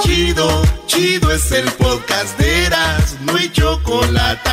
Chido, 0.00 0.62
chido 0.86 1.30
es 1.32 1.50
el 1.52 1.70
podcast 1.72 2.38
de 2.38 2.66
Eras, 2.66 3.16
no 3.22 3.36
hay 3.36 3.50
chocolate. 3.50 4.50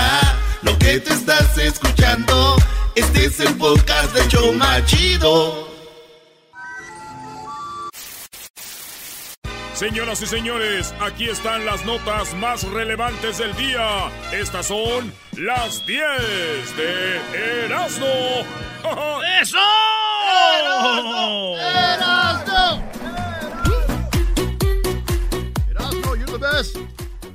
Lo 0.62 0.78
que 0.78 1.00
te 1.00 1.14
estás 1.14 1.58
escuchando, 1.58 2.56
este 2.96 3.26
es 3.26 3.40
el 3.40 3.56
podcast 3.56 4.14
de 4.14 4.28
Choma 4.28 4.84
Chido. 4.86 5.66
Señoras 9.76 10.22
y 10.22 10.26
señores, 10.26 10.94
aquí 11.02 11.28
están 11.28 11.66
las 11.66 11.84
notas 11.84 12.34
más 12.36 12.64
relevantes 12.64 13.40
del 13.40 13.54
día. 13.58 14.10
Estas 14.32 14.68
son 14.68 15.14
las 15.34 15.86
10 15.86 16.78
de 16.78 17.66
Erasmo. 17.66 18.08
¡Eso! 19.42 19.58
¡Erasmo! 20.62 21.58
¡Erasmo! 21.60 22.15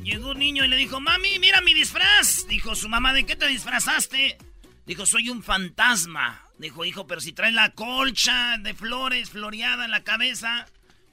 Llegó 0.03 0.31
un 0.31 0.39
niño 0.39 0.65
y 0.65 0.69
le 0.69 0.77
dijo, 0.77 1.01
mami, 1.01 1.39
mira 1.39 1.61
mi 1.61 1.75
disfraz. 1.75 2.47
Dijo 2.49 2.75
su 2.75 2.89
mamá, 2.89 3.13
¿de 3.13 3.27
qué 3.27 3.37
te 3.37 3.47
disfrazaste? 3.47 4.39
Dijo, 4.87 5.07
soy 5.07 5.29
un 5.29 5.43
fantasma. 5.43 6.43
Dijo, 6.59 6.85
hijo, 6.85 7.07
pero 7.07 7.21
si 7.21 7.33
traes 7.33 7.55
la 7.55 7.73
colcha 7.73 8.57
de 8.59 8.75
flores 8.75 9.31
floreada 9.31 9.85
en 9.85 9.91
la 9.91 10.03
cabeza. 10.03 10.67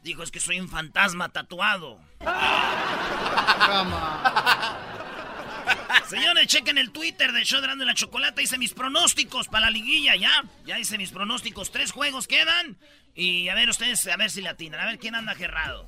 Dijo, 0.03 0.23
es 0.23 0.31
que 0.31 0.39
soy 0.39 0.59
un 0.59 0.69
fantasma 0.69 1.29
tatuado. 1.29 1.99
Señores, 6.07 6.47
chequen 6.47 6.77
el 6.77 6.91
Twitter 6.91 7.33
de 7.33 7.43
Show 7.43 7.59
de 7.59 7.85
la 7.85 7.93
Chocolata. 7.93 8.41
Hice 8.41 8.57
mis 8.57 8.73
pronósticos 8.73 9.49
para 9.49 9.65
la 9.65 9.71
liguilla, 9.71 10.15
ya. 10.15 10.43
Ya 10.65 10.79
hice 10.79 10.97
mis 10.97 11.11
pronósticos. 11.11 11.71
Tres 11.71 11.91
juegos 11.91 12.27
quedan. 12.27 12.77
Y 13.13 13.49
a 13.49 13.55
ver 13.55 13.69
ustedes, 13.69 14.07
a 14.07 14.15
ver 14.15 14.31
si 14.31 14.41
le 14.41 14.47
atinan. 14.47 14.79
A 14.79 14.85
ver 14.85 14.99
quién 14.99 15.15
anda 15.15 15.35
gerrado. 15.35 15.85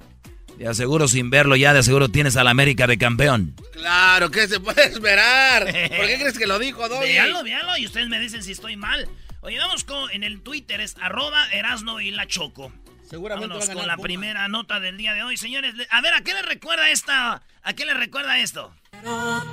De 0.57 0.67
aseguro 0.67 1.07
sin 1.07 1.29
verlo 1.29 1.55
ya, 1.55 1.73
de 1.73 1.79
aseguro 1.79 2.09
tienes 2.09 2.35
al 2.35 2.47
América 2.47 2.87
de 2.87 2.97
campeón. 2.97 3.55
Claro, 3.71 4.29
¿qué 4.29 4.47
se 4.47 4.59
puede 4.59 4.83
esperar? 4.87 5.63
¿Por 5.97 6.07
qué 6.07 6.17
crees 6.19 6.37
que 6.37 6.47
lo 6.47 6.59
dijo, 6.59 6.87
Doggy? 6.89 7.05
Véanlo, 7.05 7.43
véanlo, 7.43 7.77
y 7.77 7.85
ustedes 7.85 8.09
me 8.09 8.19
dicen 8.19 8.43
si 8.43 8.51
estoy 8.51 8.75
mal. 8.75 9.07
Oye, 9.41 9.57
vamos 9.57 9.85
con, 9.85 10.11
en 10.11 10.23
el 10.23 10.41
Twitter 10.41 10.81
es 10.81 10.95
arroba 11.01 11.45
Erasno 11.51 12.01
y 12.01 12.11
la 12.11 12.27
Choco. 12.27 12.73
Seguramente 13.09 13.47
Vámonos 13.47 13.69
va 13.69 13.73
a 13.73 13.75
con 13.75 13.87
la 13.87 13.95
Puma. 13.95 14.03
primera 14.03 14.47
nota 14.49 14.79
del 14.79 14.97
día 14.97 15.13
de 15.13 15.23
hoy, 15.23 15.37
señores. 15.37 15.73
A 15.89 16.01
ver, 16.01 16.13
¿a 16.13 16.21
qué 16.21 16.33
le 16.33 16.41
recuerda 16.41 16.89
esta? 16.91 17.41
¿A 17.63 17.73
qué 17.73 17.85
le 17.85 17.93
recuerda 17.93 18.37
esto? 18.39 18.73
La 19.03 19.43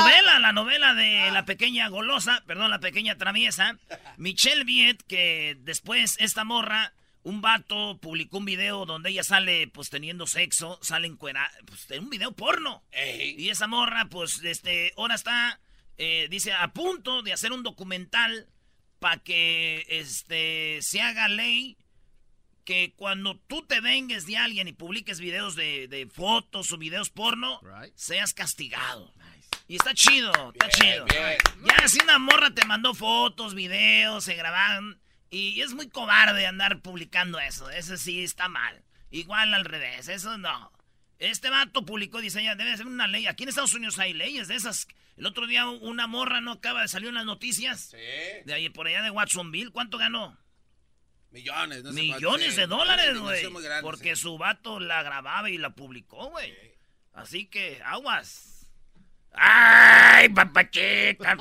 novela, 0.00 0.38
la 0.38 0.52
novela 0.52 0.94
de 0.94 1.30
la 1.30 1.44
pequeña 1.44 1.88
golosa, 1.88 2.42
perdón, 2.46 2.70
la 2.70 2.80
pequeña 2.80 3.16
traviesa, 3.18 3.78
Michelle 4.16 4.64
Viet, 4.64 5.02
que 5.06 5.56
después 5.60 6.16
esta 6.18 6.44
morra, 6.44 6.92
un 7.22 7.40
vato 7.40 7.98
publicó 8.00 8.38
un 8.38 8.44
video 8.46 8.84
donde 8.84 9.10
ella 9.10 9.22
sale 9.22 9.68
pues 9.68 9.90
teniendo 9.90 10.26
sexo, 10.26 10.78
sale 10.82 11.06
encuera, 11.06 11.50
pues 11.66 11.90
en 11.90 12.04
un 12.04 12.10
video 12.10 12.32
porno. 12.32 12.82
Y 13.36 13.48
esa 13.48 13.66
morra, 13.66 14.06
pues, 14.06 14.42
este, 14.42 14.92
ahora 14.96 15.14
está, 15.14 15.60
eh, 15.98 16.26
dice, 16.30 16.52
a 16.52 16.72
punto 16.72 17.22
de 17.22 17.32
hacer 17.32 17.52
un 17.52 17.62
documental 17.62 18.48
para 18.98 19.18
que, 19.18 19.86
este, 19.88 20.78
se 20.80 21.00
haga 21.00 21.28
ley 21.28 21.76
que 22.64 22.92
cuando 22.96 23.36
tú 23.48 23.62
te 23.66 23.80
vengues 23.80 24.26
de 24.26 24.36
alguien 24.36 24.68
y 24.68 24.72
publiques 24.72 25.18
videos 25.18 25.56
de, 25.56 25.88
de 25.88 26.06
fotos 26.06 26.72
o 26.72 26.78
videos 26.78 27.10
porno, 27.10 27.60
seas 27.94 28.32
castigado. 28.34 29.12
Y 29.68 29.76
está 29.76 29.94
chido, 29.94 30.32
está 30.52 30.68
chido. 30.68 31.06
Ya 31.06 31.88
si 31.88 32.00
una 32.00 32.18
morra 32.18 32.50
te 32.50 32.64
mandó 32.64 32.94
fotos, 32.94 33.54
videos, 33.54 34.24
se 34.24 34.34
grabaron. 34.34 35.00
Y 35.30 35.60
es 35.62 35.72
muy 35.72 35.88
cobarde 35.88 36.46
andar 36.46 36.80
publicando 36.80 37.40
eso. 37.40 37.70
Eso 37.70 37.96
sí 37.96 38.22
está 38.22 38.48
mal. 38.48 38.84
Igual 39.10 39.54
al 39.54 39.64
revés, 39.64 40.08
eso 40.08 40.36
no. 40.36 40.72
Este 41.18 41.50
vato 41.50 41.86
publicó, 41.86 42.20
dice 42.20 42.40
debe 42.40 42.76
ser 42.76 42.86
una 42.86 43.06
ley. 43.06 43.26
Aquí 43.26 43.44
en 43.44 43.50
Estados 43.50 43.74
Unidos 43.74 43.98
hay 43.98 44.12
leyes 44.12 44.48
de 44.48 44.56
esas. 44.56 44.88
El 45.16 45.26
otro 45.26 45.46
día 45.46 45.68
una 45.68 46.06
morra 46.06 46.40
no 46.40 46.52
acaba 46.52 46.82
de 46.82 46.88
salir 46.88 47.08
en 47.08 47.14
las 47.14 47.24
noticias. 47.24 47.90
Sí. 47.90 47.96
De 48.44 48.54
ahí 48.54 48.68
por 48.68 48.86
allá 48.86 49.02
de 49.02 49.10
Watsonville. 49.10 49.70
¿Cuánto 49.70 49.98
ganó? 49.98 50.36
Millones, 51.30 51.82
no 51.82 51.92
sé 51.92 52.02
Millones 52.02 52.56
de 52.56 52.66
dólares, 52.66 53.18
güey. 53.18 53.46
Porque 53.80 54.16
sí. 54.16 54.22
su 54.22 54.36
vato 54.36 54.80
la 54.80 55.02
grababa 55.02 55.48
y 55.48 55.56
la 55.56 55.70
publicó, 55.70 56.28
güey. 56.30 56.54
Así 57.12 57.46
que, 57.46 57.80
aguas. 57.84 58.51
¡Ay, 59.34 60.28
papachita! 60.28 61.36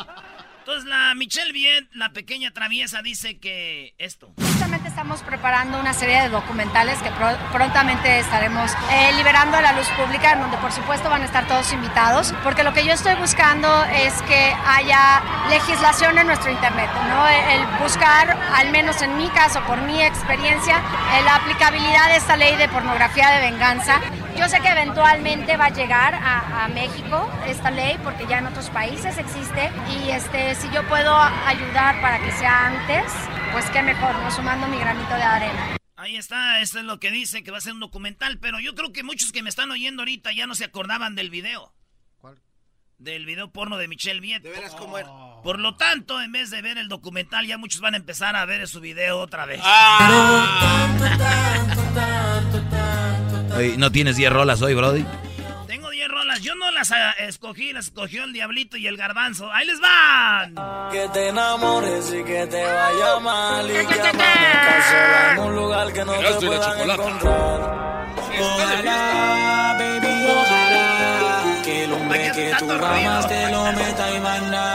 Entonces 0.60 0.86
la 0.88 1.16
Michelle 1.16 1.52
Viet, 1.52 1.88
la 1.96 2.10
pequeña 2.14 2.52
traviesa, 2.52 3.02
dice 3.02 3.40
que 3.40 3.96
esto. 3.98 4.32
Justamente 4.38 4.88
estamos 4.90 5.22
preparando 5.24 5.80
una 5.80 5.92
serie 5.94 6.22
de 6.22 6.30
documentales 6.30 7.02
que 7.02 7.10
pro- 7.10 7.36
prontamente 7.52 8.20
estaremos 8.20 8.72
eh, 8.92 9.12
liberando 9.18 9.58
a 9.58 9.62
la 9.62 9.74
luz 9.74 9.88
pública, 9.90 10.34
en 10.34 10.42
donde 10.42 10.58
por 10.58 10.72
supuesto 10.72 11.10
van 11.10 11.24
a 11.24 11.26
estar 11.26 11.48
todos 11.48 11.74
invitados, 11.74 12.34
porque 12.44 12.64
lo 12.64 12.74
que 12.74 12.86
yo 12.86 12.94
estoy 12.94 13.16
buscando 13.16 13.84
es 13.86 14.22
que 14.22 14.54
haya 14.68 15.22
legislación 15.50 16.18
en 16.20 16.28
nuestro 16.28 16.52
Internet, 16.52 16.90
¿no? 17.10 17.28
El 17.28 17.66
buscar, 17.82 18.38
al 18.56 18.70
menos 18.72 19.02
en 19.02 19.18
mi 19.18 19.28
caso, 19.30 19.62
por 19.66 19.82
mi 19.82 20.00
experiencia, 20.02 20.78
eh, 20.78 21.24
la 21.26 21.38
aplicabilidad 21.38 22.10
de 22.12 22.18
esta 22.18 22.38
ley 22.38 22.56
de 22.56 22.70
pornografía 22.70 23.32
de 23.32 23.42
venganza. 23.52 24.00
Yo 24.38 24.48
sé 24.50 24.60
que 24.60 24.70
eventualmente 24.70 25.56
va 25.58 25.66
a 25.66 25.70
llegar 25.70 26.16
a, 26.16 26.66
a 26.66 26.68
México 26.70 27.30
esta 27.46 27.70
ley, 27.70 27.98
porque 28.04 28.26
ya 28.28 28.40
en 28.40 28.48
otros 28.48 28.70
países 28.70 29.18
existe, 29.18 29.70
y 29.90 30.10
este, 30.10 30.56
si 30.56 30.70
yo 30.72 30.88
puedo 30.88 31.16
ayudar 31.16 32.02
para 32.02 32.20
que 32.20 32.32
sea 32.32 32.68
antes, 32.68 33.12
pues 33.52 33.70
qué 33.70 33.82
mejor, 33.82 34.16
¿no? 34.16 34.32
Sumando 34.32 34.68
mi 34.68 34.78
granito 34.80 35.14
de 35.14 35.24
arena. 35.24 35.78
Ahí 35.96 36.18
está, 36.18 36.60
esto 36.62 36.80
es 36.80 36.86
lo 36.86 37.00
que 37.00 37.12
dice, 37.12 37.44
que 37.44 37.52
va 37.52 37.60
a 37.60 37.62
ser 37.62 37.74
un 37.74 37.80
documental, 37.80 38.40
pero 38.40 38.60
yo 38.60 38.74
creo 38.74 38.92
que 38.92 39.04
muchos 39.04 39.32
que 39.32 39.44
me 39.44 39.50
están 39.50 39.70
oyendo 39.70 40.02
ahorita 40.02 40.32
ya 40.32 40.48
no 40.48 40.56
se 40.56 40.66
acordaban 40.66 41.14
del 41.14 41.30
video. 41.30 41.74
¿Cuál? 42.18 42.40
Del 42.98 43.28
video 43.28 43.52
porno 43.52 43.78
de 43.78 43.88
Michelle 43.88 44.20
Viet. 44.20 44.42
De 44.42 44.50
veras, 44.50 44.74
¿cómo 44.74 44.98
era? 44.98 45.10
Por 45.44 45.60
lo 45.60 45.76
tanto, 45.76 46.20
en 46.20 46.32
vez 46.32 46.50
de 46.50 46.64
ver 46.64 46.80
el 46.80 46.88
documental, 46.88 47.46
ya 47.46 47.60
muchos 47.60 47.82
van 47.82 47.94
a 47.94 47.98
empezar 47.98 48.36
a 48.36 48.46
ver 48.46 48.68
su 48.68 48.80
video 48.80 49.20
otra 49.20 49.46
vez. 49.46 49.62
Oye, 53.62 53.78
¿No 53.78 53.92
tienes 53.92 54.16
10 54.16 54.34
rolas 54.34 54.60
hoy, 54.64 54.74
Brody? 54.74 55.06
Tengo 55.68 55.92
10 55.92 56.08
rolas, 56.08 56.42
yo 56.42 56.56
no 56.56 56.72
las 56.72 56.92
ah, 56.92 57.12
escogí, 57.20 57.72
las 57.74 57.86
escogió 57.86 58.24
el 58.24 58.34
Diablito 58.34 58.76
y 58.76 58.88
el 58.88 58.98
Garbanzo. 58.98 59.52
¡Ahí 59.52 59.68
les 59.68 59.80
van! 59.80 60.56
Que 60.92 61.08
te 61.10 61.28
enamores 61.28 62.12
y 62.12 62.24
que 62.24 62.48
te 62.48 62.64
vaya 62.64 63.20
mal 63.20 63.70
y 63.70 63.86
que 63.86 64.02
amanezcas 64.02 64.86
sola 64.86 65.34
en 65.34 65.40
un 65.40 65.56
lugar 65.56 65.94
que 65.94 66.06
no 66.06 66.14
te 66.14 66.46
puedan 66.48 66.90
encontrar. 66.90 68.08
Ojalá, 68.42 69.76
baby, 69.78 70.26
ojalá 70.28 71.62
que 71.64 71.84
el 71.84 71.94
hombre 71.94 72.32
que 72.34 72.54
tú 72.58 72.72
amas 72.72 73.28
te 73.28 73.52
lo 73.52 73.64
meta 73.74 74.16
y 74.16 74.20
manda. 74.22 74.74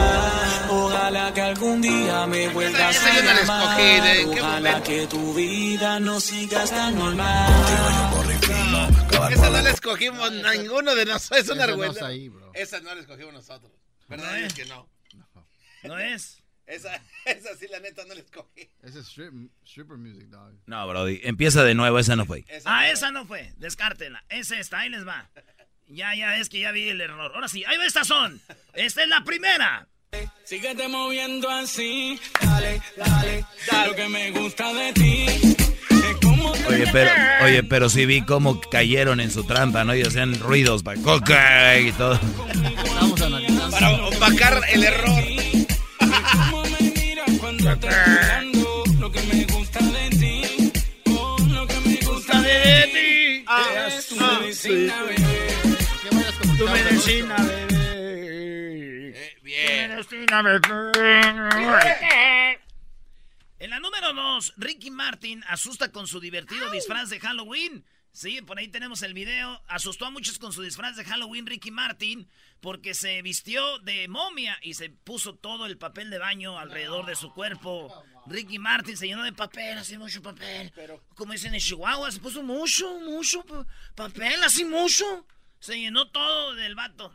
Ojalá 0.69 1.33
que 1.33 1.41
algún 1.41 1.81
día 1.81 2.25
me 2.25 2.47
vuelvas 2.49 3.03
a 3.03 3.21
la 3.21 3.33
llamar. 3.33 3.63
escogí, 3.63 3.99
¿de 3.99 4.33
qué 4.33 4.41
Ojalá 4.41 4.83
que 4.83 5.07
tu 5.07 5.33
vida 5.33 5.99
no 5.99 6.21
siga 6.21 6.63
tan 6.63 6.97
normal. 6.97 7.47
Esa 9.31 9.49
no 9.49 9.61
la 9.61 9.69
escogimos 9.71 10.31
ninguno 10.31 10.95
de 10.95 11.05
nosotros. 11.05 11.39
Es 11.41 11.49
una 11.49 11.63
Esa 11.63 11.71
no 11.71 11.77
vergüenza. 11.77 12.07
ahí, 12.07 12.29
bro. 12.29 12.51
Esa 12.53 12.79
no 12.81 12.93
la 12.93 13.01
escogimos 13.01 13.33
nosotros. 13.33 13.71
¿Verdad? 14.07 14.39
Es 14.39 14.53
que 14.53 14.65
no. 14.65 14.89
¿No 15.83 15.97
es? 15.99 16.43
Esa, 16.65 17.01
esa 17.25 17.55
sí, 17.55 17.67
la 17.69 17.79
neta, 17.79 18.03
no 18.05 18.13
la 18.13 18.19
escogí. 18.21 18.69
Ese 18.83 18.99
es 18.99 19.05
strip- 19.07 19.49
stripper 19.65 19.97
music, 19.97 20.27
dog. 20.27 20.53
No, 20.65 20.87
Brody. 20.87 21.21
Empieza 21.23 21.63
de 21.63 21.73
nuevo, 21.75 21.97
esa 21.99 22.15
no 22.15 22.25
fue. 22.25 22.43
Esa 22.47 22.69
Ah, 22.69 22.81
no. 22.81 22.87
esa 22.93 23.11
no 23.11 23.25
fue, 23.25 23.53
descártela. 23.57 24.23
Es 24.29 24.51
esta, 24.51 24.79
ahí 24.79 24.89
les 24.89 25.05
va. 25.07 25.29
Ya, 25.87 26.13
ya, 26.15 26.37
es 26.37 26.49
que 26.49 26.59
ya 26.59 26.71
vi 26.71 26.89
el 26.89 26.99
error. 26.99 27.31
Ahora 27.33 27.47
sí, 27.47 27.63
ahí 27.65 27.77
va 27.77 27.85
estas 27.85 28.07
son. 28.07 28.41
Esta 28.73 29.03
es 29.03 29.07
la 29.09 29.23
primera. 29.23 29.87
Síguete 30.45 30.87
moviendo 30.87 31.49
así, 31.49 32.19
dale, 32.41 32.81
dale, 32.95 33.45
dale. 33.69 33.89
Lo 33.89 33.95
que 33.95 34.07
me 34.09 34.31
gusta 34.31 34.73
de 34.73 34.93
ti 34.93 35.27
Oye, 36.69 36.85
pero, 36.91 37.11
oye, 37.43 37.63
pero 37.63 37.89
sí 37.89 38.05
vi 38.05 38.21
cómo 38.21 38.59
cayeron 38.59 39.19
en 39.19 39.31
su 39.31 39.43
trampa, 39.43 39.83
¿no? 39.83 39.95
Y 39.95 40.01
hacían 40.01 40.39
ruidos 40.39 40.83
para 40.83 40.99
coca 41.01 41.77
y 41.79 41.91
todo. 41.93 42.19
Estamos 42.83 43.21
analizando. 43.21 43.71
Para 43.71 43.91
opacar 44.05 44.61
el 44.69 44.83
error. 44.83 45.23
Cómo 45.99 46.63
me 46.63 46.91
miras 46.91 47.29
cuando 47.39 47.63
te 47.63 47.71
estoy 47.87 48.09
mirando. 48.09 48.83
Lo 48.99 49.11
que 49.11 49.21
me 49.23 49.45
gusta 49.45 49.79
de 49.79 50.09
ti, 50.09 50.71
lo 51.49 51.67
que 51.67 51.79
me 51.81 51.95
gusta 52.05 52.41
de 52.41 52.89
ti. 52.93 53.45
es 53.87 54.07
tu 54.07 54.15
medicina, 54.15 55.03
bebé. 55.03 55.77
¿Qué 56.03 56.09
vayas 56.15 56.33
como 56.41 56.57
Tu 56.57 56.65
medicina, 56.69 57.35
bebé. 57.37 59.13
Eh, 59.15 59.35
bien. 59.43 59.89
Medicina, 59.91 60.41
bebé. 60.41 62.59
En 63.67 63.71
la 63.71 63.81
número 63.81 64.13
2, 64.13 64.53
Ricky 64.55 64.89
Martin 64.91 65.43
asusta 65.45 65.91
con 65.91 66.07
su 66.07 66.21
divertido 66.21 66.71
disfraz 66.71 67.09
de 67.09 67.19
Halloween. 67.19 67.83
Sí, 68.13 68.41
por 68.41 68.57
ahí 68.57 68.69
tenemos 68.69 69.01
el 69.01 69.13
video. 69.13 69.61
Asustó 69.67 70.05
a 70.05 70.09
muchos 70.09 70.39
con 70.39 70.53
su 70.53 70.61
disfraz 70.61 70.95
de 70.95 71.03
Halloween 71.03 71.45
Ricky 71.45 71.69
Martin 71.69 72.29
porque 72.61 72.93
se 72.93 73.21
vistió 73.21 73.79
de 73.79 74.07
momia 74.07 74.57
y 74.61 74.75
se 74.75 74.89
puso 74.89 75.35
todo 75.35 75.65
el 75.65 75.77
papel 75.77 76.09
de 76.09 76.17
baño 76.17 76.57
alrededor 76.57 77.07
de 77.07 77.17
su 77.17 77.33
cuerpo. 77.33 77.93
Ricky 78.27 78.57
Martin 78.57 78.95
se 78.95 79.05
llenó 79.07 79.23
de 79.23 79.33
papel, 79.33 79.77
así 79.77 79.97
mucho 79.97 80.21
papel. 80.21 80.71
Como 81.15 81.33
dicen 81.33 81.53
en 81.53 81.59
Chihuahua, 81.59 82.09
se 82.09 82.21
puso 82.21 82.43
mucho, 82.43 83.01
mucho 83.01 83.43
pa- 83.43 83.67
papel, 83.95 84.41
así 84.45 84.63
mucho. 84.63 85.27
Se 85.59 85.77
llenó 85.77 86.07
todo 86.09 86.55
del 86.55 86.73
vato. 86.73 87.13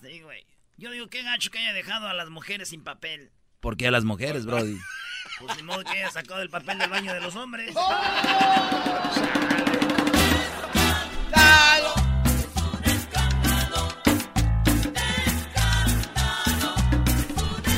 Sí, 0.00 0.20
güey. 0.20 0.46
Yo 0.76 0.92
digo, 0.92 1.08
qué 1.08 1.24
gacho 1.24 1.50
que 1.50 1.58
haya 1.58 1.72
dejado 1.72 2.06
a 2.06 2.14
las 2.14 2.30
mujeres 2.30 2.68
sin 2.68 2.84
papel. 2.84 3.32
¿Por 3.58 3.76
qué 3.76 3.88
a 3.88 3.90
las 3.90 4.04
mujeres, 4.04 4.46
Brody? 4.46 4.78
Pues 5.40 5.56
ni 5.56 5.62
modo 5.62 5.82
que 5.84 5.90
haya 5.90 6.10
sacado 6.10 6.42
el 6.42 6.50
papel 6.50 6.78
del 6.78 6.90
baño 6.90 7.14
de 7.14 7.20
los 7.20 7.34
hombres. 7.36 7.74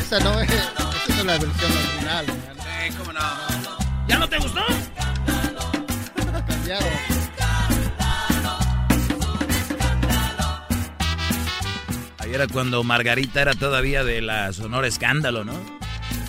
Esa 0.01 0.21
no 0.21 0.41
es, 0.41 0.51
esa 0.51 0.73
no 1.09 1.09
es 1.09 1.25
la 1.25 1.39
versión 1.39 1.73
original. 1.73 2.27
Eh, 2.29 2.93
¿Cómo 2.99 3.13
no? 3.13 3.21
¿Ya 4.07 4.19
no 4.19 4.29
te 4.29 4.39
gustó? 4.39 4.61
Cambiaron. 6.47 6.89
Ahí 12.19 12.35
era 12.35 12.47
cuando 12.49 12.85
Margarita 12.85 13.43
era 13.43 13.55
todavía 13.55 14.05
de 14.05 14.21
la 14.21 14.53
Sonora 14.53 14.87
Escándalo, 14.87 15.45
¿no? 15.45 15.55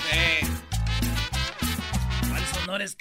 Sí. 0.10 0.45
Es. 2.82 2.98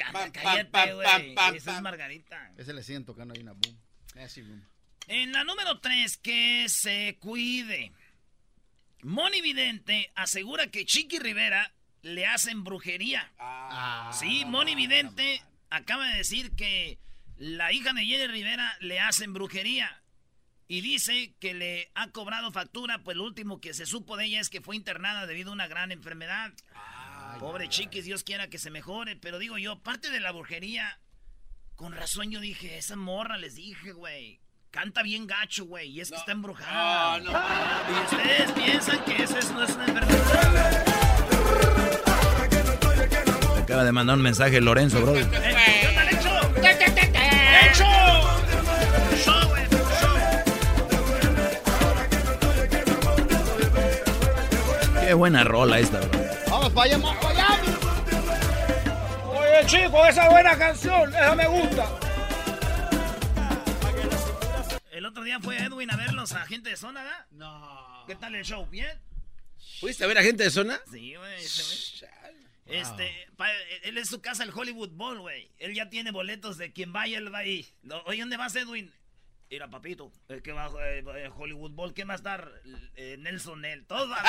Margarita. 1.82 2.52
Ese 2.56 2.72
le 2.72 2.82
siguen 2.82 3.04
tocando 3.04 3.34
ahí 3.34 3.40
una 3.40 3.52
boom. 3.52 3.78
Nasty 4.14 4.42
room. 4.42 4.64
En 5.06 5.32
la 5.32 5.44
número 5.44 5.80
3, 5.80 6.16
que 6.18 6.66
se 6.68 7.18
cuide. 7.20 7.92
Moni 9.02 9.42
Vidente 9.42 10.10
asegura 10.14 10.68
que 10.68 10.86
Chiqui 10.86 11.18
Rivera 11.18 11.74
le 12.02 12.26
hacen 12.26 12.64
brujería. 12.64 13.32
Ah, 13.38 14.10
sí, 14.18 14.44
Moni 14.46 14.74
Vidente 14.74 15.42
acaba 15.70 16.08
de 16.08 16.16
decir 16.18 16.52
que 16.52 16.98
la 17.36 17.72
hija 17.72 17.92
de 17.92 18.04
Jenny 18.04 18.26
Rivera 18.28 18.76
le 18.80 19.00
hacen 19.00 19.32
brujería. 19.32 20.02
Y 20.66 20.80
dice 20.80 21.34
que 21.40 21.52
le 21.52 21.90
ha 21.94 22.10
cobrado 22.10 22.50
factura, 22.50 23.00
pues 23.00 23.18
lo 23.18 23.24
último 23.24 23.60
que 23.60 23.74
se 23.74 23.84
supo 23.84 24.16
de 24.16 24.24
ella 24.24 24.40
es 24.40 24.48
que 24.48 24.62
fue 24.62 24.76
internada 24.76 25.26
debido 25.26 25.50
a 25.50 25.54
una 25.54 25.66
gran 25.66 25.92
enfermedad. 25.92 26.54
Pobre 27.38 27.68
chiquis, 27.68 28.04
Dios 28.04 28.24
quiera 28.24 28.48
que 28.48 28.58
se 28.58 28.70
mejore. 28.70 29.16
Pero 29.16 29.38
digo 29.38 29.58
yo, 29.58 29.78
parte 29.82 30.10
de 30.10 30.20
la 30.20 30.32
brujería, 30.32 30.98
con 31.76 31.92
razón 31.92 32.30
yo 32.30 32.40
dije, 32.40 32.78
esa 32.78 32.96
morra 32.96 33.36
les 33.36 33.54
dije, 33.56 33.92
güey. 33.92 34.40
Canta 34.70 35.02
bien 35.04 35.26
gacho, 35.28 35.66
güey, 35.66 35.88
y 35.90 36.00
es 36.00 36.10
que 36.10 36.16
está 36.16 36.32
embrujada. 36.32 37.18
No, 37.20 37.30
no. 37.32 37.38
Y 37.38 38.04
ustedes 38.04 38.50
piensan 38.52 39.04
que 39.04 39.22
eso 39.22 39.38
es- 39.38 39.50
no 39.52 39.62
es 39.62 39.70
una 39.70 39.84
enfermedad. 39.86 40.84
Me 43.54 43.62
acaba 43.62 43.84
de 43.84 43.92
mandar 43.92 44.16
un 44.16 44.22
mensaje 44.22 44.60
Lorenzo. 44.60 44.98
Eh, 45.16 45.28
¿Qué 45.80 45.86
onda, 45.88 46.04
Lecho? 46.04 46.30
¡Lecho! 47.62 47.84
Show, 49.24 49.48
güey, 49.48 49.64
show. 50.00 50.18
Qué 55.06 55.14
buena 55.14 55.44
rola 55.44 55.78
esta, 55.78 56.00
bro. 56.00 56.23
Vamos 56.74 57.16
para 57.16 57.30
allá. 57.30 57.62
Oye, 59.28 59.66
chico, 59.66 60.04
esa 60.06 60.28
buena 60.28 60.56
canción, 60.58 61.08
esa 61.14 61.34
me 61.34 61.46
gusta. 61.46 61.88
El 64.90 65.06
otro 65.06 65.22
día 65.22 65.38
fue 65.40 65.56
Edwin 65.58 65.90
a 65.90 65.96
verlos 65.96 66.32
a 66.32 66.44
gente 66.46 66.70
de 66.70 66.76
zona, 66.76 67.02
¿verdad? 67.02 67.26
No. 67.32 68.04
¿Qué 68.06 68.14
tal 68.16 68.34
el 68.34 68.44
show? 68.44 68.66
¿Bien? 68.66 68.98
¿Fuiste 69.80 70.04
a 70.04 70.06
ver 70.06 70.18
a 70.18 70.22
gente 70.22 70.44
de 70.44 70.50
zona? 70.50 70.80
Sí, 70.90 71.14
güey. 71.14 71.44
ese 71.44 71.62
güey. 71.62 72.80
Este, 72.80 73.28
pa- 73.36 73.50
él 73.82 73.98
es 73.98 74.08
su 74.08 74.20
casa 74.22 74.42
el 74.42 74.50
Hollywood 74.54 74.90
Bowl, 74.90 75.20
güey. 75.20 75.50
Él 75.58 75.74
ya 75.74 75.90
tiene 75.90 76.10
boletos 76.10 76.56
de 76.56 76.72
quien 76.72 76.92
vaya, 76.92 77.18
él 77.18 77.32
va 77.32 77.38
ahí. 77.38 77.66
Oye, 78.06 78.20
¿dónde 78.20 78.36
vas, 78.36 78.56
Edwin? 78.56 78.90
Mira, 79.50 79.68
papito, 79.70 80.10
el 80.28 80.42
que 80.42 80.52
va 80.52 80.66
eh, 80.84 81.04
eh, 81.16 81.30
Hollywood 81.36 81.70
Bowl, 81.72 81.94
¿quién 81.94 82.08
va 82.08 82.14
a 82.14 82.16
estar? 82.16 82.50
Eh, 82.96 83.16
Nelson 83.20 83.60
Nel. 83.60 83.86
Todos 83.86 84.08
van. 84.08 84.24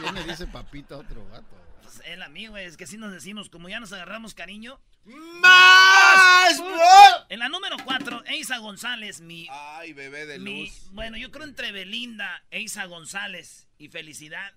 ¿Quién 0.00 0.14
le 0.14 0.24
dice 0.24 0.46
papito 0.46 0.94
a 0.94 0.98
otro 0.98 1.26
gato? 1.28 1.56
Pues 1.82 2.00
él 2.04 2.22
a 2.22 2.28
mí, 2.28 2.46
güey. 2.46 2.66
Es 2.66 2.76
que 2.76 2.84
así 2.84 2.96
nos 2.96 3.12
decimos, 3.12 3.48
como 3.50 3.68
ya 3.68 3.80
nos 3.80 3.92
agarramos 3.92 4.34
cariño. 4.34 4.80
¡Más, 5.04 6.58
bro! 6.58 7.26
En 7.30 7.38
la 7.40 7.48
número 7.48 7.76
4, 7.84 8.24
Eisa 8.26 8.58
González, 8.58 9.20
mi 9.20 9.48
Ay, 9.50 9.92
bebé 9.94 10.26
de 10.26 10.38
Mi- 10.38 10.64
luz. 10.66 10.88
bueno, 10.92 11.16
yo 11.16 11.30
creo 11.30 11.44
entre 11.44 11.72
Belinda, 11.72 12.44
Eisa 12.50 12.84
González 12.84 13.66
y 13.78 13.88
Felicidad 13.88 14.52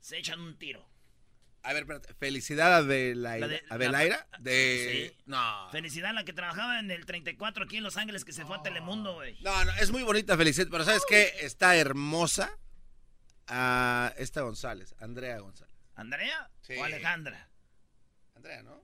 se 0.00 0.16
echan 0.18 0.40
un 0.40 0.56
tiro. 0.56 0.88
A 1.62 1.72
ver, 1.72 1.82
espérate. 1.82 2.14
¿Felicidad 2.14 2.74
a 2.76 2.80
Belaira? 2.82 3.46
La 3.46 3.52
de- 3.52 3.62
¿A 3.68 3.76
Belaira? 3.76 4.26
la- 4.32 4.38
De... 4.38 5.10
Sí. 5.14 5.22
No. 5.26 5.68
Felicidad, 5.70 6.14
la 6.14 6.24
que 6.24 6.32
trabajaba 6.32 6.78
en 6.78 6.90
el 6.90 7.04
34 7.04 7.64
aquí 7.64 7.76
en 7.78 7.84
Los 7.84 7.96
Ángeles, 7.96 8.24
que 8.24 8.32
se 8.32 8.44
fue 8.44 8.56
a 8.56 8.62
Telemundo, 8.62 9.14
güey. 9.14 9.36
No, 9.42 9.64
no, 9.64 9.72
es 9.72 9.90
muy 9.90 10.02
bonita 10.02 10.36
Felicidad, 10.36 10.68
pero 10.70 10.84
¿sabes 10.84 11.02
qué? 11.08 11.32
Está 11.40 11.76
hermosa 11.76 12.50
a 13.48 14.12
esta 14.18 14.42
González, 14.42 14.94
Andrea 15.00 15.38
González. 15.40 15.74
¿Andrea 15.96 16.48
Sí. 16.62 16.74
o 16.76 16.84
Alejandra? 16.84 17.48
Andrea, 18.36 18.62
¿no? 18.62 18.82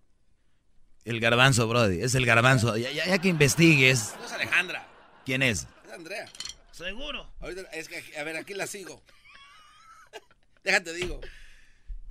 El 1.05 1.21
garbanzo, 1.21 1.69
Brody. 1.69 2.01
Es 2.03 2.15
el 2.15 2.27
garbanzo. 2.27 2.77
Ya, 2.77 2.91
ya- 2.91 3.07
ya 3.07 3.19
que 3.19 3.29
investigues 3.29 4.15
No 4.19 4.27
es 4.27 4.33
Alejandra, 4.33 4.89
quién 5.25 5.43
es. 5.43 5.67
es 5.87 5.93
Andrea. 5.93 6.29
¿Seguro? 6.73 7.31
Ahorita, 7.41 7.61
es 7.73 7.89
que, 7.89 8.03
a 8.19 8.25
ver, 8.25 8.37
aquí 8.37 8.53
la 8.55 8.67
sigo. 8.67 9.01
Déjate, 10.65 10.93
digo. 10.95 11.21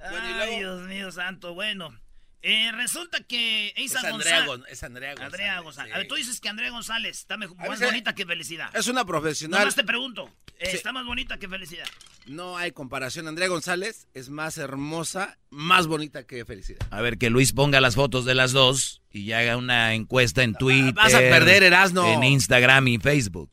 Bueno, 0.09 0.29
y 0.29 0.31
Ay, 0.33 0.35
luego- 0.37 0.57
Dios 0.77 0.87
mío 0.89 1.11
santo. 1.11 1.53
Bueno, 1.53 1.97
eh, 2.41 2.71
resulta 2.73 3.21
que 3.23 3.73
Es 3.75 3.95
Andrea, 3.95 4.11
González... 4.11 4.47
Gon- 4.47 4.65
es 4.69 4.83
Andrea 4.83 5.09
González. 5.11 5.33
Andrea 5.33 5.59
González. 5.61 5.93
A 5.93 5.97
ver, 5.99 6.07
tú 6.07 6.15
dices 6.15 6.39
que 6.41 6.49
Andrea 6.49 6.69
González 6.71 7.19
está 7.19 7.37
mejor, 7.37 7.57
más 7.57 7.79
bonita 7.79 8.13
que 8.15 8.25
Felicidad. 8.25 8.69
Es 8.75 8.87
una 8.87 9.05
profesional. 9.05 9.61
Nomás 9.61 9.75
te 9.75 9.83
pregunto, 9.83 10.29
eh, 10.59 10.69
Sí. 10.71 10.75
¿está 10.77 10.91
más 10.91 11.05
bonita 11.05 11.37
que 11.39 11.47
Felicidad? 11.47 11.85
No 12.25 12.57
hay 12.57 12.71
comparación. 12.71 13.27
Andrea 13.27 13.47
González 13.49 14.07
es 14.13 14.29
más 14.29 14.57
hermosa, 14.57 15.37
más 15.49 15.87
bonita 15.87 16.25
que 16.25 16.43
Felicidad. 16.45 16.85
A 16.91 17.01
ver, 17.01 17.17
que 17.17 17.29
Luis 17.29 17.51
ponga 17.53 17.81
las 17.81 17.95
fotos 17.95 18.23
de 18.25 18.33
las 18.35 18.51
dos 18.53 19.01
y 19.11 19.25
ya 19.25 19.39
haga 19.39 19.57
una 19.57 19.93
encuesta 19.93 20.43
en 20.43 20.53
Twitter. 20.55 20.93
vas 20.93 21.13
a 21.13 21.19
perder, 21.19 21.63
Erasno. 21.63 22.05
En 22.13 22.23
Instagram 22.23 22.87
y 22.89 22.97
Facebook. 22.97 23.51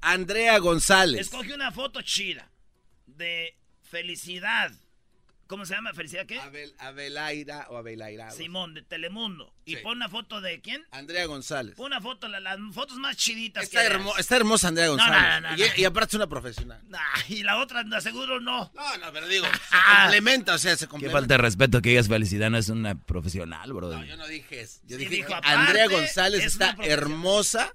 Andrea 0.00 0.58
González. 0.58 1.20
Escoge 1.22 1.54
una 1.54 1.70
foto 1.70 2.02
chida 2.02 2.50
de 3.06 3.56
Felicidad. 3.82 4.72
¿Cómo 5.46 5.66
se 5.66 5.74
llama? 5.74 5.92
¿Felicidad 5.92 6.24
qué? 6.24 6.40
Abel, 6.40 6.74
Abelaira 6.78 7.66
o 7.68 7.76
Abelaira. 7.76 8.30
Simón, 8.30 8.72
de 8.72 8.82
Telemundo. 8.82 9.52
Y 9.66 9.76
Sí. 9.76 9.82
pon 9.82 9.98
una 9.98 10.08
foto 10.08 10.40
de 10.40 10.60
quién? 10.62 10.82
Andrea 10.90 11.26
González. 11.26 11.74
Pon 11.76 11.86
una 11.86 12.00
foto, 12.00 12.26
la- 12.28 12.40
las 12.40 12.58
fotos 12.72 12.96
más 12.96 13.16
chiditas 13.18 13.64
Está, 13.64 13.80
que 13.80 13.86
hermo- 13.86 14.16
está 14.16 14.36
hermosa 14.36 14.68
Andrea 14.68 14.86
no, 14.86 14.92
González. 14.92 15.42
no, 15.42 15.50
no, 15.50 15.56
y, 15.56 15.60
no. 15.60 15.66
y 15.76 15.84
aparte 15.84 16.08
es 16.10 16.14
una 16.14 16.26
profesional. 16.26 16.80
Nah, 16.88 16.98
y 17.28 17.42
la 17.42 17.58
otra, 17.58 17.84
seguro 18.00 18.40
no. 18.40 18.72
No, 18.74 18.96
no, 18.96 19.12
pero 19.12 19.28
digo, 19.28 19.44
se 19.52 19.60
Ah. 19.72 20.02
complementa, 20.04 20.54
o 20.54 20.58
sea, 20.58 20.74
se 20.76 20.86
Qué 20.86 20.90
complementa. 20.90 21.18
falta 21.20 21.34
de 21.34 21.38
respeto 21.38 21.82
que 21.82 21.90
digas 21.90 22.08
felicidad, 22.08 22.48
no 22.48 22.56
es 22.56 22.68
una 22.70 22.94
profesional, 22.94 23.72
Brody. 23.74 23.96
No, 23.96 24.04
yo 24.06 24.16
no 24.16 24.26
dije 24.26 24.62
eso. 24.62 24.80
Yo 24.84 24.96
Sí, 24.96 25.04
dije 25.04 25.16
dijo, 25.16 25.28
que 25.28 25.48
Andrea 25.48 25.86
González 25.88 26.40
es 26.40 26.52
está 26.52 26.76
hermosa 26.82 27.72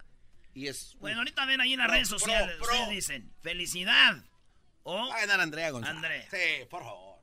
y 0.56 0.68
es... 0.68 0.96
Bueno, 1.00 1.20
ahorita 1.20 1.46
ven 1.46 1.62
ahí 1.62 1.74
en 1.74 1.80
las 1.80 1.88
Pro, 1.88 1.96
redes 1.96 2.10
pro, 2.10 2.20
sociales. 2.20 2.56
pro. 2.58 2.66
Ustedes 2.72 2.90
dicen, 2.90 3.32
felicidad. 3.42 4.24
O 4.82 5.10
Va 5.10 5.16
a 5.16 5.20
ganar 5.20 5.42
Andrea 5.42 5.70
González. 5.70 5.96
Andrea. 5.98 6.28
Sí, 6.32 6.66
por 6.70 6.82
favor. 6.82 7.17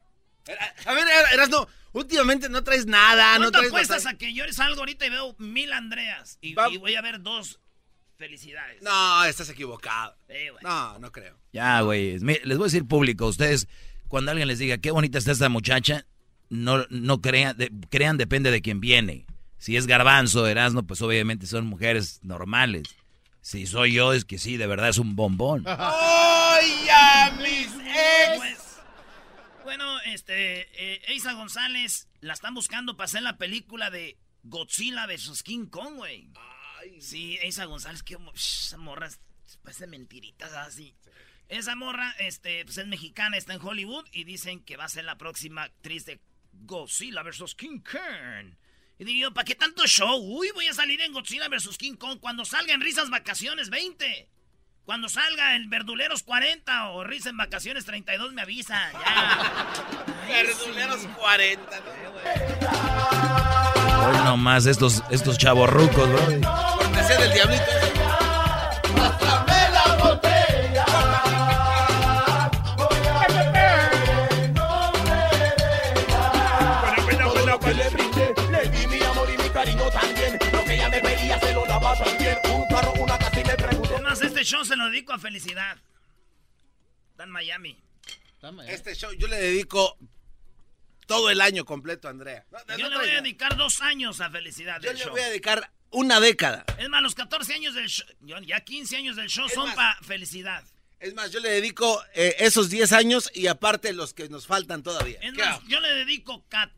A 0.86 0.92
ver, 0.94 1.06
Erasno, 1.32 1.66
últimamente 1.92 2.48
no 2.48 2.62
traes 2.62 2.86
nada, 2.86 3.34
no 3.34 3.44
¿Cuánto 3.44 3.58
traes... 3.58 3.68
apuestas 3.68 3.96
bastante- 4.04 4.24
a 4.26 4.28
que 4.28 4.34
yo 4.34 4.44
salgo 4.52 4.80
ahorita 4.80 5.06
y 5.06 5.10
veo 5.10 5.34
mil 5.38 5.72
Andreas? 5.72 6.38
Y, 6.40 6.54
voy 6.54 6.94
a 6.94 7.00
ver 7.02 7.22
dos 7.22 7.60
felicidades. 8.16 8.82
No, 8.82 9.24
estás 9.24 9.48
equivocado. 9.48 10.16
No, 10.62 10.98
no 10.98 11.10
creo. 11.12 11.38
Ya, 11.52 11.80
güey. 11.80 12.18
Les 12.18 12.56
voy 12.58 12.64
a 12.64 12.70
decir 12.70 12.86
público, 12.86 13.26
ustedes, 13.26 13.68
cuando 14.08 14.30
alguien 14.30 14.48
les 14.48 14.58
diga 14.58 14.78
qué 14.78 14.90
bonita 14.90 15.18
está 15.18 15.32
esta 15.32 15.48
muchacha, 15.48 16.04
no, 16.50 16.84
no 16.90 17.20
crean, 17.20 17.56
de- 17.56 17.72
crean 17.90 18.16
depende 18.18 18.50
de 18.50 18.60
quién 18.62 18.80
viene. 18.80 19.26
Si 19.58 19.76
es 19.78 19.86
garbanzo, 19.86 20.46
Erasmo, 20.46 20.82
pues 20.82 21.00
obviamente 21.00 21.46
son 21.46 21.66
mujeres 21.66 22.20
normales. 22.22 22.82
Si 23.40 23.66
soy 23.66 23.94
yo, 23.94 24.12
es 24.12 24.24
que 24.24 24.38
sí, 24.38 24.56
de 24.58 24.66
verdad 24.66 24.90
es 24.90 24.98
un 24.98 25.16
bombón. 25.16 25.64
¡Ay, 25.66 26.86
a 26.90 27.30
mis 27.40 27.68
ex! 27.68 28.60
Pues, 29.64 29.78
bueno, 29.78 29.98
este, 30.02 30.68
eh, 30.74 31.18
González 31.34 32.06
la 32.20 32.34
están 32.34 32.52
buscando 32.52 32.98
para 32.98 33.06
hacer 33.06 33.22
la 33.22 33.38
película 33.38 33.88
de 33.88 34.18
Godzilla 34.42 35.06
vs. 35.06 35.42
King 35.42 35.66
Kong, 35.68 35.96
güey. 35.96 36.28
Sí, 37.00 37.38
Eisa 37.40 37.64
González, 37.64 38.02
que 38.02 38.18
esa 38.34 38.76
morra 38.76 39.08
parece 39.62 39.86
mentiritas 39.86 40.52
así. 40.52 40.94
Esa 41.48 41.76
morra, 41.76 42.14
este, 42.18 42.62
pues 42.66 42.76
es 42.76 42.86
mexicana, 42.86 43.38
está 43.38 43.54
en 43.54 43.62
Hollywood 43.62 44.04
y 44.12 44.24
dicen 44.24 44.62
que 44.62 44.76
va 44.76 44.84
a 44.84 44.88
ser 44.90 45.06
la 45.06 45.16
próxima 45.16 45.62
actriz 45.62 46.04
de 46.04 46.20
Godzilla 46.52 47.22
vs. 47.22 47.54
King 47.54 47.80
Kong. 47.80 48.56
Y 48.98 49.04
digo, 49.04 49.32
¿para 49.32 49.46
qué 49.46 49.54
tanto 49.54 49.86
show? 49.86 50.18
Uy, 50.18 50.50
voy 50.52 50.68
a 50.68 50.74
salir 50.74 51.00
en 51.00 51.12
Godzilla 51.14 51.48
vs. 51.48 51.78
King 51.78 51.96
Kong. 51.96 52.20
Cuando 52.20 52.44
salga 52.44 52.74
en 52.74 52.82
Risas 52.82 53.08
Vacaciones 53.08 53.70
20. 53.70 54.28
Cuando 54.84 55.08
salga 55.08 55.56
en 55.56 55.70
Verduleros 55.70 56.22
40 56.22 56.90
o 56.90 57.04
Risa 57.04 57.30
en 57.30 57.38
Vacaciones 57.38 57.86
32 57.86 58.34
me 58.34 58.42
avisa. 58.42 58.92
Ya. 58.92 59.64
Verduleros 60.28 61.06
40. 61.18 61.62
Hoy 64.06 64.16
nomás 64.24 64.66
estos, 64.66 65.02
estos 65.10 65.38
chavorrucos, 65.38 66.06
bro. 66.08 66.50
Cortesía 66.76 67.16
del 67.18 67.32
diablito. 67.32 67.64
Le 78.50 78.68
di 78.68 78.86
mi 78.86 79.02
amor 79.02 79.28
y 79.32 79.42
mi 79.42 79.48
cariño 79.48 79.84
también. 79.90 80.38
Lo 80.52 80.64
que 80.64 80.74
ella 80.74 80.88
me 80.90 81.00
pedía 81.00 81.40
se 81.40 81.54
lo 81.54 81.64
daba 81.64 81.96
también. 81.96 82.36
Un 82.52 82.66
carro, 82.66 82.92
este 84.44 84.56
show 84.56 84.64
se 84.64 84.76
lo 84.76 84.90
dedico 84.90 85.12
a 85.14 85.18
Felicidad. 85.18 85.78
Está 87.12 87.24
en 87.24 87.30
Miami. 87.30 87.76
Este 88.68 88.94
show 88.94 89.10
yo 89.14 89.26
le 89.26 89.36
dedico 89.36 89.96
todo 91.06 91.30
el 91.30 91.40
año 91.40 91.64
completo 91.64 92.08
a 92.08 92.10
Andrea. 92.10 92.44
No, 92.50 92.58
no 92.68 92.76
Yo 92.76 92.88
le 92.90 92.96
voy 92.96 93.08
a 93.08 93.22
dedicar 93.22 93.56
dos 93.56 93.80
años 93.80 94.20
a 94.20 94.28
Felicidad 94.30 94.80
Yo 94.82 94.88
del 94.88 94.98
le 94.98 95.04
show. 95.04 95.12
voy 95.12 95.22
a 95.22 95.28
dedicar 95.28 95.70
una 95.90 96.20
década. 96.20 96.64
Es 96.78 96.88
más, 96.90 97.02
los 97.02 97.14
14 97.14 97.54
años 97.54 97.74
del 97.74 97.88
show, 97.88 98.06
ya 98.42 98.60
15 98.60 98.96
años 98.98 99.16
del 99.16 99.28
show 99.28 99.46
Es 99.46 99.54
son 99.54 99.74
para 99.74 99.96
Felicidad. 100.02 100.62
Es 101.00 101.14
más, 101.14 101.30
yo 101.32 101.40
le 101.40 101.50
dedico 101.50 102.02
eh, 102.14 102.36
esos 102.38 102.68
10 102.68 102.92
años 102.92 103.30
y 103.34 103.46
aparte 103.46 103.92
los 103.94 104.12
que 104.12 104.28
nos 104.28 104.46
faltan 104.46 104.82
todavía. 104.82 105.18
Es 105.22 105.32
¿Qué 105.32 105.38
más, 105.42 105.56
hago? 105.56 105.66
yo 105.68 105.80
le 105.80 105.88
dedico 105.94 106.44
14 106.50 106.74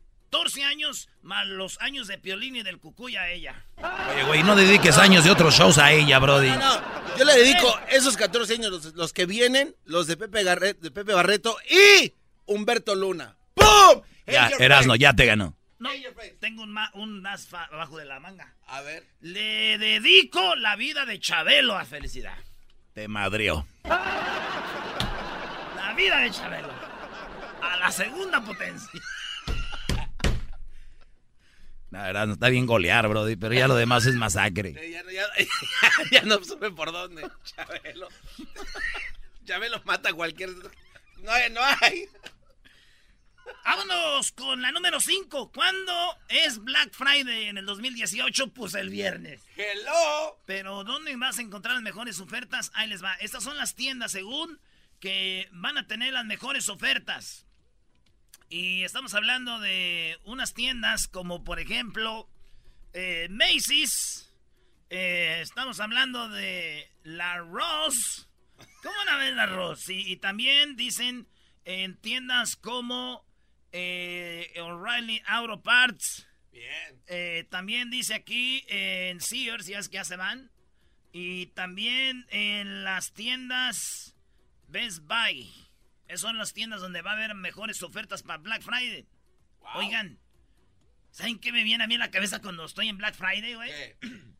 años 0.69 1.09
más 1.21 1.45
los 1.47 1.79
años 1.81 2.07
de 2.07 2.17
Piolín 2.17 2.55
y 2.55 2.63
del 2.63 2.79
Cucuy 2.79 3.15
a 3.15 3.29
ella. 3.29 3.65
Oye, 3.77 4.23
güey, 4.23 4.43
no 4.43 4.55
dediques 4.55 4.97
años 4.97 5.23
de 5.23 5.31
otros 5.31 5.55
shows 5.55 5.77
a 5.77 5.91
ella, 5.91 6.19
Brody. 6.19 6.49
No, 6.49 6.57
no, 6.57 6.81
yo 7.17 7.25
le 7.25 7.33
dedico 7.35 7.79
esos 7.89 8.15
14 8.17 8.53
años, 8.55 8.71
los, 8.71 8.93
los 8.95 9.13
que 9.13 9.25
vienen, 9.25 9.75
los 9.85 10.07
de 10.07 10.17
Pepe, 10.17 10.43
Garret- 10.43 10.79
de 10.79 10.91
Pepe 10.91 11.13
Barreto 11.13 11.55
y 11.69 12.13
Humberto 12.45 12.95
Luna. 12.95 13.35
¡Pum! 13.53 14.01
Ya, 14.25 14.49
Erasno, 14.59 14.95
ya 14.95 15.13
te 15.13 15.25
ganó. 15.25 15.55
No, 15.79 15.89
tengo 16.39 16.63
un, 16.63 16.71
ma- 16.71 16.91
un 16.95 17.25
as 17.27 17.47
abajo 17.53 17.97
de 17.97 18.05
la 18.05 18.19
manga. 18.19 18.53
A 18.67 18.81
ver. 18.81 19.05
Le 19.21 19.77
dedico 19.77 20.55
la 20.55 20.75
vida 20.75 21.05
de 21.05 21.19
Chabelo 21.19 21.77
a 21.77 21.85
Felicidad. 21.85 22.35
Te 22.93 23.07
madrió. 23.07 23.67
La 25.75 25.93
vida 25.95 26.17
de 26.19 26.31
Chabelo. 26.31 26.69
A 27.61 27.77
la 27.77 27.91
segunda 27.91 28.41
potencia. 28.43 28.89
La 31.89 32.03
verdad, 32.03 32.27
no 32.27 32.33
está 32.33 32.49
bien 32.49 32.65
golear, 32.65 33.07
Brody, 33.07 33.37
pero 33.37 33.53
ya 33.53 33.67
lo 33.67 33.75
demás 33.75 34.05
es 34.05 34.15
masacre. 34.15 34.73
Ya, 34.73 35.03
ya, 35.09 35.25
ya 36.11 36.21
no 36.23 36.43
supe 36.43 36.69
por 36.71 36.91
dónde. 36.91 37.25
Chabelo. 37.43 38.09
Chabelo 39.45 39.81
mata 39.85 40.09
a 40.09 40.13
cualquier. 40.13 40.49
No 41.23 41.31
hay, 41.31 41.49
no 41.49 41.61
hay. 41.81 42.09
Vámonos 43.63 44.33
con 44.33 44.61
la 44.61 44.71
número 44.71 44.99
5. 44.99 45.51
¿Cuándo 45.51 46.17
es 46.27 46.59
Black 46.59 46.93
Friday 46.93 47.45
en 47.47 47.57
el 47.57 47.65
2018? 47.65 48.53
Pues 48.53 48.73
el 48.75 48.89
viernes. 48.89 49.41
Hello. 49.55 50.37
Pero 50.45 50.83
¿dónde 50.83 51.15
vas 51.15 51.39
a 51.39 51.41
encontrar 51.41 51.75
las 51.75 51.83
mejores 51.83 52.19
ofertas? 52.19 52.71
Ahí 52.73 52.89
les 52.89 53.03
va. 53.03 53.15
Estas 53.15 53.43
son 53.43 53.57
las 53.57 53.75
tiendas 53.75 54.11
según 54.11 54.59
que 54.99 55.47
van 55.51 55.77
a 55.77 55.87
tener 55.87 56.13
las 56.13 56.25
mejores 56.25 56.67
ofertas. 56.69 57.46
Y 58.49 58.83
estamos 58.83 59.13
hablando 59.13 59.59
de 59.59 60.17
unas 60.23 60.53
tiendas 60.53 61.07
como 61.07 61.43
por 61.43 61.59
ejemplo 61.59 62.29
eh, 62.93 63.27
Macy's. 63.29 64.33
Eh, 64.89 65.39
estamos 65.41 65.81
hablando 65.81 66.29
de 66.29 66.89
la 67.03 67.39
Ross. 67.39 68.29
¿Cómo 68.81 68.95
van 68.95 69.09
a 69.09 69.17
ver 69.17 69.33
la 69.33 69.47
Ross? 69.47 69.89
Y, 69.89 70.11
y 70.11 70.15
también 70.17 70.77
dicen 70.77 71.27
en 71.65 71.97
tiendas 71.97 72.55
como 72.55 73.25
eh, 73.73 74.53
O'Reilly 74.61 75.21
Auto 75.25 75.61
Parts. 75.61 76.27
Bien. 76.51 77.47
También 77.49 77.89
dice 77.91 78.15
aquí 78.15 78.65
en 78.67 79.19
Sears, 79.19 79.67
ya 79.67 79.79
es 79.79 79.89
que 79.89 79.95
ya 79.95 80.05
se 80.05 80.15
van. 80.15 80.51
Y 81.11 81.47
también 81.47 82.25
en 82.29 82.85
las 82.85 83.11
tiendas 83.11 84.15
Best 84.67 84.99
Buy. 85.03 85.66
Esas 86.07 86.21
son 86.21 86.37
las 86.37 86.53
tiendas 86.53 86.81
donde 86.81 87.01
va 87.01 87.11
a 87.11 87.13
haber 87.15 87.35
mejores 87.35 87.83
ofertas 87.83 88.23
para 88.23 88.37
Black 88.37 88.61
Friday. 88.61 89.07
Oigan, 89.75 90.19
¿saben 91.11 91.39
qué 91.39 91.51
me 91.51 91.63
viene 91.63 91.83
a 91.83 91.87
mí 91.87 91.95
en 91.95 91.99
la 91.99 92.11
cabeza 92.11 92.41
cuando 92.41 92.65
estoy 92.65 92.87
en 92.87 92.97
Black 92.97 93.15
Friday, 93.15 93.55
güey? 93.55 93.71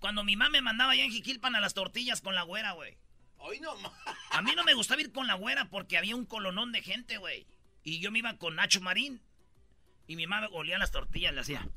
Cuando 0.00 0.24
mi 0.24 0.34
mamá 0.34 0.50
me 0.50 0.62
mandaba 0.62 0.90
allá 0.92 1.04
en 1.04 1.12
Jiquilpan 1.12 1.54
a 1.54 1.60
las 1.60 1.74
tortillas 1.74 2.20
con 2.20 2.34
la 2.34 2.42
güera, 2.42 2.72
güey. 2.72 2.98
Hoy 3.36 3.60
no 3.60 3.76
más. 3.76 3.92
A 4.32 4.42
mí 4.42 4.52
no 4.56 4.64
me 4.64 4.74
gustaba 4.74 5.00
ir 5.00 5.12
con 5.12 5.28
la 5.28 5.34
güera 5.34 5.70
porque 5.70 5.96
había 5.96 6.16
un 6.16 6.26
colonón 6.26 6.72
de 6.72 6.82
gente, 6.82 7.18
güey. 7.18 7.46
Y 7.84 8.00
yo 8.00 8.10
me 8.10 8.18
iba 8.18 8.36
con 8.36 8.56
Nacho 8.56 8.80
Marín. 8.80 9.22
Y 10.08 10.16
mi 10.16 10.26
mamá 10.26 10.48
olía 10.50 10.76
las 10.78 10.90
tortillas, 10.90 11.32
le 11.32 11.40
hacía. 11.42 11.68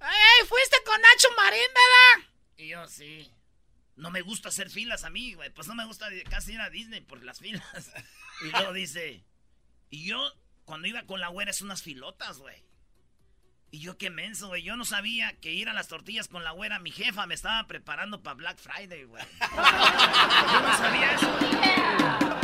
¡Ey, 0.00 0.46
fuiste 0.48 0.76
con 0.84 1.00
Nacho 1.00 1.28
Marín, 1.36 1.68
¿verdad? 1.68 2.28
Y 2.56 2.68
yo, 2.70 2.88
sí. 2.88 3.30
No 3.96 4.10
me 4.10 4.20
gusta 4.20 4.50
hacer 4.50 4.70
filas 4.70 5.04
a 5.04 5.10
mí, 5.10 5.34
güey. 5.34 5.50
Pues 5.50 5.66
no 5.68 5.74
me 5.74 5.84
gusta 5.86 6.06
casi 6.28 6.52
ir 6.52 6.60
a 6.60 6.70
Disney 6.70 7.00
por 7.00 7.22
las 7.24 7.38
filas. 7.38 7.90
Y 8.42 8.50
luego 8.50 8.72
dice. 8.74 9.24
Y 9.90 10.04
yo, 10.06 10.32
cuando 10.64 10.86
iba 10.86 11.02
con 11.04 11.20
la 11.20 11.28
güera, 11.28 11.50
es 11.50 11.62
unas 11.62 11.82
filotas, 11.82 12.38
güey. 12.38 12.62
Y 13.70 13.80
yo 13.80 13.98
qué 13.98 14.10
menso, 14.10 14.48
güey. 14.48 14.62
Yo 14.62 14.76
no 14.76 14.84
sabía 14.84 15.32
que 15.40 15.52
ir 15.52 15.68
a 15.68 15.72
las 15.72 15.88
tortillas 15.88 16.28
con 16.28 16.44
la 16.44 16.52
güera, 16.52 16.78
mi 16.78 16.90
jefa 16.92 17.26
me 17.26 17.34
estaba 17.34 17.66
preparando 17.66 18.22
para 18.22 18.34
Black 18.34 18.58
Friday, 18.58 19.04
güey. 19.04 19.24
Yo 19.40 20.60
no 20.60 20.76
sabía 20.78 21.12
eso. 21.14 21.38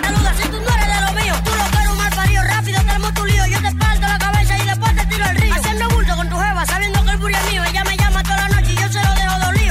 Saluda, 0.03 0.35
si 0.35 0.49
tú 0.51 0.61
no 0.61 0.75
eres 0.75 0.89
de 0.89 1.01
lo 1.01 1.13
mío, 1.23 1.35
tú 1.45 1.51
lo 1.55 1.65
quiero 1.71 1.95
mal 1.95 2.15
parido, 2.15 2.43
rápido 2.43 2.81
tenemos 2.81 3.15
tu 3.15 3.25
lío, 3.25 3.47
yo 3.47 3.63
te 3.63 3.75
parto 3.77 4.01
la 4.01 4.19
cabeza 4.19 4.59
y 4.63 4.67
después 4.67 4.97
te 4.97 5.07
tiro 5.07 5.25
al 5.25 5.37
río. 5.37 5.55
Haciendo 5.55 5.89
bulto 5.91 6.17
con 6.17 6.29
tu 6.29 6.37
jeva, 6.37 6.67
sabiendo 6.67 7.05
que 7.05 7.11
el 7.11 7.17
buri 7.19 7.35
es 7.35 7.51
mío, 7.53 7.65
ella 7.65 7.85
me 7.85 7.97
llama 7.97 8.23
toda 8.23 8.37
la 8.37 8.49
noche 8.49 8.73
y 8.73 8.77
yo 8.77 8.89
se 8.89 9.03
lo 9.03 9.15
dejo 9.15 9.39
dolido. 9.47 9.62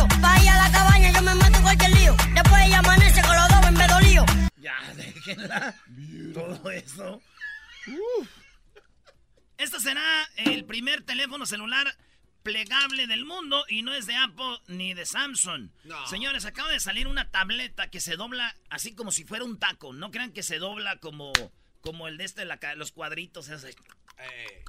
Me 1.23 1.35
mato 1.35 1.61
cualquier 1.61 1.91
lío, 1.91 2.15
después 2.33 2.61
ella 2.65 2.79
amanece 2.79 3.21
con 3.21 3.35
los 3.35 3.47
dos 3.49 3.65
en 3.67 3.75
vez 3.75 3.87
dolido. 3.87 4.25
Ya, 4.57 4.75
déjenla. 4.95 5.75
Todo 6.33 6.71
eso. 6.71 7.21
Este 9.57 9.79
será 9.79 10.01
el 10.37 10.65
primer 10.65 11.03
teléfono 11.03 11.45
celular 11.45 11.95
plegable 12.43 13.05
del 13.05 13.25
mundo 13.25 13.63
y 13.69 13.83
no 13.83 13.93
es 13.93 14.07
de 14.07 14.15
Apple 14.15 14.59
ni 14.67 14.93
de 14.95 15.05
Samsung. 15.05 15.69
No. 15.83 16.07
Señores, 16.07 16.45
acaba 16.45 16.69
de 16.71 16.79
salir 16.79 17.07
una 17.07 17.29
tableta 17.29 17.89
que 17.89 17.99
se 18.01 18.15
dobla 18.15 18.55
así 18.69 18.95
como 18.95 19.11
si 19.11 19.23
fuera 19.23 19.45
un 19.45 19.59
taco. 19.59 19.93
No 19.93 20.09
crean 20.09 20.31
que 20.31 20.41
se 20.41 20.57
dobla 20.57 20.97
como, 20.97 21.31
como 21.81 22.07
el 22.07 22.17
de 22.17 22.23
este, 22.25 22.45
la 22.45 22.59
los 22.75 22.91
cuadritos. 22.91 23.49
ese. 23.49 23.75
Eh, 24.17 24.63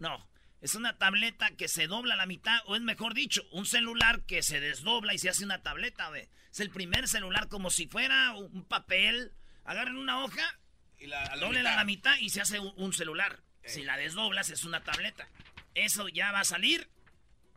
No, 0.00 0.26
es 0.60 0.74
una 0.74 0.98
tableta 0.98 1.50
que 1.52 1.68
se 1.68 1.86
dobla 1.86 2.14
a 2.14 2.16
la 2.16 2.26
mitad, 2.26 2.58
o 2.66 2.76
es 2.76 2.82
mejor 2.82 3.14
dicho, 3.14 3.42
un 3.52 3.66
celular 3.66 4.22
que 4.24 4.42
se 4.42 4.60
desdobla 4.60 5.14
y 5.14 5.18
se 5.18 5.28
hace 5.28 5.44
una 5.44 5.62
tableta, 5.62 6.08
güey. 6.08 6.28
Es 6.50 6.60
el 6.60 6.70
primer 6.70 7.08
celular 7.08 7.48
como 7.48 7.70
si 7.70 7.86
fuera 7.86 8.32
un 8.32 8.64
papel. 8.64 9.32
Agarren 9.64 9.96
una 9.96 10.24
hoja, 10.24 10.58
y 10.98 11.06
la, 11.06 11.22
a 11.22 11.36
la 11.36 11.46
doblen 11.46 11.66
a 11.66 11.70
mitad. 11.70 11.76
la 11.76 11.84
mitad 11.84 12.16
y 12.20 12.30
se 12.30 12.40
hace 12.40 12.58
un, 12.58 12.72
un 12.76 12.92
celular. 12.92 13.40
Si 13.64 13.82
la 13.82 13.96
desdoblas 13.96 14.50
es 14.50 14.64
una 14.64 14.84
tableta. 14.84 15.28
Eso 15.74 16.08
ya 16.08 16.30
va 16.30 16.40
a 16.40 16.44
salir. 16.44 16.88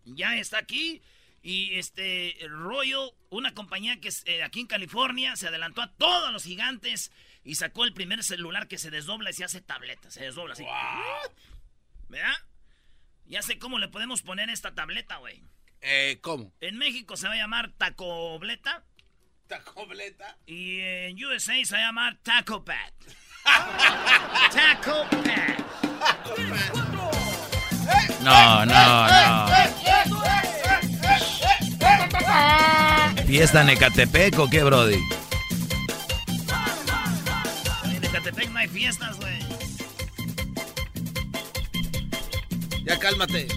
Ya 0.06 0.36
está 0.38 0.58
aquí. 0.58 1.02
Y 1.42 1.76
este 1.76 2.36
Royal, 2.50 3.12
una 3.30 3.54
compañía 3.54 4.02
que 4.02 4.10
es, 4.10 4.24
eh, 4.26 4.44
aquí 4.44 4.60
en 4.60 4.68
California 4.68 5.36
se 5.36 5.48
adelantó 5.48 5.82
a 5.82 5.94
todos 5.94 6.34
los 6.34 6.44
gigantes 6.44 7.12
y 7.44 7.56
sacó 7.56 7.86
el 7.86 7.94
primer 7.94 8.24
celular 8.24 8.68
que 8.68 8.78
se 8.78 8.92
desdobla 8.92 9.30
y 9.30 9.34
se 9.34 9.46
hace 9.46 9.62
tableta. 9.62 10.12
Se 10.12 10.24
desdobla 10.24 10.54
así. 10.54 10.66
¿Verdad? 12.10 12.34
Ya 13.30 13.42
sé 13.44 13.58
cómo 13.60 13.78
le 13.78 13.88
podemos 13.88 14.24
poner 14.24 14.50
esta 14.50 14.74
tableta, 14.74 15.18
güey. 15.18 15.44
Eh, 15.82 16.18
¿Cómo? 16.22 16.52
En 16.62 16.78
México 16.78 17.16
se 17.16 17.28
va 17.28 17.34
a 17.36 17.38
llamar 17.38 17.72
tacobleta 17.78 18.84
¿Tacobleta? 19.48 20.36
y 20.46 20.80
en 20.82 21.24
USA 21.24 21.54
se 21.64 21.76
va 21.76 21.80
a 21.80 21.86
llamar 21.86 22.18
taco 22.24 22.66
pad. 22.66 22.92
taco 24.52 25.08
pad. 25.10 25.58
No, 28.22 28.66
no, 28.66 29.08
no. 29.08 29.50
¿Fiesta 33.26 33.62
en 33.62 33.70
Ecatepec 33.70 34.38
o 34.40 34.50
qué, 34.50 34.64
Brody? 34.64 35.00
En 37.86 38.04
Ecatepec 38.04 38.50
no 38.50 38.60
hay 38.60 38.68
fiestas, 38.68 39.18
güey. 39.18 39.40
Ya 42.90 42.98
cálmate. 42.98 43.48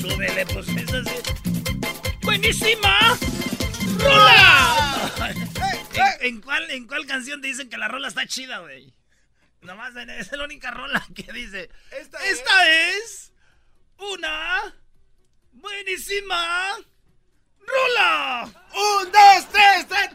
Súbele, 0.00 0.46
pues 0.46 0.68
eso 0.68 1.04
sí. 1.04 1.16
¡Buenísima! 2.22 3.18
¡Rola! 3.98 5.12
¿En, 5.92 6.26
en 6.36 6.40
cuál, 6.40 6.70
¿En 6.70 6.86
cuál 6.86 7.04
canción 7.06 7.42
te 7.42 7.48
dicen 7.48 7.68
que 7.68 7.76
la 7.76 7.88
rola 7.88 8.08
está 8.08 8.26
chida, 8.26 8.60
güey? 8.60 8.94
Nomás 9.60 9.94
en- 9.96 10.08
es 10.08 10.32
la 10.32 10.44
única 10.44 10.70
rola 10.70 11.06
que 11.14 11.30
dice. 11.30 11.68
Esta, 11.90 12.24
Esta 12.24 12.70
es 12.96 13.32
una 13.98 14.74
buenísima 15.52 16.76
rola. 17.58 18.44
¡Un, 18.72 19.12
dos, 19.12 19.48
tres! 19.52 19.86
tres. 19.88 20.10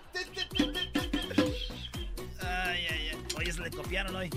Ay, 2.41 2.87
ay, 2.89 3.09
ay. 3.11 3.25
Oye, 3.37 3.53
se 3.53 3.61
le 3.61 3.69
copiaron 3.69 4.15
hoy. 4.15 4.29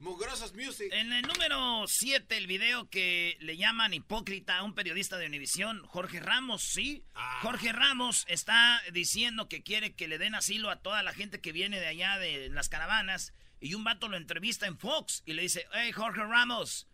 Mugrosos 0.00 0.54
Music. 0.54 0.88
En 0.92 1.12
el 1.12 1.22
número 1.22 1.86
7, 1.86 2.36
el 2.36 2.46
video 2.46 2.88
que 2.90 3.36
le 3.40 3.56
llaman 3.56 3.94
hipócrita 3.94 4.58
a 4.58 4.64
un 4.64 4.74
periodista 4.74 5.16
de 5.16 5.26
Univisión, 5.26 5.84
Jorge 5.86 6.18
Ramos, 6.18 6.62
sí. 6.62 7.04
Jorge 7.42 7.72
Ramos 7.72 8.24
está 8.28 8.82
diciendo 8.92 9.48
que 9.48 9.62
quiere 9.62 9.94
que 9.94 10.08
le 10.08 10.18
den 10.18 10.34
asilo 10.34 10.70
a 10.70 10.80
toda 10.82 11.02
la 11.02 11.12
gente 11.12 11.40
que 11.40 11.52
viene 11.52 11.78
de 11.78 11.86
allá 11.86 12.18
de 12.18 12.48
las 12.48 12.68
caravanas. 12.68 13.32
Y 13.60 13.74
un 13.74 13.84
vato 13.84 14.08
lo 14.08 14.16
entrevista 14.16 14.66
en 14.66 14.78
Fox 14.78 15.22
y 15.24 15.34
le 15.34 15.42
dice, 15.42 15.66
hey 15.72 15.92
Jorge 15.92 16.22
Ramos, 16.22 16.88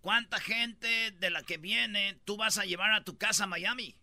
¿cuánta 0.00 0.40
gente 0.40 1.10
de 1.10 1.30
la 1.30 1.42
que 1.42 1.58
viene 1.58 2.18
tú 2.24 2.36
vas 2.36 2.58
a 2.58 2.64
llevar 2.64 2.92
a 2.92 3.04
tu 3.04 3.18
casa 3.18 3.44
a 3.44 3.48
Miami? 3.48 3.96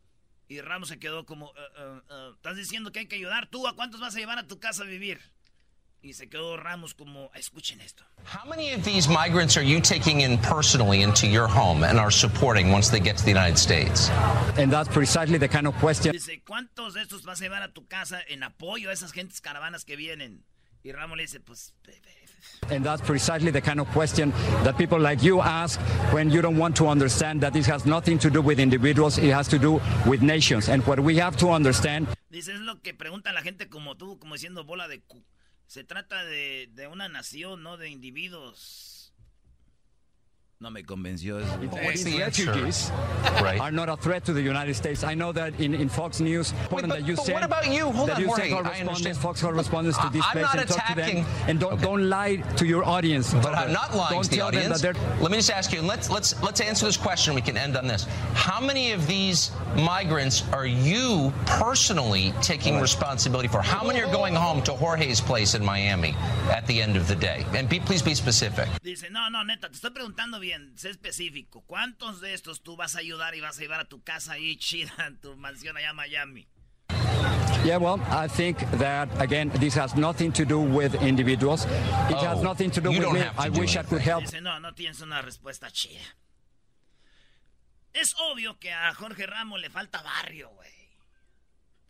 Y 0.47 0.62
Ramos 0.62 0.89
se 0.89 1.00
quedó 1.00 1.25
como, 1.25 1.47
"Eh, 1.51 1.59
eh, 1.77 2.00
eh, 2.09 2.31
¿estás 2.35 2.55
diciendo 2.57 2.91
que 2.91 3.00
hay 3.00 3.07
que 3.07 3.15
ayudar? 3.15 3.47
¿Tú 3.50 3.67
a 3.67 3.75
cuántos 3.75 4.00
vas 4.01 4.15
a 4.15 4.19
llevar 4.19 4.38
a 4.38 4.47
tu 4.47 4.59
casa 4.59 4.83
a 4.83 4.85
vivir? 4.85 5.19
Y 6.01 6.13
se 6.13 6.27
quedó 6.27 6.57
Ramos 6.57 6.93
como, 6.93 7.31
escuchen 7.33 7.79
esto. 7.79 8.03
How 8.25 8.45
many 8.50 8.73
of 8.73 8.83
these 8.83 9.07
migrants 9.07 9.55
are 9.55 9.65
you 9.65 9.79
taking 9.79 10.19
in 10.19 10.38
personally 10.39 11.01
into 11.01 11.27
your 11.27 11.47
home 11.47 11.85
and 11.88 11.97
are 11.97 12.12
supporting 12.12 12.73
once 12.73 12.89
they 12.91 13.00
get 13.00 13.15
to 13.15 13.23
the 13.23 13.31
United 13.31 13.57
States? 13.57 14.09
And 14.57 14.69
that's 14.69 14.89
precisely 14.89 15.38
the 15.39 15.47
kind 15.47 15.65
of 15.65 15.73
question. 15.79 16.12
Dice, 16.12 16.43
¿cuántos 16.43 16.93
de 16.95 17.03
estos 17.03 17.23
vas 17.23 17.39
a 17.39 17.45
llevar 17.45 17.63
a 17.63 17.71
tu 17.71 17.88
casa 17.88 18.19
en 18.27 18.43
apoyo 18.43 18.89
a 18.89 18.93
esas 18.93 19.13
gentes 19.13 19.39
caravanas 19.39 19.85
que 19.85 19.95
vienen? 19.95 20.43
Y 20.83 20.91
Ramos 20.91 21.15
le 21.15 21.23
dice, 21.23 21.39
pues, 21.39 21.73
pe- 21.83 22.01
And 22.69 22.83
that's 22.85 23.01
precisely 23.01 23.51
the 23.51 23.62
kind 23.62 23.79
of 23.79 23.88
question 23.89 24.31
that 24.63 24.77
people 24.77 25.00
like 25.00 25.21
you 25.21 25.41
ask 25.41 25.79
when 26.12 26.29
you 26.29 26.41
don't 26.41 26.57
want 26.57 26.75
to 26.77 26.88
understand 26.88 27.41
that 27.41 27.53
this 27.53 27.65
has 27.67 27.85
nothing 27.85 28.17
to 28.19 28.29
do 28.29 28.41
with 28.41 28.59
individuals, 28.59 29.17
it 29.17 29.31
has 29.31 29.47
to 29.50 29.59
do 29.59 29.81
with 30.07 30.21
nations. 30.21 30.69
And 30.69 30.85
what 30.88 31.00
we 31.00 31.17
have 31.17 31.35
to 31.38 31.50
understand 31.50 32.07
dice, 32.29 32.53
es 32.53 32.59
lo 32.59 32.81
que 32.81 32.93
pregunta 32.93 33.31
la 33.31 33.41
gente 33.41 33.69
como 33.69 33.95
tú, 33.95 34.17
como 34.19 34.35
diciendo 34.35 34.63
bola 34.63 34.88
de 34.88 35.01
cu. 35.01 35.23
Se 35.67 35.83
trata 35.83 36.23
de, 36.25 36.69
de 36.73 36.88
una 36.88 37.07
nación, 37.07 37.63
no 37.63 37.77
de 37.77 37.89
individuos. 37.89 38.92
No 40.63 40.70
me 40.70 40.82
convenció 40.82 41.41
eso. 41.41 41.58
These 41.60 42.17
refugees 42.17 42.89
are 43.60 43.70
not 43.70 43.89
a 43.89 43.98
threat 43.98 44.24
to 44.24 44.32
the 44.32 44.41
United 44.41 44.75
States. 44.75 45.03
I 45.03 45.13
know 45.13 45.34
that 45.34 45.60
in, 45.60 45.74
in 45.74 45.89
Fox 45.89 46.22
News, 46.22 46.53
important 46.53 46.89
but- 46.89 47.00
that 47.01 47.05
you 47.05 47.17
but 47.17 47.25
send 47.25 47.34
what 47.34 47.43
about 47.43 47.70
you? 47.70 47.91
Hold 47.91 48.08
that 48.08 48.15
on, 48.15 48.22
you 48.22 48.27
Jorge, 48.27 48.50
send 48.50 48.63
correspondents. 48.63 49.17
Fox 49.20 49.41
correspondents 49.41 49.98
to 49.98 50.10
this 50.10 50.24
I'm 50.25 50.32
place 50.32 50.43
not 50.46 50.55
and 50.60 50.67
talk 50.70 50.86
to 50.86 50.93
attacking- 50.93 51.24
them, 51.24 51.50
and 51.50 51.60
don't 51.60 51.82
don't 51.82 52.10
lie 52.10 52.38
to 52.55 52.65
your 52.65 52.86
audience. 52.86 53.34
But 53.34 53.58
I'm 53.58 53.74
not 53.74 53.93
lying 53.93 54.13
don't 54.13 54.24
to 54.24 54.29
the 54.29 54.39
audience. 54.39 54.82
Let 55.20 55.32
me 55.32 55.38
just 55.38 55.51
ask 55.51 55.74
you, 55.74 55.79
and 55.79 55.88
let's 55.88 56.10
let's 56.10 56.41
let's 56.41 56.62
answer 56.62 56.86
this 56.86 56.96
question. 56.96 57.34
We 57.36 57.41
can 57.41 57.58
end 57.58 57.75
on 57.75 57.86
this. 57.86 58.08
How 58.34 58.62
many 58.62 58.93
of 58.93 59.05
these 59.05 59.51
migrants 59.75 60.46
are 60.53 60.65
you 60.65 61.34
personally 61.46 62.34
taking 62.41 62.79
responsibility 62.79 63.50
for? 63.50 63.62
How 63.62 63.84
many 63.86 64.01
are 64.01 64.10
going 64.13 64.34
home 64.34 64.62
to 64.63 64.72
Jorge's 64.72 65.20
place 65.20 65.55
in 65.55 65.65
Miami 65.65 66.15
at 66.50 66.65
the 66.67 66.82
end 66.82 66.96
of 66.96 67.10
the 67.10 67.15
day? 67.17 67.46
And 67.53 67.67
be, 67.67 67.82
please 67.82 68.01
be 68.01 68.15
specific. 68.15 68.70
Dice, 68.82 69.10
no, 69.12 69.27
no, 69.29 69.43
neta, 69.43 69.67
te 69.67 69.75
estoy 69.75 69.89
preguntando 69.91 70.39
bien, 70.39 70.52
sé 70.75 70.89
específico. 70.89 71.62
¿Cuántos 71.65 72.22
de 72.22 72.33
estos 72.33 72.62
tú 72.63 72.75
vas 72.75 72.95
a 72.95 73.00
ayudar 73.00 73.36
y 73.36 73.41
vas 73.41 73.57
a 73.57 73.62
llevar 73.62 73.79
a 73.81 73.86
tu 73.86 74.03
casa 74.03 74.33
ahí 74.33 74.55
chida, 74.57 74.93
en 75.07 75.19
tu 75.19 75.36
mansión 75.38 75.77
allá 75.77 75.89
en 75.91 75.95
Miami? 75.95 76.48
Yeah, 77.65 77.77
well, 77.77 78.01
I 78.12 78.27
think 78.27 78.57
that 78.79 79.07
again, 79.22 79.50
this 79.60 79.75
has 79.77 79.95
nothing 79.95 80.33
to 80.33 80.43
do 80.43 80.60
with 80.60 80.95
individuals. 81.01 81.63
It 81.65 82.17
has 82.17 82.39
Oh, 82.39 82.43
nothing 82.43 82.69
to 82.72 82.81
do 82.81 82.89
with 82.89 83.12
me. 83.13 83.22
I 83.38 83.50
wish 83.50 83.77
I 83.77 83.83
could 83.83 84.01
help. 84.01 84.24
Dice, 84.25 84.41
no, 84.41 84.60
no 84.60 84.74
tienes 84.74 85.00
una 85.01 85.22
respuesta 85.22 85.72
chida. 85.72 86.01
Es 87.93 88.15
obvio 88.19 88.60
que 88.60 88.72
a 88.74 88.93
Jorge 88.93 89.25
Ramos 89.27 89.62
le 89.62 89.69
falta 89.69 90.01
barrio, 90.01 90.50
güey. 90.50 90.72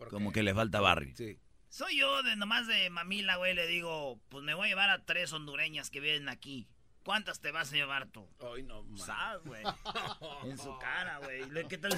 Como 0.09 0.31
que 0.31 0.43
le 0.43 0.53
falta 0.53 0.81
barrio. 0.81 1.15
Sí. 1.15 1.39
Soy 1.69 1.97
yo 1.97 2.21
de 2.23 2.35
nomás 2.35 2.67
de 2.67 2.89
mamila, 2.89 3.37
güey, 3.37 3.55
le 3.55 3.65
digo, 3.65 4.19
pues 4.29 4.43
me 4.43 4.53
voy 4.53 4.67
a 4.67 4.69
llevar 4.69 4.89
a 4.89 5.05
tres 5.05 5.31
hondureñas 5.33 5.89
que 5.89 6.01
vienen 6.01 6.29
aquí. 6.29 6.67
¿Cuántas 7.03 7.39
te 7.39 7.51
vas 7.51 7.71
a 7.71 7.75
llevar 7.75 8.07
tú? 8.07 8.25
Ay, 8.55 8.63
no, 8.63 8.83
man. 8.83 8.97
¿Sabes, 8.97 9.41
güey? 9.45 9.61
En 10.49 10.57
su 10.57 10.77
cara, 10.79 11.19
güey. 11.23 11.67
¿Qué 11.67 11.77
tal? 11.77 11.91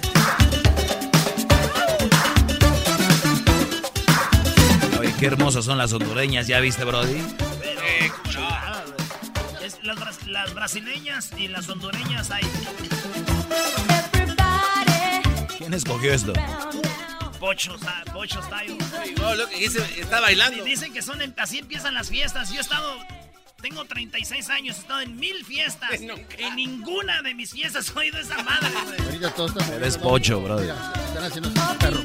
Oye, 4.98 5.14
qué 5.18 5.26
hermosas 5.26 5.64
son 5.64 5.78
las 5.78 5.92
hondureñas, 5.92 6.46
¿ya 6.46 6.58
viste, 6.60 6.84
Brody? 6.84 7.22
Pero, 7.60 7.80
chulada. 8.30 8.84
Es 9.62 9.78
las, 9.84 9.96
bras- 9.98 10.26
las 10.26 10.54
brasileñas 10.54 11.30
y 11.36 11.48
las 11.48 11.68
hondureñas 11.68 12.30
hay. 12.30 12.44
¿Quién 15.58 15.74
escogió 15.74 16.12
esto? 16.12 16.32
Pocho, 17.38 17.76
pocho 18.12 18.42
style. 18.42 18.78
Oh, 19.22 19.34
look, 19.34 19.50
dice, 19.50 19.84
está 20.00 20.20
bailando. 20.20 20.64
Di- 20.64 20.70
Dicen 20.70 20.92
que 20.92 21.02
son 21.02 21.20
en- 21.22 21.34
así 21.38 21.58
empiezan 21.58 21.94
las 21.94 22.08
fiestas. 22.08 22.48
Yo 22.50 22.56
he 22.56 22.60
estado, 22.60 22.98
tengo 23.68 23.84
36 23.84 24.48
años, 24.50 24.76
he 24.76 24.80
estado 24.80 25.00
en 25.00 25.16
mil 25.16 25.44
fiestas. 25.44 26.00
En 26.38 26.56
ninguna 26.56 27.20
de 27.22 27.34
mis 27.34 27.50
fiestas 27.50 27.90
he 27.90 27.98
oído 27.98 28.18
esa 28.18 28.40
madre, 28.44 28.70
güey. 28.84 29.00
Ahorita 29.00 29.34
todos 29.34 29.56
están 29.56 29.72
Eres 29.72 29.98
pocho, 29.98 30.40
Brody. 30.40 30.62
Mira, 30.62 30.92
están 31.08 31.24
haciendo 31.24 31.48
su 31.50 31.78
perro. 31.78 32.02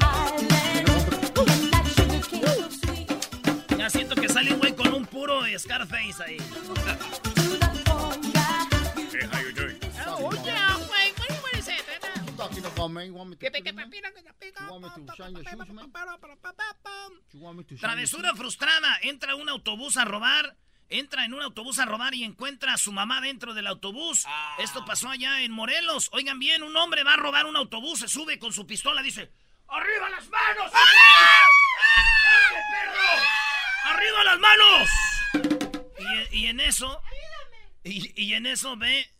Ya 3.78 3.90
siento 3.90 4.16
que 4.16 4.28
sale 4.28 4.52
un 4.52 4.58
güey 4.58 4.74
con 4.74 4.92
un 4.92 5.06
puro 5.06 5.42
Scarface 5.56 6.22
ahí. 6.24 6.38
Hey, 9.12 9.28
how 9.30 9.40
you 9.40 9.52
doing? 9.52 9.78
Talking 12.36 12.64
about, 12.64 12.90
man. 12.90 13.06
You 13.06 13.14
want 13.14 13.30
me 13.30 13.36
to 13.36 13.50
put 13.50 13.56
him 13.56 13.78
in? 13.78 13.84
You 14.58 14.68
want 14.68 14.82
me 14.82 14.88
to 15.06 15.14
shine 15.14 15.32
your 15.32 15.44
shoes, 15.44 15.70
man? 15.70 15.86
You 17.32 17.40
want 17.40 17.56
me 17.58 17.64
to 17.64 17.76
shine 17.76 17.98
your 17.98 18.06
Travesura 18.08 18.34
frustrada. 18.34 18.98
Entra 19.02 19.36
un 19.36 19.48
autobús 19.48 19.96
a 19.96 20.04
robar. 20.04 20.56
Entra 20.92 21.24
en 21.24 21.32
un 21.32 21.40
autobús 21.40 21.78
a 21.78 21.86
robar 21.86 22.14
y 22.14 22.22
encuentra 22.22 22.74
a 22.74 22.76
su 22.76 22.92
mamá 22.92 23.22
dentro 23.22 23.54
del 23.54 23.66
autobús. 23.66 24.26
Esto 24.58 24.84
pasó 24.84 25.08
allá 25.08 25.40
en 25.40 25.50
Morelos. 25.50 26.10
Oigan 26.12 26.38
bien, 26.38 26.62
un 26.62 26.76
hombre 26.76 27.02
va 27.02 27.14
a 27.14 27.16
robar 27.16 27.46
un 27.46 27.56
autobús, 27.56 28.00
se 28.00 28.08
sube 28.08 28.38
con 28.38 28.52
su 28.52 28.66
pistola, 28.66 29.00
dice: 29.00 29.32
¡Arriba 29.68 30.10
las 30.10 30.28
manos! 30.28 30.70
¡Órale, 30.70 32.62
perro! 32.70 33.00
¡Arriba 33.84 34.24
las 34.24 34.38
manos! 34.38 34.90
Y, 36.30 36.40
y 36.40 36.46
en 36.48 36.60
eso. 36.60 37.02
Y, 37.84 38.22
y 38.22 38.34
en 38.34 38.44
eso 38.44 38.76
ve 38.76 39.10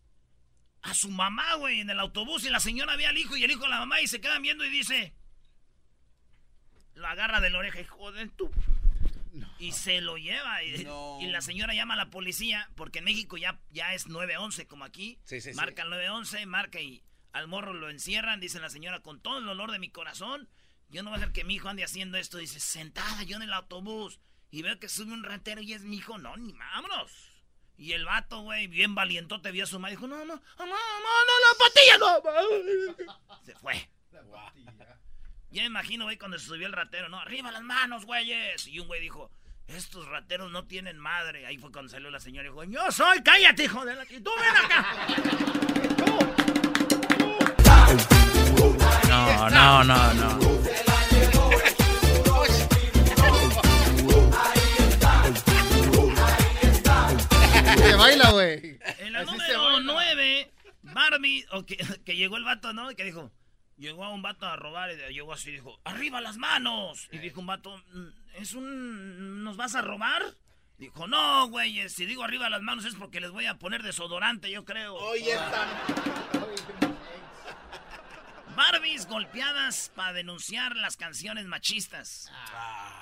a 0.83 0.93
su 0.93 1.09
mamá, 1.09 1.55
güey, 1.55 1.81
en 1.81 1.89
el 1.89 2.01
autobús. 2.01 2.45
Y 2.45 2.51
la 2.51 2.61
señora 2.61 2.97
ve 2.97 3.07
al 3.07 3.17
hijo 3.17 3.35
y 3.35 3.45
el 3.45 3.51
hijo 3.51 3.65
a 3.65 3.71
la 3.71 3.79
mamá 3.79 4.03
y 4.03 4.09
se 4.09 4.21
quedan 4.21 4.43
viendo 4.43 4.67
y 4.67 4.69
dice: 4.69 5.15
Lo 6.93 7.09
agarra 7.09 7.41
de 7.41 7.49
la 7.49 7.61
oreja, 7.61 7.81
hijo 7.81 8.13
de 8.13 8.29
tu. 8.29 8.53
Y 9.59 9.73
se 9.73 10.01
lo 10.01 10.17
lleva. 10.17 10.63
Y, 10.63 10.87
y 11.21 11.27
la 11.27 11.41
señora 11.41 11.75
llama 11.75 11.95
a 11.95 11.97
la 11.97 12.11
policía, 12.11 12.71
porque 12.75 12.99
en 12.99 13.07
México 13.07 13.37
ya, 13.37 13.61
ya 13.71 13.95
es 13.95 14.07
911 14.07 14.67
como 14.67 14.85
aquí. 14.85 15.19
Sí, 15.25 15.41
sí, 15.41 15.51
sí. 15.51 15.57
marca 15.57 15.83
el 15.83 15.91
911, 15.91 16.47
marca 16.47 16.81
y 16.81 17.03
al 17.33 17.49
morro 17.49 17.73
lo 17.73 17.91
encierran. 17.91 18.41
Dice 18.41 18.61
la 18.61 18.71
señora, 18.71 19.01
con 19.01 19.21
todo 19.21 19.39
el 19.39 19.47
dolor 19.47 19.73
de 19.73 19.79
mi 19.79 19.91
corazón, 19.91 20.49
yo 20.89 21.03
no 21.03 21.11
voy 21.11 21.19
a 21.19 21.23
hacer 21.23 21.33
que 21.33 21.45
mi 21.45 21.55
hijo 21.55 21.69
ande 21.69 21.85
haciendo 21.85 22.19
esto. 22.19 22.39
Dice, 22.39 22.61
sentada 22.61 23.23
yo 23.23 23.37
en 23.37 23.43
el 23.43 23.53
autobús. 23.53 24.21
Y 24.51 24.63
veo 24.63 24.79
que 24.79 24.89
sube 24.89 25.13
un 25.13 25.25
ratero 25.25 25.63
y 25.63 25.73
es 25.73 25.83
mi 25.83 25.97
hijo. 25.97 26.19
No, 26.19 26.37
ni 26.37 26.53
vámonos. 26.53 27.11
Y 27.79 27.93
el 27.93 28.05
vato, 28.05 28.43
güey, 28.43 28.67
bien 28.67 28.95
valientote, 28.95 29.51
vio 29.51 29.65
a 29.65 29.67
su 29.67 29.81
madre 29.81 29.97
dijo, 29.97 30.07
no, 30.07 30.19
no, 30.19 30.25
no, 30.25 30.35
no, 30.59 30.67
no, 30.67 30.67
no, 30.67 31.59
patilla, 31.59 31.99
no. 31.99 33.39
Se 33.45 33.55
fue. 33.55 33.89
Ya 35.53 35.61
me 35.63 35.67
imagino, 35.67 36.05
güey, 36.05 36.17
cuando 36.17 36.39
se 36.39 36.47
subió 36.47 36.67
el 36.67 36.73
ratero, 36.73 37.11
¿no? 37.11 37.21
¡Arriba 37.21 37.53
las 37.53 37.63
manos, 37.63 38.07
güeyes! 38.07 38.67
Y 38.67 38.79
un 38.79 38.87
güey 38.87 39.03
dijo, 39.03 39.31
estos 39.67 40.07
rateros 40.07 40.51
no 40.51 40.65
tienen 40.65 40.99
madre. 40.99 41.45
Ahí 41.45 41.59
fue 41.59 41.71
cuando 41.71 41.91
salió 41.91 42.11
la 42.11 42.21
señora 42.21 42.49
y 42.49 42.51
dijo, 42.51 42.65
yo 42.65 42.91
soy, 42.91 43.23
cállate, 43.23 43.65
hijo 43.65 43.85
de 43.85 43.95
la... 43.95 44.05
Y 44.05 44.21
tú 44.21 44.31
ven 44.41 44.57
acá. 44.65 44.87
No, 49.11 49.51
no, 49.51 49.85
no, 49.85 50.15
no. 50.15 50.53
Se 57.77 57.95
baila, 57.95 58.31
güey. 58.31 58.79
En 59.01 59.13
la 59.13 59.21
Así 59.21 59.31
número 59.33 59.65
baila. 59.65 59.81
9, 59.93 60.51
Barbie, 60.83 61.45
o 61.53 61.67
que, 61.67 61.77
que 62.07 62.17
llegó 62.17 62.39
el 62.39 62.45
vato, 62.45 62.73
¿no? 62.73 62.91
Y 62.91 62.95
que 62.95 63.05
dijo, 63.05 63.31
llegó 63.77 64.05
a 64.05 64.11
un 64.11 64.23
vato 64.23 64.47
a 64.47 64.57
robar 64.57 64.91
y 64.93 65.13
llegó 65.13 65.33
así 65.33 65.51
y 65.51 65.55
dijo, 65.55 65.81
¡arriba 65.85 66.21
las 66.21 66.37
manos! 66.37 67.09
Y 67.11 67.19
dijo 67.19 67.41
un 67.41 67.47
vato, 67.47 67.77
"Mm, 67.93 68.09
¿es 68.35 68.55
un... 68.55 69.43
¿nos 69.45 69.57
vas 69.57 69.75
a 69.75 69.83
robar? 69.83 70.23
Dijo, 70.79 71.07
no, 71.07 71.47
güey, 71.49 71.89
si 71.89 72.07
digo 72.07 72.25
arriba 72.25 72.49
las 72.51 72.63
manos 72.63 72.85
es 72.85 72.95
porque 72.97 73.21
les 73.21 73.31
voy 73.31 73.47
a 73.47 73.59
poner 73.59 73.83
desodorante, 73.83 74.51
yo 74.51 74.65
creo. 74.65 74.95
Oye, 74.95 75.33
está. 75.33 75.69
Barbies 78.57 79.07
golpeadas 79.07 79.91
para 79.95 80.13
denunciar 80.13 80.77
las 80.77 80.97
canciones 80.97 81.47
machistas. 81.47 82.31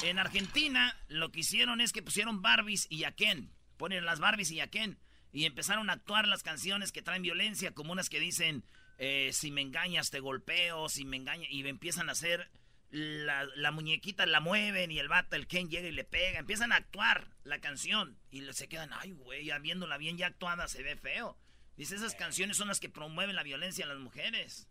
En 0.02 0.18
Argentina 0.18 0.96
lo 1.08 1.32
que 1.32 1.40
hicieron 1.40 1.80
es 1.80 1.92
que 1.92 2.02
pusieron 2.02 2.40
Barbies 2.42 2.86
y 2.90 3.04
a 3.04 3.12
Ken. 3.12 3.50
Ponen 3.76 4.04
las 4.04 4.20
Barbies 4.20 4.50
y 4.52 4.60
a 4.60 4.68
Ken. 4.68 4.98
Y 5.32 5.46
empezaron 5.46 5.90
a 5.90 5.94
actuar 5.94 6.28
las 6.28 6.42
canciones 6.42 6.92
que 6.92 7.02
traen 7.02 7.22
violencia, 7.22 7.72
como 7.72 7.92
unas 7.92 8.08
que 8.08 8.20
dicen, 8.20 8.64
eh, 9.02 9.30
si 9.32 9.50
me 9.50 9.62
engañas 9.62 10.10
te 10.10 10.20
golpeo, 10.20 10.90
si 10.90 11.06
me 11.06 11.16
engañas... 11.16 11.48
Y 11.50 11.66
empiezan 11.66 12.10
a 12.10 12.12
hacer, 12.12 12.50
la, 12.90 13.70
muñequita 13.72 14.26
la 14.26 14.40
mueven 14.40 14.90
y 14.90 14.98
el 14.98 15.08
vato, 15.08 15.36
el 15.36 15.46
Ken 15.46 15.70
llega 15.70 15.88
y 15.88 15.92
le 15.92 16.04
pega. 16.04 16.38
Empiezan 16.38 16.70
a 16.70 16.76
actuar 16.76 17.28
la 17.42 17.60
canción. 17.60 18.18
Y 18.30 18.42
se 18.52 18.68
quedan, 18.68 18.90
ay, 18.92 19.12
güey, 19.12 19.46
ya 19.46 19.58
viéndola 19.58 19.96
bien 19.96 20.18
ya 20.18 20.26
actuada 20.26 20.68
se 20.68 20.82
ve 20.82 20.96
feo. 20.96 21.38
Dice, 21.78 21.96
esas 21.96 22.14
canciones 22.14 22.58
son 22.58 22.68
las 22.68 22.78
que 22.78 22.90
promueven 22.90 23.36
la 23.36 23.42
violencia 23.42 23.84
en 23.84 23.88
las 23.88 23.98
mujeres. 23.98 24.68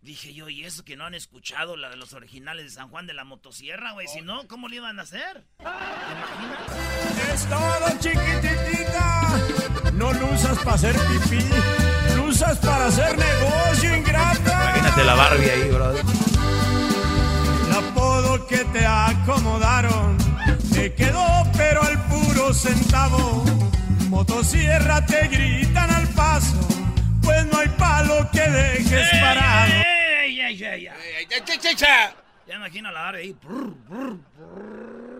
Dije 0.00 0.32
yo, 0.32 0.48
¿y 0.48 0.64
eso 0.64 0.84
que 0.84 0.96
no 0.96 1.04
han 1.04 1.14
escuchado 1.14 1.76
la 1.76 1.90
de 1.90 1.96
los 1.96 2.12
originales 2.12 2.66
de 2.66 2.70
San 2.70 2.88
Juan 2.88 3.08
de 3.08 3.14
la 3.14 3.24
Motosierra, 3.24 3.90
güey? 3.94 4.06
Si 4.06 4.20
no, 4.20 4.46
¿cómo 4.46 4.68
le 4.68 4.76
iban 4.76 5.00
a 5.00 5.02
hacer? 5.02 5.44
¿Te 5.58 5.64
imaginas? 5.64 7.34
Es 7.34 7.48
todo, 7.48 7.90
chiquititita. 7.98 9.90
No 9.94 10.12
lo 10.12 10.26
usas 10.32 10.56
para 10.58 10.74
hacer 10.74 10.94
pipí. 10.94 11.79
Usas 12.30 12.58
para 12.58 12.86
hacer 12.86 13.18
negocio, 13.18 13.96
ingrata. 13.96 14.62
Imagínate 14.62 15.04
la 15.04 15.14
Barbie 15.16 15.50
ahí, 15.50 15.68
brother. 15.68 16.04
El 17.66 17.72
apodo 17.76 18.46
que 18.46 18.58
te 18.66 18.86
acomodaron 18.86 20.16
te 20.72 20.94
quedó, 20.94 21.26
pero 21.56 21.82
al 21.82 22.00
puro 22.04 22.54
centavo. 22.54 23.44
Motosierra 24.08 25.04
te 25.06 25.26
gritan 25.26 25.90
al 25.90 26.06
paso, 26.10 26.56
pues 27.20 27.44
no 27.46 27.58
hay 27.58 27.68
palo 27.70 28.28
que 28.30 28.48
dejes 28.48 29.08
parado. 29.20 29.72
¡Ey, 30.22 30.40
ey, 30.40 30.64
ey, 30.64 30.86
ey! 30.86 31.26
Ya 32.46 32.54
imagino 32.54 32.92
la 32.92 33.02
Barbie 33.02 33.22
ahí. 33.22 33.32
brr, 33.42 33.74
brr, 33.88 34.18
No 34.38 35.19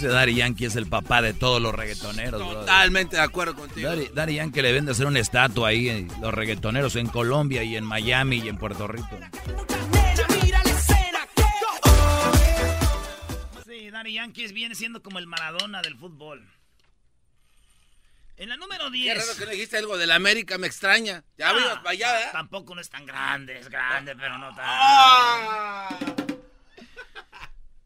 Ese 0.00 0.08
Daddy 0.08 0.34
Yankee 0.34 0.64
es 0.64 0.76
el 0.76 0.86
papá 0.86 1.20
de 1.20 1.34
todos 1.34 1.60
los 1.60 1.74
reggaetoneros, 1.74 2.40
brother. 2.40 2.60
Totalmente 2.60 3.16
de 3.16 3.22
acuerdo 3.22 3.54
contigo. 3.54 3.86
Daddy, 3.90 4.08
Daddy 4.14 4.34
Yankee 4.36 4.62
le 4.62 4.68
deben 4.68 4.86
de 4.86 4.92
hacer 4.92 5.04
una 5.04 5.18
estatua 5.18 5.68
ahí, 5.68 5.90
eh, 5.90 6.08
los 6.22 6.32
reggaetoneros 6.32 6.96
en 6.96 7.06
Colombia 7.08 7.62
y 7.64 7.76
en 7.76 7.84
Miami 7.84 8.38
y 8.38 8.48
en 8.48 8.56
Puerto 8.56 8.88
Rico. 8.88 9.10
Sí, 13.66 13.90
Daddy 13.90 14.12
Yankees 14.14 14.52
viene 14.52 14.74
siendo 14.74 15.02
como 15.02 15.18
el 15.18 15.26
Maradona 15.26 15.82
del 15.82 15.96
fútbol. 15.96 16.48
En 18.36 18.48
la 18.48 18.56
número 18.56 18.84
Qué 18.86 18.90
10. 18.92 19.18
raro 19.18 19.38
que 19.38 19.44
no 19.44 19.50
dijiste 19.50 19.76
algo 19.76 19.98
del 19.98 20.12
América, 20.12 20.56
me 20.56 20.66
extraña. 20.66 21.24
Ya 21.36 21.50
Ah, 21.50 21.52
vimos 21.52 21.74
para 21.80 21.90
allá, 21.90 22.12
¿verdad? 22.12 22.32
Tampoco 22.32 22.74
no 22.74 22.80
es 22.80 22.88
tan 22.88 23.04
grande, 23.04 23.58
es 23.58 23.68
grande, 23.68 24.16
pero 24.16 24.38
no 24.38 24.48
tan. 24.54 24.64
Ah. 24.66 25.88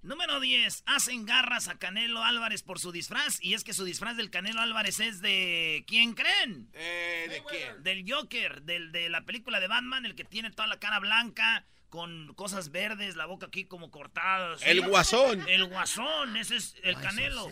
Número 0.05 0.39
10. 0.39 0.83
Hacen 0.85 1.25
garras 1.25 1.67
a 1.69 1.79
Canelo 1.79 2.23
Álvarez 2.23 2.63
por 2.63 2.79
su 2.79 2.93
disfraz. 2.93 3.39
Y 3.41 3.55
es 3.55 3.65
que 3.65 3.73
su 3.73 3.85
disfraz 3.85 4.19
del 4.19 4.31
Canelo 4.31 4.61
Álvarez 4.61 5.01
es 5.01 5.23
de. 5.23 5.83
¿Quién 5.87 6.13
creen? 6.13 6.69
Eh, 6.75 7.27
¿De 7.31 7.43
quién? 7.49 7.83
Del 7.83 8.05
Joker, 8.07 8.63
del 8.63 8.93
de 8.93 9.09
la 9.09 9.25
película 9.25 9.61
de 9.61 9.67
Batman, 9.67 10.05
el 10.05 10.15
que 10.15 10.25
tiene 10.25 10.51
toda 10.51 10.69
la 10.69 10.79
cara 10.79 10.99
blanca, 10.99 11.65
con 11.89 12.35
cosas 12.35 12.71
verdes, 12.71 13.17
la 13.17 13.25
boca 13.25 13.47
aquí 13.47 13.65
como 13.65 13.91
cortada. 13.91 14.59
¿sí? 14.59 14.65
El 14.67 14.83
guasón. 14.83 15.49
El 15.49 15.65
guasón, 15.65 16.37
ese 16.37 16.57
es 16.57 16.77
el 16.83 17.01
Canelo. 17.01 17.49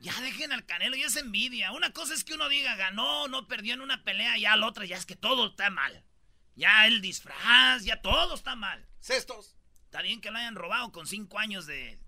Ya 0.00 0.18
dejen 0.22 0.50
al 0.52 0.64
Canelo, 0.64 0.96
ya 0.96 1.08
es 1.08 1.16
envidia. 1.16 1.72
Una 1.72 1.92
cosa 1.92 2.14
es 2.14 2.24
que 2.24 2.32
uno 2.32 2.48
diga, 2.48 2.74
ganó, 2.74 3.28
no 3.28 3.46
perdió 3.48 3.74
en 3.74 3.82
una 3.82 4.02
pelea, 4.02 4.38
ya 4.38 4.56
la 4.56 4.66
otra 4.66 4.86
ya 4.86 4.96
es 4.96 5.04
que 5.04 5.16
todo 5.16 5.48
está 5.48 5.68
mal. 5.68 6.02
Ya 6.54 6.86
el 6.86 7.02
disfraz, 7.02 7.84
ya 7.84 8.00
todo 8.00 8.34
está 8.34 8.56
mal. 8.56 8.88
Cestos. 8.98 9.56
Está 9.92 10.00
bien 10.00 10.22
que 10.22 10.30
lo 10.30 10.38
hayan 10.38 10.54
robado 10.54 10.90
con 10.90 11.06
cinco 11.06 11.38
años 11.38 11.66
de... 11.66 11.98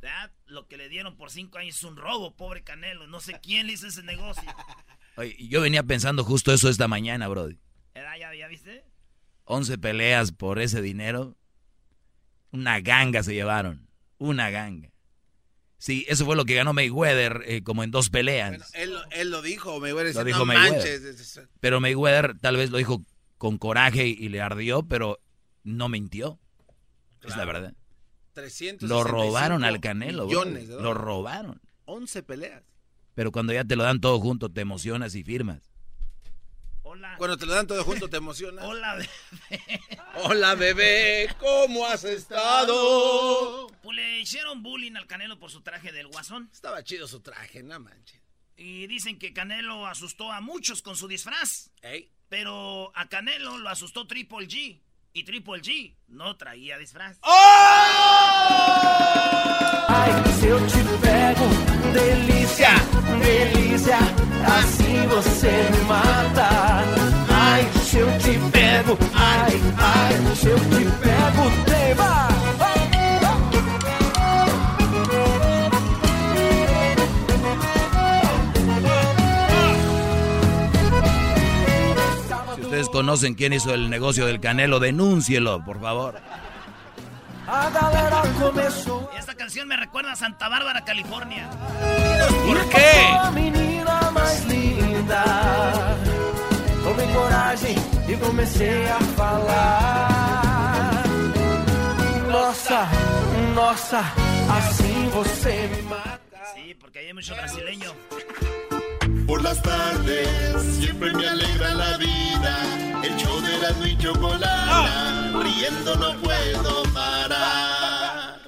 ¿verdad? 0.00 0.32
Lo 0.46 0.66
que 0.68 0.78
le 0.78 0.88
dieron 0.88 1.18
por 1.18 1.30
cinco 1.30 1.58
años 1.58 1.76
es 1.76 1.84
un 1.84 1.98
robo, 1.98 2.34
pobre 2.34 2.62
Canelo. 2.64 3.06
No 3.06 3.20
sé 3.20 3.38
quién 3.42 3.66
le 3.66 3.74
hizo 3.74 3.86
ese 3.86 4.02
negocio. 4.02 4.42
Oye, 5.18 5.36
yo 5.38 5.60
venía 5.60 5.82
pensando 5.82 6.24
justo 6.24 6.50
eso 6.50 6.70
esta 6.70 6.88
mañana, 6.88 7.28
brody. 7.28 7.58
¿Edad, 7.92 8.16
ya, 8.18 8.34
ya 8.34 8.48
viste? 8.48 8.86
11 9.44 9.76
peleas 9.76 10.32
por 10.32 10.58
ese 10.58 10.80
dinero. 10.80 11.36
Una 12.52 12.80
ganga 12.80 13.22
se 13.22 13.34
llevaron. 13.34 13.86
Una 14.16 14.48
ganga. 14.48 14.88
Sí, 15.76 16.06
eso 16.08 16.24
fue 16.24 16.36
lo 16.36 16.46
que 16.46 16.54
ganó 16.54 16.72
Mayweather 16.72 17.42
eh, 17.46 17.62
como 17.62 17.84
en 17.84 17.90
dos 17.90 18.08
peleas. 18.08 18.48
Bueno, 18.48 18.64
él, 18.72 18.96
él 19.10 19.30
lo 19.30 19.42
dijo, 19.42 19.78
Mayweather. 19.78 20.14
Lo 20.14 20.24
dijo 20.24 20.38
no 20.38 20.46
Mayweather. 20.46 20.72
manches. 20.72 21.02
es- 21.02 21.36
es- 21.36 21.48
Pero 21.60 21.82
Mayweather 21.82 22.38
tal 22.38 22.56
vez 22.56 22.70
lo 22.70 22.78
dijo 22.78 23.02
con 23.36 23.58
coraje 23.58 24.06
y 24.06 24.30
le 24.30 24.40
ardió, 24.40 24.84
pero 24.88 25.20
no 25.64 25.90
mintió. 25.90 26.40
Es 27.24 27.36
la 27.36 27.44
Claro. 27.44 27.52
verdad. 27.52 27.74
365 28.34 28.86
Lo 28.86 29.04
robaron 29.04 29.64
al 29.64 29.80
Canelo. 29.80 30.26
Millones 30.26 30.68
de 30.68 30.80
Lo 30.80 30.92
robaron. 30.94 31.60
11 31.84 32.22
peleas. 32.22 32.62
Pero 33.14 33.30
cuando 33.30 33.52
ya 33.52 33.64
te 33.64 33.76
lo 33.76 33.84
dan 33.84 34.00
todo 34.00 34.18
junto, 34.20 34.50
te 34.50 34.60
emocionas 34.60 35.14
y 35.14 35.22
firmas. 35.22 35.70
Hola. 36.82 37.14
Cuando 37.16 37.36
te 37.36 37.46
lo 37.46 37.54
dan 37.54 37.66
todo 37.66 37.82
junto, 37.84 38.08
te 38.10 38.16
emociona. 38.18 38.62
Hola, 38.66 38.98
Hola, 40.24 40.54
bebé, 40.54 41.28
¿cómo 41.38 41.86
has 41.86 42.04
estado? 42.04 43.68
Pues 43.82 43.96
le 43.96 44.20
hicieron 44.20 44.62
bullying 44.62 44.96
al 44.96 45.06
Canelo 45.06 45.38
por 45.38 45.50
su 45.50 45.62
traje 45.62 45.92
del 45.92 46.08
guasón. 46.08 46.50
Estaba 46.52 46.82
chido 46.84 47.06
su 47.08 47.20
traje, 47.20 47.62
no 47.62 47.78
manches. 47.80 48.20
Y 48.56 48.86
dicen 48.86 49.18
que 49.18 49.32
Canelo 49.32 49.86
asustó 49.86 50.30
a 50.32 50.40
muchos 50.40 50.82
con 50.82 50.96
su 50.96 51.08
disfraz. 51.08 51.70
Ey. 51.82 52.10
Pero 52.28 52.92
a 52.96 53.08
Canelo 53.08 53.58
lo 53.58 53.68
asustó 53.68 54.06
Triple 54.06 54.46
G. 54.48 54.80
Y 55.16 55.22
Triple 55.22 55.62
G 55.62 55.94
no 56.08 56.36
traía 56.36 56.76
disfraz. 56.76 57.20
Ai, 59.88 60.10
se 60.40 60.48
eu 60.48 60.58
te 60.66 60.82
pego, 61.06 61.46
delícia, 61.92 62.70
delícia, 63.22 63.98
assim 64.58 65.06
você 65.06 65.52
me 65.70 65.84
mata. 65.84 66.48
Ai, 67.30 67.62
se 67.84 67.98
eu 67.98 68.08
te 68.18 68.40
pego, 68.50 68.98
ai, 69.14 69.52
ai, 69.78 70.34
se 70.34 70.48
eu 70.48 70.58
te 70.58 70.84
pego, 71.00 71.48
tema. 71.64 71.93
Ustedes 82.74 82.88
conocen 82.88 83.34
quién 83.34 83.52
hizo 83.52 83.72
el 83.72 83.88
negocio 83.88 84.26
del 84.26 84.40
Canelo, 84.40 84.80
denúncielo, 84.80 85.64
por 85.64 85.80
favor. 85.80 86.20
Esta 89.16 89.34
canción 89.36 89.68
me 89.68 89.76
recuerda 89.76 90.10
a 90.10 90.16
Santa 90.16 90.48
Bárbara, 90.48 90.84
California. 90.84 91.48
¿Por 92.46 92.68
qué? 92.70 92.90
Tomei 96.84 97.06
coragem 97.14 97.76
e 98.08 98.16
comecei 98.16 98.86
a 98.88 99.00
falar. 99.16 101.02
Nossa, 102.30 102.88
nossa, 103.54 104.00
assim 104.58 105.08
você 105.14 105.66
me 105.68 105.82
mata. 105.82 106.20
Sí, 106.54 106.74
porque 106.78 106.98
hay 106.98 107.14
mucho 107.14 107.34
brasileño. 107.34 107.90
Por 109.26 109.42
las 109.42 109.62
tardes 109.62 110.62
siempre 110.78 111.10
me 111.14 111.26
alegra 111.26 111.74
la 111.74 111.96
vida. 111.96 112.58
El 113.02 113.16
show 113.16 113.40
de 113.40 113.58
la 113.58 113.88
y 113.88 113.96
chocolata. 113.96 115.32
Riendo 115.42 115.94
no 115.96 116.14
puedo 116.20 116.82
parar. 116.92 118.40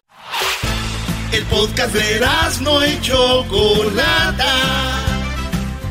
El 1.33 1.45
podcast 1.45 1.95
de 1.95 2.21
no 2.61 2.87
y 2.87 3.01
chocolata. 3.01 4.53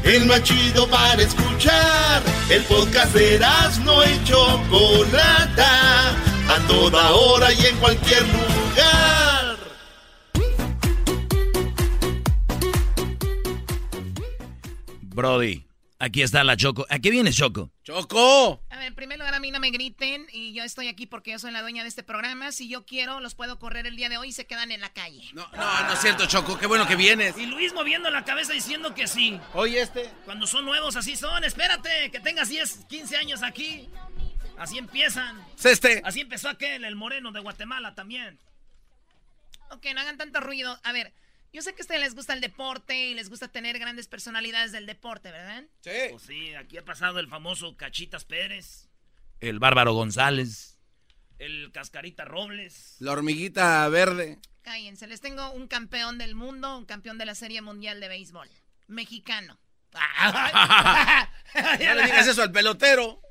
El 0.04 0.26
más 0.28 0.44
chido 0.44 0.88
para 0.88 1.22
escuchar. 1.22 2.22
El 2.50 2.62
podcast 2.64 3.14
de 3.16 3.40
no 3.84 4.04
y 4.04 4.24
chocolata. 4.24 6.10
A 6.48 6.68
toda 6.68 7.12
hora 7.12 7.52
y 7.54 7.66
en 7.66 7.78
cualquier 7.78 8.22
lugar. 8.22 9.25
Brody, 15.16 15.66
aquí 15.98 16.22
está 16.22 16.44
la 16.44 16.58
Choco. 16.58 16.86
¿A 16.90 17.00
qué 17.00 17.10
vienes, 17.10 17.38
Choco? 17.38 17.72
¡Choco! 17.84 18.62
A 18.70 18.78
ver, 18.78 18.88
en 18.88 18.96
primer 18.96 19.18
lugar, 19.18 19.34
a 19.34 19.40
mí 19.40 19.50
no 19.50 19.62
me 19.62 19.72
griten 19.72 20.28
y 20.34 20.54
yo 20.54 20.64
estoy 20.66 20.90
aquí 20.90 21.06
porque 21.06 21.32
yo 21.32 21.40
soy 21.40 21.52
la 21.52 21.62
dueña 21.62 21.84
de 21.84 21.90
este 21.90 22.04
programa. 22.04 22.52
Si 22.52 22.68
yo 22.68 22.86
quiero, 22.86 23.22
los 23.22 23.34
puedo 23.34 23.58
correr 23.58 23.88
el 23.88 23.96
día 23.96 24.10
de 24.10 24.18
hoy 24.18 24.28
y 24.28 24.32
se 24.34 24.46
quedan 24.46 24.72
en 24.72 24.82
la 24.82 24.92
calle. 24.92 25.24
No, 25.34 25.48
no, 25.56 25.84
no 25.88 25.94
es 25.94 26.00
cierto, 26.00 26.26
Choco. 26.26 26.58
Qué 26.58 26.68
bueno 26.68 26.86
que 26.86 26.98
vienes. 26.98 27.38
Y 27.38 27.46
Luis 27.46 27.74
moviendo 27.74 28.10
la 28.10 28.26
cabeza 28.26 28.52
diciendo 28.52 28.94
que 28.94 29.08
sí. 29.08 29.40
Oye, 29.54 29.82
este. 29.82 30.12
Cuando 30.26 30.48
son 30.48 30.66
nuevos 30.66 30.98
así 30.98 31.16
son. 31.16 31.46
Espérate, 31.46 32.12
que 32.12 32.20
tengas 32.20 32.50
10, 32.50 32.86
15 32.90 33.16
años 33.16 33.42
aquí. 33.42 33.88
Así 34.58 34.78
empiezan. 34.78 35.42
Ceste. 35.56 36.02
Así 36.04 36.20
empezó 36.20 36.50
aquel, 36.50 36.84
el 36.84 36.96
moreno 36.96 37.32
de 37.32 37.40
Guatemala 37.40 37.96
también. 37.96 38.38
Ok, 39.72 39.86
no 39.94 40.02
hagan 40.02 40.18
tanto 40.18 40.42
ruido. 40.42 40.78
A 40.84 40.92
ver, 40.92 41.14
yo 41.56 41.62
sé 41.62 41.74
que 41.74 41.82
a 41.82 41.86
ustedes 41.86 42.02
les 42.02 42.16
gusta 42.16 42.34
el 42.34 42.42
deporte 42.42 42.96
y 43.08 43.14
les 43.14 43.30
gusta 43.30 43.48
tener 43.48 43.80
grandes 43.80 44.08
personalidades 44.08 44.72
del 44.72 44.86
deporte, 44.86 45.32
¿verdad? 45.32 45.64
Sí. 45.82 45.92
Pues 46.12 46.24
sí, 46.24 46.54
aquí 46.54 46.78
ha 46.78 46.86
pasado 46.86 47.20
el 47.20 47.28
famoso 47.28 47.76
Cachitas 47.78 48.26
Pérez, 48.26 48.90
El 49.40 49.60
Bárbaro 49.60 49.94
González. 49.94 50.78
el 51.40 51.72
Cascarita 51.74 52.26
Robles. 52.26 52.96
La 53.00 53.12
hormiguita 53.14 53.88
verde. 53.90 54.40
Cállense, 54.62 55.08
les 55.08 55.22
tengo 55.22 55.52
un 55.52 55.68
campeón 55.68 56.18
del 56.18 56.36
mundo, 56.36 56.78
un 56.78 56.86
campeón 56.86 57.18
de 57.18 57.26
la 57.26 57.36
Serie 57.36 57.62
Mundial 57.62 58.00
de 58.00 58.08
Béisbol. 58.08 58.50
Mexicano. 58.88 59.60
No 61.80 61.94
le 61.96 62.04
digas 62.04 62.28
eso 62.28 62.42
al 62.44 62.52
pelotero. 62.52 63.22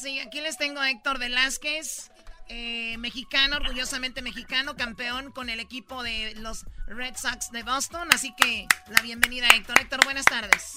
Sí, 0.00 0.20
aquí 0.20 0.40
les 0.40 0.56
tengo 0.56 0.80
a 0.80 0.88
Héctor 0.90 1.18
Velázquez, 1.18 2.10
eh, 2.52 2.98
mexicano, 2.98 3.56
orgullosamente 3.56 4.22
mexicano, 4.22 4.74
campeón 4.74 5.30
con 5.30 5.48
el 5.48 5.60
equipo 5.60 6.02
de 6.02 6.34
los 6.34 6.66
Red 6.88 7.14
Sox 7.16 7.52
de 7.52 7.62
Boston. 7.62 8.08
Así 8.12 8.34
que 8.34 8.66
la 8.88 9.00
bienvenida, 9.02 9.46
Héctor. 9.54 9.78
Héctor, 9.80 10.04
buenas 10.04 10.24
tardes. 10.24 10.74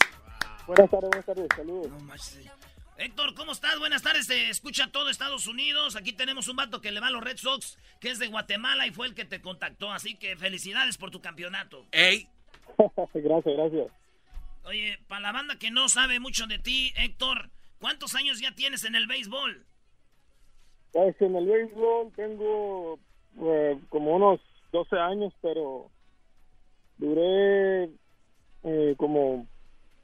Buenas 0.67 0.89
tardes, 0.91 1.09
buenas 1.09 1.25
tardes, 1.25 1.47
saludos. 1.55 1.91
Héctor, 2.97 3.33
¿cómo 3.33 3.53
estás? 3.53 3.79
Buenas 3.79 4.03
tardes, 4.03 4.27
te 4.27 4.49
escucha 4.49 4.91
todo 4.91 5.09
Estados 5.09 5.47
Unidos. 5.47 5.95
Aquí 5.95 6.13
tenemos 6.13 6.47
un 6.47 6.57
vato 6.57 6.79
que 6.79 6.91
le 6.91 6.99
va 6.99 7.07
a 7.07 7.11
los 7.11 7.23
Red 7.23 7.37
Sox, 7.37 7.79
que 7.99 8.11
es 8.11 8.19
de 8.19 8.27
Guatemala 8.27 8.85
y 8.85 8.91
fue 8.91 9.07
el 9.07 9.15
que 9.15 9.25
te 9.25 9.41
contactó. 9.41 9.91
Así 9.91 10.13
que 10.15 10.37
felicidades 10.37 10.99
por 10.99 11.09
tu 11.09 11.21
campeonato. 11.21 11.87
¡Ey! 11.91 12.27
gracias, 12.77 13.55
gracias. 13.57 13.87
Oye, 14.65 14.99
para 15.07 15.21
la 15.21 15.31
banda 15.31 15.57
que 15.57 15.71
no 15.71 15.89
sabe 15.89 16.19
mucho 16.19 16.45
de 16.45 16.59
ti, 16.59 16.93
Héctor, 16.95 17.49
¿cuántos 17.79 18.13
años 18.13 18.39
ya 18.39 18.53
tienes 18.53 18.83
en 18.83 18.93
el 18.93 19.07
béisbol? 19.07 19.65
Pues 20.93 21.19
en 21.21 21.35
el 21.35 21.47
béisbol 21.47 22.11
tengo 22.15 22.99
eh, 23.41 23.79
como 23.89 24.15
unos 24.15 24.39
12 24.71 24.95
años, 24.95 25.33
pero 25.41 25.89
duré 26.97 27.89
eh, 28.63 28.93
como 28.97 29.47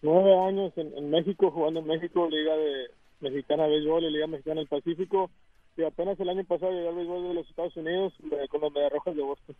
9 0.02 0.48
años 0.48 0.74
en, 0.78 0.98
en 0.98 1.12
México, 1.12 1.52
jugando 1.52 1.80
en 1.82 1.88
México, 1.88 2.28
Liga 2.28 2.56
de 2.58 2.88
Mexicana 3.20 3.64
de 3.64 3.70
Béisbol 3.70 4.04
y 4.04 4.12
Liga 4.12 4.28
Mexicana 4.28 4.62
del 4.62 4.68
Pacífico. 4.68 5.30
Y 5.78 5.84
apenas 5.84 6.20
el 6.20 6.30
año 6.30 6.44
pasado 6.44 6.72
llegué 6.72 6.90
al 6.90 6.96
béisbol 6.96 7.28
de 7.30 7.34
los 7.36 7.48
Estados 7.48 7.78
Unidos 7.78 8.14
eh, 8.32 8.48
con 8.50 8.62
los 8.62 8.74
Mediarrojas 8.74 9.16
de 9.16 9.22
Boston. 9.22 9.56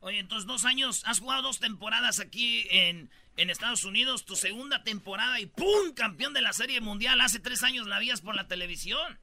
Oye, 0.00 0.18
entonces 0.18 0.46
dos 0.46 0.64
años, 0.64 1.02
has 1.06 1.20
jugado 1.20 1.42
dos 1.42 1.60
temporadas 1.60 2.18
aquí 2.18 2.66
en, 2.70 3.10
en 3.36 3.50
Estados 3.50 3.84
Unidos, 3.84 4.24
tu 4.24 4.36
segunda 4.36 4.82
temporada 4.82 5.38
y 5.38 5.46
¡pum! 5.46 5.92
Campeón 5.94 6.32
de 6.32 6.40
la 6.40 6.52
Serie 6.52 6.80
Mundial. 6.80 7.20
Hace 7.20 7.40
tres 7.40 7.62
años 7.62 7.86
la 7.86 7.98
vías 7.98 8.22
por 8.22 8.34
la 8.34 8.48
televisión. 8.48 9.18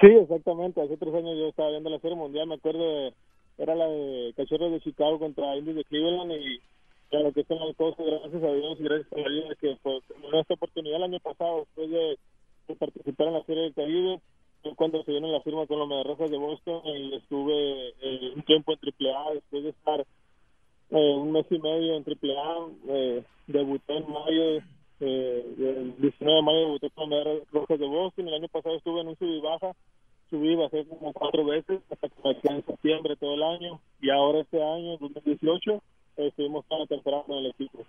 Sí, 0.00 0.06
exactamente. 0.08 0.80
Hace 0.80 0.96
tres 0.96 1.14
años 1.14 1.36
yo 1.38 1.48
estaba 1.48 1.70
viendo 1.70 1.90
la 1.90 1.98
Serie 2.00 2.16
Mundial. 2.16 2.46
Me 2.46 2.56
acuerdo, 2.56 2.80
de- 2.84 3.14
era 3.58 3.74
la 3.74 3.86
de 3.88 4.34
Cachorros 4.36 4.72
de 4.72 4.80
Chicago 4.80 5.18
contra 5.18 5.56
Indios 5.56 5.76
de 5.76 5.84
Cleveland 5.84 6.32
y 6.32 6.60
claro 7.08 7.32
que 7.32 7.44
son 7.44 7.58
las 7.60 7.74
cosas, 7.76 8.04
gracias 8.04 8.42
a 8.42 8.52
Dios 8.52 8.80
y 8.80 8.82
gracias 8.82 9.12
a 9.12 9.16
la 9.18 9.28
vida 9.28 9.54
que 9.60 9.76
pues, 9.82 10.02
esta 10.34 10.54
oportunidad 10.54 10.96
el 10.98 11.02
año 11.04 11.20
pasado 11.20 11.60
después 11.60 11.90
de, 11.90 12.18
de 12.68 12.76
participar 12.76 13.28
en 13.28 13.32
la 13.34 13.44
Serie 13.44 13.62
del 13.64 13.74
Caribe. 13.74 14.20
Cuando 14.76 15.02
se 15.04 15.12
dieron 15.12 15.30
la 15.32 15.40
firma 15.42 15.66
con 15.66 15.78
los 15.78 15.88
Mediarrojas 15.88 16.28
de 16.30 16.36
Boston 16.38 16.82
y 16.86 17.14
estuve 17.14 17.88
eh, 18.02 18.32
un 18.34 18.42
tiempo 18.42 18.72
en 18.72 18.78
AAA 18.82 19.34
después 19.34 19.62
de 19.62 19.70
estar 19.70 20.00
eh, 20.90 21.14
un 21.14 21.32
mes 21.32 21.46
y 21.50 21.58
medio 21.58 21.94
en 21.96 22.04
AAA. 22.04 22.68
Eh, 22.88 23.24
debuté 23.46 23.96
en 23.96 24.10
mayo, 24.10 24.60
eh, 25.00 25.44
el 25.58 25.94
19 25.98 26.36
de 26.36 26.42
mayo 26.42 26.58
debuté 26.58 26.90
con 26.90 27.08
Mediarrojas 27.08 27.78
de 27.78 27.86
Boston. 27.86 28.28
El 28.28 28.34
año 28.34 28.48
pasado 28.48 28.76
estuve 28.76 29.00
en 29.00 29.08
un 29.08 29.18
sub 29.18 29.28
y 29.28 29.40
baja 29.40 29.72
subí, 30.30 30.54
bajé 30.54 30.84
como 30.86 31.12
cuatro 31.12 31.44
veces 31.44 31.80
hasta 31.90 32.08
que 32.08 32.14
me 32.24 32.40
quedé 32.40 32.54
en 32.54 32.66
septiembre 32.66 33.16
todo 33.16 33.34
el 33.34 33.42
año 33.42 33.80
y 34.00 34.10
ahora 34.10 34.40
este 34.40 34.62
año, 34.62 34.98
2018, 34.98 35.72
eh, 35.72 36.26
estuvimos 36.28 36.66
toda 36.68 36.80
la 36.80 36.86
temporada 36.86 37.22
con 37.24 37.38
el 37.38 37.46
equipo. 37.46 37.84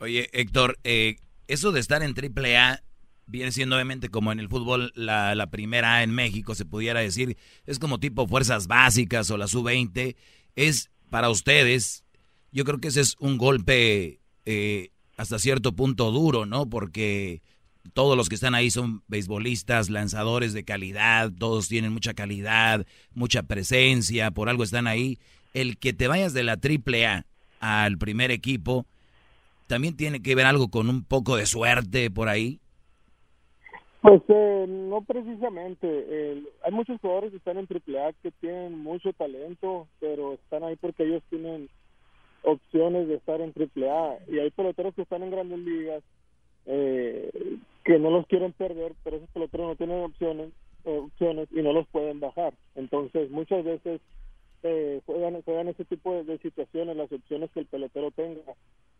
Oye, 0.00 0.28
Héctor, 0.32 0.78
eh, 0.84 1.16
eso 1.48 1.72
de 1.72 1.80
estar 1.80 2.02
en 2.02 2.14
triple 2.14 2.56
A 2.56 2.82
viene 3.26 3.50
siendo 3.50 3.76
obviamente 3.76 4.08
como 4.08 4.32
en 4.32 4.40
el 4.40 4.48
fútbol 4.48 4.92
la, 4.94 5.34
la 5.34 5.48
primera 5.48 5.96
A 5.96 6.02
en 6.02 6.12
México, 6.12 6.54
se 6.54 6.64
pudiera 6.64 7.00
decir, 7.00 7.36
es 7.66 7.78
como 7.78 7.98
tipo 7.98 8.26
fuerzas 8.26 8.68
básicas 8.68 9.30
o 9.30 9.36
la 9.36 9.48
sub-20, 9.48 10.16
es 10.54 10.90
para 11.10 11.28
ustedes, 11.28 12.04
yo 12.52 12.64
creo 12.64 12.78
que 12.78 12.88
ese 12.88 13.00
es 13.00 13.16
un 13.18 13.36
golpe 13.36 14.20
eh, 14.44 14.90
hasta 15.16 15.38
cierto 15.38 15.72
punto 15.72 16.10
duro, 16.10 16.46
¿no? 16.46 16.68
Porque 16.68 17.42
todos 17.92 18.16
los 18.16 18.28
que 18.28 18.34
están 18.34 18.54
ahí 18.54 18.70
son 18.70 19.02
beisbolistas, 19.08 19.90
lanzadores 19.90 20.52
de 20.52 20.64
calidad, 20.64 21.30
todos 21.38 21.68
tienen 21.68 21.92
mucha 21.92 22.14
calidad, 22.14 22.86
mucha 23.14 23.42
presencia, 23.44 24.30
por 24.30 24.48
algo 24.48 24.62
están 24.62 24.86
ahí. 24.86 25.18
El 25.54 25.78
que 25.78 25.92
te 25.92 26.08
vayas 26.08 26.34
de 26.34 26.44
la 26.44 26.56
triple 26.56 27.06
A 27.06 27.26
al 27.60 27.96
primer 27.98 28.30
equipo, 28.30 28.86
también 29.66 29.96
tiene 29.96 30.20
que 30.20 30.34
ver 30.34 30.46
algo 30.46 30.68
con 30.68 30.88
un 30.88 31.04
poco 31.04 31.36
de 31.36 31.46
suerte 31.46 32.10
por 32.10 32.28
ahí. 32.28 32.60
Pues 34.02 34.22
eh, 34.28 34.66
no 34.68 35.02
precisamente. 35.02 36.44
hay 36.62 36.72
muchos 36.72 37.00
jugadores 37.00 37.30
que 37.30 37.38
están 37.38 37.58
en 37.58 37.66
AAA 37.66 38.12
que 38.22 38.30
tienen 38.32 38.78
mucho 38.78 39.12
talento, 39.14 39.88
pero 39.98 40.34
están 40.34 40.62
ahí 40.62 40.76
porque 40.76 41.04
ellos 41.04 41.22
tienen 41.28 41.68
opciones 42.46 43.08
de 43.08 43.16
estar 43.16 43.40
en 43.40 43.52
AAA. 43.52 44.18
Y 44.28 44.38
hay 44.38 44.50
peloteros 44.50 44.94
que 44.94 45.02
están 45.02 45.22
en 45.22 45.30
grandes 45.30 45.58
ligas 45.58 46.02
eh, 46.66 47.30
que 47.84 47.98
no 47.98 48.10
los 48.10 48.26
quieren 48.26 48.52
perder, 48.52 48.92
pero 49.04 49.16
esos 49.16 49.30
peloteros 49.30 49.68
no 49.68 49.76
tienen 49.76 50.02
opciones, 50.02 50.50
eh, 50.84 50.98
opciones 50.98 51.48
y 51.52 51.62
no 51.62 51.72
los 51.72 51.86
pueden 51.88 52.20
bajar. 52.20 52.54
Entonces, 52.74 53.30
muchas 53.30 53.64
veces 53.64 54.00
eh, 54.62 55.00
juegan, 55.06 55.40
juegan 55.42 55.68
ese 55.68 55.84
tipo 55.84 56.12
de, 56.24 56.38
situaciones, 56.38 56.96
las 56.96 57.12
opciones 57.12 57.50
que 57.52 57.60
el 57.60 57.66
pelotero 57.66 58.10
tenga, 58.10 58.40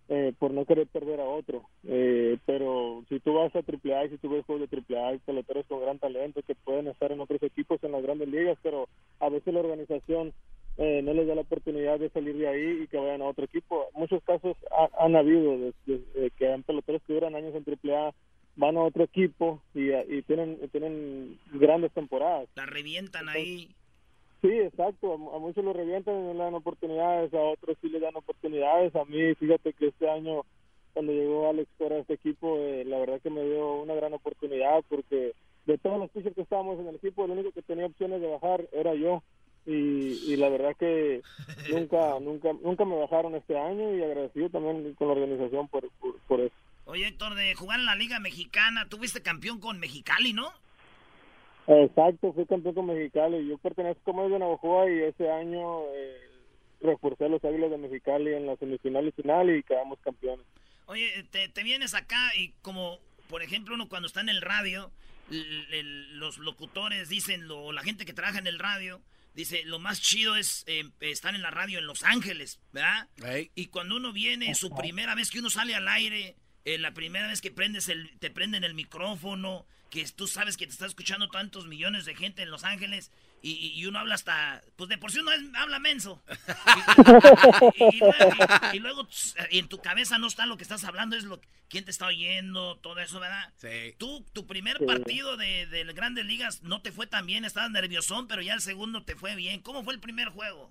eh, 0.08 0.32
por 0.38 0.52
no 0.52 0.64
querer 0.64 0.86
perder 0.86 1.20
a 1.20 1.24
otro. 1.24 1.64
Eh, 1.84 2.38
pero 2.46 3.04
si 3.08 3.18
tú 3.20 3.34
vas 3.34 3.54
a 3.56 3.60
AAA 3.60 4.04
y 4.04 4.10
si 4.10 4.18
tú 4.18 4.30
ves 4.30 4.44
juegos 4.44 4.68
de 4.70 4.76
AAA, 4.76 5.08
hay 5.08 5.18
peloteros 5.18 5.66
con 5.66 5.80
gran 5.80 5.98
talento 5.98 6.42
que 6.42 6.54
pueden 6.54 6.86
estar 6.86 7.10
en 7.10 7.20
otros 7.20 7.42
equipos 7.42 7.82
en 7.82 7.92
las 7.92 8.02
grandes 8.02 8.28
ligas, 8.28 8.58
pero 8.62 8.88
a 9.18 9.28
veces 9.28 9.52
la 9.52 9.60
organización 9.60 10.32
eh, 10.78 11.00
no 11.02 11.12
les 11.14 11.26
da 11.26 11.34
la 11.34 11.40
oportunidad 11.42 11.98
de 11.98 12.10
salir 12.10 12.36
de 12.36 12.48
ahí 12.48 12.82
y 12.82 12.86
que 12.88 12.98
vayan 12.98 13.22
a 13.22 13.26
otro 13.26 13.44
equipo. 13.46 13.86
Muchos 13.94 14.22
casos 14.24 14.56
ha- 14.70 15.04
han 15.04 15.16
habido 15.16 15.58
de, 15.58 15.72
de- 15.86 16.20
de 16.20 16.30
que 16.32 16.52
han 16.52 16.62
peloteros 16.62 17.02
que 17.06 17.14
duran 17.14 17.34
años 17.34 17.54
en 17.54 17.64
AAA 17.64 18.12
van 18.56 18.76
a 18.76 18.82
otro 18.82 19.04
equipo 19.04 19.60
y, 19.74 19.90
y 19.92 20.22
tienen 20.22 20.58
tienen 20.72 21.38
grandes 21.52 21.92
temporadas. 21.92 22.48
La 22.56 22.66
revientan 22.66 23.28
ahí. 23.28 23.68
Sí, 24.42 24.48
exacto. 24.48 25.12
A, 25.12 25.36
a 25.36 25.38
muchos 25.38 25.64
lo 25.64 25.72
revientan 25.72 26.14
y 26.14 26.22
no 26.22 26.32
le 26.34 26.38
dan 26.44 26.54
oportunidades, 26.54 27.32
a 27.34 27.40
otros 27.40 27.76
sí 27.80 27.88
le 27.88 28.00
dan 28.00 28.16
oportunidades. 28.16 28.94
A 28.96 29.04
mí, 29.04 29.34
fíjate 29.34 29.72
que 29.72 29.88
este 29.88 30.08
año, 30.08 30.42
cuando 30.94 31.12
llegó 31.12 31.48
Alex 31.48 31.68
Cora 31.78 31.96
a 31.96 31.98
este 32.00 32.14
equipo, 32.14 32.58
eh, 32.58 32.84
la 32.86 32.98
verdad 32.98 33.20
que 33.22 33.30
me 33.30 33.42
dio 33.44 33.74
una 33.82 33.94
gran 33.94 34.12
oportunidad 34.14 34.82
porque 34.88 35.32
de 35.66 35.78
todos 35.78 35.98
los 35.98 36.10
pitchers 36.10 36.34
que 36.34 36.42
estábamos 36.42 36.78
en 36.78 36.86
el 36.88 36.96
equipo, 36.96 37.24
el 37.24 37.32
único 37.32 37.50
que 37.52 37.62
tenía 37.62 37.86
opciones 37.86 38.20
de 38.20 38.28
bajar 38.28 38.66
era 38.72 38.94
yo. 38.94 39.22
Y, 39.66 40.32
y 40.32 40.36
la 40.36 40.48
verdad 40.48 40.76
que 40.78 41.22
nunca 41.70 42.20
nunca 42.20 42.52
nunca 42.62 42.84
me 42.84 42.96
bajaron 42.96 43.34
este 43.34 43.58
año 43.58 43.94
y 43.96 44.02
agradecido 44.02 44.48
también 44.50 44.94
con 44.94 45.08
la 45.08 45.14
organización 45.14 45.66
por, 45.68 45.90
por, 46.00 46.18
por 46.20 46.40
eso. 46.40 46.54
Oye, 46.84 47.08
Héctor, 47.08 47.34
de 47.34 47.52
jugar 47.56 47.80
en 47.80 47.86
la 47.86 47.96
Liga 47.96 48.20
Mexicana, 48.20 48.86
tú 48.88 48.96
fuiste 48.98 49.20
campeón 49.22 49.58
con 49.58 49.80
Mexicali, 49.80 50.32
¿no? 50.32 50.52
Exacto, 51.66 52.32
fui 52.32 52.46
campeón 52.46 52.74
con 52.74 52.86
Mexicali. 52.86 53.48
Yo 53.48 53.58
pertenezco 53.58 54.00
como 54.04 54.28
de 54.28 54.38
Navajoa 54.38 54.88
y 54.88 55.02
ese 55.02 55.28
año 55.30 55.80
eh, 55.94 56.16
reforcé 56.80 57.24
a 57.24 57.28
los 57.28 57.44
Águilas 57.44 57.70
de 57.70 57.78
Mexicali 57.78 58.34
en 58.34 58.46
la 58.46 58.56
semifinal 58.56 59.08
y 59.08 59.12
final 59.12 59.50
y 59.50 59.62
quedamos 59.64 59.98
campeones. 60.00 60.46
Oye, 60.86 61.24
te, 61.32 61.48
te 61.48 61.64
vienes 61.64 61.94
acá 61.94 62.30
y 62.38 62.52
como, 62.62 62.98
por 63.28 63.42
ejemplo, 63.42 63.74
uno 63.74 63.88
cuando 63.88 64.06
está 64.06 64.20
en 64.20 64.28
el 64.28 64.40
radio, 64.42 64.92
el- 65.28 65.74
el- 65.74 66.18
los 66.20 66.38
locutores 66.38 67.08
dicen, 67.08 67.48
lo, 67.48 67.72
la 67.72 67.82
gente 67.82 68.04
que 68.04 68.12
trabaja 68.12 68.38
en 68.38 68.46
el 68.46 68.60
radio, 68.60 69.00
dice, 69.36 69.62
lo 69.64 69.78
más 69.78 70.00
chido 70.00 70.34
es 70.34 70.64
eh, 70.66 70.90
estar 71.00 71.34
en 71.34 71.42
la 71.42 71.50
radio 71.50 71.78
en 71.78 71.86
Los 71.86 72.02
Ángeles, 72.02 72.58
¿verdad? 72.72 73.08
Y 73.54 73.66
cuando 73.66 73.96
uno 73.96 74.12
viene, 74.12 74.54
su 74.54 74.74
primera 74.74 75.14
vez 75.14 75.30
que 75.30 75.38
uno 75.38 75.50
sale 75.50 75.74
al 75.74 75.86
aire, 75.86 76.36
eh, 76.64 76.78
la 76.78 76.94
primera 76.94 77.28
vez 77.28 77.42
que 77.42 77.50
prendes 77.50 77.88
el, 77.88 78.18
te 78.18 78.30
prenden 78.30 78.64
el 78.64 78.74
micrófono, 78.74 79.66
que 79.90 80.04
tú 80.08 80.26
sabes 80.26 80.56
que 80.56 80.66
te 80.66 80.72
está 80.72 80.86
escuchando 80.86 81.28
tantos 81.28 81.66
millones 81.66 82.06
de 82.06 82.16
gente 82.16 82.42
en 82.42 82.50
Los 82.50 82.64
Ángeles, 82.64 83.12
y, 83.50 83.80
y- 83.80 83.86
uno 83.86 83.98
habla 83.98 84.14
hasta, 84.14 84.62
pues 84.76 84.88
de 84.88 84.98
por 84.98 85.10
sí 85.10 85.20
uno 85.20 85.32
es- 85.32 85.54
habla 85.56 85.78
menso. 85.78 86.22
Y, 87.76 87.84
y- 87.84 87.96
y 87.96 88.00
luego- 88.00 88.30
y- 88.72 88.76
y 88.76 88.80
luego 88.80 89.04
tss, 89.06 89.34
en 89.50 89.68
tu 89.68 89.78
cabeza 89.78 90.18
no 90.18 90.26
está 90.26 90.46
lo 90.46 90.56
que 90.56 90.62
estás 90.62 90.84
hablando, 90.84 91.16
es 91.16 91.24
lo 91.24 91.40
quién 91.68 91.84
te 91.84 91.90
está 91.90 92.06
oyendo, 92.06 92.76
todo 92.78 92.98
eso, 93.00 93.18
¿verdad? 93.20 93.52
Sí. 93.56 93.94
Tú, 93.98 94.24
tu 94.32 94.46
primer 94.46 94.78
Sí. 94.78 94.84
partido 94.86 95.36
de, 95.36 95.66
de 95.66 95.84
grandes 95.92 96.24
ligas 96.24 96.62
no 96.62 96.80
te 96.80 96.92
fue 96.92 97.06
tan 97.06 97.26
bien, 97.26 97.44
estabas 97.44 97.70
nerviosón, 97.70 98.28
pero 98.28 98.40
ya 98.42 98.54
el 98.54 98.60
segundo 98.60 99.02
te 99.02 99.16
fue 99.16 99.34
bien. 99.34 99.60
¿Cómo 99.62 99.82
fue 99.82 99.94
el 99.94 100.00
primer 100.00 100.28
juego? 100.28 100.70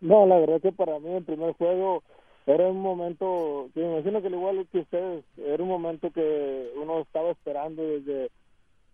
No, 0.00 0.26
la 0.26 0.38
verdad 0.38 0.60
que 0.60 0.72
para 0.72 0.98
mí 1.00 1.12
el 1.14 1.24
primer 1.24 1.52
juego 1.54 2.04
era 2.46 2.66
un 2.68 2.80
momento, 2.80 3.68
que 3.74 3.80
me 3.80 3.94
imagino 3.94 4.20
que 4.20 4.26
al 4.28 4.34
igual 4.34 4.68
que 4.70 4.78
ustedes, 4.78 5.24
era 5.36 5.62
un 5.62 5.68
momento 5.68 6.10
que 6.10 6.70
uno 6.76 7.00
estaba 7.00 7.30
esperando 7.32 7.82
desde 7.82 8.30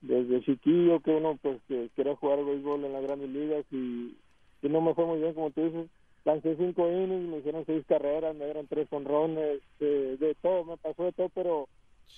desde 0.07 0.43
chiquillo 0.45 1.01
que 1.01 1.11
uno 1.13 1.39
pues 1.41 1.61
que 1.69 1.91
quería 1.97 2.15
jugar 2.17 2.45
béisbol 2.45 2.85
en 2.85 2.93
las 2.93 3.03
grandes 3.03 3.29
ligas 3.31 3.65
y, 3.71 4.17
y 4.63 4.69
no 4.69 4.81
me 4.81 4.95
fue 4.95 5.07
muy 5.07 5.19
bien 5.19 5.35
como 5.35 5.51
tú 5.51 5.63
dices. 5.65 5.87
Lancé 6.25 6.57
cinco 6.57 6.91
innings 6.91 7.29
me 7.29 7.39
hicieron 7.39 7.67
seis 7.67 7.85
carreras 7.87 8.35
me 8.35 8.45
dieron 8.47 8.67
tres 8.67 8.87
honrones 8.91 9.61
eh, 9.81 10.17
de 10.19 10.35
todo 10.41 10.65
me 10.65 10.77
pasó 10.79 11.05
de 11.05 11.13
todo 11.13 11.29
pero 11.35 11.69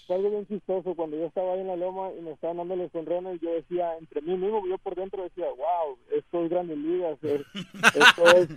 fue 0.07 0.17
algo 0.17 0.31
bien 0.31 0.47
chistoso. 0.47 0.95
Cuando 0.95 1.17
yo 1.17 1.27
estaba 1.27 1.55
ahí 1.55 1.61
en 1.61 1.67
la 1.69 1.77
loma 1.77 2.11
y 2.17 2.23
me 2.23 2.33
estaban 2.33 2.59
dando 2.59 2.77
los 2.77 2.95
honrones 2.95 3.41
yo 3.41 3.53
decía 3.53 3.97
entre 3.99 4.21
mí 4.23 4.37
mismo 4.37 4.67
yo 4.69 4.79
por 4.79 4.95
dentro 4.95 5.23
decía 5.25 5.47
wow 5.49 5.97
esto 6.13 6.45
es 6.45 6.51
grandes 6.51 6.79
ligas 6.79 7.19
es- 7.25 7.47
esto 7.95 8.37
es 8.37 8.49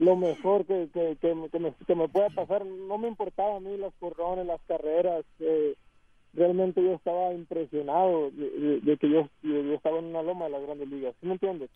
lo 0.00 0.14
mejor 0.16 0.64
que, 0.66 0.88
que, 0.94 1.16
que, 1.20 1.34
me- 1.34 1.48
que 1.50 1.58
me, 1.58 1.74
que 1.86 1.94
me 1.96 2.08
pueda 2.08 2.30
pasar 2.30 2.64
no 2.64 2.98
me 2.98 3.08
importaba 3.08 3.56
a 3.56 3.60
mí 3.60 3.76
las 3.76 3.92
corrones 4.00 4.46
las 4.46 4.60
carreras 4.68 5.24
eh, 5.40 5.74
realmente 6.38 6.82
yo 6.82 6.92
estaba 6.94 7.34
impresionado 7.34 8.30
de, 8.30 8.50
de- 8.50 8.80
de 8.80 8.96
que 8.96 9.10
yo, 9.10 9.28
estaba 9.74 9.98
en 9.98 10.06
una 10.06 10.22
loma 10.22 10.46
de 10.46 10.52
las 10.52 10.62
grandes 10.62 10.88
ligas 10.88 11.14
¿sí 11.20 11.26
me 11.26 11.32
entiendes? 11.34 11.70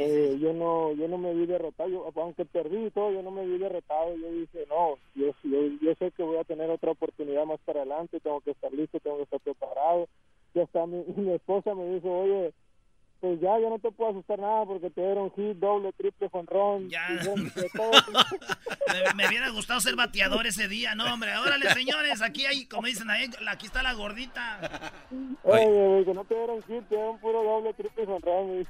Eh, 0.00 0.38
yo 0.40 0.52
no 0.52 0.92
yo 0.92 1.08
no 1.08 1.18
me 1.18 1.34
vi 1.34 1.46
derrotado 1.46 1.88
yo, 1.90 2.10
aunque 2.16 2.44
perdí 2.44 2.86
y 2.86 2.90
todo 2.90 3.12
yo 3.12 3.22
no 3.22 3.30
me 3.30 3.46
vi 3.46 3.58
derrotado 3.58 4.14
yo 4.16 4.30
dije 4.32 4.66
no 4.68 4.98
yo, 5.14 5.32
yo, 5.44 5.58
yo 5.82 5.94
sé 5.98 6.10
que 6.12 6.22
voy 6.22 6.36
a 6.38 6.44
tener 6.44 6.70
otra 6.70 6.92
oportunidad 6.92 7.44
más 7.46 7.60
para 7.64 7.80
adelante 7.82 8.20
tengo 8.20 8.40
que 8.40 8.52
estar 8.52 8.72
listo 8.72 8.98
tengo 9.00 9.16
que 9.18 9.22
estar 9.24 9.40
preparado 9.40 10.08
y 10.54 10.60
hasta 10.60 10.86
mi, 10.86 11.04
mi 11.16 11.32
esposa 11.32 11.74
me 11.74 11.88
dijo 11.94 12.10
oye 12.10 12.52
pues 13.20 13.40
ya 13.40 13.58
yo 13.58 13.70
no 13.70 13.78
te 13.78 13.90
puedo 13.90 14.10
asustar 14.10 14.38
nada 14.38 14.64
porque 14.66 14.90
te 14.90 15.00
dieron 15.00 15.30
hit 15.32 15.56
doble 15.58 15.92
triple 15.92 16.28
jonrón 16.28 16.88
Ya. 16.90 17.08
Me, 18.92 19.14
me 19.14 19.28
hubiera 19.28 19.48
gustado 19.48 19.80
ser 19.80 19.96
bateador 19.96 20.46
ese 20.46 20.68
día, 20.68 20.94
no, 20.94 21.12
hombre. 21.12 21.36
Órale, 21.36 21.72
señores, 21.72 22.22
aquí 22.22 22.46
hay, 22.46 22.66
como 22.66 22.86
dicen 22.86 23.10
ahí, 23.10 23.28
aquí 23.48 23.66
está 23.66 23.82
la 23.82 23.94
gordita. 23.94 24.92
oye 25.42 25.64
güey, 25.66 26.04
que 26.04 26.14
no 26.14 26.24
te 26.24 26.34
dieron 26.34 26.62
hit 26.62 26.88
te 26.88 26.94
dieron 26.94 27.18
puro 27.18 27.42
doble 27.42 27.72
triple 27.74 28.06
jonrón. 28.06 28.66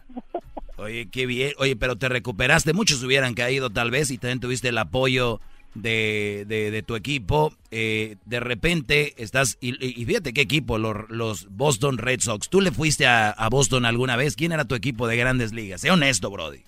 Oye, 0.76 1.08
qué 1.10 1.26
bien. 1.26 1.52
Oye, 1.58 1.76
pero 1.76 1.96
te 1.96 2.08
recuperaste. 2.08 2.72
Muchos 2.72 3.02
hubieran 3.02 3.34
caído 3.34 3.70
tal 3.70 3.90
vez 3.90 4.10
y 4.10 4.18
también 4.18 4.40
tuviste 4.40 4.68
el 4.68 4.78
apoyo 4.78 5.40
de, 5.74 6.44
de, 6.46 6.70
de 6.70 6.82
tu 6.82 6.96
equipo. 6.96 7.52
Eh, 7.70 8.16
de 8.24 8.40
repente 8.40 9.14
estás... 9.22 9.58
Y, 9.60 9.74
y- 9.84 10.04
fíjate 10.04 10.32
qué 10.32 10.42
equipo, 10.42 10.78
los, 10.78 11.08
los 11.10 11.48
Boston 11.56 11.98
Red 11.98 12.20
Sox. 12.20 12.48
¿Tú 12.48 12.60
le 12.60 12.70
fuiste 12.70 13.06
a, 13.06 13.34
Boston 13.50 13.84
alguna 13.84 14.16
vez? 14.16 14.36
¿Quién 14.36 14.52
era 14.52 14.64
tu 14.64 14.74
equipo 14.74 15.06
de 15.06 15.16
grandes 15.16 15.52
ligas? 15.52 15.80
Sé 15.80 15.90
honesto, 15.90 16.30
Brody. 16.30 16.60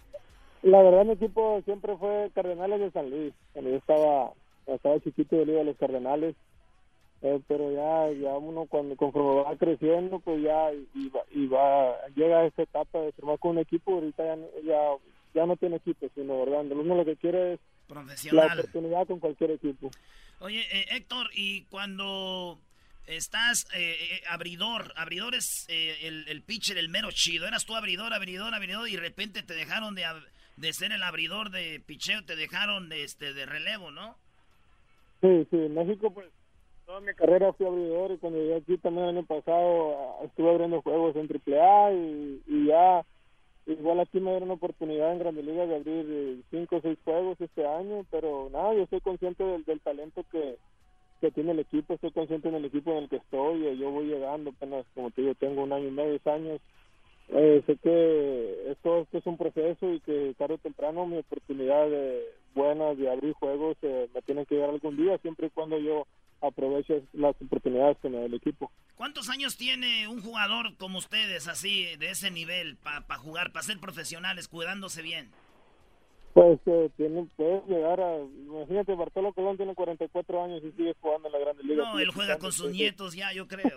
La 0.62 0.82
verdad, 0.82 1.04
mi 1.04 1.12
equipo 1.12 1.62
siempre 1.64 1.96
fue 1.96 2.30
Cardenales 2.34 2.80
de 2.80 2.90
San 2.90 3.08
Luis. 3.10 3.32
Cuando 3.52 3.70
yo 3.70 3.76
estaba, 3.76 4.30
estaba 4.66 5.00
chiquito, 5.00 5.36
yo 5.36 5.44
le 5.44 5.52
iba 5.52 5.60
a 5.60 5.64
los 5.64 5.76
Cardenales. 5.76 6.34
Eh, 7.22 7.40
pero 7.48 7.72
ya, 7.72 8.12
ya 8.20 8.36
uno 8.36 8.66
cuando 8.66 8.94
conforme 8.96 9.42
va 9.42 9.56
creciendo, 9.56 10.18
pues 10.18 10.42
ya 10.42 10.70
y 10.72 11.08
va, 11.08 11.20
y 11.30 11.46
va, 11.46 11.94
llega 12.14 12.40
a 12.40 12.46
esta 12.46 12.62
etapa 12.62 13.00
de 13.00 13.12
firmar 13.12 13.38
con 13.38 13.52
un 13.52 13.58
equipo. 13.58 13.94
Ahorita 13.94 14.22
ya, 14.24 14.36
ya, 14.66 14.80
ya 15.34 15.46
no 15.46 15.56
tiene 15.56 15.76
equipo, 15.76 16.08
sino, 16.14 16.44
¿verdad? 16.44 16.66
Uno 16.72 16.94
lo 16.94 17.04
que 17.04 17.16
quiere 17.16 17.54
es 17.54 17.60
la 17.88 17.94
Profesional. 17.94 18.58
oportunidad 18.60 19.06
con 19.06 19.20
cualquier 19.20 19.52
equipo. 19.52 19.90
Oye, 20.40 20.60
eh, 20.70 20.86
Héctor, 20.90 21.30
y 21.34 21.62
cuando 21.62 22.58
estás 23.06 23.66
eh, 23.74 23.96
eh, 24.00 24.22
abridor, 24.28 24.92
abridor 24.96 25.34
es 25.34 25.66
eh, 25.68 25.96
el, 26.02 26.28
el 26.28 26.42
pitcher, 26.42 26.76
el 26.76 26.88
mero 26.88 27.08
chido. 27.12 27.46
Eras 27.46 27.64
tú 27.64 27.74
abridor, 27.76 28.12
abridor, 28.12 28.52
abridor, 28.54 28.88
y 28.88 28.96
de 28.96 29.00
repente 29.00 29.42
te 29.42 29.54
dejaron 29.54 29.94
de, 29.94 30.04
de 30.56 30.72
ser 30.72 30.92
el 30.92 31.02
abridor 31.02 31.50
de 31.50 31.80
picheo, 31.86 32.24
te 32.24 32.36
dejaron 32.36 32.88
de, 32.88 33.04
este, 33.04 33.32
de 33.32 33.46
relevo, 33.46 33.90
¿no? 33.90 34.16
Sí, 35.20 35.46
sí, 35.50 35.56
en 35.56 35.74
México, 35.74 36.10
pues, 36.12 36.28
toda 36.84 37.00
mi 37.00 37.14
carrera 37.14 37.52
fui 37.52 37.66
abridor 37.66 38.12
y 38.12 38.18
cuando 38.18 38.38
llegué 38.38 38.56
aquí 38.56 38.76
también 38.78 39.08
el 39.08 39.16
año 39.18 39.26
pasado 39.26 40.18
estuve 40.24 40.50
abriendo 40.50 40.82
juegos 40.82 41.16
en 41.16 41.28
AAA 41.30 41.92
y, 41.92 42.42
y 42.46 42.66
ya, 42.66 43.02
igual 43.66 44.00
aquí 44.00 44.20
me 44.20 44.30
dieron 44.30 44.50
oportunidad 44.50 45.12
en 45.12 45.18
Grandes 45.18 45.44
Ligas 45.44 45.68
de 45.68 45.76
abrir 45.76 46.06
eh, 46.08 46.40
cinco 46.50 46.76
o 46.76 46.80
seis 46.80 46.98
juegos 47.04 47.40
este 47.40 47.66
año, 47.66 48.04
pero 48.10 48.48
nada, 48.50 48.74
yo 48.74 48.82
estoy 48.82 49.00
consciente 49.00 49.44
del, 49.44 49.64
del 49.64 49.80
talento 49.80 50.24
que, 50.30 50.56
que 51.20 51.30
tiene 51.30 51.52
el 51.52 51.60
equipo, 51.60 51.94
estoy 51.94 52.12
consciente 52.12 52.48
en 52.48 52.56
el 52.56 52.64
equipo 52.64 52.92
en 52.92 53.04
el 53.04 53.08
que 53.08 53.16
estoy, 53.16 53.66
eh, 53.66 53.76
yo 53.76 53.90
voy 53.90 54.06
llegando 54.06 54.50
apenas, 54.50 54.86
como 54.94 55.10
te 55.10 55.22
digo, 55.22 55.34
tengo 55.34 55.62
un 55.62 55.72
año 55.72 55.88
y 55.88 55.92
medio, 55.92 56.12
dos 56.12 56.26
años, 56.26 56.60
eh, 57.28 57.62
sé 57.66 57.76
que 57.76 58.70
esto, 58.70 58.98
esto 58.98 59.18
es 59.18 59.26
un 59.26 59.36
proceso 59.36 59.92
y 59.92 60.00
que 60.00 60.34
tarde 60.38 60.54
o 60.54 60.58
temprano 60.58 61.06
mi 61.06 61.18
oportunidad 61.18 61.88
de, 61.88 62.22
buena 62.54 62.94
de 62.94 63.10
abrir 63.10 63.34
juegos 63.34 63.76
eh, 63.82 64.08
me 64.14 64.22
tiene 64.22 64.46
que 64.46 64.54
llegar 64.54 64.70
algún 64.70 64.96
día, 64.96 65.18
siempre 65.18 65.48
y 65.48 65.50
cuando 65.50 65.78
yo 65.78 66.06
aproveche 66.40 67.02
las 67.12 67.34
oportunidades 67.42 67.96
que 68.02 68.08
me 68.08 68.18
da 68.18 68.24
el 68.26 68.34
equipo. 68.34 68.70
¿Cuántos 68.94 69.28
años 69.30 69.56
tiene 69.56 70.08
un 70.08 70.20
jugador 70.22 70.76
como 70.76 70.98
ustedes, 70.98 71.48
así, 71.48 71.96
de 71.96 72.10
ese 72.10 72.30
nivel, 72.30 72.76
para 72.76 73.02
jugar, 73.18 73.52
para 73.52 73.62
ser 73.62 73.78
profesionales, 73.78 74.48
cuidándose 74.48 75.02
bien? 75.02 75.30
Pues 76.34 76.58
eh, 76.66 76.90
tiene, 76.98 77.26
puedes 77.36 77.66
llegar 77.66 77.98
a, 77.98 78.18
imagínate, 78.18 78.94
Bartolo 78.94 79.32
Colón 79.32 79.56
tiene 79.56 79.74
44 79.74 80.44
años 80.44 80.62
y 80.64 80.70
sigue 80.72 80.94
jugando 81.00 81.28
en 81.28 81.32
la 81.32 81.38
Grande 81.38 81.62
Liga. 81.62 81.82
No, 81.84 81.98
él 81.98 82.10
juega 82.10 82.38
con 82.38 82.52
sus 82.52 82.70
nietos 82.70 83.14
ya, 83.14 83.32
yo 83.32 83.46
creo. 83.48 83.72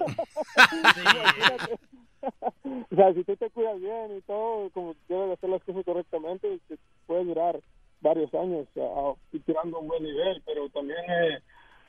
o 2.92 2.96
sea, 2.96 3.14
si 3.14 3.24
tú 3.24 3.36
te 3.38 3.50
cuidas 3.52 3.80
bien 3.80 4.18
y 4.18 4.22
todo, 4.22 4.70
como 4.72 4.96
debes 5.08 5.38
hacer 5.38 5.50
las 5.50 5.64
cosas 5.64 5.86
correctamente, 5.86 6.60
te 6.68 6.78
puede 7.08 7.24
durar 7.26 7.60
varios 8.02 8.34
años 8.34 8.68
a- 8.78 8.82
a- 8.82 9.16
tirando 9.46 9.80
un 9.80 9.88
buen 9.88 10.04
nivel, 10.04 10.42
pero 10.46 10.70
también 10.70 11.00
eh, 11.10 11.40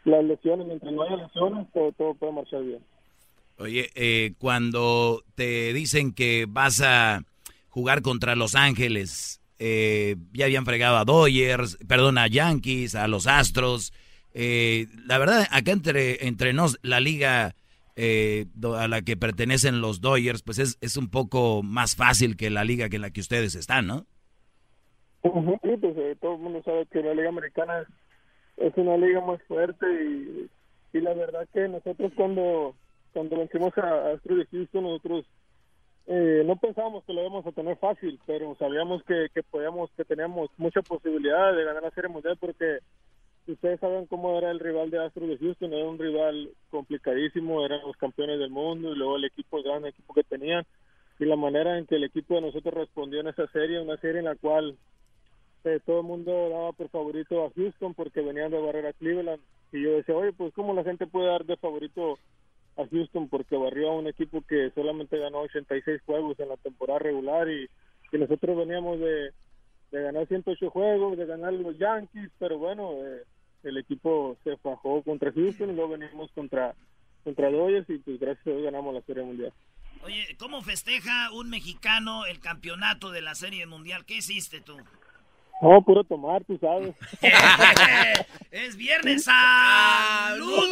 las 0.05 0.25
lesiones, 0.25 0.67
mientras 0.67 0.93
no 0.93 1.03
haya 1.03 1.17
lesiones, 1.17 1.67
todo, 1.73 1.93
todo 1.93 2.15
puede 2.15 2.33
marchar 2.33 2.63
bien. 2.63 2.81
Oye, 3.59 3.91
eh, 3.95 4.33
cuando 4.39 5.23
te 5.35 5.73
dicen 5.73 6.13
que 6.13 6.47
vas 6.49 6.81
a 6.81 7.23
jugar 7.69 8.01
contra 8.01 8.35
Los 8.35 8.55
Ángeles, 8.55 9.41
eh, 9.59 10.17
ya 10.33 10.47
habían 10.47 10.65
fregado 10.65 10.97
a 10.97 11.05
Dodgers, 11.05 11.77
perdón, 11.87 12.17
a 12.17 12.27
Yankees, 12.27 12.95
a 12.95 13.07
los 13.09 13.27
Astros. 13.27 13.93
eh, 14.33 14.87
la 15.07 15.19
verdad, 15.19 15.47
acá 15.51 15.73
entre, 15.73 16.27
entre 16.27 16.53
nos, 16.55 16.79
la 16.83 17.01
liga 17.01 17.55
eh, 17.97 18.47
a 18.77 18.89
la 18.89 19.03
que 19.03 19.19
pertenecen 19.19 19.83
los 19.83 20.01
Dodgers, 20.01 20.43
pues 20.43 20.59
es, 20.59 20.79
es 20.81 20.97
un 20.97 21.11
poco 21.11 21.63
más 21.63 21.97
fácil 21.97 22.39
que 22.39 22.49
la 22.49 22.65
liga 22.65 22.89
que 22.89 22.97
en 22.97 23.03
la 23.03 23.11
que 23.11 23.21
ustedes 23.21 23.55
están, 23.55 23.87
¿no? 23.87 24.07
Sí, 25.23 25.77
pues 25.79 26.19
todo 26.21 26.37
el 26.37 26.41
mundo 26.41 26.63
sabe 26.65 26.87
que 26.87 27.03
la 27.03 27.13
Liga 27.13 27.29
Americana 27.29 27.81
es, 27.81 27.89
es 28.61 28.77
una 28.77 28.97
liga 28.97 29.21
muy 29.21 29.39
fuerte 29.39 29.87
y, 30.93 31.01
la 31.01 31.15
verdad 31.15 31.49
que 31.53 31.69
nosotros 31.69 32.13
cuando 32.15 32.75
cuando 33.13 33.39
vencimos 33.39 33.77
a, 33.79 34.11
a 34.11 34.21
de 34.23 34.47
Houston, 34.53 34.85
nosotros 34.85 35.25
eh, 36.07 36.43
no 36.45 36.57
pensábamos 36.57 37.05
que 37.05 37.13
lo 37.13 37.23
íbamos 37.23 37.47
a 37.47 37.53
tener 37.53 37.77
fácil, 37.77 38.21
pero 38.27 38.55
sabíamos 38.57 39.03
que, 39.05 39.29
que 39.35 39.43
podíamos, 39.43 39.91
que 39.97 40.05
teníamos 40.05 40.51
mucha 40.59 40.83
posibilidad 40.83 41.55
de 41.55 41.65
ganar 41.65 41.83
la 41.83 41.91
Serie 41.91 42.11
Mundial 42.11 42.37
porque 42.39 42.79
ustedes 43.47 43.81
saben 43.81 44.07
cómo 44.07 44.37
era 44.39 44.51
el 44.51 44.61
rival 44.61 44.91
de 44.91 45.05
Astros 45.05 45.29
de 45.29 45.39
Houston, 45.39 45.73
era 45.73 45.89
un 45.89 45.99
rival 45.99 46.51
complicadísimo, 46.71 47.65
eran 47.65 47.81
los 47.83 47.97
campeones 47.97 48.39
del 48.39 48.51
mundo 48.51 48.93
y 48.93 48.97
luego 48.97 49.17
el 49.17 49.25
equipo, 49.25 49.59
el 49.59 49.65
gran 49.65 49.87
equipo 49.87 50.15
que 50.15 50.23
tenían 50.23 50.65
y 51.19 51.25
la 51.25 51.37
manera 51.37 51.79
en 51.79 51.87
que 51.87 51.97
el 51.97 52.05
equipo 52.05 52.35
de 52.35 52.43
nosotros 52.43 52.75
respondió 52.75 53.21
en 53.21 53.29
esa 53.29 53.47
serie, 53.49 53.81
una 53.81 53.97
serie 53.99 54.21
en 54.21 54.27
la 54.27 54.37
cual 54.37 54.77
eh, 55.65 55.81
todo 55.85 56.01
el 56.01 56.07
mundo 56.07 56.49
daba 56.49 56.73
por 56.73 56.89
favorito 56.89 57.45
a 57.45 57.51
Houston 57.55 57.95
porque 57.95 58.21
venían 58.21 58.51
de 58.51 58.61
barrer 58.61 58.87
a 58.87 58.93
Cleveland 58.93 59.43
y 59.73 59.83
yo 59.83 59.93
decía, 59.93 60.15
oye, 60.17 60.33
pues 60.33 60.53
cómo 60.55 60.75
la 60.75 60.85
gente 60.85 61.07
puede 61.07 61.29
dar 61.29 61.45
de 61.45 61.57
favorito 61.57 62.19
a 62.77 62.87
Houston 62.87 63.29
porque 63.29 63.57
barrió 63.57 63.91
a 63.91 63.97
un 63.97 64.07
equipo 64.07 64.43
que 64.43 64.71
solamente 64.75 65.19
ganó 65.19 65.41
86 65.41 66.03
juegos 66.07 66.39
en 66.41 66.49
la 66.49 66.57
temporada 66.57 66.99
regular 66.99 67.49
y, 67.49 67.69
y 68.13 68.19
nosotros 68.19 68.57
veníamos 68.57 69.01
de, 69.01 69.33
de 69.91 70.03
ganar 70.03 70.27
108 70.27 70.71
juegos, 70.71 71.19
de 71.19 71.27
ganar 71.27 71.53
los 71.53 71.77
Yankees, 71.79 72.31
pero 72.39 72.59
bueno, 72.59 72.93
eh, 73.05 73.23
el 73.63 73.77
equipo 73.77 74.37
se 74.45 74.57
fajó 74.59 75.03
contra 75.03 75.33
Houston 75.33 75.71
y 75.71 75.75
luego 75.75 75.91
venimos 75.91 76.31
contra 76.33 76.75
contra 77.23 77.51
Dodgers 77.51 77.89
y 77.91 77.99
pues 77.99 78.19
gracias 78.19 78.47
a 78.47 78.51
Dios 78.51 78.63
ganamos 78.63 78.95
la 78.95 79.03
Serie 79.03 79.23
Mundial. 79.23 79.53
Oye, 80.03 80.35
¿cómo 80.39 80.63
festeja 80.63 81.31
un 81.33 81.51
mexicano 81.51 82.25
el 82.25 82.41
campeonato 82.41 83.11
de 83.11 83.21
la 83.21 83.35
Serie 83.35 83.67
Mundial? 83.67 84.07
¿Qué 84.07 84.15
hiciste 84.15 84.63
tú? 84.63 84.79
No, 85.61 85.83
puro 85.83 86.05
tomar, 86.05 86.43
tú 86.45 86.59
sabes. 86.59 86.95
es 88.51 88.77
viernes, 88.77 89.25
salud. 89.25 90.71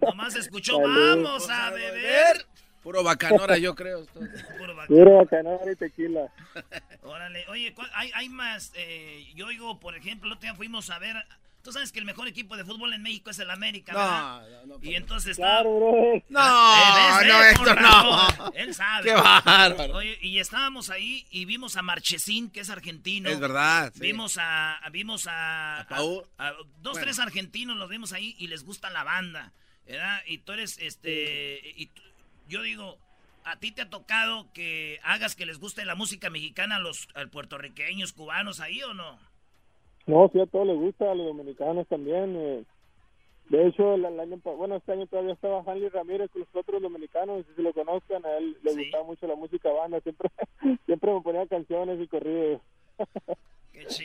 Nomás 0.00 0.36
escuchó, 0.36 0.76
Salud. 0.76 1.24
vamos 1.24 1.50
a 1.50 1.70
beber. 1.70 2.46
Puro 2.82 3.02
bacanora, 3.02 3.58
yo 3.58 3.74
creo. 3.74 4.04
Puro 4.06 4.76
bacanora. 4.76 4.86
Puro 4.86 5.16
bacanora 5.16 5.72
y 5.72 5.76
tequila. 5.76 6.20
Órale, 7.02 7.44
oye, 7.48 7.74
¿cuál- 7.74 7.90
hay, 7.94 8.10
hay 8.14 8.28
más. 8.28 8.72
eh, 8.76 9.26
yo 9.34 9.46
oigo, 9.46 9.80
por 9.80 9.96
ejemplo, 9.96 10.28
el 10.28 10.34
otro 10.34 10.42
día 10.48 10.54
fuimos 10.54 10.90
a 10.90 10.98
ver. 11.00 11.16
Tú 11.66 11.72
sabes 11.72 11.90
que 11.90 11.98
el 11.98 12.04
mejor 12.04 12.28
equipo 12.28 12.56
de 12.56 12.64
fútbol 12.64 12.92
en 12.94 13.02
México 13.02 13.30
es 13.30 13.38
el 13.40 13.50
América, 13.50 13.92
¿verdad? 13.92 14.78
y 14.82 14.94
entonces 14.94 15.32
está. 15.32 15.46
Claro, 15.62 15.76
bro. 15.76 16.22
No, 16.28 16.94
¿ves, 16.94 17.26
no, 17.26 17.42
eh? 17.42 17.50
Héctor, 17.50 17.74
Con 17.74 17.82
no. 17.82 18.52
Él 18.54 18.72
sabe. 18.72 19.04
Qué 19.10 19.14
bárbaro. 19.14 19.94
Oye, 19.96 20.16
y 20.22 20.38
estábamos 20.38 20.90
ahí 20.90 21.26
y 21.30 21.44
vimos 21.44 21.76
a 21.76 21.82
Marchesín, 21.82 22.50
que 22.50 22.60
es 22.60 22.70
argentino. 22.70 23.28
Es 23.28 23.40
verdad, 23.40 23.90
sí. 23.92 24.00
Vimos 24.00 24.38
a. 24.38 24.76
a- 24.76 24.90
Vimos 24.90 25.26
a. 25.26 25.80
a- 25.80 25.88
Paul. 25.88 26.24
a 26.38 26.52
dos, 26.52 26.92
Bueno. 26.92 27.00
tres 27.00 27.18
argentinos 27.18 27.76
los 27.76 27.88
vimos 27.90 28.12
ahí 28.12 28.36
y 28.38 28.46
les 28.46 28.62
gusta 28.64 28.88
la 28.90 29.02
banda, 29.02 29.52
¿verdad? 29.86 30.22
Y 30.28 30.38
tú 30.38 30.52
eres, 30.52 30.78
este. 30.78 31.60
Y 31.76 31.86
tú- 31.86 32.02
yo 32.48 32.62
digo. 32.62 32.98
¿a 33.48 33.60
ti 33.60 33.70
te 33.70 33.82
ha 33.82 33.88
tocado 33.90 34.52
que 34.52 34.98
hagas 35.04 35.36
que 35.36 35.46
les 35.46 35.58
guste 35.60 35.84
la 35.84 35.94
música 35.94 36.30
mexicana 36.30 36.76
a 36.76 36.78
los 36.80 37.06
a 37.14 37.24
puertorriqueños, 37.26 38.12
cubanos 38.12 38.58
ahí 38.58 38.82
o 38.82 38.92
no? 38.92 39.20
No, 40.06 40.30
sí, 40.32 40.40
a 40.40 40.46
todos 40.46 40.66
les 40.66 40.76
gusta, 40.76 41.10
a 41.10 41.14
los 41.14 41.26
dominicanos 41.26 41.86
también. 41.88 42.36
eh. 42.36 42.64
De 43.48 43.66
hecho, 43.68 43.94
el, 43.94 44.04
el 44.04 44.18
año, 44.18 44.40
bueno, 44.56 44.76
este 44.76 44.92
año 44.92 45.06
todavía 45.06 45.32
estaba 45.34 45.62
Hanley 45.66 45.88
Ramírez 45.88 46.30
con 46.32 46.40
los 46.40 46.48
otros 46.54 46.82
dominicanos, 46.82 47.44
si 47.46 47.54
se 47.54 47.62
lo 47.62 47.72
conozcan, 47.72 48.24
a 48.26 48.36
él 48.38 48.56
le 48.62 48.72
gustaba 48.74 49.04
mucho 49.04 49.26
la 49.28 49.36
música 49.36 49.70
banda, 49.70 50.00
siempre, 50.00 50.30
siempre 50.86 51.12
me 51.14 51.20
ponía 51.20 51.46
canciones 51.46 52.00
y 52.00 52.08
corridos. 52.08 52.60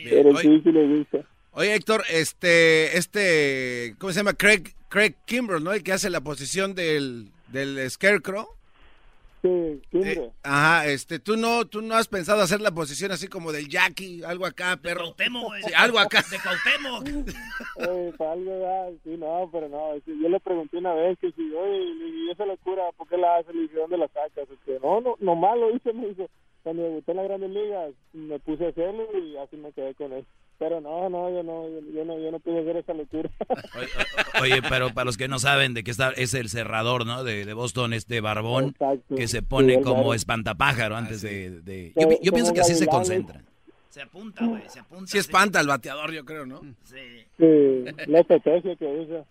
Pero 0.08 0.30
Oye, 0.30 0.42
sí, 0.42 0.60
sí 0.62 0.70
le 0.72 0.98
gusta. 0.98 1.18
oye, 1.52 1.74
Héctor, 1.74 2.02
este, 2.10 2.96
este, 2.96 3.94
¿cómo 3.98 4.12
se 4.12 4.20
llama? 4.20 4.34
Craig, 4.34 4.62
Craig 4.88 5.14
Kimbrell, 5.24 5.64
¿no? 5.64 5.72
El 5.72 5.82
que 5.82 5.92
hace 5.92 6.10
la 6.10 6.20
posición 6.20 6.74
del, 6.74 7.30
del 7.48 7.90
Scarecrow. 7.90 8.46
Eh, 9.44 10.30
ajá, 10.44 10.86
este, 10.86 11.18
tú 11.18 11.36
no, 11.36 11.64
tú 11.66 11.82
no 11.82 11.94
has 11.94 12.06
pensado 12.06 12.42
hacer 12.42 12.60
la 12.60 12.70
posición 12.70 13.10
así 13.10 13.26
como 13.26 13.50
del 13.50 13.68
Jackie, 13.68 14.22
algo 14.22 14.46
acá, 14.46 14.76
perro. 14.76 15.14
Sí, 15.18 15.72
algo 15.76 15.98
acá. 15.98 16.22
De 16.30 16.38
Cuauhtémoc. 16.38 17.36
Eh, 17.78 18.12
para 18.16 18.32
algo, 18.32 18.50
¿verdad? 18.50 18.92
sí, 19.02 19.16
no, 19.18 19.48
pero 19.50 19.68
no, 19.68 19.96
yo 19.96 20.28
le 20.28 20.40
pregunté 20.40 20.76
una 20.76 20.94
vez 20.94 21.18
que 21.18 21.32
si, 21.32 21.52
oye, 21.54 21.82
y 21.82 22.30
esa 22.30 22.46
locura, 22.46 22.84
¿por 22.96 23.08
qué 23.08 23.16
la 23.16 23.36
hace? 23.36 23.52
Le 23.52 23.62
dije, 23.62 23.76
¿dónde 23.76 23.98
la 23.98 24.08
sacas? 24.08 24.48
Este, 24.50 24.78
no, 24.80 25.00
no, 25.00 25.16
nomás 25.20 25.58
lo 25.58 25.74
hice, 25.74 25.92
me 25.92 26.08
dijo, 26.08 26.28
cuando 26.62 26.82
debuté 26.82 27.10
en 27.10 27.16
las 27.16 27.26
grandes 27.26 27.50
ligas, 27.50 27.94
me 28.12 28.38
puse 28.38 28.66
a 28.66 28.68
hacerlo 28.68 29.08
y 29.18 29.36
así 29.36 29.56
me 29.56 29.72
quedé 29.72 29.94
con 29.94 30.12
él. 30.12 30.24
Pero 30.58 30.80
no, 30.80 31.08
no, 31.10 31.28
yo 31.30 31.42
no, 31.42 31.68
yo, 31.68 31.80
yo 31.92 32.04
no, 32.04 32.18
yo 32.20 32.30
no 32.30 32.38
pude 32.38 32.60
hacer 32.60 32.76
esa 32.76 32.94
locura. 32.94 33.28
Oye, 34.40 34.62
pero 34.68 34.94
para 34.94 35.04
los 35.06 35.16
que 35.16 35.26
no 35.28 35.38
saben 35.40 35.74
de 35.74 35.82
qué 35.82 35.90
está, 35.90 36.10
es 36.10 36.34
el 36.34 36.48
cerrador, 36.48 37.04
¿no? 37.04 37.24
De, 37.24 37.44
de 37.44 37.52
Boston, 37.54 37.92
este 37.92 38.20
barbón, 38.20 38.66
Exacto. 38.68 39.16
que 39.16 39.26
se 39.28 39.38
Sí, 39.40 39.44
pone 39.44 39.74
el 39.74 39.80
como 39.82 40.14
espantapájaro 40.14 40.96
antes 40.96 41.20
de... 41.22 41.62
de- 41.62 41.92
Como- 41.94 42.18
Yo, 42.22 42.32
pienso 42.32 42.52
que 42.54 42.60
así 42.60 42.74
se 42.74 42.86
concentra. 42.86 43.42
Se 43.88 44.02
apunta, 44.02 44.46
güey, 44.46 44.62
se 44.68 44.78
apunta. 44.80 45.06
Sí 45.10 45.18
espanta 45.18 45.58
al 45.60 45.66
bateador, 45.66 46.12
yo 46.12 46.24
creo, 46.24 46.46
¿no? 46.46 46.60
Sí. 46.84 47.24
Sí, 47.38 47.84
la 48.06 48.20
estrategia 48.20 48.76
que 48.76 48.86
usa. 48.86 49.24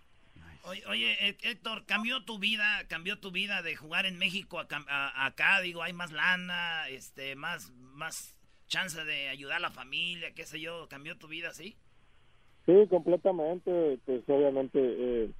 Oye, 0.65 0.83
oye, 0.87 1.17
Hé- 1.19 1.37
Héctor, 1.49 1.85
cambió 1.87 2.23
tu 2.23 2.37
vida, 2.37 2.83
cambió 2.87 3.17
tu 3.17 3.31
vida 3.31 3.61
de 3.63 3.75
jugar 3.75 4.05
en 4.05 4.17
México 4.19 4.59
a, 4.59 4.67
cam- 4.67 4.85
a- 4.89 5.25
acá, 5.25 5.59
digo, 5.61 5.81
hay 5.81 5.93
más 5.93 6.11
lana, 6.11 6.87
este, 6.89 7.35
más, 7.35 7.71
más 7.93 8.35
chance 8.71 9.03
de 9.03 9.27
ayudar 9.27 9.57
a 9.57 9.67
la 9.67 9.69
familia, 9.69 10.31
qué 10.33 10.45
sé 10.45 10.59
yo, 10.61 10.87
cambió 10.89 11.17
tu 11.17 11.27
vida, 11.27 11.53
¿sí? 11.53 11.75
Sí, 12.65 12.73
completamente, 12.89 13.99
pues 14.05 14.23
obviamente 14.29 14.79
eh, 14.79 15.31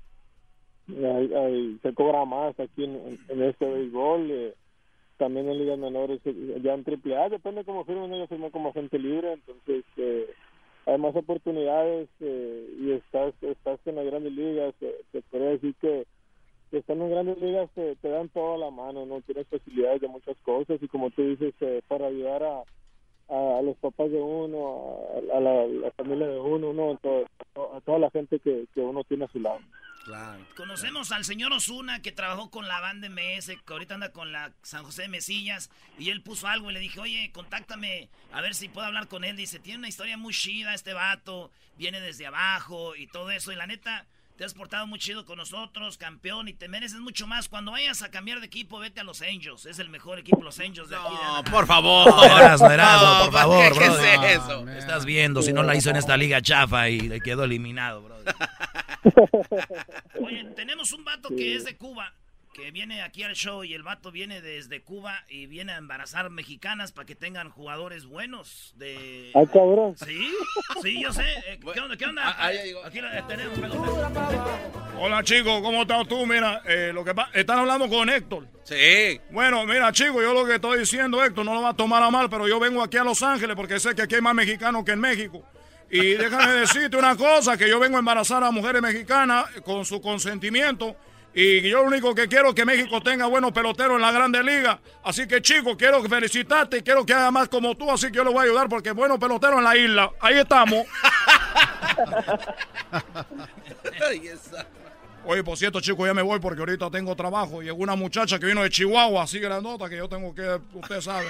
hay- 1.34 1.80
se 1.82 1.94
cobra 1.94 2.26
más 2.26 2.60
aquí 2.60 2.84
en, 2.84 3.20
este 3.42 3.66
béisbol, 3.66 4.32
eh, 4.32 4.56
también 5.18 5.48
en 5.50 5.60
ligas 5.60 5.80
menores, 5.80 6.20
eh, 6.26 6.60
ya 6.62 6.74
en 6.74 6.84
triple 6.84 7.16
A, 7.16 7.30
depende 7.30 7.64
cómo 7.64 7.86
firmen, 7.86 8.12
yo 8.12 8.28
firmé 8.28 8.52
como 8.52 8.70
agente 8.70 9.00
libre, 9.00 9.32
entonces 9.34 9.86
eh, 9.96 10.28
hay 10.86 10.98
más 10.98 11.16
oportunidades 11.16 12.10
eh, 12.20 12.70
y 12.82 12.92
estás, 12.92 13.34
estás 13.42 13.80
en 13.86 13.96
las 13.96 14.06
grandes 14.06 14.34
ligas, 14.34 14.76
te 15.12 15.22
podría 15.24 15.52
decir 15.52 15.74
que 15.80 16.06
que 16.70 16.78
están 16.78 17.02
en 17.02 17.10
grandes 17.10 17.38
ligas 17.42 17.70
te, 17.76 17.98
te 17.98 18.08
dan 18.08 18.30
toda 18.30 18.58
la 18.58 18.72
mano, 18.72 19.06
no 19.06 19.20
tienes 19.22 19.46
facilidades 19.48 20.00
de 20.00 20.08
muchas 20.08 20.38
cosas 20.38 20.82
y 20.82 20.88
como 20.88 21.12
tú 21.12 21.22
dices, 21.22 21.54
eh, 21.60 21.82
para 21.90 22.08
ayudar 22.08 22.44
a, 22.44 22.64
a, 23.32 23.60
a 23.60 23.62
los 23.62 23.78
papás 23.78 24.12
de 24.12 24.22
uno, 24.22 25.00
a, 25.34 25.38
a 25.38 25.40
la, 25.40 25.66
la 25.68 25.92
familia 25.92 26.28
de 26.28 26.40
uno, 26.40 26.74
¿no? 26.74 26.98
To- 26.98 27.26
a 27.76 27.82
toda 27.82 28.00
la 28.00 28.10
gente 28.12 28.40
que, 28.40 28.66
que 28.74 28.80
uno 28.82 29.04
tiene 29.04 29.26
a 29.26 29.32
su 29.32 29.40
lado. 29.40 29.60
Conocemos 30.56 31.12
al 31.12 31.26
señor 31.26 31.52
Osuna 31.54 32.02
que 32.02 32.12
trabajó 32.12 32.50
con 32.50 32.68
la 32.68 32.80
banda 32.80 33.08
MS, 33.10 33.48
que 33.66 33.74
ahorita 33.74 33.94
anda 33.96 34.12
con 34.12 34.32
la 34.32 34.52
San 34.64 34.84
José 34.84 35.04
de 35.04 35.08
Mesillas, 35.10 35.70
y 36.00 36.10
él 36.10 36.24
puso 36.24 36.48
algo 36.48 36.72
y 36.72 36.74
le 36.74 36.80
dije, 36.80 37.00
oye, 37.00 37.32
contáctame 37.32 38.10
a 38.32 38.42
ver 38.42 38.56
si 38.56 38.68
puedo 38.68 38.88
hablar 38.88 39.08
con 39.08 39.24
él. 39.24 39.36
Dice, 39.36 39.60
tiene 39.60 39.80
una 39.80 39.90
historia 39.90 40.18
muy 40.18 40.34
chida 40.34 40.74
este 40.74 40.94
vato, 40.94 41.52
viene 41.78 42.02
desde 42.02 42.26
abajo 42.26 42.96
y 42.96 43.06
todo 43.08 43.30
eso, 43.32 43.52
y 43.52 43.56
la 43.56 43.68
neta, 43.68 44.08
te 44.38 44.44
has 44.46 44.54
portado 44.54 44.88
muy 44.88 44.98
chido 45.00 45.26
con 45.26 45.38
nosotros, 45.38 45.98
campeón, 45.98 46.48
y 46.48 46.54
te 46.54 46.68
mereces 46.68 47.00
mucho 47.00 47.28
más. 47.28 47.48
Cuando 47.50 47.72
vayas 47.72 48.02
a 48.02 48.10
cambiar 48.10 48.40
de 48.40 48.48
equipo, 48.48 48.80
vete 48.80 49.00
a 49.02 49.04
los 49.04 49.22
Angels, 49.22 49.66
es 49.66 49.80
el 49.80 49.90
mejor 49.90 50.20
equipo 50.20 50.42
los 50.42 50.60
Angels 50.60 50.90
de 50.90 50.96
aquí. 50.96 51.06
No, 51.14 51.44
por 51.52 51.68
favor. 51.68 52.08
No, 52.10 52.24
Erasmo, 52.38 52.72
Erasmo, 52.72 53.08
No, 53.08 53.24
por 53.26 53.34
favor, 53.34 53.78
¿qué- 53.78 53.86
es 53.86 54.38
eso? 54.42 54.66
No, 54.66 54.72
Estás 54.72 55.06
viendo, 55.06 55.42
si 55.42 55.54
no 55.54 55.64
la 55.64 55.76
hizo 55.76 55.90
en 55.90 55.96
esta 55.98 56.18
liga 56.18 56.42
chafa 56.42 56.90
y 56.90 57.02
le 57.02 57.22
quedó 57.22 57.44
eliminado, 57.44 58.02
bro. 58.04 58.16
Oye, 60.24 60.44
tenemos 60.56 60.92
un 60.92 61.04
vato 61.04 61.30
que 61.30 61.56
es 61.56 61.66
de 61.66 61.76
Cuba, 61.78 62.14
que 62.54 62.72
viene 62.72 63.02
aquí 63.02 63.24
al 63.24 63.34
show 63.34 63.64
y 63.64 63.74
el 63.74 63.84
vato 63.84 64.12
viene 64.12 64.42
desde 64.42 64.82
Cuba 64.82 65.24
y 65.30 65.46
viene 65.46 65.72
a 65.74 65.78
embarazar 65.78 66.30
mexicanas 66.30 66.92
para 66.92 67.06
que 67.06 67.16
tengan 67.16 67.50
jugadores 67.50 68.06
buenos 68.06 68.74
de... 68.76 69.32
Ah, 69.34 69.44
cabrón. 69.52 69.96
Sí, 69.98 70.32
sí, 70.82 71.02
yo 71.02 71.14
sé. 71.14 71.24
Eh, 71.48 71.60
¿Qué 71.74 71.80
onda? 71.80 71.98
¿Qué 71.98 72.06
onda? 72.06 72.46
Aquí 72.86 73.02
la 73.02 73.26
tenemos. 73.28 73.58
Hola 75.00 75.24
chicos, 75.24 75.62
¿cómo 75.62 75.84
estás 75.84 76.08
tú? 76.08 76.26
Mira, 76.26 76.62
eh, 76.66 76.92
lo 76.94 77.04
que 77.06 77.16
están 77.34 77.60
hablando 77.60 77.88
con 77.88 78.10
Héctor. 78.10 78.48
Sí. 78.64 79.20
Bueno, 79.32 79.66
mira 79.66 79.92
chicos, 79.92 80.22
yo 80.22 80.34
lo 80.34 80.46
que 80.46 80.56
estoy 80.56 80.80
diciendo, 80.80 81.24
Héctor, 81.24 81.46
no 81.46 81.54
lo 81.54 81.62
va 81.62 81.70
a 81.70 81.74
tomar 81.74 82.04
a 82.04 82.12
mal, 82.12 82.30
pero 82.30 82.48
yo 82.48 82.60
vengo 82.60 82.84
aquí 82.84 82.98
a 82.98 83.04
Los 83.04 83.24
Ángeles 83.24 83.56
porque 83.56 83.80
sé 83.80 83.96
que 83.96 84.04
aquí 84.04 84.16
hay 84.16 84.22
más 84.22 84.36
mexicanos 84.36 84.84
que 84.84 84.92
en 84.92 85.00
México. 85.00 85.44
Y 85.90 86.14
déjame 86.14 86.54
decirte 86.62 86.98
una 86.98 87.16
cosa, 87.16 87.58
que 87.58 87.70
yo 87.70 87.80
vengo 87.80 87.96
a 87.96 88.00
embarazar 88.00 88.44
a 88.44 88.52
mujeres 88.52 88.82
mexicanas 88.82 89.46
con 89.64 89.86
su 89.86 90.02
consentimiento. 90.02 90.96
Y 91.34 91.62
yo 91.62 91.82
lo 91.82 91.88
único 91.88 92.14
que 92.14 92.28
quiero 92.28 92.50
es 92.50 92.56
que 92.56 92.66
México 92.66 93.02
tenga 93.02 93.26
buenos 93.26 93.54
peloteros 93.54 93.96
en 93.96 94.02
la 94.02 94.12
Grande 94.12 94.44
Liga. 94.44 94.82
Así 95.04 95.28
que 95.28 95.42
chicos, 95.42 95.78
quiero 95.78 96.04
felicitarte 96.04 96.80
y 96.80 96.82
quiero 96.82 97.06
que 97.06 97.14
haga 97.14 97.32
más 97.32 97.48
como 97.48 97.76
tú, 97.76 97.90
así 97.90 98.08
que 98.08 98.18
yo 98.18 98.24
le 98.26 98.32
voy 98.32 98.40
a 98.40 98.44
ayudar 98.44 98.68
porque 98.68 98.92
buenos 98.92 99.18
peloteros 99.18 99.60
en 99.60 99.64
la 99.64 99.78
isla. 99.78 100.12
Ahí 100.20 100.38
estamos. 100.38 100.86
Oye, 105.24 105.44
por 105.44 105.58
cierto, 105.58 105.80
chicos, 105.80 106.06
ya 106.06 106.14
me 106.14 106.22
voy 106.22 106.40
porque 106.40 106.60
ahorita 106.60 106.90
tengo 106.90 107.16
trabajo. 107.16 107.62
Llegó 107.62 107.78
una 107.78 107.96
muchacha 107.96 108.40
que 108.40 108.48
vino 108.48 108.64
de 108.64 108.70
Chihuahua, 108.70 109.24
así 109.24 109.40
grandota, 109.40 109.88
que 109.88 109.98
yo 109.98 110.10
tengo 110.10 110.34
que, 110.36 110.60
ustedes 110.74 111.06
saben. 111.06 111.30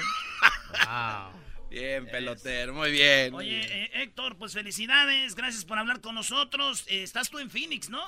Bien, 1.70 2.06
pelotero, 2.08 2.74
muy 2.74 2.92
bien. 2.92 3.34
Oye, 3.34 3.62
eh, 3.62 3.92
Héctor, 4.02 4.36
pues 4.38 4.54
felicidades, 4.54 5.36
gracias 5.36 5.64
por 5.66 5.78
hablar 5.78 6.02
con 6.02 6.16
nosotros. 6.16 6.86
Eh, 6.88 7.04
estás 7.04 7.30
tú 7.30 7.40
en 7.40 7.50
Phoenix, 7.50 7.90
¿no? 7.90 8.02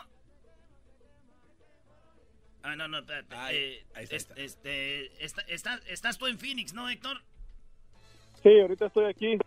Ah, 2.63 2.75
no, 2.77 2.87
no, 2.87 2.99
espérate. 2.99 3.35
Eh, 3.51 3.83
es- 3.99 4.29
este, 4.35 5.23
está- 5.23 5.41
está- 5.49 5.79
estás 5.87 6.17
tú 6.17 6.27
en 6.27 6.39
Phoenix, 6.39 6.73
¿no, 6.73 6.89
Héctor? 6.89 7.17
Sí, 8.41 8.57
ahorita 8.59 8.85
estoy 8.87 9.05
aquí. 9.05 9.37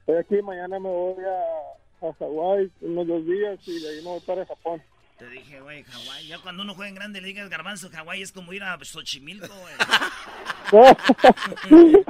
Estoy 0.00 0.16
aquí, 0.16 0.42
mañana 0.42 0.78
me 0.80 0.88
voy 0.88 1.22
a, 1.24 2.06
a 2.08 2.12
Hawái 2.14 2.70
unos 2.80 3.06
dos 3.06 3.26
días 3.26 3.60
y 3.68 3.80
de 3.80 3.88
ahí 3.90 3.96
me 4.02 4.10
voy 4.10 4.20
para 4.20 4.46
Japón. 4.46 4.82
Te 5.22 5.28
dije, 5.30 5.60
güey, 5.60 5.84
Hawái. 5.84 6.26
Ya 6.26 6.38
cuando 6.40 6.62
uno 6.64 6.74
juega 6.74 6.88
en 6.88 6.94
grandes 6.96 7.22
ligas, 7.22 7.48
garbanzo, 7.48 7.88
Hawái 7.90 8.22
es 8.22 8.32
como 8.32 8.52
ir 8.52 8.64
a 8.64 8.76
Xochimilco, 8.82 9.46
güey. 9.54 9.74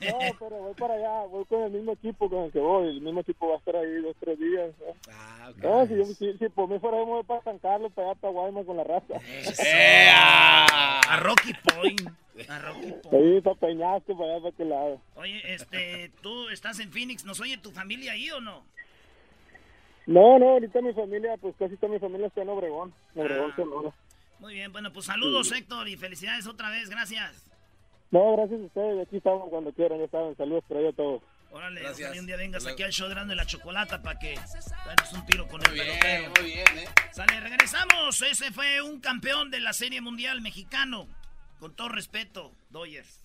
No, 0.00 0.18
pero 0.38 0.56
voy 0.56 0.74
para 0.74 0.94
allá, 0.94 1.26
voy 1.28 1.44
con 1.46 1.62
el 1.62 1.70
mismo 1.72 1.92
equipo 1.92 2.28
con 2.30 2.44
el 2.44 2.52
que 2.52 2.58
voy. 2.58 2.88
El 2.88 3.00
mismo 3.00 3.20
equipo 3.20 3.48
va 3.48 3.54
a 3.56 3.58
estar 3.58 3.76
ahí 3.76 4.00
dos, 4.02 4.14
tres 4.20 4.38
días. 4.38 4.70
¿no? 4.78 5.12
Ah, 5.12 5.50
No, 5.56 5.86
si, 5.86 5.96
yo- 5.96 6.04
si, 6.04 6.38
si 6.38 6.48
por 6.48 6.68
mí 6.68 6.78
fuera, 6.78 6.98
yo 6.98 7.06
me 7.06 7.12
voy 7.12 7.24
para 7.24 7.42
San 7.42 7.58
Carlos, 7.58 7.92
para 7.94 8.10
allá, 8.10 8.20
para 8.20 8.32
Guaymas 8.32 8.66
con 8.66 8.76
la 8.76 8.84
raza. 8.84 9.14
A 11.10 11.16
Rocky 11.20 11.52
Point. 11.54 12.00
A 12.48 12.58
Rocky 12.60 12.92
Point. 13.02 13.14
Ahí, 13.14 13.40
para 13.40 13.56
Peñasco, 13.56 14.16
para 14.16 14.30
allá, 14.32 14.42
para 14.42 14.54
aquel 14.54 14.68
lado. 14.68 15.00
Oye, 15.16 15.42
este, 15.54 16.10
¿tú 16.22 16.48
estás 16.50 16.78
en 16.80 16.92
Phoenix? 16.92 17.24
¿Nos 17.24 17.40
oye 17.40 17.56
tu 17.58 17.70
familia 17.72 18.12
ahí 18.12 18.30
o 18.30 18.40
no? 18.40 18.64
No, 20.06 20.38
no, 20.38 20.50
ahorita 20.50 20.80
mi 20.82 20.92
familia, 20.92 21.36
pues 21.40 21.54
casi 21.58 21.76
toda 21.76 21.92
mi 21.92 21.98
familia 21.98 22.28
está 22.28 22.42
en 22.42 22.48
Obregón. 22.48 22.94
Obregón, 23.14 23.54
Sonora. 23.56 23.92
Muy 24.38 24.54
bien, 24.54 24.70
bueno, 24.72 24.92
pues 24.92 25.06
saludos, 25.06 25.50
Héctor, 25.52 25.88
y 25.88 25.96
felicidades 25.96 26.46
otra 26.46 26.70
vez, 26.70 26.88
gracias. 26.90 27.46
No, 28.10 28.36
gracias 28.36 28.60
a 28.60 28.64
ustedes. 28.64 29.06
Aquí 29.06 29.16
estamos 29.16 29.48
cuando 29.50 29.72
quieran, 29.72 29.98
ya 29.98 30.08
saben. 30.08 30.36
Saludos 30.36 30.62
por 30.68 30.76
ahí 30.76 30.86
a 30.86 30.92
todos. 30.92 31.22
Órale, 31.50 31.80
Gracias. 31.80 32.08
ojalá 32.08 32.20
un 32.20 32.26
día 32.26 32.36
vengas 32.36 32.66
aquí 32.66 32.82
al 32.82 32.90
show 32.92 33.08
de 33.08 33.14
Grande 33.14 33.34
la 33.34 33.46
Chocolata 33.46 34.02
para 34.02 34.18
que 34.18 34.34
damos 34.34 35.12
un 35.12 35.26
tiro 35.26 35.46
con 35.48 35.60
el 35.66 35.72
bien, 35.72 35.86
pelotero. 36.00 36.32
muy 36.40 36.50
bien, 36.52 36.78
¿eh? 36.78 36.88
Sale, 37.12 37.40
regresamos. 37.40 38.20
Ese 38.22 38.52
fue 38.52 38.82
un 38.82 39.00
campeón 39.00 39.50
de 39.50 39.60
la 39.60 39.72
Serie 39.72 40.00
Mundial 40.00 40.40
mexicano. 40.42 41.08
Con 41.58 41.74
todo 41.74 41.88
respeto, 41.88 42.52
Doyers. 42.68 43.24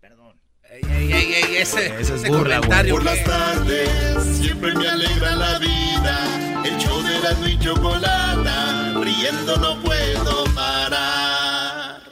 Perdón. 0.00 0.40
Ey, 0.70 0.82
ey, 0.90 1.12
ey, 1.12 1.32
ey, 1.32 1.56
ese, 1.56 1.86
Ese 1.86 2.00
es 2.00 2.10
ese 2.10 2.28
burla, 2.28 2.58
güey. 2.58 2.68
comentario, 2.68 2.94
Por 2.96 3.04
las 3.04 3.24
tardes 3.24 4.38
siempre 4.38 4.74
me 4.74 4.86
alegra 4.86 5.34
la 5.34 5.58
vida. 5.58 6.62
El 6.62 6.76
show 6.76 7.02
de 7.02 7.18
la 7.20 7.48
y 7.48 7.58
chocolata, 7.58 8.92
riendo 9.02 9.56
no 9.56 9.80
puedo 9.80 10.44
parar. 10.54 12.02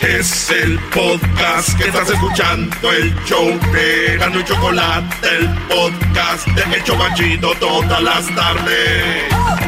Es 0.00 0.50
el 0.50 0.76
podcast 0.92 1.78
que 1.78 1.86
estás 1.86 2.10
escuchando, 2.10 2.92
el 2.92 3.14
show 3.26 3.46
de 3.72 4.16
Gano 4.18 4.40
y 4.40 4.44
Chocolate, 4.44 5.28
el 5.38 5.48
podcast 5.68 6.48
de 6.48 6.76
Hecho 6.76 6.98
Banchito 6.98 7.54
todas 7.60 8.02
las 8.02 8.26
tardes. 8.34 9.65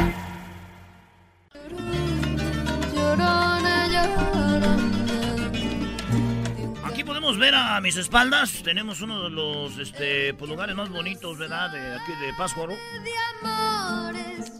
Mira, 7.37 7.77
a 7.77 7.81
mis 7.81 7.97
espaldas 7.97 8.63
tenemos 8.63 9.01
uno 9.01 9.25
de 9.25 9.31
los 9.31 9.77
este, 9.79 10.33
pues, 10.35 10.49
lugares 10.51 10.75
más 10.77 10.89
bonitos, 10.89 11.37
¿verdad? 11.39 11.71
De 11.71 11.97
aquí 11.97 12.13
de 12.13 12.33
Pátzcuaro. 12.37 12.75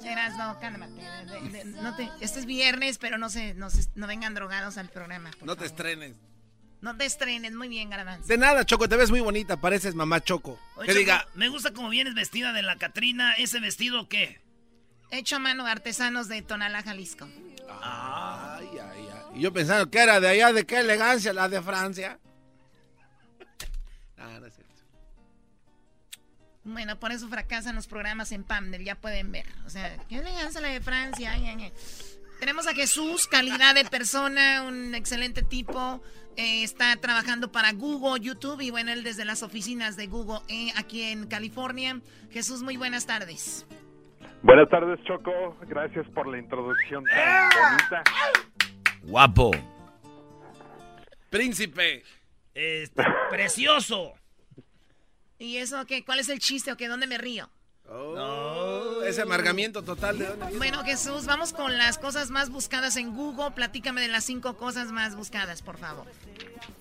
Eras, 0.05 0.37
no, 0.37 0.59
cálmate. 0.61 0.93
de- 0.93 1.51
de- 1.51 1.65
no 1.83 1.95
te- 1.97 2.11
este 2.21 2.41
es 2.41 2.47
viernes, 2.47 2.99
pero 2.99 3.19
no 3.19 3.29
se, 3.31 3.55
no 3.55 3.71
se- 3.71 3.89
no 3.95 4.07
vengan 4.07 4.35
drogados 4.35 4.77
al 4.79 4.89
programa. 4.89 5.31
No 5.43 5.55
te 5.57 5.61
favor. 5.61 5.65
estrenes. 5.67 6.17
No 6.81 6.97
te 6.97 7.05
estrenes, 7.05 7.53
muy 7.55 7.69
bien, 7.69 7.91
Garbanzo. 7.91 8.27
De 8.29 8.39
nada, 8.39 8.65
Choco, 8.65 8.89
te 8.89 8.97
ves 8.97 9.11
muy 9.11 9.21
bonita, 9.21 9.57
pareces 9.61 9.95
mamá 9.95 10.21
Choco. 10.23 10.59
Oye, 10.77 10.87
que 10.87 10.93
Choco, 10.93 10.99
diga, 11.01 11.27
Me 11.35 11.49
gusta 11.49 11.73
como 11.73 11.89
vienes 11.91 12.15
vestida 12.15 12.53
de 12.53 12.63
la 12.63 12.77
Catrina. 12.77 13.33
¿Ese 13.35 13.61
vestido 13.61 14.09
qué? 14.09 14.41
Hecho 15.11 15.37
a 15.37 15.39
mano 15.41 15.67
artesanos 15.67 16.29
de 16.29 16.43
Tonalá, 16.43 16.83
Jalisco. 16.83 17.29
ay, 17.83 18.69
ay, 18.73 19.09
ay. 19.13 19.23
Y 19.35 19.41
yo 19.43 19.53
pensando 19.53 19.91
que 19.91 19.99
era 19.99 20.21
de 20.21 20.29
allá, 20.29 20.53
de 20.53 20.65
qué 20.67 20.79
elegancia, 20.79 21.33
la 21.33 21.49
de 21.49 21.61
Francia. 21.63 22.19
Ah, 24.29 24.39
no 24.41 24.47
es 24.47 24.55
cierto. 24.55 24.75
Bueno, 26.65 26.99
por 27.01 27.13
eso 27.13 27.29
fracasan 27.29 27.75
los 27.77 27.87
programas 27.87 28.31
en 28.33 28.45
Pamdel, 28.45 28.85
ya 28.85 28.95
pueden 28.95 29.33
ver. 29.33 29.47
O 29.65 29.71
sea, 29.71 29.97
qué 30.09 30.17
elegancia 30.19 30.61
la 30.61 30.69
de 30.69 30.81
Francia. 30.81 31.33
ay, 31.33 31.47
ay, 31.47 31.63
ay. 31.65 31.73
Tenemos 32.41 32.67
a 32.67 32.75
Jesús, 32.75 33.27
calidad 33.27 33.75
de 33.75 33.85
persona, 33.85 34.63
un 34.63 34.95
excelente 34.95 35.43
tipo. 35.43 36.03
eh, 36.37 36.63
está 36.63 36.95
trabajando 36.97 37.51
para 37.51 37.73
Google, 37.73 38.21
YouTube 38.23 38.61
y 38.61 38.71
bueno, 38.71 38.93
él 38.93 39.03
desde 39.03 39.25
las 39.25 39.43
oficinas 39.43 39.97
de 39.97 40.07
Google 40.07 40.41
eh, 40.49 40.71
aquí 40.77 41.03
en 41.03 41.27
California. 41.27 42.01
Jesús, 42.31 42.63
muy 42.63 42.77
buenas 42.77 43.07
tardes. 43.07 43.67
Buenas 44.43 44.69
tardes, 44.69 45.03
Choco. 45.05 45.57
Gracias 45.67 46.07
por 46.15 46.29
la 46.29 46.39
introducción 46.39 47.03
tan 47.07 47.49
bonita. 47.51 48.03
Guapo. 49.03 49.51
Príncipe. 51.31 52.05
Este, 52.55 53.03
precioso. 53.31 54.15
¿Y 55.39 55.59
eso 55.59 55.85
qué? 55.87 56.05
¿Cuál 56.05 56.19
es 56.19 56.29
el 56.29 56.41
chiste 56.41 56.73
o 56.73 56.77
qué? 56.77 56.89
¿Dónde 56.89 57.07
me 57.07 57.19
río? 57.19 57.49
Oh, 57.91 59.03
ese 59.07 59.23
amargamiento 59.23 59.83
total 59.83 60.19
de 60.19 60.27
dónde? 60.27 60.59
Bueno, 60.59 60.83
Jesús, 60.85 61.27
vamos 61.27 61.55
con 61.55 61.79
las 61.79 61.99
cosas 61.99 62.31
más 62.31 62.51
buscadas 62.51 62.97
en 62.99 63.15
Google. 63.15 63.53
Platícame 63.55 64.03
de 64.03 64.09
las 64.09 64.25
cinco 64.25 64.57
cosas 64.57 64.93
más 64.93 65.17
buscadas, 65.17 65.63
por 65.63 65.79
favor. 65.79 66.07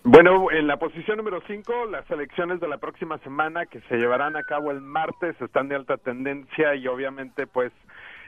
Bueno, 0.04 0.52
en 0.52 0.68
la 0.68 0.78
posición 0.78 1.18
número 1.18 1.42
5, 1.48 1.86
las 1.86 2.10
elecciones 2.12 2.60
de 2.60 2.68
la 2.68 2.78
próxima 2.78 3.20
semana 3.20 3.66
que 3.68 3.80
se 3.82 3.96
llevarán 3.96 4.36
a 4.36 4.44
cabo 4.44 4.72
el 4.72 4.82
martes 4.82 5.40
están 5.42 5.70
de 5.70 5.76
alta 5.76 5.98
tendencia 5.98 6.76
y 6.76 6.88
obviamente 6.88 7.48
pues 7.48 7.72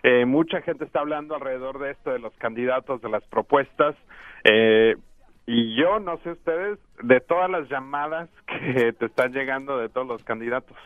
eh, 0.04 0.26
mucha 0.26 0.62
gente 0.62 0.86
está 0.86 1.00
hablando 1.00 1.36
alrededor 1.36 1.80
de 1.80 1.92
esto, 1.92 2.12
de 2.12 2.20
los 2.20 2.34
candidatos, 2.36 3.02
de 3.02 3.10
las 3.10 3.24
propuestas. 3.26 3.96
Eh, 4.44 4.96
y 5.52 5.76
yo, 5.76 6.00
no 6.00 6.20
sé 6.24 6.32
ustedes, 6.32 6.78
de 7.04 7.20
todas 7.22 7.50
las 7.50 7.68
llamadas 7.70 8.30
que 8.47 8.93
te 8.93 9.06
están 9.06 9.32
llegando 9.34 9.78
de 9.78 9.89
todos 9.89 10.08
los 10.08 10.24
candidatos. 10.24 10.78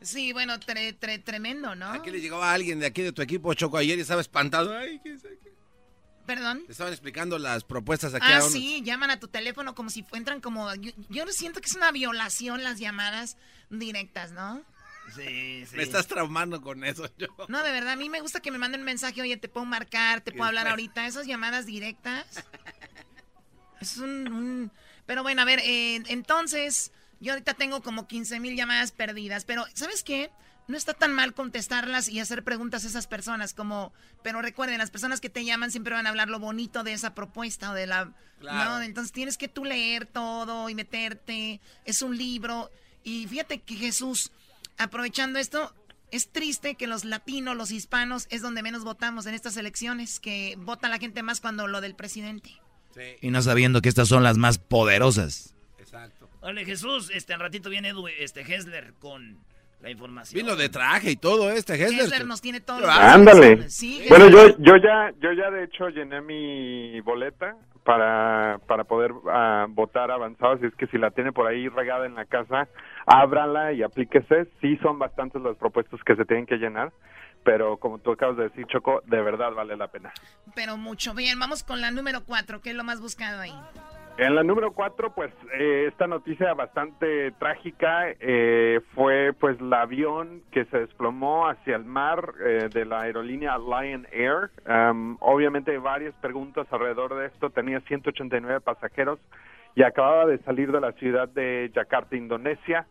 Sí, 0.00 0.32
bueno, 0.32 0.54
tre- 0.58 0.98
tre- 0.98 1.22
tremendo, 1.22 1.74
¿no? 1.76 1.90
Aquí 1.90 2.10
le 2.10 2.20
llegaba 2.20 2.52
alguien 2.52 2.80
de 2.80 2.86
aquí 2.86 3.02
de 3.02 3.12
tu 3.12 3.22
equipo, 3.22 3.54
Choco, 3.54 3.76
ayer 3.76 3.96
y 3.98 4.00
estaba 4.02 4.20
espantado. 4.20 4.76
Ay, 4.76 4.98
¿qué 5.02 5.12
es 5.12 5.24
aquí? 5.24 5.36
Perdón. 6.26 6.62
Le 6.66 6.72
estaban 6.72 6.92
explicando 6.92 7.38
las 7.38 7.62
propuestas 7.64 8.14
aquí 8.14 8.26
Ah, 8.28 8.36
a 8.36 8.40
unos. 8.40 8.52
sí, 8.52 8.82
llaman 8.84 9.10
a 9.10 9.18
tu 9.20 9.28
teléfono 9.28 9.74
como 9.74 9.90
si 9.90 10.04
entran 10.12 10.40
como... 10.40 10.72
Yo, 10.76 10.92
yo 11.08 11.26
siento 11.28 11.60
que 11.60 11.66
es 11.66 11.74
una 11.76 11.92
violación 11.92 12.62
las 12.64 12.78
llamadas 12.80 13.36
directas, 13.70 14.32
¿no? 14.32 14.62
Sí, 15.14 15.66
sí. 15.66 15.76
Me 15.76 15.82
estás 15.82 16.06
traumando 16.06 16.62
con 16.62 16.84
eso, 16.84 17.08
yo. 17.18 17.26
No, 17.48 17.62
de 17.64 17.72
verdad, 17.72 17.90
a 17.92 17.96
mí 17.96 18.08
me 18.08 18.20
gusta 18.20 18.40
que 18.40 18.50
me 18.52 18.58
manden 18.58 18.80
un 18.80 18.86
mensaje, 18.86 19.20
oye, 19.20 19.36
te 19.36 19.48
puedo 19.48 19.66
marcar, 19.66 20.20
te 20.20 20.30
puedo 20.30 20.44
hablar 20.44 20.68
ahorita. 20.68 21.06
Esas 21.06 21.26
llamadas 21.26 21.66
directas. 21.66 22.44
Es 23.82 23.98
un... 23.98 24.32
un- 24.32 24.72
Pero 25.06 25.22
bueno, 25.22 25.42
a 25.42 25.44
ver, 25.44 25.60
eh, 25.64 26.02
entonces, 26.08 26.92
yo 27.20 27.32
ahorita 27.32 27.54
tengo 27.54 27.82
como 27.82 28.06
15 28.06 28.40
mil 28.40 28.56
llamadas 28.56 28.92
perdidas, 28.92 29.44
pero 29.44 29.64
¿sabes 29.74 30.02
qué? 30.02 30.30
No 30.68 30.76
está 30.76 30.94
tan 30.94 31.12
mal 31.12 31.34
contestarlas 31.34 32.08
y 32.08 32.20
hacer 32.20 32.44
preguntas 32.44 32.84
a 32.84 32.88
esas 32.88 33.06
personas 33.08 33.52
como... 33.52 33.92
Pero 34.22 34.40
recuerden, 34.40 34.78
las 34.78 34.90
personas 34.92 35.20
que 35.20 35.28
te 35.28 35.44
llaman 35.44 35.72
siempre 35.72 35.92
van 35.92 36.06
a 36.06 36.10
hablar 36.10 36.28
lo 36.28 36.38
bonito 36.38 36.84
de 36.84 36.92
esa 36.92 37.14
propuesta 37.14 37.72
o 37.72 37.74
de 37.74 37.86
la... 37.88 38.12
Claro. 38.38 38.70
¿no? 38.70 38.82
Entonces 38.82 39.12
tienes 39.12 39.38
que 39.38 39.48
tú 39.48 39.64
leer 39.64 40.06
todo 40.06 40.68
y 40.68 40.74
meterte. 40.76 41.60
Es 41.84 42.00
un 42.02 42.16
libro. 42.16 42.70
Y 43.02 43.26
fíjate 43.26 43.60
que 43.60 43.74
Jesús, 43.74 44.30
aprovechando 44.78 45.40
esto, 45.40 45.74
es 46.12 46.30
triste 46.30 46.76
que 46.76 46.86
los 46.86 47.04
latinos, 47.04 47.56
los 47.56 47.72
hispanos, 47.72 48.26
es 48.30 48.40
donde 48.40 48.62
menos 48.62 48.84
votamos 48.84 49.26
en 49.26 49.34
estas 49.34 49.56
elecciones, 49.56 50.20
que 50.20 50.54
vota 50.58 50.88
la 50.88 50.98
gente 50.98 51.22
más 51.22 51.40
cuando 51.40 51.66
lo 51.66 51.80
del 51.80 51.96
presidente. 51.96 52.50
Y 53.20 53.30
no 53.30 53.42
sabiendo 53.42 53.80
que 53.80 53.88
estas 53.88 54.08
son 54.08 54.22
las 54.22 54.38
más 54.38 54.58
poderosas. 54.58 55.54
Exacto. 55.78 56.28
Ole, 56.40 56.64
Jesús, 56.64 57.10
este, 57.14 57.34
al 57.34 57.40
ratito 57.40 57.70
viene 57.70 57.88
Edu, 57.90 58.08
este, 58.08 58.40
Hessler 58.40 58.94
con 58.98 59.38
la 59.80 59.90
información. 59.90 60.42
Vino 60.42 60.56
de 60.56 60.68
traje 60.68 61.10
y 61.12 61.16
todo 61.16 61.50
este, 61.50 61.74
Hessler. 61.74 62.00
Hessler 62.00 62.26
nos 62.26 62.40
tiene 62.40 62.60
todos 62.60 62.80
los 62.80 62.90
Ándale. 62.90 63.68
Sí, 63.68 64.04
Bueno, 64.08 64.28
yo, 64.28 64.56
yo 64.58 64.76
ya, 64.76 65.12
yo 65.20 65.32
ya 65.32 65.50
de 65.50 65.64
hecho 65.64 65.88
llené 65.88 66.20
mi 66.20 67.00
boleta 67.00 67.56
para, 67.84 68.60
para 68.66 68.84
poder 68.84 69.12
ah, 69.28 69.66
votar 69.68 70.10
avanzado. 70.10 70.52
Así 70.52 70.66
es 70.66 70.74
que 70.74 70.86
si 70.86 70.98
la 70.98 71.10
tiene 71.10 71.32
por 71.32 71.46
ahí 71.46 71.68
regada 71.68 72.06
en 72.06 72.14
la 72.14 72.24
casa, 72.24 72.68
ábrala 73.06 73.72
y 73.72 73.82
aplíquese. 73.82 74.46
Sí 74.60 74.76
son 74.82 74.98
bastantes 74.98 75.42
las 75.42 75.56
propuestas 75.56 76.00
que 76.04 76.16
se 76.16 76.24
tienen 76.24 76.46
que 76.46 76.56
llenar, 76.56 76.92
pero 77.44 77.76
como 77.76 77.98
tú 77.98 78.12
acabas 78.12 78.36
de 78.36 78.44
decir, 78.44 78.66
Choco, 78.66 79.02
de 79.06 79.20
verdad 79.22 79.52
vale 79.52 79.76
la 79.76 79.88
pena. 79.88 80.12
Pero 80.54 80.76
mucho. 80.76 81.14
Bien, 81.14 81.38
vamos 81.38 81.62
con 81.62 81.80
la 81.80 81.90
número 81.90 82.24
cuatro, 82.24 82.60
que 82.60 82.70
es 82.70 82.76
lo 82.76 82.84
más 82.84 83.00
buscado 83.00 83.40
ahí. 83.40 83.54
En 84.18 84.34
la 84.34 84.42
número 84.42 84.72
cuatro, 84.72 85.14
pues 85.14 85.32
eh, 85.54 85.86
esta 85.88 86.06
noticia 86.06 86.52
bastante 86.52 87.32
trágica 87.32 88.10
eh, 88.20 88.80
fue 88.94 89.32
pues 89.32 89.58
el 89.58 89.72
avión 89.72 90.42
que 90.50 90.66
se 90.66 90.80
desplomó 90.80 91.48
hacia 91.48 91.76
el 91.76 91.84
mar 91.84 92.34
eh, 92.44 92.68
de 92.70 92.84
la 92.84 93.00
aerolínea 93.00 93.56
Lion 93.56 94.06
Air. 94.12 94.50
Am, 94.66 95.16
obviamente 95.20 95.76
varias 95.78 96.14
preguntas 96.16 96.66
alrededor 96.70 97.16
de 97.16 97.26
esto. 97.26 97.48
Tenía 97.48 97.80
189 97.80 98.60
pasajeros 98.60 99.18
y 99.74 99.82
acababa 99.82 100.26
de 100.26 100.38
salir 100.40 100.70
de 100.70 100.80
la 100.80 100.92
ciudad 100.92 101.28
de 101.28 101.70
Yakarta, 101.74 102.14
Indonesia. 102.14 102.86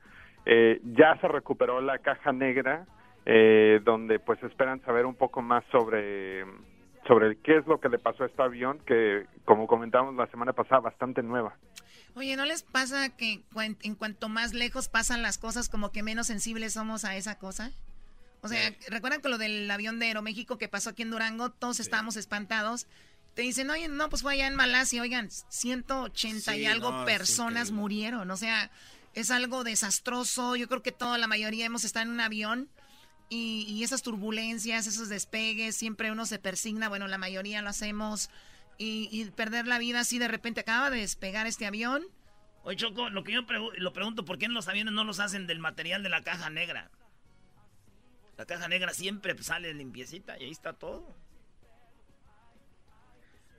Eh, 0.45 0.79
ya 0.83 1.15
se 1.17 1.27
recuperó 1.27 1.81
la 1.81 1.99
caja 1.99 2.31
negra, 2.31 2.85
eh, 3.25 3.79
donde 3.83 4.19
pues 4.19 4.41
esperan 4.43 4.81
saber 4.83 5.05
un 5.05 5.15
poco 5.15 5.41
más 5.41 5.63
sobre 5.71 6.43
sobre 7.07 7.35
qué 7.39 7.57
es 7.57 7.65
lo 7.67 7.79
que 7.79 7.89
le 7.89 7.97
pasó 7.97 8.23
a 8.23 8.27
este 8.27 8.41
avión, 8.43 8.79
que 8.85 9.25
como 9.45 9.65
comentamos 9.67 10.15
la 10.15 10.27
semana 10.27 10.53
pasada, 10.53 10.81
bastante 10.81 11.23
nueva. 11.23 11.55
Oye, 12.13 12.35
¿no 12.35 12.45
les 12.45 12.61
pasa 12.61 13.09
que 13.15 13.41
cuen- 13.53 13.77
en 13.81 13.95
cuanto 13.95 14.29
más 14.29 14.53
lejos 14.53 14.87
pasan 14.87 15.21
las 15.23 15.37
cosas, 15.39 15.67
como 15.67 15.91
que 15.91 16.03
menos 16.03 16.27
sensibles 16.27 16.73
somos 16.73 17.03
a 17.03 17.15
esa 17.15 17.39
cosa? 17.39 17.71
O 18.43 18.47
sea, 18.47 18.71
¿recuerdan 18.89 19.21
con 19.21 19.31
lo 19.31 19.37
del 19.37 19.69
avión 19.69 19.99
de 19.99 20.07
Aeroméxico 20.07 20.57
que 20.57 20.67
pasó 20.67 20.91
aquí 20.91 21.01
en 21.03 21.11
Durango? 21.11 21.49
Todos 21.51 21.79
estábamos 21.79 22.17
espantados. 22.17 22.87
Te 23.35 23.41
dicen, 23.43 23.69
oye, 23.69 23.87
no, 23.87 24.09
pues 24.09 24.21
fue 24.23 24.33
allá 24.33 24.47
en 24.47 24.55
Malasia, 24.55 25.01
oigan, 25.01 25.29
180 25.31 26.55
y 26.55 26.59
Sí, 26.61 26.65
algo 26.65 26.91
no, 26.91 26.99
es 27.01 27.05
personas 27.05 27.71
murieron. 27.71 28.29
O 28.31 28.37
sea, 28.37 28.71
es 29.13 29.31
algo 29.31 29.63
desastroso. 29.63 30.55
Yo 30.55 30.67
creo 30.67 30.81
que 30.81 30.91
toda 30.91 31.17
la 31.17 31.27
mayoría 31.27 31.65
hemos 31.65 31.83
estado 31.85 32.05
en 32.05 32.11
un 32.11 32.19
avión 32.19 32.67
y, 33.31 33.63
y 33.67 33.83
esas 33.83 34.03
turbulencias, 34.03 34.85
esos 34.85 35.09
despegues, 35.09 35.75
siempre 35.75 36.11
uno 36.11 36.27
se 36.27 36.37
persigna, 36.37 36.87
bueno, 36.89 37.07
la 37.07 37.17
mayoría 37.17 37.63
lo 37.63 37.69
hacemos. 37.69 38.29
Y, 38.77 39.09
y 39.11 39.25
perder 39.31 39.67
la 39.67 39.79
vida 39.79 40.01
así 40.01 40.19
de 40.19 40.27
repente 40.27 40.61
acaba 40.61 40.89
de 40.91 40.99
despegar 40.99 41.47
este 41.47 41.65
avión. 41.65 42.03
Oye, 42.63 42.77
Choco, 42.77 43.09
lo 43.09 43.23
que 43.23 43.31
yo 43.31 43.41
pregu- 43.47 43.73
lo 43.77 43.93
pregunto, 43.93 44.23
¿por 44.25 44.37
qué 44.37 44.45
en 44.45 44.53
los 44.53 44.67
aviones 44.67 44.93
no 44.93 45.03
los 45.03 45.19
hacen 45.19 45.47
del 45.47 45.59
material 45.59 46.03
de 46.03 46.09
la 46.09 46.21
caja 46.21 46.49
negra? 46.51 46.91
La 48.37 48.45
caja 48.45 48.67
negra 48.67 48.93
siempre 48.93 49.35
sale 49.43 49.73
limpiecita 49.73 50.37
y 50.39 50.43
ahí 50.45 50.51
está 50.51 50.73
todo. 50.73 51.15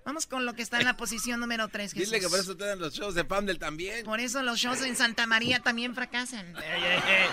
Vamos 0.04 0.26
con 0.26 0.44
lo 0.44 0.54
que 0.54 0.62
está 0.62 0.78
en 0.78 0.84
la 0.86 0.96
posición 0.96 1.38
número 1.38 1.68
3. 1.68 1.94
Dile 1.94 2.18
que 2.20 2.28
por 2.28 2.40
eso 2.40 2.56
te 2.56 2.64
dan 2.64 2.80
los 2.80 2.92
shows 2.92 3.14
de 3.14 3.24
Pamdel 3.24 3.58
también. 3.58 4.04
Por 4.04 4.18
eso 4.18 4.42
los 4.42 4.58
shows 4.58 4.82
en 4.82 4.96
Santa 4.96 5.26
María 5.26 5.60
también 5.60 5.94
fracasan. 5.94 6.56
Ey, 6.56 6.82
ey, 6.82 7.00
ey, 7.06 7.28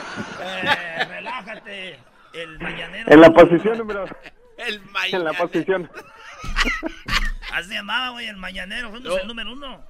eh, 0.67 1.05
relájate. 1.05 1.99
El 2.33 2.59
mañanero. 2.59 3.11
En 3.11 3.21
la 3.21 3.29
posición 3.31 3.77
número... 3.77 4.05
El 4.57 4.81
En 5.13 5.23
la 5.23 5.33
posición... 5.33 5.89
Así 7.53 7.73
llamaba, 7.73 8.11
güey, 8.11 8.27
el 8.27 8.37
mañanero. 8.37 8.89
Fuimos 8.91 9.09
No. 9.09 9.17
el 9.17 9.27
número 9.27 9.51
uno. 9.53 9.83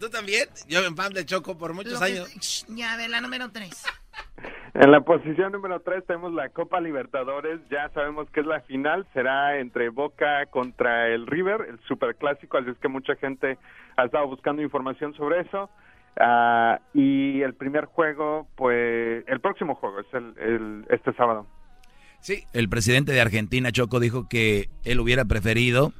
¿Tú 0.00 0.10
también? 0.10 0.48
Yo 0.68 0.84
en 0.84 0.94
Pamdel 0.94 1.24
Choco 1.26 1.56
por 1.56 1.72
muchos 1.74 1.98
que- 1.98 2.04
años. 2.04 2.66
Ya, 2.68 2.96
ver, 2.96 3.08
la 3.10 3.20
número 3.20 3.50
3. 3.50 3.84
En 4.74 4.90
la 4.90 5.00
posición 5.02 5.52
número 5.52 5.80
3 5.80 6.04
tenemos 6.06 6.32
la 6.32 6.48
Copa 6.48 6.80
Libertadores. 6.80 7.60
Ya 7.70 7.88
sabemos 7.90 8.28
que 8.30 8.40
es 8.40 8.46
la 8.46 8.60
final. 8.62 9.06
Será 9.14 9.58
entre 9.60 9.88
Boca 9.90 10.46
contra 10.46 11.06
el 11.08 11.26
River, 11.28 11.66
el 11.68 11.78
superclásico. 11.86 12.58
Así 12.58 12.70
es 12.70 12.78
que 12.78 12.88
mucha 12.88 13.14
gente 13.16 13.56
ha 13.96 14.04
estado 14.04 14.26
buscando 14.26 14.60
información 14.62 15.14
sobre 15.14 15.42
eso. 15.42 15.70
Ah, 16.18 16.80
y 16.92 17.42
el 17.42 17.54
primer 17.54 17.86
juego, 17.86 18.46
pues, 18.56 19.24
el 19.26 19.40
próximo 19.40 19.74
juego 19.74 20.00
es 20.00 20.06
el, 20.12 20.84
este 20.90 21.12
sábado. 21.14 21.46
Sí. 22.20 22.44
El 22.52 22.68
presidente 22.68 23.12
de 23.12 23.20
Argentina, 23.20 23.72
Choco, 23.72 24.00
dijo 24.00 24.28
que 24.28 24.70
él 24.84 25.00
hubiera 25.00 25.24
preferido 25.24 25.92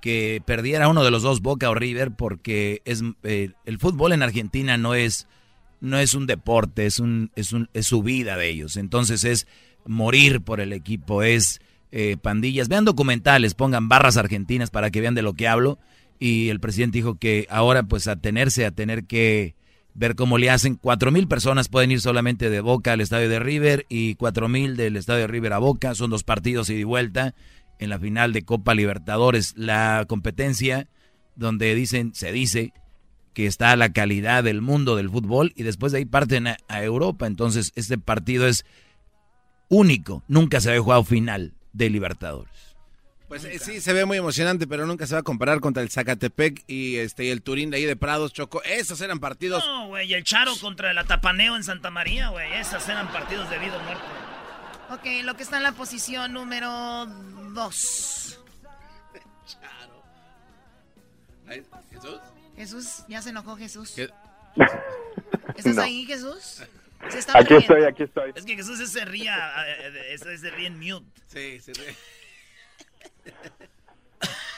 que 0.00 0.42
perdiera 0.44 0.88
uno 0.88 1.02
de 1.02 1.10
los 1.10 1.22
dos 1.22 1.40
Boca 1.40 1.70
o 1.70 1.74
River 1.74 2.10
porque 2.10 2.82
es 2.84 3.02
eh, 3.22 3.52
el 3.64 3.78
fútbol 3.78 4.12
en 4.12 4.22
Argentina 4.22 4.76
no 4.76 4.94
es 4.94 5.26
no 5.80 5.96
es 5.96 6.12
un 6.12 6.26
deporte, 6.26 6.84
es 6.84 7.00
un 7.00 7.30
es 7.36 7.54
un 7.54 7.70
es 7.72 7.86
su 7.86 8.02
vida 8.02 8.36
de 8.36 8.48
ellos. 8.50 8.76
Entonces 8.76 9.24
es 9.24 9.46
morir 9.86 10.42
por 10.42 10.60
el 10.60 10.74
equipo, 10.74 11.22
es 11.22 11.62
eh, 11.90 12.16
pandillas. 12.20 12.68
Vean 12.68 12.84
documentales, 12.84 13.54
pongan 13.54 13.88
barras 13.88 14.16
argentinas 14.16 14.70
para 14.70 14.90
que 14.90 15.00
vean 15.00 15.14
de 15.14 15.22
lo 15.22 15.32
que 15.32 15.48
hablo. 15.48 15.78
Y 16.18 16.48
el 16.48 16.60
presidente 16.60 16.98
dijo 16.98 17.18
que 17.18 17.46
ahora 17.50 17.82
pues 17.82 18.08
a 18.08 18.16
tenerse 18.16 18.64
a 18.64 18.70
tener 18.70 19.04
que 19.04 19.54
ver 19.94 20.14
cómo 20.14 20.38
le 20.38 20.50
hacen. 20.50 20.76
Cuatro 20.76 21.10
mil 21.10 21.28
personas 21.28 21.68
pueden 21.68 21.92
ir 21.92 22.00
solamente 22.00 22.50
de 22.50 22.60
Boca 22.60 22.92
al 22.92 23.00
estadio 23.00 23.28
de 23.28 23.38
River 23.38 23.86
y 23.88 24.14
cuatro 24.16 24.48
mil 24.48 24.76
del 24.76 24.96
estadio 24.96 25.22
de 25.22 25.26
River 25.28 25.52
a 25.54 25.58
Boca. 25.58 25.94
Son 25.94 26.10
dos 26.10 26.24
partidos 26.24 26.70
y 26.70 26.74
de 26.74 26.84
vuelta 26.84 27.34
en 27.78 27.90
la 27.90 27.98
final 27.98 28.32
de 28.32 28.42
Copa 28.42 28.74
Libertadores. 28.74 29.54
La 29.56 30.04
competencia 30.08 30.88
donde 31.36 31.74
dicen, 31.74 32.14
se 32.14 32.32
dice 32.32 32.72
que 33.32 33.46
está 33.46 33.74
la 33.74 33.92
calidad 33.92 34.44
del 34.44 34.60
mundo 34.60 34.94
del 34.94 35.10
fútbol 35.10 35.52
y 35.56 35.64
después 35.64 35.92
de 35.92 35.98
ahí 35.98 36.04
parten 36.04 36.46
a, 36.46 36.56
a 36.68 36.84
Europa. 36.84 37.26
Entonces 37.26 37.72
este 37.74 37.98
partido 37.98 38.46
es 38.46 38.64
único. 39.68 40.22
Nunca 40.28 40.60
se 40.60 40.70
había 40.70 40.82
jugado 40.82 41.04
final 41.04 41.54
de 41.72 41.90
Libertadores. 41.90 42.73
Pues 43.34 43.44
eh, 43.46 43.58
sí, 43.58 43.80
se 43.80 43.92
ve 43.92 44.04
muy 44.04 44.16
emocionante, 44.16 44.64
pero 44.68 44.86
nunca 44.86 45.08
se 45.08 45.14
va 45.14 45.20
a 45.20 45.22
comparar 45.24 45.58
contra 45.58 45.82
el 45.82 45.90
Zacatepec 45.90 46.62
y 46.68 46.98
este 46.98 47.24
y 47.24 47.30
el 47.30 47.42
Turín 47.42 47.68
de 47.70 47.78
ahí 47.78 47.84
de 47.84 47.96
Prados, 47.96 48.32
Choco. 48.32 48.62
Esos 48.62 49.00
eran 49.00 49.18
partidos. 49.18 49.64
No, 49.66 49.88
güey, 49.88 50.08
y 50.08 50.14
el 50.14 50.22
Charo 50.22 50.52
contra 50.60 50.92
el 50.92 50.98
Atapaneo 50.98 51.56
en 51.56 51.64
Santa 51.64 51.90
María, 51.90 52.28
güey. 52.28 52.52
Esos 52.52 52.88
eran 52.88 53.10
partidos 53.10 53.50
de 53.50 53.58
vida 53.58 53.76
o 53.76 53.82
muerte. 53.82 54.04
Ok, 54.90 55.24
lo 55.24 55.34
que 55.36 55.42
está 55.42 55.56
en 55.56 55.64
la 55.64 55.72
posición 55.72 56.32
número 56.32 57.06
2. 57.06 58.40
¿Jesús? 61.90 62.20
Jesús, 62.56 63.04
ya 63.08 63.20
se 63.20 63.30
enojó 63.30 63.56
Jesús. 63.56 63.92
¿Qué? 63.96 64.08
¿Estás 65.56 65.74
No. 65.74 65.82
ahí, 65.82 66.06
Jesús? 66.06 66.62
Se 67.10 67.18
está 67.18 67.36
Aquí 67.36 67.48
riendo. 67.48 67.74
estoy, 67.74 67.84
aquí 67.84 68.02
estoy. 68.04 68.32
Es 68.34 68.44
que 68.44 68.54
Jesús 68.54 68.78
se 68.88 69.04
ría, 69.04 69.36
se 70.16 70.50
ríe 70.50 70.68
en 70.68 70.78
mute. 70.78 71.06
Sí, 71.26 71.60
sí. 71.60 71.72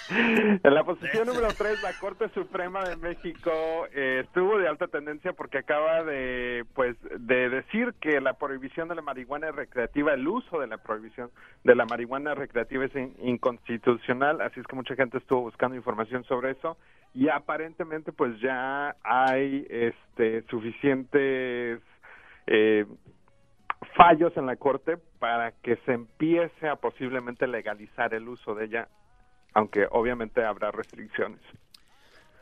En 0.08 0.72
la 0.72 0.84
posición 0.84 1.26
número 1.26 1.48
3, 1.48 1.82
la 1.82 1.92
Corte 1.94 2.28
Suprema 2.28 2.84
de 2.84 2.94
México 2.96 3.50
eh, 3.92 4.22
estuvo 4.24 4.56
de 4.56 4.68
alta 4.68 4.86
tendencia 4.86 5.32
porque 5.32 5.58
acaba 5.58 6.04
de, 6.04 6.64
pues, 6.74 6.96
de 7.18 7.48
decir 7.48 7.92
que 8.00 8.20
la 8.20 8.34
prohibición 8.34 8.86
de 8.88 8.94
la 8.94 9.02
marihuana 9.02 9.50
recreativa, 9.50 10.14
el 10.14 10.28
uso 10.28 10.60
de 10.60 10.68
la 10.68 10.78
prohibición 10.78 11.30
de 11.64 11.74
la 11.74 11.86
marihuana 11.86 12.36
recreativa 12.36 12.84
es 12.84 12.94
in- 12.94 13.16
inconstitucional, 13.20 14.40
así 14.42 14.60
es 14.60 14.66
que 14.68 14.76
mucha 14.76 14.94
gente 14.94 15.18
estuvo 15.18 15.40
buscando 15.40 15.76
información 15.76 16.22
sobre 16.24 16.52
eso 16.52 16.76
y 17.12 17.28
aparentemente, 17.28 18.12
pues, 18.12 18.38
ya 18.40 18.94
hay, 19.02 19.66
este, 19.68 20.42
suficientes 20.42 21.80
eh, 22.46 22.86
fallos 23.96 24.36
en 24.36 24.46
la 24.46 24.54
Corte 24.54 24.98
para 25.18 25.52
que 25.52 25.76
se 25.86 25.92
empiece 25.92 26.68
a 26.68 26.76
posiblemente 26.76 27.46
legalizar 27.46 28.14
el 28.14 28.28
uso 28.28 28.54
de 28.54 28.66
ella 28.66 28.88
aunque 29.54 29.86
obviamente 29.90 30.44
habrá 30.44 30.70
restricciones. 30.70 31.40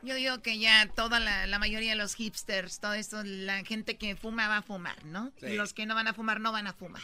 Yo 0.02 0.16
digo 0.16 0.42
que 0.42 0.58
ya 0.58 0.88
toda 0.96 1.20
la, 1.20 1.46
la 1.46 1.58
mayoría 1.60 1.90
de 1.90 1.96
los 1.96 2.14
hipsters, 2.16 2.80
todo 2.80 2.92
esto, 2.94 3.22
la 3.24 3.62
gente 3.64 3.96
que 3.96 4.16
fuma 4.16 4.48
va 4.48 4.56
a 4.58 4.62
fumar, 4.62 5.04
¿no? 5.04 5.30
Sí. 5.38 5.46
Y 5.46 5.56
los 5.56 5.72
que 5.74 5.86
no 5.86 5.94
van 5.94 6.08
a 6.08 6.12
fumar 6.14 6.40
no 6.40 6.50
van 6.50 6.66
a 6.66 6.72
fumar. 6.72 7.02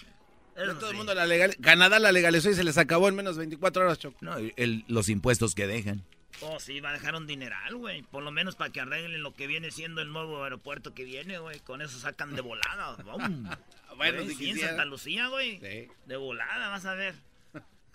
Ya 0.57 0.75
todo 0.79 0.91
el 0.91 0.97
mundo 0.97 1.15
la 1.15 1.27
legal... 1.27 1.57
Canadá 1.63 1.99
la 2.01 2.11
legalizó 2.13 2.51
y 2.51 2.55
se 2.55 2.65
les 2.65 2.77
acabó 2.77 3.09
en 3.09 3.15
menos 3.15 3.37
de 3.37 3.41
24 3.41 3.83
horas, 3.85 3.99
Choco. 4.01 4.19
No, 4.21 4.37
el- 4.37 4.85
los 4.89 5.09
impuestos 5.09 5.55
que 5.55 5.67
dejan. 5.69 6.03
Oh, 6.43 6.59
sí, 6.59 6.81
va 6.81 6.91
a 6.91 6.93
dejar 6.95 7.15
un 7.15 7.27
dineral, 7.27 7.77
güey. 7.77 8.03
Por 8.03 8.23
lo 8.23 8.31
menos 8.31 8.57
para 8.57 8.71
que 8.71 8.81
arreglen 8.81 9.23
lo 9.23 9.35
que 9.35 9.47
viene 9.47 9.71
siendo 9.71 10.01
el 10.01 10.13
nuevo 10.13 10.43
aeropuerto 10.43 10.95
que 10.95 11.05
viene, 11.05 11.39
güey. 11.39 11.61
Con 11.61 11.83
eso 11.83 11.99
sacan 11.99 12.35
de 12.35 12.43
volada. 12.43 12.97
Bueno, 13.97 14.23
si 14.23 14.35
sí, 14.35 14.51
en. 14.51 14.59
Santa 14.59 14.87
Lucía, 14.87 15.27
güey. 15.27 15.59
De 16.07 16.17
volada, 16.17 16.69
vas 16.69 16.87
a 16.87 16.95
ver. 16.95 17.15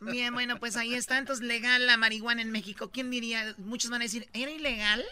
Bien, 0.01 0.33
bueno, 0.33 0.59
pues 0.59 0.75
ahí 0.77 0.93
está. 0.93 1.17
Entonces, 1.17 1.43
legal 1.43 1.87
la 1.87 1.97
marihuana 1.97 2.43
en 2.43 2.51
México. 2.51 2.91
¿Quién 2.91 3.09
diría? 3.09 3.55
Muchos 3.57 3.89
van 3.89 4.01
a 4.01 4.03
decir, 4.03 4.27
¿era 4.33 4.51
ilegal? 4.51 5.03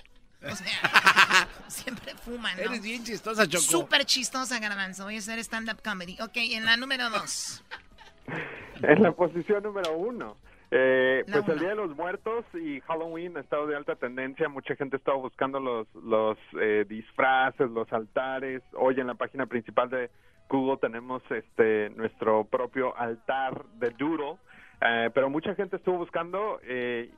O 0.44 0.56
sea, 0.56 1.48
siempre 1.68 2.14
fuman, 2.16 2.58
¿no? 2.58 2.64
Eres 2.64 2.82
bien 2.82 3.04
chistosa, 3.04 3.48
Choco. 3.48 3.64
Súper 3.64 4.06
chistosa, 4.06 4.60
Garbanzo. 4.60 5.06
Voy 5.06 5.16
a 5.16 5.20
hacer 5.20 5.40
stand-up 5.40 5.82
comedy. 5.82 6.18
Ok, 6.22 6.34
en 6.36 6.66
la 6.66 6.78
número 6.78 7.10
dos. 7.10 7.64
En 8.82 9.02
la 9.02 9.14
posición 9.14 9.64
número 9.64 9.98
uno. 9.98 10.38
Eh, 10.76 11.24
pues 11.32 11.48
el. 11.50 11.60
Día 11.60 11.70
de 11.70 11.76
los 11.76 11.96
Muertos 11.96 12.46
y 12.56 12.80
Halloween 12.82 13.38
ha 13.38 13.42
estado 13.42 13.68
de 13.68 13.76
alta 13.76 13.96
tendencia. 13.96 14.50
Mucha 14.50 14.76
gente 14.76 14.96
ha 14.96 14.98
estado 14.98 15.20
buscando 15.20 15.60
los, 15.60 15.88
los 15.94 16.36
eh, 16.60 16.84
disfraces, 16.90 17.70
los 17.70 17.92
altares. 17.94 18.64
Hoy 18.74 19.00
en 19.00 19.06
la 19.06 19.14
página 19.14 19.46
principal 19.46 19.92
de 19.92 20.10
Google 20.50 20.78
tenemos 20.78 21.22
este 21.30 21.92
nuestro 21.92 22.46
propio 22.46 22.98
altar 22.98 23.66
de 23.76 23.92
Doodle. 23.92 24.38
Eh, 24.82 25.12
pero 25.14 25.30
mucha 25.30 25.54
gente 25.56 25.78
estuvo 25.78 26.00
buscando 26.00 26.60
eh, 26.64 27.10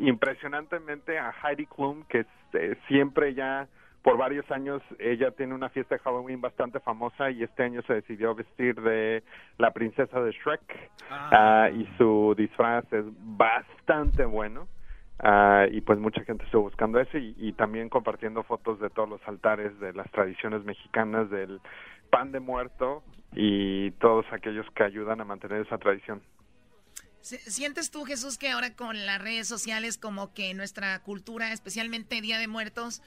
impresionantemente 0.00 1.18
a 1.18 1.34
Heidi 1.42 1.66
Klum, 1.66 2.04
que 2.04 2.24
eh, 2.54 2.76
siempre 2.88 3.34
ya 3.34 3.66
por 4.02 4.16
varios 4.18 4.50
años 4.50 4.82
ella 4.98 5.30
tiene 5.30 5.54
una 5.54 5.68
fiesta 5.68 5.94
de 5.94 6.00
Halloween 6.00 6.40
bastante 6.40 6.80
famosa 6.80 7.30
y 7.30 7.42
este 7.42 7.62
año 7.62 7.82
se 7.82 7.94
decidió 7.94 8.34
vestir 8.34 8.80
de 8.80 9.22
la 9.58 9.72
princesa 9.72 10.20
de 10.20 10.32
Shrek 10.32 10.90
Ah, 11.10 11.70
y 11.72 11.86
su 11.96 12.34
disfraz 12.36 12.84
es 12.92 13.04
bastante 13.18 14.24
bueno. 14.24 14.68
Ah, 15.20 15.66
y 15.70 15.80
pues 15.82 15.98
mucha 16.00 16.24
gente 16.24 16.44
estuvo 16.44 16.62
buscando 16.62 16.98
eso 16.98 17.16
y, 17.16 17.34
y 17.38 17.52
también 17.52 17.88
compartiendo 17.88 18.42
fotos 18.42 18.80
de 18.80 18.90
todos 18.90 19.08
los 19.08 19.20
altares 19.28 19.78
de 19.78 19.92
las 19.92 20.10
tradiciones 20.10 20.64
mexicanas 20.64 21.30
del 21.30 21.60
pan 22.10 22.32
de 22.32 22.40
muerto 22.40 23.04
y 23.34 23.92
todos 23.92 24.26
aquellos 24.32 24.66
que 24.74 24.82
ayudan 24.82 25.20
a 25.20 25.24
mantener 25.24 25.64
esa 25.64 25.78
tradición. 25.78 26.20
Si- 27.20 27.38
¿Sientes 27.38 27.90
tú, 27.92 28.04
Jesús, 28.04 28.36
que 28.36 28.50
ahora 28.50 28.74
con 28.74 29.06
las 29.06 29.22
redes 29.22 29.46
sociales, 29.46 29.96
como 29.96 30.34
que 30.34 30.52
nuestra 30.54 30.98
cultura, 31.04 31.52
especialmente 31.52 32.20
Día 32.20 32.38
de 32.38 32.48
Muertos, 32.48 33.00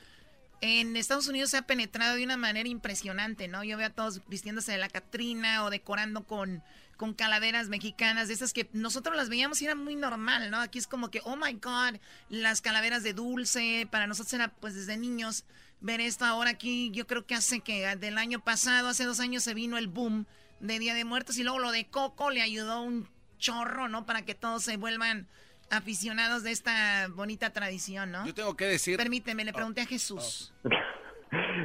en 0.62 0.96
Estados 0.96 1.28
Unidos 1.28 1.52
se 1.52 1.58
ha 1.58 1.62
penetrado 1.68 2.16
de 2.16 2.24
una 2.24 2.38
manera 2.38 2.68
impresionante, 2.70 3.48
¿no? 3.48 3.64
Yo 3.64 3.78
veo 3.78 3.88
a 3.88 3.92
todos 3.92 4.22
vistiéndose 4.28 4.72
de 4.72 4.78
la 4.78 4.90
Catrina 4.90 5.64
o 5.64 5.70
decorando 5.70 6.26
con, 6.26 6.64
con 6.98 7.14
calaveras 7.14 7.68
mexicanas, 7.68 8.28
de 8.28 8.34
esas 8.34 8.54
que 8.54 8.70
nosotros 8.74 9.16
las 9.16 9.30
veíamos 9.30 9.62
y 9.62 9.66
era 9.66 9.76
muy 9.76 9.96
normal, 9.96 10.52
¿no? 10.52 10.60
Aquí 10.60 10.80
es 10.80 10.88
como 10.88 11.12
que, 11.12 11.22
oh 11.24 11.36
my 11.36 11.54
God, 11.54 12.00
las 12.30 12.62
calaveras 12.62 13.04
de 13.04 13.14
dulce, 13.14 13.88
para 13.92 14.08
nosotros 14.08 14.34
era 14.34 14.50
pues 14.50 14.76
desde 14.76 14.98
niños 14.98 15.46
ver 15.82 16.02
esto 16.02 16.26
ahora 16.26 16.52
aquí, 16.52 16.90
yo 16.92 17.06
creo 17.06 17.26
que 17.26 17.36
hace 17.36 17.60
que 17.60 17.96
del 17.98 18.18
año 18.18 18.40
pasado, 18.40 18.88
hace 18.88 19.04
dos 19.04 19.20
años 19.20 19.44
se 19.44 19.54
vino 19.54 19.78
el 19.78 19.88
boom 19.88 20.26
de 20.60 20.80
Día 20.80 20.94
de 20.94 21.06
Muertos 21.06 21.38
y 21.38 21.44
luego 21.44 21.60
lo 21.60 21.72
de 21.72 21.86
Coco 21.88 22.32
le 22.32 22.42
ayudó 22.42 22.82
un 22.82 23.08
chorro, 23.38 23.90
¿no? 23.90 24.06
Para 24.06 24.24
que 24.24 24.36
todos 24.36 24.64
se 24.64 24.78
vuelvan 24.78 25.28
aficionados 25.70 26.44
de 26.44 26.52
esta 26.52 27.08
bonita 27.10 27.52
tradición, 27.52 28.12
¿no? 28.12 28.26
Yo 28.26 28.34
tengo 28.34 28.56
que 28.56 28.66
decir... 28.66 28.98
Permíteme, 28.98 29.46
le 29.46 29.54
pregunté 29.54 29.82
a 29.82 29.86
Jesús. 29.86 30.54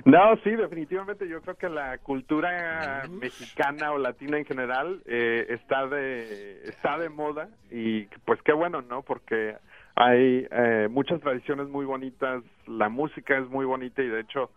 No, 0.04 0.36
sí, 0.42 0.50
definitivamente 0.50 1.28
yo 1.28 1.40
creo 1.42 1.56
que 1.56 1.68
la 1.68 1.98
cultura 1.98 3.04
mexicana 3.08 3.92
o 3.92 3.98
latina 3.98 4.38
en 4.38 4.44
general 4.44 5.02
eh, 5.06 5.46
está 5.50 5.86
de 5.86 6.62
está 6.64 6.98
de 6.98 7.08
moda 7.08 7.48
y 7.70 8.04
pues 8.24 8.40
qué 8.42 8.52
bueno, 8.52 8.82
¿no? 8.82 9.02
Porque 9.02 9.56
hay 9.94 10.46
eh, 10.50 10.88
muchas 10.90 11.20
tradiciones 11.20 11.68
muy 11.68 11.84
bonitas, 11.84 12.42
la 12.66 12.88
música 12.88 13.38
es 13.38 13.48
muy 13.48 13.64
bonita 13.64 14.02
y 14.02 14.08
de 14.08 14.20
hecho 14.20 14.50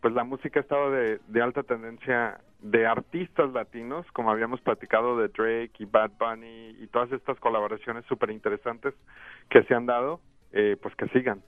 pues 0.00 0.14
la 0.14 0.24
música 0.24 0.60
ha 0.60 0.62
estado 0.62 0.90
de, 0.90 1.20
de 1.28 1.42
alta 1.42 1.62
tendencia 1.62 2.40
de 2.62 2.86
artistas 2.86 3.52
latinos, 3.52 4.06
como 4.12 4.30
habíamos 4.30 4.60
platicado 4.60 5.16
de 5.16 5.28
Drake 5.28 5.72
y 5.78 5.84
Bad 5.86 6.12
Bunny 6.18 6.76
y 6.78 6.86
todas 6.88 7.10
estas 7.12 7.38
colaboraciones 7.38 8.04
súper 8.06 8.30
interesantes 8.30 8.94
que 9.48 9.62
se 9.64 9.74
han 9.74 9.86
dado, 9.86 10.20
eh, 10.52 10.76
pues 10.80 10.94
que 10.96 11.08
sigan. 11.08 11.42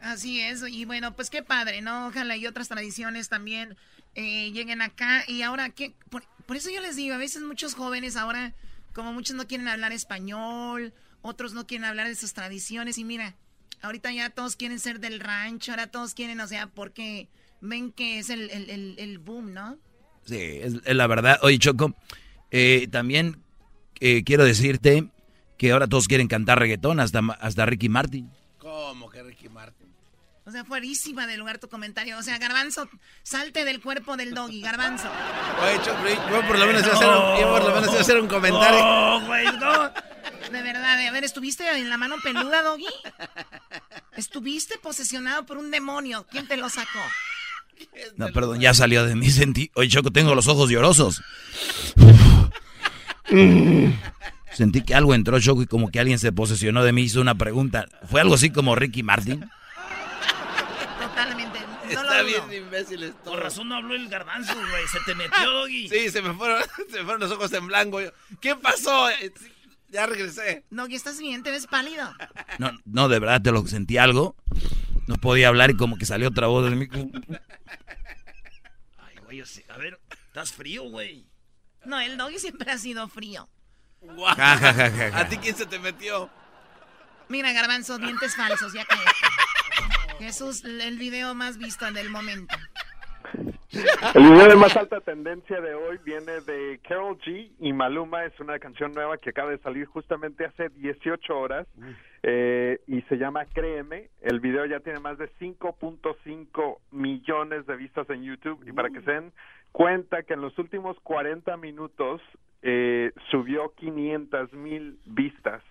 Así 0.00 0.40
es, 0.40 0.62
y 0.68 0.84
bueno, 0.84 1.14
pues 1.14 1.30
qué 1.30 1.42
padre, 1.42 1.80
¿no? 1.80 2.08
Ojalá 2.08 2.36
y 2.36 2.46
otras 2.46 2.68
tradiciones 2.68 3.28
también 3.28 3.76
eh, 4.14 4.52
lleguen 4.52 4.82
acá. 4.82 5.24
Y 5.26 5.42
ahora, 5.42 5.70
¿qué? 5.70 5.94
Por, 6.10 6.22
por 6.44 6.56
eso 6.56 6.70
yo 6.70 6.80
les 6.80 6.96
digo, 6.96 7.14
a 7.14 7.18
veces 7.18 7.42
muchos 7.42 7.74
jóvenes 7.74 8.16
ahora, 8.16 8.52
como 8.92 9.12
muchos 9.12 9.36
no 9.36 9.46
quieren 9.46 9.68
hablar 9.68 9.92
español, 9.92 10.92
otros 11.22 11.54
no 11.54 11.66
quieren 11.66 11.86
hablar 11.86 12.08
de 12.08 12.14
sus 12.14 12.34
tradiciones, 12.34 12.98
y 12.98 13.04
mira, 13.04 13.34
ahorita 13.82 14.12
ya 14.12 14.30
todos 14.30 14.54
quieren 14.54 14.78
ser 14.78 15.00
del 15.00 15.18
rancho, 15.18 15.72
ahora 15.72 15.90
todos 15.90 16.14
quieren, 16.14 16.40
o 16.40 16.46
sea, 16.46 16.66
porque 16.68 17.28
ven 17.60 17.92
que 17.92 18.18
es 18.18 18.30
el, 18.30 18.50
el, 18.50 18.70
el, 18.70 18.94
el 18.98 19.18
boom, 19.18 19.52
¿no? 19.52 19.78
Sí, 20.24 20.36
es, 20.38 20.74
es 20.84 20.96
la 20.96 21.06
verdad. 21.06 21.38
Oye, 21.42 21.58
Choco, 21.58 21.94
eh, 22.50 22.88
también 22.90 23.42
eh, 24.00 24.24
quiero 24.24 24.44
decirte 24.44 25.08
que 25.56 25.72
ahora 25.72 25.86
todos 25.86 26.08
quieren 26.08 26.28
cantar 26.28 26.58
reggaetón, 26.58 27.00
hasta, 27.00 27.20
hasta 27.40 27.66
Ricky 27.66 27.88
Martin. 27.88 28.30
¿Cómo 28.58 29.08
que 29.08 29.22
Ricky 29.22 29.48
Martin? 29.48 29.86
O 30.44 30.50
sea, 30.52 30.64
fuerísima 30.64 31.26
de 31.26 31.36
lugar 31.36 31.58
tu 31.58 31.68
comentario. 31.68 32.16
O 32.18 32.22
sea, 32.22 32.38
Garbanzo, 32.38 32.88
salte 33.24 33.64
del 33.64 33.80
cuerpo 33.80 34.16
del 34.16 34.32
doggy, 34.32 34.60
Garbanzo. 34.60 35.08
Oye, 35.62 35.76
Choco, 35.84 36.30
yo 36.30 36.46
por 36.46 36.58
lo 36.58 36.66
menos 36.66 36.82
iba 36.82 36.92
a 36.92 36.96
hacer 36.96 37.08
un, 37.08 37.40
yo 37.40 37.50
por 37.50 37.64
lo 37.64 37.74
menos 37.74 37.88
iba 37.88 37.98
a 37.98 38.00
hacer 38.00 38.20
un 38.20 38.28
comentario. 38.28 38.78
Oh, 38.80 39.20
güey, 39.26 39.44
no. 39.58 39.90
De 40.52 40.62
verdad, 40.62 41.04
a 41.04 41.10
ver, 41.10 41.24
¿estuviste 41.24 41.68
en 41.68 41.90
la 41.90 41.96
mano 41.96 42.16
peluda, 42.22 42.62
Doggy? 42.62 42.86
¿Estuviste 44.16 44.78
posesionado 44.78 45.44
por 45.46 45.58
un 45.58 45.72
demonio? 45.72 46.26
¿Quién 46.30 46.46
te 46.46 46.56
lo 46.56 46.68
sacó? 46.68 47.00
No, 48.16 48.28
perdón, 48.28 48.60
ya 48.60 48.74
salió 48.74 49.04
de 49.04 49.14
mí. 49.14 49.30
Sentí. 49.30 49.70
Oye, 49.74 49.88
Choco, 49.88 50.10
tengo 50.10 50.34
los 50.34 50.48
ojos 50.48 50.70
llorosos. 50.70 51.22
Sentí 54.52 54.82
que 54.82 54.94
algo 54.94 55.14
entró, 55.14 55.38
Choco, 55.38 55.62
y 55.62 55.66
como 55.66 55.90
que 55.90 56.00
alguien 56.00 56.18
se 56.18 56.32
posesionó 56.32 56.82
de 56.82 56.92
mí, 56.92 57.02
hizo 57.02 57.20
una 57.20 57.34
pregunta. 57.34 57.86
¿Fue 58.08 58.20
algo 58.20 58.34
así 58.34 58.50
como 58.50 58.74
Ricky 58.74 59.02
Martin? 59.02 59.50
Totalmente. 61.00 61.58
No 61.84 61.90
Está 61.90 62.22
lo 62.22 62.24
bien 62.26 62.64
imbécil 62.64 63.02
esto. 63.02 63.30
Por 63.30 63.40
razón 63.42 63.68
no 63.68 63.76
habló 63.76 63.94
el 63.94 64.08
garbanzo, 64.08 64.54
güey. 64.54 64.86
Se 64.90 64.98
te 65.04 65.14
metió, 65.14 65.50
Doggy. 65.50 65.88
Sí, 65.88 66.10
se 66.10 66.22
me 66.22 66.32
fueron, 66.34 66.62
se 66.90 66.98
me 66.98 67.04
fueron 67.04 67.20
los 67.20 67.30
ojos 67.32 67.52
en 67.52 67.66
blanco. 67.66 67.98
¿Qué 68.40 68.56
pasó? 68.56 69.08
Ya 69.90 70.06
regresé. 70.06 70.64
Doggy, 70.70 70.94
¿estás 70.94 71.18
bien? 71.18 71.42
¿Te 71.42 71.50
ves 71.50 71.66
pálido? 71.66 72.08
No, 72.58 72.72
no, 72.86 73.08
de 73.08 73.18
verdad 73.18 73.42
te 73.42 73.52
lo 73.52 73.66
sentí 73.66 73.98
algo. 73.98 74.36
No 75.06 75.16
podía 75.16 75.48
hablar 75.48 75.70
y 75.70 75.76
como 75.76 75.96
que 75.96 76.06
salió 76.06 76.28
otra 76.28 76.46
voz 76.48 76.68
de 76.68 76.76
mí. 76.76 76.88
Ay, 78.98 79.16
güey, 79.24 79.38
yo 79.38 79.46
sé- 79.46 79.64
a 79.68 79.76
ver, 79.76 80.00
estás 80.26 80.52
frío, 80.52 80.84
güey. 80.84 81.26
No, 81.84 82.00
el 82.00 82.16
Doggy 82.16 82.38
siempre 82.38 82.70
ha 82.72 82.78
sido 82.78 83.06
frío. 83.08 83.48
Guau. 84.00 84.34
Ja, 84.36 84.56
ja, 84.58 84.72
ja, 84.74 84.90
ja, 84.90 85.10
ja. 85.10 85.18
¿A 85.20 85.28
ti 85.28 85.36
quién 85.38 85.56
se 85.56 85.66
te 85.66 85.78
metió? 85.78 86.28
Mira, 87.28 87.52
Garbanzo, 87.52 87.98
dientes 87.98 88.34
falsos, 88.36 88.72
ya 88.72 88.84
que. 88.84 88.96
Jesús, 90.24 90.64
el 90.64 90.98
video 90.98 91.34
más 91.34 91.58
visto 91.58 91.90
del 91.92 92.10
momento. 92.10 92.56
El 94.14 94.22
video 94.22 94.48
de 94.48 94.56
más 94.56 94.76
alta 94.76 95.00
tendencia 95.00 95.60
de 95.60 95.74
hoy 95.74 95.98
viene 96.04 96.40
de 96.40 96.80
Carol 96.86 97.18
G 97.18 97.50
y 97.58 97.72
Maluma. 97.72 98.24
Es 98.24 98.38
una 98.40 98.58
canción 98.58 98.92
nueva 98.92 99.18
que 99.18 99.30
acaba 99.30 99.50
de 99.50 99.58
salir 99.58 99.86
justamente 99.86 100.44
hace 100.44 100.68
18 100.70 101.38
horas 101.38 101.66
eh, 102.22 102.80
y 102.86 103.02
se 103.02 103.16
llama 103.16 103.44
Créeme. 103.46 104.10
El 104.20 104.40
video 104.40 104.64
ya 104.66 104.80
tiene 104.80 105.00
más 105.00 105.18
de 105.18 105.30
5.5 105.38 106.78
millones 106.92 107.66
de 107.66 107.76
vistas 107.76 108.08
en 108.10 108.22
YouTube 108.22 108.62
y 108.66 108.72
para 108.72 108.90
que 108.90 109.02
se 109.02 109.10
den 109.10 109.32
cuenta 109.72 110.22
que 110.22 110.34
en 110.34 110.40
los 110.40 110.58
últimos 110.58 110.98
40 111.00 111.56
minutos 111.56 112.20
eh, 112.62 113.12
subió 113.30 113.72
500 113.76 114.52
mil 114.54 114.98
vistas. 115.04 115.62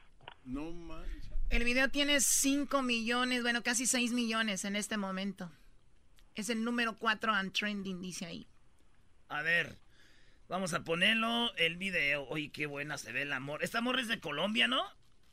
No 0.46 0.70
manches. 0.72 1.32
El 1.50 1.64
video 1.64 1.90
tiene 1.90 2.20
5 2.20 2.82
millones, 2.82 3.42
bueno, 3.42 3.62
casi 3.64 3.86
6 3.86 4.14
millones 4.14 4.66
en 4.66 4.76
este 4.76 4.98
momento. 4.98 5.50
Es 6.36 6.50
el 6.50 6.64
número 6.64 6.96
4 6.98 7.32
on 7.34 7.52
trending, 7.52 8.02
dice 8.02 8.26
ahí. 8.26 8.48
A 9.30 9.42
ver, 9.42 9.78
vamos 10.50 10.74
a 10.74 10.82
ponerlo 10.84 11.54
el 11.56 11.78
video. 11.78 12.28
Oye, 12.28 12.52
qué 12.52 12.66
buena 12.66 12.98
se 12.98 13.12
ve 13.12 13.22
el 13.24 13.34
amor. 13.34 13.64
Esta 13.64 13.78
amor 13.80 14.00
es 14.00 14.08
de 14.08 14.20
Colombia, 14.20 14.68
¿no? 14.68 14.82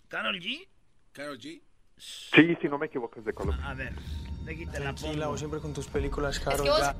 Carol 0.09 0.39
G. 0.41 0.69
Carol 1.13 1.39
G. 1.39 1.61
Sí, 1.99 2.57
si 2.61 2.69
no 2.69 2.79
me 2.79 2.87
equivoco, 2.87 3.19
es 3.19 3.25
de 3.25 3.33
Colombia. 3.33 3.69
A 3.69 3.75
ver, 3.75 3.93
de 4.45 4.53
aquí 4.53 4.67
te 4.67 4.81
la 4.81 4.95
pongo. 4.95 5.37
siempre 5.37 5.61
con 5.61 5.73
tus 5.75 5.87
películas, 5.89 6.37
Es 6.37 6.43
Carol. 6.45 6.63
que 6.63 6.71
vos- 6.71 6.81
ya. 6.81 6.95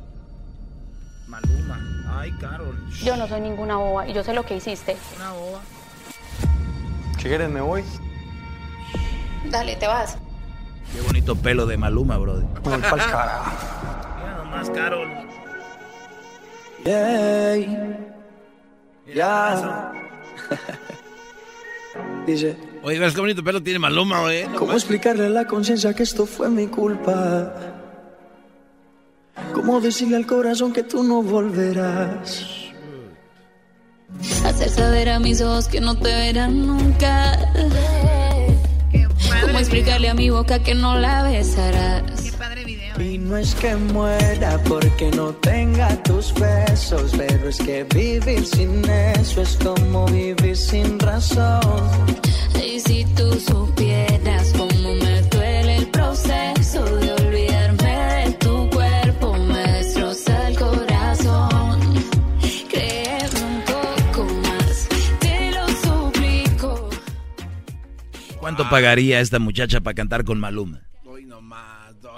Maluma. 1.29 1.81
Ay, 2.21 2.33
Carol. 2.41 2.77
Yo 3.05 3.17
no 3.17 3.27
soy 3.29 3.41
ninguna 3.41 3.77
boba 3.77 4.09
y 4.09 4.13
yo 4.13 4.23
sé 4.23 4.35
lo 4.35 4.45
que 4.45 4.57
hiciste. 4.57 4.97
Una 5.17 5.33
boba. 5.33 5.63
¿Qué 7.17 7.29
quieres? 7.29 7.49
Me 7.49 7.61
voy. 7.61 7.85
Dale, 9.51 9.77
te 9.77 9.87
vas. 9.87 10.19
Qué 10.93 11.01
bonito 11.01 11.35
pelo 11.37 11.67
de 11.67 11.77
Maluma, 11.77 12.19
brother. 12.19 12.45
Carajo. 12.63 13.51
Mira 14.19 14.37
nomás, 14.45 14.71
Carol. 14.71 15.09
Yeah. 16.85 18.03
Ya. 19.15 19.93
Dice, 22.27 22.57
Oye, 22.83 22.99
ves 22.99 23.15
qué 23.15 23.21
bonito 23.21 23.45
pelo 23.45 23.63
tiene 23.63 23.79
Maluma, 23.79 24.23
güey. 24.23 24.49
No 24.49 24.59
¿cómo 24.59 24.73
explicarle 24.73 25.27
a 25.27 25.29
la 25.29 25.47
conciencia 25.47 25.95
que 25.95 26.03
esto 26.03 26.27
fue 26.27 26.51
mi 26.51 26.67
culpa? 26.67 27.55
¿Cómo 29.55 29.81
decirle 29.81 30.17
al 30.17 30.27
corazón 30.27 30.73
que 30.73 30.83
tú 30.83 31.03
no 31.03 31.23
volverás? 31.23 32.73
Hacer 34.45 34.69
saber 34.69 35.09
a 35.09 35.19
mis 35.19 35.41
ojos 35.41 35.69
que 35.69 35.81
no 35.81 35.97
te 35.97 36.13
verán 36.13 36.67
nunca. 36.67 37.33
¿Cómo 39.63 39.71
explicarle 39.71 40.09
a 40.09 40.15
mi 40.15 40.29
boca 40.29 40.59
que 40.59 40.75
no 40.75 40.99
la 40.99 41.23
besarás? 41.23 42.21
Qué 42.21 42.33
padre 42.33 42.65
video. 42.65 42.99
¿eh? 42.99 43.13
Y 43.13 43.19
no 43.19 43.37
es 43.37 43.55
que 43.55 43.77
muera 43.77 44.61
porque 44.69 45.09
no 45.13 45.33
tenga 45.35 46.03
tus 46.03 46.35
besos, 46.35 47.13
pero 47.17 47.49
es 47.49 47.59
que 47.59 47.85
vivir 47.85 48.45
sin 48.45 48.85
eso 48.91 49.43
es 49.43 49.57
como 49.63 50.07
vivir 50.07 50.57
sin 50.57 50.99
razón. 50.99 51.71
Y 52.61 52.81
si 52.81 53.05
tú 53.15 53.39
supieras 53.39 53.92
¿Cuánto 68.57 68.71
pagaría 68.71 69.21
esta 69.21 69.39
muchacha 69.39 69.81
para 69.81 69.95
cantar 69.95 70.25
con 70.25 70.39
Maluma? 70.39 70.83
Hoy 71.07 71.25
nomás. 71.25 71.95
no. 72.03 72.11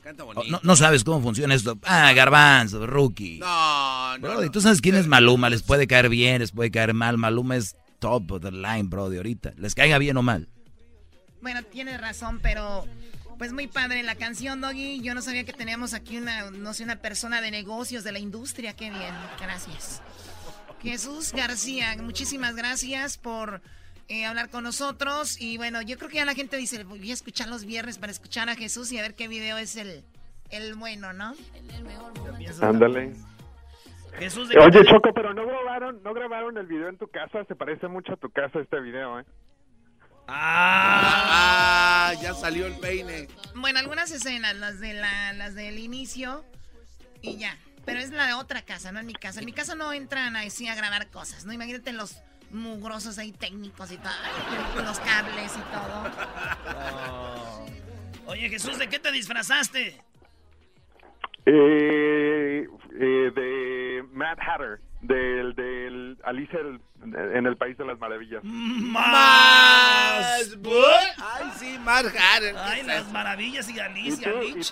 Canta 0.00 0.22
Oh, 0.22 0.26
bonito. 0.26 0.50
No, 0.52 0.60
no 0.62 0.76
sabes 0.76 1.02
cómo 1.02 1.20
funciona 1.20 1.52
esto. 1.54 1.78
Ah, 1.82 2.12
garbanzo, 2.12 2.86
rookie. 2.86 3.38
No, 3.40 4.18
no. 4.18 4.28
Brody, 4.28 4.46
no. 4.46 4.52
tú 4.52 4.60
sabes 4.60 4.80
quién 4.80 4.94
es 4.94 5.08
Maluma. 5.08 5.50
Les 5.50 5.64
puede 5.64 5.88
caer 5.88 6.08
bien, 6.08 6.40
les 6.40 6.52
puede 6.52 6.70
caer 6.70 6.94
mal. 6.94 7.18
Maluma 7.18 7.56
es 7.56 7.74
top 7.98 8.30
of 8.30 8.42
the 8.42 8.52
line, 8.52 8.84
bro, 8.84 9.10
de 9.10 9.16
ahorita. 9.16 9.52
Les 9.56 9.74
caiga 9.74 9.98
bien 9.98 10.16
o 10.16 10.22
mal. 10.22 10.48
Bueno, 11.40 11.64
tienes 11.64 12.00
razón, 12.00 12.38
pero 12.40 12.86
pues 13.36 13.52
muy 13.52 13.66
padre 13.66 14.04
la 14.04 14.14
canción, 14.14 14.60
Doggy. 14.60 15.00
Yo 15.00 15.12
no 15.12 15.22
sabía 15.22 15.42
que 15.42 15.52
teníamos 15.52 15.92
aquí 15.92 16.18
una, 16.18 16.52
no 16.52 16.72
sé, 16.72 16.84
una 16.84 16.96
persona 16.96 17.40
de 17.40 17.50
negocios 17.50 18.04
de 18.04 18.12
la 18.12 18.20
industria. 18.20 18.74
Qué 18.76 18.90
bien, 18.90 19.14
gracias. 19.40 20.02
Jesús 20.82 21.32
García, 21.32 21.96
muchísimas 22.00 22.54
gracias 22.54 23.18
por 23.18 23.60
eh, 24.08 24.24
hablar 24.24 24.50
con 24.50 24.64
nosotros. 24.64 25.40
Y 25.40 25.56
bueno, 25.56 25.82
yo 25.82 25.96
creo 25.98 26.10
que 26.10 26.16
ya 26.16 26.24
la 26.24 26.34
gente 26.34 26.56
dice, 26.56 26.84
voy 26.84 27.10
a 27.10 27.14
escuchar 27.14 27.48
los 27.48 27.64
viernes 27.64 27.98
para 27.98 28.12
escuchar 28.12 28.48
a 28.48 28.54
Jesús 28.54 28.92
y 28.92 28.98
a 28.98 29.02
ver 29.02 29.14
qué 29.14 29.28
video 29.28 29.58
es 29.58 29.76
el, 29.76 30.04
el 30.50 30.74
bueno, 30.74 31.12
¿no? 31.12 31.34
Ándale. 32.60 33.14
Jesús 34.18 34.48
de 34.48 34.58
Oye, 34.58 34.84
Choco, 34.84 35.12
pero 35.14 35.32
no 35.32 35.46
grabaron, 35.46 36.02
no 36.02 36.12
grabaron 36.12 36.56
el 36.58 36.66
video 36.66 36.88
en 36.88 36.98
tu 36.98 37.08
casa. 37.08 37.44
Se 37.46 37.54
parece 37.56 37.88
mucho 37.88 38.12
a 38.12 38.16
tu 38.16 38.30
casa 38.30 38.60
este 38.60 38.80
video, 38.80 39.20
¿eh? 39.20 39.24
Ah, 40.28 42.12
ya 42.22 42.34
salió 42.34 42.66
el 42.66 42.74
peine. 42.78 43.28
Bueno, 43.54 43.78
algunas 43.78 44.10
escenas, 44.10 44.54
las 44.56 44.80
de 44.80 44.94
la, 44.94 45.32
las 45.32 45.54
del 45.54 45.78
inicio 45.78 46.44
y 47.20 47.38
ya. 47.38 47.56
Pero 47.84 47.98
es 47.98 48.12
la 48.12 48.26
de 48.26 48.34
otra 48.34 48.62
casa, 48.62 48.92
no 48.92 49.00
en 49.00 49.06
mi 49.06 49.14
casa. 49.14 49.40
En 49.40 49.46
mi 49.46 49.52
casa 49.52 49.74
no 49.74 49.92
entran 49.92 50.36
así 50.36 50.68
a 50.68 50.74
grabar 50.74 51.10
cosas, 51.10 51.44
¿no? 51.44 51.52
Imagínate 51.52 51.92
los 51.92 52.22
mugrosos 52.52 53.18
ahí 53.18 53.32
técnicos 53.32 53.90
y 53.92 53.96
todo, 53.98 54.12
los 54.84 54.98
cables 55.00 55.52
y 55.56 55.60
todo. 55.72 56.10
Oye, 58.26 58.48
Jesús, 58.48 58.78
¿de 58.78 58.88
qué 58.88 58.98
te 58.98 59.10
disfrazaste? 59.10 60.00
Eh, 61.44 62.68
eh, 63.00 63.30
de 63.34 64.04
Mad 64.12 64.38
Hatter, 64.38 64.80
del, 65.00 65.54
del 65.56 66.16
Alicia 66.24 66.60
el- 66.60 66.80
en 67.02 67.46
el 67.46 67.56
País 67.56 67.76
de 67.76 67.84
las 67.84 67.98
Maravillas. 67.98 68.44
Más. 68.44 70.56
Ay, 71.18 71.50
sí, 71.58 71.76
más 71.80 72.04
Hatter. 72.04 72.54
Ay, 72.56 72.84
las 72.84 73.10
maravillas 73.10 73.68
y 73.68 73.74
¿Y 73.74 73.80
Alicia, 73.80 74.30
tú, 74.32 74.40
y 74.42 74.60
y 74.60 74.64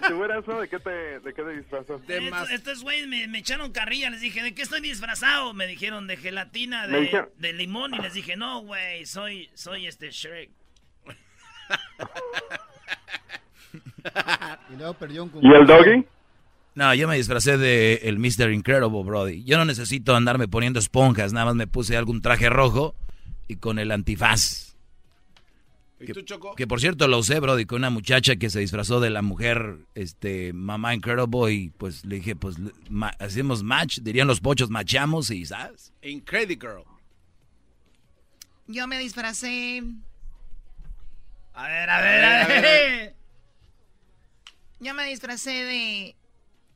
tú 0.00 0.22
eras, 0.22 0.46
¿no? 0.46 0.60
¿De 0.60 0.68
qué 0.68 0.78
te, 0.78 0.90
de 0.90 1.34
qué 1.34 1.42
te 1.42 1.56
disfrazas? 1.56 2.00
Estos, 2.06 2.50
estos 2.50 2.82
güeyes 2.82 3.08
me, 3.08 3.26
me 3.26 3.38
echaron 3.38 3.72
carrilla, 3.72 4.10
les 4.10 4.20
dije, 4.20 4.42
¿de 4.42 4.54
qué 4.54 4.62
estoy 4.62 4.80
disfrazado? 4.80 5.54
Me 5.54 5.66
dijeron 5.66 6.06
de 6.06 6.16
gelatina 6.16 6.86
de, 6.86 7.00
dijeron- 7.00 7.30
de 7.38 7.52
limón 7.54 7.94
y 7.94 7.98
les 7.98 8.12
dije, 8.14 8.36
no, 8.36 8.60
güey, 8.60 9.06
soy, 9.06 9.48
soy 9.54 9.86
este 9.86 10.10
Shrek. 10.10 10.50
Y 14.72 14.76
luego 14.76 14.94
perdió 14.94 15.24
un 15.24 15.32
¿Y 15.42 15.52
el 15.54 15.66
doggy? 15.66 16.04
No, 16.74 16.94
yo 16.94 17.08
me 17.08 17.16
disfracé 17.16 17.58
de 17.58 17.94
el 18.04 18.18
Mr. 18.18 18.52
Incredible, 18.52 19.02
Brody. 19.02 19.44
Yo 19.44 19.58
no 19.58 19.64
necesito 19.64 20.14
andarme 20.14 20.48
poniendo 20.48 20.78
esponjas, 20.78 21.32
nada 21.32 21.46
más 21.46 21.54
me 21.54 21.66
puse 21.66 21.96
algún 21.96 22.22
traje 22.22 22.48
rojo 22.48 22.94
y 23.48 23.56
con 23.56 23.78
el 23.78 23.90
antifaz. 23.90 24.69
¿Y 26.00 26.06
Que, 26.06 26.14
tú, 26.14 26.22
Choco? 26.22 26.54
que, 26.54 26.66
por 26.66 26.80
cierto 26.80 27.06
lo 27.08 27.18
usé, 27.18 27.40
Brody, 27.40 27.66
con 27.66 27.78
una 27.78 27.90
muchacha 27.90 28.36
que 28.36 28.48
se 28.48 28.58
disfrazó 28.60 29.00
de 29.00 29.10
la 29.10 29.20
mujer, 29.22 29.76
este, 29.94 30.52
mamá 30.54 30.94
Incredible 30.94 31.52
y 31.52 31.68
pues 31.70 32.04
le 32.06 32.16
dije, 32.16 32.34
pues 32.36 32.56
ma- 32.88 33.12
hacemos 33.18 33.62
match, 33.62 33.98
dirían 34.00 34.26
los 34.26 34.40
pochos, 34.40 34.70
machamos 34.70 35.30
y, 35.30 35.44
¿sabes? 35.44 35.92
Incredible. 36.02 36.84
Yo 38.66 38.86
me 38.86 38.98
disfracé. 38.98 39.82
A 41.52 41.66
ver, 41.68 41.90
a 41.90 42.00
ver, 42.00 42.24
a 42.24 42.46
ver. 42.46 43.14
Yo 44.80 44.94
me 44.94 45.04
disfracé 45.06 45.50
de 45.50 46.16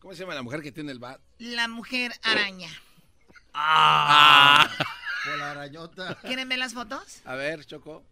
¿Cómo 0.01 0.13
se 0.13 0.21
llama 0.21 0.35
la 0.35 0.43
mujer 0.43 0.61
que 0.61 0.71
tiene 0.73 0.93
el 0.93 0.99
bat? 0.99 1.19
la 1.39 1.67
mujer 1.69 2.13
araña. 2.23 2.69
Ah. 3.55 4.69
Por 5.25 5.39
la 5.39 5.53
arañota. 5.53 6.19
¿Quieren 6.21 6.47
ver 6.49 6.59
las 6.59 6.75
fotos? 6.75 7.23
A 7.25 7.35
ver, 7.37 7.65
Choco. 7.65 8.05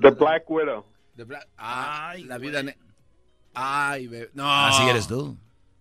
The 0.00 0.10
Black 0.10 0.48
Widow. 0.50 0.86
The 1.16 1.24
Black- 1.24 1.48
Ah, 1.56 2.14
la 2.18 2.38
vida... 2.38 2.62
ne- 2.62 2.76
Ay, 3.54 4.06
bebé. 4.08 4.30
No. 4.34 4.50
Así 4.50 4.82
eres 4.88 5.06
tú. 5.06 5.36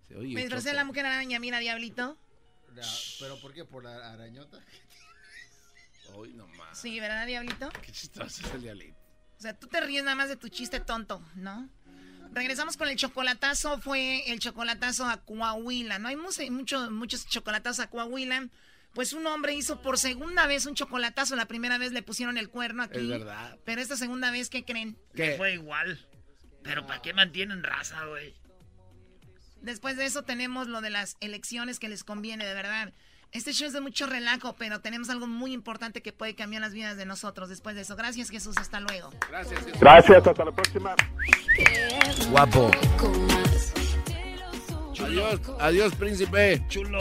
Se 0.07 0.15
oye, 0.15 0.35
Me 0.35 0.41
disfrazé 0.41 0.69
de 0.69 0.75
la 0.75 0.83
mujer 0.85 1.05
araña, 1.05 1.39
mira, 1.39 1.59
diablito. 1.59 2.17
La- 2.75 2.83
¿Pero 3.19 3.39
por 3.41 3.53
qué? 3.53 3.65
¿Por 3.65 3.83
la 3.83 4.13
arañota? 4.13 4.59
Hoy 6.15 6.33
nomás. 6.33 6.77
Sí, 6.79 6.99
¿verdad, 6.99 7.25
diablito? 7.25 7.69
Qué 7.81 7.91
chistoso 7.91 8.45
es 8.45 8.53
el 8.53 8.61
diablito. 8.61 8.97
O 9.37 9.41
sea, 9.41 9.57
tú 9.57 9.67
te 9.67 9.81
ríes 9.81 10.03
nada 10.03 10.15
más 10.15 10.29
de 10.29 10.35
tu 10.35 10.49
chiste 10.49 10.79
tonto, 10.79 11.21
¿no? 11.35 11.67
Regresamos 12.33 12.77
con 12.77 12.87
el 12.87 12.95
chocolatazo, 12.95 13.79
fue 13.79 14.31
el 14.31 14.39
chocolatazo 14.39 15.05
a 15.05 15.17
Coahuila. 15.17 15.99
No 15.99 16.07
hay 16.07 16.15
mucho, 16.15 16.41
mucho- 16.51 16.89
muchos 16.91 17.25
chocolatazos 17.27 17.79
a 17.85 17.89
Coahuila. 17.89 18.47
Pues 18.93 19.13
un 19.13 19.25
hombre 19.25 19.53
hizo 19.53 19.81
por 19.81 19.97
segunda 19.97 20.45
vez 20.45 20.65
un 20.65 20.75
chocolatazo. 20.75 21.35
La 21.35 21.47
primera 21.47 21.77
vez 21.77 21.91
le 21.91 22.03
pusieron 22.03 22.37
el 22.37 22.49
cuerno 22.49 22.83
aquí. 22.83 22.99
Es 22.99 23.07
verdad. 23.07 23.57
Pero 23.65 23.81
esta 23.81 23.97
segunda 23.97 24.29
vez, 24.31 24.49
¿qué 24.49 24.63
creen? 24.63 24.97
¿Qué? 25.15 25.35
Fue 25.37 25.53
igual. 25.53 26.07
Pero 26.63 26.85
¿para 26.85 27.01
qué 27.01 27.13
mantienen 27.13 27.63
raza, 27.63 28.05
güey? 28.05 28.35
Después 29.61 29.97
de 29.97 30.05
eso 30.05 30.23
tenemos 30.23 30.67
lo 30.67 30.81
de 30.81 30.89
las 30.89 31.17
elecciones 31.21 31.79
que 31.79 31.89
les 31.89 32.03
conviene, 32.03 32.45
de 32.45 32.53
verdad. 32.53 32.93
Este 33.31 33.51
show 33.51 33.65
es 33.65 33.73
de 33.73 33.81
mucho 33.81 34.05
relajo, 34.05 34.53
pero 34.53 34.79
tenemos 34.79 35.09
algo 35.09 35.25
muy 35.25 35.53
importante 35.53 36.03
que 36.03 36.13
puede 36.13 36.35
cambiar 36.35 36.61
las 36.61 36.73
vidas 36.73 36.97
de 36.97 37.05
nosotros 37.05 37.49
después 37.49 37.75
de 37.75 37.81
eso. 37.81 37.95
Gracias, 37.95 38.29
Jesús. 38.29 38.57
Hasta 38.57 38.79
luego. 38.79 39.09
Gracias, 39.27 39.65
Gracias, 39.79 40.27
hasta 40.27 40.45
la 40.45 40.51
próxima. 40.51 40.95
Guapo. 42.29 42.69
Adiós, 44.99 45.41
adiós, 45.59 45.95
príncipe. 45.95 46.63
Chulo. 46.69 46.99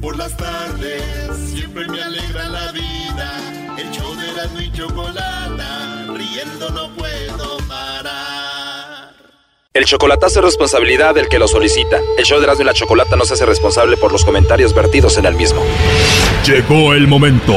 Por 0.00 0.16
las 0.16 0.36
tardes 0.36 1.02
siempre 1.50 1.86
me 1.88 2.02
alegra 2.02 2.48
la 2.48 2.72
vida. 2.72 3.76
El 3.78 3.90
show 3.90 4.14
de 4.14 4.32
la 4.32 4.62
y 4.62 4.72
chocolata, 4.72 6.06
riendo 6.14 6.70
no 6.70 6.90
puedo 6.90 7.58
parar. 7.68 9.12
El 9.72 9.84
chocolatazo 9.84 10.38
es 10.38 10.44
responsabilidad 10.44 11.14
del 11.14 11.28
que 11.28 11.38
lo 11.38 11.48
solicita. 11.48 12.00
El 12.18 12.24
show 12.24 12.38
de 12.38 12.44
Erasmo 12.44 12.62
y 12.62 12.66
la 12.66 12.72
Chocolata 12.72 13.16
no 13.16 13.24
se 13.24 13.34
hace 13.34 13.46
responsable 13.46 13.96
por 13.96 14.12
los 14.12 14.24
comentarios 14.24 14.74
vertidos 14.74 15.18
en 15.18 15.26
el 15.26 15.34
mismo. 15.34 15.62
Llegó 16.46 16.94
el 16.94 17.06
momento 17.06 17.54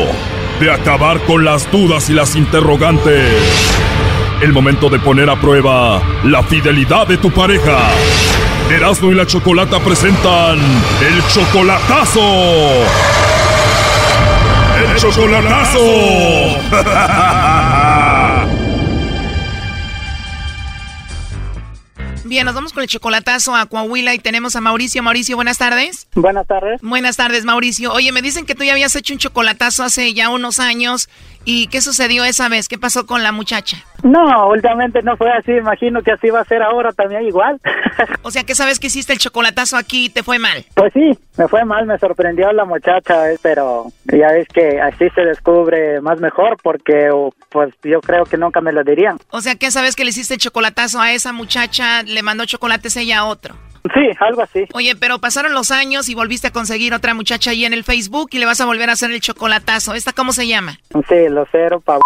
de 0.59 0.71
acabar 0.71 1.21
con 1.21 1.45
las 1.45 1.71
dudas 1.71 2.09
y 2.09 2.13
las 2.13 2.35
interrogantes. 2.35 3.31
El 4.41 4.51
momento 4.51 4.89
de 4.89 4.99
poner 4.99 5.29
a 5.29 5.39
prueba 5.39 6.01
la 6.25 6.43
fidelidad 6.43 7.07
de 7.07 7.17
tu 7.17 7.31
pareja. 7.31 7.89
Erasmo 8.69 9.11
y 9.11 9.15
la 9.15 9.25
Chocolata 9.25 9.79
presentan 9.79 10.59
el 10.59 11.23
chocolatazo. 11.27 12.21
El 14.77 14.95
chocolatazo. 14.95 15.79
Bien, 22.29 22.45
nos 22.45 22.53
vamos 22.53 22.73
con 22.73 22.83
el 22.83 22.87
chocolatazo 22.87 23.55
a 23.55 23.65
Coahuila 23.65 24.13
y 24.13 24.19
tenemos 24.19 24.55
a 24.55 24.61
Mauricio. 24.61 25.01
Mauricio, 25.01 25.35
buenas 25.35 25.57
tardes. 25.57 26.07
Buenas 26.13 26.45
tardes. 26.45 26.79
Buenas 26.83 27.17
tardes, 27.17 27.43
Mauricio. 27.43 27.91
Oye, 27.91 28.11
me 28.11 28.21
dicen 28.21 28.45
que 28.45 28.53
tú 28.53 28.63
ya 28.63 28.73
habías 28.73 28.95
hecho 28.95 29.13
un 29.13 29.19
chocolatazo 29.19 29.83
hace 29.83 30.13
ya 30.13 30.29
unos 30.29 30.59
años. 30.59 31.09
¿Y 31.51 31.65
qué 31.65 31.81
sucedió 31.81 32.23
esa 32.25 32.47
vez? 32.47 32.67
¿Qué 32.67 32.77
pasó 32.77 33.07
con 33.07 33.23
la 33.23 33.31
muchacha? 33.31 33.77
No, 34.03 34.49
últimamente 34.49 35.01
no 35.01 35.17
fue 35.17 35.31
así, 35.31 35.51
imagino 35.53 36.03
que 36.03 36.11
así 36.11 36.29
va 36.29 36.41
a 36.41 36.45
ser 36.45 36.61
ahora 36.61 36.91
también 36.91 37.23
igual. 37.23 37.59
O 38.21 38.31
sea, 38.31 38.43
que 38.43 38.53
sabes 38.53 38.79
que 38.79 38.87
hiciste 38.87 39.11
el 39.11 39.19
chocolatazo 39.19 39.75
aquí 39.75 40.05
y 40.05 40.09
te 40.09 40.23
fue 40.23 40.39
mal. 40.39 40.63
Pues 40.75 40.93
sí, 40.93 41.17
me 41.37 41.47
fue 41.47 41.65
mal, 41.65 41.85
me 41.85 41.97
sorprendió 41.97 42.51
la 42.53 42.63
muchacha, 42.63 43.31
eh, 43.31 43.37
pero 43.41 43.91
ya 44.05 44.31
ves 44.31 44.47
que 44.53 44.79
así 44.79 45.09
se 45.15 45.21
descubre 45.21 45.99
más 45.99 46.19
mejor 46.19 46.57
porque 46.61 47.09
oh, 47.11 47.33
pues 47.49 47.73
yo 47.83 47.99
creo 48.01 48.23
que 48.25 48.37
nunca 48.37 48.61
me 48.61 48.71
lo 48.71 48.83
dirían. 48.83 49.17
O 49.31 49.41
sea, 49.41 49.55
que 49.55 49.71
sabes 49.71 49.95
que 49.95 50.03
le 50.03 50.11
hiciste 50.11 50.35
el 50.35 50.39
chocolatazo 50.39 51.01
a 51.01 51.11
esa 51.11 51.33
muchacha, 51.33 52.03
le 52.03 52.21
mandó 52.21 52.45
chocolates 52.45 52.95
ella 52.95 53.19
a 53.19 53.25
otro. 53.25 53.55
Sí, 53.93 54.09
algo 54.19 54.41
así. 54.41 54.65
Oye, 54.73 54.95
pero 54.95 55.19
pasaron 55.19 55.53
los 55.53 55.71
años 55.71 56.09
y 56.09 56.15
volviste 56.15 56.47
a 56.47 56.51
conseguir 56.51 56.93
otra 56.93 57.13
muchacha 57.13 57.51
ahí 57.51 57.65
en 57.65 57.73
el 57.73 57.83
Facebook 57.83 58.29
y 58.31 58.39
le 58.39 58.45
vas 58.45 58.61
a 58.61 58.65
volver 58.65 58.89
a 58.89 58.93
hacer 58.93 59.11
el 59.11 59.21
chocolatazo. 59.21 59.93
¿Esta 59.93 60.13
cómo 60.13 60.33
se 60.33 60.47
llama? 60.47 60.79
Sí, 61.07 61.29
lo 61.29 61.47
cero 61.51 61.79
pa... 61.79 61.99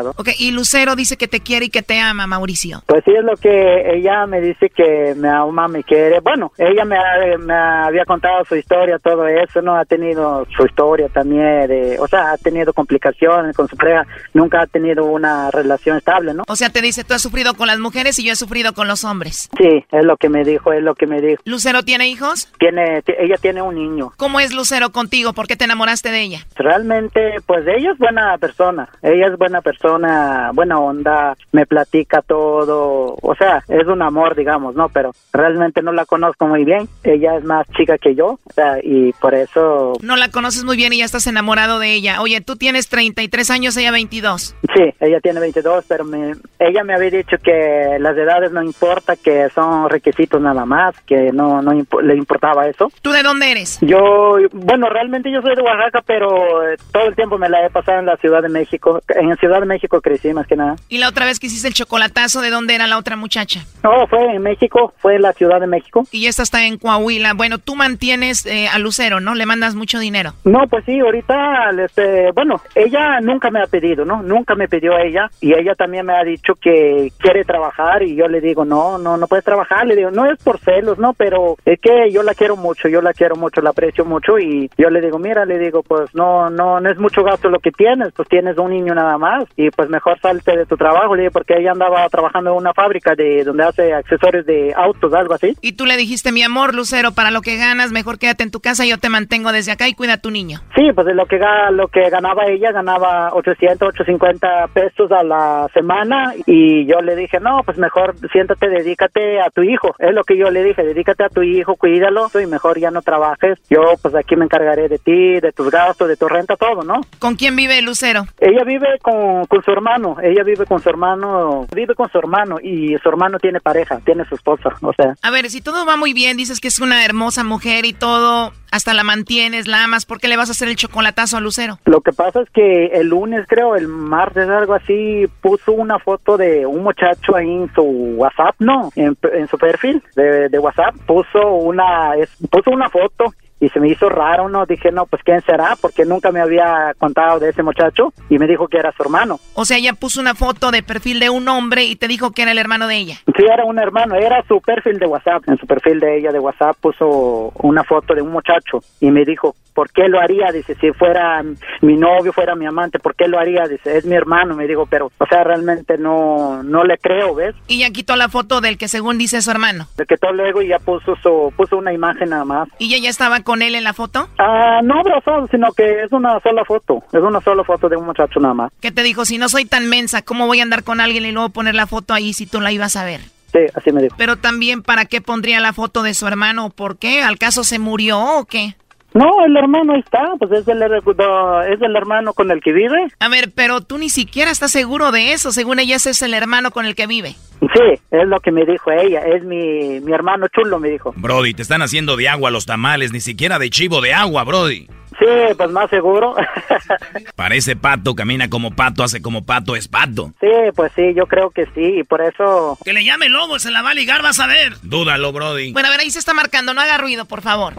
Ok, 0.00 0.28
y 0.38 0.52
Lucero 0.52 0.94
dice 0.94 1.16
que 1.16 1.26
te 1.26 1.40
quiere 1.40 1.66
y 1.66 1.70
que 1.70 1.82
te 1.82 1.98
ama, 1.98 2.28
Mauricio. 2.28 2.84
Pues 2.86 3.02
sí, 3.04 3.10
es 3.10 3.24
lo 3.24 3.36
que 3.36 3.96
ella 3.96 4.26
me 4.26 4.40
dice 4.40 4.70
que 4.70 5.14
me 5.16 5.28
ama, 5.28 5.66
me 5.66 5.82
quiere. 5.82 6.20
Bueno, 6.20 6.52
ella 6.56 6.84
me, 6.84 6.96
ha- 6.96 7.36
me 7.36 7.52
había 7.52 8.04
contado 8.04 8.44
su 8.44 8.54
historia, 8.54 9.00
todo 9.00 9.26
eso, 9.26 9.60
¿no? 9.60 9.74
Ha 9.74 9.84
tenido 9.84 10.46
su 10.56 10.64
historia 10.64 11.08
también, 11.08 11.66
de, 11.66 11.96
o 11.98 12.06
sea, 12.06 12.30
ha 12.30 12.36
tenido 12.38 12.72
complicaciones 12.72 13.56
con 13.56 13.66
su 13.66 13.76
pareja, 13.76 14.06
nunca 14.34 14.60
ha 14.62 14.66
tenido 14.68 15.04
una 15.04 15.50
relación 15.50 15.96
estable, 15.96 16.32
¿no? 16.32 16.44
O 16.46 16.54
sea, 16.54 16.70
te 16.70 16.80
dice, 16.80 17.02
tú 17.02 17.14
has 17.14 17.22
sufrido 17.22 17.54
con 17.54 17.66
las 17.66 17.80
mujeres 17.80 18.20
y 18.20 18.24
yo 18.24 18.32
he 18.34 18.36
sufrido 18.36 18.74
con 18.74 18.86
los 18.86 19.02
hombres. 19.02 19.48
Sí, 19.58 19.84
es 19.90 20.04
lo 20.04 20.16
que 20.16 20.28
me 20.28 20.44
dijo, 20.44 20.72
es 20.72 20.80
lo 20.84 20.94
que 20.94 21.08
me 21.08 21.20
dijo. 21.20 21.42
¿Lucero 21.44 21.82
tiene 21.82 22.06
hijos? 22.08 22.52
Tiene, 22.60 23.02
ella 23.18 23.34
tiene 23.40 23.62
un 23.62 23.74
niño. 23.74 24.12
¿Cómo 24.16 24.38
es 24.38 24.54
Lucero 24.54 24.90
contigo? 24.92 25.32
¿Por 25.32 25.48
qué 25.48 25.56
te 25.56 25.64
enamoraste 25.64 26.12
de 26.12 26.20
ella? 26.20 26.46
Realmente, 26.54 27.38
pues 27.46 27.66
ella 27.66 27.90
es 27.90 27.98
buena 27.98 28.38
persona, 28.38 28.88
ella 29.02 29.26
es 29.26 29.36
buena 29.36 29.60
persona, 29.60 29.87
buena 29.96 30.78
onda, 30.78 31.36
me 31.52 31.66
platica 31.66 32.22
todo, 32.22 33.16
o 33.20 33.34
sea, 33.36 33.62
es 33.68 33.86
un 33.86 34.02
amor, 34.02 34.34
digamos, 34.36 34.74
¿no? 34.74 34.88
Pero 34.88 35.12
realmente 35.32 35.82
no 35.82 35.92
la 35.92 36.04
conozco 36.04 36.46
muy 36.46 36.64
bien, 36.64 36.88
ella 37.04 37.36
es 37.36 37.44
más 37.44 37.66
chica 37.76 37.98
que 37.98 38.14
yo, 38.14 38.38
o 38.44 38.52
sea, 38.54 38.78
y 38.82 39.12
por 39.14 39.34
eso, 39.34 39.94
No 40.02 40.16
la 40.16 40.30
conoces 40.30 40.64
muy 40.64 40.76
bien 40.76 40.92
y 40.92 40.98
ya 40.98 41.04
estás 41.04 41.26
enamorado 41.26 41.78
de 41.78 41.92
ella. 41.94 42.20
Oye, 42.22 42.40
tú 42.40 42.56
tienes 42.56 42.88
33 42.88 43.50
años, 43.50 43.76
ella 43.76 43.90
22. 43.92 44.54
sí, 44.74 44.94
ella 45.00 45.20
tiene 45.20 45.40
22, 45.40 45.84
pero 45.88 46.04
me, 46.04 46.32
ella 46.58 46.84
me 46.84 46.94
había 46.94 47.10
dicho 47.10 47.36
que 47.42 47.96
las 48.00 48.16
edades 48.16 48.52
no 48.52 48.62
importa, 48.62 49.16
que 49.16 49.48
son 49.54 49.88
requisitos 49.88 50.40
nada 50.40 50.64
más, 50.64 50.98
que 51.06 51.32
no, 51.32 51.62
no 51.62 51.72
impo- 51.72 52.02
le 52.02 52.14
importaba 52.16 52.66
eso. 52.66 52.90
¿Tú 53.02 53.10
de 53.10 53.22
dónde 53.22 53.50
eres? 53.50 53.78
Yo, 53.80 54.36
bueno, 54.52 54.88
realmente 54.88 55.30
yo 55.30 55.40
soy 55.42 55.54
de 55.54 55.62
Oaxaca, 55.62 56.02
pero 56.06 56.68
eh, 56.68 56.76
todo 56.92 57.04
el 57.06 57.14
tiempo 57.14 57.38
me 57.38 57.48
la 57.48 57.64
he 57.66 57.70
pasado 57.70 58.00
en 58.00 58.06
la 58.06 58.16
Ciudad 58.16 58.42
de 58.42 58.48
México. 58.48 59.00
En 59.08 59.28
la 59.28 59.36
Ciudad 59.36 59.60
de 59.60 59.66
México 59.66 59.77
crecí 59.86 60.32
más 60.32 60.46
que 60.46 60.56
nada. 60.56 60.76
Y 60.88 60.98
la 60.98 61.08
otra 61.08 61.26
vez 61.26 61.38
que 61.38 61.46
hiciste 61.46 61.68
el 61.68 61.74
chocolatazo, 61.74 62.40
¿de 62.40 62.50
dónde 62.50 62.74
era 62.74 62.86
la 62.86 62.98
otra 62.98 63.16
muchacha? 63.16 63.64
No, 63.82 64.06
fue 64.08 64.34
en 64.34 64.42
México, 64.42 64.92
fue 64.98 65.16
en 65.16 65.22
la 65.22 65.32
Ciudad 65.32 65.60
de 65.60 65.66
México. 65.66 66.04
Y 66.10 66.26
esta 66.26 66.42
está 66.42 66.64
en 66.64 66.78
Coahuila. 66.78 67.34
Bueno, 67.34 67.58
tú 67.58 67.76
mantienes 67.76 68.44
eh, 68.46 68.68
a 68.68 68.78
Lucero, 68.78 69.20
¿no? 69.20 69.34
Le 69.34 69.46
mandas 69.46 69.74
mucho 69.74 69.98
dinero. 69.98 70.34
No, 70.44 70.66
pues 70.68 70.84
sí, 70.84 70.98
ahorita, 70.98 71.70
este, 71.84 72.32
bueno, 72.32 72.60
ella 72.74 73.20
nunca 73.20 73.50
me 73.50 73.62
ha 73.62 73.66
pedido, 73.66 74.04
¿no? 74.04 74.22
Nunca 74.22 74.54
me 74.54 74.68
pidió 74.68 74.98
ella 74.98 75.30
y 75.40 75.54
ella 75.54 75.74
también 75.74 76.06
me 76.06 76.14
ha 76.14 76.24
dicho 76.24 76.54
que 76.54 77.12
quiere 77.18 77.44
trabajar 77.44 78.02
y 78.02 78.16
yo 78.16 78.26
le 78.28 78.40
digo, 78.40 78.64
no, 78.64 78.98
no, 78.98 79.16
no 79.16 79.26
puedes 79.26 79.44
trabajar. 79.44 79.86
Le 79.86 79.96
digo, 79.96 80.10
no 80.10 80.30
es 80.30 80.42
por 80.42 80.58
celos, 80.58 80.98
¿no? 80.98 81.12
Pero 81.12 81.56
es 81.64 81.80
que 81.80 82.10
yo 82.10 82.22
la 82.22 82.34
quiero 82.34 82.56
mucho, 82.56 82.88
yo 82.88 83.00
la 83.00 83.12
quiero 83.12 83.36
mucho, 83.36 83.60
la 83.60 83.70
aprecio 83.70 84.04
mucho 84.04 84.38
y 84.38 84.70
yo 84.76 84.90
le 84.90 85.00
digo, 85.00 85.18
mira, 85.18 85.44
le 85.44 85.58
digo, 85.58 85.82
pues 85.82 86.14
no, 86.14 86.50
no, 86.50 86.80
no 86.80 86.90
es 86.90 86.98
mucho 86.98 87.22
gasto 87.22 87.48
lo 87.48 87.60
que 87.60 87.70
tienes, 87.70 88.12
pues 88.12 88.28
tienes 88.28 88.56
un 88.58 88.70
niño 88.70 88.94
nada 88.94 89.18
más 89.18 89.44
y 89.56 89.67
pues 89.70 89.88
mejor 89.88 90.18
salte 90.20 90.56
de 90.56 90.66
tu 90.66 90.76
trabajo, 90.76 91.14
le 91.14 91.30
porque 91.30 91.54
ella 91.58 91.72
andaba 91.72 92.08
trabajando 92.08 92.50
en 92.50 92.56
una 92.56 92.72
fábrica 92.72 93.14
de 93.14 93.44
donde 93.44 93.64
hace 93.64 93.92
accesorios 93.92 94.46
de 94.46 94.72
autos, 94.76 95.12
algo 95.12 95.34
así. 95.34 95.54
Y 95.60 95.72
tú 95.72 95.86
le 95.86 95.96
dijiste, 95.96 96.32
mi 96.32 96.42
amor, 96.42 96.74
Lucero, 96.74 97.12
para 97.12 97.30
lo 97.30 97.42
que 97.42 97.56
ganas, 97.56 97.92
mejor 97.92 98.18
quédate 98.18 98.42
en 98.42 98.50
tu 98.50 98.60
casa, 98.60 98.84
yo 98.84 98.98
te 98.98 99.08
mantengo 99.08 99.52
desde 99.52 99.72
acá 99.72 99.88
y 99.88 99.94
cuida 99.94 100.14
a 100.14 100.20
tu 100.20 100.30
niño. 100.30 100.60
Sí, 100.74 100.90
pues 100.94 101.06
de 101.06 101.14
lo 101.14 101.26
que, 101.26 101.38
lo 101.72 101.88
que 101.88 102.08
ganaba 102.10 102.46
ella, 102.46 102.72
ganaba 102.72 103.34
800, 103.34 103.88
850 103.88 104.68
pesos 104.72 105.10
a 105.12 105.22
la 105.22 105.68
semana 105.74 106.34
y 106.46 106.86
yo 106.86 107.00
le 107.00 107.16
dije, 107.16 107.40
no, 107.40 107.62
pues 107.64 107.78
mejor 107.78 108.14
siéntate, 108.32 108.68
dedícate 108.68 109.40
a 109.40 109.50
tu 109.50 109.62
hijo. 109.62 109.94
Es 109.98 110.14
lo 110.14 110.24
que 110.24 110.36
yo 110.36 110.50
le 110.50 110.62
dije, 110.62 110.82
dedícate 110.82 111.24
a 111.24 111.28
tu 111.28 111.42
hijo, 111.42 111.76
cuídalo 111.76 112.30
y 112.40 112.46
mejor 112.46 112.78
ya 112.78 112.90
no 112.90 113.02
trabajes. 113.02 113.58
Yo 113.70 113.94
pues 114.00 114.14
aquí 114.14 114.36
me 114.36 114.44
encargaré 114.44 114.88
de 114.88 114.98
ti, 114.98 115.40
de 115.40 115.52
tus 115.52 115.70
gastos, 115.70 116.08
de 116.08 116.16
tu 116.16 116.28
renta, 116.28 116.56
todo, 116.56 116.82
¿no? 116.82 117.00
¿Con 117.18 117.36
quién 117.36 117.56
vive 117.56 117.80
Lucero? 117.82 118.24
Ella 118.40 118.64
vive 118.64 118.98
con, 119.02 119.46
con 119.46 119.57
su 119.62 119.70
hermano, 119.70 120.16
ella 120.22 120.42
vive 120.44 120.66
con 120.66 120.80
su 120.80 120.88
hermano, 120.88 121.66
vive 121.74 121.94
con 121.94 122.08
su 122.10 122.18
hermano 122.18 122.56
y 122.62 122.96
su 123.02 123.08
hermano 123.08 123.38
tiene 123.38 123.60
pareja, 123.60 124.00
tiene 124.04 124.24
su 124.26 124.34
esposa, 124.34 124.70
o 124.80 124.92
sea. 124.92 125.14
A 125.22 125.30
ver, 125.30 125.50
si 125.50 125.60
todo 125.60 125.84
va 125.86 125.96
muy 125.96 126.12
bien, 126.12 126.36
dices 126.36 126.60
que 126.60 126.68
es 126.68 126.80
una 126.80 127.04
hermosa 127.04 127.44
mujer 127.44 127.84
y 127.84 127.92
todo, 127.92 128.52
hasta 128.70 128.94
la 128.94 129.04
mantienes, 129.04 129.66
la 129.66 129.84
amas, 129.84 130.04
¿por 130.06 130.20
qué 130.20 130.28
le 130.28 130.36
vas 130.36 130.48
a 130.48 130.52
hacer 130.52 130.68
el 130.68 130.76
chocolatazo 130.76 131.36
a 131.36 131.40
Lucero? 131.40 131.78
Lo 131.86 132.00
que 132.00 132.12
pasa 132.12 132.40
es 132.42 132.50
que 132.50 132.86
el 132.86 133.08
lunes, 133.08 133.46
creo, 133.48 133.76
el 133.76 133.88
martes, 133.88 134.48
algo 134.48 134.74
así, 134.74 135.26
puso 135.40 135.72
una 135.72 135.98
foto 135.98 136.36
de 136.36 136.66
un 136.66 136.82
muchacho 136.82 137.34
ahí 137.36 137.50
en 137.50 137.72
su 137.74 137.82
WhatsApp, 137.82 138.54
no, 138.58 138.90
en, 138.96 139.16
en 139.32 139.48
su 139.48 139.56
perfil 139.58 140.02
de, 140.16 140.48
de 140.48 140.58
WhatsApp, 140.58 140.94
puso 141.06 141.46
una, 141.48 142.14
es- 142.16 142.36
puso 142.50 142.70
una 142.70 142.88
foto 142.90 143.32
y 143.60 143.68
se 143.70 143.80
me 143.80 143.88
hizo 143.88 144.08
raro, 144.08 144.48
¿no? 144.48 144.66
Dije, 144.66 144.90
no, 144.92 145.06
pues 145.06 145.22
¿quién 145.24 145.40
será? 145.42 145.76
Porque 145.80 146.04
nunca 146.04 146.30
me 146.30 146.40
había 146.40 146.94
contado 146.98 147.40
de 147.40 147.50
ese 147.50 147.62
muchacho 147.62 148.12
y 148.28 148.38
me 148.38 148.46
dijo 148.46 148.68
que 148.68 148.78
era 148.78 148.92
su 148.92 149.02
hermano. 149.02 149.40
O 149.54 149.64
sea, 149.64 149.78
ella 149.78 149.92
puso 149.94 150.20
una 150.20 150.34
foto 150.34 150.70
de 150.70 150.82
perfil 150.82 151.20
de 151.20 151.30
un 151.30 151.48
hombre 151.48 151.84
y 151.84 151.96
te 151.96 152.08
dijo 152.08 152.32
que 152.32 152.42
era 152.42 152.52
el 152.52 152.58
hermano 152.58 152.86
de 152.86 152.96
ella. 152.96 153.16
Sí, 153.36 153.44
era 153.44 153.64
un 153.64 153.78
hermano, 153.78 154.14
era 154.14 154.44
su 154.46 154.60
perfil 154.60 154.98
de 154.98 155.06
WhatsApp. 155.06 155.48
En 155.48 155.58
su 155.58 155.66
perfil 155.66 156.00
de 156.00 156.18
ella 156.18 156.32
de 156.32 156.38
WhatsApp 156.38 156.76
puso 156.80 157.52
una 157.62 157.84
foto 157.84 158.14
de 158.14 158.22
un 158.22 158.30
muchacho 158.30 158.80
y 159.00 159.10
me 159.10 159.24
dijo, 159.24 159.54
¿por 159.78 159.92
qué 159.92 160.08
lo 160.08 160.20
haría? 160.20 160.50
Dice, 160.52 160.74
si 160.80 160.90
fuera 160.92 161.40
mi 161.82 161.96
novio, 161.96 162.32
fuera 162.32 162.56
mi 162.56 162.66
amante, 162.66 162.98
¿por 162.98 163.14
qué 163.14 163.28
lo 163.28 163.38
haría? 163.38 163.68
Dice, 163.68 163.96
es 163.96 164.04
mi 164.04 164.16
hermano. 164.16 164.56
Me 164.56 164.66
dijo, 164.66 164.86
pero, 164.86 165.06
o 165.06 165.26
sea, 165.26 165.44
realmente 165.44 165.96
no, 165.98 166.64
no 166.64 166.82
le 166.82 166.98
creo, 166.98 167.36
¿ves? 167.36 167.54
Y 167.68 167.78
ya 167.78 167.90
quitó 167.90 168.16
la 168.16 168.28
foto 168.28 168.60
del 168.60 168.76
que 168.76 168.88
según 168.88 169.18
dice 169.18 169.40
su 169.40 169.50
hermano. 169.52 169.86
De 169.96 170.04
que 170.04 170.16
todo 170.16 170.32
luego 170.32 170.62
y 170.62 170.68
ya 170.68 170.80
puso 170.80 171.14
su, 171.22 171.52
puso 171.56 171.76
una 171.76 171.92
imagen 171.92 172.30
nada 172.30 172.44
más. 172.44 172.68
¿Y 172.78 172.86
ella 172.86 173.04
ya 173.04 173.10
estaba 173.10 173.40
con 173.48 173.62
él 173.62 173.74
en 173.74 173.84
la 173.84 173.94
foto? 173.94 174.28
Ah, 174.38 174.82
no 174.84 175.00
abrazado, 175.00 175.46
sino 175.50 175.72
que 175.72 176.02
es 176.02 176.12
una 176.12 176.38
sola 176.40 176.66
foto. 176.66 177.02
Es 177.10 177.22
una 177.22 177.40
sola 177.40 177.64
foto 177.64 177.88
de 177.88 177.96
un 177.96 178.04
muchacho 178.04 178.38
nada 178.40 178.52
más. 178.52 178.70
Que 178.78 178.92
te 178.92 179.02
dijo, 179.02 179.24
si 179.24 179.38
no 179.38 179.48
soy 179.48 179.64
tan 179.64 179.88
mensa, 179.88 180.20
¿cómo 180.20 180.46
voy 180.46 180.60
a 180.60 180.64
andar 180.64 180.84
con 180.84 181.00
alguien 181.00 181.24
y 181.24 181.32
luego 181.32 181.48
poner 181.48 181.74
la 181.74 181.86
foto 181.86 182.12
ahí 182.12 182.34
si 182.34 182.44
tú 182.44 182.60
la 182.60 182.72
ibas 182.72 182.94
a 182.96 183.04
ver? 183.04 183.22
Sí, 183.50 183.60
así 183.74 183.90
me 183.90 184.02
dijo. 184.02 184.14
Pero 184.18 184.36
también, 184.36 184.82
¿para 184.82 185.06
qué 185.06 185.22
pondría 185.22 185.60
la 185.60 185.72
foto 185.72 186.02
de 186.02 186.12
su 186.12 186.26
hermano? 186.26 186.68
¿Por 186.68 186.98
qué? 186.98 187.22
¿Al 187.22 187.38
caso 187.38 187.64
se 187.64 187.78
murió 187.78 188.20
o 188.20 188.44
qué? 188.44 188.76
No, 189.14 189.44
el 189.44 189.56
hermano 189.56 189.96
está, 189.96 190.32
pues 190.38 190.52
es 190.52 190.68
el, 190.68 190.82
es 190.82 191.82
el 191.82 191.96
hermano 191.96 192.34
con 192.34 192.50
el 192.50 192.60
que 192.60 192.72
vive. 192.72 193.08
A 193.18 193.28
ver, 193.28 193.50
pero 193.54 193.80
tú 193.80 193.98
ni 193.98 194.10
siquiera 194.10 194.50
estás 194.50 194.70
seguro 194.70 195.12
de 195.12 195.32
eso. 195.32 195.50
Según 195.50 195.78
ella, 195.78 195.96
ese 195.96 196.10
es 196.10 196.22
el 196.22 196.34
hermano 196.34 196.70
con 196.70 196.84
el 196.84 196.94
que 196.94 197.06
vive. 197.06 197.34
Sí, 197.60 198.00
es 198.10 198.28
lo 198.28 198.38
que 198.40 198.52
me 198.52 198.64
dijo 198.64 198.90
ella. 198.92 199.20
Es 199.20 199.42
mi, 199.44 200.00
mi 200.00 200.12
hermano 200.12 200.46
chulo, 200.48 200.78
me 200.78 200.90
dijo. 200.90 201.14
Brody, 201.16 201.54
te 201.54 201.62
están 201.62 201.82
haciendo 201.82 202.16
de 202.16 202.28
agua 202.28 202.50
los 202.50 202.66
tamales, 202.66 203.12
ni 203.12 203.20
siquiera 203.20 203.58
de 203.58 203.70
chivo 203.70 204.00
de 204.00 204.12
agua, 204.12 204.44
Brody. 204.44 204.88
Sí, 205.18 205.26
pues 205.56 205.70
más 205.70 205.90
seguro. 205.90 206.36
Parece 207.36 207.76
pato, 207.76 208.14
camina 208.14 208.48
como 208.48 208.70
pato, 208.70 209.02
hace 209.02 209.20
como 209.20 209.44
pato, 209.44 209.74
es 209.74 209.88
pato. 209.88 210.32
Sí, 210.40 210.46
pues 210.76 210.92
sí, 210.94 211.12
yo 211.14 211.26
creo 211.26 211.50
que 211.50 211.66
sí, 211.74 212.00
y 212.00 212.04
por 212.04 212.20
eso... 212.20 212.78
Que 212.84 212.92
le 212.92 213.04
llame 213.04 213.28
lobo, 213.28 213.58
se 213.58 213.70
la 213.70 213.82
va 213.82 213.90
a 213.90 213.94
ligar, 213.94 214.22
vas 214.22 214.38
a 214.38 214.46
ver. 214.46 214.74
Dúdalo, 214.82 215.32
Brody. 215.32 215.72
Bueno, 215.72 215.88
a 215.88 215.90
ver, 215.90 216.00
ahí 216.00 216.10
se 216.10 216.18
está 216.18 216.34
marcando, 216.34 216.72
no 216.72 216.80
haga 216.80 216.98
ruido, 216.98 217.24
por 217.24 217.42
favor. 217.42 217.74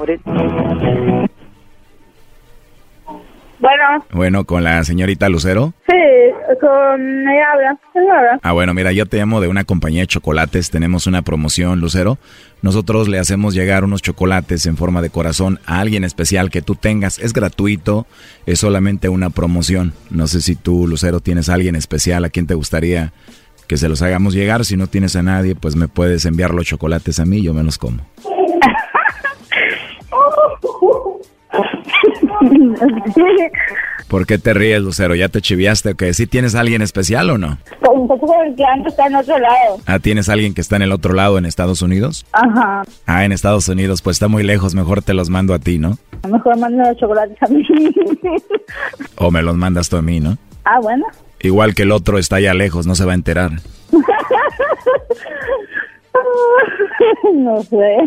Bueno. 3.59 4.05
Bueno, 4.11 4.45
con 4.45 4.63
la 4.63 4.83
señorita 4.83 5.27
Lucero. 5.27 5.73
Sí, 5.87 5.93
con 6.61 7.01
ella 7.01 7.51
habla. 7.53 8.39
Ah, 8.41 8.53
bueno, 8.53 8.73
mira, 8.73 8.91
yo 8.91 9.05
te 9.05 9.17
llamo 9.17 9.41
de 9.41 9.47
una 9.47 9.65
compañía 9.65 10.01
de 10.01 10.07
chocolates. 10.07 10.71
Tenemos 10.71 11.07
una 11.07 11.21
promoción, 11.21 11.79
Lucero. 11.79 12.17
Nosotros 12.61 13.07
le 13.07 13.19
hacemos 13.19 13.53
llegar 13.53 13.83
unos 13.83 14.01
chocolates 14.01 14.65
en 14.65 14.77
forma 14.77 15.01
de 15.01 15.09
corazón 15.09 15.59
a 15.65 15.79
alguien 15.79 16.03
especial 16.03 16.49
que 16.49 16.61
tú 16.61 16.75
tengas. 16.75 17.19
Es 17.19 17.33
gratuito, 17.33 18.07
es 18.45 18.59
solamente 18.59 19.09
una 19.09 19.29
promoción. 19.29 19.93
No 20.09 20.27
sé 20.27 20.41
si 20.41 20.55
tú, 20.55 20.87
Lucero, 20.87 21.19
tienes 21.19 21.49
a 21.49 21.55
alguien 21.55 21.75
especial 21.75 22.25
a 22.25 22.29
quien 22.29 22.47
te 22.47 22.53
gustaría 22.53 23.13
que 23.67 23.77
se 23.77 23.87
los 23.87 24.01
hagamos 24.01 24.33
llegar. 24.33 24.65
Si 24.65 24.77
no 24.77 24.87
tienes 24.87 25.15
a 25.15 25.21
nadie, 25.21 25.53
pues 25.55 25.75
me 25.75 25.87
puedes 25.87 26.25
enviar 26.25 26.53
los 26.53 26.65
chocolates 26.65 27.19
a 27.19 27.25
mí, 27.25 27.43
yo 27.43 27.53
me 27.53 27.63
los 27.63 27.77
como. 27.77 28.03
¿Por 34.07 34.25
qué 34.25 34.37
te 34.39 34.53
ríes, 34.53 34.81
Lucero? 34.81 35.15
¿Ya 35.15 35.29
te 35.29 35.41
chiviaste 35.41 35.91
o 35.91 35.95
qué? 35.95 36.13
¿Sí 36.13 36.25
tienes 36.25 36.55
a 36.55 36.61
alguien 36.61 36.81
especial 36.81 37.29
o 37.29 37.37
no? 37.37 37.57
Plan 38.55 38.85
está 38.85 39.07
en 39.07 39.15
otro 39.15 39.37
lado. 39.37 39.77
Ah, 39.85 39.99
¿tienes 39.99 40.29
a 40.29 40.33
alguien 40.33 40.53
que 40.53 40.61
está 40.61 40.75
en 40.75 40.81
el 40.81 40.91
otro 40.91 41.13
lado 41.13 41.37
en 41.37 41.45
Estados 41.45 41.81
Unidos? 41.81 42.25
Ajá. 42.31 42.83
Ah, 43.05 43.25
en 43.25 43.31
Estados 43.31 43.67
Unidos, 43.69 44.01
pues 44.01 44.15
está 44.15 44.27
muy 44.27 44.43
lejos, 44.43 44.75
mejor 44.75 45.01
te 45.01 45.13
los 45.13 45.29
mando 45.29 45.53
a 45.53 45.59
ti, 45.59 45.77
¿no? 45.77 45.97
Mejor 46.27 46.57
mando 46.57 46.83
los 46.83 46.97
chocolates 46.97 47.37
a 47.41 47.47
mí. 47.47 47.65
O 49.15 49.31
me 49.31 49.41
los 49.41 49.55
mandas 49.55 49.89
tú 49.89 49.97
a 49.97 50.01
mí, 50.01 50.19
¿no? 50.19 50.37
ah, 50.65 50.79
bueno. 50.81 51.05
Igual 51.41 51.73
que 51.73 51.83
el 51.83 51.91
otro 51.91 52.17
está 52.17 52.37
allá 52.37 52.53
lejos, 52.53 52.85
no 52.85 52.95
se 52.95 53.05
va 53.05 53.13
a 53.13 53.15
enterar. 53.15 53.51
no 57.33 57.63
sé. 57.63 57.97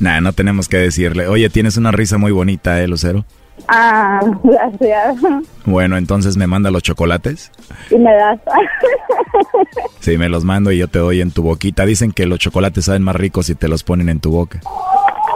Nah, 0.00 0.20
no 0.20 0.32
tenemos 0.32 0.68
que 0.68 0.76
decirle. 0.76 1.28
Oye, 1.28 1.48
tienes 1.48 1.76
una 1.76 1.92
risa 1.92 2.18
muy 2.18 2.32
bonita, 2.32 2.82
¿eh, 2.82 2.88
Lucero? 2.88 3.24
Ah, 3.68 4.20
gracias. 4.42 5.16
Bueno, 5.64 5.96
entonces 5.96 6.36
me 6.36 6.46
manda 6.46 6.70
los 6.70 6.82
chocolates. 6.82 7.50
Y 7.90 7.96
me 7.96 8.12
das. 8.14 8.40
Sí, 10.00 10.18
me 10.18 10.28
los 10.28 10.44
mando 10.44 10.70
y 10.70 10.76
yo 10.78 10.86
te 10.88 10.98
doy 10.98 11.22
en 11.22 11.30
tu 11.30 11.42
boquita. 11.42 11.86
Dicen 11.86 12.12
que 12.12 12.26
los 12.26 12.38
chocolates 12.38 12.84
saben 12.84 13.02
más 13.02 13.16
ricos 13.16 13.46
si 13.46 13.54
te 13.54 13.68
los 13.68 13.82
ponen 13.82 14.10
en 14.10 14.20
tu 14.20 14.30
boca. 14.30 14.60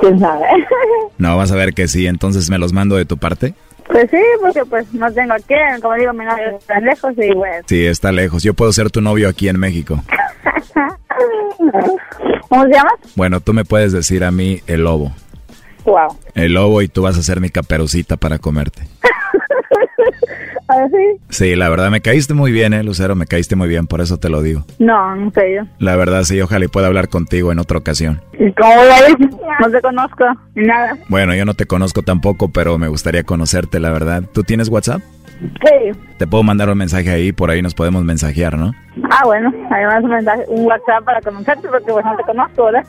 ¿Quién 0.01 0.19
sabe? 0.21 0.45
No, 1.19 1.37
vas 1.37 1.51
a 1.51 1.57
ver 1.57 1.73
que 1.75 1.89
sí. 1.89 2.07
Entonces 2.07 2.49
me 2.51 2.59
los 2.59 2.73
mando 2.73 2.95
de 2.97 3.05
tu 3.05 3.17
parte. 3.17 3.55
Pues 3.89 4.09
sí, 4.11 4.21
porque 4.41 4.65
pues 4.67 4.93
no 4.93 5.11
tengo 5.13 5.35
quién. 5.47 5.81
Como 5.81 5.95
digo, 5.95 6.13
mi 6.13 6.25
novio 6.25 6.59
está 6.59 6.79
lejos 6.81 7.15
y 7.17 7.33
bueno. 7.35 7.65
Sí, 7.67 7.87
está 7.87 8.13
lejos. 8.13 8.43
Yo 8.43 8.55
puedo 8.55 8.71
ser 8.73 8.91
tu 8.91 9.01
novio 9.01 9.29
aquí 9.29 9.49
en 9.49 9.59
México. 9.59 10.01
¿Cómo 12.49 12.63
se 12.65 12.71
llama? 12.71 12.91
Bueno, 13.17 13.41
tú 13.41 13.53
me 13.53 13.65
puedes 13.65 13.93
decir 13.93 14.23
a 14.23 14.31
mí 14.31 14.61
el 14.67 14.85
lobo. 14.85 15.13
Wow. 15.89 16.17
El 16.35 16.53
lobo 16.53 16.83
y 16.83 16.89
tú 16.89 17.03
vas 17.03 17.17
a 17.17 17.23
ser 17.23 17.41
mi 17.41 17.49
caperucita 17.49 18.17
para 18.17 18.39
comerte. 18.39 18.83
A 20.69 20.77
ver 20.77 20.91
si. 20.91 21.35
Sí, 21.35 21.57
la 21.57 21.71
verdad 21.71 21.91
me 21.91 22.03
caíste 22.03 22.35
muy 22.35 22.53
bien, 22.53 22.75
eh, 22.75 22.83
Lucero, 22.83 23.15
me 23.15 23.27
caíste 23.27 23.57
muy 23.57 23.69
bien, 23.69 23.87
por 23.87 24.03
eso 24.03 24.19
te 24.19 24.29
lo 24.29 24.43
digo. 24.43 24.65
No, 24.79 25.17
no 25.17 25.31
sé 25.31 25.55
yo. 25.55 25.63
La 25.79 25.97
verdad 25.97 26.25
sí, 26.25 26.41
ojalá 26.43 26.67
y 26.67 26.69
pueda 26.69 26.89
hablar 26.89 27.09
contigo 27.09 27.53
en 27.53 27.59
otra 27.59 27.79
ocasión. 27.79 28.21
¿Y 28.39 28.53
cómo? 28.53 28.75
No 29.61 29.71
te 29.71 29.81
conozco, 29.81 30.25
ni 30.55 30.67
nada. 30.67 30.97
Bueno, 31.09 31.35
yo 31.35 31.45
no 31.47 31.55
te 31.55 31.65
conozco 31.67 32.03
tampoco, 32.03 32.51
pero 32.51 32.77
me 32.77 32.89
gustaría 32.89 33.25
conocerte, 33.25 33.81
la 33.81 33.91
verdad. 33.91 34.25
¿Tú 34.33 34.45
tienes 34.45 34.69
WhatsApp? 34.69 35.01
Sí. 35.41 35.99
Te 36.19 36.27
puedo 36.27 36.43
mandar 36.43 36.69
un 36.69 36.79
mensaje 36.79 37.11
ahí, 37.11 37.33
por 37.33 37.51
ahí 37.51 37.63
nos 37.63 37.75
podemos 37.75 38.05
mensajear, 38.05 38.59
¿no? 38.59 38.73
Ah, 39.11 39.25
bueno, 39.25 39.53
además 39.71 40.05
un 40.05 40.11
mensaje, 40.11 40.45
un 40.49 40.65
WhatsApp 40.67 41.05
para 41.05 41.21
conocerte 41.21 41.69
porque 41.69 41.93
pues 41.93 42.05
no 42.05 42.17
te 42.17 42.23
conozco, 42.25 42.65
¿verdad? 42.65 42.85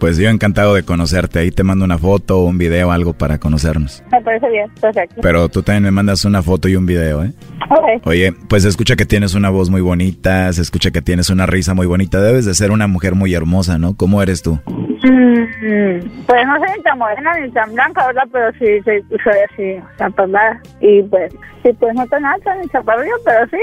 Pues 0.00 0.18
yo 0.18 0.28
encantado 0.28 0.74
de 0.74 0.82
conocerte, 0.82 1.38
ahí 1.38 1.50
te 1.50 1.62
mando 1.62 1.84
una 1.84 1.98
foto 1.98 2.40
o 2.40 2.44
un 2.44 2.58
video, 2.58 2.90
algo 2.90 3.12
para 3.12 3.38
conocernos. 3.38 4.02
Me 4.10 4.20
parece 4.22 4.48
bien, 4.50 4.70
perfecto. 4.80 5.20
Pero 5.22 5.48
tú 5.48 5.62
también 5.62 5.84
me 5.84 5.90
mandas 5.90 6.24
una 6.24 6.42
foto 6.42 6.68
y 6.68 6.76
un 6.76 6.86
video, 6.86 7.24
¿eh? 7.24 7.32
Ok. 7.70 8.06
Oye, 8.06 8.34
pues 8.48 8.62
se 8.62 8.68
escucha 8.68 8.96
que 8.96 9.06
tienes 9.06 9.34
una 9.34 9.50
voz 9.50 9.70
muy 9.70 9.80
bonita, 9.80 10.52
se 10.52 10.62
escucha 10.62 10.90
que 10.90 11.02
tienes 11.02 11.30
una 11.30 11.46
risa 11.46 11.74
muy 11.74 11.86
bonita, 11.86 12.20
debes 12.20 12.44
de 12.44 12.54
ser 12.54 12.70
una 12.70 12.86
mujer 12.86 13.14
muy 13.14 13.34
hermosa, 13.34 13.78
¿no? 13.78 13.96
¿Cómo 13.96 14.22
eres 14.22 14.42
tú? 14.42 14.58
Mm, 14.66 16.24
pues 16.26 16.46
no 16.46 16.56
soy 16.58 16.76
ni 16.76 16.82
tan 16.82 16.98
morena 16.98 17.32
ni 17.38 17.50
tan 17.50 17.72
blanca, 17.74 18.06
¿verdad? 18.06 18.24
Pero 18.32 18.52
sí, 18.52 18.66
sí 18.84 19.16
soy 19.22 19.34
así, 19.50 19.84
chaparrada. 19.98 20.60
Y 20.80 21.02
pues, 21.04 21.32
sí, 21.62 21.72
pues 21.78 21.94
no 21.94 22.06
tan 22.06 22.24
alta 22.24 22.54
ni 22.56 22.68
chaparrilla, 22.68 23.12
pero 23.24 23.46
sí. 23.48 23.56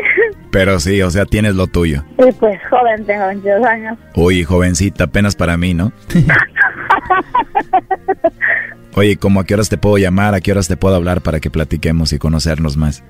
Pero 0.51 0.79
sí, 0.79 1.01
o 1.01 1.09
sea, 1.09 1.25
tienes 1.25 1.50
lo 1.55 1.67
tuyo. 1.67 2.03
Y 2.17 2.31
pues 2.33 2.59
joven, 2.69 3.05
tengo 3.05 3.27
22 3.27 3.65
años. 3.65 3.97
Uy, 4.15 4.43
jovencita, 4.43 5.05
apenas 5.05 5.35
para 5.35 5.57
mí, 5.57 5.73
¿no? 5.73 5.91
Oye, 8.95 9.15
¿cómo 9.17 9.39
a 9.39 9.45
qué 9.45 9.53
horas 9.53 9.69
te 9.69 9.77
puedo 9.77 9.97
llamar? 9.97 10.33
¿A 10.35 10.41
qué 10.41 10.51
horas 10.51 10.67
te 10.67 10.75
puedo 10.75 10.95
hablar 10.95 11.21
para 11.21 11.39
que 11.39 11.49
platiquemos 11.49 12.11
y 12.11 12.19
conocernos 12.19 12.75
más? 12.75 13.03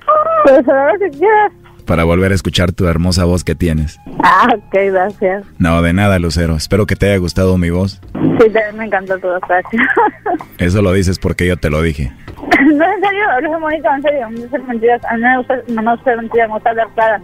Pues 0.44 0.68
a 0.68 0.84
ver 0.84 0.98
si 0.98 1.18
quieres. 1.18 1.52
Para 1.86 2.04
volver 2.04 2.32
a 2.32 2.34
escuchar 2.34 2.72
tu 2.72 2.86
hermosa 2.86 3.24
voz 3.24 3.44
que 3.44 3.54
tienes. 3.54 3.98
Ah, 4.22 4.48
ok, 4.54 4.74
gracias. 4.92 5.44
No, 5.58 5.82
de 5.82 5.92
nada, 5.92 6.18
Lucero. 6.18 6.56
Espero 6.56 6.86
que 6.86 6.96
te 6.96 7.06
haya 7.06 7.16
gustado 7.18 7.58
mi 7.58 7.70
voz. 7.70 8.00
Sí, 8.12 8.44
también 8.50 8.76
me 8.78 8.84
encantó 8.86 9.18
todo, 9.18 9.38
gracias. 9.48 9.82
Eso 10.58 10.80
lo 10.82 10.92
dices 10.92 11.18
porque 11.18 11.46
yo 11.46 11.56
te 11.56 11.70
lo 11.70 11.82
dije. 11.82 12.12
no, 12.38 12.84
en 12.84 13.00
serio, 13.00 13.30
hablas 13.36 13.60
bonito, 13.60 13.88
en 13.96 14.02
serio. 14.02 14.30
No 14.30 14.48
sé 14.50 14.58
mentiras. 14.66 15.00
A 15.10 15.16
mí 15.16 15.22
me 15.22 15.38
gusta, 15.38 15.54
no 15.68 15.82
me 15.82 15.92
gusta 15.96 16.16
mentiras, 16.16 16.48
me 16.48 16.54
gusta 16.54 16.70
hablar 16.70 16.88
clara. 16.94 17.20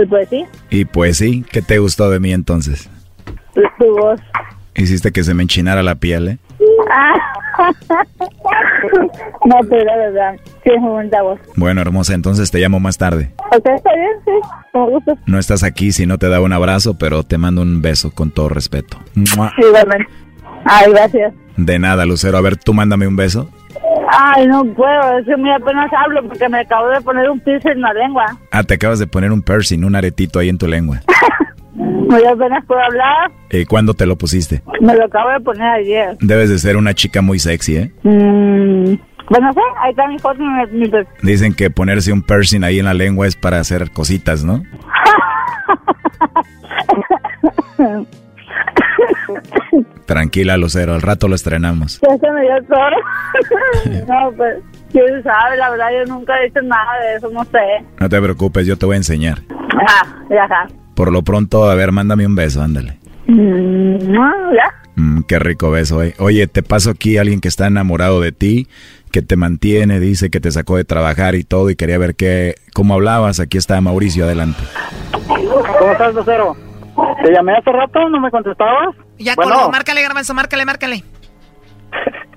Y 0.00 0.06
pues 0.06 0.28
sí, 0.28 0.44
Y 0.70 0.84
pues 0.84 1.16
sí, 1.18 1.44
¿qué 1.50 1.62
te 1.62 1.78
gustó 1.78 2.10
de 2.10 2.20
mí 2.20 2.32
entonces? 2.32 2.90
tu, 3.54 3.60
tu 3.78 3.96
voz. 3.96 4.20
Hiciste 4.74 5.12
que 5.12 5.22
se 5.22 5.34
me 5.34 5.42
enchinara 5.42 5.82
la 5.82 5.96
piel, 5.96 6.28
¿eh? 6.28 6.38
Ah. 6.90 7.14
no, 9.44 9.56
pero 9.68 9.84
la 9.84 9.96
verdad, 9.96 10.34
sí 10.62 10.70
es 10.74 10.80
muy 10.80 10.90
bonita 10.90 11.22
voz. 11.22 11.40
Bueno, 11.56 11.80
hermosa, 11.80 12.14
entonces 12.14 12.50
te 12.50 12.58
llamo 12.58 12.80
más 12.80 12.98
tarde. 12.98 13.32
Está 13.52 13.70
bien, 13.72 14.10
sí, 14.24 14.32
con 14.72 14.90
gusto. 14.90 15.16
No 15.26 15.38
estás 15.38 15.62
aquí 15.62 15.92
si 15.92 16.06
no 16.06 16.18
te 16.18 16.28
da 16.28 16.40
un 16.40 16.52
abrazo, 16.52 16.96
pero 16.98 17.22
te 17.22 17.38
mando 17.38 17.62
un 17.62 17.82
beso 17.82 18.10
con 18.12 18.30
todo 18.30 18.48
respeto. 18.48 18.98
Igualmente. 19.14 20.06
Ay, 20.64 20.90
gracias. 20.92 21.34
De 21.56 21.78
nada, 21.78 22.06
Lucero. 22.06 22.38
A 22.38 22.40
ver, 22.40 22.56
tú 22.56 22.72
mándame 22.72 23.06
un 23.06 23.16
beso. 23.16 23.48
Ay, 24.10 24.46
no 24.46 24.64
puedo, 24.74 25.18
es 25.18 25.26
que 25.26 25.36
muy 25.36 25.50
apenas 25.50 25.90
hablo 25.92 26.22
porque 26.28 26.48
me 26.48 26.60
acabo 26.60 26.88
de 26.88 27.00
poner 27.00 27.30
un 27.30 27.40
piercing 27.40 27.72
en 27.72 27.80
la 27.80 27.92
lengua. 27.94 28.26
Ah, 28.50 28.62
te 28.62 28.74
acabas 28.74 28.98
de 28.98 29.06
poner 29.06 29.32
un 29.32 29.42
piercing, 29.42 29.84
un 29.84 29.94
aretito 29.96 30.38
ahí 30.38 30.48
en 30.48 30.58
tu 30.58 30.66
lengua. 30.66 31.00
Muy 31.82 32.24
apenas 32.24 32.64
puedo 32.66 32.80
hablar, 32.80 33.30
¿Y 33.50 33.64
cuándo 33.64 33.94
te 33.94 34.06
lo 34.06 34.16
pusiste? 34.16 34.62
me 34.80 34.94
lo 34.94 35.04
acabo 35.04 35.30
de 35.30 35.40
poner 35.40 35.68
ayer. 35.68 36.16
Debes 36.20 36.50
de 36.50 36.58
ser 36.58 36.76
una 36.76 36.94
chica 36.94 37.22
muy 37.22 37.38
sexy, 37.38 37.76
¿eh? 37.76 37.92
Mm, 38.02 38.94
pues 39.28 39.40
no 39.40 39.52
sé, 39.52 39.60
ahí 39.80 39.90
está 39.90 40.06
mi 40.08 40.18
foto 40.18 40.38
mi, 40.40 40.78
mi 40.78 40.90
Dicen 41.22 41.54
que 41.54 41.70
ponerse 41.70 42.12
un 42.12 42.22
piercing 42.22 42.64
ahí 42.64 42.78
en 42.78 42.86
la 42.86 42.94
lengua 42.94 43.26
es 43.26 43.36
para 43.36 43.60
hacer 43.60 43.90
cositas, 43.92 44.44
¿no? 44.44 44.62
Tranquila, 50.06 50.56
Lucero, 50.56 50.94
al 50.94 51.02
rato 51.02 51.28
lo 51.28 51.34
estrenamos. 51.34 52.00
Ya 52.02 52.16
se 52.18 52.30
me 52.30 52.42
dio 52.42 52.62
todo. 52.68 54.06
no, 54.08 54.32
pues, 54.36 54.56
quién 54.90 55.22
sabe, 55.22 55.56
la 55.56 55.70
verdad, 55.70 55.88
yo 55.92 56.04
nunca 56.14 56.36
he 56.38 56.46
hecho 56.46 56.60
nada 56.62 56.98
de 57.00 57.16
eso, 57.16 57.30
no 57.30 57.44
sé. 57.44 57.58
No 57.98 58.08
te 58.08 58.20
preocupes, 58.20 58.66
yo 58.66 58.76
te 58.76 58.86
voy 58.86 58.94
a 58.94 58.98
enseñar. 58.98 59.38
Ajá, 59.80 60.06
ya, 60.28 60.44
ajá. 60.44 60.66
Por 60.94 61.10
lo 61.12 61.22
pronto, 61.22 61.70
a 61.70 61.74
ver, 61.74 61.92
mándame 61.92 62.26
un 62.26 62.34
beso, 62.34 62.62
ándale. 62.62 62.98
Mm, 63.26 64.12
no, 64.12 64.54
ya. 64.54 64.74
Mm, 64.96 65.22
qué 65.22 65.38
rico 65.38 65.70
beso, 65.70 66.02
eh. 66.02 66.14
Oye, 66.18 66.46
te 66.46 66.62
paso 66.62 66.90
aquí 66.90 67.16
a 67.16 67.22
alguien 67.22 67.40
que 67.40 67.48
está 67.48 67.66
enamorado 67.66 68.20
de 68.20 68.32
ti, 68.32 68.68
que 69.10 69.22
te 69.22 69.36
mantiene, 69.36 70.00
dice 70.00 70.28
que 70.30 70.40
te 70.40 70.50
sacó 70.50 70.76
de 70.76 70.84
trabajar 70.84 71.34
y 71.34 71.44
todo, 71.44 71.70
y 71.70 71.76
quería 71.76 71.98
ver 71.98 72.14
qué, 72.14 72.56
cómo 72.74 72.94
hablabas. 72.94 73.40
Aquí 73.40 73.56
está 73.58 73.80
Mauricio, 73.80 74.24
adelante. 74.24 74.60
¿Cómo 75.26 75.92
estás, 75.92 76.14
Lucero? 76.14 76.56
Te 77.24 77.32
llamé 77.32 77.52
hace 77.56 77.72
rato, 77.72 78.08
¿no 78.10 78.20
me 78.20 78.30
contestabas? 78.30 78.94
Ya 79.18 79.34
Bueno. 79.34 79.52
colgó, 79.54 79.70
márcale, 79.70 80.02
garbanzo, 80.02 80.34
márcale, 80.34 80.66
márcale. 80.66 81.04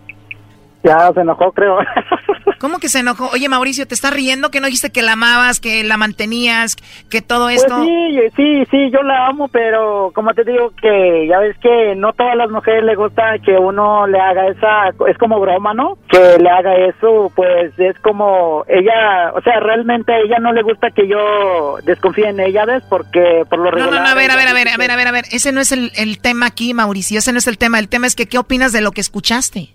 Ya 0.86 1.12
se 1.14 1.22
enojó, 1.22 1.52
creo. 1.52 1.78
¿Cómo 2.60 2.80
que 2.80 2.90
se 2.90 3.00
enojó? 3.00 3.30
Oye, 3.34 3.50
Mauricio, 3.50 3.88
¿te 3.88 3.96
estás 3.96 4.14
riendo 4.14 4.50
que 4.52 4.60
no 4.60 4.68
dijiste 4.68 4.92
que 4.92 5.02
la 5.02 5.14
amabas, 5.14 5.60
que 5.60 5.84
la 5.84 5.98
mantenías, 5.98 6.76
que 7.10 7.22
todo 7.22 7.50
esto? 7.50 7.76
Pues 7.76 7.88
sí, 7.88 8.20
sí, 8.36 8.64
sí, 8.72 8.92
yo 8.92 9.02
la 9.04 9.28
amo, 9.28 9.48
pero 9.50 10.12
como 10.16 10.34
te 10.34 10.44
digo 10.44 10.72
que 10.82 11.28
ya 11.28 11.40
ves 11.40 11.58
que 11.60 11.96
no 11.96 12.14
todas 12.14 12.36
las 12.36 12.50
mujeres 12.50 12.84
le 12.84 12.96
gusta 12.96 13.38
que 13.44 13.52
uno 13.58 14.08
le 14.08 14.20
haga 14.20 14.48
esa, 14.48 14.90
es 15.10 15.18
como 15.18 15.40
broma, 15.40 15.74
¿no? 15.74 15.98
Que 16.08 16.38
le 16.40 16.50
haga 16.50 16.76
eso, 16.76 17.32
pues 17.36 17.78
es 17.78 17.98
como 18.00 18.64
ella, 18.68 19.32
o 19.36 19.42
sea, 19.42 19.60
realmente 19.60 20.14
a 20.14 20.20
ella 20.20 20.38
no 20.40 20.54
le 20.54 20.62
gusta 20.64 20.92
que 20.92 21.08
yo 21.08 21.78
desconfíe 21.84 22.30
en 22.30 22.40
ella, 22.40 22.66
¿ves? 22.66 22.84
Porque 22.90 23.44
por 23.50 23.60
lo 23.60 23.66
No, 23.66 23.72
regular... 23.72 23.94
no, 23.94 24.02
no, 24.02 24.08
a 24.10 24.14
ver, 24.16 24.32
a 24.32 24.36
ver, 24.36 24.48
a 24.48 24.54
ver, 24.54 24.70
a 24.70 24.78
ver, 24.78 24.92
a 24.92 24.96
ver, 24.96 25.08
a 25.08 25.12
ver. 25.12 25.26
Ese 25.32 25.52
no 25.52 25.62
es 25.62 25.72
el, 25.72 25.92
el 25.96 26.20
tema 26.20 26.46
aquí, 26.46 26.74
Mauricio. 26.74 27.20
Ese 27.20 27.32
no 27.32 27.40
es 27.40 27.48
el 27.48 27.58
tema. 27.58 27.80
El 27.80 27.90
tema 27.90 28.08
es 28.08 28.16
que, 28.16 28.28
¿qué 28.28 28.38
opinas 28.38 28.72
de 28.72 28.82
lo 28.82 28.92
que 28.92 29.02
escuchaste? 29.02 29.70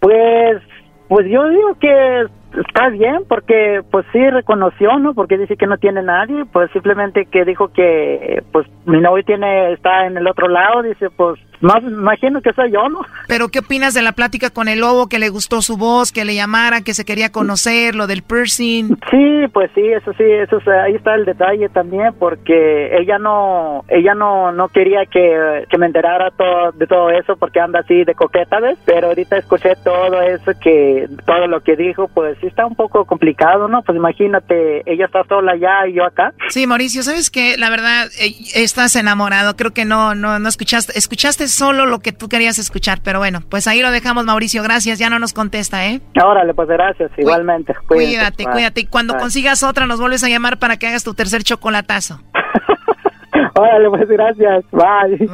Pues, 0.00 0.62
pues 1.08 1.26
yo 1.28 1.48
digo 1.48 1.74
que 1.80 2.26
está 2.66 2.88
bien 2.88 3.24
porque 3.28 3.82
pues 3.90 4.06
sí 4.12 4.30
reconoció, 4.30 4.98
¿no? 4.98 5.14
Porque 5.14 5.38
dice 5.38 5.56
que 5.56 5.66
no 5.66 5.78
tiene 5.78 6.02
nadie, 6.02 6.44
pues 6.52 6.70
simplemente 6.72 7.26
que 7.26 7.44
dijo 7.44 7.68
que 7.68 8.42
pues 8.52 8.66
mi 8.86 9.00
novio 9.00 9.24
tiene 9.24 9.72
está 9.72 10.06
en 10.06 10.16
el 10.16 10.26
otro 10.26 10.48
lado, 10.48 10.82
dice, 10.82 11.10
pues 11.10 11.38
más 11.60 11.82
imagino 11.82 12.40
que 12.40 12.52
soy 12.52 12.72
yo, 12.72 12.88
¿no? 12.88 13.00
Pero, 13.26 13.48
¿qué 13.48 13.60
opinas 13.60 13.94
de 13.94 14.02
la 14.02 14.12
plática 14.12 14.50
con 14.50 14.68
el 14.68 14.80
lobo, 14.80 15.08
que 15.08 15.18
le 15.18 15.28
gustó 15.28 15.60
su 15.62 15.76
voz, 15.76 16.12
que 16.12 16.24
le 16.24 16.34
llamara, 16.34 16.80
que 16.82 16.94
se 16.94 17.04
quería 17.04 17.30
conocer, 17.32 17.94
lo 17.94 18.06
del 18.06 18.22
piercing? 18.22 18.96
Sí, 19.10 19.46
pues 19.52 19.70
sí, 19.74 19.82
eso 19.86 20.12
sí, 20.16 20.24
eso 20.24 20.58
es- 20.58 20.68
ahí 20.68 20.94
está 20.94 21.14
el 21.14 21.24
detalle 21.24 21.68
también 21.68 22.12
porque 22.18 22.96
ella 22.98 23.18
no 23.18 23.84
ella 23.88 24.14
no 24.14 24.52
no 24.52 24.68
quería 24.68 25.06
que, 25.06 25.64
que 25.70 25.78
me 25.78 25.86
enterara 25.86 26.30
todo 26.30 26.72
de 26.72 26.86
todo 26.86 27.10
eso 27.10 27.36
porque 27.36 27.60
anda 27.60 27.80
así 27.80 28.04
de 28.04 28.14
coqueta, 28.14 28.60
¿ves? 28.60 28.78
Pero 28.84 29.08
ahorita 29.08 29.36
escuché 29.38 29.74
todo 29.84 30.20
eso 30.22 30.52
que 30.60 31.08
todo 31.26 31.46
lo 31.46 31.60
que 31.62 31.76
dijo, 31.76 32.08
pues 32.08 32.36
sí 32.40 32.46
está 32.46 32.66
un 32.66 32.76
poco 32.76 33.04
complicado, 33.04 33.68
¿no? 33.68 33.82
Pues 33.82 33.96
imagínate, 33.96 34.82
ella 34.90 35.06
está 35.06 35.24
sola 35.24 35.52
allá 35.52 35.86
y 35.88 35.94
yo 35.94 36.04
acá. 36.04 36.32
Sí, 36.48 36.66
Mauricio, 36.66 37.02
¿sabes 37.02 37.30
qué? 37.30 37.56
La 37.56 37.70
verdad, 37.70 38.06
eh, 38.20 38.34
estás 38.54 38.94
enamorado. 38.96 39.56
Creo 39.56 39.72
que 39.72 39.84
no, 39.84 40.14
no, 40.14 40.38
no 40.38 40.48
escuchaste. 40.48 40.96
Escuchaste 40.98 41.47
solo 41.48 41.86
lo 41.86 42.00
que 42.00 42.12
tú 42.12 42.28
querías 42.28 42.58
escuchar, 42.58 43.00
pero 43.02 43.18
bueno, 43.18 43.40
pues 43.48 43.66
ahí 43.66 43.80
lo 43.82 43.90
dejamos, 43.90 44.24
Mauricio. 44.24 44.62
Gracias, 44.62 44.98
ya 44.98 45.10
no 45.10 45.18
nos 45.18 45.32
contesta, 45.32 45.86
¿eh? 45.86 46.00
Órale, 46.22 46.54
pues 46.54 46.68
gracias, 46.68 47.10
igualmente. 47.16 47.74
Cuídate, 47.86 48.44
cuídate. 48.44 48.80
Y 48.82 48.86
cuando 48.86 49.16
consigas 49.16 49.62
otra, 49.62 49.86
nos 49.86 50.00
vuelves 50.00 50.24
a 50.24 50.28
llamar 50.28 50.58
para 50.58 50.76
que 50.76 50.86
hagas 50.86 51.04
tu 51.04 51.14
tercer 51.14 51.42
chocolatazo. 51.42 52.20
Órale, 53.54 53.88
pues 53.90 54.08
gracias. 54.08 54.64
Bye. 54.70 55.28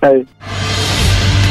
Bye. 0.00 0.26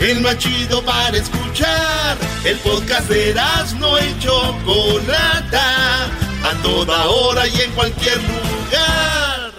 El 0.00 0.22
más 0.22 0.38
chido 0.38 0.82
para 0.82 1.14
escuchar. 1.14 2.16
El 2.42 2.56
podcast 2.60 3.06
de 3.10 3.34
no 3.78 3.98
y 3.98 4.18
Chocolata. 4.18 6.06
A 6.42 6.62
toda 6.62 7.06
hora 7.06 7.46
y 7.46 7.60
en 7.60 7.70
cualquier 7.72 8.16
lugar. 8.16 9.52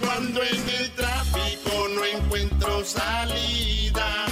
Cuando 0.00 0.42
en 0.42 0.68
el 0.70 0.90
tráfico 0.92 1.88
no 1.94 2.02
encuentro 2.02 2.82
salida. 2.82 4.24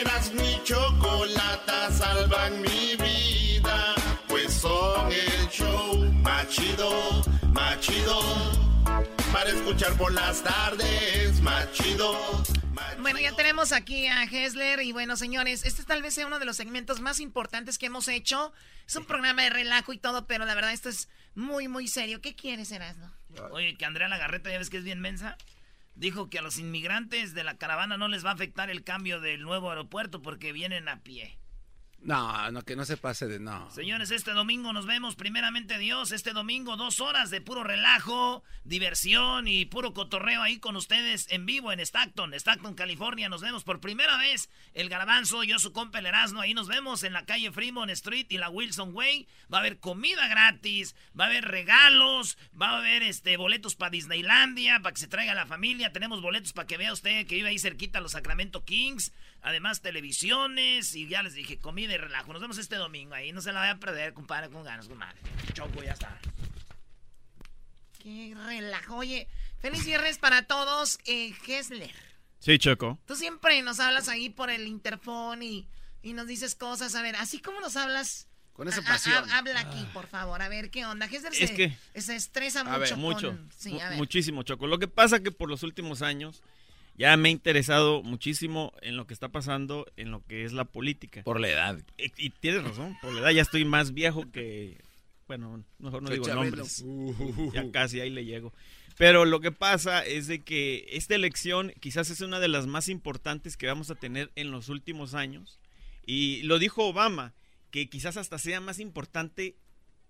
Eras 0.00 0.32
mi 0.32 0.58
chocolata, 0.64 1.90
salvan 1.92 2.62
mi 2.62 2.96
vida. 2.96 3.94
Pues 4.28 4.50
son 4.50 5.12
el 5.12 5.48
show 5.50 6.10
más 6.22 6.48
chido, 6.48 7.22
más 7.52 7.78
chido. 7.80 8.18
Para 9.30 9.50
escuchar 9.50 9.92
por 9.98 10.10
las 10.14 10.42
tardes, 10.42 11.38
más 11.42 11.70
chido. 11.72 12.16
Bueno, 13.02 13.18
ya 13.18 13.34
tenemos 13.34 13.72
aquí 13.72 14.06
a 14.06 14.22
Hessler 14.22 14.80
y 14.80 14.92
bueno, 14.92 15.16
señores, 15.16 15.64
este 15.64 15.82
tal 15.82 16.02
vez 16.02 16.14
sea 16.14 16.26
uno 16.26 16.38
de 16.38 16.44
los 16.44 16.56
segmentos 16.56 17.00
más 17.00 17.18
importantes 17.18 17.76
que 17.76 17.86
hemos 17.86 18.06
hecho. 18.06 18.52
Es 18.86 18.94
un 18.94 19.06
programa 19.06 19.42
de 19.42 19.50
relajo 19.50 19.92
y 19.92 19.98
todo, 19.98 20.28
pero 20.28 20.44
la 20.44 20.54
verdad 20.54 20.72
esto 20.72 20.88
es 20.88 21.08
muy, 21.34 21.66
muy 21.66 21.88
serio. 21.88 22.20
¿Qué 22.20 22.36
quieres, 22.36 22.70
Erasmo? 22.70 23.12
Oye, 23.50 23.76
que 23.76 23.84
Andrea 23.84 24.08
Lagarreta, 24.08 24.50
ya 24.50 24.58
ves 24.58 24.70
que 24.70 24.76
es 24.76 24.84
bien 24.84 25.00
mensa, 25.00 25.36
dijo 25.96 26.30
que 26.30 26.38
a 26.38 26.42
los 26.42 26.58
inmigrantes 26.58 27.34
de 27.34 27.42
la 27.42 27.56
caravana 27.56 27.96
no 27.96 28.06
les 28.06 28.24
va 28.24 28.30
a 28.30 28.34
afectar 28.34 28.70
el 28.70 28.84
cambio 28.84 29.20
del 29.20 29.42
nuevo 29.42 29.70
aeropuerto 29.70 30.22
porque 30.22 30.52
vienen 30.52 30.88
a 30.88 31.02
pie. 31.02 31.38
No, 32.04 32.50
no, 32.50 32.62
que 32.62 32.74
no 32.74 32.84
se 32.84 32.96
pase 32.96 33.28
de 33.28 33.38
no. 33.38 33.70
Señores, 33.70 34.10
este 34.10 34.32
domingo 34.32 34.72
nos 34.72 34.86
vemos, 34.86 35.14
primeramente 35.14 35.78
Dios, 35.78 36.10
este 36.10 36.32
domingo 36.32 36.76
dos 36.76 36.98
horas 36.98 37.30
de 37.30 37.40
puro 37.40 37.62
relajo, 37.62 38.42
diversión 38.64 39.46
y 39.46 39.66
puro 39.66 39.94
cotorreo 39.94 40.42
ahí 40.42 40.58
con 40.58 40.74
ustedes 40.74 41.28
en 41.30 41.46
vivo 41.46 41.70
en 41.70 41.78
Stockton, 41.78 42.34
Stockton, 42.34 42.74
California. 42.74 43.28
Nos 43.28 43.40
vemos 43.40 43.62
por 43.62 43.80
primera 43.80 44.16
vez, 44.16 44.50
el 44.74 44.88
garbanzo, 44.88 45.44
yo 45.44 45.60
su 45.60 45.72
compa 45.72 46.00
el 46.00 46.06
Erasmo, 46.06 46.40
ahí 46.40 46.54
nos 46.54 46.66
vemos 46.66 47.04
en 47.04 47.12
la 47.12 47.24
calle 47.24 47.52
Fremont 47.52 47.90
Street 47.90 48.26
y 48.30 48.38
la 48.38 48.50
Wilson 48.50 48.90
Way. 48.92 49.28
Va 49.52 49.58
a 49.58 49.60
haber 49.60 49.78
comida 49.78 50.26
gratis, 50.26 50.96
va 51.18 51.24
a 51.24 51.28
haber 51.28 51.44
regalos, 51.44 52.36
va 52.60 52.70
a 52.70 52.78
haber 52.78 53.04
este 53.04 53.36
boletos 53.36 53.76
para 53.76 53.90
Disneylandia, 53.90 54.80
para 54.80 54.92
que 54.92 55.00
se 55.00 55.06
traiga 55.06 55.34
la 55.34 55.46
familia. 55.46 55.92
Tenemos 55.92 56.20
boletos 56.20 56.52
para 56.52 56.66
que 56.66 56.78
vea 56.78 56.92
usted 56.92 57.28
que 57.28 57.36
vive 57.36 57.50
ahí 57.50 57.60
cerquita 57.60 57.98
a 57.98 58.02
los 58.02 58.12
Sacramento 58.12 58.64
Kings. 58.64 59.12
Además, 59.42 59.80
televisiones 59.82 60.94
y 60.94 61.08
ya 61.08 61.22
les 61.22 61.34
dije, 61.34 61.58
comida 61.58 61.92
y 61.94 61.96
relajo. 61.98 62.32
Nos 62.32 62.40
vemos 62.40 62.58
este 62.58 62.76
domingo 62.76 63.14
ahí. 63.14 63.32
No 63.32 63.40
se 63.40 63.52
la 63.52 63.60
vaya 63.60 63.72
a 63.72 63.78
perder, 63.78 64.12
compadre, 64.14 64.48
con 64.50 64.62
ganas, 64.62 64.86
compadre. 64.88 65.18
Choco, 65.52 65.82
ya 65.82 65.92
está. 65.92 66.16
Qué 68.02 68.34
relajo. 68.46 68.96
Oye, 68.96 69.28
feliz 69.60 69.84
viernes 69.84 70.18
para 70.18 70.42
todos. 70.46 70.98
Eh, 71.06 71.34
Hessler, 71.46 71.90
Sí, 72.40 72.58
Choco. 72.58 72.98
tú 73.06 73.14
siempre 73.14 73.60
nos 73.62 73.78
hablas 73.80 74.08
ahí 74.08 74.28
por 74.30 74.50
el 74.50 74.66
interfón 74.66 75.42
y, 75.42 75.68
y 76.02 76.12
nos 76.12 76.26
dices 76.26 76.54
cosas. 76.54 76.94
A 76.94 77.02
ver, 77.02 77.16
así 77.16 77.40
como 77.40 77.60
nos 77.60 77.76
hablas... 77.76 78.28
Con 78.52 78.68
esa 78.68 78.80
a- 78.80 78.82
a- 78.82 78.86
pasión. 78.86 79.30
habla 79.30 79.60
aquí, 79.60 79.86
por 79.94 80.06
favor. 80.08 80.42
A 80.42 80.48
ver, 80.48 80.70
¿qué 80.70 80.84
onda? 80.84 81.06
Hessler 81.06 81.32
Es 81.32 81.48
se, 81.50 81.54
que- 81.54 81.76
se 82.00 82.14
estresa 82.16 82.60
A 82.60 82.64
mucho 82.64 82.78
ver, 82.80 82.90
con... 82.90 83.00
mucho. 83.00 83.38
Sí, 83.56 83.70
mu- 83.72 83.80
a 83.80 83.88
ver. 83.88 83.98
Muchísimo, 83.98 84.42
Choco. 84.42 84.66
Lo 84.66 84.78
que 84.78 84.88
pasa 84.88 85.20
que 85.20 85.30
por 85.32 85.48
los 85.48 85.62
últimos 85.62 86.02
años 86.02 86.42
ya 86.94 87.16
me 87.16 87.28
he 87.28 87.32
interesado 87.32 88.02
muchísimo 88.02 88.72
en 88.82 88.96
lo 88.96 89.06
que 89.06 89.14
está 89.14 89.30
pasando 89.30 89.86
en 89.96 90.10
lo 90.10 90.24
que 90.26 90.44
es 90.44 90.52
la 90.52 90.64
política. 90.64 91.22
Por 91.22 91.40
la 91.40 91.48
edad. 91.48 91.78
Y, 91.96 92.12
y 92.16 92.30
tienes 92.30 92.64
razón, 92.64 92.96
por 93.00 93.12
la 93.12 93.20
edad 93.20 93.30
ya 93.30 93.42
estoy 93.42 93.64
más 93.64 93.92
viejo 93.94 94.30
que... 94.30 94.78
Bueno, 95.26 95.64
mejor 95.78 96.02
no 96.02 96.10
digo 96.10 96.24
Chabelo. 96.26 96.44
nombres. 96.44 96.82
Uh. 96.84 97.52
Ya 97.54 97.70
casi 97.70 98.00
ahí 98.00 98.10
le 98.10 98.24
llego. 98.24 98.52
Pero 98.98 99.24
lo 99.24 99.40
que 99.40 99.52
pasa 99.52 100.04
es 100.04 100.26
de 100.26 100.42
que 100.42 100.86
esta 100.90 101.14
elección 101.14 101.72
quizás 101.80 102.10
es 102.10 102.20
una 102.20 102.40
de 102.40 102.48
las 102.48 102.66
más 102.66 102.88
importantes 102.88 103.56
que 103.56 103.66
vamos 103.66 103.90
a 103.90 103.94
tener 103.94 104.30
en 104.36 104.50
los 104.50 104.68
últimos 104.68 105.14
años. 105.14 105.58
Y 106.04 106.42
lo 106.42 106.58
dijo 106.58 106.86
Obama, 106.86 107.34
que 107.70 107.88
quizás 107.88 108.18
hasta 108.18 108.38
sea 108.38 108.60
más 108.60 108.78
importante 108.78 109.56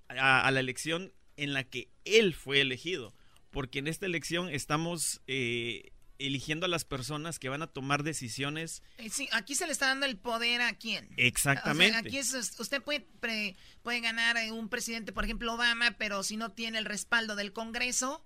a, 0.09 0.45
a 0.45 0.51
la 0.51 0.61
elección 0.61 1.13
en 1.37 1.53
la 1.53 1.63
que 1.63 1.89
él 2.05 2.35
fue 2.35 2.61
elegido. 2.61 3.15
Porque 3.53 3.79
en 3.79 3.87
esta 3.87 4.07
elección 4.07 4.49
estamos 4.49 5.21
eh, 5.29 5.93
eligiendo 6.27 6.67
a 6.67 6.69
las 6.69 6.85
personas 6.85 7.39
que 7.39 7.49
van 7.49 7.63
a 7.63 7.67
tomar 7.67 8.03
decisiones 8.03 8.83
Eh, 8.99 9.11
sí, 9.11 9.29
aquí 9.33 9.55
se 9.55 9.67
le 9.67 9.73
está 9.73 9.87
dando 9.87 10.07
el 10.07 10.17
poder 10.17 10.61
a 10.63 10.75
quién. 10.75 11.09
Exactamente. 11.17 11.99
O 11.99 12.01
sea, 12.01 12.09
aquí 12.09 12.19
es, 12.19 12.55
usted 12.59 12.83
puede, 12.83 13.01
pre- 13.21 13.57
puede 13.83 14.01
ganar 14.01 14.37
eh, 14.37 14.51
un 14.53 14.69
presidente, 14.69 15.13
por 15.13 15.25
ejemplo, 15.25 15.55
Obama, 15.55 15.97
pero 15.99 16.23
si 16.23 16.37
no 16.37 16.53
tiene 16.53 16.79
el 16.79 16.85
respaldo 16.85 17.37
del 17.37 17.53
Congreso, 17.53 18.25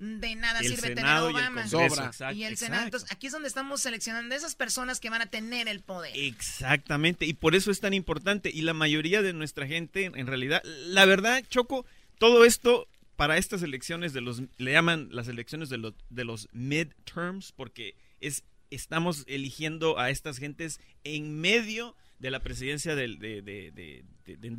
De 0.00 0.34
nada 0.34 0.58
El 0.58 0.66
sirve 0.70 0.88
Senado 0.88 1.30
y 1.30 1.34
tener 1.34 1.46
el 1.46 1.50
Obama. 1.54 1.62
Congreso, 1.70 1.94
Sobra. 1.94 2.06
exacto, 2.06 2.34
y 2.36 2.44
el 2.44 2.52
exacto. 2.52 2.66
Senado. 2.66 2.84
Entonces, 2.86 3.12
aquí 3.12 3.26
es 3.28 3.32
donde 3.32 3.48
estamos 3.48 3.80
seleccionando 3.80 4.34
esas 4.34 4.54
personas 4.56 4.98
que 4.98 5.08
van 5.08 5.22
a 5.22 5.26
tener 5.26 5.68
el 5.68 5.80
poder. 5.82 6.12
Exactamente, 6.16 7.26
y 7.26 7.34
por 7.34 7.54
eso 7.54 7.70
es 7.70 7.80
tan 7.80 7.94
importante. 7.94 8.50
Y 8.52 8.62
la 8.62 8.74
mayoría 8.74 9.22
de 9.22 9.32
nuestra 9.32 9.66
gente, 9.68 10.06
en 10.06 10.26
realidad, 10.26 10.62
la 10.64 11.04
verdad, 11.04 11.44
Choco, 11.48 11.86
todo 12.18 12.44
esto 12.44 12.88
para 13.16 13.38
estas 13.38 13.62
elecciones 13.62 14.12
de 14.12 14.20
los, 14.20 14.42
le 14.58 14.72
llaman 14.72 15.08
las 15.10 15.28
elecciones 15.28 15.68
de 15.68 15.78
los, 15.78 15.94
de 16.10 16.24
los 16.24 16.48
midterms, 16.52 17.52
porque 17.52 17.94
es, 18.20 18.44
estamos 18.70 19.24
eligiendo 19.26 19.98
a 19.98 20.10
estas 20.10 20.38
gentes 20.38 20.80
en 21.04 21.40
medio 21.40 21.94
de 22.18 22.30
la 22.30 22.40
presidencia 22.40 22.94
de, 22.94 24.04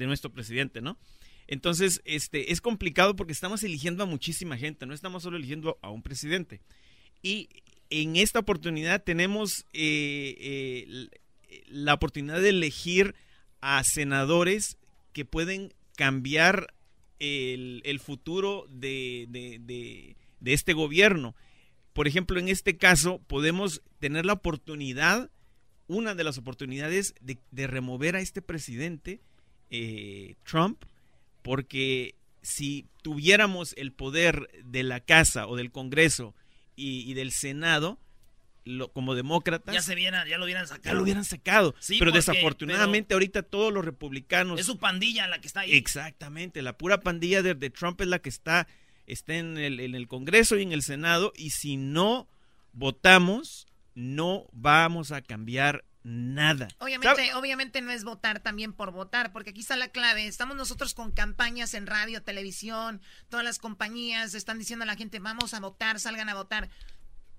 nuestro 0.07 0.31
presidente, 0.31 0.81
¿no? 0.81 0.97
Entonces, 1.47 2.01
este, 2.05 2.51
es 2.51 2.61
complicado 2.61 3.15
porque 3.15 3.33
estamos 3.33 3.63
eligiendo 3.63 4.03
a 4.03 4.07
muchísima 4.07 4.57
gente, 4.57 4.85
no 4.85 4.93
estamos 4.93 5.23
solo 5.23 5.37
eligiendo 5.37 5.77
a 5.81 5.89
un 5.89 6.01
presidente. 6.01 6.61
Y 7.21 7.49
en 7.89 8.15
esta 8.15 8.39
oportunidad 8.39 9.03
tenemos 9.03 9.65
eh, 9.73 10.35
eh, 10.39 11.09
la 11.67 11.93
oportunidad 11.93 12.41
de 12.41 12.49
elegir 12.49 13.15
a 13.61 13.83
senadores 13.83 14.77
que 15.13 15.25
pueden 15.25 15.73
cambiar 15.95 16.73
el, 17.19 17.81
el 17.85 17.99
futuro 17.99 18.65
de, 18.69 20.15
este 20.43 20.73
gobierno. 20.73 21.35
Por 21.93 22.07
ejemplo, 22.07 22.39
en 22.39 22.49
este 22.49 22.77
caso 22.77 23.19
podemos 23.27 23.81
tener 23.99 24.25
la 24.25 24.33
oportunidad, 24.33 25.29
una 25.87 26.15
de 26.15 26.23
las 26.23 26.37
oportunidades 26.37 27.13
de, 27.21 27.37
de 27.51 27.67
remover 27.67 28.15
a 28.15 28.21
este 28.21 28.41
presidente, 28.41 29.21
eh, 29.69 30.35
Trump, 30.43 30.83
porque 31.41 32.15
si 32.41 32.87
tuviéramos 33.01 33.73
el 33.77 33.91
poder 33.91 34.49
de 34.63 34.83
la 34.83 34.99
Casa 34.99 35.47
o 35.47 35.55
del 35.55 35.71
Congreso 35.71 36.35
y 36.75 37.13
del 37.13 37.31
Senado, 37.31 37.99
lo- 38.65 38.91
como 38.91 39.15
demócratas, 39.15 39.73
Ya 39.73 39.81
se 39.81 39.95
viera, 39.95 40.27
ya 40.27 40.37
lo 40.37 40.43
hubieran 40.45 40.67
sacado. 40.67 40.83
ya 40.85 40.93
lo 40.95 41.03
hubieran 41.03 41.23
sacado. 41.23 41.73
Sí, 41.79 41.97
pero 41.99 42.11
porque- 42.11 42.17
desafortunadamente 42.19 43.13
ahorita 43.13 43.43
todos 43.43 43.71
los 43.71 43.85
republicanos... 43.85 44.59
Es 44.59 44.65
su 44.65 44.77
pandilla 44.77 45.27
la 45.27 45.39
que 45.39 45.47
está 45.47 45.61
ahí. 45.61 45.73
Exactamente, 45.75 46.61
la 46.61 46.77
pura 46.77 46.99
pandilla 47.01 47.41
de, 47.41 47.53
de 47.55 47.69
Trump 47.69 48.01
es 48.01 48.07
la 48.07 48.19
que 48.19 48.29
está, 48.29 48.67
está 49.07 49.35
en, 49.35 49.57
el, 49.57 49.79
en 49.79 49.95
el 49.95 50.07
Congreso 50.07 50.57
y 50.57 50.63
en 50.63 50.71
el 50.73 50.81
Senado 50.83 51.31
y 51.35 51.51
si 51.51 51.77
no 51.77 52.27
votamos, 52.73 53.67
no 53.93 54.45
vamos 54.51 55.11
a 55.11 55.21
cambiar 55.21 55.85
nada. 56.03 56.67
Obviamente, 56.77 57.33
obviamente 57.33 57.81
no 57.81 57.89
es 57.91 58.03
votar 58.03 58.39
también 58.39 58.73
por 58.73 58.91
votar, 58.91 59.31
porque 59.33 59.49
aquí 59.49 59.61
está 59.61 59.75
la 59.75 59.87
clave. 59.87 60.27
Estamos 60.27 60.55
nosotros 60.55 60.93
con 60.93 61.11
campañas 61.11 61.73
en 61.73 61.87
radio, 61.87 62.21
televisión, 62.21 63.01
todas 63.29 63.43
las 63.43 63.57
compañías 63.57 64.35
están 64.35 64.59
diciendo 64.59 64.83
a 64.83 64.85
la 64.85 64.95
gente, 64.95 65.17
vamos 65.19 65.53
a 65.55 65.59
votar, 65.59 65.99
salgan 65.99 66.29
a 66.29 66.35
votar. 66.35 66.69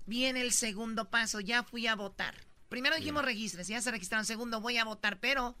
Viene 0.07 0.41
el 0.41 0.53
segundo 0.53 1.09
paso, 1.09 1.39
ya 1.41 1.63
fui 1.63 1.85
a 1.85 1.95
votar. 1.95 2.33
Primero 2.69 2.95
dijimos 2.95 3.23
registres, 3.23 3.67
ya 3.67 3.81
se 3.81 3.91
registraron. 3.91 4.25
Segundo, 4.25 4.59
voy 4.59 4.77
a 4.77 4.85
votar, 4.85 5.19
pero 5.19 5.55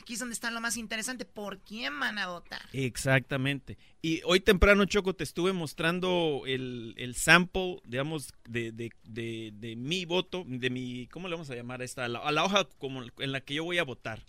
aquí 0.00 0.14
es 0.14 0.18
donde 0.18 0.34
está 0.34 0.50
lo 0.50 0.60
más 0.60 0.76
interesante, 0.76 1.24
¿por 1.24 1.60
quién 1.60 1.98
van 2.00 2.18
a 2.18 2.26
votar? 2.26 2.62
Exactamente. 2.72 3.78
Y 4.00 4.20
hoy 4.24 4.40
temprano, 4.40 4.84
Choco, 4.86 5.14
te 5.14 5.24
estuve 5.24 5.52
mostrando 5.52 6.42
el, 6.46 6.94
el 6.96 7.14
sample, 7.14 7.80
digamos, 7.84 8.32
de, 8.48 8.72
de, 8.72 8.90
de, 9.04 9.52
de 9.54 9.76
mi 9.76 10.04
voto, 10.04 10.44
de 10.46 10.70
mi, 10.70 11.06
¿cómo 11.06 11.28
le 11.28 11.34
vamos 11.34 11.50
a 11.50 11.54
llamar 11.54 11.80
a 11.80 11.84
esta? 11.84 12.04
A 12.04 12.08
la, 12.08 12.18
a 12.18 12.32
la 12.32 12.44
hoja 12.44 12.68
como 12.78 13.02
en 13.02 13.32
la 13.32 13.40
que 13.40 13.54
yo 13.54 13.64
voy 13.64 13.78
a 13.78 13.84
votar. 13.84 14.24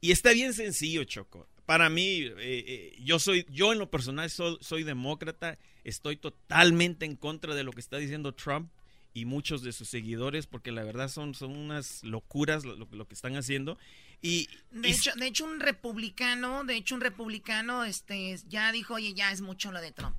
Y 0.00 0.12
está 0.12 0.32
bien 0.32 0.54
sencillo, 0.54 1.04
Choco. 1.04 1.48
Para 1.66 1.88
mí, 1.88 2.20
eh, 2.20 2.34
eh, 2.38 2.96
yo 3.02 3.18
soy, 3.18 3.46
yo 3.50 3.72
en 3.72 3.78
lo 3.78 3.90
personal 3.90 4.28
soy, 4.28 4.58
soy 4.60 4.84
demócrata, 4.84 5.58
estoy 5.82 6.16
totalmente 6.16 7.06
en 7.06 7.16
contra 7.16 7.54
de 7.54 7.64
lo 7.64 7.72
que 7.72 7.80
está 7.80 7.96
diciendo 7.96 8.34
Trump 8.34 8.70
y 9.14 9.24
muchos 9.24 9.62
de 9.62 9.72
sus 9.72 9.88
seguidores, 9.88 10.46
porque 10.46 10.72
la 10.72 10.82
verdad 10.84 11.08
son, 11.08 11.34
son 11.34 11.56
unas 11.56 12.02
locuras 12.04 12.64
lo, 12.64 12.74
lo- 12.76 12.88
lo 12.90 13.06
que 13.08 13.14
están 13.14 13.36
haciendo. 13.36 13.78
Y, 14.20 14.48
De 14.72 14.88
y- 14.88 14.92
hecho, 14.92 15.12
de 15.16 15.26
hecho, 15.28 15.44
un 15.44 15.60
republicano, 15.60 16.64
de 16.64 16.76
hecho, 16.76 16.94
un 16.96 17.00
republicano, 17.00 17.84
este, 17.84 18.36
ya 18.48 18.72
dijo, 18.72 18.94
oye, 18.94 19.14
ya 19.14 19.30
es 19.32 19.40
mucho 19.40 19.70
lo 19.72 19.80
de 19.80 19.92
Trump. 19.92 20.16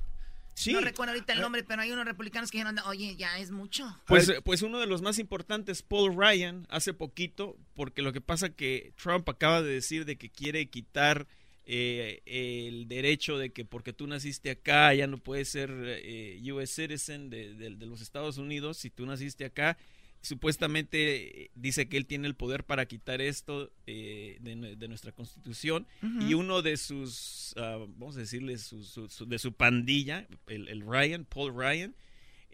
Sí. 0.53 0.71
No 0.71 0.79
recuerdo 0.79 1.11
ahorita 1.11 1.33
el 1.33 1.41
nombre, 1.41 1.63
pero 1.65 1.81
hay 1.81 1.91
unos 1.91 2.05
republicanos 2.05 2.49
que 2.49 2.59
dijeron, 2.59 2.79
oye, 2.85 3.17
ya 3.17 3.37
es 3.39 3.51
mucho. 3.51 3.99
Pues, 4.07 4.31
pues 4.45 4.61
uno 4.61 4.79
de 4.79 4.87
los 4.87 5.01
más 5.01 5.19
importantes, 5.19 5.81
Paul 5.81 6.15
Ryan, 6.15 6.65
hace 6.69 6.93
poquito, 6.93 7.57
porque 7.73 8.01
lo 8.01 8.13
que 8.13 8.21
pasa 8.21 8.47
que 8.49 8.93
Trump 8.95 9.27
acaba 9.27 9.61
de 9.61 9.73
decir 9.73 10.05
de 10.05 10.15
que 10.17 10.29
quiere 10.29 10.67
quitar 10.69 11.27
eh, 11.65 12.21
el 12.25 12.87
derecho 12.87 13.37
de 13.37 13.51
que 13.51 13.65
porque 13.65 13.91
tú 13.93 14.05
naciste 14.07 14.51
acá 14.51 14.93
ya 14.93 15.07
no 15.07 15.17
puedes 15.17 15.49
ser 15.49 15.71
eh, 15.85 16.39
US 16.51 16.69
citizen 16.69 17.29
de, 17.29 17.53
de- 17.55 17.75
de 17.75 17.85
los 17.85 18.01
Estados 18.01 18.37
Unidos 18.37 18.77
si 18.77 18.89
tú 18.89 19.05
naciste 19.05 19.45
acá. 19.45 19.77
Supuestamente 20.21 21.49
dice 21.55 21.87
que 21.87 21.97
él 21.97 22.05
tiene 22.05 22.27
el 22.27 22.35
poder 22.35 22.63
para 22.63 22.85
quitar 22.87 23.21
esto 23.21 23.71
eh, 23.87 24.37
de, 24.41 24.55
nue- 24.55 24.75
de 24.75 24.87
nuestra 24.87 25.11
constitución 25.11 25.87
y 26.21 26.33
uno 26.33 26.61
de 26.61 26.77
sus, 26.77 27.53
ah, 27.57 27.77
vamos 27.97 28.15
a 28.15 28.19
decirle, 28.19 28.57
su- 28.57 28.83
su- 28.83 29.07
su- 29.09 29.25
de 29.25 29.39
su 29.39 29.53
pandilla, 29.53 30.27
el, 30.47 30.67
el 30.67 30.81
Ryan, 30.81 31.25
Paul 31.25 31.53
Ryan, 31.55 31.95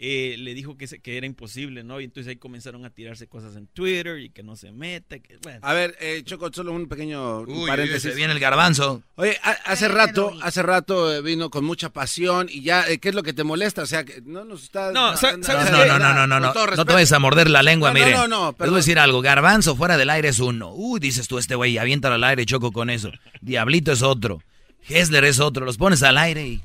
eh, 0.03 0.35
le 0.39 0.55
dijo 0.55 0.77
que, 0.77 0.87
se- 0.87 0.99
que 0.99 1.15
era 1.15 1.27
imposible, 1.27 1.83
¿no? 1.83 2.01
Y 2.01 2.05
entonces 2.05 2.27
ahí 2.31 2.35
comenzaron 2.37 2.83
a 2.85 2.89
tirarse 2.89 3.27
cosas 3.27 3.55
en 3.55 3.67
Twitter 3.67 4.17
y 4.19 4.31
que 4.31 4.41
no 4.41 4.55
se 4.55 4.71
meta. 4.71 5.19
que- 5.19 5.37
bueno. 5.43 5.59
A 5.61 5.73
ver, 5.73 5.95
eh, 5.99 6.23
Choco, 6.25 6.49
solo 6.51 6.73
un 6.73 6.87
pequeño 6.87 7.41
Uy, 7.41 7.67
paréntesis. 7.67 8.01
se 8.09 8.15
viene 8.15 8.33
el 8.33 8.39
garbanzo. 8.39 9.03
Oye, 9.15 9.37
a- 9.43 9.51
hace 9.71 9.87
rato, 9.87 10.33
hace 10.41 10.63
rato 10.63 11.13
eh, 11.13 11.21
vino 11.21 11.51
con 11.51 11.63
mucha 11.63 11.89
pasión 11.93 12.47
y 12.49 12.63
ya, 12.63 12.83
eh, 12.89 12.97
¿qué 12.97 13.09
es 13.09 13.15
lo 13.15 13.21
que 13.21 13.33
te 13.33 13.43
molesta? 13.43 13.83
O 13.83 13.85
sea, 13.85 14.03
que 14.03 14.21
no 14.25 14.43
nos 14.43 14.63
está... 14.63 14.91
No, 14.91 15.11
no, 15.13 15.21
No, 15.21 15.37
no, 15.37 15.85
no, 15.85 15.99
no, 15.99 16.27
no, 16.27 16.27
no, 16.27 16.39
no, 16.39 16.53
no 16.75 16.85
te 16.85 16.93
vayas 16.93 17.11
a 17.11 17.19
morder 17.19 17.49
la 17.51 17.61
lengua, 17.61 17.93
No, 17.93 17.99
no, 17.99 18.05
mire. 18.05 18.17
no, 18.17 18.27
no, 18.27 18.47
Les 18.47 18.55
perdón. 18.57 18.73
voy 18.73 18.77
a 18.77 18.81
decir 18.81 18.97
algo, 18.97 19.21
garbanzo 19.21 19.75
fuera 19.75 19.97
del 19.97 20.09
aire 20.09 20.29
es 20.29 20.39
uno. 20.39 20.73
Uy, 20.73 20.99
dices 20.99 21.27
tú, 21.27 21.37
este 21.37 21.53
güey, 21.53 21.77
aviéntalo 21.77 22.15
al 22.15 22.23
aire, 22.23 22.43
choco 22.47 22.71
con 22.71 22.89
eso. 22.89 23.11
Diablito 23.41 23.91
es 23.91 24.01
otro. 24.01 24.41
Hessler 24.87 25.23
es 25.25 25.39
otro, 25.39 25.65
los 25.65 25.77
pones 25.77 26.01
al 26.03 26.17
aire 26.17 26.45
y... 26.47 26.61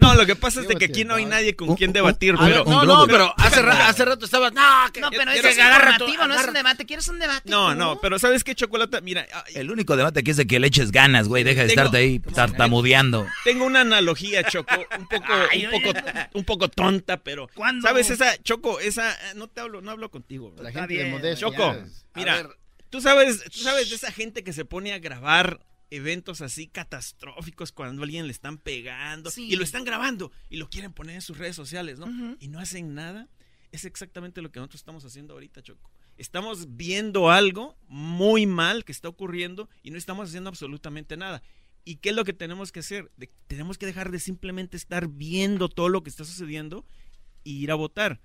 No, 0.00 0.14
lo 0.14 0.26
que 0.26 0.34
pasa 0.36 0.60
es 0.60 0.68
de 0.68 0.74
que 0.74 0.86
aquí 0.86 1.04
no 1.04 1.14
hay 1.14 1.24
nadie 1.24 1.54
con 1.54 1.76
quien 1.76 1.92
debatir, 1.92 2.34
pero... 2.38 2.64
no, 2.64 2.84
no, 2.84 3.06
pero 3.06 3.32
hace, 3.36 3.62
ra- 3.62 3.88
hace 3.88 4.04
rato 4.04 4.24
estabas... 4.24 4.52
No, 4.52 4.60
que, 4.92 5.00
No, 5.00 5.10
pero 5.10 5.30
eso 5.30 5.42
que 5.42 5.48
es 5.50 5.58
informativo, 5.58 6.26
no 6.26 6.34
es 6.34 6.46
un 6.48 6.54
debate. 6.54 6.86
¿Quieres 6.86 7.08
un 7.08 7.18
debate? 7.20 7.48
No, 7.48 7.70
tú? 7.72 7.78
no, 7.78 8.00
pero 8.00 8.18
¿sabes 8.18 8.42
qué, 8.42 8.54
Chocolata? 8.54 9.00
Mira, 9.00 9.26
El 9.54 9.70
único 9.70 9.96
debate 9.96 10.20
aquí 10.20 10.32
es 10.32 10.36
de 10.36 10.46
que 10.46 10.58
le 10.58 10.66
eches 10.66 10.90
ganas, 10.90 11.28
güey, 11.28 11.44
deja 11.44 11.62
de 11.62 11.68
Tengo- 11.68 11.82
estarte 11.82 11.96
ahí 11.98 12.18
tartamudeando. 12.18 13.26
tengo 13.44 13.64
una 13.66 13.82
analogía, 13.82 14.42
Choco, 14.44 14.74
un 14.98 15.06
poco, 15.08 15.32
un 15.32 15.82
poco, 15.82 15.98
un 16.34 16.44
poco 16.44 16.68
tonta, 16.68 17.16
pero... 17.18 17.48
¿Cuándo? 17.54 17.86
¿Sabes 17.86 18.10
esa, 18.10 18.36
Choco, 18.42 18.80
esa... 18.80 19.16
No 19.36 19.46
te 19.48 19.60
hablo, 19.60 19.80
no 19.80 19.90
hablo 19.92 20.10
contigo. 20.10 20.50
bro. 20.50 20.62
La 20.64 20.72
gente 20.72 20.94
de 20.94 21.10
Modesto. 21.10 21.50
Choco, 21.50 21.76
mira, 22.14 22.48
tú 22.90 23.00
sabes, 23.00 23.42
tú 23.44 23.60
sabes 23.60 23.88
de 23.90 23.96
esa 23.96 24.10
gente 24.10 24.42
que 24.42 24.52
se 24.52 24.64
pone 24.64 24.92
a 24.92 24.98
grabar 24.98 25.60
eventos 25.90 26.40
así 26.40 26.66
catastróficos 26.66 27.72
cuando 27.72 28.02
a 28.02 28.04
alguien 28.04 28.26
le 28.26 28.32
están 28.32 28.58
pegando 28.58 29.30
Sí. 29.30 29.48
y 29.50 29.56
lo 29.56 29.62
están 29.64 29.84
grabando 29.84 30.32
y 30.50 30.56
lo 30.56 30.68
quieren 30.68 30.92
poner 30.92 31.14
en 31.16 31.22
sus 31.22 31.38
redes 31.38 31.54
sociales, 31.56 31.98
¿no? 31.98 32.36
Y 32.40 32.48
no 32.48 32.58
hacen 32.58 32.94
nada. 32.94 33.28
Es 33.72 33.84
exactamente 33.84 34.42
lo 34.42 34.50
que 34.50 34.58
nosotros 34.60 34.80
estamos 34.80 35.04
haciendo 35.04 35.34
ahorita, 35.34 35.62
Choco. 35.62 35.90
Estamos 36.16 36.76
viendo 36.76 37.30
algo 37.30 37.76
muy 37.88 38.46
mal 38.46 38.84
que 38.84 38.92
está 38.92 39.08
ocurriendo 39.08 39.68
y 39.82 39.90
no 39.90 39.98
estamos 39.98 40.28
haciendo 40.28 40.48
absolutamente 40.48 41.16
nada. 41.16 41.42
¿Y 41.84 41.96
qué 41.96 42.08
es 42.10 42.16
lo 42.16 42.24
que 42.24 42.32
tenemos 42.32 42.72
que 42.72 42.80
hacer? 42.80 43.12
De- 43.16 43.30
tenemos 43.46 43.76
que 43.78 43.86
dejar 43.86 44.10
de 44.10 44.18
simplemente 44.18 44.76
estar 44.76 45.08
viendo 45.08 45.68
todo 45.68 45.88
lo 45.88 46.02
que 46.02 46.10
está 46.10 46.24
sucediendo 46.24 46.84
e 47.44 47.50
ir 47.50 47.70
a 47.70 47.74
votar. 47.76 48.20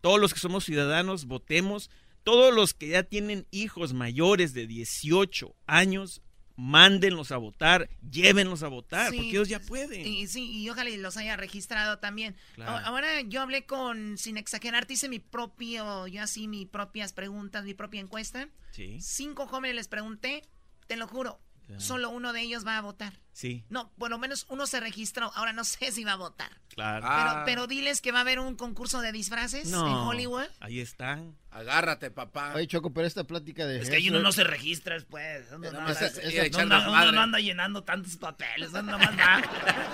Todos 0.00 0.20
los 0.20 0.32
que 0.32 0.40
somos 0.40 0.64
ciudadanos, 0.64 1.26
votemos. 1.26 1.90
Todos 2.22 2.54
los 2.54 2.72
que 2.74 2.88
ya 2.88 3.02
tienen 3.02 3.46
hijos 3.50 3.92
mayores 3.92 4.54
de 4.54 4.66
18 4.68 5.54
años, 5.66 6.22
mándenlos 6.62 7.32
a 7.32 7.38
votar, 7.38 7.88
llévenlos 8.08 8.62
a 8.62 8.68
votar, 8.68 9.10
Sí. 9.10 9.16
porque 9.16 9.30
ellos 9.30 9.48
ya 9.48 9.58
pueden. 9.58 10.06
Y 10.06 10.28
sí, 10.28 10.48
y 10.62 10.70
ojalá 10.70 10.90
y 10.90 10.96
los 10.96 11.16
haya 11.16 11.36
registrado 11.36 11.98
también. 11.98 12.36
Claro. 12.54 12.86
Ahora 12.86 13.20
yo 13.22 13.40
hablé 13.40 13.66
con, 13.66 14.16
sin 14.16 14.36
exagerarte, 14.36 14.92
hice 14.94 15.08
mi 15.08 15.18
propio, 15.18 16.06
yo 16.06 16.22
así 16.22 16.46
mis 16.46 16.68
propias 16.68 17.12
preguntas, 17.12 17.64
mi 17.64 17.74
propia 17.74 18.00
encuesta. 18.00 18.48
Sí. 18.70 18.98
Cinco 19.00 19.46
jóvenes 19.48 19.74
les 19.74 19.88
pregunté, 19.88 20.44
te 20.86 20.96
lo 20.96 21.08
juro, 21.08 21.40
Solo 21.80 22.10
uno 22.10 22.32
de 22.32 22.40
ellos 22.42 22.66
va 22.66 22.78
a 22.78 22.80
votar. 22.80 23.12
Sí, 23.34 23.64
No, 23.70 23.90
por 23.96 24.10
lo 24.10 24.18
menos 24.18 24.44
uno 24.50 24.66
se 24.66 24.78
registró. 24.78 25.32
Ahora 25.34 25.54
no 25.54 25.64
sé 25.64 25.90
si 25.90 26.04
va 26.04 26.12
a 26.12 26.16
votar. 26.16 26.50
claro. 26.68 27.06
Pero, 27.08 27.42
pero 27.46 27.66
diles 27.66 28.00
que 28.02 28.12
va 28.12 28.18
a 28.18 28.20
haber 28.22 28.38
un 28.38 28.56
concurso 28.56 29.00
de 29.00 29.10
disfraces 29.12 29.64
en 29.66 29.70
no, 29.72 30.08
Hollywood. 30.08 30.44
ahí 30.60 30.80
están. 30.80 31.34
Agárrate, 31.50 32.10
papá. 32.10 32.52
Oye, 32.54 32.66
Choco, 32.66 32.92
pero 32.94 33.06
esta 33.06 33.24
plática 33.24 33.66
de... 33.66 33.80
Es 33.80 33.90
que 33.90 33.96
ahí 33.96 34.08
uno 34.08 34.20
no 34.20 34.32
se 34.32 34.42
registra 34.44 34.94
después. 34.94 35.46
Uno, 35.52 35.70
no, 35.70 35.80
anda- 35.80 35.92
es- 35.92 36.00
no 36.16 36.20
es 36.22 36.34
echar 36.34 36.62
anda- 36.62 36.76
desmadre. 36.78 37.02
uno 37.08 37.12
no 37.12 37.20
anda 37.22 37.38
llenando 37.40 37.84
tantos 37.84 38.16
papeles. 38.16 38.70
Uno 38.70 38.82
nomás 38.82 39.10
va. 39.18 39.42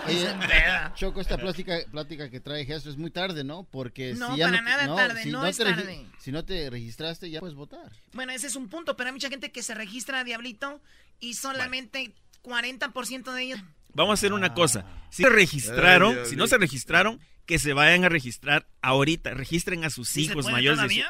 Oye. 0.07 0.29
Choco, 0.95 1.21
esta 1.21 1.37
plática, 1.37 1.77
plática 1.91 2.31
que 2.31 2.41
trae 2.41 2.63
Hessler 2.63 2.93
es 2.93 2.97
muy 2.97 3.11
tarde, 3.11 3.43
¿no? 3.45 3.65
Porque 3.65 4.15
No, 4.15 4.33
si 4.33 4.39
ya 4.39 4.47
para 4.47 4.61
no, 4.61 4.69
nada 4.69 4.97
tarde, 4.97 5.23
si 5.23 5.31
no 5.31 5.45
es 5.47 5.57
tarde. 5.59 6.07
Si 6.19 6.31
no 6.33 6.45
te 6.45 6.71
registraste, 6.71 7.31
ya 7.31 7.41
puedes 7.41 7.55
votar. 7.57 7.91
Bueno, 8.13 8.33
ese 8.33 8.47
es 8.49 8.57
un 8.57 8.69
punto, 8.69 8.97
pero 8.97 9.09
hay 9.09 9.13
mucha 9.15 9.29
gente 9.29 9.51
que 9.53 9.63
se 9.63 9.75
registra, 9.75 10.23
Diablito, 10.25 10.81
y 11.20 11.35
solamente 11.35 12.15
40% 12.43 13.32
de 13.35 13.43
ellos... 13.43 13.61
Vamos 13.95 14.12
a 14.12 14.15
hacer 14.15 14.32
una 14.32 14.55
cosa. 14.55 14.85
Si 15.11 15.23
se 15.23 15.28
registraron, 15.28 16.16
Ay, 16.19 16.27
si 16.27 16.36
no 16.36 16.47
se 16.47 16.59
registraron, 16.59 17.20
que 17.47 17.59
se 17.59 17.73
vayan 17.73 18.05
a 18.05 18.09
registrar 18.09 18.69
ahorita. 18.82 19.32
Registren 19.35 19.85
a 19.85 19.90
sus 19.90 20.09
¿Sí 20.09 20.27
se 20.27 20.32
hijos 20.32 20.51
mayores 20.51 20.81
de 20.81 21.05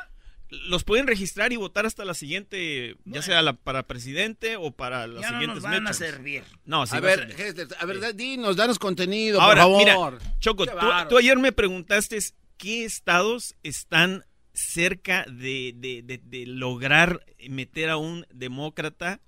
los 0.50 0.82
pueden 0.84 1.06
registrar 1.06 1.52
y 1.52 1.56
votar 1.56 1.84
hasta 1.84 2.06
la 2.06 2.14
siguiente, 2.14 2.96
ya 3.04 3.20
sea 3.20 3.42
la, 3.42 3.52
para 3.52 3.86
presidente 3.86 4.56
o 4.56 4.70
para 4.70 5.06
las 5.06 5.20
Ya 5.20 5.30
no 5.32 5.38
siguientes 5.40 5.62
nos 5.62 5.70
van 5.70 5.86
a 5.86 5.92
servir. 5.92 6.42
No, 6.64 6.86
sí 6.86 6.96
a 6.96 7.00
ver. 7.00 7.34
Hessler, 7.38 7.68
a 7.78 7.84
ver, 7.84 8.16
dinos, 8.16 8.56
danos 8.56 8.78
contenido, 8.78 9.42
Ahora, 9.42 9.64
por 9.66 9.84
favor. 9.84 10.12
mira, 10.14 10.34
Choco, 10.40 10.64
tú, 10.64 10.72
tú 11.10 11.18
ayer 11.18 11.36
me 11.36 11.52
preguntaste 11.52 12.18
qué 12.56 12.84
estados 12.86 13.56
están 13.62 14.24
cerca 14.54 15.26
de, 15.30 15.74
de- 15.76 16.00
de- 16.02 16.20
de 16.24 16.46
lograr 16.46 17.26
meter 17.50 17.90
a 17.90 17.98
un 17.98 18.26
demócrata 18.32 19.20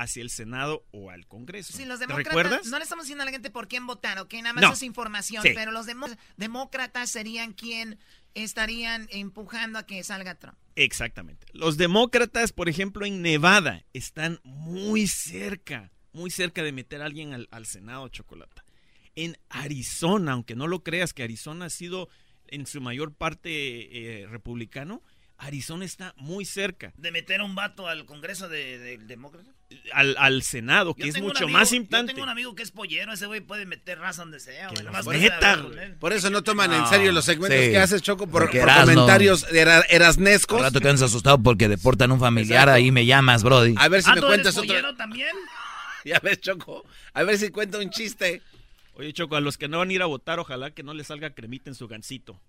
hacia 0.00 0.22
el 0.22 0.30
Senado 0.30 0.84
o 0.92 1.10
al 1.10 1.26
Congreso. 1.26 1.72
Sí, 1.76 1.84
los 1.84 1.98
¿Te 1.98 2.06
demócratas, 2.06 2.34
recuerdas? 2.34 2.66
no 2.66 2.78
le 2.78 2.82
estamos 2.84 3.04
diciendo 3.04 3.22
a 3.22 3.26
la 3.26 3.32
gente 3.32 3.50
por 3.50 3.68
quién 3.68 3.86
votar, 3.86 4.18
¿ok? 4.18 4.32
Nada 4.34 4.52
más 4.52 4.62
No. 4.62 4.72
es 4.72 4.82
información, 4.82 5.42
Sí. 5.42 5.50
pero 5.54 5.70
los 5.72 5.86
demócratas 6.36 7.10
serían 7.10 7.52
quien 7.52 7.98
estarían 8.34 9.08
empujando 9.10 9.78
a 9.78 9.86
que 9.86 10.02
salga 10.04 10.34
Trump. 10.36 10.56
Exactamente. 10.76 11.46
Los 11.52 11.76
demócratas, 11.76 12.52
por 12.52 12.68
ejemplo, 12.68 13.04
en 13.04 13.20
Nevada, 13.22 13.84
están 13.92 14.38
muy 14.44 15.08
cerca, 15.08 15.90
muy 16.12 16.30
cerca 16.30 16.62
de 16.62 16.72
meter 16.72 17.02
a 17.02 17.06
alguien 17.06 17.32
al, 17.34 17.48
al 17.50 17.66
Senado, 17.66 18.08
Chocolata. 18.08 18.64
En 19.16 19.36
Arizona, 19.48 20.32
aunque 20.32 20.54
no 20.54 20.68
lo 20.68 20.84
creas 20.84 21.12
que 21.12 21.24
Arizona 21.24 21.64
ha 21.66 21.70
sido 21.70 22.08
en 22.46 22.66
su 22.66 22.80
mayor 22.80 23.12
parte 23.12 24.22
eh, 24.22 24.26
republicano, 24.28 25.02
Arizona 25.38 25.84
está 25.84 26.12
muy 26.16 26.44
cerca. 26.44 26.92
¿De 26.96 27.12
meter 27.12 27.40
a 27.40 27.44
un 27.44 27.54
vato 27.54 27.86
al 27.88 28.04
Congreso 28.06 28.48
de- 28.48 28.78
del 28.78 29.06
Demócrata? 29.06 29.50
Al, 29.92 30.16
al 30.18 30.42
Senado, 30.42 30.94
que 30.94 31.02
Yo 31.04 31.08
es 31.10 31.20
mucho 31.22 31.44
amigo- 31.44 31.58
más 31.58 31.70
Yo 31.70 31.76
importante. 31.76 32.12
tengo 32.12 32.24
un 32.24 32.28
amigo 32.30 32.54
que 32.54 32.62
es 32.62 32.70
pollero, 32.70 33.12
ese 33.12 33.26
güey 33.26 33.40
puede 33.40 33.66
meter 33.66 33.98
raza 33.98 34.22
donde 34.22 34.40
sea, 34.40 34.68
güey. 34.70 34.82
nomás 34.84 35.04
Por, 36.00 36.12
eso 36.12 36.30
no 36.30 36.42
toman 36.42 36.72
en 36.72 36.80
No, 36.80 36.88
serio 36.88 37.12
los 37.12 37.24
segmentos 37.24 37.58
sí. 37.64 37.70
que 37.70 37.78
haces, 37.78 38.02
Choco, 38.02 38.26
por, 38.26 38.50
comentarios 38.50 39.46
era- 39.52 39.82
erasnescos. 39.82 40.58
Al 40.58 40.64
rato 40.64 40.80
quedas 40.80 41.02
asustado 41.02 41.40
porque 41.42 41.68
deportan 41.68 42.10
a 42.10 42.14
un 42.14 42.20
familiar, 42.20 42.62
Exacto. 42.62 42.72
ahí 42.76 42.90
me 42.90 43.06
llamas, 43.06 43.42
Brody. 43.42 43.74
A 43.78 43.88
ver 43.88 44.02
si 44.02 44.10
Ah, 44.10 44.14
me 44.14 44.20
¿tú 44.20 44.26
eres 44.26 44.36
cuentas 44.36 44.56
otro. 44.56 44.66
pollero 44.68 44.96
también? 44.96 45.30
Ya 46.04 46.20
ves, 46.20 46.40
Choco. 46.40 46.84
A 47.12 47.22
ver 47.24 47.36
si 47.38 47.50
cuenta 47.50 47.78
un 47.78 47.90
chiste. 47.90 48.40
Oye, 48.94 49.12
Choco, 49.12 49.36
a 49.36 49.40
los 49.40 49.58
que 49.58 49.68
no 49.68 49.78
van 49.78 49.90
a 49.90 49.92
ir 49.92 50.00
a 50.02 50.06
votar, 50.06 50.38
ojalá 50.38 50.70
que 50.70 50.82
no 50.82 50.94
les 50.94 51.08
salga 51.08 51.30
cremita 51.34 51.68
en 51.70 51.74
su 51.74 51.86
gancito. 51.86 52.40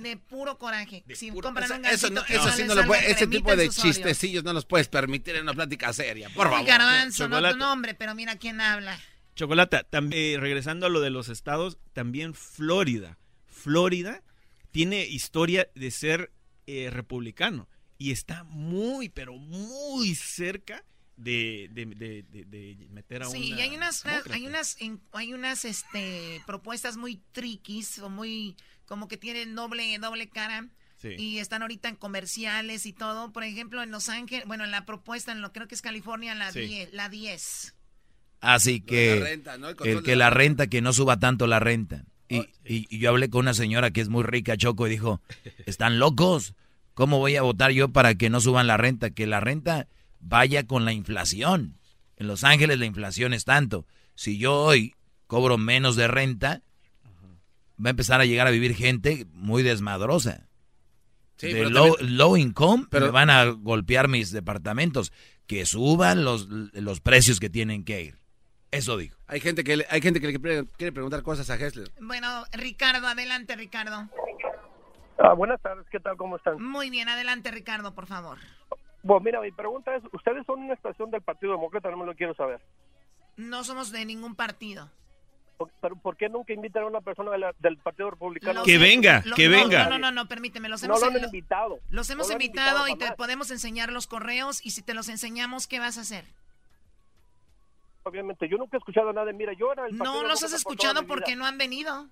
De 0.00 0.16
puro 0.16 0.58
coraje. 0.58 1.04
si 1.14 1.28
Eso, 1.28 1.40
compran 1.40 1.70
un 1.72 1.84
eso 1.84 2.08
gansito 2.08 2.10
no, 2.14 2.24
que 2.24 2.34
eso 2.34 2.46
no 2.46 2.52
sí 2.52 2.58
les 2.58 2.66
no 2.68 2.74
lo 2.74 2.80
salga 2.82 2.86
puede, 2.98 3.10
ese 3.12 3.26
tipo 3.26 3.54
de 3.56 3.68
chistecillos 3.68 4.42
no 4.44 4.52
los 4.52 4.64
puedes 4.64 4.88
permitir 4.88 5.36
en 5.36 5.42
una 5.42 5.54
plática 5.54 5.92
seria, 5.92 6.28
por 6.30 6.48
favor. 6.48 6.66
garbanzo, 6.66 7.28
no 7.28 7.36
Chocolate. 7.36 7.54
tu 7.54 7.58
nombre, 7.58 7.94
pero 7.94 8.14
mira 8.14 8.36
quién 8.36 8.60
habla. 8.60 8.98
Chocolata, 9.34 9.82
también, 9.84 10.34
eh, 10.34 10.40
regresando 10.40 10.86
a 10.86 10.88
lo 10.88 11.00
de 11.00 11.10
los 11.10 11.28
estados, 11.28 11.78
también 11.92 12.34
Florida. 12.34 13.18
Florida 13.46 14.22
tiene 14.70 15.04
historia 15.06 15.68
de 15.74 15.90
ser 15.90 16.32
eh, 16.66 16.90
republicano 16.90 17.68
y 17.98 18.12
está 18.12 18.44
muy, 18.44 19.08
pero 19.08 19.34
muy 19.36 20.14
cerca 20.14 20.84
de, 21.16 21.68
de- 21.72 21.86
de- 21.86 22.22
de- 22.22 22.44
de 22.44 22.88
meter 22.90 23.22
a 23.22 23.26
Sí, 23.26 23.52
una 23.52 23.60
y 23.60 23.60
hay 23.62 23.76
unas, 23.76 24.02
demócrata. 24.02 24.34
hay 24.34 24.46
unas, 24.46 24.80
en- 24.80 25.00
hay 25.12 25.34
unas 25.34 25.64
este, 25.64 26.42
propuestas 26.46 26.96
muy 26.96 27.20
triquis 27.32 27.98
o 27.98 28.08
muy, 28.08 28.56
como 28.86 29.08
que 29.08 29.16
tienen 29.16 29.54
doble, 29.54 29.98
doble 29.98 30.28
cara. 30.28 30.66
Sí. 30.98 31.14
Y 31.18 31.38
están 31.38 31.62
ahorita 31.62 31.88
en 31.88 31.96
comerciales 31.96 32.86
y 32.86 32.92
todo. 32.92 33.32
Por 33.32 33.42
ejemplo, 33.44 33.82
en 33.82 33.90
Los 33.90 34.08
Ángeles, 34.08 34.46
bueno, 34.46 34.64
en 34.64 34.70
la 34.70 34.84
propuesta, 34.84 35.32
en 35.32 35.40
lo 35.40 35.52
creo 35.52 35.66
que 35.66 35.74
es 35.74 35.82
California, 35.82 36.34
la 36.34 36.52
Sí. 36.52 36.60
10. 36.60 36.92
La 36.92 37.08
10. 37.08 37.74
Así 38.40 38.80
que 38.80 39.16
la 39.16 39.24
renta, 39.24 39.58
¿no? 39.58 39.68
El 39.70 40.02
que 40.02 40.16
la 40.16 40.26
la 40.26 40.30
renta, 40.30 40.66
que 40.66 40.80
no 40.80 40.92
suba 40.92 41.18
tanto 41.18 41.46
la 41.46 41.60
renta. 41.60 42.04
Y, 42.28 42.38
y- 42.64 42.86
y 42.88 42.98
yo 42.98 43.10
hablé 43.10 43.28
con 43.30 43.40
una 43.40 43.54
señora 43.54 43.90
que 43.90 44.00
es 44.00 44.08
muy 44.08 44.22
rica, 44.24 44.56
Choco, 44.56 44.86
y 44.86 44.90
dijo, 44.90 45.20
están 45.66 45.98
locos. 45.98 46.54
¿Cómo 46.94 47.18
voy 47.18 47.36
a 47.36 47.42
votar 47.42 47.70
yo 47.72 47.90
para 47.90 48.14
que 48.14 48.30
no 48.30 48.40
suban 48.40 48.66
la 48.66 48.76
renta? 48.76 49.10
Que 49.10 49.26
la 49.26 49.40
renta 49.40 49.86
vaya 50.20 50.66
con 50.66 50.84
la 50.84 50.92
inflación. 50.92 51.78
En 52.16 52.26
Los 52.26 52.44
Ángeles 52.44 52.78
la 52.78 52.86
inflación 52.86 53.32
es 53.32 53.44
tanto. 53.44 53.86
Si 54.14 54.38
yo 54.38 54.54
hoy 54.54 54.94
cobro 55.26 55.56
menos 55.58 55.96
de 55.96 56.08
renta, 56.08 56.62
va 57.82 57.88
a 57.88 57.90
empezar 57.90 58.20
a 58.20 58.24
llegar 58.24 58.46
a 58.46 58.50
vivir 58.50 58.74
gente 58.74 59.26
muy 59.32 59.62
desmadrosa. 59.62 60.48
Sí, 61.36 61.48
de 61.48 61.54
pero 61.54 61.70
low, 61.70 61.96
también- 61.96 62.16
low 62.18 62.36
income, 62.36 62.86
pero- 62.90 63.06
me 63.06 63.12
van 63.12 63.30
a 63.30 63.44
golpear 63.46 64.08
mis 64.08 64.30
departamentos. 64.32 65.12
Que 65.46 65.66
suban 65.66 66.24
los, 66.24 66.48
los 66.48 67.00
precios 67.00 67.40
que 67.40 67.50
tienen 67.50 67.84
que 67.84 68.00
ir. 68.02 68.18
Eso 68.70 68.96
dijo. 68.96 69.18
Hay 69.26 69.40
gente 69.40 69.64
que 69.64 69.76
le, 69.76 69.86
hay 69.90 70.00
gente 70.00 70.20
que 70.20 70.28
le 70.28 70.40
quiere, 70.40 70.64
quiere 70.78 70.92
preguntar 70.92 71.22
cosas 71.22 71.50
a 71.50 71.56
Hessler. 71.56 71.90
Bueno, 72.00 72.44
Ricardo, 72.52 73.06
adelante, 73.06 73.54
Ricardo. 73.56 74.08
Ah, 75.18 75.34
buenas 75.34 75.60
tardes, 75.60 75.86
¿qué 75.90 76.00
tal? 76.00 76.16
¿Cómo 76.16 76.36
están? 76.36 76.62
Muy 76.62 76.88
bien, 76.90 77.08
adelante, 77.08 77.50
Ricardo, 77.50 77.94
por 77.94 78.06
favor. 78.06 78.38
Bueno, 79.02 79.20
mira, 79.24 79.40
mi 79.40 79.50
pregunta 79.52 79.94
es, 79.94 80.02
¿ustedes 80.12 80.46
son 80.46 80.60
una 80.60 80.74
estación 80.74 81.10
del 81.10 81.22
Partido 81.22 81.52
Demócrata? 81.52 81.90
No 81.90 81.98
me 81.98 82.06
lo 82.06 82.14
quiero 82.14 82.34
saber. 82.34 82.60
No 83.36 83.62
somos 83.64 83.92
de 83.92 84.04
ningún 84.06 84.34
partido. 84.36 84.90
¿Por, 85.62 85.70
pero 85.80 85.96
¿por 85.96 86.16
qué 86.16 86.28
nunca 86.28 86.52
invitan 86.52 86.82
a 86.82 86.86
una 86.86 87.00
persona 87.00 87.30
de 87.30 87.38
la- 87.38 87.54
del 87.60 87.76
Partido 87.76 88.10
Republicano? 88.10 88.54
Los- 88.54 88.64
Que 88.64 88.78
venga, 88.78 89.22
lo- 89.24 89.36
que 89.36 89.48
no, 89.48 89.56
venga. 89.58 89.84
No, 89.84 89.90
no, 89.90 89.98
no, 89.98 90.10
no, 90.10 90.26
permíteme, 90.28 90.68
los 90.68 90.82
No 90.82 90.86
hemos, 90.96 91.00
lo 91.00 91.06
han 91.18 91.24
invitado. 91.24 91.78
los 91.90 92.10
hemos 92.10 92.26
No 92.26 92.32
lo 92.32 92.36
han 92.36 92.42
invitado, 92.42 92.88
invitado 92.88 92.88
y 92.88 93.10
te 93.10 93.16
podemos 93.16 93.50
enseñar 93.50 93.92
los 93.92 94.06
correos 94.08 94.64
y 94.64 94.70
si 94.70 94.82
te 94.82 94.92
los 94.94 95.08
enseñamos, 95.08 95.66
¿qué 95.68 95.78
vas 95.78 95.98
a 95.98 96.00
hacer? 96.00 96.24
Obviamente, 98.04 98.48
yo 98.48 98.56
nunca 98.58 98.76
he 98.76 98.78
escuchado 98.78 99.12
nada. 99.12 99.32
Mira, 99.32 99.52
yo 99.52 99.72
era 99.72 99.86
el 99.86 99.96
Partido 99.96 100.22
No 100.22 100.28
los 100.28 100.42
has 100.42 100.50
por 100.50 100.56
escuchado 100.56 101.06
porque 101.06 101.36
no 101.36 101.46
han 101.46 101.56
venido. 101.58 102.08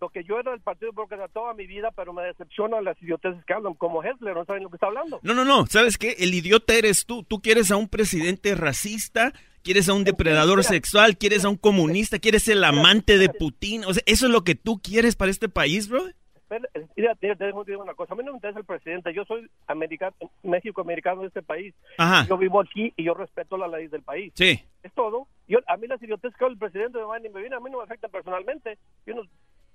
Lo 0.00 0.08
que 0.10 0.24
yo 0.24 0.40
era 0.40 0.50
del 0.50 0.60
Partido 0.60 0.90
Demócrata 0.90 1.28
toda 1.28 1.54
mi 1.54 1.66
vida, 1.66 1.90
pero 1.92 2.12
me 2.12 2.22
decepciona 2.24 2.80
las 2.80 3.00
idioteces 3.00 3.42
que 3.44 3.52
hablan, 3.54 3.74
como 3.74 4.02
Hessler, 4.02 4.34
no 4.34 4.44
saben 4.44 4.64
lo 4.64 4.68
que 4.70 4.76
está 4.76 4.86
hablando. 4.88 5.20
No, 5.22 5.34
no, 5.34 5.44
no. 5.44 5.66
¿Sabes 5.66 5.96
qué? 5.98 6.16
El 6.18 6.34
idiota 6.34 6.74
eres 6.74 7.06
tú. 7.06 7.22
Tú 7.22 7.40
quieres 7.40 7.70
a 7.70 7.76
un 7.76 7.88
presidente 7.88 8.54
racista, 8.56 9.32
quieres 9.64 9.88
a 9.88 9.94
un 9.94 10.04
depredador 10.04 10.62
sexual, 10.62 11.16
quieres 11.18 11.44
a 11.44 11.48
un 11.48 11.56
comunista, 11.56 12.20
quieres 12.20 12.46
el 12.48 12.62
amante 12.62 13.18
de 13.18 13.28
Putin. 13.30 13.84
O 13.86 13.92
sea, 13.94 14.02
¿eso 14.06 14.26
es 14.26 14.32
lo 14.32 14.44
que 14.44 14.54
tú 14.54 14.78
quieres 14.80 15.16
para 15.16 15.30
este 15.32 15.48
país, 15.48 15.88
bro? 15.88 16.06
Espera, 16.36 16.68
Mira, 16.96 17.14
te, 17.16 17.34
digo 17.66 17.82
una 17.82 17.94
cosa. 17.94 18.12
A 18.12 18.16
mí 18.16 18.22
no 18.22 18.32
me 18.32 18.36
interesa 18.36 18.58
el 18.60 18.66
presidente. 18.66 19.12
Yo 19.14 19.24
soy 19.24 19.48
americano, 19.66 20.14
México-americano 20.42 21.22
de 21.22 21.28
este 21.28 21.42
país. 21.42 21.74
Ajá. 21.98 22.26
Yo 22.28 22.36
vivo 22.38 22.60
aquí 22.60 22.92
y 22.96 23.04
yo 23.04 23.14
respeto 23.14 23.56
las 23.56 23.70
leyes 23.70 23.90
del 23.90 24.02
país. 24.02 24.32
Sí. 24.36 24.60
Es 24.82 24.92
todo. 24.94 25.26
Yo, 25.48 25.58
a 25.66 25.76
mí 25.78 25.86
las 25.88 26.00
idioteces 26.02 26.36
que 26.38 26.44
el 26.46 26.58
presidente 26.58 26.98
me 26.98 27.04
van 27.04 27.24
y 27.24 27.30
me 27.30 27.40
vienen. 27.40 27.54
A 27.58 27.60
mí 27.60 27.70
no 27.70 27.78
me 27.78 27.84
afectan 27.84 28.10
personalmente. 28.10 28.78
Yo 29.06 29.14
no, 29.14 29.22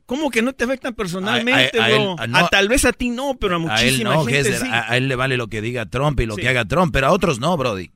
¿Cómo 0.06 0.32
que 0.32 0.42
no 0.42 0.54
te 0.54 0.64
afectan 0.64 0.96
personalmente, 0.96 1.80
A- 1.80 1.84
a- 1.84 1.86
a 1.86 1.90
bro? 1.90 1.98
él- 1.98 2.16
a- 2.20 2.28
no- 2.28 2.38
A 2.40 2.48
tal 2.50 2.68
vez 2.68 2.86
a 2.86 2.94
ti 2.94 3.10
no, 3.10 3.36
pero 3.40 3.56
a 3.56 3.58
A 3.58 3.60
él 3.60 3.68
muchísima 3.68 4.14
no, 4.16 4.26
gente 4.26 4.54
sí. 4.54 4.68
a, 4.68 4.92
a 4.92 4.98
él 4.98 5.08
le 5.08 5.16
vale 5.16 5.38
lo 5.38 5.48
que 5.48 5.62
diga 5.62 5.86
Trump 5.88 6.20
y 6.20 6.26
lo 6.26 6.34
Sí. 6.36 6.42
que 6.42 6.50
haga 6.50 6.66
Trump, 6.66 6.92
pero 6.94 7.08
a 7.08 7.12
otros 7.12 7.40
no, 7.40 7.56
Brody. 7.58 7.92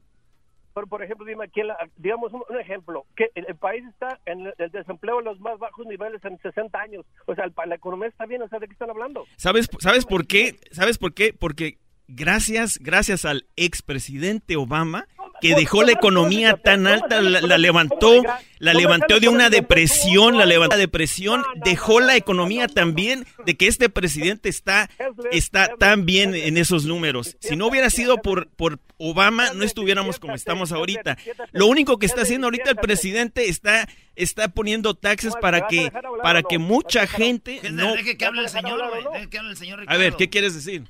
Pero, 0.73 0.87
por 0.87 1.03
ejemplo, 1.03 1.25
dime 1.25 1.45
aquí, 1.45 1.61
digamos 1.97 2.33
un, 2.33 2.43
un 2.49 2.59
ejemplo, 2.59 3.05
que 3.15 3.29
el, 3.35 3.55
país 3.55 3.85
está 3.85 4.19
en 4.25 4.51
el, 4.57 4.71
desempleo 4.71 5.19
en 5.19 5.25
los 5.25 5.39
más 5.39 5.59
bajos 5.59 5.85
niveles 5.85 6.23
en 6.25 6.39
60 6.39 6.79
años. 6.79 7.05
O 7.25 7.35
sea, 7.35 7.45
el 7.45 7.53
la 7.65 7.75
economía 7.75 8.09
está 8.09 8.25
bien, 8.25 8.41
o 8.41 8.47
sea, 8.47 8.59
¿de 8.59 8.67
qué 8.67 8.73
están 8.73 8.89
hablando? 8.89 9.25
¿Sabes, 9.37 9.69
¿Sabes 9.79 10.05
por 10.05 10.27
qué? 10.27 10.55
¿Sabes 10.71 10.97
por 10.97 11.13
qué? 11.13 11.33
Porque 11.33 11.77
gracias, 12.07 12.77
gracias 12.79 13.25
al 13.25 13.45
expresidente 13.55 14.55
Obama, 14.55 15.07
que 15.43 15.55
dejó 15.55 15.83
la 15.83 15.91
economía 15.91 16.55
tan 16.55 16.87
alta, 16.87 17.21
la, 17.21 17.41
la 17.41 17.57
levantó, 17.57 18.23
la 18.59 18.73
levantó 18.73 19.19
de 19.19 19.27
una 19.27 19.49
depresión, 19.49 20.37
la 20.37 20.45
levantó 20.45 20.77
de 20.77 20.83
depresión, 20.83 21.43
dejó 21.65 21.99
la 21.99 22.15
economía 22.15 22.69
tan 22.69 22.95
bien 22.95 23.25
de 23.45 23.57
que 23.57 23.67
este 23.67 23.89
presidente 23.89 24.47
está, 24.47 24.89
está 25.33 25.75
tan 25.77 26.05
bien 26.05 26.33
en 26.33 26.55
esos 26.55 26.85
números. 26.85 27.35
Si 27.41 27.57
no 27.57 27.67
hubiera 27.67 27.89
sido 27.89 28.21
por, 28.21 28.47
por 28.51 28.79
Obama, 28.97 29.51
no 29.53 29.65
estuviéramos 29.65 30.17
como 30.17 30.33
estamos 30.33 30.71
ahorita. 30.71 31.17
Lo 31.51 31.67
único 31.67 31.99
que 31.99 32.05
está 32.05 32.21
haciendo 32.21 32.47
ahorita 32.47 32.69
el 32.69 32.77
presidente 32.77 33.49
está, 33.49 33.89
está 34.15 34.47
poniendo 34.47 34.93
taxes 34.93 35.33
para 35.41 35.67
que, 35.67 35.91
para 36.21 36.41
que 36.41 36.57
mucha 36.57 37.05
gente 37.05 37.59
no... 37.69 37.95
Deje 37.95 38.15
que 38.15 38.25
hable 38.25 38.43
el 38.43 38.49
señor, 38.49 38.79
güey. 38.89 39.03
Deje 39.11 39.29
que 39.29 39.39
hable 39.39 39.51
el 39.51 39.57
señor 39.57 39.83
A 39.87 39.97
ver, 39.97 40.13
¿qué 40.13 40.29
quieres 40.29 40.55
decir? 40.55 40.83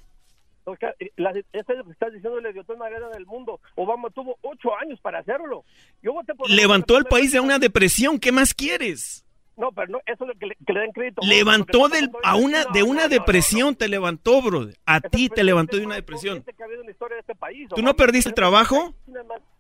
O 0.66 0.76
sea, 0.78 0.94
eh, 1.00 1.12
la- 1.18 1.32
este 1.32 1.74
es 1.74 1.78
lo 1.78 1.84
que 1.86 1.92
estás 1.92 2.14
diciendo 2.14 2.40
el 2.40 2.48
idiota 2.50 2.74
más 2.76 2.90
grande 2.90 3.10
del 3.16 3.26
mundo. 3.26 3.60
Obama 3.76 4.10
tuvo 4.12 4.38
ocho 4.42 4.70
años 4.78 5.00
para 5.02 5.20
hacerlo. 5.20 5.66
Yo 6.02 6.14
voté 6.14 6.34
por 6.34 6.50
Levantó 6.50 6.96
al 6.96 7.06
país 7.06 7.32
de 7.34 7.40
una 7.40 7.60
depresión, 7.60 8.20
¿qué 8.20 8.32
más 8.32 8.54
quieres? 8.54 9.26
No, 9.56 9.72
pero 9.72 9.88
no, 9.88 10.00
eso 10.08 10.24
es 10.24 10.28
lo 10.30 10.34
que 10.36 10.48
le, 10.48 10.56
que 10.66 10.74
le 10.74 10.80
den 10.80 10.92
crédito. 10.94 11.22
Levantó 11.24 11.88
del, 11.88 12.10
a 12.24 12.36
una, 12.36 12.66
de 12.66 12.82
una 12.82 13.08
depresión, 13.08 13.76
te 13.76 13.88
levantó, 13.88 14.42
bro. 14.42 14.68
A 14.86 15.00
ti 15.02 15.30
te 15.30 15.44
levantó 15.44 15.78
de 15.78 15.86
una 15.86 15.96
depresión. 15.96 16.44
la 16.48 17.20
este. 17.20 17.76
¿Tú 17.76 17.82
no 17.84 17.94
perdiste 17.96 18.30
el 18.30 18.36
trabajo? 18.36 18.96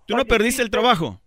¿Tú 0.07 0.15
no 0.15 0.25
perdiste 0.25 0.61
el 0.63 0.69
trabajo? 0.71 1.19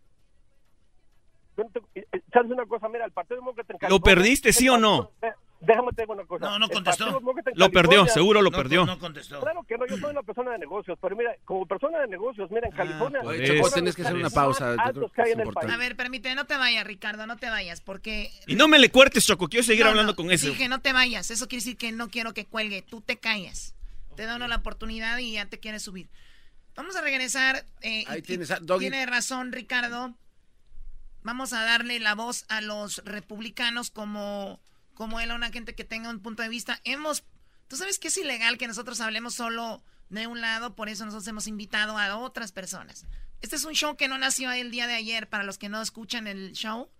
No 1.56 1.64
te- 1.72 2.00
eh, 2.00 2.06
eh, 2.12 2.20
¿Sabes 2.32 2.50
una 2.50 2.66
cosa? 2.66 2.88
Mira, 2.88 3.04
el 3.04 3.12
Partido 3.12 3.36
Demócrata 3.36 3.88
¿Lo 3.88 4.00
perdiste, 4.00 4.52
sí 4.52 4.68
o 4.68 4.76
no? 4.78 5.10
Déjame 5.66 5.92
te 5.92 6.02
digo 6.02 6.12
una 6.12 6.24
cosa. 6.24 6.44
No, 6.46 6.58
no 6.60 6.68
contestó. 6.68 7.06
Lo 7.10 7.70
perdió, 7.70 7.72
California- 7.72 8.12
seguro 8.14 8.40
lo 8.42 8.50
No, 8.50 8.56
perdió. 8.56 8.86
No 8.86 8.98
contestó. 8.98 9.40
Claro 9.40 9.64
que 9.64 9.76
no, 9.76 9.86
yo 9.86 9.96
soy 9.98 10.10
una 10.10 10.22
persona 10.22 10.52
de 10.52 10.58
negocios, 10.58 10.96
pero 11.00 11.16
mira, 11.16 11.34
como 11.44 11.66
persona 11.66 11.98
de 12.00 12.06
negocios, 12.08 12.50
mira, 12.50 12.68
en 12.68 12.74
California... 12.76 13.20
Oye, 13.24 13.44
eso. 13.44 13.54
Choco, 13.54 13.70
tienes 13.70 13.96
que 13.96 14.02
hacer 14.02 14.14
una 14.14 14.30
pausa. 14.30 14.76
Creo 14.92 15.10
que 15.10 15.22
es. 15.22 15.70
A 15.72 15.76
ver, 15.76 15.96
permíteme, 15.96 16.34
no 16.36 16.46
te 16.46 16.56
vayas, 16.56 16.86
Ricardo, 16.86 17.26
no 17.26 17.36
te 17.36 17.50
vayas, 17.50 17.80
porque... 17.80 18.30
Y 18.46 18.54
no 18.54 18.68
me 18.68 18.78
le 18.78 18.90
cuertes, 18.90 19.26
Choco, 19.26 19.48
quiero 19.48 19.64
seguir 19.64 19.84
No, 19.84 19.90
hablando 19.90 20.12
no, 20.12 20.16
con 20.16 20.30
eso. 20.30 20.46
Dije, 20.46 20.68
no 20.68 20.80
te 20.80 20.92
vayas, 20.92 21.30
eso 21.30 21.48
quiere 21.48 21.60
decir 21.64 21.76
que 21.76 21.90
no 21.92 22.08
quiero 22.10 22.32
que 22.32 22.46
cuelgue, 22.46 22.82
tú 22.82 23.00
te 23.00 23.18
callas. 23.18 23.74
Te 24.16 24.24
da 24.24 24.36
uno 24.36 24.46
la 24.48 24.56
oportunidad 24.56 25.18
y 25.18 25.32
ya 25.32 25.46
te 25.46 25.58
quieres 25.58 25.82
subir. 25.82 26.08
Vamos 26.76 26.94
a 26.94 27.00
regresar. 27.02 27.64
eh, 27.82 28.04
Ahí 28.06 28.20
y- 28.20 28.22
tienes 28.22 28.50
a 28.50 28.60
Doggy. 28.60 28.80
Tiene 28.88 29.04
razón, 29.06 29.50
Ricardo. 29.52 30.14
Vamos 31.22 31.52
a 31.52 31.64
darle 31.64 31.98
la 31.98 32.14
voz 32.14 32.44
a 32.48 32.60
los 32.60 33.02
republicanos 33.04 33.90
como, 33.90 34.60
como 34.96 35.20
él, 35.20 35.30
a 35.30 35.36
una 35.36 35.52
gente 35.52 35.76
que 35.76 35.84
tenga 35.84 36.10
un 36.10 36.20
punto 36.20 36.42
de 36.42 36.48
vista. 36.48 36.80
Hemos, 36.82 37.22
tú 37.68 37.76
sabes 37.76 38.00
que 38.00 38.08
es 38.08 38.16
ilegal 38.16 38.58
que 38.58 38.66
nosotros 38.66 39.00
hablemos 39.00 39.34
solo 39.34 39.84
de 40.08 40.26
un 40.26 40.40
lado, 40.40 40.74
por 40.74 40.88
eso 40.88 41.04
nosotros 41.04 41.28
hemos 41.28 41.46
invitado 41.46 41.96
a 41.96 42.16
otras 42.16 42.50
personas. 42.50 43.06
Este 43.42 43.54
es 43.54 43.64
un 43.64 43.74
show 43.74 43.96
que 43.96 44.08
no 44.08 44.18
nació 44.18 44.50
el 44.50 44.72
día 44.72 44.88
de 44.88 44.94
ayer, 44.94 45.28
para 45.28 45.44
los 45.44 45.58
que 45.58 45.68
no 45.68 45.80
escuchan 45.80 46.26
el 46.26 46.52
show. 46.52 46.90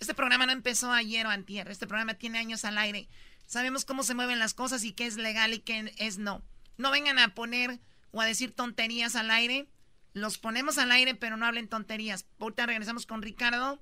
Este 0.00 0.14
programa 0.14 0.46
no 0.46 0.52
empezó 0.52 0.90
ayer 0.90 1.26
o 1.26 1.30
antier, 1.30 1.68
este 1.70 1.86
programa 1.86 2.14
tiene 2.14 2.38
años 2.38 2.64
al 2.64 2.78
aire. 2.78 3.08
Sabemos 3.46 3.84
cómo 3.84 4.02
se 4.02 4.14
mueven 4.14 4.38
las 4.38 4.54
cosas 4.54 4.82
y 4.82 4.92
qué 4.92 5.06
es 5.06 5.16
legal 5.16 5.52
y 5.52 5.60
qué 5.60 5.94
es 5.98 6.18
no. 6.18 6.42
No 6.78 6.90
vengan 6.90 7.18
a 7.18 7.34
poner 7.34 7.80
o 8.10 8.20
a 8.20 8.26
decir 8.26 8.52
tonterías 8.52 9.14
al 9.14 9.30
aire. 9.30 9.68
Los 10.14 10.38
ponemos 10.38 10.78
al 10.78 10.90
aire, 10.90 11.14
pero 11.14 11.36
no 11.36 11.46
hablen 11.46 11.68
tonterías. 11.68 12.26
Ahorita 12.40 12.66
regresamos 12.66 13.06
con 13.06 13.22
Ricardo 13.22 13.80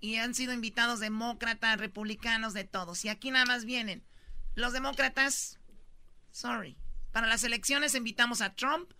y 0.00 0.16
han 0.16 0.34
sido 0.34 0.52
invitados 0.52 1.00
demócratas, 1.00 1.78
republicanos, 1.78 2.54
de 2.54 2.64
todos. 2.64 3.04
Y 3.04 3.08
aquí 3.08 3.30
nada 3.30 3.44
más 3.44 3.64
vienen 3.64 4.02
los 4.54 4.72
demócratas. 4.72 5.58
Sorry. 6.30 6.76
Para 7.12 7.26
las 7.26 7.44
elecciones 7.44 7.94
invitamos 7.94 8.40
a 8.40 8.54
Trump, 8.54 8.90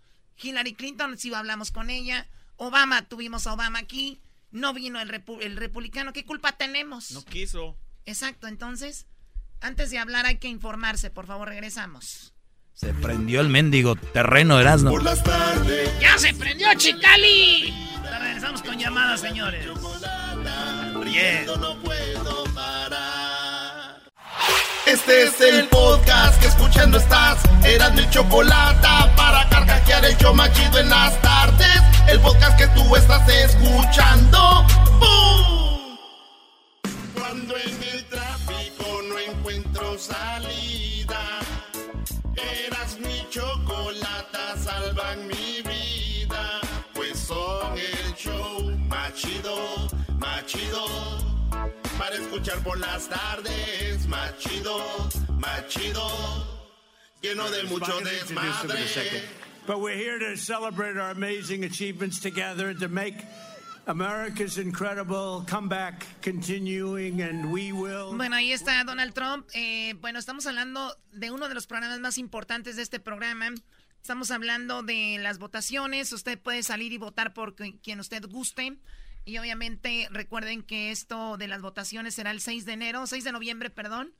Hillary 0.41 0.73
Clinton, 0.73 1.17
si 1.17 1.33
hablamos 1.33 1.71
con 1.71 1.89
ella. 1.89 2.27
Obama, 2.57 3.03
tuvimos 3.03 3.47
a 3.47 3.53
Obama 3.53 3.79
aquí. 3.79 4.21
No 4.51 4.73
vino 4.73 4.99
el, 4.99 5.09
repu- 5.09 5.41
el 5.41 5.55
republicano. 5.57 6.11
¿Qué 6.13 6.25
culpa 6.25 6.51
tenemos? 6.51 7.11
No 7.11 7.23
quiso. 7.23 7.77
Exacto, 8.05 8.47
entonces, 8.47 9.07
antes 9.61 9.91
de 9.91 9.97
hablar 9.99 10.25
hay 10.25 10.37
que 10.39 10.49
informarse. 10.49 11.09
Por 11.09 11.25
favor, 11.25 11.47
regresamos. 11.47 12.33
Se 12.73 12.93
prendió 12.93 13.41
el 13.41 13.49
mendigo 13.49 13.95
terreno, 13.95 14.59
Erasmo. 14.59 14.89
Por 14.89 15.03
las 15.03 15.23
tardes. 15.23 15.89
¡Ya 15.99 16.17
se 16.17 16.33
prendió 16.33 16.67
Chicali! 16.75 17.73
Regresamos 18.03 18.61
con 18.61 18.77
llamadas, 18.77 19.21
señores. 19.21 19.65
Riendo 21.11 21.57
no 21.57 21.75
puedo 21.81 22.45
parar. 22.55 23.99
Este 24.85 25.23
es 25.23 25.41
el 25.41 25.67
podcast 25.67 26.39
que 26.39 26.47
escuchando 26.47 26.97
estás. 26.97 27.37
Eran 27.65 27.95
mi 27.95 28.09
chocolate 28.09 28.87
para 29.17 29.49
carcajear 29.49 30.05
el 30.05 30.15
show 30.15 30.33
más 30.33 30.53
chido 30.53 30.79
en 30.79 30.89
las 30.89 31.21
tardes. 31.21 31.81
El 32.07 32.17
podcast 32.21 32.57
que 32.57 32.67
tú 32.67 32.95
estás 32.95 33.27
escuchando. 33.27 34.65
¡Bum! 35.01 35.97
Cuando 37.13 37.57
en 37.57 37.83
el 37.93 38.05
tráfico 38.05 39.01
no 39.09 39.19
encuentro 39.19 39.99
salida. 39.99 41.39
Eras 42.65 42.97
mi 42.99 43.27
chocolata, 43.29 44.55
salvan 44.63 45.27
mi 45.27 45.61
vida. 45.61 46.61
Pues 46.93 47.19
son 47.19 47.77
el 47.77 48.15
show 48.15 48.71
más 48.87 49.13
chido, 50.51 50.87
más 50.87 51.71
chido. 51.71 51.97
Para 51.97 52.15
escuchar 52.15 52.63
por 52.63 52.79
las 52.79 53.07
tardes, 53.09 54.07
más 54.07 54.37
chido, 54.39 55.09
más 55.39 55.67
chido. 55.67 56.07
Lleno 57.21 57.49
de 57.51 57.63
mucho 57.63 57.99
desmadre. 58.01 59.23
But 59.67 59.79
we're 59.79 59.95
here 59.95 60.17
to 60.19 60.35
celebrate 60.37 60.97
our 60.97 61.11
amazing 61.11 61.63
achievements 61.63 62.19
together 62.19 62.69
and 62.69 62.79
to 62.79 62.87
make 62.87 63.15
America's 63.85 64.57
incredible 64.57 65.45
comeback 65.47 66.03
continuing, 66.23 67.21
and 67.21 67.51
we 67.51 67.71
will. 67.71 68.15
Bueno, 68.17 68.35
ahí 68.35 68.51
está 68.51 68.83
Donald 68.83 69.13
Trump. 69.13 69.47
Eh, 69.53 69.93
bueno, 70.01 70.17
estamos 70.17 70.47
hablando 70.47 70.95
de 71.11 71.29
uno 71.29 71.47
de 71.47 71.53
los 71.53 71.67
programas 71.67 71.99
más 71.99 72.17
importantes 72.17 72.75
de 72.75 72.81
este 72.81 72.99
programa. 72.99 73.49
Estamos 74.01 74.31
hablando 74.31 74.81
de 74.81 75.19
las 75.19 75.37
votaciones. 75.37 76.11
Usted 76.11 76.39
puede 76.39 76.63
salir 76.63 76.91
y 76.91 76.97
votar 76.97 77.33
por 77.33 77.55
qui- 77.55 77.79
quien 77.83 77.99
usted 77.99 78.25
guste. 78.27 78.77
Y 79.23 79.37
obviamente 79.37 80.07
recuerden 80.11 80.63
que 80.63 80.91
esto 80.91 81.37
de 81.37 81.47
las 81.47 81.61
votaciones 81.61 82.15
será 82.15 82.31
el 82.31 82.41
6 82.41 82.65
de 82.65 82.73
enero, 82.73 83.05
6 83.05 83.23
de 83.23 83.31
noviembre, 83.31 83.69
perdón, 83.69 84.13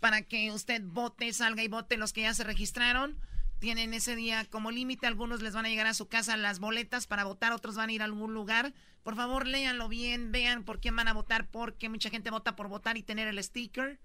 para 0.00 0.22
que 0.22 0.52
usted 0.52 0.82
vote, 0.84 1.32
salga 1.32 1.62
y 1.62 1.68
vote 1.68 1.96
los 1.96 2.12
que 2.12 2.22
ya 2.22 2.34
se 2.34 2.44
registraron. 2.44 3.18
Tienen 3.58 3.94
ese 3.94 4.14
día 4.14 4.44
como 4.44 4.70
límite, 4.70 5.06
algunos 5.06 5.42
les 5.42 5.54
van 5.54 5.66
a 5.66 5.68
llegar 5.68 5.86
a 5.86 5.94
su 5.94 6.08
casa 6.08 6.36
las 6.36 6.58
boletas 6.58 7.06
para 7.06 7.24
votar, 7.24 7.52
otros 7.52 7.76
van 7.76 7.88
a 7.88 7.92
ir 7.92 8.02
a 8.02 8.04
algún 8.04 8.34
lugar. 8.34 8.74
Por 9.02 9.16
favor, 9.16 9.46
léanlo 9.46 9.88
bien, 9.88 10.32
vean 10.32 10.64
por 10.64 10.80
quién 10.80 10.94
van 10.94 11.08
a 11.08 11.14
votar, 11.14 11.48
porque 11.48 11.88
mucha 11.88 12.10
gente 12.10 12.30
vota 12.30 12.56
por 12.56 12.68
votar 12.68 12.96
y 12.96 13.02
tener 13.02 13.26
el 13.28 13.42
sticker 13.42 13.98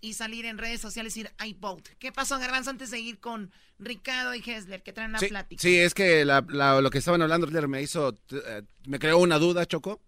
y 0.00 0.14
salir 0.14 0.44
en 0.46 0.58
redes 0.58 0.80
sociales 0.80 1.16
y 1.16 1.22
decir 1.22 1.34
I 1.44 1.54
vote. 1.54 1.96
¿Qué 1.98 2.12
pasó, 2.12 2.38
Garbanzo, 2.38 2.70
antes 2.70 2.90
de 2.90 2.98
ir 3.00 3.18
con 3.18 3.50
Ricardo 3.78 4.34
y 4.34 4.42
Hessler, 4.44 4.82
que 4.82 4.92
traen 4.92 5.10
una 5.10 5.18
Sí, 5.18 5.28
plática? 5.28 5.60
sí, 5.60 5.76
es 5.76 5.94
que 5.94 6.24
la- 6.24 6.44
la- 6.48 6.80
lo 6.80 6.90
que 6.90 6.98
estaban 6.98 7.22
hablando 7.22 7.46
me 7.68 7.82
hizo, 7.82 8.16
eh, 8.30 8.62
me 8.86 8.98
creó 8.98 9.18
una 9.18 9.38
duda, 9.38 9.66
Choco. 9.66 10.02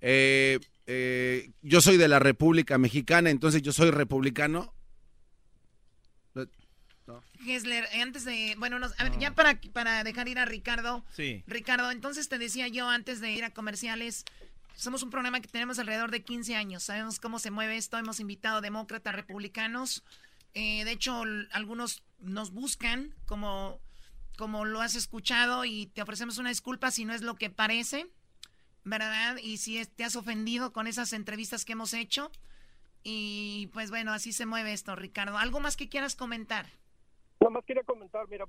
Eh, 0.00 0.58
eh, 0.86 1.50
yo 1.62 1.80
soy 1.80 1.96
de 1.96 2.08
la 2.08 2.18
República 2.18 2.76
Mexicana, 2.78 3.30
entonces 3.30 3.62
yo 3.62 3.72
soy 3.72 3.90
republicano. 3.90 4.72
Hessler, 7.46 7.84
eh, 7.92 8.00
antes 8.00 8.24
de, 8.24 8.54
bueno, 8.58 8.78
nos- 8.78 8.98
a 8.98 9.04
ver, 9.04 9.18
ya 9.18 9.34
para, 9.34 9.60
para 9.74 10.02
dejar 10.04 10.28
ir 10.28 10.38
a 10.38 10.46
Ricardo. 10.46 11.04
Sí. 11.14 11.42
Ricardo, 11.46 11.90
entonces 11.90 12.28
te 12.30 12.38
decía 12.38 12.68
yo 12.68 12.88
antes 12.88 13.20
de 13.20 13.32
ir 13.32 13.44
a 13.44 13.50
comerciales, 13.50 14.24
somos 14.74 15.02
un 15.02 15.10
programa 15.10 15.40
que 15.40 15.48
tenemos 15.48 15.78
alrededor 15.78 16.10
de 16.10 16.22
15 16.22 16.56
años, 16.56 16.82
sabemos 16.84 17.20
cómo 17.20 17.38
se 17.38 17.50
mueve 17.50 17.76
esto, 17.76 17.98
hemos 17.98 18.20
invitado 18.20 18.60
demócratas, 18.60 19.14
republicanos, 19.14 20.04
Eh, 20.54 20.84
de 20.84 20.92
hecho 20.92 21.24
algunos 21.50 22.04
nos 22.20 22.52
buscan 22.52 23.12
como, 23.26 23.80
como 24.38 24.64
lo 24.64 24.80
has 24.80 24.94
escuchado 24.94 25.64
y 25.64 25.86
te 25.86 26.00
ofrecemos 26.00 26.38
una 26.38 26.50
disculpa 26.50 26.92
si 26.92 27.04
no 27.04 27.12
es 27.12 27.22
lo 27.22 27.34
que 27.34 27.50
parece, 27.50 28.06
¿verdad? 28.84 29.36
Y 29.42 29.56
si 29.56 29.84
te 29.84 30.04
has 30.04 30.14
ofendido 30.14 30.72
con 30.72 30.86
esas 30.86 31.12
entrevistas 31.12 31.64
que 31.64 31.72
hemos 31.72 31.92
hecho. 31.92 32.30
Y 33.02 33.68
pues 33.72 33.90
bueno, 33.90 34.12
así 34.12 34.32
se 34.32 34.46
mueve 34.46 34.72
esto, 34.72 34.94
Ricardo. 34.94 35.36
¿Algo 35.38 35.58
más 35.58 35.76
que 35.76 35.88
quieras 35.88 36.14
comentar? 36.14 36.66
Nada 37.40 37.50
más 37.50 37.64
quería 37.64 37.82
comentar, 37.82 38.26
mira, 38.28 38.46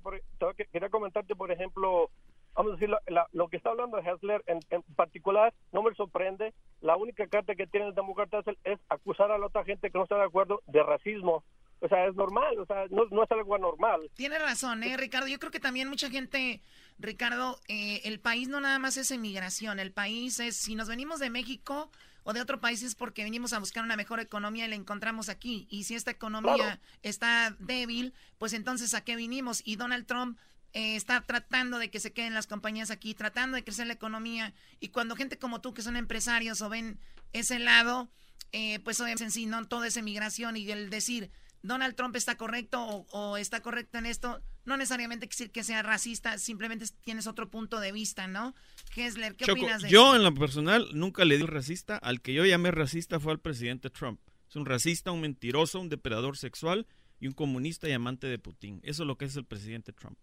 quería 0.72 0.88
comentarte, 0.88 1.34
por 1.34 1.50
ejemplo, 1.50 2.08
vamos 2.56 2.72
a 2.72 2.74
decir, 2.76 2.88
la- 2.90 3.02
la- 3.08 3.28
lo 3.32 3.48
que 3.48 3.56
está 3.56 3.70
hablando 3.70 3.98
Hessler 3.98 4.42
en, 4.46 4.60
en 4.70 4.82
particular, 4.94 5.52
no 5.72 5.82
me 5.82 5.94
sorprende. 5.94 6.54
La 6.80 6.96
única 6.96 7.26
carta 7.26 7.54
que 7.54 7.66
tienen 7.66 7.88
los 7.88 7.96
demócratas 7.96 8.46
es, 8.46 8.56
es 8.64 8.78
acusar 8.88 9.30
a 9.30 9.38
la 9.38 9.46
otra 9.46 9.64
gente 9.64 9.90
que 9.90 9.98
no 9.98 10.04
está 10.04 10.16
de 10.16 10.24
acuerdo 10.24 10.62
de 10.66 10.82
racismo. 10.82 11.44
O 11.80 11.88
sea, 11.88 12.06
es 12.06 12.14
normal, 12.14 12.58
o 12.58 12.64
sea, 12.64 12.86
no, 12.90 13.04
no 13.10 13.22
es 13.24 13.30
algo 13.30 13.54
anormal. 13.54 14.10
Tienes 14.14 14.40
razón, 14.40 14.82
¿eh, 14.82 14.96
Ricardo? 14.96 15.28
Yo 15.28 15.38
creo 15.38 15.52
que 15.52 15.60
también 15.60 15.88
mucha 15.90 16.08
gente, 16.08 16.62
Ricardo, 16.98 17.60
eh, 17.68 18.00
el 18.04 18.18
país 18.18 18.48
no 18.48 18.60
nada 18.60 18.78
más 18.78 18.96
es 18.96 19.10
emigración, 19.10 19.78
el 19.78 19.92
país 19.92 20.40
es, 20.40 20.56
si 20.56 20.74
nos 20.74 20.88
venimos 20.88 21.20
de 21.20 21.28
México 21.28 21.90
o 22.24 22.32
de 22.32 22.40
otro 22.40 22.60
país 22.60 22.82
es 22.82 22.94
porque 22.94 23.24
venimos 23.24 23.52
a 23.52 23.58
buscar 23.58 23.84
una 23.84 23.94
mejor 23.96 24.20
economía 24.20 24.64
y 24.64 24.68
la 24.68 24.74
encontramos 24.74 25.28
aquí. 25.28 25.66
Y 25.70 25.84
si 25.84 25.94
esta 25.94 26.10
economía 26.10 26.54
Claro. 26.56 26.80
está 27.02 27.54
débil, 27.60 28.14
pues 28.38 28.54
entonces 28.54 28.94
a 28.94 29.04
qué 29.04 29.14
vinimos. 29.14 29.60
Y 29.64 29.76
Donald 29.76 30.06
Trump 30.06 30.38
eh, 30.72 30.96
está 30.96 31.20
tratando 31.22 31.78
de 31.78 31.90
que 31.90 32.00
se 32.00 32.12
queden 32.12 32.34
las 32.34 32.46
compañías 32.46 32.90
aquí, 32.90 33.14
tratando 33.14 33.56
de 33.56 33.64
crecer 33.64 33.86
la 33.86 33.94
economía. 33.94 34.54
Y 34.80 34.88
cuando 34.88 35.16
gente 35.16 35.38
como 35.38 35.60
tú, 35.60 35.74
que 35.74 35.82
son 35.82 35.96
empresarios 35.96 36.60
o 36.62 36.68
ven 36.68 36.98
ese 37.32 37.58
lado, 37.58 38.10
eh, 38.52 38.80
pues 38.80 39.00
obviamente 39.00 39.24
en 39.24 39.30
sí, 39.30 39.46
no 39.46 39.66
todo 39.66 39.84
es 39.84 39.96
emigración 39.96 40.56
y 40.56 40.70
el 40.70 40.90
decir 40.90 41.30
Donald 41.62 41.94
Trump 41.96 42.14
está 42.16 42.36
correcto 42.36 42.82
o, 42.82 43.06
o 43.10 43.36
está 43.36 43.60
correcto 43.60 43.98
en 43.98 44.06
esto, 44.06 44.42
no 44.64 44.76
necesariamente 44.76 45.28
quiere 45.28 45.36
decir 45.36 45.50
que 45.52 45.64
sea 45.64 45.82
racista, 45.82 46.38
simplemente 46.38 46.86
tienes 47.02 47.26
otro 47.26 47.48
punto 47.48 47.80
de 47.80 47.92
vista, 47.92 48.26
¿no? 48.26 48.54
Hessler, 48.94 49.36
¿qué 49.36 49.46
Choco, 49.46 49.60
opinas 49.60 49.82
de 49.82 49.88
yo 49.88 50.08
eso? 50.08 50.16
en 50.16 50.22
lo 50.24 50.34
personal 50.34 50.88
nunca 50.92 51.24
le 51.24 51.38
di 51.38 51.44
racista. 51.44 51.96
Al 51.96 52.20
que 52.20 52.34
yo 52.34 52.44
llamé 52.44 52.70
racista 52.70 53.20
fue 53.20 53.32
al 53.32 53.40
presidente 53.40 53.90
Trump. 53.90 54.20
Es 54.48 54.56
un 54.56 54.66
racista, 54.66 55.12
un 55.12 55.20
mentiroso, 55.20 55.80
un 55.80 55.88
depredador 55.88 56.36
sexual 56.36 56.86
y 57.20 57.26
un 57.26 57.32
comunista 57.32 57.88
y 57.88 57.92
amante 57.92 58.26
de 58.26 58.38
Putin. 58.38 58.80
Eso 58.82 59.02
es 59.04 59.06
lo 59.06 59.16
que 59.16 59.24
es 59.24 59.36
el 59.36 59.44
presidente 59.44 59.92
Trump. 59.92 60.18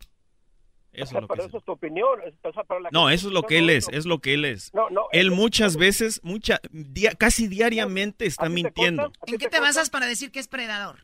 Eso 0.93 1.03
O 1.03 1.07
sea, 1.07 1.17
es 1.17 1.21
lo 1.23 1.27
que 1.27 1.33
pero 1.35 1.47
eso 1.47 1.57
es 1.57 1.63
tu 1.65 1.71
opinión. 1.71 2.19
es- 2.25 2.33
o 2.43 2.53
sea, 2.53 2.63
pero 2.63 2.79
la 2.79 2.89
No, 2.91 3.09
eso 3.09 3.27
es 3.27 3.33
lo 3.33 3.43
que 3.43 3.57
él 3.57 3.69
es, 3.71 3.87
es 3.91 4.05
lo 4.05 4.19
que 4.19 4.33
él 4.35 4.45
es. 4.45 4.71
No, 4.73 4.89
no, 4.91 5.07
él 5.11 5.31
muchas 5.31 5.75
veces, 5.75 6.19
mucha, 6.23 6.59
dia- 6.71 7.15
casi 7.15 7.47
diariamente 7.47 8.25
está 8.27 8.45
¿A 8.45 8.49
ti 8.49 8.55
te 8.55 8.63
mintiendo. 8.63 9.11
¿En 9.25 9.37
qué 9.37 9.49
te 9.49 9.59
basas 9.59 9.89
para 9.89 10.05
decir 10.05 10.31
que 10.31 10.39
es 10.39 10.47
predador? 10.47 10.99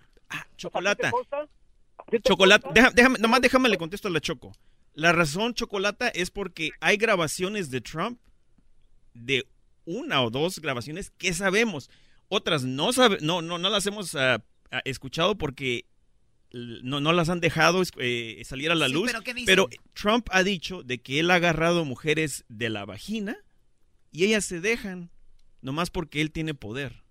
Chocolata. 0.57 1.07
¿A 1.07 1.11
ti 1.11 1.17
te 1.17 1.17
consta? 1.17 1.37
¿A 1.97 2.03
ti 2.11 2.19
te 2.19 2.29
Chocolata, 2.29 2.63
consta? 2.65 2.81
deja- 2.81 2.91
déjame, 2.95 3.17
nomás 3.19 3.41
déjame 3.41 3.67
le 3.69 3.77
contesto 3.77 4.07
a 4.07 4.11
la 4.11 4.19
Choco. 4.21 4.51
La 4.93 5.11
razón, 5.11 5.53
Chocolata, 5.55 6.09
es 6.09 6.29
porque 6.29 6.71
hay 6.81 6.97
grabaciones 6.97 7.71
de 7.71 7.81
Trump 7.81 8.19
de 9.13 9.45
una 9.85 10.21
o 10.23 10.29
dos 10.29 10.59
grabaciones 10.59 11.09
que 11.17 11.33
sabemos. 11.33 11.89
Otras 12.27 12.63
no 12.63 12.93
sabe, 12.93 13.17
no, 13.21 13.41
no, 13.41 13.57
no 13.57 13.69
las 13.69 13.85
hemos 13.87 14.13
ah, 14.15 14.43
ah, 14.71 14.81
escuchado 14.85 15.35
porque 15.35 15.85
no, 16.51 16.99
no 16.99 17.13
las 17.13 17.29
han 17.29 17.39
dejado 17.39 17.81
eh, 17.97 18.41
salir 18.45 18.71
a 18.71 18.75
la 18.75 18.87
Sí, 18.87 18.93
luz. 18.93 19.07
pero 19.11 19.21
¿qué 19.21 19.33
dicen? 19.33 19.45
pero 19.45 19.69
Trump 19.93 20.27
ha 20.31 20.43
dicho 20.43 20.83
de 20.83 20.99
que 20.99 21.19
él 21.19 21.29
ha 21.31 21.35
agarrado 21.35 21.85
mujeres 21.85 22.45
de 22.49 22.69
la 22.69 22.85
vagina 22.85 23.37
y 24.11 24.23
ellas 24.25 24.45
se 24.45 24.59
dejan, 24.59 25.11
nomás 25.61 25.89
porque 25.91 26.21
él 26.21 26.31
tiene 26.31 26.53
poder. 26.53 27.03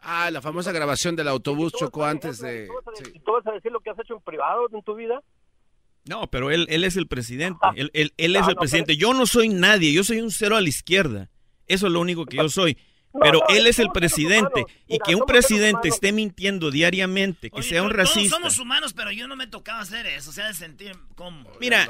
Ah, 0.00 0.30
la 0.30 0.40
famosa 0.40 0.72
grabación 0.72 1.16
del 1.16 1.26
autobús 1.28 1.72
chocó 1.72 2.04
antes 2.04 2.38
de... 2.38 2.68
¿Y 3.14 3.18
tú 3.20 3.32
vas 3.32 3.46
a 3.46 3.52
decir 3.52 3.72
lo 3.72 3.80
que 3.80 3.90
has 3.90 3.98
hecho 3.98 4.14
en 4.14 4.20
privado 4.20 4.68
en 4.72 4.82
tu 4.82 4.94
vida? 4.94 5.20
No, 6.04 6.30
pero 6.30 6.52
él, 6.52 6.66
él 6.70 6.84
es 6.84 6.96
el 6.96 7.08
presidente. 7.08 7.58
Él, 7.74 7.90
él- 7.92 8.12
él 8.16 8.36
es 8.36 8.42
Ah, 8.42 8.50
el 8.50 8.54
no, 8.54 8.60
presidente. 8.60 8.96
Yo 8.96 9.12
no 9.14 9.26
soy 9.26 9.48
nadie. 9.48 9.92
Yo 9.92 10.04
soy 10.04 10.20
un 10.20 10.30
cero 10.30 10.56
a 10.56 10.60
la 10.60 10.68
izquierda. 10.68 11.28
Eso 11.66 11.88
es 11.88 11.92
lo 11.92 12.00
único 12.00 12.24
que 12.26 12.36
yo 12.36 12.48
soy. 12.48 12.78
Pero 13.20 13.40
no, 13.48 13.54
él 13.54 13.66
es 13.66 13.78
el 13.78 13.88
presidente. 13.90 14.60
humanos. 14.60 14.72
Y 14.88 14.92
Mira, 14.94 15.04
que 15.06 15.14
un 15.16 15.26
presidente 15.26 15.88
esté 15.88 16.12
mintiendo 16.12 16.70
diariamente, 16.70 17.50
que 17.50 17.62
sea 17.62 17.82
un 17.82 17.88
Todos 17.90 18.06
racista. 18.06 18.36
somos 18.36 18.58
humanos, 18.58 18.92
pero 18.92 19.10
yo 19.12 19.26
no 19.28 19.36
me 19.36 19.46
tocaba 19.46 19.80
hacer 19.80 20.06
eso. 20.06 20.30
O 20.30 20.32
sea, 20.32 20.46
de 20.48 20.54
sentir 20.54 20.96
como. 21.14 21.50
Mira, 21.60 21.88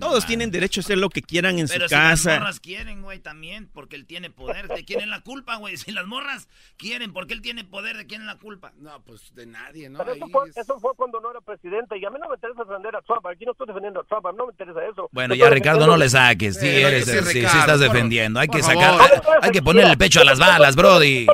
todos 0.00 0.26
tienen 0.26 0.50
derecho 0.50 0.80
a 0.80 0.82
hacer 0.82 0.98
lo 0.98 1.10
que 1.10 1.22
quieran 1.22 1.58
en 1.58 1.68
Pero 1.68 1.84
su 1.84 1.88
si 1.88 1.94
las 1.94 2.10
casa. 2.22 2.38
morras 2.38 2.60
quieren, 2.60 3.02
güey, 3.02 3.18
también, 3.20 3.68
porque 3.72 3.96
él 3.96 4.06
tiene 4.06 4.30
poder. 4.30 4.68
¿De 4.68 4.84
quién 4.84 5.00
es 5.00 5.06
la 5.08 5.20
culpa, 5.20 5.56
güey? 5.56 5.74
Si 5.84 5.92
las 5.92 6.06
morras 6.06 6.48
quieren, 6.78 7.12
porque 7.12 7.34
él 7.34 7.42
tiene 7.42 7.62
poder, 7.64 7.96
¿de 7.98 8.06
quién 8.06 8.22
es 8.22 8.26
la 8.26 8.36
culpa? 8.38 8.72
No, 8.78 9.02
pues 9.02 9.34
de 9.34 9.44
nadie, 9.44 9.90
Pero 9.90 10.14
eso, 10.14 10.26
fue, 10.28 10.48
eso 10.48 10.80
fue 10.80 10.92
cuando 10.96 11.20
no 11.20 11.30
era 11.30 11.40
presidente 11.42 11.98
y 11.98 12.04
a 12.06 12.10
mí 12.10 12.16
no 12.18 12.28
me 12.28 12.36
interesa 12.36 12.64
defender 12.64 12.96
a 12.96 13.02
Trump. 13.02 13.26
Aquí 13.26 13.44
no 13.44 13.52
estoy 13.52 13.66
defendiendo 13.66 14.00
a 14.00 14.04
Trump, 14.04 14.24
a 14.26 14.32
mí 14.32 14.38
no 14.38 14.46
me 14.46 14.52
interesa 14.52 14.80
eso. 14.90 15.08
Bueno, 15.12 15.34
Yo 15.34 15.44
ya 15.44 15.50
Ricardo 15.50 15.86
no 15.86 15.96
le 15.98 16.08
saques, 16.08 16.56
sí, 16.58 16.66
Eh, 16.66 16.82
eres, 16.88 17.04
sí, 17.04 17.18
sí, 17.18 17.40
sí 17.40 17.58
estás 17.58 17.80
defendiendo. 17.80 18.40
Hay 18.40 18.48
que 18.48 18.62
sacar, 18.62 18.98
hay 19.42 19.50
que 19.50 19.60
ponerle 19.62 19.90
el 19.92 19.98
pecho 19.98 20.20
a 20.20 20.24
las 20.24 20.38
balas, 20.48 20.76
Brody. 20.76 21.26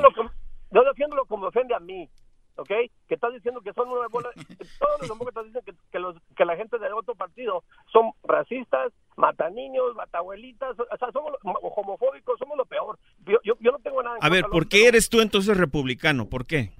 Yo 0.72 0.84
defiendo 0.84 1.24
como 1.26 1.46
defiende 1.46 1.74
a 1.74 1.80
mí, 1.80 2.08
¿ok? 2.56 2.68
Que 3.08 3.14
estás 3.14 3.32
diciendo 3.32 3.60
que 3.60 3.72
son 3.72 3.88
una 3.88 4.06
bola... 4.08 4.30
Todos 4.78 5.00
los 5.00 5.08
demócratas 5.08 5.46
dicen 5.46 5.62
que, 5.64 5.74
que, 5.90 5.98
los, 5.98 6.16
que 6.36 6.44
la 6.44 6.56
gente 6.56 6.78
de 6.78 6.92
otro 6.92 7.14
partido 7.14 7.64
son 7.92 8.12
racistas, 8.22 8.92
matan 9.16 9.54
niños, 9.54 9.94
matan 9.96 10.20
abuelitas, 10.20 10.78
o 10.78 10.96
sea, 10.96 11.10
somos 11.12 11.32
homofóbicos, 11.42 12.38
somos 12.38 12.56
lo 12.56 12.64
peor. 12.66 12.98
Yo, 13.26 13.38
yo, 13.42 13.54
yo 13.60 13.72
no 13.72 13.78
tengo 13.78 14.02
nada 14.02 14.16
en 14.18 14.24
A 14.24 14.28
ver, 14.28 14.44
¿por 14.46 14.68
qué 14.68 14.86
eres 14.86 15.08
tú 15.08 15.20
entonces 15.20 15.56
republicano? 15.56 16.28
¿Por 16.28 16.46
qué? 16.46 16.70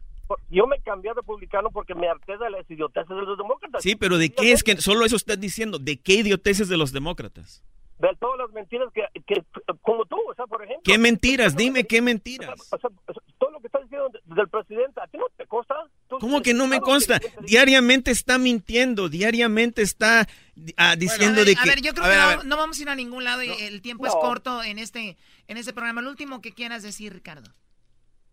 Yo 0.49 0.67
me 0.67 0.79
cambié 0.81 1.11
a 1.11 1.15
republicano 1.15 1.71
porque 1.71 1.95
me 1.95 2.09
harté 2.09 2.37
de 2.39 2.51
las 2.51 2.71
idioteces 2.71 3.09
de 3.09 3.23
los 3.23 3.37
demócratas. 3.37 3.83
Sí, 3.83 3.97
pero 3.97 4.17
¿de 4.19 4.31
qué 4.31 4.53
es 4.53 4.63
que 4.63 4.77
solo 4.77 5.05
eso 5.05 5.17
estás 5.17 5.41
diciendo? 5.41 5.79
¿De 5.79 5.97
qué 6.01 6.15
idioteces 6.15 6.69
de 6.69 6.77
los 6.77 6.93
demócratas? 6.93 7.65
De 8.01 8.09
todas 8.19 8.39
las 8.39 8.51
mentiras 8.53 8.89
que, 8.95 9.03
que 9.27 9.43
como 9.83 10.05
tú, 10.07 10.17
o 10.31 10.35
sea, 10.35 10.47
por 10.47 10.63
ejemplo... 10.63 10.83
¿Qué 10.85 10.97
mentiras? 10.97 11.55
Dime 11.55 11.85
qué 11.85 12.01
mentiras. 12.01 12.59
O 12.73 12.79
sea, 12.79 12.89
o 13.07 13.13
sea, 13.13 13.23
todo 13.39 13.51
lo 13.51 13.61
que 13.61 13.67
estás 13.67 13.83
diciendo 13.83 14.09
de- 14.09 14.35
del 14.35 14.49
presidente, 14.49 15.01
¿a 15.03 15.07
ti 15.07 15.19
no 15.19 15.27
te 15.37 15.47
consta? 15.47 15.75
¿Cómo 16.09 16.41
que 16.41 16.55
no 16.55 16.67
me 16.67 16.81
consta? 16.81 17.21
Diariamente 17.47 18.11
está 18.11 18.39
mintiendo, 18.39 19.09
diariamente 19.11 19.83
está 19.83 20.27
ah, 20.79 20.97
diciendo 20.97 21.43
a 21.43 21.45
ver, 21.45 21.55
de 21.55 21.61
a 21.61 21.63
que... 21.63 21.69
ver, 21.69 21.81
yo 21.83 21.93
creo 21.93 22.05
A 22.05 22.09
ver, 22.09 22.19
que 22.19 22.23
a 22.23 22.37
no, 22.39 22.43
no 22.45 22.57
vamos 22.57 22.79
a 22.79 22.83
ir 22.83 22.89
a 22.89 22.95
ningún 22.97 23.23
lado 23.25 23.43
y 23.43 23.51
el 23.51 23.83
tiempo 23.83 24.07
es 24.07 24.15
No. 24.15 24.21
corto 24.21 24.63
en 24.63 24.79
este 24.79 25.17
en 25.47 25.57
este 25.59 25.73
programa. 25.75 26.01
El 26.01 26.07
último 26.07 26.41
que 26.41 26.53
quieras 26.53 26.83
decir, 26.83 27.13
Ricardo. 27.13 27.53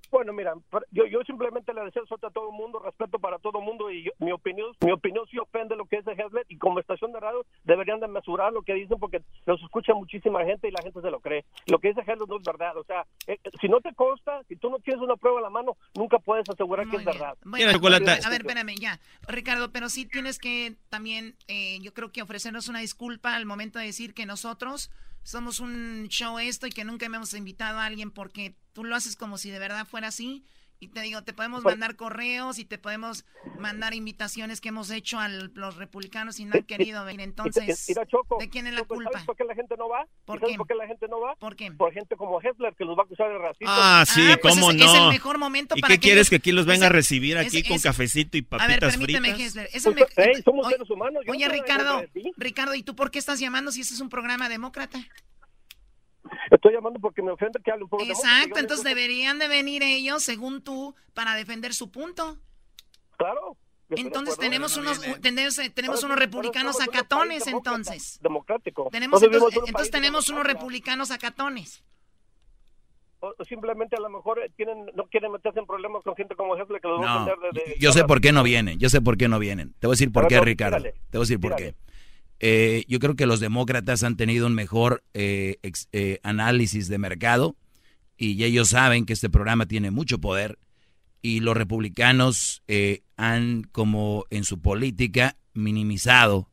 Bueno, 0.10 0.34
mira, 0.34 0.54
yo, 0.92 1.06
yo 1.06 1.22
simplemente 1.26 1.74
le 1.74 1.84
deseo 1.84 2.06
suerte 2.06 2.28
a 2.28 2.30
todo 2.30 2.50
el 2.50 2.56
mundo, 2.56 2.80
respeto 2.80 3.20
para 3.20 3.38
todo 3.40 3.60
el 3.60 3.66
mundo 3.66 3.92
y 3.92 4.04
yo- 4.04 4.12
mi 4.20 4.32
opinión 4.32 4.72
mi 4.84 4.92
opinión 4.92 5.26
sí 5.30 5.38
ofende 5.38 5.76
lo 5.76 5.86
que 5.86 5.98
es 5.98 6.06
de 6.06 6.14
Hezlet 6.14 6.46
y 6.50 6.58
como 6.58 6.80
estación 6.80 7.12
de 7.12 7.20
radio 7.20 7.46
deberían 7.64 8.00
de 8.00 8.08
mesurar 8.08 8.54
lo 8.54 8.62
que 8.62 8.74
dicen 8.74 8.98
porque 9.00 9.22
los 9.46 9.62
escucha 9.62 9.94
muchísima 9.94 10.44
gente 10.46 10.68
y 10.68 10.72
la 10.72 10.82
gente 10.82 11.02
se 11.02 11.12
lo 11.12 11.20
cree. 11.20 11.46
Lo 11.68 11.80
que 11.80 11.90
dice 11.90 12.02
Hezlet 12.02 12.28
no 12.28 12.38
es 12.38 12.44
verdad, 12.44 12.78
o 12.78 12.84
sea, 12.84 13.06
eh, 13.28 13.38
eh, 13.44 13.50
si 13.60 13.68
no 13.68 13.82
te 13.82 13.94
consta, 13.94 14.44
si 14.48 14.56
tú 14.56 14.70
no 14.70 14.80
tienes 14.80 15.02
una 15.04 15.16
prueba 15.16 15.40
a 15.40 15.44
la 15.44 15.50
mano, 15.50 15.76
nunca 15.96 16.20
puedes 16.20 16.48
asegurar 16.50 16.88
que 16.90 16.98
es 16.98 17.06
verdad. 17.06 17.38
Bueno. 17.44 17.66
A 18.26 18.30
ver, 18.30 18.42
espérame, 18.42 18.76
ya. 18.80 19.00
Ricardo, 19.28 19.72
pero 19.72 19.90
sí 19.90 20.06
tienes 20.06 20.40
que 20.40 20.76
también, 20.90 21.36
eh, 21.48 21.80
yo 21.82 21.94
creo 21.94 22.12
que 22.12 22.22
ofrecernos 22.22 22.68
una 22.70 22.80
disculpa 22.80 23.36
al 23.36 23.46
momento 23.46 23.80
de 23.80 23.86
decir 23.86 24.14
que 24.14 24.26
nosotros 24.26 24.90
somos 25.28 25.60
un 25.60 26.08
show 26.08 26.40
esto 26.40 26.68
y 26.68 26.70
que 26.70 26.86
nunca 26.86 27.06
hemos 27.06 27.34
invitado 27.34 27.80
a 27.80 27.86
alguien 27.86 28.12
porque 28.12 28.56
tú 28.72 28.86
lo 28.86 28.96
haces 28.96 29.18
como 29.18 29.38
si 29.38 29.50
de 29.50 29.60
verdad 29.60 29.86
fuera 29.86 30.08
así. 30.08 30.46
Y 30.80 30.90
te 30.90 31.02
digo, 31.02 31.24
te 31.24 31.34
podemos 31.34 31.64
mandar 31.64 31.96
correos 31.96 32.60
y 32.60 32.66
te 32.66 32.78
podemos 32.78 33.26
mandar 33.58 33.96
invitaciones 33.96 34.62
que 34.62 34.70
hemos 34.70 34.92
hecho 34.92 35.20
a 35.20 35.28
los 35.28 35.76
republicanos 35.78 36.40
y 36.40 36.46
no 36.46 36.54
han 36.54 36.64
querido 36.64 37.04
venir. 37.04 37.22
Entonces, 37.22 37.86
Mira, 37.90 38.06
Choco, 38.06 38.38
¿de 38.40 38.48
quién 38.48 38.68
es 38.68 38.74
la 38.74 38.82
Choco, 38.82 38.94
culpa? 38.96 39.12
¿Sabes 39.14 39.26
por 39.26 39.36
qué 39.38 39.44
la 39.44 39.56
gente 39.56 39.76
no 39.76 39.90
va? 39.90 40.06
¿Por 40.26 40.40
¿Sabes 40.40 40.54
qué? 40.54 40.58
por 40.60 40.68
qué 40.68 40.76
la 40.76 40.86
gente 40.86 41.08
no 41.10 41.20
va? 41.20 41.36
¿Por 41.38 41.56
qué? 41.56 41.72
Por 41.72 41.92
gente 41.94 42.16
como 42.16 42.40
Hessler 42.40 42.76
que 42.76 42.86
los 42.86 42.96
va 42.96 43.02
a 43.02 43.06
acusar 43.06 43.28
de 43.30 43.40
racismo. 43.40 43.68
Ah, 43.76 44.04
sí, 44.08 44.22
pues 44.40 44.54
cómo 44.54 44.70
es- 44.70 44.78
no. 44.78 44.86
es 44.86 44.94
el 45.02 45.08
mejor 45.10 45.40
momento 45.40 45.74
¿Y 45.76 45.82
para 45.82 45.96
qué 45.96 46.00
que 46.00 46.02
quieres 46.10 46.20
ellos- 46.22 46.30
que 46.30 46.36
aquí 46.36 46.52
los 46.52 46.68
venga 46.68 46.86
a 46.86 46.90
ese- 46.90 46.94
recibir 46.96 47.38
aquí 47.40 47.58
ese- 47.60 47.68
con 47.70 47.80
cafecito 47.80 48.38
y 48.38 48.42
A 48.42 48.68
ver, 48.68 48.80
papitas 48.80 48.92
permíteme, 48.98 49.30
fritas? 49.30 49.48
Hessler. 49.48 49.70
Es 49.74 49.84
el 49.88 49.94
Pues, 49.96 50.16
me- 50.16 50.24
hey, 50.26 50.42
somos 50.46 50.68
Oye- 50.68 50.76
seres 50.76 50.90
humanos, 50.92 51.24
yo 51.26 51.32
no 51.34 51.38
Oye, 51.38 51.46
en 51.46 51.52
Ricardo. 51.52 52.04
Ricardo, 52.38 52.76
¿y 52.76 52.84
tú 52.84 52.96
por 52.96 53.10
qué 53.10 53.18
estás 53.18 53.40
llamando 53.40 53.72
si 53.72 53.82
este 53.82 53.96
es 53.96 54.00
un 54.00 54.10
programa 54.10 54.48
demócrata? 54.48 55.00
Estoy 56.52 56.74
llamando 56.74 57.00
porque 57.00 57.22
me 57.22 57.32
ofende 57.32 57.60
que 57.64 57.72
hable 57.72 57.84
un 57.84 57.90
poco 57.90 58.04
de 58.06 58.12
Exacto, 58.12 58.60
entonces 58.60 58.84
deberían 58.84 59.40
de 59.40 59.48
venir 59.48 59.84
ellos, 59.84 60.24
según 60.24 60.62
tú, 60.62 60.96
para 61.14 61.36
defender 61.36 61.74
su 61.74 61.90
punto. 61.92 62.38
Claro. 63.18 63.58
de 63.90 64.02
Entonces 64.02 64.38
tenemos 64.38 64.76
unos 64.78 65.00
tenemos, 65.22 65.58
eh, 65.60 65.70
tenemos 65.70 66.04
unos 66.04 66.20
republicanos 66.20 66.80
acatones 66.82 67.48
entonces. 67.48 68.20
Democrático. 68.22 68.90
Tenemos 68.92 69.24
entonces, 69.24 69.50
entonces 69.54 69.74
país 69.74 69.92
tenemos 69.92 70.30
unos 70.30 70.44
republicanos 70.46 71.10
acatones. 71.12 71.84
O- 73.20 73.34
simplemente 73.46 73.96
a 73.96 74.00
lo 74.00 74.10
mejor 74.10 74.40
eh, 74.44 74.52
tienen, 74.56 74.86
no 74.94 75.06
quieren 75.08 75.32
meterse 75.32 75.58
en 75.60 75.66
problemas 75.66 76.04
con 76.04 76.16
gente 76.16 76.36
como 76.36 76.56
Hessler 76.56 76.80
que 76.80 76.88
los 76.88 77.02
va 77.02 77.16
a 77.16 77.20
No, 77.20 77.26
de, 77.26 77.32
de- 77.54 77.76
yo 77.80 77.92
sé 77.92 78.04
por 78.04 78.22
qué 78.22 78.32
no 78.32 78.44
vienen, 78.44 78.78
yo 78.78 78.90
sé 78.90 79.02
por 79.02 79.18
qué 79.18 79.28
no 79.28 79.40
vienen. 79.40 79.74
Te 79.80 79.88
voy 79.88 79.94
a 79.94 79.96
decir 79.96 80.12
por 80.12 80.24
Pero 80.24 80.30
qué, 80.30 80.36
no, 80.36 80.44
Ricardo. 80.44 80.78
tírale, 80.78 80.92
Te 81.10 81.18
voy 81.18 81.22
a 81.22 81.26
decir 81.26 81.40
por 81.40 81.56
tírale. 81.56 81.74
qué. 81.74 81.87
Eh, 82.40 82.84
yo 82.88 83.00
creo 83.00 83.16
que 83.16 83.26
los 83.26 83.40
demócratas 83.40 84.04
han 84.04 84.16
tenido 84.16 84.46
un 84.48 84.54
mejor 84.54 85.04
eh, 85.14 85.58
eh, 85.92 86.20
análisis 86.24 86.88
de 86.88 86.98
mercado 86.98 87.56
y 88.18 88.44
ellos 88.44 88.70
saben 88.70 89.06
que 89.06 89.14
este 89.14 89.30
programa 89.30 89.66
tiene 89.66 89.92
mucho 89.92 90.20
poder 90.20 90.60
y 91.22 91.40
los 91.40 91.58
republicanos 91.58 92.64
eh, 92.68 93.04
han 93.16 93.64
como 93.64 94.26
en 94.30 94.44
su 94.44 94.62
política 94.62 95.38
minimizado 95.54 96.50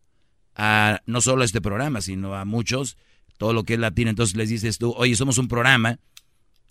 a 0.55 1.01
no 1.07 1.21
solo 1.21 1.45
este 1.45 1.61
programa, 1.61 2.01
sino 2.01 2.35
a 2.35 2.45
muchos, 2.45 2.97
todo 3.39 3.53
lo 3.53 3.65
que 3.65 3.75
es 3.75 3.81
latino. 3.81 4.11
Entonces 4.11 4.37
les 4.37 4.49
dices 4.49 4.79
tú, 4.79 4.93
oye, 4.97 5.17
somos 5.17 5.39
un 5.39 5.49
programa 5.49 5.99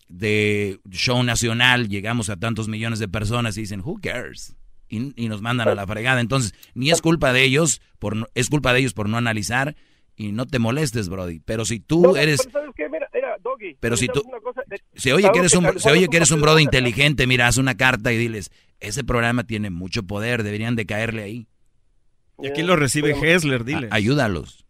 de 0.07 0.80
show 0.90 1.23
nacional, 1.23 1.90
llegamos 1.90 2.30
a 2.30 2.38
tantos 2.38 2.68
millones 2.68 2.99
de 2.99 3.07
personas 3.07 3.57
y 3.57 3.61
dicen, 3.61 3.81
who 3.84 3.99
cares? 4.02 4.56
Y, 4.94 5.14
y 5.15 5.28
nos 5.28 5.41
mandan 5.41 5.68
a 5.70 5.76
la 5.76 5.88
fregada. 5.88 6.22
Entonces, 6.22 6.53
ni 6.76 6.91
es 6.91 7.02
culpa 7.02 7.34
de 7.34 7.44
ellos, 7.44 7.82
por 7.99 8.15
no- 8.15 8.28
es 8.36 8.49
culpa 8.49 8.74
de 8.74 8.80
ellos 8.82 8.94
por 8.94 9.10
no 9.10 9.18
analizar 9.18 9.76
y 10.15 10.32
no 10.32 10.45
te 10.45 10.60
molestes, 10.60 11.10
Brody. 11.10 11.40
Pero 11.40 11.65
si 11.65 11.80
tú 11.80 12.02
No, 12.03 12.15
eres, 12.15 12.41
pero 12.44 12.52
¿sabes 12.52 12.70
qué? 12.76 12.88
Mira, 12.90 13.07
mira, 13.14 13.36
Doggy, 13.41 13.76
Pero 13.80 13.98
si 13.98 14.06
¿sabes 14.06 14.22
tú- 14.22 14.30
una 14.30 14.40
cosa? 14.40 14.61
Eh, 14.70 14.78
se 14.94 15.11
oye 15.14 15.30
que 15.34 15.40
eres 15.40 15.56
un, 15.56 15.80
se 15.80 15.90
oye 15.90 16.07
que 16.10 16.18
eres 16.18 16.30
un 16.32 16.41
Brody 16.41 16.61
inteligente, 16.64 17.26
mira, 17.26 17.48
haz 17.48 17.57
una 17.57 17.76
carta 17.76 18.14
y 18.14 18.18
diles, 18.18 18.52
ese 18.80 19.03
programa 19.03 19.45
tiene 19.45 19.70
mucho 19.72 20.03
poder, 20.03 20.44
deberían 20.44 20.76
de 20.76 20.86
caerle 20.86 21.24
ahí. 21.24 21.48
Y 22.40 22.48
aquí 22.48 22.61
lo 22.61 22.76
recibe 22.76 23.11
Hessler, 23.20 23.64
dile. 23.64 23.88
Ayúdalos. 23.91 24.65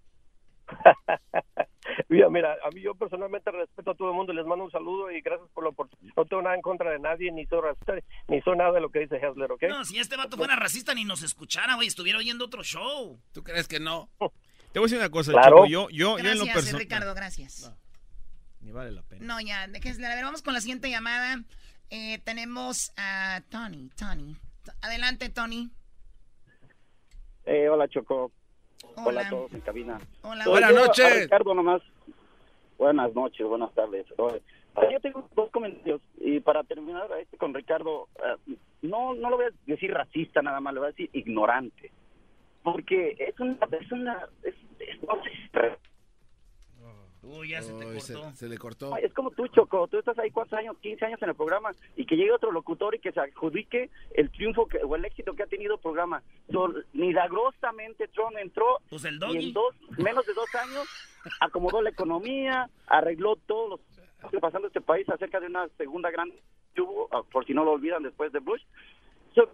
Mira, 2.09 2.29
mira, 2.29 2.57
a 2.63 2.69
mí 2.71 2.81
yo 2.81 2.95
personalmente 2.95 3.51
respeto 3.51 3.91
a 3.91 3.95
todo 3.95 4.09
el 4.09 4.15
mundo 4.15 4.33
y 4.33 4.35
les 4.35 4.45
mando 4.45 4.65
un 4.65 4.71
saludo 4.71 5.11
y 5.11 5.21
gracias 5.21 5.49
por 5.53 5.63
la 5.63 5.69
oportunidad. 5.69 6.13
No 6.15 6.25
tengo 6.25 6.41
nada 6.41 6.55
en 6.55 6.61
contra 6.61 6.91
de 6.91 6.99
nadie, 6.99 7.31
ni 7.31 7.45
soy 7.45 7.61
racista, 7.61 7.93
ni 8.27 8.41
soy 8.41 8.57
nada 8.57 8.71
de 8.73 8.81
lo 8.81 8.89
que 8.89 8.99
dice 8.99 9.17
Hessler, 9.17 9.51
¿ok? 9.51 9.63
No, 9.69 9.85
si 9.85 9.99
este 9.99 10.17
vato 10.17 10.37
fuera 10.37 10.55
racista 10.55 10.93
ni 10.93 11.05
nos 11.05 11.23
escuchara, 11.23 11.75
güey, 11.75 11.87
estuviera 11.87 12.19
oyendo 12.19 12.45
otro 12.45 12.63
show. 12.63 13.19
¿Tú 13.31 13.43
crees 13.43 13.67
que 13.67 13.79
no? 13.79 14.09
Te 14.71 14.79
voy 14.79 14.85
a 14.85 14.87
decir 14.87 14.97
una 14.97 15.09
cosa, 15.09 15.31
Claro. 15.31 15.57
Choco. 15.57 15.67
Yo, 15.67 15.89
yo, 15.89 16.17
yo 16.17 16.17
en 16.17 16.23
lo 16.23 16.45
Gracias, 16.45 16.53
personal... 16.55 16.81
Ricardo, 16.81 17.13
gracias. 17.13 17.73
Ni 18.61 18.71
vale 18.71 18.91
la 18.91 19.03
pena. 19.03 19.25
No, 19.25 19.41
ya, 19.41 19.67
déjense. 19.67 20.05
A 20.05 20.15
ver, 20.15 20.23
vamos 20.23 20.41
con 20.41 20.53
la 20.53 20.61
siguiente 20.61 20.89
llamada. 20.89 21.43
Eh, 21.89 22.19
tenemos 22.23 22.91
a 22.97 23.41
Tony, 23.49 23.89
Tony. 23.97 24.35
Adelante, 24.81 25.29
Tony. 25.29 25.69
Eh, 27.45 27.67
hola, 27.69 27.87
Choco. 27.87 28.31
Hola. 28.95 29.27
a 29.27 29.29
todos 29.29 29.53
en 29.53 29.61
cabina. 29.61 29.99
Hola. 30.21 30.45
Buenas 30.45 30.73
noches. 30.73 31.23
Ricardo 31.23 31.53
nomás. 31.53 31.81
Buenas 32.83 33.15
noches, 33.15 33.47
buenas 33.47 33.73
tardes. 33.75 34.05
Oye, 34.17 34.41
yo 34.91 34.99
tengo 34.99 35.25
dos 35.37 35.49
comentarios 35.51 36.01
y 36.17 36.41
para 36.41 36.65
terminar 36.65 37.07
este 37.21 37.37
con 37.37 37.53
Ricardo, 37.53 38.09
eh, 38.17 38.55
no 38.81 39.13
no 39.13 39.29
lo 39.29 39.37
voy 39.37 39.45
a 39.45 39.51
decir 39.65 39.93
racista 39.93 40.41
nada 40.41 40.59
más, 40.59 40.73
lo 40.73 40.81
voy 40.81 40.87
a 40.87 40.91
decir 40.91 41.09
ignorante. 41.13 41.91
Porque 42.61 43.15
es 43.17 43.39
una 43.39 43.57
es 43.71 43.89
una 43.89 44.27
es, 44.43 44.53
Uy, 47.23 47.49
ya 47.49 47.61
se 47.61 47.73
te 47.73 47.85
cortó. 47.85 48.31
se 48.35 48.49
le 48.49 48.57
cortó. 48.57 48.97
es 48.97 49.13
como 49.13 49.31
tú, 49.31 49.47
Choco, 49.47 49.87
tú 49.87 49.97
estás 49.97 50.19
ahí 50.19 50.29
cuatro 50.29 50.57
años, 50.57 50.77
15 50.81 51.05
años 51.05 51.21
en 51.21 51.29
el 51.29 51.35
programa 51.35 51.71
y 51.95 52.05
que 52.05 52.15
llegue 52.15 52.33
otro 52.33 52.51
locutor 52.51 52.95
y 52.95 52.99
que 52.99 53.13
se 53.13 53.19
adjudique 53.21 53.89
el 54.13 54.29
triunfo 54.31 54.67
que, 54.67 54.79
o 54.79 54.95
el 54.95 55.05
éxito 55.05 55.33
que 55.33 55.43
ha 55.43 55.47
tenido 55.47 55.75
el 55.75 55.79
programa. 55.79 56.21
So, 56.51 56.73
milagrosamente 56.91 58.09
Trump 58.09 58.37
entró 58.37 58.79
Pues 58.89 59.05
el 59.05 59.19
y 59.29 59.47
en 59.47 59.53
dos, 59.53 59.73
menos 59.97 60.25
de 60.25 60.33
dos 60.33 60.53
años 60.55 60.85
acomodó 61.39 61.81
la 61.81 61.91
economía, 61.91 62.69
arregló 62.87 63.37
todos 63.47 63.69
los 63.69 63.79
que 64.29 64.35
está 64.35 64.39
pasando 64.41 64.67
este 64.67 64.81
país 64.81 65.07
acerca 65.09 65.39
de 65.39 65.47
una 65.47 65.67
segunda 65.77 66.11
gran 66.11 66.29
ah, 67.11 67.21
por 67.31 67.45
si 67.45 67.53
no 67.53 67.63
lo 67.63 67.71
olvidan 67.71 68.03
después 68.03 68.33
de 68.33 68.39
Bush. 68.39 68.61
So, 69.33 69.49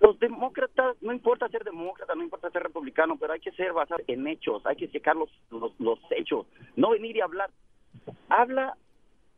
los 0.00 0.18
demócratas, 0.20 0.96
no 1.02 1.12
importa 1.12 1.48
ser 1.48 1.64
demócrata, 1.64 2.14
no 2.14 2.22
importa 2.22 2.50
ser 2.50 2.62
republicano, 2.62 3.16
pero 3.18 3.32
hay 3.32 3.40
que 3.40 3.52
ser 3.52 3.72
basado 3.72 4.02
en 4.06 4.26
hechos, 4.26 4.64
hay 4.66 4.76
que 4.76 4.90
checar 4.90 5.16
los, 5.16 5.30
los, 5.50 5.72
los 5.80 5.98
hechos, 6.10 6.46
no 6.76 6.90
venir 6.90 7.16
y 7.16 7.20
hablar. 7.20 7.50
Habla 8.28 8.76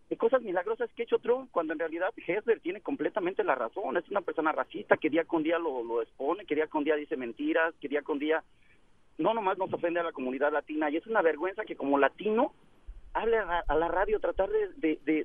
de 0.08 0.16
cosas 0.16 0.42
milagrosas 0.42 0.90
que 0.92 1.02
ha 1.02 1.04
hecho 1.04 1.18
Trump, 1.20 1.50
cuando 1.52 1.72
en 1.72 1.78
realidad 1.78 2.12
Hessler 2.16 2.60
tiene 2.60 2.80
completamente 2.80 3.44
la 3.44 3.54
razón. 3.54 3.96
Es 3.96 4.08
una 4.10 4.20
persona 4.22 4.52
racista 4.52 4.96
que 4.96 5.08
día 5.08 5.24
con 5.24 5.42
día 5.42 5.58
lo, 5.58 5.84
lo 5.84 6.02
expone, 6.02 6.44
que 6.46 6.54
día 6.56 6.66
con 6.66 6.82
día 6.84 6.96
dice 6.96 7.16
mentiras, 7.16 7.74
que 7.80 7.88
día 7.88 8.02
con 8.02 8.18
día 8.18 8.42
no 9.18 9.34
nomás 9.34 9.56
nos 9.58 9.72
ofende 9.72 10.00
a 10.00 10.02
la 10.02 10.12
comunidad 10.12 10.52
latina. 10.52 10.90
Y 10.90 10.96
es 10.96 11.06
una 11.06 11.22
vergüenza 11.22 11.64
que 11.64 11.76
como 11.76 11.96
latino 11.98 12.52
hable 13.14 13.38
a, 13.38 13.64
la- 13.76 13.88
radio, 13.88 14.18
tratar 14.20 14.48
de- 14.50 14.68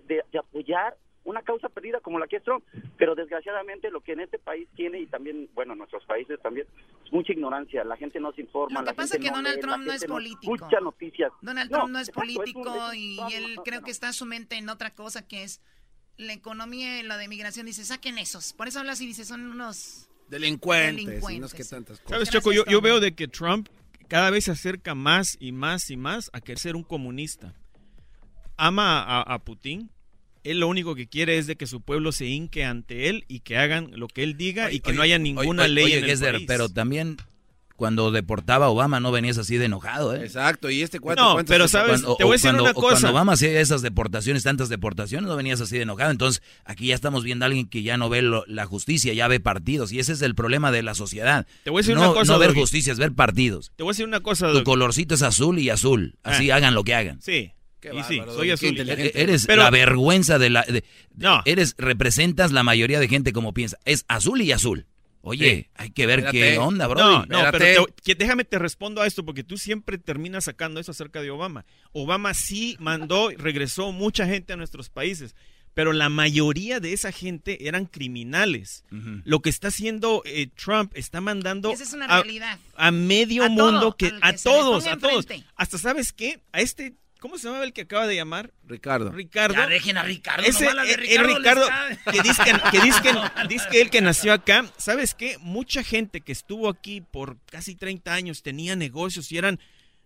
de- 0.06 0.24
de 0.32 0.38
apoyar 0.40 0.95
una 1.26 1.41
causa 1.41 1.68
perdida 1.69 1.99
como 1.99 2.18
la 2.19 2.27
que 2.27 2.38
es 2.38 2.43
Trump. 2.43 2.64
Pero 2.97 3.14
desgraciadamente 3.15 3.91
lo 3.91 3.99
que 4.02 4.14
en 4.14 4.22
este 4.22 4.39
país 4.39 4.68
tiene 4.76 4.99
y 5.02 5.07
también, 5.07 5.49
bueno, 5.53 5.73
en 5.73 5.80
nuestros 5.80 6.06
países 6.06 6.39
también, 6.41 6.65
es 7.06 7.11
mucha 7.11 7.34
ignorancia. 7.34 7.84
La 7.84 7.97
gente 7.97 8.19
no 8.19 8.31
se 8.31 8.41
informa. 8.41 8.80
Lo 8.80 8.85
que 8.85 8.91
la 8.91 8.95
pasa 8.95 9.14
gente 9.15 9.27
es 9.27 9.31
que 9.31 9.35
Donald 9.35 9.56
lee, 9.57 9.61
la 9.61 9.68
Trump 9.68 9.85
no 9.88 9.93
es 9.93 10.06
político. 10.06 10.56
Escucha 10.56 10.80
noticias. 10.80 11.31
Donald 11.41 11.69
Trump 11.72 11.89
no 11.89 11.99
es 11.99 12.07
exacto, 12.10 12.22
político 12.27 12.76
es 12.76 12.89
un- 12.91 12.95
y 12.95 13.15
no, 13.18 13.27
él 13.30 13.56
no, 13.56 13.64
creo 13.64 13.80
no. 13.81 13.85
que 13.85 13.91
está 13.91 14.14
su 14.14 14.26
mente 14.26 14.56
en 14.56 14.69
otra 14.69 14.93
cosa 14.93 15.27
que 15.27 15.43
es 15.43 15.61
la 16.18 16.31
economía 16.31 16.99
y 16.99 17.03
lo 17.03 17.18
de 17.18 17.27
migración. 17.27 17.65
Dice, 17.65 17.84
saquen 17.84 18.18
esos. 18.18 18.53
Por 18.53 18.68
eso 18.69 18.80
habla 18.80 18.93
así, 18.93 19.06
dice, 19.06 19.26
son 19.26 19.45
unos... 19.52 20.07
Delincuentes, 20.30 21.02
y 21.02 21.06
no 21.06 21.11
Delincuentes. 21.11 21.53
es 21.53 21.53
que 21.53 21.64
tantas 21.76 21.99
cosas. 21.99 22.11
¿Sabes, 22.11 22.30
Choco? 22.31 22.52
Yo, 22.52 22.65
yo 22.65 22.81
veo 22.81 22.99
de 22.99 23.14
que 23.14 23.27
Trump 23.27 23.68
cada 24.07 24.30
vez 24.31 24.45
se 24.45 24.52
acerca 24.52 24.95
más 24.95 25.38
y 25.39 25.52
más 25.52 25.89
y 25.91 25.97
más 25.97 26.30
a 26.34 26.39
querer 26.41 26.57
ser 26.60 26.76
un 26.76 26.84
comunista. 26.84 27.53
Ama 28.57 29.03
a, 29.03 29.22
a 29.22 29.39
Putin. 29.39 29.89
Él 30.45 30.59
lo 30.59 30.67
único 30.67 30.95
que 30.95 31.07
quiere 31.07 31.38
es 31.38 31.47
de 31.47 31.55
que 31.57 31.67
su 31.67 31.81
pueblo 31.81 32.11
se 32.11 32.26
hinque 32.27 32.63
ante 32.63 33.09
él 33.09 33.26
y 33.27 33.39
que 33.41 33.57
hagan 33.57 33.91
lo 33.93 34.07
que 34.07 34.23
él 34.23 34.38
diga 34.38 34.72
y 34.72 34.80
que 34.80 34.93
no 34.93 35.01
haya 35.01 35.17
ninguna 35.19 35.63
Oye, 35.63 35.73
ley 35.73 35.84
oye, 35.85 35.97
en 35.97 36.03
el 36.05 36.09
Gessler, 36.11 36.34
país. 36.35 36.45
pero 36.47 36.69
también 36.69 37.17
cuando 37.76 38.09
deportaba 38.09 38.67
a 38.67 38.69
Obama 38.69 39.01
no 39.01 39.11
venías 39.11 39.38
así 39.38 39.57
de 39.57 39.65
enojado, 39.65 40.15
¿eh? 40.15 40.22
Exacto, 40.23 40.69
y 40.69 40.81
este 40.81 41.01
cuate... 41.01 41.22
No, 41.22 41.34
¿cuántos 41.34 41.53
pero 41.53 41.67
sabes, 41.67 41.99
Cuando- 42.03 42.15
te 42.15 42.23
voy 42.23 42.31
a 42.31 42.35
decir 42.35 42.47
cuando- 42.51 42.63
una 42.63 42.72
o 42.72 42.73
Cuando 42.76 42.95
cosa. 42.95 43.11
Obama 43.11 43.34
hacía 43.34 43.59
esas 43.59 43.81
deportaciones, 43.81 44.43
tantas 44.43 44.69
deportaciones, 44.69 45.27
no 45.27 45.35
venías 45.35 45.59
así 45.59 45.76
de 45.76 45.81
enojado. 45.84 46.09
Entonces, 46.11 46.41
aquí 46.63 46.88
ya 46.88 46.95
estamos 46.95 47.26
viendo 47.26 47.43
a 47.43 47.47
alguien 47.47 47.67
que 47.67 47.84
ya 47.84 47.97
no 47.97 48.07
ve 48.07 48.22
lo- 48.22 48.45
la 48.47 48.65
justicia, 48.65 49.11
ya 49.13 49.27
ve 49.27 49.41
partidos. 49.41 49.91
Y 49.91 49.99
ese 49.99 50.13
es 50.13 50.22
el 50.22 50.35
problema 50.35 50.72
de 50.72 50.84
la 50.84 50.93
sociedad. 50.93 51.47
Te 51.65 51.69
voy 51.69 51.80
a 51.80 51.81
decir 51.81 51.95
no, 51.95 52.03
una 52.11 52.13
cosa, 52.13 52.31
No 52.34 52.39
ver 52.39 52.53
justicia, 52.53 52.93
es 52.93 52.97
ver 52.99 53.11
partidos. 53.11 53.73
Te 53.76 53.84
voy 53.84 53.89
a 53.89 53.93
decir 53.93 54.05
una 54.07 54.22
cosa, 54.22 54.53
Tu 54.53 54.63
colorcito 54.63 55.15
es 55.15 55.22
azul 55.22 55.59
y 55.59 55.69
azul. 55.69 56.15
Así 56.23 56.51
Ah. 56.51 56.55
hagan 56.55 56.76
lo 56.76 56.85
que 56.85 56.95
hagan. 56.95 57.22
Sí. 57.22 57.51
Qué 57.91 57.98
y 57.99 58.03
sí, 58.03 58.18
bárbaro, 58.20 58.38
soy 58.38 58.52
azul. 58.52 58.70
inteligente. 58.70 59.18
E- 59.20 59.24
Eres 59.24 59.45
Pero- 59.45 59.64
la 59.64 59.70
vergüenza 59.70 60.38
de 60.40 60.49
la... 60.49 60.64
de- 60.64 60.84
No. 61.16 61.41
Eres, 61.45 61.76
representas 61.78 62.52
la 62.52 62.64
mayoría 62.64 62.99
de 62.99 63.07
gente 63.07 63.34
como 63.34 63.53
piensa. 63.53 63.78
Es 63.86 64.06
azul 64.07 64.41
y 64.41 64.52
azul. 64.52 64.86
Oye, 65.28 65.56
Sí. 65.56 65.68
hay 65.76 65.90
que 65.90 66.06
ver 66.06 66.20
Espérate. 66.20 66.38
qué 66.53 66.57
onda, 66.60 66.86
bro. 66.88 66.99
No, 67.02 67.26
no, 67.26 67.38
Espérate. 67.40 67.57
pero 67.57 67.86
te- 67.88 67.94
que 68.03 68.14
déjame 68.16 68.45
te 68.45 68.60
respondo 68.60 69.02
a 69.02 69.07
esto 69.07 69.26
porque 69.26 69.44
tú 69.44 69.57
siempre 69.57 69.98
terminas 69.98 70.44
sacando 70.44 70.80
eso 70.80 70.91
acerca 70.91 71.22
de 71.22 71.32
Obama. 71.32 71.66
Obama 71.94 72.34
sí 72.36 72.78
mandó, 72.80 73.30
regresó 73.36 73.91
mucha 73.91 74.28
gente 74.28 74.53
a 74.53 74.56
nuestros 74.56 74.90
países, 74.90 75.36
pero 75.74 75.94
la 75.94 76.10
mayoría 76.10 76.80
de 76.80 76.94
esa 76.94 77.12
gente 77.12 77.68
eran 77.68 77.86
criminales. 77.88 78.84
Lo 79.24 79.41
que 79.41 79.49
está 79.49 79.70
haciendo 79.70 80.22
eh, 80.26 80.48
Trump 80.56 80.91
está 80.95 81.22
mandando 81.22 81.72
Esa 81.72 81.84
es 81.84 81.94
una 81.94 82.06
a, 82.06 82.22
realidad. 82.22 82.60
a 82.76 82.91
medio 82.91 83.44
A 83.44 83.48
todo, 83.48 83.72
mundo 83.72 83.95
que 83.98 84.06
a 84.06 84.10
que 84.10 84.16
le 84.38 84.44
todos, 84.44 84.86
a 84.88 84.98
todos. 84.98 85.26
Hasta 85.56 85.78
sabes 85.80 86.14
qué, 86.14 86.40
a 86.53 86.62
este 86.62 86.94
¿Cómo 87.26 87.39
se 87.39 87.47
llamaba 87.47 87.64
el 87.65 87.73
que 87.73 87.81
acaba 87.81 88.06
de 88.06 88.15
llamar? 88.15 88.53
Ricardo. 88.68 89.11
Ricardo. 89.11 89.56
Ya 89.56 89.65
dejen 89.68 89.97
a 89.97 90.03
Ricardo. 90.03 90.43
Ese, 90.45 90.65
nomás 90.65 90.76
la 90.76 90.84
de 90.84 90.93
el- 90.93 91.06
el 91.06 91.26
Ricardo 91.26 91.65
Ricardo 91.65 91.68
que 92.11 92.22
dice 92.22 92.43
que, 92.43 92.52
que 92.72 92.81
dice 92.85 93.02
que- 93.02 93.47
dice 93.49 93.65
que 93.72 93.81
él 93.81 93.89
que 93.89 94.02
nació 94.02 94.31
acá, 94.31 94.72
¿sabes 94.77 95.15
qué? 95.15 95.38
Mucha 95.39 95.84
gente 95.84 96.22
que 96.22 96.31
estuvo 96.31 96.69
aquí 96.69 97.02
por 97.02 97.39
casi 97.47 97.73
30 97.73 98.14
años 98.14 98.43
tenía 98.43 98.76
negocios 98.76 99.31
y 99.31 99.38
eran, 99.39 99.60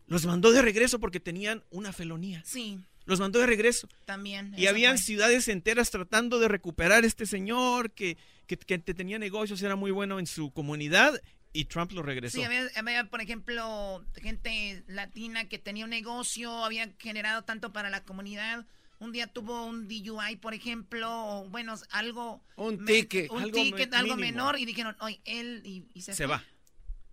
los 0.07 0.25
mandó 0.25 0.53
de 0.53 0.61
regreso 0.61 0.99
porque 1.01 1.19
tenían 1.19 1.61
una 1.71 1.91
felonía. 1.91 2.41
Sí, 2.45 2.79
Los 3.05 3.19
mandó 3.19 3.39
de 3.39 3.47
regreso. 3.47 3.89
también. 4.05 4.53
Y 4.55 4.67
habían 4.67 4.97
fue. 4.97 5.03
ciudades 5.05 5.49
enteras 5.49 5.91
tratando 5.91 6.39
de 6.39 6.47
recuperar 6.47 7.03
a 7.03 7.07
este 7.07 7.25
señor 7.25 7.91
que, 7.91 8.17
que, 8.47 8.55
que 8.55 8.79
te- 8.79 8.93
tenía 8.93 9.19
negocios, 9.19 9.61
era 9.61 9.75
muy 9.75 9.91
bueno 9.91 10.19
en 10.19 10.25
su 10.27 10.51
comunidad 10.51 11.19
y 11.53 11.65
Trump 11.65 11.91
lo 11.91 12.01
regresó. 12.03 12.37
Sí, 12.37 12.43
había, 12.43 12.67
había, 12.75 13.09
por 13.09 13.21
ejemplo, 13.21 14.05
gente 14.15 14.83
latina 14.87 15.47
que 15.47 15.57
tenía 15.59 15.83
un 15.83 15.89
negocio, 15.89 16.63
había 16.65 16.91
generado 16.99 17.43
tanto 17.43 17.71
para 17.73 17.89
la 17.89 18.03
comunidad. 18.03 18.65
Un 18.99 19.11
día 19.13 19.27
tuvo 19.27 19.65
un 19.65 19.87
DUI, 19.87 20.35
por 20.41 20.53
ejemplo, 20.53 21.09
o 21.09 21.49
bueno, 21.49 21.75
algo... 21.91 22.43
Un 22.57 22.85
ticket. 22.85 23.31
Un 23.31 23.43
Algo 23.43 23.53
ticket, 23.61 23.93
algo 23.93 24.17
menor, 24.17 24.59
y 24.59 24.65
dijeron, 24.65 24.95
oye, 24.99 25.21
él, 25.23 25.61
y, 25.63 25.85
y 25.93 26.01
se, 26.01 26.13
Se 26.13 26.25
va. 26.25 26.43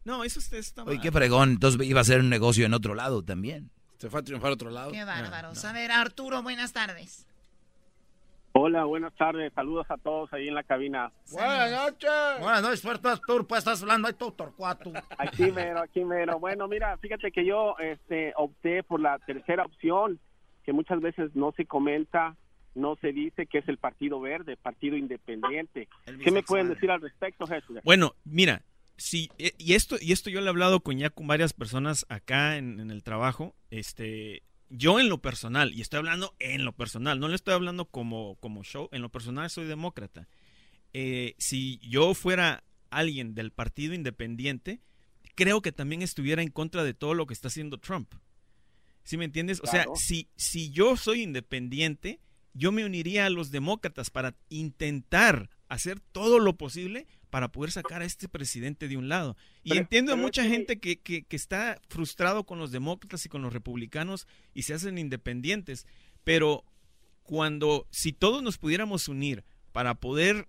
No, 0.04 0.24
eso 0.24 0.38
usted 0.38 0.58
está 0.58 0.82
Oye, 0.84 0.96
mal. 0.96 1.02
qué 1.02 1.12
fregón. 1.12 1.50
Entonces 1.50 1.86
iba 1.86 2.00
a 2.00 2.04
ser 2.04 2.20
un 2.20 2.28
negocio 2.28 2.66
en 2.66 2.74
otro 2.74 2.94
lado 2.94 3.24
también. 3.24 3.70
Se 3.98 4.10
fue 4.10 4.20
a 4.20 4.22
triunfar 4.22 4.50
a 4.50 4.54
otro 4.54 4.70
lado. 4.70 4.92
Qué 4.92 5.04
bárbaros. 5.04 5.64
A 5.64 5.72
ver, 5.72 5.90
Arturo, 5.90 6.42
buenas 6.42 6.72
tardes. 6.72 7.26
Hola, 8.58 8.84
buenas 8.84 9.14
tardes. 9.16 9.52
Saludos 9.52 9.86
a 9.90 9.98
todos 9.98 10.32
ahí 10.32 10.48
en 10.48 10.54
la 10.54 10.62
cabina. 10.62 11.12
Buenas 11.30 11.70
noches. 11.70 12.10
Buenas 12.40 12.62
noches, 12.62 12.80
Puerto 12.80 13.10
Artur, 13.10 13.46
pues 13.46 13.58
estás 13.58 13.82
hablando 13.82 14.08
ahí 14.08 14.14
todo 14.14 14.32
Torcuato. 14.32 14.94
Aquí 15.18 15.52
mero, 15.52 15.80
aquí 15.82 16.02
mero. 16.02 16.38
Bueno, 16.38 16.66
mira, 16.66 16.96
fíjate 16.96 17.30
que 17.32 17.44
yo 17.44 17.76
este, 17.78 18.32
opté 18.34 18.82
por 18.82 19.00
la 19.00 19.18
tercera 19.18 19.62
opción, 19.66 20.18
que 20.64 20.72
muchas 20.72 21.02
veces 21.02 21.32
no 21.34 21.52
se 21.52 21.66
comenta, 21.66 22.34
no 22.74 22.96
se 22.96 23.12
dice, 23.12 23.46
que 23.46 23.58
es 23.58 23.68
el 23.68 23.76
Partido 23.76 24.20
Verde, 24.20 24.56
Partido 24.56 24.96
Independiente. 24.96 25.88
¿Qué 26.24 26.30
me 26.30 26.42
pueden 26.42 26.70
decir 26.70 26.90
al 26.90 27.02
respecto, 27.02 27.46
Jesús? 27.46 27.80
Bueno, 27.84 28.14
mira, 28.24 28.62
sí, 28.96 29.28
eh, 29.36 29.52
y 29.58 29.74
esto, 29.74 29.96
y 30.00 30.12
esto 30.12 30.30
yo 30.30 30.40
lo 30.40 30.46
he 30.46 30.50
hablado 30.50 30.80
con 30.80 30.96
ya 30.96 31.10
con 31.10 31.26
varias 31.26 31.52
personas 31.52 32.06
acá 32.08 32.56
en, 32.56 32.80
en 32.80 32.90
el 32.90 33.02
trabajo. 33.02 33.54
Este, 33.70 34.45
yo 34.68 35.00
en 35.00 35.08
lo 35.08 35.20
personal, 35.22 35.72
y 35.74 35.80
estoy 35.80 35.98
hablando 35.98 36.34
en 36.38 36.64
lo 36.64 36.72
personal, 36.72 37.20
no 37.20 37.28
le 37.28 37.36
estoy 37.36 37.54
hablando 37.54 37.86
como, 37.86 38.36
como 38.36 38.64
show, 38.64 38.88
en 38.92 39.02
lo 39.02 39.10
personal 39.10 39.48
soy 39.50 39.66
demócrata. 39.66 40.28
Eh, 40.92 41.34
si 41.38 41.78
yo 41.78 42.14
fuera 42.14 42.64
alguien 42.90 43.34
del 43.34 43.52
partido 43.52 43.94
independiente, 43.94 44.80
creo 45.34 45.62
que 45.62 45.72
también 45.72 46.02
estuviera 46.02 46.42
en 46.42 46.50
contra 46.50 46.84
de 46.84 46.94
todo 46.94 47.14
lo 47.14 47.26
que 47.26 47.34
está 47.34 47.48
haciendo 47.48 47.78
Trump. 47.78 48.12
¿Sí 49.04 49.16
me 49.16 49.24
entiendes? 49.24 49.60
O 49.62 49.66
sea, 49.66 49.86
si, 49.94 50.28
si 50.36 50.70
yo 50.70 50.96
soy 50.96 51.22
independiente, 51.22 52.20
yo 52.54 52.72
me 52.72 52.84
uniría 52.84 53.26
a 53.26 53.30
los 53.30 53.50
demócratas 53.52 54.10
para 54.10 54.34
intentar 54.48 55.50
hacer 55.68 56.00
todo 56.00 56.38
lo 56.38 56.56
posible 56.56 57.06
para 57.30 57.48
poder 57.52 57.70
sacar 57.72 58.02
a 58.02 58.04
este 58.04 58.28
presidente 58.28 58.88
de 58.88 58.96
un 58.96 59.08
lado. 59.08 59.36
Y 59.64 59.70
Pero- 59.70 59.80
entiendo 59.82 60.12
a 60.12 60.16
mucha 60.16 60.44
gente 60.44 60.78
que, 60.78 60.98
que- 60.98 61.22
que 61.24 61.36
está 61.36 61.80
frustrado 61.88 62.44
con 62.44 62.58
los 62.58 62.70
demócratas 62.72 63.24
y 63.26 63.28
con 63.28 63.42
los 63.42 63.52
republicanos 63.52 64.26
y 64.54 64.62
se 64.62 64.74
hacen 64.74 64.98
independientes, 64.98 65.86
pero 66.24 66.64
cuando, 67.22 67.86
si 67.90 68.12
todos 68.12 68.42
nos 68.42 68.58
pudiéramos 68.58 69.08
unir 69.08 69.44
para 69.72 69.94
poder 69.94 70.48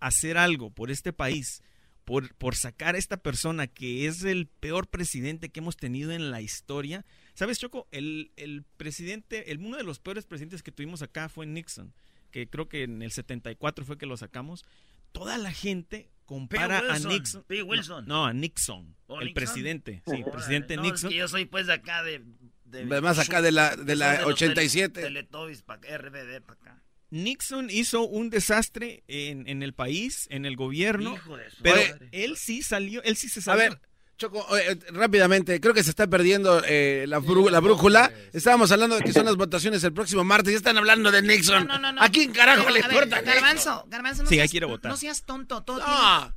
hacer 0.00 0.36
algo 0.36 0.70
por 0.70 0.90
este 0.90 1.12
país, 1.12 1.62
por, 2.04 2.34
por 2.34 2.56
sacar 2.56 2.94
a 2.96 2.98
esta 2.98 3.16
persona 3.16 3.66
que 3.68 4.06
es 4.06 4.24
el 4.24 4.46
peor 4.48 4.88
presidente 4.88 5.48
que 5.50 5.60
hemos 5.60 5.76
tenido 5.76 6.10
en 6.12 6.30
la 6.32 6.40
historia. 6.42 7.06
¿Sabes, 7.34 7.58
Choco? 7.60 7.86
El, 7.92 8.32
el 8.36 8.64
presidente, 8.76 9.52
el, 9.52 9.58
uno 9.58 9.76
de 9.76 9.84
los 9.84 10.00
peores 10.00 10.26
presidentes 10.26 10.62
que 10.62 10.72
tuvimos 10.72 11.00
acá 11.02 11.28
fue 11.28 11.46
Nixon, 11.46 11.94
que 12.32 12.48
creo 12.48 12.68
que 12.68 12.82
en 12.82 13.00
el 13.02 13.12
74 13.12 13.84
fue 13.84 13.96
que 13.98 14.06
lo 14.06 14.16
sacamos. 14.16 14.64
Toda 15.12 15.38
la 15.38 15.52
gente 15.52 16.10
compara 16.24 16.78
a 16.78 16.92
Wilson, 16.92 17.08
Nixon. 17.12 17.44
P. 17.44 17.62
Wilson. 17.62 18.06
No, 18.06 18.14
no, 18.22 18.26
a 18.26 18.32
Nixon, 18.32 18.96
¿O 19.06 19.20
el 19.20 19.26
Nixon? 19.28 19.34
presidente. 19.34 20.02
Sí, 20.06 20.12
el 20.16 20.22
Órale, 20.22 20.32
presidente 20.32 20.76
no, 20.76 20.82
es 20.84 20.90
Nixon. 20.92 21.10
que 21.10 21.16
yo 21.16 21.28
soy 21.28 21.44
pues 21.44 21.66
de 21.66 21.74
acá 21.74 22.02
de... 22.02 22.22
de 22.64 22.82
Además, 22.90 23.18
acá 23.18 23.42
de 23.42 23.52
la- 23.52 23.76
de 23.76 23.96
la 23.96 24.16
soy 24.16 24.24
los 24.24 24.32
87. 24.34 25.00
tele- 25.02 25.02
Teletubbies 25.22 25.62
pa' 25.62 25.74
acá, 25.74 25.98
RBD 25.98 26.40
para 26.40 26.54
acá. 26.60 26.82
Nixon 27.10 27.68
hizo 27.68 28.06
un 28.06 28.30
desastre 28.30 29.04
en, 29.06 29.46
en 29.46 29.62
el 29.62 29.74
país, 29.74 30.26
en 30.30 30.46
el 30.46 30.56
gobierno, 30.56 31.14
Hijo 31.14 31.36
de 31.36 31.50
su 31.50 31.62
pero 31.62 31.76
madre. 31.76 32.08
él 32.12 32.38
sí 32.38 32.62
salió, 32.62 33.02
él 33.02 33.16
sí 33.16 33.28
se 33.28 33.40
A 33.40 33.42
salió. 33.42 33.70
ver, 33.70 33.80
Choco, 34.22 34.56
eh, 34.56 34.78
rápidamente, 34.90 35.60
creo 35.60 35.74
que 35.74 35.82
se 35.82 35.90
está 35.90 36.06
perdiendo 36.06 36.62
eh, 36.64 37.06
la, 37.08 37.18
brú- 37.18 37.50
la 37.50 37.58
brújula. 37.58 38.12
Estábamos 38.32 38.70
hablando 38.70 38.94
de 38.96 39.02
que 39.02 39.12
son 39.12 39.24
las 39.24 39.34
votaciones 39.34 39.82
el 39.82 39.92
próximo 39.92 40.22
martes 40.22 40.52
y 40.52 40.56
están 40.56 40.78
hablando 40.78 41.10
de 41.10 41.22
Nixon. 41.22 41.66
No, 41.66 41.78
no, 41.80 41.92
no. 41.92 42.00
¿A 42.00 42.08
quién 42.08 42.32
carajo 42.32 42.70
le 42.70 42.78
importa? 42.80 43.20
Garbanzo, 43.20 43.84
Garbanzo, 43.88 44.22
no, 44.22 44.28
Sí, 44.28 44.36
seas, 44.36 44.48
quiero 44.50 44.68
votar. 44.68 44.92
no 44.92 44.96
seas 44.96 45.22
tonto. 45.24 45.64
Todo, 45.64 45.78
No. 45.80 45.84
tiene, 45.86 46.34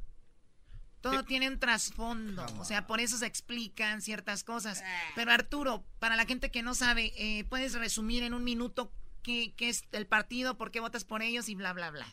todo 1.01 1.23
tiene 1.25 1.47
un 1.47 1.59
trasfondo. 1.59 2.43
O 2.57 2.65
sea, 2.65 2.87
por 2.87 2.99
eso 2.99 3.17
se 3.17 3.27
explican 3.27 4.01
ciertas 4.01 4.43
cosas. 4.43 4.83
Pero 5.15 5.31
Arturo, 5.31 5.85
para 5.99 6.15
la 6.15 6.25
gente 6.25 6.49
que 6.49 6.63
no 6.63 6.73
sabe, 6.73 7.13
eh, 7.17 7.43
¿puedes 7.43 7.73
resumir 7.73 8.23
en 8.23 8.33
un 8.33 8.43
minuto 8.43 8.91
qué, 9.21 9.53
qué 9.55 9.69
es 9.69 9.83
el 9.91 10.07
partido, 10.07 10.57
por 10.57 10.71
qué 10.71 10.79
votas 10.79 11.03
por 11.03 11.21
ellos 11.21 11.49
y 11.49 11.53
bla, 11.55 11.71
bla, 11.73 11.91
bla? 11.91 12.07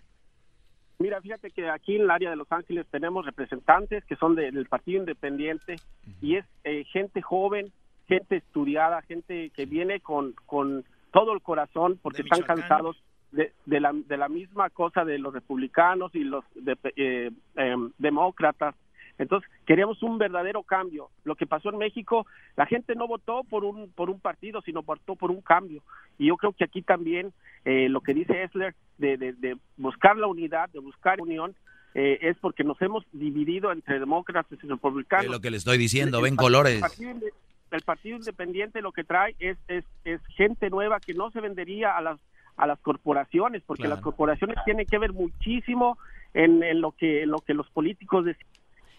Mira, 1.03 1.21
fíjate 1.21 1.51
que 1.51 1.69
aquí 1.69 1.97
en 1.97 2.03
el 2.03 2.11
área 2.11 2.31
de 2.31 2.37
Los 2.37 2.51
Ángeles 2.53 2.87
tenemos 2.91 3.27
representantes 3.27 4.05
que 4.05 4.17
son 4.17 4.35
de- 4.35 4.51
del 4.53 4.67
Partido 4.67 5.01
Independiente 5.01 5.77
y 6.23 6.37
es 6.37 6.45
eh, 6.65 6.85
gente 6.85 7.21
joven, 7.21 7.73
gente 8.07 8.37
estudiada, 8.37 9.03
gente 9.03 9.51
que 9.51 9.67
viene 9.67 10.01
con, 10.01 10.35
con 10.47 10.85
todo 11.13 11.33
el 11.33 11.43
corazón 11.43 11.99
porque 12.03 12.23
están 12.23 12.41
cansados 12.69 12.97
de, 13.33 13.53
de 13.67 13.81
la, 13.81 13.93
de 13.93 14.17
la 14.17 14.29
misma 14.29 14.71
cosa 14.71 15.05
de 15.05 15.19
los 15.19 15.33
republicanos 15.35 16.15
y 16.15 16.23
los 16.25 16.45
de- 16.55 16.77
eh, 16.97 17.31
em, 17.57 17.91
demócratas. 17.99 18.75
Entonces, 19.23 19.51
queríamos 19.67 20.03
un 20.03 20.19
verdadero 20.19 20.63
cambio. 20.63 21.09
Lo 21.25 21.35
que 21.37 21.47
pasó 21.47 21.71
en 21.71 21.79
México, 21.79 22.27
la 22.57 22.67
gente 22.67 22.95
no 22.95 23.07
votó 23.07 23.43
por 23.45 23.65
un, 23.65 23.91
por 23.93 24.11
un 24.11 24.21
partido, 24.21 24.61
sino 24.63 24.83
votó 24.83 25.17
por 25.17 25.31
un 25.31 25.41
cambio. 25.41 25.83
Y 26.19 26.27
yo 26.27 26.37
creo 26.37 26.53
que 26.53 26.65
aquí 26.65 26.83
también 26.83 27.33
eh, 27.65 27.89
lo 27.89 28.01
que 28.01 28.15
dice 28.15 28.43
Esler 28.43 28.75
de, 28.99 29.17
de, 29.17 29.33
de 29.33 29.57
buscar 29.77 30.17
la 30.17 30.27
unidad, 30.27 30.69
de 30.71 30.81
buscar 30.81 31.21
unión, 31.21 31.55
eh, 31.95 32.19
es 32.23 32.37
porque 32.39 32.65
nos 32.65 32.81
hemos 32.83 33.05
dividido 33.13 33.71
entre 33.73 33.99
demócratas 34.01 34.59
y 34.63 34.67
republicanos. 34.67 35.27
Es 35.27 35.31
lo 35.33 35.41
que 35.41 35.51
le 35.51 35.57
estoy 35.59 35.79
diciendo, 35.79 36.19
El 36.19 36.25
ven 36.25 36.37
colores. 36.37 36.75
El 36.77 36.81
partido, 36.81 37.11
inde- 37.11 37.33
el 37.71 37.83
partido 37.83 38.17
independiente 38.17 38.81
lo 38.83 38.93
que 38.93 39.05
trae 39.05 39.35
es, 39.39 39.59
es, 39.69 39.85
es 40.05 40.21
gente 40.37 40.71
nueva 40.71 41.01
que 41.01 41.15
no 41.15 41.31
se 41.31 41.41
vendería 41.41 41.97
a 41.97 42.01
las 42.01 42.19
a 42.55 42.67
las 42.67 42.79
corporaciones, 42.81 43.63
porque 43.67 43.85
Claro. 43.85 43.95
las 43.97 44.05
corporaciones 44.05 44.59
tienen 44.67 44.85
que 44.87 44.99
ver 44.99 45.15
muchísimo 45.15 45.97
en, 46.35 46.63
en 46.63 46.83
lo 46.83 46.93
que 46.93 47.23
en 47.23 47.31
lo 47.31 47.39
que 47.39 47.55
los 47.55 47.69
políticos 47.71 48.27
deciden. 48.27 48.47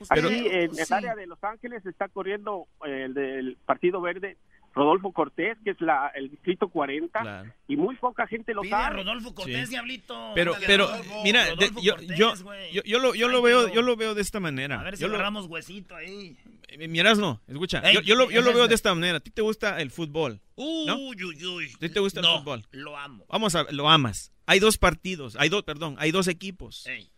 Pero- 0.09 0.27
Aquí 0.29 0.47
en 0.47 0.53
el 0.79 0.85
sí. 0.85 0.93
área 0.93 1.15
de 1.15 1.27
Los 1.27 1.43
Ángeles 1.43 1.85
está 1.85 2.07
corriendo 2.09 2.67
el 2.85 3.13
del 3.13 3.57
Partido 3.65 4.01
Verde 4.01 4.37
Rodolfo 4.75 5.11
Cortés, 5.11 5.55
que 5.63 5.69
es 5.69 5.81
la, 5.81 6.07
el 6.15 6.31
distrito 6.31 6.67
40, 6.67 7.45
y 7.67 7.75
muy 7.75 7.95
poca 7.95 8.25
gente 8.25 8.55
lo 8.55 8.61
Pide 8.61 8.73
a 8.73 8.85
sabe. 8.85 8.95
Rodolfo 9.03 9.35
Cortés, 9.35 9.65
Sí. 9.67 9.69
diablito. 9.75 10.31
Pero, 10.33 10.53
Dale, 10.53 10.65
pero, 10.65 10.87
Rodolfo, 10.87 11.21
mira, 11.23 11.43
de- 11.43 11.49
Rodolfo 11.51 11.81
yo, 11.81 11.95
Cortés, 11.95 12.17
yo, 12.17 12.33
yo, 12.71 12.81
yo 12.83 12.99
lo, 12.99 13.13
yo 13.13 13.27
lo 13.27 13.41
veo, 13.43 13.67
yo 13.71 13.81
lo 13.83 13.95
veo 13.95 14.15
de 14.15 14.21
esta 14.23 14.39
manera. 14.39 14.79
A 14.79 14.83
ver 14.83 14.95
si 14.97 15.01
yo 15.03 15.09
lo, 15.09 15.13
agarramos 15.13 15.45
huesito 15.45 15.95
ahí. 15.95 16.35
eh, 16.69 16.87
Miras, 16.87 17.19
no, 17.19 17.39
escucha, 17.47 17.81
Ey, 17.87 17.93
yo, 17.93 18.01
yo 18.01 18.15
lo, 18.15 18.31
yo 18.31 18.41
lo 18.41 18.47
ese 18.47 18.53
veo 18.55 18.63
es- 18.63 18.69
de 18.69 18.75
esta 18.75 18.95
manera. 18.95 19.17
A 19.17 19.19
ti 19.19 19.29
te 19.29 19.43
gusta 19.43 19.79
el 19.79 19.91
fútbol, 19.91 20.41
¿no? 20.57 20.95
Uy, 20.97 21.23
uy, 21.23 21.45
uy. 21.45 21.71
¿A 21.75 21.77
ti 21.77 21.89
te 21.89 21.99
gusta 21.99 22.21
No, 22.21 22.33
el 22.33 22.39
fútbol? 22.39 22.63
Lo 22.71 22.97
amo. 22.97 23.25
Vamos 23.29 23.53
a, 23.53 23.67
lo 23.69 23.87
amas. 23.91 24.31
Hay 24.47 24.57
dos 24.59 24.79
partidos, 24.79 25.35
hay 25.39 25.49
dos, 25.49 25.61
perdón, 25.61 25.97
hay 25.99 26.09
dos 26.09 26.27
equipos 26.27 26.87
Ey, 26.87 27.11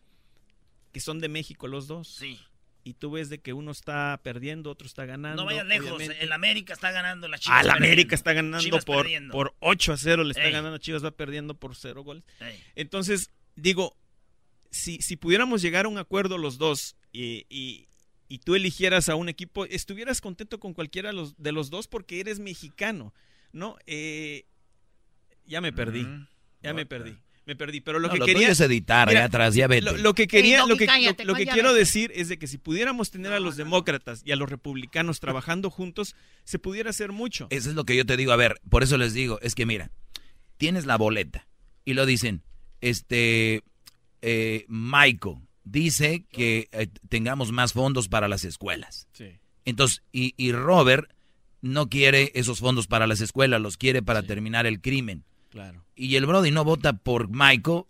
que 0.91 0.99
son 0.99 1.19
de 1.19 1.29
México 1.29 1.67
los 1.69 1.87
dos. 1.87 2.09
sí. 2.09 2.37
Y 2.87 2.93
tú 2.93 3.09
ves 3.11 3.29
de 3.29 3.39
que 3.39 3.51
uno 3.51 3.71
está 3.71 4.21
perdiendo, 4.23 4.69
otro 4.69 4.85
está 4.87 5.05
ganando. 5.05 5.41
No 5.41 5.45
vayas 5.47 5.65
lejos. 5.65 5.91
obviamente. 5.91 6.23
El 6.23 6.31
América 6.31 6.71
está 6.71 6.91
ganando 6.91 7.27
la 7.27 7.39
Chivas. 7.39 7.59
Ah, 7.59 7.63
la 7.63 7.73
perdiendo. 7.73 7.87
América 7.93 8.15
está 8.15 8.31
ganando 8.33 8.59
Chivas 8.59 8.85
por, 8.85 8.97
perdiendo. 9.03 9.31
por 9.33 9.55
8 9.59 9.93
a 9.93 9.97
0, 9.97 10.23
le 10.23 10.31
está 10.31 10.45
Ey. 10.45 10.51
ganando 10.51 10.77
Chivas, 10.77 11.03
va 11.03 11.09
perdiendo 11.11 11.55
por 11.55 11.75
0 11.75 12.03
goles. 12.03 12.23
Ey. 12.39 12.63
Entonces, 12.75 13.31
digo, 13.55 13.97
si, 14.69 15.01
si 15.01 15.15
pudiéramos 15.17 15.63
llegar 15.63 15.85
a 15.85 15.89
un 15.89 15.97
acuerdo 15.97 16.37
los 16.37 16.57
dos 16.59 16.95
y, 17.11 17.45
y- 17.49 17.87
y 18.27 18.39
tú 18.39 18.53
eligieras 18.55 19.09
a 19.09 19.15
un 19.15 19.29
equipo, 19.29 19.65
estuvieras 19.65 20.21
contento 20.21 20.59
con 20.59 20.73
cualquiera 20.73 21.09
de 21.09 21.15
los, 21.15 21.35
de 21.41 21.51
los 21.51 21.69
dos 21.71 21.87
porque 21.87 22.19
eres 22.19 22.39
mexicano, 22.39 23.13
¿no? 23.51 23.77
Eh, 23.87 24.45
ya 25.45 25.59
me 25.61 25.71
perdí, 25.73 26.05
ya 26.61 26.73
me 26.73 26.85
perdí. 26.85 27.17
Me 27.45 27.55
perdí, 27.55 27.79
pero 27.81 27.99
lo 27.99 28.07
No, 28.07 28.13
que 28.13 28.19
lo 28.19 28.25
quería 28.25 28.49
editar, 28.51 29.07
allá 29.07 29.25
atrás, 29.25 29.53
ya 29.53 29.67
vete. 29.67 29.83
Lo, 29.83 29.97
lo 29.97 30.13
que 30.15 30.27
quería, 30.27 30.65
lo 30.65 30.77
que, 30.77 30.85
cállate, 30.87 31.25
lo- 31.25 31.33
lo 31.33 31.37
que 31.37 31.45
quiero 31.45 31.69
vete. 31.69 31.79
decir 31.79 32.11
es 32.15 32.27
de 32.27 32.39
que 32.39 32.47
si 32.47 32.57
pudiéramos 32.57 33.11
tener 33.11 33.33
a 33.33 33.39
los 33.39 33.55
demócratas 33.55 34.23
y 34.25 34.31
a 34.31 34.35
los 34.35 34.49
republicanos 34.49 35.19
trabajando 35.19 35.69
juntos, 35.69 36.15
se 36.43 36.57
pudiera 36.57 36.89
hacer 36.89 37.11
mucho. 37.11 37.45
Eso 37.51 37.69
es 37.69 37.75
lo 37.75 37.83
que 37.85 37.95
yo 37.95 38.05
te 38.05 38.17
digo. 38.17 38.31
A 38.31 38.35
ver, 38.35 38.59
por 38.69 38.81
eso 38.81 38.97
les 38.97 39.13
digo, 39.13 39.39
es 39.41 39.53
que 39.53 39.65
mira, 39.67 39.91
tienes 40.57 40.85
la 40.87 40.97
boleta 40.97 41.47
y 41.83 41.93
lo 41.93 42.05
dicen, 42.07 42.41
este, 42.81 43.61
eh, 44.21 44.65
Michael 44.67 45.35
dice 45.63 46.25
que 46.31 46.67
eh, 46.71 46.87
tengamos 47.09 47.51
más 47.51 47.73
fondos 47.73 48.07
para 48.07 48.27
las 48.27 48.43
escuelas. 48.43 49.07
Sí. 49.13 49.29
Entonces, 49.65 50.01
y, 50.11 50.33
y 50.37 50.51
Robert 50.51 51.11
no 51.61 51.89
quiere 51.89 52.31
esos 52.35 52.59
fondos 52.59 52.87
para 52.87 53.07
las 53.07 53.21
escuelas, 53.21 53.61
los 53.61 53.77
quiere 53.77 54.01
para 54.01 54.23
terminar 54.23 54.65
el 54.65 54.81
crimen. 54.81 55.23
Claro. 55.55 55.85
Y 55.95 56.17
el 56.17 56.25
Brody 56.25 56.51
no 56.51 56.65
vota 56.65 56.91
por 56.97 57.29
Michael, 57.29 57.83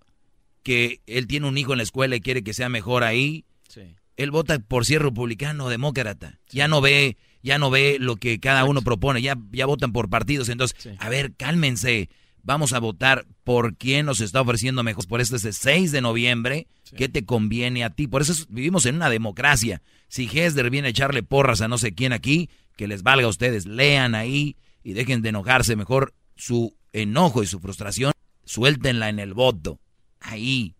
que 0.62 1.02
él 1.08 1.26
tiene 1.26 1.48
un 1.48 1.58
hijo 1.58 1.72
en 1.74 1.78
la 1.78 1.84
escuela 1.84 2.16
y 2.16 2.22
quiere 2.22 2.44
que 2.44 2.54
sea 2.54 2.70
mejor 2.70 3.04
ahí. 3.04 3.44
Sí. 3.68 3.96
Él 4.18 4.30
vota 4.30 4.60
por 4.60 4.86
si 4.86 4.94
es 4.94 5.02
republicano 5.02 5.66
o 5.66 5.70
demócrata. 5.70 6.40
Ya 6.52 6.68
no 6.68 6.80
ve, 6.80 7.18
ya 7.42 7.58
no 7.58 7.72
ve 7.72 7.98
lo 8.00 8.18
que 8.18 8.40
cada 8.40 8.66
uno 8.66 8.84
propone, 8.84 9.24
ya, 9.24 9.36
ya 9.52 9.66
votan 9.66 9.94
por 9.94 10.12
partidos. 10.12 10.50
Entonces, 10.50 10.78
a 11.00 11.10
ver, 11.10 11.34
cálmense. 11.36 12.10
Vamos 12.44 12.74
a 12.74 12.80
votar 12.80 13.26
por 13.44 13.76
quién 13.78 14.06
nos 14.06 14.22
está 14.22 14.42
ofreciendo 14.42 14.84
mejor. 14.84 15.08
Por 15.08 15.20
este 15.20 15.38
es 15.38 15.46
el 15.46 15.54
6 15.54 15.92
de 15.92 16.02
noviembre. 16.02 16.68
¿Qué 16.96 17.10
te 17.10 17.26
conviene 17.26 17.84
a 17.84 17.90
ti? 17.90 18.06
Por 18.06 18.22
eso 18.22 18.34
es- 18.34 18.46
vivimos 18.48 18.86
en 18.86 18.98
una 18.98 19.10
democracia. 19.10 19.82
Si 20.08 20.30
Hesder 20.32 20.70
viene 20.70 20.90
a 20.90 20.92
echarle 20.92 21.24
porras 21.24 21.62
a 21.62 21.68
no 21.68 21.80
sé 21.80 21.96
quién 21.96 22.14
aquí, 22.14 22.52
que 22.78 22.88
les 22.88 23.02
valga 23.02 23.26
a 23.26 23.30
ustedes. 23.32 23.66
Lean 23.66 24.14
ahí 24.14 24.56
y 24.84 24.94
dejen 24.94 25.24
de 25.24 25.30
enojarse. 25.30 25.76
Mejor 25.76 26.14
su 26.36 26.76
enojo 26.94 27.44
y 27.44 27.48
su 27.48 27.60
frustración, 27.60 28.14
suéltenla 28.44 29.10
en 29.10 29.20
el 29.20 29.34
voto. 29.34 29.80
Ahí. 30.20 30.76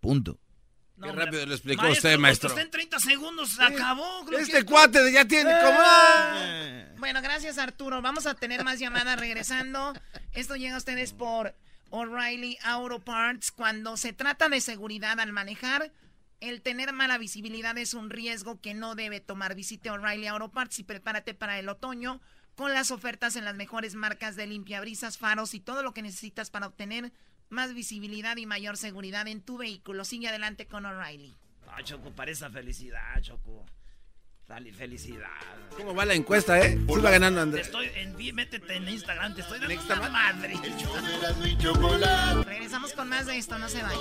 Punto. 0.00 0.38
Qué 1.02 1.12
rápido 1.12 1.44
lo 1.46 1.54
explicó 1.54 1.82
Maestro, 1.82 2.08
usted, 2.10 2.18
maestro. 2.18 2.48
Usted 2.50 2.62
en 2.62 2.70
30 2.70 3.00
segundos 3.00 3.50
se 3.50 3.62
acabó. 3.62 4.24
Este 4.38 4.58
que- 4.58 4.64
cuate 4.64 5.12
ya 5.12 5.26
tiene 5.26 5.50
como... 5.62 6.98
Bueno, 6.98 7.20
gracias 7.20 7.58
Arturo. 7.58 8.00
Vamos 8.00 8.26
a 8.26 8.34
tener 8.34 8.64
más 8.64 8.78
llamadas 8.78 9.18
regresando. 9.18 9.92
Esto 10.32 10.56
llega 10.56 10.74
a 10.76 10.78
ustedes 10.78 11.12
por 11.12 11.54
O'Reilly 11.90 12.58
Auto 12.62 13.00
Parts. 13.00 13.50
Cuando 13.50 13.96
se 13.96 14.12
trata 14.12 14.48
de 14.48 14.60
seguridad 14.60 15.18
al 15.20 15.32
manejar, 15.32 15.92
el 16.40 16.62
tener 16.62 16.92
mala 16.92 17.18
visibilidad 17.18 17.76
es 17.76 17.92
un 17.94 18.08
riesgo 18.08 18.60
que 18.60 18.72
no 18.74 18.94
debe 18.94 19.20
tomar. 19.20 19.54
Visite 19.54 19.90
O'Reilly 19.90 20.28
Auto 20.28 20.50
Parts 20.50 20.78
y 20.78 20.84
prepárate 20.84 21.34
para 21.34 21.58
el 21.58 21.68
otoño 21.68 22.20
con 22.54 22.72
las 22.72 22.90
ofertas 22.90 23.36
en 23.36 23.44
las 23.44 23.54
mejores 23.54 23.94
marcas 23.94 24.36
de 24.36 24.46
limpiabrisas, 24.46 25.18
faros 25.18 25.54
y 25.54 25.60
todo 25.60 25.82
lo 25.82 25.92
que 25.94 26.02
necesitas 26.02 26.50
para 26.50 26.66
obtener 26.66 27.12
más 27.48 27.74
visibilidad 27.74 28.36
y 28.36 28.46
mayor 28.46 28.76
seguridad 28.76 29.26
en 29.28 29.40
tu 29.40 29.58
vehículo. 29.58 30.04
Sigue 30.04 30.28
adelante 30.28 30.66
con 30.66 30.86
O'Reilly. 30.86 31.34
Ah, 31.68 31.82
Choco, 31.82 32.10
para 32.10 32.30
esa 32.30 32.50
felicidad, 32.50 33.20
Choco. 33.20 33.64
Dale, 34.46 34.72
felicidad. 34.72 35.28
¿Cómo 35.76 35.94
va 35.94 36.04
la 36.04 36.12
encuesta, 36.14 36.60
eh? 36.60 36.78
Sí 36.86 37.00
va 37.00 37.10
ganando 37.10 37.38
Te 37.38 37.42
Andrés. 37.42 37.66
estoy 37.66 37.90
en, 37.94 38.34
métete 38.34 38.76
en 38.76 38.88
Instagram, 38.88 39.34
te 39.34 39.40
estoy 39.40 39.58
dando 39.58 39.94
una 39.94 40.10
madre. 40.10 40.54
Regresamos 42.44 42.92
con 42.92 43.08
más 43.08 43.24
de 43.26 43.38
esto, 43.38 43.58
no 43.58 43.68
se 43.70 43.82
vayan. 43.82 44.00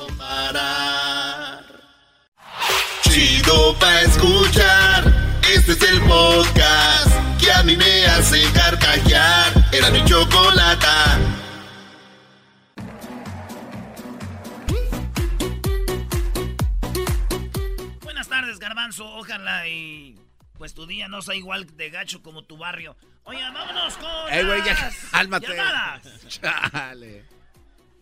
Chido 3.03 3.79
pa' 3.79 4.01
escuchar. 4.01 5.32
Este 5.51 5.73
es 5.73 5.81
el 5.83 6.01
podcast 6.01 7.39
que 7.39 7.51
a 7.51 7.63
mí 7.63 7.75
me 7.75 8.05
hace 8.05 8.41
carcajear. 8.53 9.53
Era 9.71 9.89
mi 9.91 10.03
chocolata. 10.05 11.19
Buenas 18.03 18.27
tardes, 18.27 18.59
Garbanzo. 18.59 19.05
Ojalá 19.15 19.67
y 19.67 20.17
pues 20.57 20.73
tu 20.73 20.85
día 20.85 21.07
no 21.07 21.21
sea 21.21 21.35
igual 21.35 21.67
de 21.75 21.89
gacho 21.89 22.21
como 22.21 22.43
tu 22.43 22.57
barrio. 22.57 22.95
Oye, 23.25 23.41
vámonos 23.53 23.97
con 23.97 24.33
Ey, 24.33 24.45
güey, 24.45 24.63
ya, 24.63 24.91
llamadas. 25.11 26.27
Chale. 26.27 27.25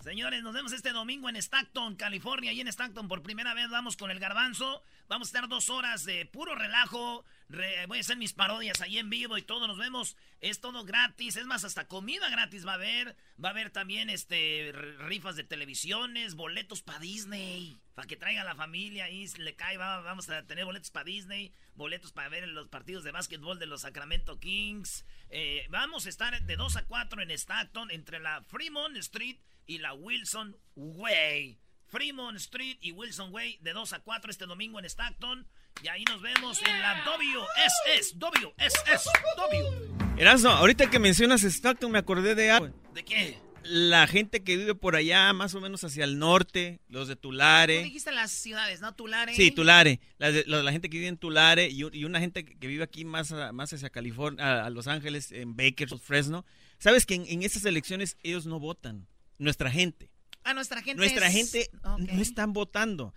Señores, 0.03 0.41
nos 0.41 0.53
vemos 0.55 0.71
este 0.73 0.93
domingo 0.93 1.29
en 1.29 1.35
Stockton, 1.35 1.95
California. 1.95 2.51
Y 2.51 2.59
en 2.59 2.67
Stockton 2.67 3.07
por 3.07 3.21
primera 3.21 3.53
vez 3.53 3.69
vamos 3.69 3.95
con 3.97 4.09
el 4.09 4.19
garbanzo. 4.19 4.83
Vamos 5.07 5.27
a 5.27 5.29
estar 5.29 5.47
dos 5.47 5.69
horas 5.69 6.05
de 6.05 6.25
puro 6.25 6.55
relajo. 6.55 7.23
Re- 7.49 7.85
voy 7.85 7.99
a 7.99 8.01
hacer 8.01 8.17
mis 8.17 8.33
parodias 8.33 8.81
ahí 8.81 8.97
en 8.97 9.11
vivo 9.11 9.37
y 9.37 9.43
todo. 9.43 9.67
Nos 9.67 9.77
vemos. 9.77 10.17
Es 10.39 10.59
todo 10.59 10.85
gratis. 10.85 11.35
Es 11.35 11.45
más, 11.45 11.63
hasta 11.65 11.87
comida 11.87 12.29
gratis 12.29 12.65
va 12.65 12.71
a 12.71 12.75
haber. 12.75 13.15
Va 13.43 13.49
a 13.49 13.51
haber 13.51 13.69
también 13.69 14.09
este 14.09 14.71
rifas 14.97 15.35
de 15.35 15.43
televisiones, 15.43 16.33
boletos 16.33 16.81
para 16.81 16.97
Disney. 16.97 17.77
Para 17.93 18.07
que 18.07 18.17
traiga 18.17 18.43
la 18.43 18.55
familia 18.55 19.07
y 19.11 19.27
le 19.37 19.55
cae. 19.55 19.77
va- 19.77 20.01
vamos 20.01 20.27
a 20.31 20.41
tener 20.47 20.65
boletos 20.65 20.89
para 20.89 21.05
Disney. 21.05 21.53
Boletos 21.75 22.11
para 22.11 22.27
ver 22.27 22.47
los 22.47 22.69
partidos 22.69 23.03
de 23.03 23.11
básquetbol 23.11 23.59
de 23.59 23.67
los 23.67 23.81
Sacramento 23.81 24.39
Kings. 24.39 25.05
Eh, 25.29 25.67
vamos 25.69 26.07
a 26.07 26.09
estar 26.09 26.41
de 26.41 26.55
2 26.55 26.75
a 26.75 26.85
4 26.87 27.21
en 27.21 27.29
Stockton 27.29 27.91
entre 27.91 28.19
la 28.19 28.41
Fremont 28.41 28.97
Street 28.97 29.37
y 29.67 29.77
la 29.79 29.93
Wilson 29.93 30.55
Way. 30.75 31.57
Fremont 31.87 32.37
Street 32.37 32.77
y 32.81 32.91
Wilson 32.93 33.33
Way 33.33 33.57
de 33.61 33.73
2 33.73 33.93
a 33.93 33.99
4 33.99 34.31
este 34.31 34.45
domingo 34.45 34.79
en 34.79 34.85
Stockton. 34.85 35.45
Y 35.83 35.87
ahí 35.89 36.03
nos 36.05 36.21
vemos 36.21 36.61
en 36.65 36.81
la 36.81 37.03
WSS. 37.05 38.17
WSS. 38.17 39.09
W. 39.37 39.91
Erasno, 40.17 40.51
ahorita 40.51 40.89
que 40.89 40.99
mencionas 40.99 41.43
Stockton 41.43 41.91
me 41.91 41.97
acordé 41.99 42.35
de 42.35 42.51
algo. 42.51 42.69
¿De 42.93 43.03
qué? 43.03 43.37
La 43.63 44.07
gente 44.07 44.43
que 44.43 44.57
vive 44.57 44.73
por 44.73 44.95
allá, 44.95 45.31
más 45.33 45.53
o 45.53 45.61
menos 45.61 45.83
hacia 45.83 46.03
el 46.03 46.17
norte, 46.17 46.79
los 46.89 47.07
de 47.07 47.15
Tú 47.15 47.29
Tulare. 47.29 47.83
dijiste 47.83 48.11
las 48.11 48.31
ciudades, 48.31 48.81
¿no? 48.81 48.95
Tulare. 48.95 49.35
Sí, 49.35 49.51
Tulare. 49.51 49.99
La, 50.17 50.31
de- 50.31 50.43
la- 50.47 50.63
la 50.63 50.71
gente 50.71 50.89
que 50.89 50.97
vive 50.97 51.07
en 51.09 51.17
Tulare 51.17 51.69
y, 51.69 51.83
una 52.03 52.19
gente 52.19 52.43
que 52.43 52.57
que 52.57 52.67
vive 52.67 52.83
aquí 52.83 53.05
más, 53.05 53.31
a- 53.31 53.51
más 53.51 53.71
hacia 53.71 53.89
California, 53.91 54.43
a, 54.43 54.65
a 54.65 54.69
Los 54.71 54.87
Ángeles, 54.87 55.31
en 55.31 55.55
Bakersfield, 55.55 56.01
Fresno. 56.01 56.43
Sabes 56.79 57.05
que 57.05 57.13
en, 57.13 57.25
en 57.27 57.43
esas 57.43 57.63
elecciones 57.65 58.17
ellos 58.23 58.47
no 58.47 58.59
votan. 58.59 59.07
Nuestra 59.41 59.71
gente. 59.71 60.09
A 60.43 60.53
nuestra 60.53 60.81
gente. 60.81 60.97
Nuestra 60.99 61.27
es- 61.27 61.33
gente 61.33 61.69
no 61.83 62.21
están 62.21 62.53
votando. 62.53 63.13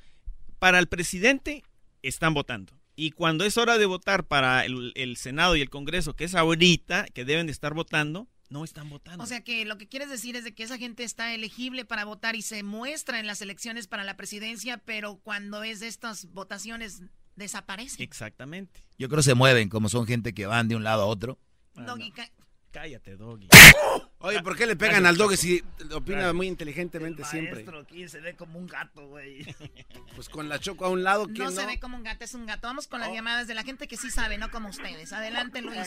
Para 0.59 0.79
el 0.79 0.89
presidente 0.89 1.63
están 2.03 2.33
votando. 2.35 2.73
Y 2.97 3.11
cuando 3.11 3.45
es 3.45 3.59
hora 3.59 3.77
de 3.77 3.87
votar 3.87 4.25
para 4.27 4.65
el, 4.65 4.93
el 4.95 5.17
Senado 5.17 5.55
y 5.57 5.61
el 5.61 5.69
Congreso, 5.69 6.15
que 6.15 6.25
es 6.25 6.35
ahorita, 6.35 7.07
que 7.13 7.25
deben 7.25 7.47
de 7.47 7.53
estar 7.53 7.75
votando, 7.75 8.29
no 8.51 8.63
están 8.65 8.89
votando. 8.89 9.23
O 9.23 9.27
sea 9.27 9.43
que 9.43 9.65
lo 9.65 9.77
que 9.79 9.89
quieres 9.89 10.09
decir 10.11 10.37
es 10.37 10.45
de 10.45 10.55
que 10.55 10.63
esa 10.63 10.79
gente 10.79 11.03
está 11.03 11.35
elegible 11.35 11.85
para 11.85 12.05
votar 12.05 12.37
y 12.37 12.43
se 12.43 12.63
muestra 12.63 13.19
en 13.21 13.27
las 13.27 13.43
elecciones 13.43 13.87
para 13.89 14.05
la 14.05 14.17
presidencia, 14.17 14.79
pero 14.79 15.17
cuando 15.17 15.63
es 15.65 15.81
de 15.81 15.89
estas 15.89 16.27
votaciones 16.33 17.03
desaparece. 17.37 18.03
Exactamente. 18.03 18.81
Yo 18.97 19.09
creo 19.09 19.19
que 19.19 19.25
se 19.25 19.35
mueven, 19.35 19.69
como 19.69 19.89
son 19.89 20.07
gente 20.07 20.33
que 20.33 20.47
van 20.47 20.69
de 20.69 20.77
un 20.77 20.85
lado 20.85 21.03
a 21.03 21.07
otro. 21.07 21.39
Doggy, 21.75 22.13
ca- 22.13 22.31
Cállate, 22.71 23.17
Doggy. 23.17 23.49
Oye, 24.25 24.43
¿por 24.43 24.57
qué 24.57 24.67
le 24.67 24.75
pegan 24.75 25.05
al 25.05 25.19
doggy 25.19 25.37
si 25.37 25.63
opina 25.95 26.33
muy 26.33 26.47
inteligentemente 26.47 27.21
El 27.23 27.29
siempre? 27.29 27.55
maestro 27.57 27.81
aquí 27.81 28.09
se 28.09 28.21
ve 28.21 28.35
como 28.35 28.59
un 28.59 28.67
gato, 28.67 29.07
güey. 29.09 29.45
Pues 30.15 30.31
con 30.31 30.49
la 30.49 30.59
choco 30.59 30.87
a 30.87 30.91
un 30.91 31.03
lado, 31.03 31.27
¿quién 31.27 31.39
no, 31.39 31.45
no? 31.45 31.51
se 31.51 31.67
ve 31.67 31.79
como 31.79 31.97
un 31.97 32.05
gato, 32.05 32.25
es 32.25 32.35
un 32.35 32.47
gato. 32.47 32.67
Vamos 32.69 32.87
con 32.87 33.01
las 33.01 33.13
llamadas 33.13 33.47
de 33.49 33.55
la 33.55 33.65
gente 33.65 33.87
que 33.87 33.97
sí 33.97 34.11
sabe, 34.11 34.39
no 34.39 34.49
como 34.51 34.69
ustedes. 34.71 35.13
Adelante, 35.13 35.61
Luis. 35.61 35.87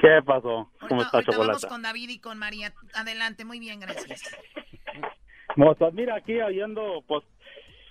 ¿Qué 0.00 0.20
pasó? 0.24 0.70
¿Cómo 0.88 1.02
Ahorita, 1.02 1.04
está, 1.04 1.16
ahorita 1.18 1.38
vamos 1.38 1.66
con 1.66 1.82
David 1.82 2.08
y 2.08 2.18
con 2.18 2.38
María. 2.38 2.72
Adelante, 2.94 3.44
muy 3.44 3.58
bien, 3.58 3.80
gracias. 3.80 4.22
Mira, 5.92 6.16
aquí 6.16 6.40
oyendo, 6.40 7.04
pues, 7.06 7.24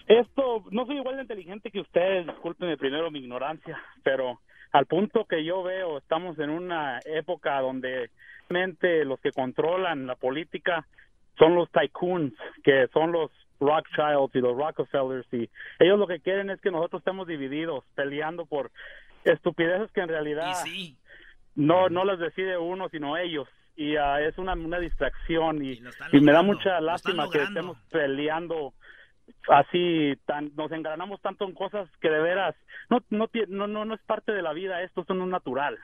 esto, 0.08 0.66
no 0.72 0.86
soy 0.86 0.98
igual 0.98 1.18
de 1.18 1.22
inteligente 1.24 1.70
que 1.70 1.80
ustedes, 1.80 2.26
discúlpenme 2.26 2.78
primero 2.78 3.12
mi 3.12 3.20
ignorancia, 3.20 3.80
pero 4.04 4.42
al 4.72 4.86
punto 4.88 5.26
que 5.26 5.46
yo 5.46 5.62
veo, 5.62 6.00
estamos 6.00 6.40
en 6.40 6.50
una 6.50 7.00
época 7.06 7.60
donde 7.62 8.10
los 9.06 9.20
que 9.20 9.32
controlan 9.32 10.08
la 10.08 10.16
política 10.16 10.86
son 11.38 11.56
los 11.56 11.70
tycoons, 11.72 12.34
que 12.64 12.88
son 12.94 13.12
los 13.12 13.32
Rothschilds 13.60 14.36
y 14.36 14.40
los 14.40 14.56
Rockefellers, 14.58 15.28
y 15.32 15.50
ellos 15.80 16.00
lo 16.00 16.08
que 16.08 16.20
quieren 16.20 16.50
es 16.50 16.60
que 16.62 16.72
nosotros 16.72 17.02
estemos 17.02 17.28
divididos, 17.28 17.84
peleando 17.96 18.46
por 18.46 18.72
estupideces 19.24 19.92
que 19.92 20.02
en 20.02 20.10
realidad 20.10 20.54
no 21.56 21.90
no 21.90 22.04
las 22.04 22.20
decide 22.20 22.58
uno, 22.58 22.90
sino 22.90 23.18
ellos. 23.18 23.48
Y 23.76 23.96
ah, 23.96 24.22
es 24.22 24.38
una, 24.38 24.54
una 24.54 24.78
distracción 24.78 25.64
y, 25.66 25.82
y 26.12 26.20
me 26.20 26.32
da 26.32 26.44
mucha 26.44 26.80
lástima 26.80 27.28
que 27.32 27.42
estemos 27.42 27.78
peleando 27.90 28.74
así 29.50 30.16
tan 30.26 30.52
nos 30.56 30.72
engranamos 30.72 31.22
tanto 31.22 31.46
en 31.46 31.54
cosas 31.54 31.90
que 32.02 32.10
de 32.10 32.20
veras 32.22 32.56
no 32.90 33.00
no 33.10 33.28
no, 33.68 33.86
no 33.86 33.94
es 33.96 34.02
parte 34.04 34.32
de 34.32 34.42
la 34.42 34.54
vida 34.54 34.82
esto 34.84 35.02
esto 35.02 35.14
no 35.14 35.26
es 35.26 35.30
natural 35.32 35.78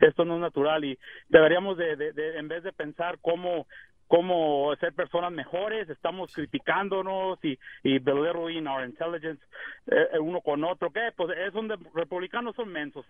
esto 0.00 0.24
no 0.24 0.34
es 0.36 0.40
natural 0.40 0.84
y 0.84 0.98
deberíamos 1.28 1.76
de, 1.76 1.96
de- 1.96 2.12
de- 2.12 2.38
en 2.38 2.48
vez 2.48 2.62
de 2.62 2.72
pensar 2.72 3.18
cómo 3.20 3.66
cómo 4.10 4.74
ser 4.80 4.92
personas 4.92 5.30
mejores 5.30 5.88
estamos 5.88 6.34
criticándonos 6.34 7.38
y 7.44 7.56
y 7.84 8.00
belittling 8.00 8.66
our 8.66 8.84
intelligence 8.84 9.40
eh, 9.86 10.08
eh, 10.14 10.18
uno 10.18 10.40
con 10.40 10.64
otro 10.64 10.90
que 10.90 11.12
pues 11.16 11.30
es 11.38 11.52
donde 11.52 11.76
republicanos 11.94 12.56
son 12.56 12.70
mensos 12.72 13.06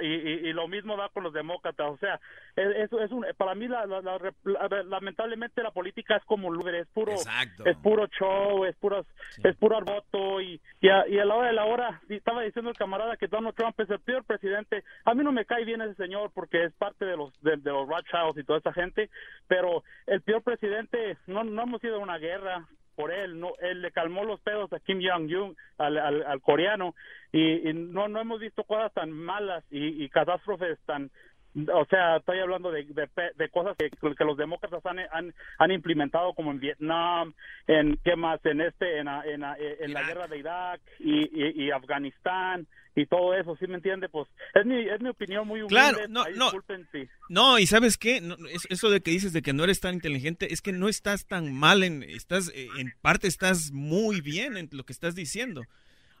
y, 0.00 0.06
y, 0.06 0.48
y 0.48 0.52
lo 0.52 0.68
mismo 0.68 0.96
da 0.96 1.08
con 1.08 1.24
los 1.24 1.32
demócratas 1.32 1.88
o 1.90 1.96
sea 1.98 2.20
es, 2.54 2.68
es- 2.76 2.92
es 2.92 3.10
un, 3.10 3.26
para 3.36 3.56
mí 3.56 3.66
la, 3.66 3.84
la- 3.86 4.00
la- 4.00 4.18
la- 4.44 4.82
lamentablemente 4.84 5.60
la 5.62 5.72
política 5.72 6.16
es 6.16 6.24
como 6.24 6.48
Uber, 6.48 6.74
es 6.76 6.86
puro 6.88 7.12
Exacto. 7.12 7.64
es 7.66 7.76
puro 7.78 8.06
show, 8.18 8.64
es 8.64 8.76
puras, 8.76 9.04
es 9.42 9.56
puro 9.56 9.80
voto 9.80 10.40
y, 10.40 10.60
y, 10.80 10.88
a, 10.88 11.06
y 11.08 11.18
a 11.18 11.24
la 11.24 11.34
hora 11.34 11.48
de 11.48 11.54
la 11.54 11.64
hora 11.64 12.00
estaba 12.08 12.42
diciendo 12.42 12.70
el 12.70 12.76
camarada 12.76 13.16
que 13.16 13.26
Donald 13.26 13.56
Trump 13.56 13.78
es 13.80 13.90
el 13.90 13.98
peor 14.00 14.24
presidente. 14.24 14.84
A 15.04 15.14
mí 15.14 15.24
no 15.24 15.32
me 15.32 15.44
cae 15.44 15.64
bien 15.64 15.80
ese 15.82 15.94
señor 15.94 16.30
porque 16.32 16.64
es 16.64 16.72
parte 16.74 17.04
de 17.04 17.16
los 17.16 17.32
de, 17.42 17.56
de 17.56 17.70
los 17.70 17.88
Rothschilds 17.88 18.38
y 18.38 18.44
toda 18.44 18.58
esa 18.60 18.72
gente, 18.72 19.10
pero 19.48 19.82
el 20.06 20.20
peor 20.28 20.42
presidente 20.42 21.16
no 21.26 21.42
no 21.42 21.62
hemos 21.62 21.82
ido 21.82 21.96
a 21.96 22.00
una 22.00 22.18
guerra 22.18 22.68
por 22.94 23.10
él, 23.10 23.40
no 23.40 23.52
él 23.60 23.80
le 23.80 23.90
calmó 23.92 24.24
los 24.24 24.40
pedos 24.40 24.70
a 24.74 24.80
Kim 24.80 25.00
Jong 25.02 25.32
Un 25.34 25.56
al, 25.78 25.96
al, 25.96 26.22
al 26.22 26.40
coreano 26.42 26.94
y, 27.32 27.70
y 27.70 27.72
no 27.72 28.08
no 28.08 28.20
hemos 28.20 28.38
visto 28.38 28.62
cosas 28.64 28.92
tan 28.92 29.10
malas 29.10 29.64
y 29.70 30.06
catástrofes 30.10 30.78
tan 30.84 31.10
o 31.56 31.84
sea, 31.86 32.18
estoy 32.18 32.38
hablando 32.38 32.70
de, 32.70 32.84
de, 32.84 33.08
de 33.36 33.48
cosas 33.48 33.76
que, 33.76 33.90
que 33.90 34.24
los 34.24 34.36
demócratas 34.36 34.84
han, 34.86 34.98
han, 35.10 35.34
han 35.58 35.70
implementado 35.72 36.34
como 36.34 36.50
en 36.50 36.60
Vietnam, 36.60 37.34
en 37.66 37.98
qué 38.04 38.16
más, 38.16 38.44
en 38.44 38.60
este, 38.60 38.98
en, 38.98 39.06
la- 39.06 39.24
en, 39.24 39.40
la- 39.40 39.56
en 39.58 39.92
la 39.92 40.02
guerra 40.04 40.28
de 40.28 40.38
Irak 40.38 40.80
y, 41.00 41.22
y, 41.24 41.64
y 41.64 41.70
Afganistán 41.70 42.66
y 42.94 43.06
todo 43.06 43.32
eso, 43.34 43.56
¿sí 43.56 43.66
me 43.68 43.76
entiende? 43.76 44.08
Pues 44.08 44.28
es 44.54 44.66
mi, 44.66 44.88
es 44.88 45.00
mi 45.00 45.08
opinión 45.08 45.46
muy 45.46 45.60
humilde. 45.62 45.68
Claro, 45.92 45.98
no, 46.08 46.22
ahí 46.24 46.34
no. 46.36 46.46
disculpen, 46.46 46.88
sí. 46.92 47.08
No, 47.28 47.58
y 47.58 47.66
sabes 47.66 47.96
qué, 47.96 48.20
No, 48.20 48.34
es- 48.50 48.66
eso 48.70 48.90
de 48.90 49.00
que 49.00 49.10
dices 49.12 49.32
de 49.32 49.42
que 49.42 49.52
no 49.52 49.64
eres 49.64 49.80
tan 49.80 49.94
inteligente, 49.94 50.52
es 50.52 50.62
que 50.62 50.72
no 50.72 50.88
estás 50.88 51.26
tan 51.26 51.52
mal 51.52 51.82
en, 51.84 52.02
estás, 52.02 52.50
eh, 52.54 52.68
en 52.78 52.92
parte 53.00 53.26
estás 53.28 53.70
muy 53.72 54.20
bien 54.20 54.56
en 54.56 54.68
lo 54.72 54.84
que 54.84 54.92
estás 54.92 55.14
diciendo. 55.14 55.62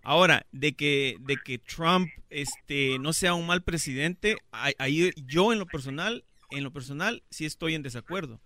Ahora, 0.08 0.46
de 0.52 0.72
que, 0.72 1.16
de 1.20 1.36
que 1.36 1.58
Trump, 1.58 2.08
este, 2.30 2.98
no 2.98 3.12
sea 3.12 3.34
un 3.34 3.46
mal 3.46 3.62
presidente, 3.62 4.38
ahí- 4.52 5.12
yo 5.26 5.52
en 5.52 5.58
lo 5.58 5.66
personal, 5.66 6.24
en 6.50 6.64
lo 6.64 6.72
personal, 6.72 7.22
sí 7.28 7.44
estoy 7.44 7.74
en 7.74 7.82
desacuerdo. 7.82 8.40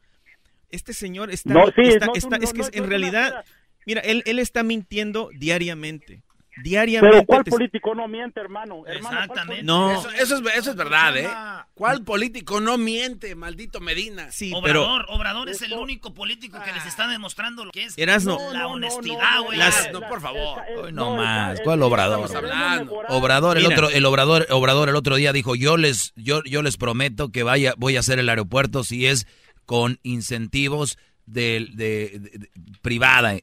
Este 0.70 0.92
señor 0.92 1.30
está, 1.30 1.54
No, 1.54 1.66
sí, 1.66 1.82
está- 1.82 2.06
no, 2.06 2.14
está- 2.16 2.38
no, 2.38 2.42
es 2.42 2.52
que 2.52 2.78
en 2.78 2.88
realidad, 2.88 3.44
mira, 3.86 4.00
él, 4.00 4.24
él 4.26 4.40
está 4.40 4.64
mintiendo 4.64 5.30
diariamente, 5.38 6.24
diariamente. 6.62 7.16
Pero 7.16 7.26
¿cuál 7.26 7.44
te- 7.44 7.50
político 7.50 7.94
no 7.94 8.08
miente, 8.08 8.40
hermano? 8.40 8.82
Hermano, 8.86 9.26
¿cuál 9.28 9.46
político? 9.46 9.66
No. 9.66 9.92
Eso, 9.92 10.10
eso 10.10 10.36
es, 10.36 10.56
eso 10.56 10.70
es 10.70 10.76
verdad, 10.76 11.16
¿eh? 11.16 11.28
¿Cuál 11.74 12.04
político 12.04 12.60
no 12.60 12.78
miente, 12.78 13.34
maldito 13.34 13.80
Medina? 13.80 14.30
Sí, 14.30 14.52
Obrador, 14.54 15.06
Obrador 15.08 15.48
es 15.48 15.62
el 15.62 15.72
único 15.72 16.14
político 16.14 16.58
que 16.64 16.72
les 16.72 16.86
está 16.86 17.08
demostrando 17.08 17.64
lo 17.64 17.72
que 17.72 17.84
es 17.84 17.98
Erasno. 17.98 18.38
la 18.52 18.66
honestidad, 18.68 19.40
güey. 19.44 19.58
No, 19.92 20.00
por 20.08 20.20
favor. 20.20 20.60
Hoy 20.84 20.92
no 20.92 21.16
más, 21.16 21.60
¿cuál 21.62 21.82
Obrador? 21.82 22.24
estamos 22.26 22.50
hablando. 22.52 22.92
Obrador 23.08 23.56
el 23.58 23.64
Mira. 23.64 23.76
otro, 23.76 23.90
el 23.90 24.04
Obrador, 24.04 24.46
Obrador 24.50 24.88
el 24.88 24.96
otro 24.96 25.16
día 25.16 25.32
dijo, 25.32 25.54
yo 25.54 25.76
les, 25.76 26.12
yo, 26.16 26.42
yo 26.44 26.62
les 26.62 26.76
prometo 26.76 27.30
que 27.30 27.42
vaya, 27.42 27.74
voy 27.76 27.96
a 27.96 28.00
hacer 28.00 28.18
el 28.18 28.28
aeropuerto 28.28 28.84
si 28.84 29.06
es 29.06 29.26
con 29.66 29.98
incentivos 30.02 30.98
de, 31.26 31.66
de- 31.74 32.18
de- 32.20 32.38
de- 32.38 32.50
privada, 32.82 33.36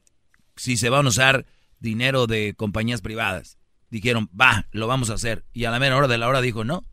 si 0.55 0.77
se 0.77 0.89
van 0.89 1.05
a 1.05 1.09
usar 1.09 1.45
dinero 1.79 2.27
de 2.27 2.53
compañías 2.55 3.01
privadas. 3.01 3.57
Dijeron, 3.89 4.29
va, 4.39 4.67
lo 4.71 4.87
vamos 4.87 5.09
a 5.09 5.15
hacer. 5.15 5.45
Y 5.53 5.65
a 5.65 5.71
la 5.71 5.79
mera 5.79 5.97
hora 5.97 6.07
de 6.07 6.17
la 6.17 6.27
hora 6.27 6.41
dijo, 6.41 6.63
no. 6.63 6.85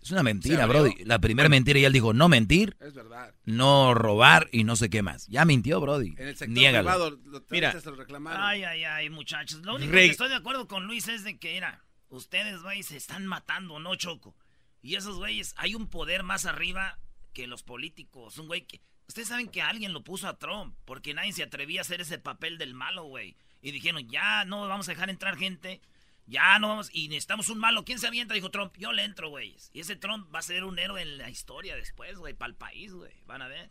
Es 0.00 0.12
una 0.12 0.22
mentira. 0.22 0.64
Brody. 0.64 1.04
La 1.04 1.18
primera 1.18 1.48
mentira 1.50 1.78
y 1.80 1.84
él 1.84 1.92
dijo, 1.92 2.14
no 2.14 2.28
mentir, 2.30 2.76
Es 2.80 2.94
verdad. 2.94 3.34
no 3.44 3.92
robar 3.94 4.48
y 4.52 4.64
no 4.64 4.74
sé 4.76 4.88
qué 4.88 5.02
más. 5.02 5.26
Ya 5.26 5.44
mintió, 5.44 5.80
Brody. 5.82 6.14
En 6.16 6.28
el 6.28 6.36
sector 6.36 6.48
Niégalo. 6.56 6.84
privado 6.88 7.10
lo, 7.24 7.44
Mira. 7.50 7.78
se 7.78 7.90
lo 7.90 7.96
reclamaron. 7.96 8.40
Ay, 8.42 8.62
ay, 8.64 8.84
ay, 8.84 9.10
muchachos. 9.10 9.60
Lo 9.64 9.74
único 9.74 9.92
Reg- 9.92 10.06
que 10.06 10.10
estoy 10.12 10.28
de 10.30 10.36
acuerdo 10.36 10.66
con 10.66 10.86
Luis 10.86 11.08
es 11.08 11.24
de 11.24 11.38
que, 11.38 11.58
era, 11.58 11.84
ustedes, 12.08 12.62
güey, 12.62 12.84
se 12.84 12.96
están 12.96 13.26
matando, 13.26 13.80
¿no, 13.80 13.96
Choco? 13.96 14.34
Y 14.80 14.94
esos 14.94 15.16
güeyes, 15.18 15.52
hay 15.58 15.74
un 15.74 15.88
poder 15.90 16.22
más 16.22 16.46
arriba 16.46 16.98
que 17.34 17.46
los 17.46 17.62
políticos. 17.62 18.38
Un 18.38 18.46
güey 18.46 18.66
que... 18.66 18.80
Ustedes 19.08 19.28
saben 19.28 19.48
que 19.48 19.60
alguien 19.60 19.92
lo 19.92 20.04
puso 20.04 20.28
a 20.28 20.38
Trump 20.38 20.74
porque 20.86 21.12
nadie 21.12 21.32
se 21.32 21.42
atrevía 21.42 21.80
a 21.80 21.82
hacer 21.82 22.00
ese 22.00 22.18
papel 22.18 22.56
del 22.56 22.72
malo, 22.72 23.04
güey. 23.04 23.36
Y 23.60 23.72
dijeron, 23.72 24.08
ya 24.08 24.44
no 24.44 24.66
vamos 24.68 24.88
a 24.88 24.92
dejar 24.92 25.10
entrar 25.10 25.36
gente. 25.36 25.80
Ya 26.26 26.58
no 26.58 26.68
vamos... 26.68 26.90
Y 26.92 27.08
necesitamos 27.08 27.48
un 27.48 27.58
malo. 27.58 27.84
¿Quién 27.84 27.98
se 27.98 28.06
avienta? 28.06 28.34
Dijo 28.34 28.50
Trump. 28.50 28.74
Yo 28.76 28.92
le 28.92 29.04
entro, 29.04 29.30
güey. 29.30 29.56
Y 29.72 29.80
ese 29.80 29.96
Trump 29.96 30.32
va 30.32 30.40
a 30.40 30.42
ser 30.42 30.64
un 30.64 30.78
héroe 30.78 31.02
en 31.02 31.18
la 31.18 31.30
historia 31.30 31.74
después, 31.74 32.18
güey. 32.18 32.34
Para 32.34 32.50
el 32.50 32.56
país, 32.56 32.92
güey. 32.92 33.12
Van 33.26 33.42
a 33.42 33.48
ver. 33.48 33.70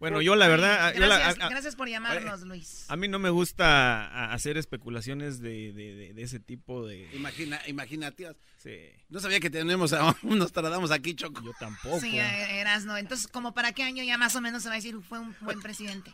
Bueno, 0.00 0.20
yo 0.22 0.34
la 0.34 0.48
verdad... 0.48 0.92
yo 0.94 1.00
la- 1.06 1.18
Gracias, 1.18 1.40
a- 1.42 1.46
a- 1.46 1.48
gracias 1.50 1.76
por 1.76 1.88
llamarnos, 1.88 2.40
Luis. 2.42 2.86
A 2.88 2.96
mí 2.96 3.06
no 3.06 3.18
me 3.18 3.30
gusta 3.30 4.32
hacer 4.32 4.56
especulaciones 4.56 5.40
de, 5.40 5.72
de- 5.72 5.94
de- 5.94 6.14
de 6.14 6.22
ese 6.22 6.40
tipo 6.40 6.86
de... 6.86 7.08
Imagina, 7.14 7.60
imaginativas. 7.68 8.34
Sí. 8.56 8.76
No 9.10 9.20
sabía 9.20 9.40
que 9.40 9.50
tenemos 9.50 9.92
a 9.92 10.16
unos 10.22 10.52
tardamos 10.52 10.90
aquí, 10.90 11.14
Choco. 11.14 11.42
Yo 11.44 11.52
tampoco. 11.60 12.00
Sí, 12.00 12.18
eh, 12.18 12.60
Erasno. 12.60 12.96
Entonces, 12.96 13.28
¿como 13.28 13.52
para 13.54 13.72
qué 13.72 13.82
año 13.84 14.02
ya 14.02 14.16
más 14.18 14.34
o 14.36 14.40
menos 14.40 14.62
se 14.62 14.68
va 14.68 14.74
a 14.74 14.78
decir 14.78 14.96
fue 15.06 15.18
un 15.18 15.36
buen 15.40 15.60
presidente? 15.60 16.12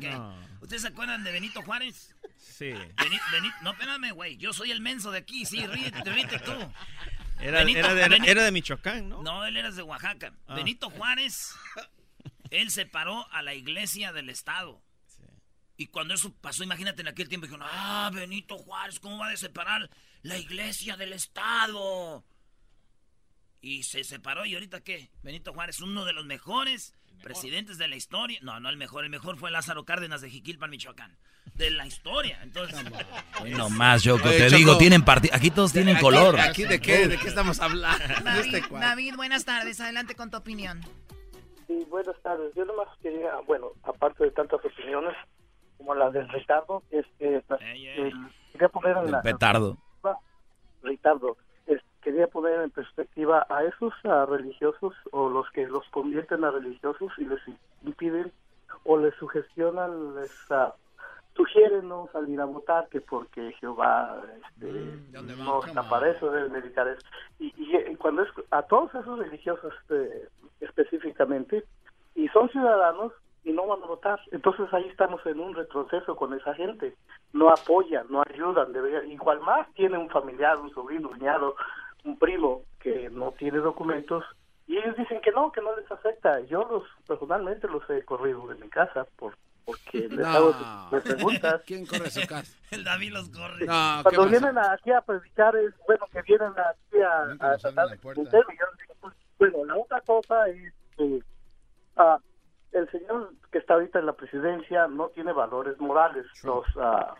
No. 0.00 0.36
¿Ustedes 0.60 0.82
se 0.82 0.88
acuerdan 0.88 1.24
de 1.24 1.32
Benito 1.32 1.62
Juárez? 1.62 2.14
Sí. 2.38 2.66
Beni- 2.70 3.20
Beni- 3.32 3.54
no, 3.62 3.72
espérame, 3.72 4.12
güey. 4.12 4.36
Yo 4.36 4.52
soy 4.52 4.70
el 4.72 4.80
menso 4.80 5.10
de 5.10 5.18
aquí. 5.18 5.44
Sí, 5.46 5.66
ríete, 5.66 6.02
ríete 6.10 6.38
tú. 6.40 6.52
Era, 7.40 7.60
Benito- 7.60 7.78
era 7.80 7.94
de, 7.94 8.08
Benito- 8.08 8.30
era 8.30 8.42
de 8.44 8.52
Michoacán, 8.52 9.08
¿no? 9.08 9.22
No, 9.22 9.44
él 9.44 9.56
era 9.56 9.70
de 9.70 9.82
Oaxaca. 9.82 10.32
Ah. 10.46 10.54
Benito 10.54 10.90
Juárez, 10.90 11.52
él 12.50 12.70
separó 12.70 13.30
a 13.32 13.42
la 13.42 13.54
iglesia 13.54 14.12
del 14.12 14.28
Estado. 14.30 14.80
Y 15.76 15.88
cuando 15.88 16.14
eso 16.14 16.32
pasó, 16.40 16.62
imagínate 16.62 17.02
en 17.02 17.08
aquel 17.08 17.28
tiempo, 17.28 17.46
dijeron, 17.46 17.66
ah, 17.70 18.08
Benito 18.14 18.56
Juárez, 18.58 19.00
¿cómo 19.00 19.18
va 19.18 19.30
a 19.30 19.36
separar 19.36 19.90
la 20.22 20.38
iglesia 20.38 20.96
del 20.96 21.12
Estado? 21.12 22.24
Y 23.60 23.82
se 23.82 24.04
separó, 24.04 24.44
¿y 24.46 24.54
ahorita 24.54 24.82
qué? 24.82 25.10
Benito 25.22 25.52
Juárez, 25.52 25.80
uno 25.80 26.04
de 26.04 26.12
los 26.12 26.26
mejores 26.26 26.94
presidentes 27.22 27.78
de 27.78 27.88
la 27.88 27.96
historia. 27.96 28.38
No, 28.42 28.60
no 28.60 28.68
el 28.68 28.76
mejor, 28.76 29.04
el 29.04 29.10
mejor 29.10 29.36
fue 29.38 29.50
Lázaro 29.50 29.84
Cárdenas 29.84 30.20
de 30.20 30.30
Jiquilpan, 30.30 30.70
Michoacán. 30.70 31.16
De 31.54 31.70
la 31.70 31.86
historia, 31.86 32.38
entonces... 32.42 32.78
No 33.50 33.68
más, 33.70 34.02
Choco. 34.02 34.28
Oye, 34.28 34.38
Te 34.38 34.44
Choco. 34.46 34.56
digo, 34.58 34.78
tienen 34.78 35.04
Aquí 35.32 35.50
todos 35.50 35.72
tienen 35.72 35.96
Aquí- 35.96 36.02
color. 36.02 36.38
¿Aquí 36.40 36.64
de 36.64 36.80
qué, 36.80 37.06
de 37.08 37.18
qué 37.18 37.28
estamos 37.28 37.58
hablando? 37.60 38.04
David, 38.24 38.54
Este. 38.54 38.74
David, 38.78 39.14
buenas 39.16 39.44
tardes. 39.44 39.80
Adelante 39.80 40.14
con 40.14 40.30
tu 40.30 40.36
opinión. 40.36 40.80
Sí, 41.66 41.86
buenas 41.90 42.16
tardes. 42.22 42.54
Yo 42.54 42.64
nomás 42.64 42.88
quería, 43.00 43.36
bueno, 43.46 43.70
aparte 43.84 44.24
de 44.24 44.30
tantas 44.30 44.64
opiniones 44.64 45.14
como 45.78 45.94
la 45.94 46.10
del 46.10 46.28
Ricardo, 46.28 46.82
este, 46.90 47.42
el- 47.96 48.12
quería 48.52 48.68
poner 48.68 48.96
en 48.98 49.10
la... 49.12 49.22
petardo. 49.22 49.76
Ricardo, 50.82 51.36
es- 51.66 51.82
quería 52.02 52.26
poner 52.26 52.60
en 52.60 52.70
perspectiva 52.70 53.46
a 53.48 53.64
esos 53.64 53.92
ah, 54.04 54.26
religiosos 54.28 54.94
o 55.12 55.28
los 55.30 55.50
que 55.50 55.66
los 55.66 55.88
convierten 55.90 56.44
a 56.44 56.50
religiosos 56.50 57.10
y 57.18 57.24
les 57.24 57.40
impiden 57.82 58.30
o 58.84 58.98
les 58.98 59.14
sugestionan, 59.14 60.14
les 60.16 60.30
ah, 60.50 60.74
sugieren 61.36 61.88
no 61.88 62.08
salir 62.12 62.40
a 62.40 62.44
votar 62.44 62.88
que 62.88 63.00
porque 63.00 63.52
Jehová 63.60 64.22
este, 64.46 64.72
no 65.12 65.64
está 65.64 65.82
para 65.88 66.10
eso, 66.10 66.30
deben 66.30 66.52
dedicar 66.52 66.88
eso. 66.88 67.00
Y, 67.38 67.52
y, 67.56 67.96
cuando 67.96 68.22
es 68.22 68.28
a 68.50 68.62
todos 68.62 68.94
esos 68.94 69.18
religiosos 69.18 69.72
este, 69.80 70.28
específicamente, 70.60 71.64
y 72.14 72.28
son 72.28 72.48
ciudadanos 72.50 73.12
y 73.42 73.52
no 73.52 73.66
van 73.66 73.82
a 73.82 73.86
votar, 73.86 74.20
entonces 74.30 74.72
ahí 74.72 74.86
estamos 74.88 75.24
en 75.26 75.40
un 75.40 75.54
retroceso 75.54 76.16
con 76.16 76.32
esa 76.34 76.54
gente. 76.54 76.94
No 77.32 77.50
apoyan, 77.50 78.06
no 78.08 78.22
ayudan, 78.22 78.72
debería, 78.72 79.04
igual 79.04 79.40
más 79.40 79.72
tiene 79.74 79.98
un 79.98 80.08
familiar, 80.08 80.58
un 80.58 80.70
sobrino, 80.70 81.08
un 81.08 81.18
cuñado, 81.18 81.56
un 82.04 82.18
primo 82.18 82.62
que 82.78 83.10
no 83.10 83.32
tiene 83.32 83.58
documentos 83.58 84.24
y 84.66 84.78
ellos 84.78 84.96
dicen 84.96 85.20
que 85.20 85.30
no, 85.30 85.52
que 85.52 85.60
no 85.60 85.76
les 85.76 85.90
afecta. 85.90 86.40
Yo 86.40 86.66
los 86.70 86.84
personalmente 87.06 87.68
los 87.68 87.88
he 87.90 88.02
corrido 88.04 88.46
de 88.46 88.54
mi 88.54 88.68
casa 88.68 89.06
por 89.16 89.36
porque 89.64 90.08
les 90.10 90.26
hago 90.26 90.54
de 90.90 91.00
preguntas. 91.00 91.62
¿Quién 91.66 91.86
corre 91.86 92.10
su 92.10 92.26
casa? 92.26 92.56
El 92.70 92.84
David 92.84 93.12
los 93.12 93.28
corre. 93.28 93.66
No, 93.66 94.02
¿qué 94.08 94.16
Cuando 94.16 94.28
vienen 94.28 94.58
aquí 94.58 94.90
a 94.92 95.00
predicar 95.00 95.56
es 95.56 95.72
bueno 95.86 96.06
que 96.12 96.22
vienen 96.22 96.52
aquí 96.52 97.00
a, 97.00 97.52
a 97.52 97.56
tratar 97.56 97.88
de 97.88 97.96
pues, 97.98 98.18
Bueno, 99.38 99.64
la 99.64 99.76
otra 99.76 100.00
cosa 100.00 100.48
es 100.48 100.72
que 100.96 101.22
ah, 101.96 102.18
el 102.72 102.90
señor 102.90 103.32
que 103.52 103.58
está 103.58 103.74
ahorita 103.74 104.00
en 104.00 104.06
la 104.06 104.12
presidencia 104.14 104.88
no 104.88 105.08
tiene 105.08 105.32
valores 105.32 105.78
morales. 105.80 106.26
Los, 106.42 106.66
ah, 106.76 107.14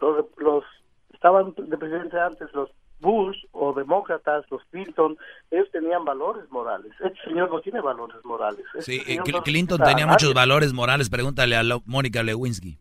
los, 0.00 0.26
los 0.38 0.64
estaban 1.12 1.54
de 1.56 1.76
presidente 1.76 2.18
antes 2.18 2.52
los 2.54 2.70
Bush 3.00 3.36
o 3.52 3.72
demócratas, 3.72 4.44
los 4.50 4.62
Clinton, 4.70 5.16
ellos 5.50 5.68
tenían 5.72 6.04
valores 6.04 6.48
morales. 6.50 6.92
Este 7.02 7.20
señor 7.24 7.50
no 7.50 7.60
tiene 7.60 7.80
valores 7.80 8.22
morales. 8.24 8.64
Este 8.74 8.82
Sí, 8.82 9.02
eh, 9.06 9.16
no 9.32 9.42
Clinton 9.42 9.82
a 9.82 9.84
tenía 9.86 10.06
muchos 10.06 10.34
valores 10.34 10.72
morales. 10.72 11.08
Pregúntale 11.10 11.56
a 11.56 11.62
Mónica 11.86 12.22
Lewinsky. 12.22 12.76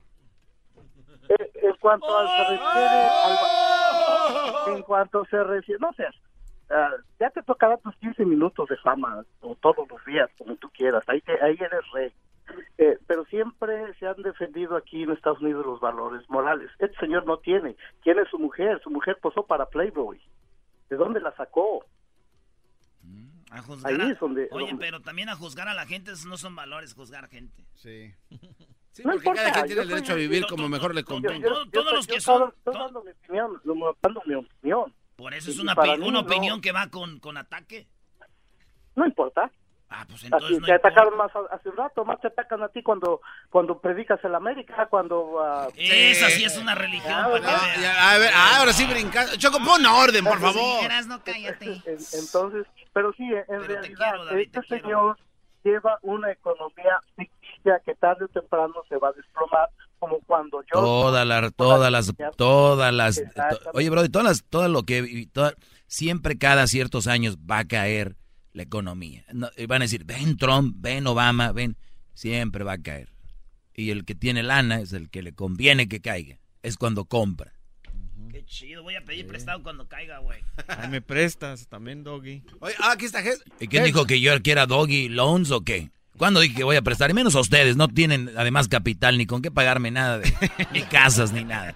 Eh, 1.29 1.51
en 1.63 1.75
cuanto 1.79 2.07
al 2.17 2.27
se 2.27 2.43
refiere 2.49 3.01
al- 3.25 4.75
en 4.75 4.81
cuanto 4.83 5.25
se 5.25 5.43
refiere 5.43 5.79
no 5.79 5.91
seas 5.93 6.15
ah, 6.71 6.89
ya 7.19 7.29
te 7.29 7.41
tocará 7.43 7.77
tus 7.77 7.95
15 7.97 8.25
minutos 8.25 8.67
de 8.69 8.77
fama 8.77 9.23
o 9.41 9.55
todos 9.55 9.87
los 9.89 10.03
días 10.05 10.29
como 10.39 10.55
tú 10.55 10.69
quieras 10.69 11.03
ahí 11.07 11.21
te- 11.21 11.39
ahí 11.43 11.55
eres 11.59 11.81
rey 11.93 12.11
Eh, 12.77 12.97
pero 13.07 13.25
siempre 13.25 13.93
se 13.99 14.07
han 14.07 14.21
defendido 14.21 14.75
aquí 14.77 15.03
en 15.03 15.11
Estados 15.11 15.41
Unidos 15.41 15.65
los 15.65 15.79
valores 15.79 16.27
morales 16.29 16.69
este 16.79 16.97
señor 16.99 17.25
no 17.25 17.37
tiene 17.37 17.75
tiene 18.03 18.23
su 18.31 18.39
mujer 18.39 18.79
su 18.83 18.89
mujer 18.89 19.17
posó 19.21 19.45
para 19.45 19.67
Playboy 19.67 20.19
¿de 20.89 20.95
dónde 20.95 21.19
la 21.19 21.35
sacó? 21.35 21.85
A 23.51 23.61
juzgar 23.61 23.93
Ahí 23.93 23.99
a- 24.09 24.11
es 24.13 24.19
donde- 24.19 24.47
Oye, 24.51 24.67
donde- 24.67 24.85
pero 24.85 25.01
también 25.01 25.29
a 25.29 25.35
juzgar 25.35 25.67
a 25.67 25.73
la 25.73 25.85
gente, 25.87 26.11
no 26.27 26.37
son 26.37 26.55
valores, 26.55 26.93
juzgar 26.93 27.27
gente. 27.27 27.63
Sí. 27.75 28.13
Sí, 28.91 29.03
No 29.03 29.11
porque 29.13 29.17
importa, 29.29 29.41
cada 29.43 29.53
quien 29.53 29.65
tiene 29.67 29.75
yo 29.75 29.81
el 29.83 29.87
derecho 29.89 30.11
a 30.11 30.15
soy- 30.15 30.21
vivir 30.23 30.41
yo- 30.41 30.47
como 30.47 30.67
mejor 30.67 30.95
le 30.95 31.01
Yo- 31.01 31.05
convenga. 31.07 31.47
yo- 31.47 31.63
yo- 31.65 31.69
todos 31.71 31.93
los 31.93 32.07
yo 32.07 32.11
que 32.11 32.17
estoy- 32.17 32.37
son- 32.37 32.53
estoy 32.57 32.73
dando 32.73 33.03
mi 33.03 33.11
opinión 33.11 33.61
dando 34.01 34.21
mi 34.25 34.33
opinión 34.33 34.93
Por 35.15 35.33
eso 35.35 35.51
es 35.51 35.57
Y 35.57 35.61
una, 35.61 35.73
una 35.73 36.11
no. 36.11 36.19
opinión 36.21 36.59
que 36.59 36.71
va 36.71 36.89
con, 36.89 37.19
con 37.19 37.37
ataque. 37.37 37.87
no 38.95 39.05
importa 39.05 39.51
Ah, 39.91 40.05
pues 40.07 40.17
Así 40.19 40.25
entonces 40.27 40.49
no 40.51 40.65
te 40.65 40.71
importa. 40.71 40.87
atacaron 40.87 41.17
más 41.17 41.31
hace 41.51 41.69
un 41.69 41.75
rato, 41.77 42.05
más 42.05 42.21
te 42.21 42.27
atacan 42.27 42.61
a 42.61 42.69
ti 42.69 42.83
cuando 42.83 43.21
cuando 43.49 43.79
predicas 43.81 44.23
en 44.23 44.35
América, 44.35 44.87
cuando... 44.87 45.39
ah, 45.43 45.67
Esa 45.75 46.29
sí 46.29 46.43
es 46.45 46.57
una 46.57 46.75
religión. 46.75 47.11
Ah, 47.11 47.27
para 47.29 47.39
que 47.41 47.47
ah, 47.87 48.11
a 48.11 48.17
ver, 48.19 48.31
ahora 48.33 48.71
sí 48.73 48.85
brincando. 48.85 49.35
Choco, 49.37 49.57
pon 49.65 49.83
orden, 49.85 50.23
por 50.23 50.33
Entonces, 50.35 50.61
favor. 50.61 50.83
Erasno, 50.85 51.21
cállate. 51.23 51.65
En- 51.85 51.97
Entonces, 52.19 52.67
pero 52.93 53.11
sí, 53.13 53.23
en 53.23 53.43
Pero 53.47 53.63
realidad, 53.63 53.97
quiero, 54.11 54.25
David, 54.25 54.49
este 54.53 54.79
señor 54.79 55.17
lleva 55.63 55.97
una 56.03 56.31
economía 56.31 57.01
ficticia 57.15 57.81
que 57.83 57.95
tarde 57.95 58.25
o 58.25 58.27
temprano 58.27 58.75
se 58.87 58.95
va 58.97 59.09
a 59.09 59.13
desplomar, 59.13 59.69
como 59.97 60.19
cuando 60.27 60.61
yo... 60.61 60.79
Todas 60.79 61.25
las, 61.25 61.53
todas 61.55 61.91
las, 61.91 62.13
todas 62.37 62.93
las. 62.93 63.15
to- 63.15 63.71
oye, 63.73 63.89
bro, 63.89 64.07
todas 64.09 64.27
las, 64.27 64.43
todo 64.47 64.67
lo 64.67 64.83
que, 64.83 65.27
toda- 65.33 65.53
siempre 65.87 66.37
cada 66.37 66.67
ciertos 66.67 67.07
años 67.07 67.37
va 67.39 67.57
a 67.59 67.65
caer 67.67 68.15
la 68.53 68.63
economía. 68.63 69.23
No, 69.33 69.49
y 69.57 69.65
van 69.65 69.81
a 69.81 69.85
decir, 69.85 70.03
ven 70.05 70.37
Trump, 70.37 70.75
ven 70.79 71.05
Obama, 71.07 71.51
ven, 71.51 71.77
siempre 72.13 72.63
va 72.63 72.73
a 72.73 72.81
caer. 72.81 73.09
Y 73.73 73.91
el 73.91 74.03
que 74.05 74.15
tiene 74.15 74.43
lana 74.43 74.81
es 74.81 74.91
el 74.93 75.09
que 75.09 75.21
le 75.21 75.33
conviene 75.33 75.87
que 75.87 76.01
caiga. 76.01 76.37
Es 76.63 76.75
cuando 76.75 77.05
compra. 77.05 77.53
Qué 78.31 78.43
chido, 78.45 78.83
voy 78.83 78.95
a 78.95 79.03
pedir 79.05 79.25
prestado 79.25 79.63
cuando 79.63 79.87
caiga, 79.87 80.19
güey. 80.19 80.39
Ay, 80.67 80.89
me 80.89 81.01
prestas 81.01 81.67
también, 81.67 82.03
Doggy. 82.03 82.43
Oye, 82.59 82.75
ah, 82.79 82.91
aquí 82.91 83.05
está. 83.05 83.23
Jes- 83.23 83.43
¿Y 83.59 83.67
quién 83.67 83.83
dijo 83.85 84.05
que 84.05 84.19
yo 84.19 84.39
quiera 84.41 84.65
doggy 84.65 85.07
loans 85.09 85.49
o 85.51 85.61
qué? 85.61 85.89
¿Cuándo 86.19 86.41
dije 86.41 86.53
que 86.53 86.63
voy 86.65 86.75
a 86.75 86.81
prestar? 86.81 87.09
Y 87.09 87.13
menos 87.13 87.33
a 87.35 87.39
ustedes, 87.39 87.77
no 87.77 87.87
tienen 87.87 88.31
además 88.35 88.67
capital 88.67 89.17
ni 89.17 89.25
con 89.25 89.41
qué 89.41 89.51
pagarme 89.51 89.89
nada 89.89 90.19
de 90.19 90.29
ni 90.73 90.81
casas 90.81 91.31
ni 91.31 91.45
nada. 91.45 91.73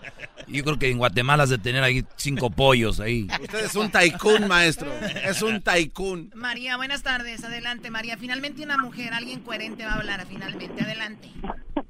Yo 0.47 0.65
creo 0.65 0.77
que 0.77 0.89
en 0.89 0.97
Guatemala 0.97 1.43
has 1.43 1.49
de 1.49 1.57
tener 1.57 1.81
ahí 1.81 2.03
cinco 2.17 2.49
pollos 2.49 2.99
ahí. 2.99 3.25
Usted 3.41 3.65
es 3.65 3.75
un 3.75 3.89
tycoon, 3.89 4.49
maestro. 4.49 4.91
Es 5.23 5.41
un 5.41 5.61
tycoon. 5.61 6.29
María, 6.35 6.75
buenas 6.75 7.03
tardes. 7.03 7.41
Adelante, 7.45 7.89
María. 7.89 8.17
Finalmente 8.17 8.63
una 8.63 8.77
mujer, 8.77 9.13
alguien 9.13 9.39
coherente 9.39 9.85
va 9.85 9.93
a 9.93 9.95
hablar. 9.95 10.25
Finalmente, 10.27 10.83
adelante. 10.83 11.31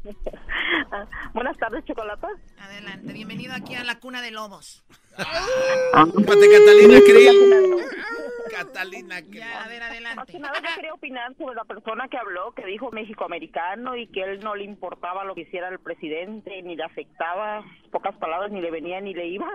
Buenas 1.34 1.58
tardes, 1.58 1.84
Chocolata. 1.86 2.28
Adelante. 2.60 3.14
Bienvenido 3.14 3.54
aquí 3.54 3.74
a 3.74 3.84
la 3.84 4.00
cuna 4.00 4.22
de 4.22 4.30
lobos. 4.30 4.84
Pate 5.18 6.50
Catalina 6.52 7.00
Krill. 7.04 7.84
Catalina 8.49 9.22
Krill. 9.22 9.40
Ya, 9.40 9.64
a 9.64 9.68
ver, 9.68 9.84
adelante. 9.84 10.15
Más 10.15 10.28
que 10.28 10.40
nada 10.40 10.60
yo 10.60 10.76
quería 10.76 10.94
opinar 10.94 11.36
sobre 11.38 11.56
la 11.56 11.65
persona 11.65 12.07
que 12.07 12.18
habló, 12.18 12.52
que 12.53 12.65
dijo 12.65 12.91
México-americano 12.91 13.95
y 13.95 14.07
que 14.07 14.24
él 14.24 14.40
no 14.44 14.56
le 14.56 14.64
importaba 14.64 15.24
lo 15.24 15.36
que 15.36 15.41
hiciera 15.41 15.70
el 15.70 15.80
presidente, 15.80 16.61
ni 16.61 16.76
le 16.76 16.84
afectaba, 16.84 17.64
pocas 17.91 18.15
palabras, 18.18 18.52
ni 18.52 18.61
le 18.61 18.72
venía 18.72 19.02
ni 19.02 19.14
le 19.14 19.28
iba. 19.28 19.48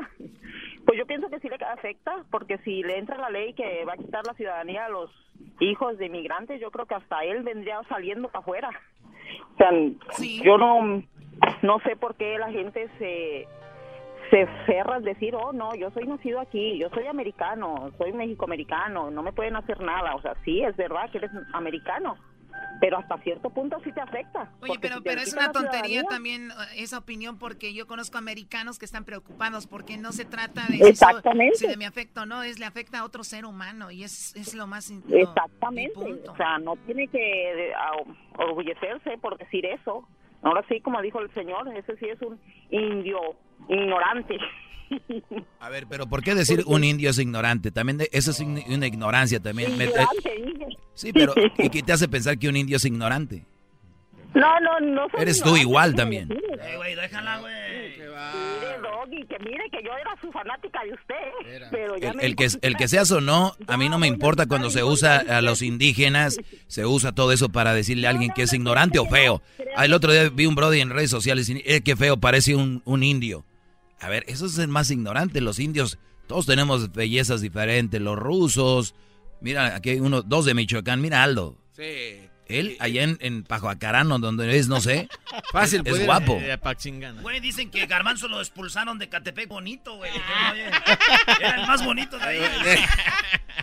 Pues 0.86 0.96
yo 0.96 1.06
pienso 1.06 1.28
que 1.28 1.38
sí 1.40 1.48
le 1.48 1.56
afecta, 1.56 2.24
porque 2.30 2.56
si 2.58 2.82
le 2.82 2.96
entra 2.96 3.18
la 3.18 3.28
ley 3.28 3.52
que 3.52 3.84
va 3.84 3.92
a 3.92 3.98
quitar 3.98 4.26
la 4.26 4.32
ciudadanía 4.34 4.86
a 4.86 4.88
los 4.88 5.10
hijos 5.60 5.98
de 5.98 6.06
inmigrantes, 6.06 6.60
yo 6.60 6.70
creo 6.70 6.86
que 6.86 6.94
hasta 6.94 7.24
él 7.24 7.42
vendría 7.42 7.82
saliendo 7.88 8.28
para 8.28 8.40
afuera. 8.40 8.70
O 9.54 9.56
sea, 9.58 9.70
yo 10.42 10.56
no, 10.56 11.02
no 11.62 11.80
sé 11.80 11.96
por 11.96 12.14
qué 12.16 12.38
la 12.38 12.50
gente 12.50 12.88
se 12.98 13.46
se 14.30 14.46
ferra 14.66 14.96
al 14.96 15.04
decir, 15.04 15.34
oh, 15.34 15.52
no, 15.52 15.74
yo 15.74 15.90
soy 15.90 16.06
nacido 16.06 16.40
aquí, 16.40 16.78
yo 16.78 16.88
soy 16.90 17.06
americano, 17.06 17.90
soy 17.98 18.12
mexicoamericano, 18.12 19.10
no 19.10 19.22
me 19.22 19.32
pueden 19.32 19.56
hacer 19.56 19.80
nada. 19.80 20.14
O 20.14 20.22
sea, 20.22 20.34
sí, 20.44 20.62
es 20.62 20.76
verdad 20.76 21.10
que 21.10 21.18
eres 21.18 21.30
americano, 21.52 22.16
pero 22.80 22.98
hasta 22.98 23.18
cierto 23.18 23.50
punto 23.50 23.78
sí 23.84 23.92
te 23.92 24.00
afecta. 24.00 24.50
Oye, 24.60 24.74
pero, 24.80 24.96
si 24.96 25.02
pero 25.02 25.20
es 25.20 25.32
una 25.32 25.50
tontería 25.52 26.02
también 26.04 26.50
eh, 26.50 26.54
esa 26.82 26.98
opinión 26.98 27.38
porque 27.38 27.72
yo 27.74 27.86
conozco 27.86 28.18
americanos 28.18 28.78
que 28.78 28.84
están 28.84 29.04
preocupados 29.04 29.66
porque 29.66 29.96
no 29.96 30.12
se 30.12 30.24
trata 30.24 30.66
de 30.68 30.88
Exactamente. 30.88 31.54
eso, 31.54 31.64
si 31.64 31.70
de 31.70 31.76
mi 31.76 31.84
afecto 31.84 32.26
no, 32.26 32.42
es 32.42 32.58
le 32.58 32.66
afecta 32.66 33.00
a 33.00 33.04
otro 33.04 33.24
ser 33.24 33.44
humano 33.46 33.90
y 33.90 34.04
es, 34.04 34.34
es 34.36 34.54
lo 34.54 34.66
más... 34.66 34.90
in- 34.90 35.02
Exactamente. 35.10 35.98
O 36.28 36.36
sea, 36.36 36.58
no 36.58 36.76
tiene 36.86 37.08
que 37.08 37.68
eh, 37.68 37.74
a- 37.74 38.42
orgullecerse 38.42 39.18
por 39.18 39.38
decir 39.38 39.64
eso. 39.66 40.06
Ahora 40.42 40.64
sí, 40.68 40.80
como 40.80 41.02
dijo 41.02 41.20
el 41.20 41.32
señor, 41.34 41.66
ese 41.76 41.96
sí 41.96 42.06
es 42.06 42.20
un 42.22 42.38
indio 42.70 43.18
ignorante. 43.68 44.36
A 45.60 45.68
ver, 45.68 45.86
pero 45.88 46.06
¿por 46.06 46.22
qué 46.22 46.34
decir 46.34 46.62
un 46.66 46.82
indio 46.82 47.10
es 47.10 47.18
ignorante? 47.18 47.70
También 47.70 47.98
de- 47.98 48.08
eso 48.12 48.30
es 48.30 48.40
una 48.40 48.86
ignorancia 48.86 49.38
también. 49.40 49.76
Me- 49.76 49.84
Ignorante, 49.84 50.32
sí, 50.94 51.12
pero 51.12 51.34
¿y 51.58 51.68
qué 51.70 51.82
te 51.82 51.92
hace 51.92 52.08
pensar 52.08 52.38
que 52.38 52.48
un 52.48 52.56
indio 52.56 52.76
es 52.78 52.84
ignorante? 52.86 53.44
No, 54.34 54.60
no, 54.60 54.80
no. 54.80 55.08
soy 55.10 55.20
Eres 55.22 55.42
tú 55.42 55.56
igual 55.56 55.94
también. 55.94 56.30
Eh, 56.32 56.76
güey, 56.76 56.94
déjala, 56.94 57.38
güey. 57.40 57.52
Mire, 57.98 58.78
Doggy, 58.82 59.26
que 59.26 59.38
mire 59.40 59.64
que 59.70 59.82
yo 59.82 59.90
era 60.00 60.14
su 60.20 60.30
fanática 60.32 60.80
de 60.84 60.92
usted. 60.92 61.68
Pero 61.70 61.96
ya 61.96 62.10
El, 62.10 62.16
me 62.16 62.24
el 62.26 62.36
que, 62.36 62.48
el 62.62 62.76
que 62.76 62.88
seas 62.88 63.10
o 63.10 63.20
no, 63.20 63.54
a 63.66 63.76
mí 63.76 63.88
no 63.88 63.98
me 63.98 64.06
importa 64.06 64.46
cuando 64.46 64.70
se 64.70 64.84
usa 64.84 65.18
a 65.18 65.40
los 65.40 65.62
indígenas, 65.62 66.38
se 66.66 66.84
usa 66.84 67.12
todo 67.12 67.32
eso 67.32 67.48
para 67.48 67.72
decirle 67.74 68.06
a 68.06 68.10
alguien 68.10 68.30
que 68.34 68.42
es 68.42 68.52
ignorante 68.52 68.98
o 68.98 69.06
feo. 69.06 69.40
Ah, 69.76 69.84
El 69.86 69.94
otro 69.94 70.12
día 70.12 70.28
vi 70.30 70.46
un 70.46 70.54
brody 70.54 70.80
en 70.80 70.90
redes 70.90 71.10
sociales 71.10 71.48
y 71.48 71.62
eh, 71.64 71.80
qué 71.82 71.96
feo, 71.96 72.18
parece 72.18 72.54
un, 72.54 72.82
un 72.84 73.02
indio. 73.02 73.44
A 74.00 74.08
ver, 74.08 74.24
eso 74.28 74.46
es 74.46 74.58
el 74.58 74.68
más 74.68 74.90
ignorante. 74.90 75.40
Los 75.40 75.58
indios, 75.58 75.98
todos 76.26 76.46
tenemos 76.46 76.92
bellezas 76.92 77.40
diferentes. 77.40 78.00
Los 78.00 78.16
rusos, 78.18 78.94
mira, 79.40 79.74
aquí 79.74 79.90
hay 79.90 80.00
uno, 80.00 80.22
dos 80.22 80.44
de 80.44 80.54
Michoacán, 80.54 81.00
mira 81.00 81.22
Aldo. 81.22 81.56
Sí. 81.72 82.22
Él, 82.46 82.78
allá 82.80 83.02
en, 83.02 83.18
en 83.20 83.44
Pajoacarano, 83.44 84.18
donde 84.18 84.56
es, 84.56 84.68
no 84.68 84.80
sé. 84.80 85.08
Fácil, 85.52 85.82
es 85.84 85.90
puede- 85.92 86.06
guapo. 86.06 86.38
Eh. 86.40 86.58
Güey, 87.20 87.40
dicen 87.40 87.70
que 87.70 87.84
Garbanzo 87.86 88.26
lo 88.26 88.40
expulsaron 88.40 88.98
de 88.98 89.08
Catepec 89.10 89.48
bonito, 89.48 89.96
güey. 89.96 90.10
"Oye, 90.52 90.64
Era 91.40 91.60
el 91.60 91.66
más 91.66 91.84
bonito 91.84 92.16
de 92.18 92.24
ahí. 92.24 92.40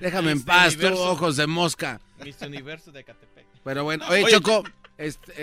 Déjame 0.02 0.32
en 0.32 0.38
Mister 0.38 0.54
paz, 0.54 0.78
tú, 0.78 0.88
ojos 1.00 1.36
de 1.38 1.48
mosca. 1.48 2.00
Miss 2.24 2.40
Universo 2.42 2.92
de 2.92 3.04
Catepec. 3.04 3.46
Pero 3.64 3.84
bueno, 3.84 4.06
oye, 4.08 4.24
Oye, 4.26 4.34
Choco. 4.34 4.64
Este, 4.98 5.34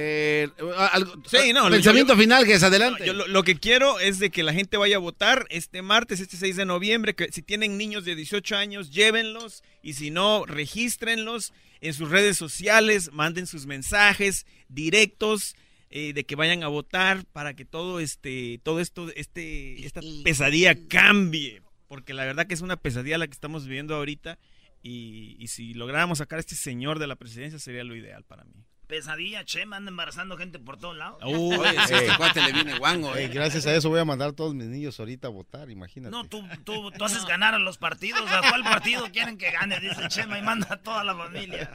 eh, 0.45 0.49
algo- 0.91 1.13
Sí, 1.27 1.53
no. 1.53 1.69
Pensamiento 1.69 2.15
yo- 2.15 2.19
final, 2.21 2.45
que 2.47 2.55
es 2.55 2.63
adelante. 2.63 3.05
yo 3.07 3.13
lo, 3.13 3.27
lo 3.27 3.43
que 3.43 3.57
quiero 3.59 4.01
es 4.01 4.19
de 4.19 4.31
que 4.31 4.43
la 4.43 4.55
gente 4.55 4.77
vaya 4.79 4.97
a 4.97 4.99
votar 5.01 5.47
este 5.51 5.83
martes, 5.83 6.21
este 6.21 6.37
6 6.39 6.57
de 6.57 6.65
noviembre, 6.65 7.15
que 7.15 7.31
si 7.33 7.43
tienen 7.43 7.77
niños 7.77 8.05
de 8.05 8.15
18 8.17 8.57
años, 8.57 8.91
llévenlos 8.91 9.63
y 9.83 9.93
si 9.95 10.11
no, 10.11 10.47
regístrenlos 10.47 11.53
en 11.83 11.93
sus 11.95 12.09
redes 12.11 12.39
sociales, 12.39 13.11
manden 13.13 13.47
sus 13.47 13.67
mensajes 13.67 14.47
directos 14.69 15.55
eh, 15.91 16.13
de 16.15 16.25
que 16.25 16.37
vayan 16.37 16.63
a 16.63 16.69
votar 16.69 17.27
para 17.33 17.53
que 17.55 17.67
todo 17.67 18.01
este 18.01 18.59
todo 18.63 18.81
esto 18.81 19.11
este 19.15 19.85
esta 19.85 20.01
pesadilla 20.25 20.75
cambie, 20.89 21.61
porque 21.89 22.15
la 22.15 22.25
verdad 22.25 22.47
que 22.47 22.55
es 22.55 22.63
una 22.63 22.77
pesadilla 22.77 23.19
la 23.19 23.27
que 23.27 23.35
estamos 23.35 23.67
viviendo 23.67 23.95
ahorita 23.97 24.39
y, 24.83 25.37
y 25.39 25.49
si 25.49 25.75
lográramos 25.75 26.19
sacar 26.19 26.39
a 26.39 26.41
este 26.41 26.55
señor 26.55 26.99
de 26.99 27.07
la 27.07 27.17
presidencia 27.17 27.59
sería 27.59 27.85
lo 27.85 27.95
ideal 27.95 28.25
para 28.25 28.45
mí. 28.45 28.65
Pesadilla, 28.93 29.43
Chema, 29.47 29.79
anda 29.79 29.89
embarazando 29.89 30.37
gente 30.37 30.59
por 30.59 30.77
todos 30.77 30.95
lados. 30.95 31.19
Uy, 31.25 31.57
Oye, 31.57 31.87
si 31.87 31.95
este 31.95 32.15
cuate 32.19 32.43
le 32.43 32.53
viene 32.53 32.79
guango, 32.79 33.17
Ey, 33.17 33.25
eh. 33.25 33.29
gracias 33.29 33.65
a 33.65 33.75
eso 33.75 33.89
voy 33.89 33.99
a 33.99 34.05
mandar 34.05 34.29
a 34.29 34.33
todos 34.35 34.55
mis 34.55 34.67
niños 34.67 35.01
ahorita 35.01 35.29
a 35.29 35.31
votar, 35.31 35.71
imagínate. 35.71 36.11
No, 36.11 36.29
tú, 36.29 36.47
tú, 36.63 36.91
tú 36.91 37.03
haces 37.03 37.25
ganar 37.25 37.55
a 37.55 37.59
los 37.59 37.79
partidos. 37.79 38.21
¿A 38.31 38.43
cuál 38.51 38.63
partido 38.63 39.11
quieren 39.11 39.39
que 39.39 39.51
gane? 39.51 39.81
Dice 39.81 40.09
Chema 40.09 40.39
y 40.39 40.43
manda 40.43 40.67
a 40.69 40.77
toda 40.77 41.05
la 41.05 41.17
familia. 41.17 41.75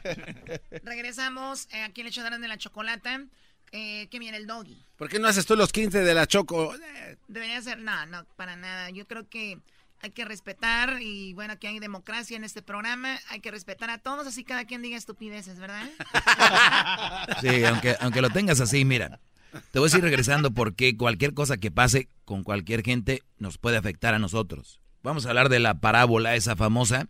Regresamos 0.84 1.66
eh, 1.72 1.82
aquí 1.82 2.02
en 2.02 2.06
hecho 2.06 2.22
de 2.22 2.46
la 2.46 2.56
chocolata. 2.56 3.26
Eh, 3.72 4.06
¿Qué 4.12 4.20
viene 4.20 4.36
el 4.36 4.46
doggy? 4.46 4.86
¿Por 4.96 5.08
qué 5.08 5.18
no 5.18 5.26
haces 5.26 5.44
tú 5.44 5.56
los 5.56 5.72
15 5.72 6.04
de 6.04 6.14
la 6.14 6.28
Choco? 6.28 6.72
Debería 7.26 7.60
ser, 7.62 7.80
no, 7.80 8.06
no, 8.06 8.26
para 8.36 8.54
nada. 8.54 8.90
Yo 8.90 9.08
creo 9.08 9.28
que 9.28 9.58
hay 10.00 10.10
que 10.10 10.24
respetar 10.24 11.00
y 11.00 11.34
bueno, 11.34 11.54
aquí 11.54 11.66
hay 11.66 11.78
democracia 11.78 12.36
en 12.36 12.44
este 12.44 12.62
programa. 12.62 13.18
Hay 13.30 13.40
que 13.40 13.50
respetar 13.50 13.90
a 13.90 13.98
todos, 13.98 14.26
así 14.26 14.44
cada 14.44 14.64
quien 14.64 14.82
diga 14.82 14.96
estupideces, 14.96 15.58
¿verdad? 15.58 15.88
Sí, 17.40 17.64
aunque, 17.64 17.96
aunque 18.00 18.20
lo 18.20 18.30
tengas 18.30 18.60
así, 18.60 18.84
mira. 18.84 19.20
Te 19.70 19.78
voy 19.78 19.90
a 19.92 19.96
ir 19.96 20.02
regresando 20.02 20.50
porque 20.50 20.96
cualquier 20.96 21.34
cosa 21.34 21.56
que 21.56 21.70
pase 21.70 22.08
con 22.24 22.42
cualquier 22.44 22.82
gente 22.82 23.22
nos 23.38 23.58
puede 23.58 23.76
afectar 23.76 24.14
a 24.14 24.18
nosotros. 24.18 24.80
Vamos 25.02 25.24
a 25.24 25.30
hablar 25.30 25.48
de 25.48 25.58
la 25.58 25.80
parábola 25.80 26.34
esa 26.34 26.54
famosa 26.56 27.08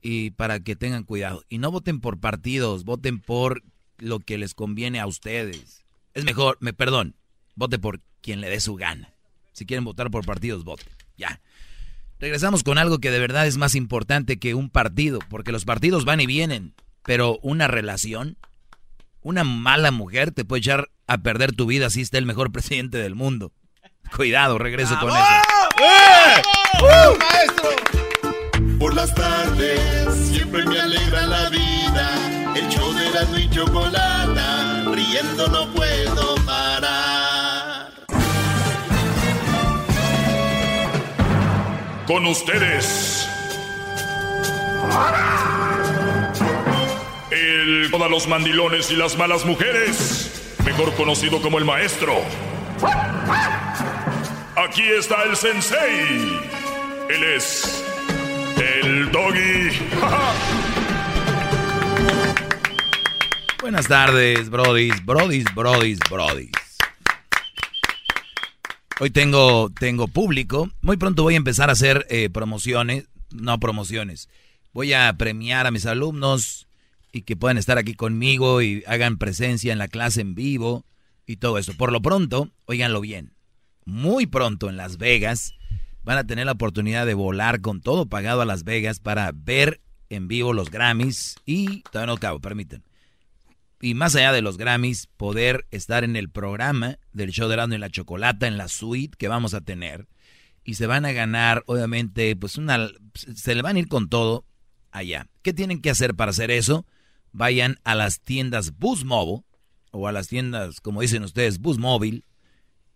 y 0.00 0.30
para 0.30 0.60
que 0.60 0.76
tengan 0.76 1.04
cuidado. 1.04 1.44
Y 1.48 1.58
no 1.58 1.70
voten 1.70 2.00
por 2.00 2.20
partidos, 2.20 2.84
voten 2.84 3.20
por 3.20 3.62
lo 3.98 4.20
que 4.20 4.38
les 4.38 4.54
conviene 4.54 5.00
a 5.00 5.06
ustedes. 5.06 5.84
Es 6.14 6.24
mejor, 6.24 6.56
me 6.60 6.72
perdón, 6.72 7.16
vote 7.54 7.78
por 7.78 8.00
quien 8.20 8.40
le 8.40 8.48
dé 8.48 8.60
su 8.60 8.76
gana. 8.76 9.12
Si 9.52 9.66
quieren 9.66 9.84
votar 9.84 10.10
por 10.10 10.24
partidos, 10.24 10.64
voten. 10.64 10.88
Ya. 11.16 11.40
Regresamos 12.20 12.62
con 12.62 12.76
algo 12.76 12.98
que 12.98 13.10
de 13.10 13.18
verdad 13.18 13.46
es 13.46 13.56
más 13.56 13.74
importante 13.74 14.38
que 14.38 14.54
un 14.54 14.68
partido, 14.68 15.20
porque 15.30 15.52
los 15.52 15.64
partidos 15.64 16.04
van 16.04 16.20
y 16.20 16.26
vienen, 16.26 16.74
pero 17.02 17.38
una 17.42 17.66
relación, 17.66 18.36
una 19.22 19.42
mala 19.42 19.90
mujer 19.90 20.30
te 20.30 20.44
puede 20.44 20.60
echar 20.60 20.90
a 21.06 21.16
perder 21.22 21.52
tu 21.52 21.64
vida 21.64 21.88
si 21.88 22.02
está 22.02 22.18
el 22.18 22.26
mejor 22.26 22.52
presidente 22.52 22.98
del 22.98 23.14
mundo. 23.14 23.52
Cuidado, 24.14 24.58
regreso 24.58 24.98
con 25.00 25.08
eso. 25.08 25.24
Por 28.78 28.94
las 28.94 29.14
tardes 29.14 30.14
siempre 30.14 30.66
me 30.66 30.78
alegra 30.78 31.26
la 31.26 31.48
vida. 31.48 32.52
El 32.54 32.68
show 32.68 32.92
de 32.92 33.10
la 33.10 33.40
y 33.40 33.48
chocolata, 33.48 34.84
riendo 34.92 35.48
no 35.48 35.72
puedo 35.72 36.39
Con 42.10 42.26
ustedes. 42.26 43.28
El 47.30 47.88
todos 47.92 48.10
los 48.10 48.26
mandilones 48.26 48.90
y 48.90 48.96
las 48.96 49.16
malas 49.16 49.44
mujeres, 49.46 50.58
mejor 50.64 50.92
conocido 50.94 51.40
como 51.40 51.58
el 51.58 51.64
maestro. 51.64 52.14
Aquí 54.56 54.82
está 54.98 55.22
el 55.22 55.36
sensei. 55.36 56.40
Él 57.10 57.22
es 57.36 57.84
el 58.56 59.12
doggy. 59.12 59.70
Buenas 63.60 63.86
tardes, 63.86 64.50
brodis, 64.50 65.04
brodis, 65.04 65.44
brodis, 65.54 66.00
brodis. 66.10 66.69
Hoy 69.02 69.08
tengo, 69.08 69.70
tengo 69.70 70.08
público. 70.08 70.68
Muy 70.82 70.98
pronto 70.98 71.22
voy 71.22 71.32
a 71.32 71.38
empezar 71.38 71.70
a 71.70 71.72
hacer 71.72 72.06
eh, 72.10 72.28
promociones, 72.28 73.08
no 73.30 73.58
promociones. 73.58 74.28
Voy 74.74 74.92
a 74.92 75.10
premiar 75.14 75.66
a 75.66 75.70
mis 75.70 75.86
alumnos 75.86 76.68
y 77.10 77.22
que 77.22 77.34
puedan 77.34 77.56
estar 77.56 77.78
aquí 77.78 77.94
conmigo 77.94 78.60
y 78.60 78.84
hagan 78.86 79.16
presencia 79.16 79.72
en 79.72 79.78
la 79.78 79.88
clase 79.88 80.20
en 80.20 80.34
vivo 80.34 80.84
y 81.24 81.36
todo 81.36 81.56
eso. 81.56 81.72
Por 81.78 81.92
lo 81.92 82.02
pronto, 82.02 82.50
óiganlo 82.66 83.00
bien. 83.00 83.32
Muy 83.86 84.26
pronto 84.26 84.68
en 84.68 84.76
Las 84.76 84.98
Vegas 84.98 85.54
van 86.04 86.18
a 86.18 86.24
tener 86.24 86.44
la 86.44 86.52
oportunidad 86.52 87.06
de 87.06 87.14
volar 87.14 87.62
con 87.62 87.80
todo 87.80 88.04
pagado 88.04 88.42
a 88.42 88.44
Las 88.44 88.64
Vegas 88.64 89.00
para 89.00 89.32
ver 89.34 89.80
en 90.10 90.28
vivo 90.28 90.52
los 90.52 90.70
Grammys 90.70 91.36
y 91.46 91.80
todavía 91.84 92.08
no 92.08 92.12
acabo, 92.18 92.38
permítanme 92.38 92.89
y 93.80 93.94
más 93.94 94.14
allá 94.14 94.32
de 94.32 94.42
los 94.42 94.58
Grammys, 94.58 95.06
poder 95.16 95.66
estar 95.70 96.04
en 96.04 96.14
el 96.16 96.28
programa 96.28 96.98
del 97.12 97.30
show 97.30 97.48
de 97.48 97.54
Erasmo 97.54 97.74
y 97.74 97.78
la 97.78 97.88
Chocolata, 97.88 98.46
en 98.46 98.58
la 98.58 98.68
suite 98.68 99.16
que 99.16 99.28
vamos 99.28 99.54
a 99.54 99.62
tener. 99.62 100.06
Y 100.64 100.74
se 100.74 100.86
van 100.86 101.06
a 101.06 101.12
ganar, 101.12 101.62
obviamente, 101.66 102.36
pues 102.36 102.58
una... 102.58 102.90
Se 103.14 103.54
le 103.54 103.62
van 103.62 103.76
a 103.76 103.78
ir 103.78 103.88
con 103.88 104.10
todo 104.10 104.44
allá. 104.90 105.28
¿Qué 105.42 105.54
tienen 105.54 105.80
que 105.80 105.88
hacer 105.88 106.14
para 106.14 106.30
hacer 106.30 106.50
eso? 106.50 106.86
Vayan 107.32 107.78
a 107.84 107.94
las 107.94 108.20
tiendas 108.20 108.76
Bus 108.76 109.04
Mobile, 109.04 109.44
o 109.92 110.06
a 110.06 110.12
las 110.12 110.28
tiendas, 110.28 110.80
como 110.80 111.00
dicen 111.00 111.22
ustedes, 111.22 111.58
Bus 111.58 111.78
Móvil. 111.78 112.24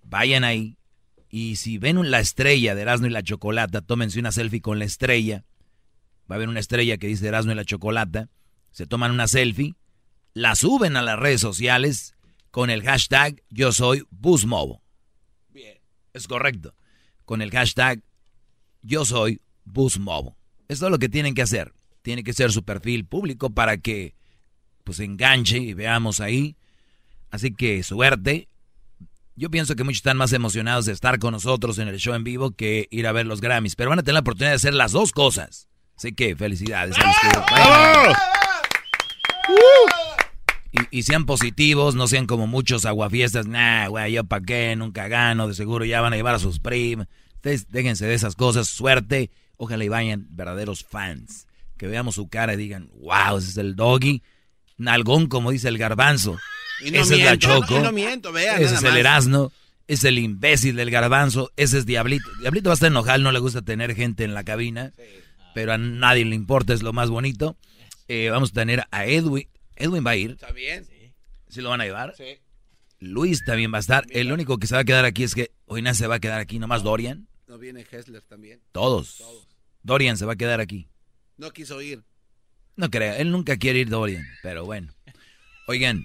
Vayan 0.03 0.45
ahí. 0.45 0.77
Y 1.31 1.57
si 1.57 1.79
ven 1.79 2.11
la 2.11 2.21
estrella 2.21 2.75
de 2.75 2.83
Erasmo 2.83 3.07
y 3.07 3.11
la 3.11 3.23
Chocolata, 3.23 3.81
tómense 3.81 4.21
una 4.21 4.33
selfie 4.33 4.61
con 4.61 4.79
la 4.79 4.85
estrella. 4.85 5.45
Va 6.31 6.35
a 6.35 6.37
haber 6.37 6.49
una 6.49 6.61
estrella 6.61 6.99
que 6.99 7.07
dice 7.07 7.27
Erasmo 7.27 7.53
y 7.53 7.55
la 7.55 7.65
Chocolata. 7.65 8.29
Se 8.71 8.87
toman 8.87 9.11
una 9.11 9.27
selfie 9.27 9.75
la 10.35 10.57
suben 10.57 10.97
a 10.97 11.03
las 11.03 11.19
redes 11.19 11.41
sociales 11.41 12.15
con 12.51 12.69
el 12.69 12.83
hashtag 12.83 13.43
yo 13.51 13.73
soy. 13.73 14.07
Bien. 15.49 15.79
Es 16.13 16.29
correcto. 16.29 16.75
Con 17.25 17.41
el 17.41 17.51
hashtag 17.51 18.03
yo 18.83 19.05
soy 19.05 19.41
Busmovo. 19.65 20.37
Esto 20.69 20.87
es 20.87 20.91
lo 20.91 20.99
que 20.99 21.09
tienen 21.09 21.35
que 21.35 21.43
hacer. 21.43 21.73
Tiene 22.03 22.23
que 22.23 22.33
ser 22.33 22.53
su 22.53 22.65
perfil 22.65 23.07
público 23.07 23.51
para 23.51 23.79
que 23.79 24.15
pues 24.83 25.01
enganche 25.01 25.59
y 25.59 25.73
veamos 25.73 26.21
ahí. 26.21 26.57
Así 27.31 27.55
que 27.55 27.83
suerte. 27.83 28.49
Yo 29.37 29.51
pienso 29.51 29.75
que 29.75 29.83
muchos 29.83 29.99
están 29.99 30.17
más 30.17 30.33
emocionados 30.33 30.87
de 30.87 30.93
estar 30.93 31.19
con 31.19 31.33
nosotros 31.33 31.79
en 31.79 31.89
el 31.89 31.99
show 31.99 32.15
en 32.15 32.23
vivo 32.23 32.53
que 32.53 32.87
ir 32.91 33.07
a 33.07 33.13
ver 33.13 33.27
los 33.27 33.41
Grammys. 33.41 33.75
Pero 33.75 33.91
van 33.91 33.99
a 33.99 34.03
tener 34.03 34.15
la 34.15 34.21
oportunidad 34.21 34.51
de 34.53 34.57
hacer 34.57 34.75
las 34.75 34.93
dos 34.93 35.13
cosas. 35.13 35.69
Así 35.97 36.13
que 36.13 36.37
felicidades 36.37 36.97
a 36.99 37.07
los 37.07 37.17
que. 37.17 37.29
Y, 40.75 40.99
y 40.99 41.03
sean 41.05 41.25
positivos, 41.25 41.95
no 41.95 42.09
sean 42.09 42.27
como 42.27 42.47
muchos 42.47 42.85
aguafiestas. 42.85 43.47
Nah, 43.47 43.87
güey, 43.89 44.13
yo 44.13 44.25
pa' 44.25 44.41
qué, 44.41 44.75
nunca 44.77 45.09
gano, 45.09 45.47
de 45.49 45.55
seguro 45.55 45.85
ya 45.85 46.01
van 46.01 46.13
a 46.13 46.17
llevar 46.17 46.35
a 46.35 46.41
sus 46.41 46.59
primas. 46.59 47.07
Ustedes 47.37 47.71
déjense 47.71 48.07
de 48.07 48.15
esas 48.15 48.35
cosas, 48.35 48.69
suerte. 48.69 49.31
Ojalá 49.57 49.85
y 49.85 49.89
vayan 49.89 50.27
verdaderos 50.31 50.85
fans. 50.85 51.47
Que 51.77 51.87
veamos 51.87 52.17
su 52.17 52.29
cara 52.29 52.55
y 52.55 52.57
digan, 52.57 52.91
wow, 53.01 53.39
ese 53.39 53.51
es 53.51 53.57
el 53.57 53.77
doggy. 53.77 54.23
Nalgón, 54.77 55.29
como 55.29 55.51
dice 55.51 55.69
el 55.69 55.79
garbanzo. 55.79 56.33
No 56.33 56.89
ese 56.89 56.99
es 57.01 57.11
la 57.11 57.17
miento, 57.17 57.47
Choco. 57.47 57.81
no 57.81 57.93
miento, 57.93 58.33
vean, 58.33 58.61
Ese 58.61 58.75
es 58.75 58.83
el. 58.83 58.97
Erasno. 58.97 59.53
Es 59.87 60.03
el 60.05 60.19
imbécil 60.19 60.77
del 60.77 60.91
garbanzo. 60.91 61.53
Ese 61.57 61.79
es 61.79 61.87
Diablito. 61.87 62.29
Diablito 62.41 62.71
va 62.71 62.73
a 62.73 62.75
estar 62.75 62.91
enojado, 62.91 63.19
no 63.19 63.33
le 63.33 63.39
gusta 63.39 63.63
tener 63.63 63.95
gente 63.95 64.25
en 64.25 64.35
la 64.35 64.43
cabina. 64.43 64.93
Pero 65.55 65.73
a 65.75 65.79
nadie 65.79 66.25
le 66.25 66.35
importa, 66.35 66.73
es 66.73 66.83
lo 66.83 66.93
más 66.93 67.11
bonito. 67.11 67.57
Eh, 68.09 68.31
vamos 68.31 68.51
a 68.51 68.55
tener 68.55 68.87
a 68.91 69.05
Edwin. 69.05 69.47
Edwin 69.77 70.05
va 70.07 70.11
a 70.11 70.17
ir. 70.17 70.33
¿Está 70.33 70.53
bien? 70.53 70.87
¿Sí 71.49 71.61
lo 71.61 71.71
van 71.71 71.81
a 71.81 71.85
llevar? 71.85 72.15
Sí. 72.17 72.39
Luis 73.01 73.45
también 73.45 73.73
va 73.73 73.79
a 73.79 73.81
estar. 73.81 74.07
El 74.11 74.33
único 74.33 74.59
que 74.59 74.67
se 74.67 74.75
va 74.75 74.81
a 74.81 74.85
quedar 74.85 75.05
aquí 75.05 75.25
es 75.25 75.35
que 75.35 75.53
hoy 75.67 75.83
nadie 75.83 75.99
se 75.99 76.07
va 76.07 76.17
a 76.17 76.21
quedar 76.21 76.41
aquí, 76.41 76.59
nomás 76.59 76.83
Dorian. 76.83 77.29
No 77.47 77.59
viene 77.59 77.87
Hessler 77.89 78.23
también. 78.23 78.61
Todos. 78.73 79.23
Dorian 79.83 80.17
se 80.17 80.25
va 80.25 80.33
a 80.33 80.37
quedar 80.37 80.61
aquí. 80.61 80.89
No 81.37 81.51
quiso 81.51 81.81
ir. 81.83 82.03
No 82.77 82.91
creo, 82.91 83.15
él 83.15 83.31
nunca 83.31 83.57
quiere 83.57 83.81
ir 83.81 83.89
Dorian, 83.89 84.27
pero 84.43 84.65
bueno. 84.65 84.93
Oigan, 85.69 86.05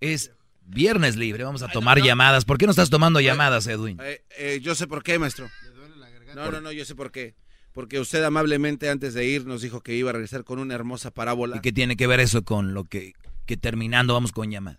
es 0.00 0.32
viernes 0.60 1.16
libre, 1.16 1.44
vamos 1.44 1.62
a 1.62 1.68
tomar 1.68 2.00
llamadas. 2.00 2.44
¿Por 2.44 2.58
qué 2.58 2.66
no 2.66 2.70
estás 2.70 2.90
tomando 2.90 3.20
llamadas, 3.20 3.66
Edwin? 3.66 3.98
Eh, 4.00 4.24
eh, 4.38 4.60
yo 4.62 4.74
sé 4.74 4.86
por 4.86 5.02
qué, 5.02 5.18
maestro. 5.18 5.48
No, 6.34 6.50
no, 6.50 6.60
no, 6.60 6.72
yo 6.72 6.84
sé 6.84 6.94
por 6.94 7.10
qué. 7.10 7.34
Porque 7.72 7.98
usted 8.00 8.22
amablemente 8.22 8.90
antes 8.90 9.14
de 9.14 9.24
ir 9.26 9.46
nos 9.46 9.62
dijo 9.62 9.80
que 9.80 9.94
iba 9.94 10.10
a 10.10 10.12
regresar 10.12 10.44
con 10.44 10.58
una 10.58 10.74
hermosa 10.74 11.10
parábola. 11.10 11.56
¿Y 11.56 11.60
qué 11.60 11.72
tiene 11.72 11.96
que 11.96 12.06
ver 12.06 12.20
eso 12.20 12.42
con 12.44 12.74
lo 12.74 12.84
que, 12.84 13.14
que 13.46 13.56
terminando 13.56 14.12
vamos 14.14 14.32
con 14.32 14.50
llamadas? 14.50 14.78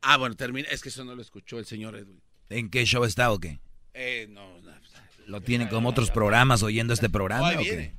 Ah, 0.00 0.16
bueno, 0.16 0.34
termina. 0.34 0.68
Es 0.70 0.82
que 0.82 0.88
eso 0.88 1.04
no 1.04 1.14
lo 1.14 1.22
escuchó 1.22 1.58
el 1.58 1.66
señor 1.66 1.96
Edwin. 1.96 2.20
¿En 2.50 2.70
qué 2.70 2.84
show 2.86 3.04
está 3.04 3.30
o 3.32 3.38
qué? 3.38 3.58
Eh, 3.94 4.26
no, 4.30 4.58
no. 4.62 4.72
¿Lo 5.26 5.40
tienen 5.40 5.68
como 5.68 5.88
otros 5.88 6.10
programas 6.10 6.62
oyendo 6.62 6.92
este 6.92 7.08
programa 7.08 7.48
o 7.52 7.58
qué? 7.62 7.94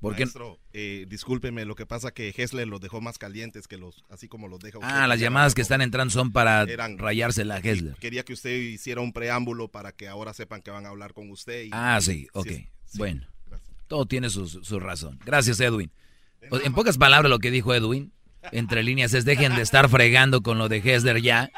¿Por 0.00 0.16
qué? 0.16 0.24
Maestro, 0.24 0.58
eh, 0.72 1.06
discúlpeme, 1.08 1.64
lo 1.64 1.76
que 1.76 1.86
pasa 1.86 2.10
que 2.12 2.34
Hessler 2.36 2.66
los 2.66 2.80
dejó 2.80 3.00
más 3.00 3.18
calientes 3.18 3.68
que 3.68 3.76
los, 3.76 4.04
así 4.10 4.26
como 4.28 4.48
los 4.48 4.58
deja 4.58 4.78
usted. 4.78 4.90
Ah, 4.90 5.06
las 5.06 5.20
llamadas 5.20 5.54
que 5.54 5.62
están 5.62 5.80
entrando 5.80 6.12
son 6.12 6.32
para 6.32 6.62
eran- 6.62 6.98
rayársela 6.98 7.56
a 7.56 7.58
Hessler. 7.58 7.94
Quería 7.96 8.24
que 8.24 8.32
usted 8.32 8.50
hiciera 8.56 9.00
un 9.00 9.12
preámbulo 9.12 9.68
para 9.68 9.92
que 9.92 10.08
ahora 10.08 10.34
sepan 10.34 10.60
que 10.62 10.70
van 10.72 10.86
a 10.86 10.88
hablar 10.88 11.12
con 11.12 11.30
usted. 11.30 11.64
y- 11.64 11.70
Ah, 11.72 12.00
sí, 12.02 12.26
ok. 12.32 12.48
Bueno, 12.94 13.26
todo 13.88 14.06
tiene 14.06 14.30
su, 14.30 14.46
su 14.48 14.80
razón. 14.80 15.18
Gracias, 15.24 15.60
Edwin. 15.60 15.90
O- 16.50 16.58
en 16.60 16.72
pocas 16.74 16.98
palabras, 16.98 17.30
lo 17.30 17.38
que 17.38 17.50
dijo 17.50 17.74
Edwin, 17.74 18.12
entre 18.50 18.82
líneas, 18.82 19.14
es 19.14 19.24
dejen 19.24 19.54
de 19.54 19.62
estar 19.62 19.88
fregando 19.88 20.42
con 20.42 20.58
lo 20.58 20.68
de 20.68 20.78
Hessler 20.78 21.20
ya 21.22 21.50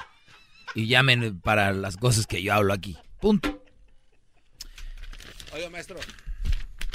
y 0.75 0.87
llamen 0.87 1.41
para 1.41 1.73
las 1.73 1.97
cosas 1.97 2.27
que 2.27 2.43
yo 2.43 2.53
hablo 2.55 2.73
aquí. 2.75 2.97
Punto. 3.21 3.63
Oiga, 5.53 5.71
maestro, 5.71 5.97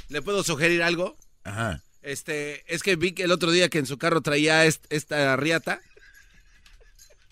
¿le 0.10 0.22
puedo 0.22 0.44
sugerir 0.44 0.84
algo? 0.84 1.18
Ajá. 1.44 1.82
Este, 2.02 2.64
es 2.74 2.84
que 2.84 2.96
vi 2.96 3.14
que 3.14 3.24
el 3.24 3.32
otro 3.32 3.52
día 3.52 3.70
que 3.70 3.80
en 3.80 3.86
su 3.86 3.98
carro 3.98 4.22
traía 4.22 4.66
est- 4.66 4.86
esta 4.90 5.36
riata 5.38 5.82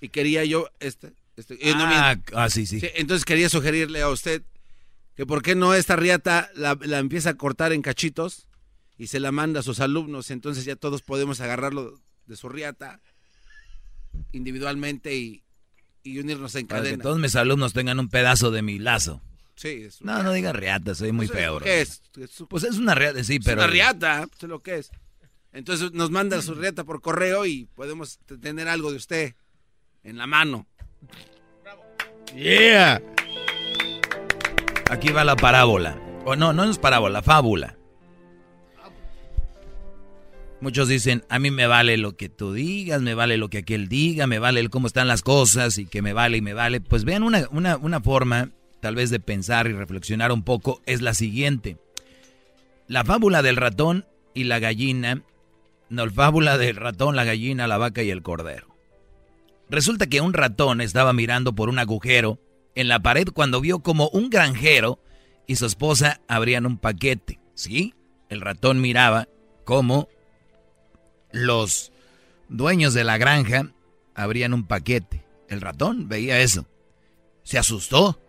y 0.01 0.09
quería 0.09 0.43
yo 0.45 0.69
este, 0.79 1.13
este 1.35 1.55
no, 1.73 1.83
Ah, 1.85 2.15
ah, 2.33 2.49
sí, 2.49 2.65
sí. 2.65 2.81
Entonces 2.95 3.25
quería 3.25 3.49
sugerirle 3.49 4.01
a 4.01 4.09
usted 4.09 4.41
que 5.17 5.25
por 5.25 5.41
qué 5.41 5.55
no 5.55 5.73
esta 5.73 5.97
riata 5.97 6.49
la, 6.55 6.77
la 6.81 6.99
empieza 6.99 7.31
a 7.31 7.33
cortar 7.37 7.73
en 7.73 7.81
cachitos 7.81 8.47
y 8.97 9.07
se 9.07 9.19
la 9.19 9.31
manda 9.33 9.59
a 9.59 9.63
sus 9.63 9.79
alumnos, 9.81 10.31
entonces 10.31 10.63
ya 10.63 10.75
todos 10.77 11.01
podemos 11.01 11.41
agarrarlo 11.41 11.99
de 12.27 12.35
su 12.37 12.47
riata 12.47 13.01
individualmente 14.31 15.15
y, 15.15 15.43
y 16.03 16.19
unirnos 16.19 16.55
en 16.55 16.67
Para 16.67 16.81
que 16.81 16.87
cadena. 16.89 17.03
todos 17.03 17.19
mis 17.19 17.35
alumnos 17.35 17.73
tengan 17.73 17.99
un 17.99 18.09
pedazo 18.09 18.51
de 18.51 18.61
mi 18.61 18.79
lazo. 18.79 19.21
Sí, 19.55 19.69
es 19.87 20.01
No, 20.01 20.21
no 20.23 20.31
diga 20.33 20.53
riata, 20.53 20.93
soy 20.93 21.11
muy 21.11 21.27
Pues 21.27 21.37
es 21.39 21.43
feo. 21.43 21.51
lo 21.53 21.55
bro. 21.57 21.65
que 21.65 21.81
es. 21.81 22.01
Pues 22.49 22.63
es 22.63 22.77
una 22.77 22.93
riata, 22.95 23.23
sí, 23.23 23.39
pero... 23.39 23.61
Es 23.61 23.65
una 23.65 23.73
riata, 23.73 24.27
pues 24.29 24.43
es 24.43 24.49
lo 24.49 24.59
que 24.61 24.75
es. 24.77 24.91
Entonces 25.51 25.91
nos 25.93 26.11
manda 26.11 26.41
su 26.43 26.53
riata 26.53 26.83
por 26.83 27.01
correo 27.01 27.45
y 27.45 27.65
podemos 27.73 28.19
tener 28.41 28.67
algo 28.67 28.91
de 28.91 28.97
usted 28.97 29.35
en 30.03 30.17
la 30.17 30.27
mano. 30.27 30.67
Yeah. 32.35 33.01
Aquí 34.89 35.09
va 35.09 35.23
la 35.23 35.35
parábola. 35.35 35.99
O 36.25 36.35
no, 36.35 36.53
no 36.53 36.63
es 36.63 36.77
parábola, 36.77 37.21
fábula. 37.21 37.75
Muchos 40.59 40.87
dicen, 40.87 41.23
a 41.29 41.39
mí 41.39 41.51
me 41.51 41.67
vale 41.67 41.97
lo 41.97 42.15
que 42.15 42.29
tú 42.29 42.53
digas, 42.53 43.01
me 43.01 43.13
vale 43.13 43.37
lo 43.37 43.49
que 43.49 43.59
aquel 43.59 43.89
diga, 43.89 44.25
me 44.27 44.39
vale 44.39 44.59
el 44.59 44.69
cómo 44.69 44.87
están 44.87 45.07
las 45.07 45.21
cosas 45.21 45.77
y 45.77 45.85
que 45.85 46.01
me 46.01 46.13
vale 46.13 46.37
y 46.37 46.41
me 46.41 46.53
vale. 46.53 46.81
Pues 46.81 47.03
vean 47.03 47.23
una, 47.23 47.47
una, 47.51 47.77
una 47.77 48.01
forma 48.01 48.49
tal 48.79 48.95
vez 48.95 49.09
de 49.09 49.19
pensar 49.19 49.67
y 49.67 49.73
reflexionar 49.73 50.31
un 50.31 50.43
poco 50.43 50.81
es 50.85 51.01
la 51.01 51.13
siguiente. 51.13 51.77
La 52.87 53.03
fábula 53.03 53.41
del 53.41 53.57
ratón 53.57 54.05
y 54.33 54.45
la 54.45 54.59
gallina, 54.59 55.21
no, 55.89 56.05
la 56.05 56.11
fábula 56.11 56.57
del 56.57 56.77
ratón, 56.77 57.15
la 57.15 57.25
gallina, 57.25 57.67
la 57.67 57.77
vaca 57.77 58.01
y 58.01 58.09
el 58.09 58.23
cordero. 58.23 58.67
Resulta 59.69 60.07
que 60.07 60.21
un 60.21 60.33
ratón 60.33 60.79
estaba 60.81 61.11
mirando 61.13 61.53
por 61.53 61.69
un 61.69 61.77
agujero 61.77 62.39
en 62.77 62.87
la 62.87 62.99
pared 62.99 63.27
cuando 63.33 63.59
vio 63.59 63.79
como 63.79 64.07
un 64.09 64.29
granjero 64.29 64.99
y 65.47 65.55
su 65.55 65.65
esposa 65.65 66.21
abrían 66.27 66.67
un 66.67 66.77
paquete. 66.77 67.39
¿Sí? 67.55 67.95
El 68.29 68.41
ratón 68.41 68.81
miraba 68.81 69.27
cómo 69.63 70.07
los 71.31 71.91
dueños 72.49 72.93
de 72.93 73.03
la 73.03 73.17
granja 73.17 73.71
abrían 74.13 74.53
un 74.53 74.63
paquete. 74.63 75.25
El 75.49 75.61
ratón 75.61 76.07
veía 76.07 76.39
eso. 76.39 76.67
Se 77.43 77.57
asustó. 77.57 78.19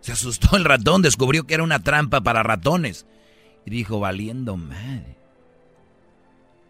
Se 0.00 0.12
asustó 0.12 0.56
el 0.56 0.64
ratón, 0.64 1.02
descubrió 1.02 1.44
que 1.44 1.54
era 1.54 1.64
una 1.64 1.82
trampa 1.82 2.20
para 2.20 2.44
ratones. 2.44 3.06
Y 3.64 3.70
dijo, 3.70 3.98
valiendo 3.98 4.56
madre. 4.56 5.16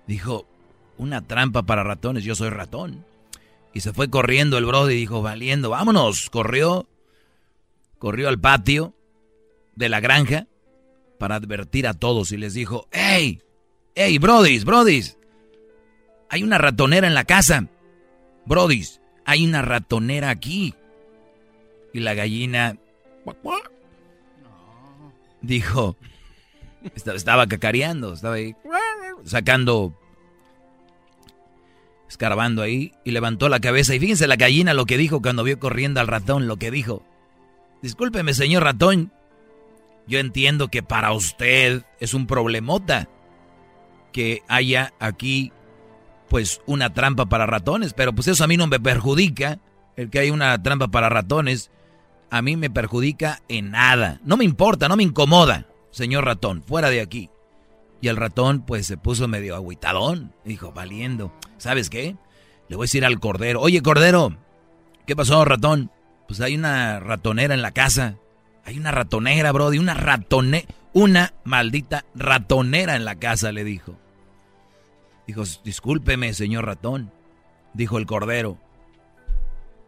Dijo, 0.06 0.46
una 0.96 1.20
trampa 1.20 1.64
para 1.64 1.84
ratones, 1.84 2.24
yo 2.24 2.34
soy 2.34 2.48
ratón. 2.48 3.04
Y 3.74 3.80
se 3.80 3.92
fue 3.92 4.08
corriendo 4.08 4.56
el 4.56 4.64
brody 4.64 4.94
y 4.94 4.98
dijo, 5.00 5.20
valiendo, 5.20 5.68
vámonos. 5.68 6.30
Corrió, 6.30 6.86
corrió 8.06 8.28
al 8.28 8.38
patio 8.38 8.94
de 9.74 9.88
la 9.88 9.98
granja 9.98 10.46
para 11.18 11.34
advertir 11.34 11.88
a 11.88 11.94
todos 11.94 12.30
y 12.30 12.36
les 12.36 12.54
dijo, 12.54 12.86
¡Ey! 12.92 13.42
¡Ey, 13.96 14.18
brodis, 14.18 14.64
brodis! 14.64 15.18
Hay 16.28 16.44
una 16.44 16.56
ratonera 16.56 17.08
en 17.08 17.14
la 17.14 17.24
casa. 17.24 17.66
Brodis, 18.44 19.00
hay 19.24 19.44
una 19.44 19.60
ratonera 19.60 20.30
aquí. 20.30 20.72
Y 21.92 21.98
la 21.98 22.14
gallina 22.14 22.76
dijo, 25.42 25.96
esta- 26.94 27.12
estaba 27.14 27.48
cacareando, 27.48 28.12
estaba 28.12 28.36
ahí 28.36 28.54
sacando, 29.24 29.98
escarbando 32.08 32.62
ahí 32.62 32.92
y 33.04 33.10
levantó 33.10 33.48
la 33.48 33.58
cabeza. 33.58 33.96
Y 33.96 33.98
fíjense 33.98 34.28
la 34.28 34.36
gallina 34.36 34.74
lo 34.74 34.86
que 34.86 34.96
dijo 34.96 35.20
cuando 35.20 35.42
vio 35.42 35.58
corriendo 35.58 35.98
al 35.98 36.06
ratón, 36.06 36.46
lo 36.46 36.56
que 36.56 36.70
dijo. 36.70 37.02
Discúlpeme, 37.82 38.34
señor 38.34 38.64
ratón. 38.64 39.12
Yo 40.06 40.18
entiendo 40.18 40.68
que 40.68 40.82
para 40.82 41.12
usted 41.12 41.84
es 42.00 42.14
un 42.14 42.26
problemota 42.26 43.08
que 44.12 44.42
haya 44.48 44.94
aquí 44.98 45.52
pues 46.28 46.60
una 46.66 46.92
trampa 46.92 47.26
para 47.26 47.46
ratones, 47.46 47.92
pero 47.92 48.12
pues 48.12 48.28
eso 48.28 48.44
a 48.44 48.46
mí 48.46 48.56
no 48.56 48.66
me 48.66 48.80
perjudica, 48.80 49.58
el 49.96 50.10
que 50.10 50.20
haya 50.20 50.32
una 50.32 50.60
trampa 50.62 50.88
para 50.88 51.08
ratones, 51.08 51.70
a 52.30 52.42
mí 52.42 52.56
me 52.56 52.70
perjudica 52.70 53.42
en 53.48 53.70
nada, 53.70 54.20
no 54.24 54.36
me 54.36 54.44
importa, 54.44 54.88
no 54.88 54.96
me 54.96 55.02
incomoda, 55.02 55.66
señor 55.90 56.24
ratón, 56.24 56.62
fuera 56.62 56.90
de 56.90 57.00
aquí. 57.00 57.30
Y 58.00 58.08
el 58.08 58.16
ratón 58.16 58.62
pues 58.66 58.86
se 58.86 58.96
puso 58.96 59.28
medio 59.28 59.54
agüitadón, 59.54 60.34
dijo, 60.44 60.72
valiendo, 60.72 61.32
¿sabes 61.56 61.88
qué? 61.88 62.16
Le 62.68 62.76
voy 62.76 62.84
a 62.84 62.88
decir 62.88 63.04
al 63.04 63.20
cordero, 63.20 63.60
oye 63.60 63.82
cordero, 63.82 64.36
¿qué 65.06 65.14
pasó 65.14 65.44
ratón? 65.44 65.90
Pues 66.26 66.40
hay 66.40 66.56
una 66.56 67.00
ratonera 67.00 67.54
en 67.54 67.62
la 67.62 67.72
casa, 67.72 68.16
hay 68.64 68.78
una 68.78 68.90
ratonera, 68.90 69.52
brody, 69.52 69.78
una 69.78 69.94
ratonera, 69.94 70.66
una 70.92 71.34
maldita 71.44 72.04
ratonera 72.14 72.96
en 72.96 73.04
la 73.04 73.16
casa, 73.16 73.52
le 73.52 73.64
dijo. 73.64 73.98
Dijo, 75.26 75.42
discúlpeme, 75.64 76.32
señor 76.34 76.66
ratón, 76.66 77.12
dijo 77.74 77.98
el 77.98 78.06
cordero. 78.06 78.58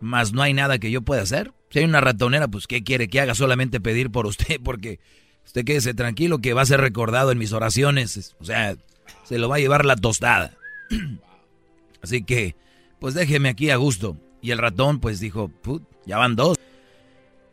Mas 0.01 0.33
no 0.33 0.43
hay 0.43 0.55
nada 0.55 0.79
que 0.79 0.91
yo 0.91 1.03
pueda 1.03 1.23
hacer. 1.23 1.53
Si 1.71 1.81
hay 1.81 1.85
una 1.85 2.01
ratonera, 2.01 2.49
pues 2.49 2.67
¿qué 2.67 2.83
quiere 2.85 3.09
que 3.09 3.21
haga? 3.21 3.35
Solamente 3.35 3.81
pedir 3.81 4.11
por 4.11 4.27
usted, 4.27 4.61
porque 4.65 5.01
usted 5.45 5.65
quédese 5.65 5.95
tranquilo 5.95 6.39
que 6.39 6.55
va 6.55 6.63
a 6.63 6.67
ser 6.67 6.81
recordado 6.81 7.33
en 7.33 7.39
mis 7.39 7.53
oraciones. 7.53 8.37
O 8.41 8.45
sea, 8.45 8.77
se 9.25 9.39
lo 9.39 9.49
va 9.49 9.57
a 9.57 9.61
llevar 9.61 9.85
la 9.85 9.97
tostada. 9.97 10.57
Así 12.03 12.23
que, 12.23 12.55
pues 13.01 13.15
déjeme 13.15 13.49
aquí 13.49 13.71
a 13.71 13.77
gusto. 13.77 14.17
Y 14.41 14.51
el 14.51 14.59
ratón, 14.59 15.01
pues 15.01 15.21
dijo, 15.21 15.49
put, 15.49 15.83
ya 16.07 16.19
van 16.19 16.37
dos. 16.37 16.57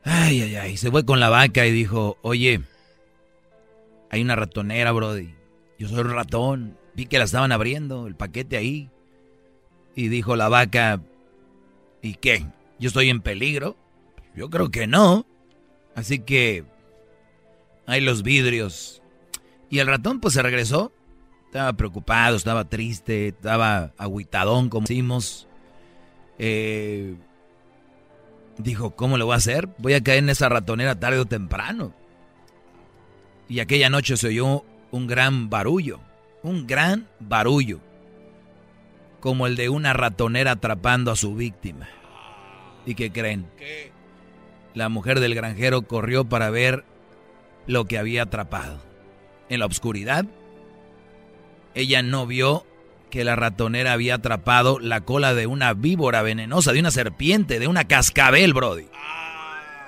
Ay, 0.03 0.41
ay, 0.41 0.55
ay. 0.55 0.77
Se 0.77 0.91
fue 0.91 1.05
con 1.05 1.19
la 1.19 1.29
vaca 1.29 1.65
y 1.65 1.71
dijo, 1.71 2.17
oye, 2.21 2.61
hay 4.09 4.21
una 4.21 4.35
ratonera, 4.35 4.91
Brody. 4.91 5.33
Yo 5.79 5.87
soy 5.87 5.99
un 5.99 6.11
ratón. 6.11 6.77
Vi 6.93 7.07
que 7.07 7.17
la 7.17 7.25
estaban 7.25 7.51
abriendo, 7.51 8.07
el 8.07 8.15
paquete 8.15 8.57
ahí. 8.57 8.89
Y 9.95 10.07
dijo 10.09 10.35
la 10.35 10.47
vaca, 10.47 11.01
¿y 12.01 12.15
qué? 12.15 12.45
¿Yo 12.79 12.87
estoy 12.87 13.09
en 13.09 13.21
peligro? 13.21 13.75
Yo 14.35 14.49
creo 14.49 14.69
que 14.69 14.87
no. 14.87 15.25
Así 15.95 16.19
que 16.19 16.65
hay 17.87 18.01
los 18.01 18.23
vidrios. 18.23 19.01
Y 19.69 19.79
el 19.79 19.87
ratón 19.87 20.19
pues 20.19 20.33
se 20.33 20.43
regresó. 20.43 20.91
Estaba 21.47 21.73
preocupado, 21.73 22.35
estaba 22.35 22.65
triste, 22.65 23.29
estaba 23.29 23.93
agüitadón, 23.97 24.69
como 24.69 24.85
decimos. 24.87 25.47
Eh, 26.37 27.15
dijo, 28.57 28.95
¿cómo 28.95 29.17
lo 29.17 29.25
voy 29.25 29.33
a 29.33 29.37
hacer? 29.37 29.69
Voy 29.77 29.93
a 29.93 30.01
caer 30.01 30.19
en 30.19 30.29
esa 30.29 30.49
ratonera 30.49 30.99
tarde 30.99 31.19
o 31.19 31.25
temprano. 31.25 31.93
Y 33.47 33.59
aquella 33.59 33.89
noche 33.89 34.17
se 34.17 34.27
oyó 34.27 34.63
un 34.91 35.07
gran 35.07 35.49
barullo, 35.49 35.99
un 36.41 36.65
gran 36.65 37.07
barullo, 37.19 37.79
como 39.19 39.47
el 39.47 39.55
de 39.55 39.69
una 39.69 39.93
ratonera 39.93 40.51
atrapando 40.51 41.11
a 41.11 41.15
su 41.15 41.35
víctima. 41.35 41.87
¿Y 42.85 42.95
qué 42.95 43.11
creen? 43.11 43.47
La 44.73 44.89
mujer 44.89 45.19
del 45.19 45.35
granjero 45.35 45.83
corrió 45.83 46.25
para 46.25 46.49
ver 46.49 46.83
lo 47.67 47.85
que 47.85 47.97
había 47.97 48.23
atrapado. 48.23 48.79
En 49.49 49.59
la 49.59 49.65
oscuridad, 49.65 50.25
ella 51.73 52.01
no 52.01 52.25
vio 52.25 52.65
que 53.09 53.23
la 53.23 53.35
ratonera 53.35 53.93
había 53.93 54.15
atrapado 54.15 54.79
la 54.79 55.01
cola 55.01 55.33
de 55.33 55.47
una 55.47 55.73
víbora 55.73 56.21
venenosa, 56.21 56.73
de 56.73 56.79
una 56.79 56.91
serpiente, 56.91 57.59
de 57.59 57.67
una 57.67 57.87
cascabel, 57.87 58.53
Brody. 58.53 58.87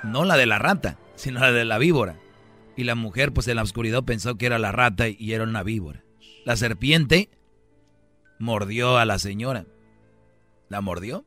No 0.03 0.25
la 0.25 0.37
de 0.37 0.45
la 0.45 0.59
rata, 0.59 0.97
sino 1.15 1.39
la 1.39 1.51
de 1.51 1.65
la 1.65 1.77
víbora. 1.77 2.15
Y 2.75 2.83
la 2.83 2.95
mujer, 2.95 3.33
pues 3.33 3.47
en 3.47 3.55
la 3.55 3.63
oscuridad 3.63 4.03
pensó 4.03 4.35
que 4.35 4.45
era 4.45 4.59
la 4.59 4.71
rata 4.71 5.07
y 5.09 5.33
era 5.33 5.43
una 5.43 5.63
víbora. 5.63 6.03
La 6.45 6.55
serpiente 6.55 7.29
mordió 8.39 8.97
a 8.97 9.05
la 9.05 9.19
señora. 9.19 9.65
¿La 10.69 10.81
mordió? 10.81 11.25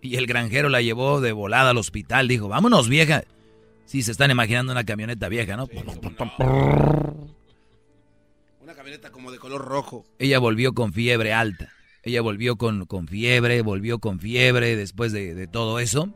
Y 0.00 0.16
el 0.16 0.26
granjero 0.26 0.68
la 0.68 0.80
llevó 0.80 1.20
de 1.20 1.32
volada 1.32 1.70
al 1.70 1.78
hospital. 1.78 2.28
Dijo, 2.28 2.48
vámonos, 2.48 2.88
vieja. 2.88 3.24
Sí, 3.84 4.02
se 4.02 4.12
están 4.12 4.30
imaginando 4.30 4.72
una 4.72 4.84
camioneta 4.84 5.28
vieja, 5.28 5.56
¿no? 5.56 5.68
Como 9.12 9.30
de 9.32 9.38
color 9.38 9.64
rojo. 9.64 10.04
Ella 10.18 10.38
volvió 10.38 10.72
con 10.72 10.92
fiebre 10.92 11.32
alta. 11.32 11.72
Ella 12.02 12.20
volvió 12.22 12.56
con, 12.56 12.86
con 12.86 13.08
fiebre, 13.08 13.62
volvió 13.62 13.98
con 13.98 14.20
fiebre 14.20 14.76
después 14.76 15.12
de, 15.12 15.34
de 15.34 15.46
todo 15.46 15.80
eso. 15.80 16.14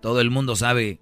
Todo 0.00 0.20
el 0.20 0.30
mundo 0.30 0.56
sabe 0.56 1.00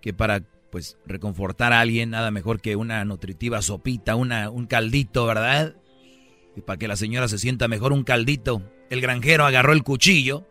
que 0.00 0.12
para 0.12 0.42
pues 0.70 0.98
reconfortar 1.06 1.72
a 1.72 1.80
alguien 1.80 2.10
nada 2.10 2.32
mejor 2.32 2.60
que 2.60 2.74
una 2.74 3.04
nutritiva 3.04 3.62
sopita, 3.62 4.16
una, 4.16 4.50
un 4.50 4.66
caldito, 4.66 5.24
¿verdad? 5.24 5.76
Y 6.56 6.62
para 6.62 6.78
que 6.78 6.88
la 6.88 6.96
señora 6.96 7.28
se 7.28 7.38
sienta 7.38 7.68
mejor, 7.68 7.92
un 7.92 8.02
caldito. 8.02 8.60
El 8.90 9.00
granjero 9.00 9.46
agarró 9.46 9.72
el 9.72 9.84
cuchillo 9.84 10.46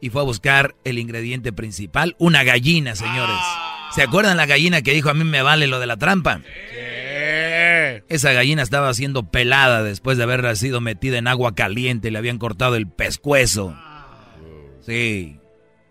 y 0.00 0.10
fue 0.10 0.22
a 0.22 0.24
buscar 0.24 0.74
el 0.84 0.98
ingrediente 0.98 1.52
principal, 1.52 2.16
una 2.18 2.42
gallina, 2.42 2.96
señores. 2.96 3.36
¿Se 3.94 4.02
acuerdan 4.02 4.36
la 4.36 4.46
gallina 4.46 4.82
que 4.82 4.92
dijo 4.92 5.08
a 5.08 5.14
mí 5.14 5.22
me 5.22 5.40
vale 5.40 5.68
lo 5.68 5.78
de 5.78 5.86
la 5.86 5.96
trampa? 5.96 6.42
Esa 8.08 8.32
gallina 8.32 8.62
estaba 8.62 8.92
siendo 8.94 9.30
pelada 9.30 9.82
después 9.82 10.18
de 10.18 10.24
haber 10.24 10.56
sido 10.56 10.80
metida 10.80 11.18
en 11.18 11.28
agua 11.28 11.54
caliente 11.54 12.08
y 12.08 12.10
le 12.10 12.18
habían 12.18 12.38
cortado 12.38 12.76
el 12.76 12.88
pescuezo. 12.88 13.76
Sí, 14.80 15.38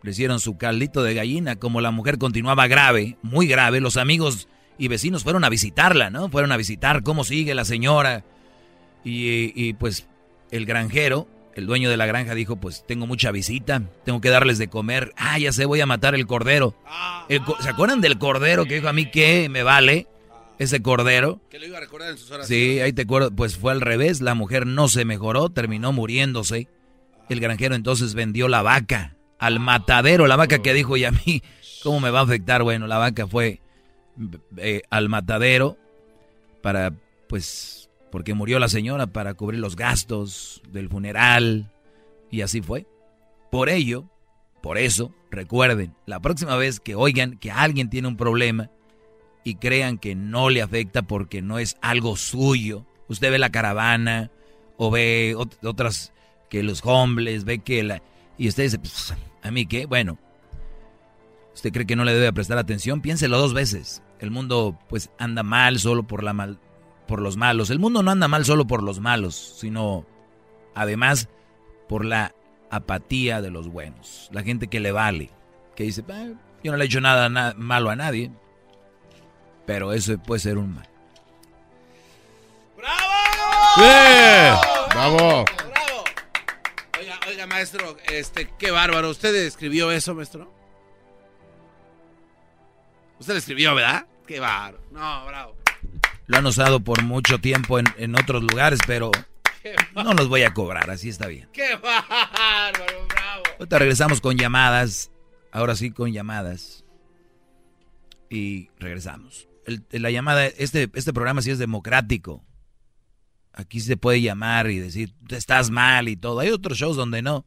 le 0.04 0.12
hicieron 0.12 0.40
su 0.40 0.58
caldito 0.58 1.04
de 1.04 1.14
gallina. 1.14 1.56
Como 1.56 1.82
la 1.82 1.92
mujer 1.92 2.18
continuaba 2.18 2.68
grave, 2.68 3.18
muy 3.22 3.48
grave, 3.48 3.82
los 3.82 3.98
amigos 3.98 4.48
y 4.78 4.88
vecinos 4.88 5.24
fueron 5.24 5.44
a 5.44 5.50
visitarla, 5.50 6.10
¿no? 6.10 6.30
Fueron 6.30 6.52
a 6.52 6.58
visitar 6.58 7.04
cómo 7.04 7.24
sigue 7.24 7.56
la 7.56 7.66
señora. 7.66 8.24
Y, 9.04 9.52
y 9.56 9.74
pues 9.74 10.08
el 10.52 10.66
granjero, 10.66 11.28
el 11.56 11.66
dueño 11.66 11.90
de 11.90 11.98
la 11.98 12.06
granja 12.06 12.36
dijo, 12.36 12.56
pues 12.56 12.86
tengo 12.88 13.08
mucha 13.08 13.32
visita, 13.32 13.82
tengo 14.06 14.22
que 14.22 14.30
darles 14.30 14.58
de 14.58 14.68
comer. 14.68 15.14
Ah, 15.18 15.38
ya 15.40 15.52
sé, 15.52 15.66
voy 15.66 15.82
a 15.82 15.86
matar 15.86 16.16
el 16.16 16.28
cordero. 16.28 16.76
¿Se 17.62 17.70
acuerdan 17.70 18.02
del 18.02 18.18
cordero 18.18 18.66
que 18.66 18.76
dijo 18.76 18.88
a 18.88 18.94
mí 18.94 19.10
que 19.10 19.50
me 19.50 19.64
vale? 19.64 20.08
Ese 20.60 20.82
cordero. 20.82 21.42
Que 21.50 21.60
lo 21.60 21.66
iba 21.66 21.78
a 21.78 21.82
recordar 21.82 22.12
en 22.12 22.18
sus 22.18 22.32
horas. 22.32 22.48
Sí, 22.48 22.80
ahí 22.80 22.94
te 22.94 23.04
acuerdo. 23.04 23.32
Pues 23.32 23.58
fue 23.58 23.72
al 23.72 23.82
revés. 23.82 24.22
La 24.22 24.36
mujer 24.36 24.66
no 24.68 24.88
se 24.88 25.06
mejoró, 25.06 25.50
terminó 25.50 25.92
muriéndose. 25.92 26.68
El 27.30 27.40
granjero 27.40 27.76
entonces 27.76 28.14
vendió 28.14 28.48
la 28.48 28.62
vaca 28.62 29.16
al 29.40 29.60
matadero. 29.60 30.28
La 30.28 30.36
vaca 30.36 30.60
que 30.60 30.74
dijo, 30.74 30.98
y 30.98 31.06
a 31.06 31.12
mí, 31.12 31.42
¿cómo 31.82 32.00
me 32.00 32.12
va 32.12 32.20
a 32.20 32.24
afectar? 32.24 32.64
Bueno, 32.64 32.88
la 32.88 32.98
vaca 32.98 33.28
fue 33.28 33.62
eh, 34.58 34.82
al 34.90 35.10
matadero 35.10 35.78
para, 36.62 36.94
pues, 37.28 37.90
porque 38.12 38.34
murió 38.34 38.60
la 38.60 38.70
señora, 38.70 39.08
para 39.08 39.34
cubrir 39.34 39.60
los 39.60 39.76
gastos 39.76 40.62
del 40.70 40.90
funeral. 40.90 41.72
Y 42.30 42.42
así 42.42 42.62
fue. 42.62 42.86
Por 43.52 43.70
ello, 43.70 44.06
por 44.62 44.78
eso, 44.78 45.14
recuerden, 45.30 45.94
la 46.06 46.22
próxima 46.22 46.56
vez 46.56 46.80
que 46.80 46.96
oigan 46.96 47.38
que 47.38 47.52
alguien 47.52 47.90
tiene 47.90 48.08
un 48.08 48.18
problema, 48.18 48.72
y 49.44 49.56
crean 49.56 49.98
que 49.98 50.16
no 50.16 50.50
le 50.50 50.62
afecta 50.62 51.02
porque 51.02 51.42
no 51.42 51.60
es 51.60 51.78
algo 51.82 52.16
suyo. 52.16 52.86
Usted 53.08 53.32
ve 53.32 53.40
la 53.40 53.50
caravana 53.52 54.32
o 54.78 54.90
ve 54.92 55.36
ot- 55.38 55.58
otras 55.68 56.14
que 56.50 56.64
los 56.64 56.82
hombres, 56.86 57.44
ve 57.46 57.60
que 57.60 57.84
la... 57.84 58.02
Y 58.38 58.48
usted 58.48 58.64
dice, 58.64 58.80
"Pues, 58.80 59.14
¿a 59.42 59.52
mí 59.52 59.66
qué? 59.66 59.86
Bueno, 59.86 60.18
usted 61.54 61.72
cree 61.72 61.86
que 61.86 61.96
no 61.96 62.04
le 62.06 62.14
debe 62.14 62.32
prestar 62.34 62.58
atención, 62.58 63.02
piénselo 63.02 63.38
dos 63.38 63.54
veces. 63.54 64.02
El 64.20 64.32
mundo 64.32 64.78
pues 64.88 65.10
anda 65.20 65.44
mal 65.44 65.80
solo 65.80 66.04
por 66.04 66.24
la 66.24 66.34
mal 66.34 66.60
por 67.08 67.22
los 67.22 67.36
malos. 67.36 67.70
El 67.70 67.80
mundo 67.80 68.02
no 68.02 68.12
anda 68.12 68.28
mal 68.30 68.46
solo 68.46 68.66
por 68.66 68.82
los 68.82 69.00
malos, 69.02 69.36
sino 69.60 70.06
además 70.74 71.28
por 71.90 72.06
la 72.06 72.34
apatía 72.72 73.42
de 73.42 73.52
los 73.52 73.68
buenos. 73.68 74.30
La 74.32 74.42
gente 74.42 74.68
que 74.68 74.80
le 74.80 74.92
vale, 74.94 75.30
que 75.76 75.84
dice, 75.84 76.04
"Ah, 76.10 76.30
yo 76.64 76.72
no 76.72 76.78
le 76.78 76.86
he 76.86 76.88
hecho 76.88 77.02
nada 77.02 77.28
na- 77.30 77.54
malo 77.58 77.90
a 77.90 77.96
nadie. 77.98 78.32
Pero 79.66 79.94
eso 79.94 80.18
puede 80.18 80.40
ser 80.40 80.58
un 80.58 80.76
mal. 80.76 80.88
¡Bravo! 84.90 85.46
Oiga, 87.00 87.20
oiga, 87.28 87.48
maestro, 87.48 87.98
este, 88.06 88.50
qué 88.60 88.72
bárbaro. 88.72 89.10
¿Usted 89.10 89.34
escribió 89.36 89.92
eso, 89.92 90.14
maestro? 90.14 90.54
Usted 93.20 93.34
lo 93.34 93.40
escribió, 93.40 93.74
¿verdad? 93.74 94.06
Qué 94.28 94.40
bárbaro. 94.40 94.80
No, 94.92 95.26
bravo. 95.26 95.56
Lo 96.28 96.38
han 96.38 96.46
usado 96.46 96.80
por 96.82 97.04
mucho 97.04 97.40
tiempo 97.40 97.80
en, 97.80 97.86
en 97.98 98.16
otros 98.16 98.44
lugares, 98.44 98.80
pero 98.86 99.12
no 99.96 100.14
los 100.14 100.28
voy 100.30 100.44
a 100.44 100.54
cobrar, 100.54 100.90
así 100.90 101.10
está 101.10 101.28
bien. 101.28 101.50
¡Qué 101.52 101.76
bárbaro, 101.76 103.08
bravo! 103.08 103.44
Ahorita 103.60 103.80
regresamos 103.80 104.22
con 104.22 104.38
llamadas. 104.38 105.10
Ahora 105.52 105.76
sí 105.76 105.92
con 105.92 106.12
llamadas. 106.12 106.84
Y 108.30 108.70
regresamos. 108.80 109.48
La 109.92 110.12
llamada, 110.12 110.46
este, 110.46 110.90
este 110.94 111.14
programa 111.14 111.42
sí 111.42 111.52
es 111.52 111.60
democrático. 111.60 112.44
Aquí 113.54 113.80
se 113.80 113.98
puede 113.98 114.22
llamar 114.22 114.70
y 114.72 114.80
decir, 114.80 115.14
"Tú 115.28 115.36
estás 115.36 115.70
mal 115.70 116.10
y 116.10 116.16
todo. 116.16 116.40
Hay 116.40 116.50
otros 116.50 116.78
shows 116.78 116.98
donde 116.98 117.22
no. 117.22 117.46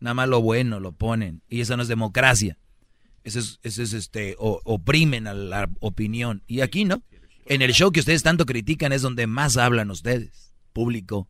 Nada 0.00 0.14
más 0.14 0.28
lo 0.28 0.42
bueno 0.42 0.80
lo 0.80 0.92
ponen. 0.92 1.42
Y 1.48 1.60
eso 1.60 1.76
no 1.76 1.82
es 1.82 1.88
democracia. 1.88 2.58
Eso 3.24 3.40
es, 3.40 3.58
eso 3.62 3.82
es 3.82 3.92
este, 3.92 4.36
oprimen 4.38 5.26
a 5.26 5.34
la 5.34 5.68
opinión. 5.80 6.42
Y 6.46 6.60
aquí 6.60 6.84
no. 6.84 7.02
En 7.46 7.62
el 7.62 7.72
show 7.72 7.90
que 7.90 8.00
ustedes 8.00 8.22
tanto 8.22 8.46
critican 8.46 8.92
es 8.92 9.02
donde 9.02 9.26
más 9.26 9.56
hablan 9.56 9.90
ustedes, 9.90 10.52
público. 10.72 11.28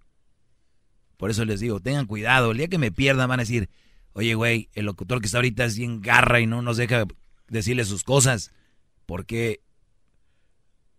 Por 1.16 1.30
eso 1.30 1.44
les 1.44 1.60
digo, 1.60 1.80
tengan 1.80 2.06
cuidado. 2.06 2.50
El 2.50 2.58
día 2.58 2.68
que 2.68 2.78
me 2.78 2.92
pierdan 2.92 3.28
van 3.28 3.40
a 3.40 3.44
decir, 3.44 3.70
oye, 4.12 4.34
güey, 4.34 4.68
el 4.74 4.86
locutor 4.86 5.20
que 5.20 5.26
está 5.26 5.38
ahorita 5.38 5.64
es 5.64 5.78
bien 5.78 6.00
garra 6.00 6.40
y 6.40 6.46
no 6.46 6.60
nos 6.62 6.76
deja 6.76 7.06
decirle 7.48 7.84
sus 7.84 8.02
cosas. 8.02 8.52
Porque 9.06 9.60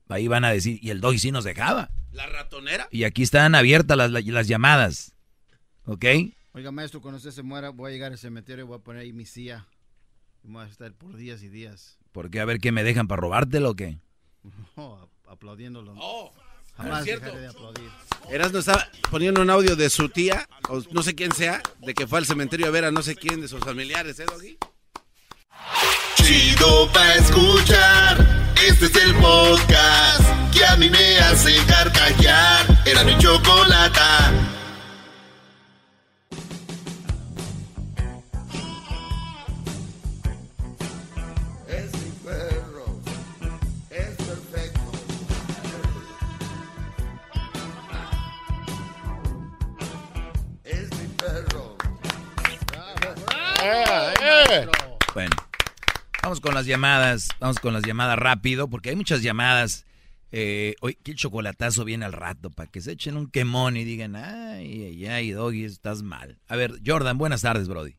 ahí 0.09 0.27
van 0.27 0.45
a 0.45 0.51
decir, 0.51 0.79
y 0.81 0.89
el 0.89 1.01
doggy 1.01 1.19
sí 1.19 1.31
nos 1.31 1.43
dejaba. 1.43 1.89
¿La 2.11 2.25
ratonera? 2.27 2.87
Y 2.91 3.03
aquí 3.03 3.23
están 3.23 3.53
abiertas 3.55 3.97
las, 3.97 4.11
las 4.11 4.47
llamadas. 4.47 5.13
¿Ok? 5.85 6.05
Oiga, 6.53 6.71
maestro, 6.71 7.01
cuando 7.01 7.17
usted 7.17 7.31
se 7.31 7.43
muera, 7.43 7.69
voy 7.69 7.91
a 7.91 7.93
llegar 7.93 8.11
al 8.11 8.17
cementerio 8.17 8.65
y 8.65 8.67
voy 8.67 8.77
a 8.77 8.81
poner 8.81 9.03
ahí 9.03 9.13
mi 9.13 9.25
silla. 9.25 9.67
Y 10.43 10.47
voy 10.47 10.63
a 10.63 10.67
estar 10.67 10.91
por 10.93 11.15
días 11.15 11.43
y 11.43 11.49
días. 11.49 11.97
Porque 12.11 12.39
a 12.39 12.45
ver 12.45 12.59
qué 12.59 12.71
me 12.71 12.83
dejan 12.83 13.07
para 13.07 13.21
robártelo 13.21 13.71
o 13.71 13.75
qué. 13.75 13.99
Ap- 14.75 15.09
aplaudiéndolo. 15.29 15.93
Oh, 15.97 16.33
Jamás 16.77 17.05
dejaré 17.05 17.39
de 17.41 17.47
aplaudir. 17.47 17.89
Erasmo 18.29 18.59
está 18.59 18.89
poniendo 19.09 19.41
un 19.41 19.49
audio 19.49 19.75
de 19.75 19.89
su 19.89 20.09
tía, 20.09 20.47
o 20.69 20.81
no 20.91 21.01
sé 21.03 21.15
quién 21.15 21.31
sea, 21.31 21.61
de 21.79 21.93
que 21.93 22.05
fue 22.07 22.19
al 22.19 22.25
cementerio 22.25 22.67
a 22.67 22.69
ver 22.71 22.85
a 22.85 22.91
no 22.91 23.01
sé 23.01 23.15
quién 23.15 23.41
de 23.41 23.47
sus 23.47 23.59
familiares, 23.61 24.19
¿eh, 24.19 24.25
Doggy? 24.25 24.57
Chido 26.27 26.91
pa' 26.91 27.13
escuchar. 27.13 28.17
Este 28.61 28.87
es 28.87 28.95
el 28.97 29.15
podcast 29.15 30.25
que 30.51 30.65
a 30.65 30.75
mí 30.75 30.89
me 30.89 31.19
hace 31.19 31.55
carcajear. 31.65 32.65
Era 32.85 33.05
mi 33.05 33.17
chocolata. 33.17 34.33
Es 41.69 41.93
mi 41.93 42.11
perro. 42.25 42.85
Es 43.89 44.15
perfecto. 44.17 44.81
Es 50.65 50.91
mi 50.91 51.07
perro. 51.15 51.77
Bueno, 55.13 55.35
vamos 56.27 56.41
con 56.41 56.53
las 56.53 56.65
llamadas. 56.65 57.29
Vamos 57.39 57.57
con 57.59 57.71
las 57.73 57.83
llamadas 57.83 58.19
rápido, 58.19 58.67
porque 58.69 58.89
hay 58.89 58.97
muchas 58.97 59.21
llamadas. 59.23 59.85
Eh, 60.33 60.75
hoy, 60.81 60.95
que 60.95 61.11
el 61.11 61.17
chocolatazo 61.17 61.85
viene 61.85 62.03
al 62.03 62.11
rato, 62.11 62.49
para 62.49 62.69
que 62.69 62.81
se 62.81 62.91
echen 62.91 63.15
un 63.15 63.31
quemón 63.31 63.77
y 63.77 63.85
digan, 63.85 64.17
ay, 64.17 64.83
ay, 64.83 65.05
ay, 65.05 65.31
Doggy, 65.31 65.63
estás 65.63 66.03
mal. 66.03 66.37
A 66.49 66.57
ver, 66.57 66.73
Jordan, 66.85 67.17
buenas 67.17 67.43
tardes, 67.43 67.69
Brody. 67.69 67.95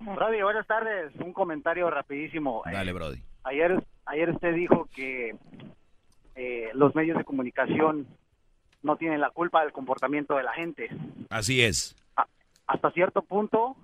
Brody, 0.00 0.40
buenas 0.40 0.66
tardes. 0.66 1.12
Un 1.16 1.34
comentario 1.34 1.90
rapidísimo. 1.90 2.62
Dale, 2.64 2.90
Eh, 2.90 2.94
Brody. 2.94 3.22
ayer, 3.44 3.84
ayer 4.06 4.30
usted 4.30 4.54
dijo 4.54 4.88
que 4.94 5.36
eh, 6.36 6.70
los 6.72 6.94
medios 6.94 7.18
de 7.18 7.24
comunicación 7.24 8.06
no 8.82 8.96
tienen 8.96 9.20
la 9.20 9.28
culpa 9.28 9.60
del 9.62 9.72
comportamiento 9.72 10.36
de 10.36 10.42
la 10.42 10.54
gente. 10.54 10.88
Así 11.28 11.60
es. 11.62 11.96
Hasta 12.66 12.90
cierto 12.92 13.20
punto 13.20 13.76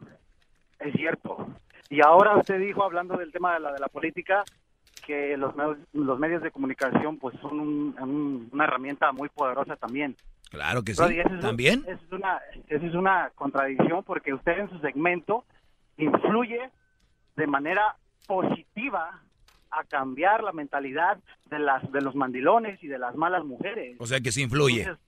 es 0.81 0.95
cierto. 0.95 1.49
Y 1.93 2.01
ahora 2.01 2.37
usted 2.39 2.59
dijo, 2.59 2.83
hablando 2.83 3.19
del 3.19 3.31
tema 3.33 3.53
de 3.53 3.61
la, 3.61 3.73
de 3.73 3.79
la 3.79 3.89
política, 3.89 4.45
que 5.07 5.37
los, 5.37 5.55
medios- 5.55 5.79
los 5.93 6.19
medios 6.19 6.43
de 6.43 6.51
comunicación 6.51 7.19
pues 7.19 7.39
son 7.41 7.61
un- 7.61 7.97
un- 8.01 8.49
una 8.51 8.65
herramienta 8.65 9.13
muy 9.13 9.29
poderosa 9.29 9.77
también. 9.77 10.17
Claro 10.51 10.83
que 10.83 10.95
sí. 10.95 11.03
Esa 11.03 11.35
es- 11.35 11.41
¿También? 11.41 11.85
esa 11.87 11.93
es 12.05 12.13
una, 12.13 12.41
esa 12.69 12.87
es 12.87 12.95
una 12.95 13.31
contradicción 13.35 14.03
porque 14.05 14.33
usted 14.33 14.59
en 14.59 14.71
su 14.71 14.79
segmento 14.79 15.45
influye 15.99 16.71
de 17.37 17.47
manera 17.47 17.97
positiva 18.27 19.21
a 19.71 19.85
cambiar 19.85 20.43
la 20.43 20.53
mentalidad 20.53 21.19
de 21.47 21.59
las 21.59 21.91
de 21.93 22.01
los 22.01 22.15
mandilones 22.15 22.83
y 22.83 22.87
de 22.89 22.99
las 22.99 23.15
malas 23.17 23.45
mujeres. 23.45 23.97
O 24.01 24.07
sea 24.07 24.21
que 24.21 24.33
sí 24.33 24.43
influye. 24.43 24.81
Entonces, 24.83 25.05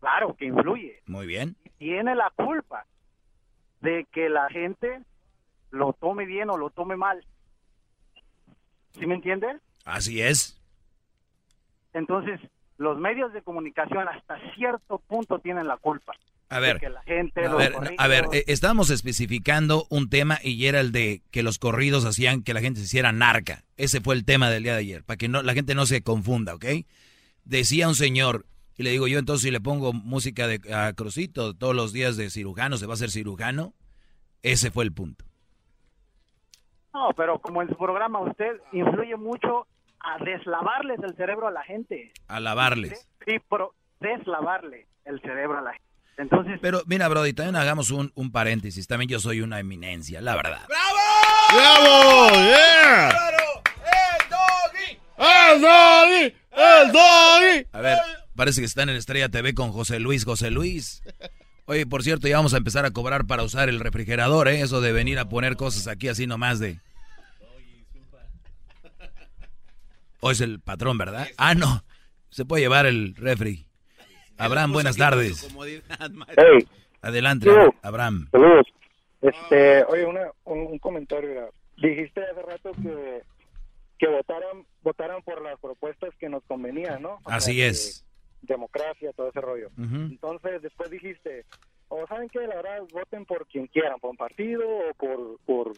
claro 0.00 0.34
que 0.36 0.44
influye. 0.46 1.00
Muy 1.06 1.26
bien. 1.26 1.56
Tiene 1.78 2.14
la 2.14 2.30
culpa 2.36 2.84
de 3.80 4.06
que 4.12 4.28
la 4.28 4.48
gente 4.50 5.00
lo 5.70 5.92
tome 5.94 6.26
bien 6.26 6.50
o 6.50 6.56
lo 6.56 6.70
tome 6.70 6.96
mal. 6.96 7.24
¿Sí 8.98 9.06
me 9.06 9.14
entiende? 9.14 9.46
Así 9.84 10.20
es. 10.20 10.60
Entonces, 11.94 12.40
los 12.76 12.98
medios 12.98 13.32
de 13.32 13.42
comunicación 13.42 14.06
hasta 14.08 14.38
cierto 14.54 14.98
punto 15.06 15.38
tienen 15.38 15.66
la 15.66 15.76
culpa. 15.76 16.12
A 16.50 16.60
ver, 16.60 16.80
la 16.90 17.02
gente, 17.02 17.44
a 17.44 17.54
ver, 17.54 17.72
corridos- 17.74 17.94
a 17.98 18.08
ver, 18.08 18.24
eh, 18.32 18.44
estábamos 18.46 18.88
especificando 18.88 19.86
un 19.90 20.08
tema 20.08 20.38
y 20.42 20.64
era 20.64 20.80
el 20.80 20.92
de 20.92 21.20
que 21.30 21.42
los 21.42 21.58
corridos 21.58 22.06
hacían 22.06 22.42
que 22.42 22.54
la 22.54 22.60
gente 22.62 22.80
se 22.80 22.86
hiciera 22.86 23.12
narca. 23.12 23.64
Ese 23.76 24.00
fue 24.00 24.14
el 24.14 24.24
tema 24.24 24.48
del 24.48 24.62
día 24.62 24.72
de 24.72 24.78
ayer, 24.80 25.04
para 25.04 25.18
que 25.18 25.28
no, 25.28 25.42
la 25.42 25.52
gente 25.52 25.74
no 25.74 25.84
se 25.84 26.02
confunda, 26.02 26.54
¿ok? 26.54 26.64
Decía 27.44 27.86
un 27.86 27.94
señor, 27.94 28.46
y 28.76 28.82
le 28.82 28.90
digo 28.90 29.06
yo, 29.08 29.18
entonces 29.18 29.42
si 29.42 29.50
le 29.50 29.60
pongo 29.60 29.92
música 29.92 30.46
de 30.46 30.72
a 30.74 30.92
Crucito 30.94 31.54
todos 31.54 31.76
los 31.76 31.92
días 31.92 32.16
de 32.16 32.30
cirujano, 32.30 32.78
¿se 32.78 32.86
va 32.86 32.94
a 32.94 32.94
hacer 32.94 33.10
cirujano? 33.10 33.74
Ese 34.42 34.70
fue 34.70 34.84
el 34.84 34.92
punto. 34.92 35.26
No, 36.94 37.10
pero 37.16 37.38
como 37.40 37.62
en 37.62 37.68
su 37.68 37.76
programa 37.76 38.20
usted 38.20 38.60
influye 38.72 39.16
mucho 39.16 39.66
a 40.00 40.22
deslavarles 40.24 40.98
el 41.02 41.14
cerebro 41.16 41.48
a 41.48 41.50
la 41.50 41.62
gente. 41.64 42.12
A 42.28 42.40
lavarles. 42.40 43.08
Sí, 43.26 43.36
pero 43.50 43.74
deslavarle 44.00 44.86
el 45.04 45.20
cerebro 45.20 45.58
a 45.58 45.62
la 45.62 45.72
gente. 45.72 45.84
Entonces, 46.18 46.58
Pero 46.60 46.82
mira, 46.86 47.06
Brody, 47.06 47.32
también 47.32 47.54
hagamos 47.54 47.90
un, 47.92 48.10
un 48.16 48.32
paréntesis. 48.32 48.88
También 48.88 49.08
yo 49.08 49.20
soy 49.20 49.40
una 49.40 49.60
eminencia, 49.60 50.20
la 50.20 50.34
verdad. 50.34 50.62
¡Bravo! 50.66 52.30
¡Yeah! 52.34 53.08
¡El 55.18 55.60
doggy! 55.60 56.34
¡El 56.50 56.92
doggy! 56.92 57.66
A 57.72 57.80
ver, 57.80 57.98
parece 58.34 58.60
que 58.60 58.66
están 58.66 58.88
en 58.88 58.96
Estrella 58.96 59.28
TV 59.28 59.54
con 59.54 59.70
José 59.72 60.00
Luis. 60.00 60.24
José 60.24 60.50
Luis. 60.50 61.02
Oye, 61.68 61.84
por 61.84 62.02
cierto, 62.02 62.26
ya 62.28 62.36
vamos 62.36 62.54
a 62.54 62.56
empezar 62.56 62.86
a 62.86 62.92
cobrar 62.92 63.26
para 63.26 63.42
usar 63.42 63.68
el 63.68 63.78
refrigerador, 63.78 64.48
¿eh? 64.48 64.62
Eso 64.62 64.80
de 64.80 64.90
venir 64.90 65.18
a 65.18 65.28
poner 65.28 65.56
cosas 65.56 65.86
aquí 65.86 66.08
así 66.08 66.26
nomás 66.26 66.58
de... 66.60 66.80
O 70.20 70.30
es 70.30 70.40
el 70.40 70.60
patrón, 70.60 70.96
¿verdad? 70.96 71.28
Ah, 71.36 71.54
no. 71.54 71.84
Se 72.30 72.46
puede 72.46 72.62
llevar 72.62 72.86
el 72.86 73.14
refri. 73.16 73.66
Abraham, 74.38 74.72
buenas 74.72 74.96
tardes. 74.96 75.46
Hey. 76.38 76.66
Adelante. 77.02 77.50
Abraham. 77.82 78.28
Saludos. 78.32 78.66
Este, 79.20 79.84
oye, 79.84 80.06
una, 80.06 80.22
un, 80.44 80.60
un 80.60 80.78
comentario. 80.78 81.50
Dijiste 81.76 82.22
hace 82.22 82.42
rato 82.42 82.72
que, 82.82 83.22
que 83.98 84.08
votaran, 84.08 84.64
votaran 84.80 85.22
por 85.22 85.42
las 85.42 85.60
propuestas 85.60 86.14
que 86.18 86.30
nos 86.30 86.42
convenían, 86.44 87.02
¿no? 87.02 87.18
O 87.24 87.30
Así 87.30 87.52
sea, 87.52 87.54
que 87.54 87.68
es. 87.68 88.04
Democracia, 88.42 89.12
todo 89.12 89.28
ese 89.28 89.40
rollo. 89.40 89.70
Entonces, 89.76 90.62
después 90.62 90.90
dijiste, 90.90 91.44
o 91.88 92.06
saben 92.06 92.28
que 92.28 92.40
la 92.40 92.56
verdad, 92.56 92.82
voten 92.92 93.24
por 93.24 93.46
quien 93.46 93.66
quieran, 93.66 93.98
por 94.00 94.10
un 94.10 94.16
partido 94.16 94.64
o 94.66 94.94
por... 94.94 95.38
por 95.44 95.72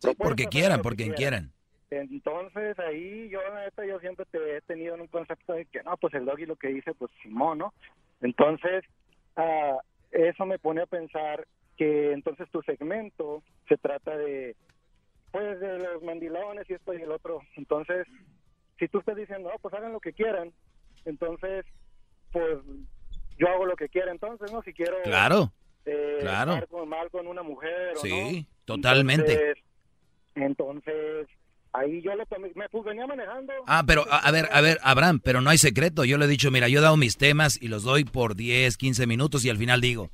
Porque 0.00 0.16
propuestas, 0.16 0.46
quieran, 0.48 0.82
por 0.82 0.96
quien 0.96 1.12
quieran. 1.12 1.52
Entonces 1.90 2.78
ahí 2.78 3.28
yo 3.28 3.40
la 3.42 3.64
neta 3.64 3.84
yo 3.84 4.00
siempre 4.00 4.24
te 4.30 4.56
he 4.56 4.60
tenido 4.62 4.94
en 4.94 5.02
un 5.02 5.08
concepto 5.08 5.52
de 5.52 5.66
que 5.66 5.82
no, 5.82 5.96
pues 5.98 6.14
el 6.14 6.24
doggy 6.24 6.46
lo 6.46 6.56
que 6.56 6.68
dice 6.68 6.94
pues 6.94 7.10
Simón, 7.22 7.58
¿no? 7.58 7.74
Entonces 8.22 8.84
ah, 9.36 9.76
eso 10.10 10.46
me 10.46 10.58
pone 10.58 10.80
a 10.80 10.86
pensar 10.86 11.46
que 11.76 12.12
entonces 12.12 12.48
tu 12.50 12.62
segmento 12.62 13.42
se 13.68 13.76
trata 13.76 14.16
de 14.16 14.56
pues 15.32 15.60
de 15.60 15.78
los 15.78 16.02
mandilones 16.02 16.68
y 16.68 16.74
esto 16.74 16.94
y 16.94 17.02
el 17.02 17.10
otro. 17.10 17.40
Entonces, 17.56 18.06
si 18.78 18.86
tú 18.88 18.98
estás 18.98 19.16
diciendo, 19.16 19.50
no, 19.50 19.58
pues 19.60 19.72
hagan 19.72 19.92
lo 19.92 20.00
que 20.00 20.12
quieran, 20.12 20.52
entonces 21.06 21.64
pues 22.32 22.58
yo 23.38 23.48
hago 23.48 23.66
lo 23.66 23.76
que 23.76 23.88
quiera 23.88 24.10
entonces, 24.10 24.50
¿no? 24.52 24.62
Si 24.62 24.72
quiero 24.72 24.96
Claro, 25.04 25.52
eh, 25.84 26.18
claro. 26.20 26.52
estar 26.54 26.68
con- 26.68 26.88
mal 26.88 27.10
con 27.10 27.26
una 27.26 27.42
mujer 27.42 27.92
o 27.96 28.00
Sí, 28.00 28.46
no. 28.48 28.64
totalmente. 28.64 29.32
Entonces, 29.32 29.64
entonces, 30.34 31.26
ahí 31.72 32.00
yo 32.02 32.14
lo 32.14 32.24
tomé, 32.26 32.50
me 32.54 32.68
pues, 32.68 32.84
venía 32.84 33.06
manejando. 33.06 33.52
Ah, 33.66 33.84
pero 33.86 34.04
a, 34.10 34.18
a 34.18 34.30
ver, 34.30 34.48
a 34.52 34.60
ver, 34.60 34.78
Abraham, 34.82 35.20
pero 35.22 35.40
no 35.40 35.50
hay 35.50 35.58
secreto. 35.58 36.04
Yo 36.04 36.18
le 36.18 36.24
he 36.24 36.28
dicho, 36.28 36.50
mira, 36.50 36.68
yo 36.68 36.78
he 36.78 36.82
dado 36.82 36.96
mis 36.96 37.16
temas 37.16 37.60
y 37.60 37.68
los 37.68 37.82
doy 37.82 38.04
por 38.04 38.34
10, 38.34 38.76
15 38.76 39.06
minutos 39.06 39.44
y 39.44 39.50
al 39.50 39.58
final 39.58 39.80
digo, 39.80 40.10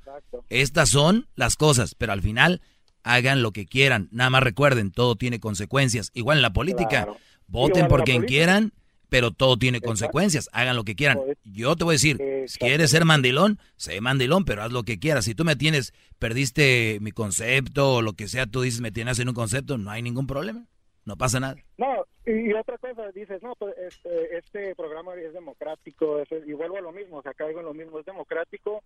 estas 0.49 0.89
son 0.91 1.29
las 1.35 1.57
cosas, 1.57 1.95
pero 1.95 2.13
al 2.13 2.23
final 2.23 2.61
hagan 3.05 3.43
lo 3.43 3.53
que 3.53 3.67
quieran. 3.67 4.09
Nada 4.11 4.31
más 4.31 4.43
recuerden, 4.43 4.91
todo 4.91 5.15
tiene 5.17 5.41
consecuencias. 5.41 6.11
Igual 6.15 6.39
en 6.39 6.43
la 6.43 6.53
política, 6.53 6.89
Claro. 7.05 7.17
voten 7.47 7.89
por 7.89 8.03
quien 8.05 8.19
política. 8.19 8.27
quieran, 8.39 8.73
pero 9.09 9.31
todo 9.31 9.57
tiene 9.57 9.81
consecuencias. 9.81 10.49
Hagan 10.53 10.77
lo 10.77 10.85
que 10.85 10.95
quieran. 10.97 11.19
Yo 11.45 11.75
te 11.77 11.85
voy 11.85 11.93
a 11.93 11.97
decir, 11.97 12.19
si 12.47 12.59
quieres 12.59 12.91
ser 12.91 13.05
mandilón, 13.05 13.59
sé 13.77 14.01
mandilón, 14.01 14.45
pero 14.45 14.63
haz 14.63 14.73
lo 14.73 14.83
que 14.83 14.99
quieras. 14.99 15.25
Si 15.25 15.35
tú 15.35 15.45
me 15.45 15.57
tienes, 15.57 15.93
perdiste 16.19 16.99
mi 17.01 17.11
concepto 17.13 17.95
o 17.97 18.03
lo 18.03 18.13
que 18.13 18.29
sea, 18.29 18.47
tú 18.47 18.63
dices, 18.63 18.81
me 18.81 18.93
tienes 18.93 19.19
en 19.19 19.29
un 19.29 19.35
concepto, 19.35 19.79
no 19.79 19.91
hay 19.91 20.03
ningún 20.03 20.27
problema. 20.27 20.67
No 21.05 21.17
pasa 21.17 21.41
nada. 21.41 21.57
No, 21.79 22.05
y, 22.27 22.51
y 22.51 22.53
otra 22.53 22.77
cosa, 22.77 23.11
dices, 23.13 23.43
no, 23.43 23.55
pues 23.59 23.75
este, 23.79 24.37
este 24.37 24.75
programa 24.75 25.15
es 25.15 25.33
democrático, 25.33 26.21
es- 26.21 26.29
y 26.47 26.53
vuelvo 26.53 26.77
a 26.77 26.83
lo 26.83 26.93
mismo, 26.93 27.17
o 27.19 27.23
sea, 27.23 27.33
caigo 27.33 27.61
en 27.61 27.65
lo 27.67 27.73
mismo, 27.73 27.99
es 27.99 28.05
democrático, 28.05 28.83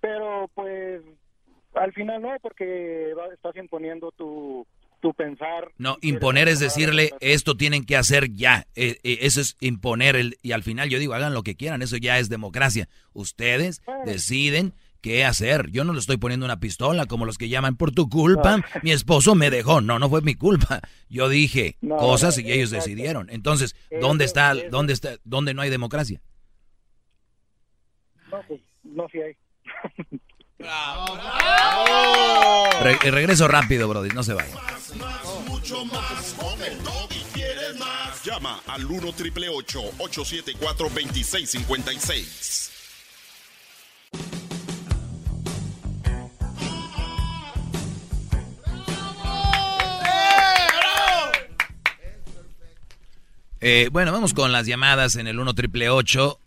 pero 0.00 0.50
pues 0.54 1.00
al 1.72 1.92
final 1.94 2.20
no, 2.20 2.36
porque 2.42 3.14
va- 3.18 3.32
estás 3.32 3.56
imponiendo 3.56 4.12
tu, 4.12 4.66
pensar. 5.12 5.72
No, 5.78 5.98
imponer 6.00 6.48
es 6.48 6.60
decirle, 6.60 7.10
esto 7.20 7.56
tienen 7.56 7.84
que 7.84 7.96
hacer 7.96 8.32
ya. 8.32 8.66
Eh, 8.74 8.98
eh, 9.02 9.18
eso 9.22 9.40
es 9.40 9.56
imponer. 9.60 10.16
El, 10.16 10.38
y 10.42 10.52
al 10.52 10.62
final 10.62 10.88
yo 10.88 10.98
digo, 10.98 11.14
hagan 11.14 11.34
lo 11.34 11.42
que 11.42 11.56
quieran. 11.56 11.82
Eso 11.82 11.96
ya 11.96 12.18
es 12.18 12.28
democracia. 12.28 12.88
Ustedes 13.12 13.82
deciden 14.06 14.74
qué 15.00 15.24
hacer. 15.24 15.70
Yo 15.70 15.84
no 15.84 15.92
le 15.92 15.98
estoy 15.98 16.16
poniendo 16.16 16.46
una 16.46 16.60
pistola 16.60 17.04
como 17.04 17.26
los 17.26 17.36
que 17.36 17.50
llaman 17.50 17.76
por 17.76 17.92
tu 17.92 18.08
culpa. 18.08 18.64
Mi 18.82 18.90
esposo 18.90 19.34
me 19.34 19.50
dejó. 19.50 19.82
No, 19.82 19.98
no 19.98 20.08
fue 20.08 20.22
mi 20.22 20.34
culpa. 20.34 20.80
Yo 21.10 21.28
dije 21.28 21.76
No, 21.82 21.98
cosas 21.98 22.38
y 22.38 22.50
ellos 22.50 22.72
exacto. 22.72 22.88
decidieron. 22.88 23.28
Entonces, 23.28 23.76
¿dónde 24.00 24.24
está, 24.24 24.54
dónde 24.70 24.94
está, 24.94 25.16
dónde 25.24 25.52
no 25.52 25.60
hay 25.60 25.68
democracia? 25.68 26.22
No, 28.30 28.40
pues 28.48 28.60
no, 28.82 29.06
hay. 29.12 29.36
Re- 32.82 32.98
eh, 33.04 33.10
regreso 33.10 33.48
rápido, 33.48 33.88
Brody. 33.88 34.10
No 34.10 34.22
se 34.22 34.34
vaya. 34.34 34.54
Mucho 35.46 35.84
más. 35.86 36.34
Con 36.38 36.62
el 36.62 36.82
doggy 36.82 37.22
quieres 37.32 37.76
más. 37.78 38.22
Llama 38.24 38.60
al 38.66 38.84
1 38.86 39.12
triple 39.12 39.48
874 39.48 40.88
2656. 40.88 42.70
Eh, 53.60 53.88
bueno, 53.92 54.12
vamos 54.12 54.34
con 54.34 54.52
las 54.52 54.66
llamadas 54.66 55.16
en 55.16 55.26
el 55.26 55.38
1 55.38 55.54
triple 55.54 55.88
8. 55.88 56.38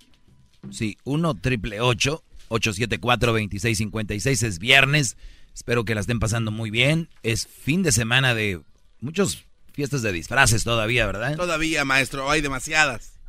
Sí, 0.71 0.97
1 1.03 1.33
triple 1.35 1.79
874 1.81 2.23
2656 2.49 4.43
Es 4.43 4.59
viernes. 4.59 5.17
Espero 5.53 5.85
que 5.85 5.95
la 5.95 6.01
estén 6.01 6.19
pasando 6.19 6.51
muy 6.51 6.69
bien. 6.69 7.09
Es 7.23 7.47
fin 7.47 7.83
de 7.83 7.91
semana 7.91 8.33
de 8.35 8.61
muchas 9.01 9.45
fiestas 9.73 10.01
de 10.01 10.11
disfraces 10.11 10.63
todavía, 10.63 11.05
¿verdad? 11.05 11.35
Todavía, 11.35 11.85
maestro, 11.85 12.29
hay 12.29 12.41
demasiadas. 12.41 13.19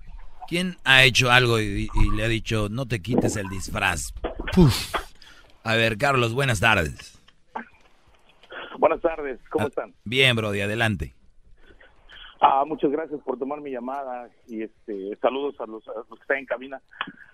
¿Quién 0.49 0.77
ha 0.85 1.05
hecho 1.05 1.31
algo 1.31 1.61
y, 1.61 1.89
y 1.95 2.11
le 2.17 2.25
ha 2.25 2.29
dicho 2.29 2.69
no 2.71 2.87
te 2.87 3.01
quites 3.03 3.37
el 3.37 3.49
disfraz? 3.49 4.13
Puf. 4.55 4.95
A 5.63 5.75
ver, 5.75 5.99
Carlos, 5.99 6.33
buenas 6.33 6.61
tardes. 6.61 7.19
Buenas 8.79 9.01
tardes, 9.03 9.39
¿cómo 9.51 9.67
Ah, 9.67 9.69
están? 9.69 9.95
Bien, 10.05 10.37
Brody, 10.37 10.61
adelante. 10.61 11.15
Ah, 12.41 12.63
muchas 12.65 12.91
gracias 12.93 13.21
por 13.25 13.37
tomar 13.39 13.61
mi 13.61 13.73
llamada 13.73 14.31
y 14.47 14.63
este 14.63 15.19
saludos 15.21 15.57
a 15.61 15.67
los, 15.67 15.87
a 15.89 15.93
los 16.09 16.19
que 16.19 16.23
están 16.23 16.39
en 16.39 16.47
cabina. 16.47 16.81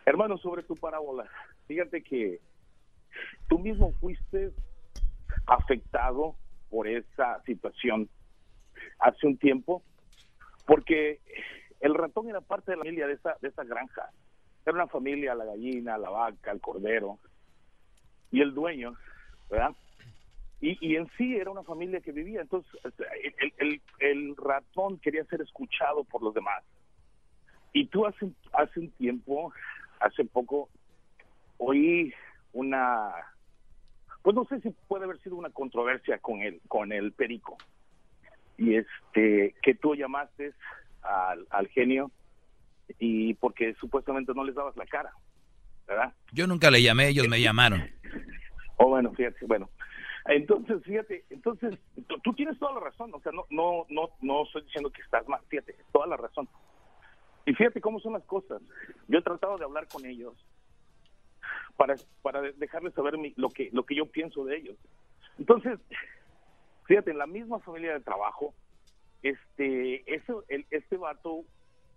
Hermano, 0.06 0.38
sobre 0.38 0.62
tu 0.62 0.74
parábola, 0.74 1.24
fíjate 1.66 2.02
que 2.02 2.40
tú 3.48 3.58
mismo 3.58 3.92
fuiste 4.00 4.52
afectado 5.46 6.36
por 6.70 6.88
esa 6.88 7.42
situación 7.44 8.08
hace 8.98 9.26
un 9.26 9.36
tiempo, 9.38 9.82
porque 10.66 11.20
el 11.80 11.94
ratón 11.94 12.28
era 12.28 12.40
parte 12.40 12.72
de 12.72 12.76
la 12.76 12.82
familia 12.84 13.06
de 13.06 13.14
esa, 13.14 13.36
de 13.40 13.48
esa 13.48 13.64
granja. 13.64 14.10
Era 14.64 14.74
una 14.74 14.88
familia, 14.88 15.34
la 15.34 15.44
gallina, 15.44 15.98
la 15.98 16.10
vaca, 16.10 16.50
el 16.50 16.60
cordero 16.60 17.18
y 18.30 18.40
el 18.40 18.54
dueño, 18.54 18.94
¿verdad? 19.50 19.74
Y, 20.60 20.78
y 20.80 20.96
en 20.96 21.06
sí 21.18 21.36
era 21.36 21.50
una 21.50 21.62
familia 21.62 22.00
que 22.00 22.12
vivía. 22.12 22.40
Entonces, 22.40 22.72
el, 23.38 23.52
el- 23.58 23.82
el 23.98 24.36
ratón 24.36 24.98
quería 24.98 25.24
ser 25.26 25.42
escuchado 25.42 26.04
por 26.04 26.22
los 26.22 26.32
demás. 26.32 26.64
Y 27.74 27.86
tú 27.86 28.06
hace, 28.06 28.30
hace 28.52 28.80
un 28.80 28.90
tiempo, 28.92 29.52
hace 30.00 30.24
poco, 30.24 30.70
oí 31.64 32.12
una, 32.52 33.10
pues 34.22 34.34
no 34.36 34.44
sé 34.44 34.60
si 34.60 34.70
puede 34.88 35.04
haber 35.04 35.18
sido 35.20 35.36
una 35.36 35.50
controversia 35.50 36.18
con 36.18 36.40
el, 36.40 36.60
con 36.68 36.92
el 36.92 37.12
perico. 37.12 37.56
Y 38.56 38.76
este, 38.76 39.54
que 39.62 39.74
tú 39.74 39.94
llamaste 39.94 40.52
al, 41.02 41.46
al 41.50 41.68
genio 41.68 42.10
y 42.98 43.34
porque 43.34 43.74
supuestamente 43.74 44.32
no 44.34 44.44
les 44.44 44.54
dabas 44.54 44.76
la 44.76 44.86
cara, 44.86 45.12
¿verdad? 45.86 46.12
Yo 46.32 46.46
nunca 46.46 46.70
le 46.70 46.82
llamé, 46.82 47.08
ellos 47.08 47.28
me 47.28 47.40
llamaron. 47.40 47.82
Oh, 48.76 48.88
bueno, 48.88 49.12
fíjate, 49.12 49.46
bueno. 49.46 49.70
Entonces, 50.26 50.82
fíjate, 50.82 51.24
entonces, 51.30 51.78
tú, 52.08 52.18
tú 52.24 52.32
tienes 52.34 52.58
toda 52.58 52.72
la 52.72 52.80
razón, 52.80 53.14
o 53.14 53.20
sea, 53.20 53.30
no, 53.30 53.46
no, 53.50 53.86
no, 53.88 54.10
no 54.20 54.42
estoy 54.42 54.62
diciendo 54.62 54.90
que 54.90 55.00
estás 55.00 55.28
mal, 55.28 55.40
fíjate, 55.46 55.76
toda 55.92 56.08
la 56.08 56.16
razón. 56.16 56.48
Y 57.46 57.54
fíjate 57.54 57.80
cómo 57.80 58.00
son 58.00 58.14
las 58.14 58.24
cosas. 58.24 58.60
Yo 59.06 59.20
he 59.20 59.22
tratado 59.22 59.56
de 59.58 59.64
hablar 59.64 59.86
con 59.86 60.04
ellos 60.04 60.34
para, 61.76 61.94
para 62.22 62.40
dejarles 62.42 62.94
saber 62.94 63.18
mi- 63.18 63.34
lo 63.36 63.48
que 63.50 63.70
lo 63.72 63.84
que 63.84 63.94
yo 63.94 64.06
pienso 64.06 64.44
de 64.44 64.56
ellos. 64.56 64.76
Entonces, 65.38 65.78
fíjate, 66.86 67.10
en 67.10 67.18
la 67.18 67.26
misma 67.26 67.58
familia 67.60 67.92
de 67.94 68.00
trabajo, 68.00 68.54
este, 69.22 70.02
eso, 70.14 70.44
el, 70.48 70.66
este 70.70 70.96
vato 70.96 71.44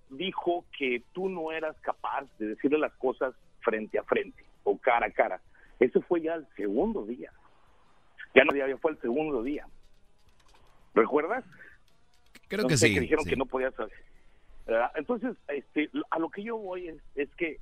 dijo 0.10 0.66
que 0.78 1.04
tú 1.14 1.28
no 1.30 1.52
eras 1.52 1.76
capaz 1.82 2.26
de 2.40 2.48
decirle 2.48 2.78
las 2.80 2.94
cosas 2.94 3.34
frente 3.62 4.00
a 4.00 4.04
frente 4.04 4.44
o 4.64 4.78
cara 4.78 5.08
a 5.08 5.12
cara. 5.12 5.42
Eso 5.80 6.02
fue 6.02 6.22
ya 6.22 6.36
el 6.36 6.48
segundo 6.56 7.06
día. 7.06 7.32
Ya 8.34 8.44
no 8.46 8.56
ya 8.56 8.78
fue 8.78 8.92
el 8.92 9.02
segundo 9.02 9.44
día. 9.44 9.68
¿Recuerdas? 10.94 11.44
Creo 12.48 12.64
No 12.64 12.70
que 12.70 12.78
sí, 12.78 12.94
Que 12.94 13.02
dijeron 13.02 13.24
sí. 13.26 13.32
que 13.32 13.36
no 13.36 13.46
podías 13.46 13.74
saber. 13.76 13.94
Entonces, 14.96 15.36
este, 15.50 15.90
a 16.10 16.20
lo 16.20 16.30
que 16.30 16.44
yo 16.44 16.58
voy 16.58 16.88
es, 16.90 16.98
es 17.16 17.30
que 17.36 17.60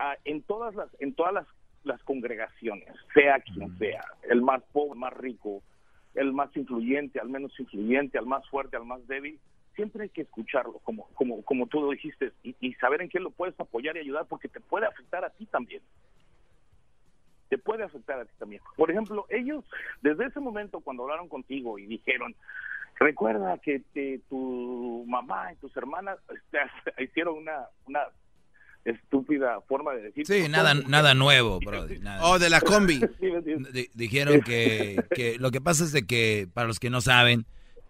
ah, 0.00 0.16
en 0.24 0.42
todas 0.42 0.74
las 0.74 0.88
en 1.00 1.14
todas 1.14 1.32
las, 1.32 1.46
las 1.84 2.02
congregaciones, 2.02 2.88
sea 3.14 3.38
quien 3.40 3.76
sea, 3.78 4.04
el 4.28 4.42
más 4.42 4.62
pobre, 4.72 4.94
el 4.94 4.98
más 4.98 5.12
rico, 5.14 5.62
el 6.14 6.32
más 6.32 6.54
influyente, 6.56 7.20
al 7.20 7.28
menos 7.28 7.58
influyente, 7.60 8.18
al 8.18 8.26
más 8.26 8.46
fuerte, 8.50 8.76
al 8.76 8.84
más 8.84 9.06
débil, 9.06 9.38
siempre 9.76 10.02
hay 10.04 10.08
que 10.10 10.22
escucharlo, 10.22 10.80
como 10.82 11.06
como 11.14 11.42
como 11.44 11.66
tú 11.68 11.80
lo 11.80 11.90
dijiste, 11.90 12.32
y, 12.42 12.56
y 12.60 12.74
saber 12.74 13.00
en 13.02 13.08
qué 13.08 13.20
lo 13.20 13.30
puedes 13.30 13.58
apoyar 13.60 13.96
y 13.96 14.00
ayudar, 14.00 14.26
porque 14.26 14.48
te 14.48 14.60
puede 14.60 14.86
afectar 14.86 15.24
a 15.24 15.30
ti 15.30 15.46
también. 15.46 15.82
Te 17.48 17.58
puede 17.58 17.82
afectar 17.82 18.20
a 18.20 18.24
ti 18.24 18.32
también. 18.38 18.62
Por 18.76 18.90
ejemplo, 18.90 19.26
ellos, 19.28 19.64
desde 20.02 20.26
ese 20.26 20.38
momento, 20.40 20.80
cuando 20.80 21.02
hablaron 21.02 21.28
contigo 21.28 21.78
y 21.78 21.86
dijeron, 21.86 22.34
recuerda 23.00 23.58
que 23.58 23.80
te- 23.92 24.20
tu 24.28 25.04
mamá 25.08 25.52
y 25.52 25.56
tus 25.56 25.76
hermanas 25.76 26.18
este, 26.28 26.58
hicieron 27.02 27.38
una, 27.38 27.66
una 27.86 28.02
estúpida 28.84 29.60
forma 29.68 29.92
de 29.94 30.02
decir. 30.02 30.26
Sí, 30.26 30.48
nada, 30.48 30.74
nada 30.74 31.14
nuevo, 31.14 31.60
Brody. 31.60 31.98
nada. 32.00 32.24
Oh, 32.24 32.38
de 32.38 32.50
la 32.50 32.60
combi. 32.60 33.00
Di- 33.72 33.88
dijeron 33.94 34.40
que, 34.42 35.02
que 35.14 35.38
lo 35.38 35.50
que 35.50 35.60
pasa 35.60 35.84
es 35.84 35.92
de 35.92 36.06
que, 36.06 36.48
para 36.52 36.66
los 36.68 36.80
que 36.80 36.90
no 36.90 37.00
saben, 37.00 37.46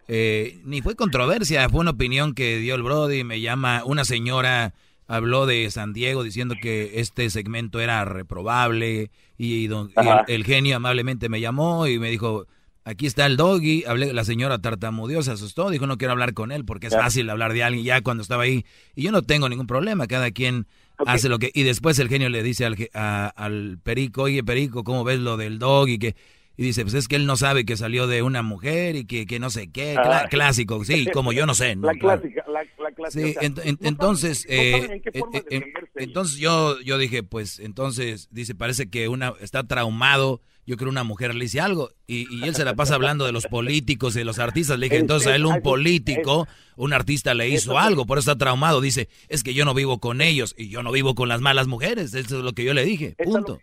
eh, 0.07 0.59
ni 0.65 0.81
fue 0.81 0.95
controversia, 0.95 1.67
fue 1.69 1.79
una 1.81 1.91
opinión 1.91 2.33
que 2.33 2.57
dio 2.57 2.75
el 2.75 2.83
Brody. 2.83 3.23
Me 3.23 3.39
llama 3.41 3.83
una 3.85 4.03
señora, 4.03 4.73
habló 5.07 5.45
de 5.45 5.69
San 5.71 5.93
Diego 5.93 6.23
diciendo 6.23 6.55
que 6.61 6.99
este 6.99 7.29
segmento 7.29 7.79
era 7.79 8.03
reprobable. 8.05 9.09
Y, 9.37 9.67
don- 9.67 9.91
y 9.95 10.07
el, 10.07 10.19
el 10.27 10.43
genio 10.45 10.75
amablemente 10.75 11.29
me 11.29 11.39
llamó 11.39 11.87
y 11.87 11.97
me 11.99 12.09
dijo: 12.09 12.45
Aquí 12.83 13.05
está 13.07 13.25
el 13.25 13.37
doggy. 13.37 13.85
Hablé, 13.87 14.11
la 14.13 14.23
señora 14.25 14.59
tartamudeó, 14.59 15.21
se 15.23 15.31
asustó, 15.31 15.69
dijo: 15.69 15.87
No 15.87 15.97
quiero 15.97 16.11
hablar 16.11 16.33
con 16.33 16.51
él 16.51 16.65
porque 16.65 16.87
es 16.87 16.95
fácil 16.95 17.29
hablar 17.29 17.53
de 17.53 17.63
alguien 17.63 17.85
ya 17.85 18.01
cuando 18.01 18.21
estaba 18.21 18.43
ahí. 18.43 18.65
Y 18.95 19.03
yo 19.03 19.11
no 19.11 19.21
tengo 19.21 19.47
ningún 19.49 19.67
problema, 19.67 20.07
cada 20.07 20.31
quien 20.31 20.67
hace 21.07 21.29
lo 21.29 21.39
que. 21.39 21.51
Y 21.53 21.63
después 21.63 21.97
el 21.99 22.09
genio 22.09 22.29
le 22.29 22.43
dice 22.43 22.65
al, 22.65 22.75
a- 22.93 23.27
al 23.35 23.79
Perico: 23.83 24.23
Oye, 24.23 24.43
Perico, 24.43 24.83
¿cómo 24.83 25.03
ves 25.03 25.19
lo 25.19 25.37
del 25.37 25.59
doggy? 25.59 25.97
Que, 25.99 26.15
y 26.57 26.63
dice: 26.63 26.83
Pues 26.83 26.93
es 26.93 27.07
que 27.07 27.15
él 27.15 27.25
no 27.25 27.35
sabe 27.37 27.65
que 27.65 27.77
salió 27.77 28.07
de 28.07 28.21
una 28.21 28.41
mujer 28.43 28.95
y 28.95 29.05
que, 29.05 29.25
que 29.25 29.39
no 29.39 29.49
sé 29.49 29.71
qué. 29.71 29.95
Ah. 29.97 30.27
clásico, 30.29 30.83
sí, 30.85 31.07
como 31.13 31.31
yo 31.33 31.45
no 31.45 31.53
sé. 31.55 31.75
¿no? 31.77 31.87
La 31.87 31.93
clásica, 31.93 32.43
la, 32.47 32.63
la 32.83 32.91
clásica. 32.91 33.23
Sí, 33.25 33.29
o 33.37 33.39
sea, 33.39 33.49
ent- 33.49 33.63
ent- 33.63 33.77
no 33.81 33.87
entonces, 33.89 34.45
no 34.47 34.53
en 34.55 35.01
qué 35.01 35.11
forma 35.11 35.39
eh, 35.49 35.73
entonces 35.95 36.37
yo, 36.39 36.79
yo 36.81 36.97
dije, 36.97 37.23
pues, 37.23 37.59
entonces, 37.59 38.27
dice, 38.31 38.55
parece 38.55 38.89
que 38.89 39.07
una 39.07 39.33
está 39.41 39.63
traumado. 39.63 40.41
Yo 40.71 40.77
creo 40.77 40.89
una 40.89 41.03
mujer 41.03 41.35
le 41.35 41.43
dice 41.43 41.59
algo 41.59 41.89
y, 42.07 42.33
y 42.33 42.47
él 42.47 42.55
se 42.55 42.63
la 42.63 42.75
pasa 42.75 42.95
hablando 42.95 43.25
de 43.25 43.33
los 43.33 43.45
políticos 43.47 44.15
y 44.15 44.19
de 44.19 44.25
los 44.25 44.39
artistas. 44.39 44.79
Le 44.79 44.85
dije, 44.85 44.95
Es- 44.95 45.01
entonces 45.01 45.27
a 45.27 45.35
él 45.35 45.45
un 45.45 45.61
político, 45.61 46.47
un 46.77 46.93
artista 46.93 47.33
le 47.33 47.49
hizo 47.49 47.77
algo, 47.77 48.05
por 48.05 48.17
eso 48.17 48.31
está 48.31 48.39
traumado. 48.45 48.79
Dice, 48.79 49.09
es 49.27 49.43
que 49.43 49.53
yo 49.53 49.65
no 49.65 49.73
vivo 49.73 49.99
con 49.99 50.21
ellos 50.21 50.55
y 50.57 50.69
yo 50.69 50.81
no 50.81 50.91
vivo 50.93 51.13
con 51.13 51.27
las 51.27 51.41
malas 51.41 51.67
mujeres. 51.67 52.13
Eso 52.13 52.37
es 52.37 52.43
lo 52.45 52.53
que 52.53 52.63
yo 52.63 52.73
le 52.73 52.85
dije. 52.85 53.15
Punto. 53.21 53.59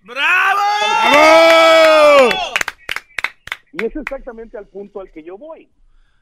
Y 3.72 3.84
es 3.84 3.94
exactamente 3.96 4.58
al 4.58 4.66
punto 4.66 5.00
al 5.00 5.10
que 5.10 5.22
yo 5.22 5.36
voy. 5.38 5.68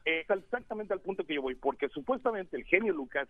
Es 0.04 0.28
exactamente 0.30 0.92
al 0.92 1.00
punto 1.00 1.24
que 1.24 1.34
yo 1.34 1.42
voy, 1.42 1.54
porque 1.56 1.88
supuestamente 1.88 2.56
el 2.56 2.64
genio 2.64 2.92
Lucas 2.92 3.28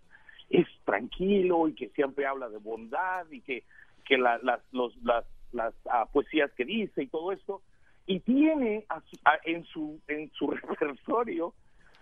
es 0.51 0.67
tranquilo 0.85 1.69
y 1.69 1.75
que 1.75 1.89
siempre 1.95 2.27
habla 2.27 2.49
de 2.49 2.59
bondad 2.59 3.25
y 3.31 3.41
que, 3.41 3.65
que 4.05 4.19
la- 4.19 4.39
las, 4.43 4.61
los, 4.73 4.95
las, 5.03 5.25
las 5.57 5.75
ah, 5.91 6.07
poesías 6.13 6.51
que 6.53 6.65
dice 6.65 7.03
y 7.03 7.07
todo 7.09 7.33
esto, 7.33 7.63
y 8.07 8.21
tiene 8.21 8.85
a 8.89 9.01
su- 9.01 9.19
a- 9.25 9.41
en, 9.45 9.65
su, 9.65 10.01
en 10.07 10.31
su 10.33 10.51
repertorio 10.51 11.53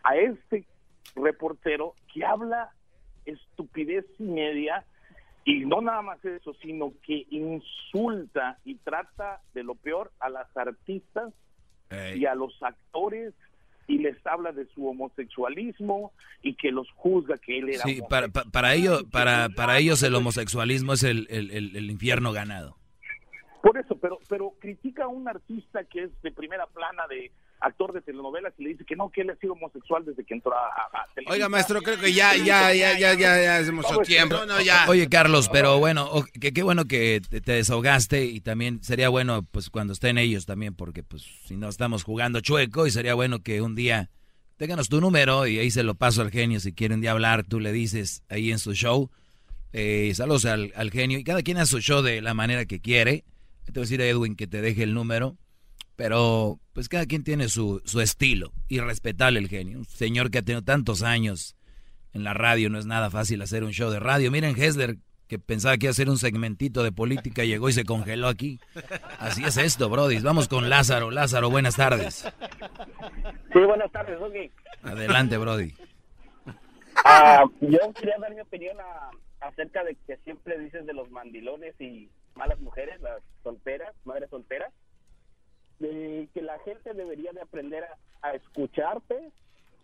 a 0.03 0.17
este 0.17 0.65
reportero 1.17 1.95
que 2.13 2.25
habla 2.25 2.71
estupidez 3.25 4.05
y 4.19 4.25
media 4.25 4.85
y 5.47 5.65
no 5.65 5.81
nada 5.81 6.03
más 6.03 6.25
eso, 6.25 6.55
sino 6.63 6.93
que 7.03 7.27
insulta 7.31 8.59
y 8.65 8.77
trata 8.77 9.41
de 9.55 9.63
lo 9.63 9.75
peor 9.75 10.11
a 10.21 10.29
las 10.31 10.55
artistas 10.57 11.33
y 12.17 12.27
a 12.27 12.35
los 12.35 12.61
actores 12.63 13.35
y 13.87 13.99
les 13.99 14.17
habla 14.27 14.53
de 14.53 14.67
su 14.75 14.87
homosexualismo 14.89 16.13
y 16.43 16.55
que 16.55 16.73
los 16.73 16.91
juzga 16.93 17.37
que 17.37 17.59
él 17.59 17.69
era 17.69 17.83
Sí, 17.85 18.01
para, 18.09 18.29
pa- 18.29 18.45
para, 18.51 18.75
ellos, 18.75 19.05
para, 19.13 19.51
para 19.51 19.79
ellos 19.79 20.03
el 20.03 20.15
homosexualismo 20.15 20.95
es 20.95 21.03
el, 21.03 21.27
el- 21.31 21.51
el- 21.51 21.77
el 21.77 21.91
infierno 21.91 22.33
ganado. 22.33 22.77
Por 23.65 23.79
eso, 23.79 23.97
pero 23.97 24.19
pero 24.29 24.53
critica 24.61 25.05
a 25.05 25.09
un 25.09 25.27
artista 25.27 25.85
que 25.85 26.05
es 26.05 26.11
de 26.23 26.31
primera 26.31 26.67
plana 26.67 27.05
de 27.09 27.33
actor 27.61 27.95
de 27.95 28.03
telenovelas 28.03 28.53
y 28.59 28.63
le 28.65 28.69
dice 28.71 28.85
que 28.85 28.95
no, 28.95 29.09
que 29.11 29.23
él 29.23 29.31
ha 29.31 29.37
sido 29.37 29.55
homosexual 29.55 30.05
desde 30.05 30.23
que 30.23 30.35
entró 30.35 30.53
a, 30.53 30.67
a-. 30.67 31.07
Oiga, 31.33 31.49
maestro, 31.49 31.81
creo 31.81 31.99
que 31.99 32.13
ya, 32.13 32.37
ya, 32.37 32.75
ya, 32.75 32.93
ya, 32.99 33.15
ya, 33.15 33.43
ya 33.43 33.57
hacemos 33.57 33.87
mucho 33.87 34.01
tiempo. 34.03 34.37
No, 34.37 34.45
no, 34.45 34.61
ya. 34.61 34.85
Oye, 34.89 35.09
Carlos, 35.09 35.49
pero 35.49 35.79
bueno, 35.79 36.05
o- 36.13 36.25
que 36.25 36.53
qué 36.53 36.63
bueno 36.63 36.85
que 36.85 37.23
te, 37.27 37.41
te 37.41 37.53
desahogaste 37.53 38.27
y 38.27 38.41
también 38.43 38.83
sería 38.85 39.09
bueno, 39.09 39.43
pues, 39.51 39.71
cuando 39.71 39.95
estén 39.95 40.19
ellos 40.19 40.45
también, 40.45 40.75
porque, 40.75 41.03
pues, 41.03 41.23
si 41.47 41.57
no 41.57 41.71
estamos 41.71 42.05
jugando 42.05 42.41
chueco 42.41 42.87
y 42.87 42.91
sería 42.91 43.15
bueno 43.15 43.43
que 43.43 43.63
un 43.63 43.75
día 43.75 44.11
ténganos 44.59 44.91
tu 44.91 45.01
número 45.01 45.47
y 45.47 45.59
ahí 45.59 45.71
se 45.71 45.85
lo 45.85 45.95
paso 45.95 46.21
al 46.21 46.31
genio. 46.31 46.61
Si 46.61 46.75
quiere 46.75 46.95
un 46.95 47.01
día 47.01 47.13
hablar, 47.13 47.45
tú 47.45 47.61
le 47.61 47.73
dices 47.73 48.25
ahí 48.29 48.53
en 48.53 48.59
su 48.59 48.75
show. 48.75 49.11
Eh, 49.73 50.13
saludos 50.15 50.45
al, 50.45 50.73
al 50.77 50.91
genio 50.91 51.19
y 51.19 51.25
cada 51.25 51.43
quien 51.43 51.57
hace 51.57 51.71
su 51.71 51.81
show 51.81 52.03
de 52.03 52.21
la 52.21 52.35
manera 52.35 52.67
que 52.67 52.81
quiere. 52.81 53.25
Te 53.67 53.73
voy 53.73 53.81
a 53.81 53.87
decir 53.87 54.01
a 54.03 54.07
Edwin 54.07 54.37
que 54.37 54.47
te 54.47 54.61
deje 54.61 54.83
el 54.83 54.95
número, 54.95 55.37
pero 55.97 56.59
pues 56.73 56.89
cada 56.89 57.07
quien 57.07 57.25
tiene 57.25 57.49
su, 57.49 57.81
su 57.85 58.01
estilo 58.01 58.53
y 58.69 58.81
respetable 58.81 59.39
el 59.39 59.49
genio. 59.49 59.79
Un 59.79 59.85
señor 59.85 60.31
que 60.31 60.39
ha 60.39 60.43
tenido 60.43 60.63
tantos 60.63 61.03
años 61.03 61.57
en 62.13 62.25
la 62.25 62.35
radio, 62.35 62.71
no 62.71 62.79
es 62.79 62.87
nada 62.87 63.11
fácil 63.11 63.43
hacer 63.43 63.65
un 63.65 63.73
show 63.73 63.91
de 63.91 63.99
radio. 64.01 64.31
Miren 64.31 64.55
Hessler, 64.61 64.97
que 65.27 65.39
pensaba 65.39 65.77
que 65.79 65.87
iba 65.87 65.91
a 65.91 65.93
hacer 65.93 66.09
un 66.11 66.19
segmentito 66.19 66.83
de 66.85 66.93
política, 66.93 67.45
llegó 67.45 67.69
y 67.69 67.73
se 67.73 67.85
congeló 67.85 68.29
aquí. 68.29 68.61
Así 69.19 69.43
es 69.45 69.57
esto, 69.57 69.89
Brody. 69.89 70.19
Vamos 70.21 70.47
con 70.49 70.69
Lázaro. 70.69 71.11
Lázaro, 71.11 71.51
buenas 71.51 71.77
tardes. 71.77 72.25
Sí, 73.53 73.59
buenas 73.67 73.91
tardes. 73.91 74.19
Adelante, 74.83 75.37
Brody. 75.39 75.73
Ah, 77.05 77.45
yo 77.61 77.79
quería 77.95 78.15
dar 78.21 78.35
mi 78.35 78.41
opinión 78.41 78.77
a- 78.81 79.47
acerca 79.47 79.83
de 79.85 79.97
que 80.07 80.17
siempre 80.19 80.59
dices 80.59 80.87
de 80.87 80.93
los 80.95 81.11
mandilones 81.11 81.75
y 81.81 82.09
malas 82.35 82.61
mujeres, 82.61 83.01
las 83.01 83.23
solteras, 83.43 83.95
madres 84.05 84.31
solteras, 84.31 84.73
de 85.79 86.29
que 86.33 86.43
la 86.43 86.59
gente 86.61 86.95
debería 86.95 87.33
de 87.33 87.43
aprender 87.43 87.85
a, 88.23 88.33
escucharte 88.33 89.33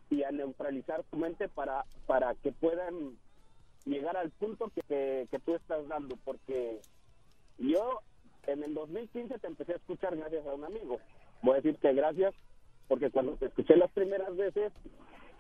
y 0.09 0.22
a 0.22 0.31
neutralizar 0.31 1.02
tu 1.05 1.18
mente 1.18 1.48
para, 1.48 1.85
para 2.06 2.35
que 2.36 2.52
puedan 2.52 3.18
llegar 3.85 4.16
al 4.16 4.31
punto 4.31 4.70
que, 4.74 4.81
que, 4.82 5.28
que 5.31 5.39
tú 5.40 5.55
estás 5.55 5.86
dando, 5.89 6.16
porque 6.24 6.81
yo 7.59 8.01
en 8.47 8.64
el 8.64 8.74
2015 8.74 9.39
te 9.39 9.47
empecé 9.47 9.72
a 9.72 9.77
escuchar 9.77 10.16
gracias 10.16 10.47
a 10.47 10.55
un 10.55 10.64
amigo. 10.64 10.98
Voy 11.43 11.52
a 11.52 11.56
decirte 11.56 11.93
gracias 11.93 12.35
porque 12.89 13.10
cuando 13.10 13.36
te 13.36 13.47
escuché 13.47 13.77
las 13.77 13.90
primeras 13.93 14.36
veces 14.36 14.72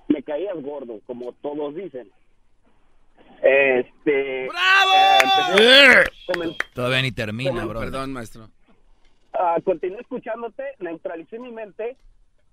me 0.08 0.22
caías 0.22 0.60
gordo, 0.62 1.00
como 1.06 1.32
todos 1.32 1.74
dicen. 1.74 2.10
Este. 3.42 4.48
¡Bravo! 4.48 4.90
Todavía 6.74 7.02
ni 7.02 7.12
termina, 7.12 7.64
bro. 7.64 7.80
Perdón, 7.80 8.12
maestro. 8.12 8.48
Ah, 9.32 9.56
continué 9.64 10.00
escuchándote, 10.00 10.64
neutralicé 10.80 11.38
mi 11.38 11.52
mente 11.52 11.96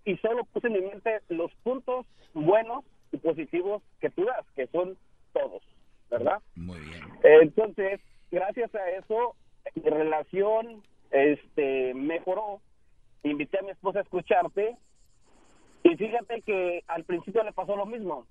y 0.05 0.15
solo 0.17 0.45
puse 0.45 0.67
en 0.67 0.73
mi 0.73 0.81
mente 0.81 1.21
los 1.29 1.51
puntos 1.63 2.05
buenos 2.33 2.85
y 3.11 3.17
positivos 3.17 3.81
que 3.99 4.09
tú 4.09 4.25
das, 4.25 4.45
que 4.55 4.67
son 4.67 4.97
todos, 5.33 5.61
¿verdad? 6.09 6.41
Muy 6.55 6.79
bien. 6.79 7.03
Entonces, 7.23 7.99
gracias 8.31 8.73
a 8.75 8.89
eso, 8.91 9.35
mi 9.75 9.89
relación 9.89 10.83
este, 11.11 11.93
mejoró. 11.93 12.61
Invité 13.23 13.59
a 13.59 13.63
mi 13.63 13.71
esposa 13.71 13.99
a 13.99 14.03
escucharte 14.03 14.77
y 15.83 15.95
fíjate 15.95 16.41
que 16.43 16.83
al 16.87 17.03
principio 17.03 17.43
le 17.43 17.51
pasó 17.51 17.75
lo 17.75 17.85
mismo. 17.85 18.25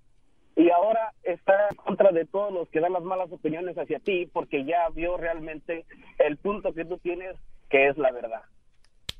Y 0.56 0.70
ahora 0.70 1.12
está 1.22 1.68
en 1.70 1.76
contra 1.76 2.10
de 2.12 2.24
todos 2.24 2.52
los 2.52 2.68
que 2.70 2.80
dan 2.80 2.94
las 2.94 3.02
malas 3.02 3.30
opiniones 3.30 3.76
hacia 3.76 3.98
ti 3.98 4.26
porque 4.32 4.64
ya 4.64 4.88
vio 4.94 5.16
realmente 5.18 5.84
el 6.18 6.38
punto 6.38 6.72
que 6.72 6.84
tú 6.86 6.96
tienes, 6.98 7.36
que 7.68 7.88
es 7.88 7.98
la 7.98 8.10
verdad. 8.10 8.40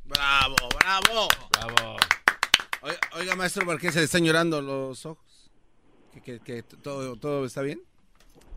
Bravo, 0.05 0.57
bravo. 0.81 1.29
Bravo. 1.53 1.97
Oiga, 2.83 2.99
oiga, 3.19 3.37
maestro, 3.37 3.67
¿por 3.67 3.79
qué 3.81 3.93
se 3.93 3.99
le 3.99 4.05
están 4.07 4.25
llorando 4.25 4.63
los 4.63 5.05
ojos? 5.05 5.51
¿Que, 6.13 6.21
que- 6.23 6.41
que 6.41 6.63
todo, 6.63 7.17
todo 7.17 7.45
está 7.45 7.61
bien? 7.63 7.81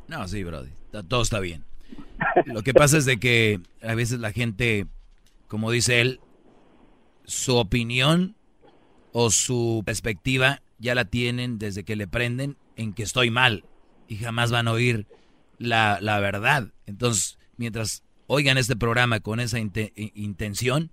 No, 0.07 0.27
sí, 0.27 0.43
Brody. 0.43 0.69
Todo 1.07 1.21
está 1.21 1.39
bien. 1.39 1.65
Lo 2.45 2.61
que 2.63 2.73
pasa 2.73 2.97
es 2.97 3.05
de 3.05 3.19
que 3.19 3.59
a 3.81 3.95
veces 3.95 4.19
la 4.19 4.31
gente, 4.31 4.85
como 5.47 5.69
dice 5.71 5.99
él, 6.01 6.19
su 7.25 7.57
opinión 7.57 8.35
o 9.11 9.29
su 9.31 9.83
perspectiva 9.85 10.61
ya 10.77 10.95
la 10.95 11.05
tienen 11.05 11.59
desde 11.59 11.83
que 11.83 11.95
le 11.95 12.07
prenden 12.07 12.55
en 12.79 12.93
que 12.93 13.03
estoy 13.03 13.29
mal 13.29 13.65
y 14.07 14.15
jamás 14.15 14.51
van 14.51 14.67
a 14.67 14.71
oír 14.71 15.05
la, 15.57 15.99
la 16.01 16.19
verdad. 16.19 16.69
Entonces, 16.85 17.37
mientras 17.57 18.03
oigan 18.25 18.57
este 18.57 18.75
programa 18.75 19.19
con 19.19 19.39
esa 19.39 19.59
intención, 19.59 20.91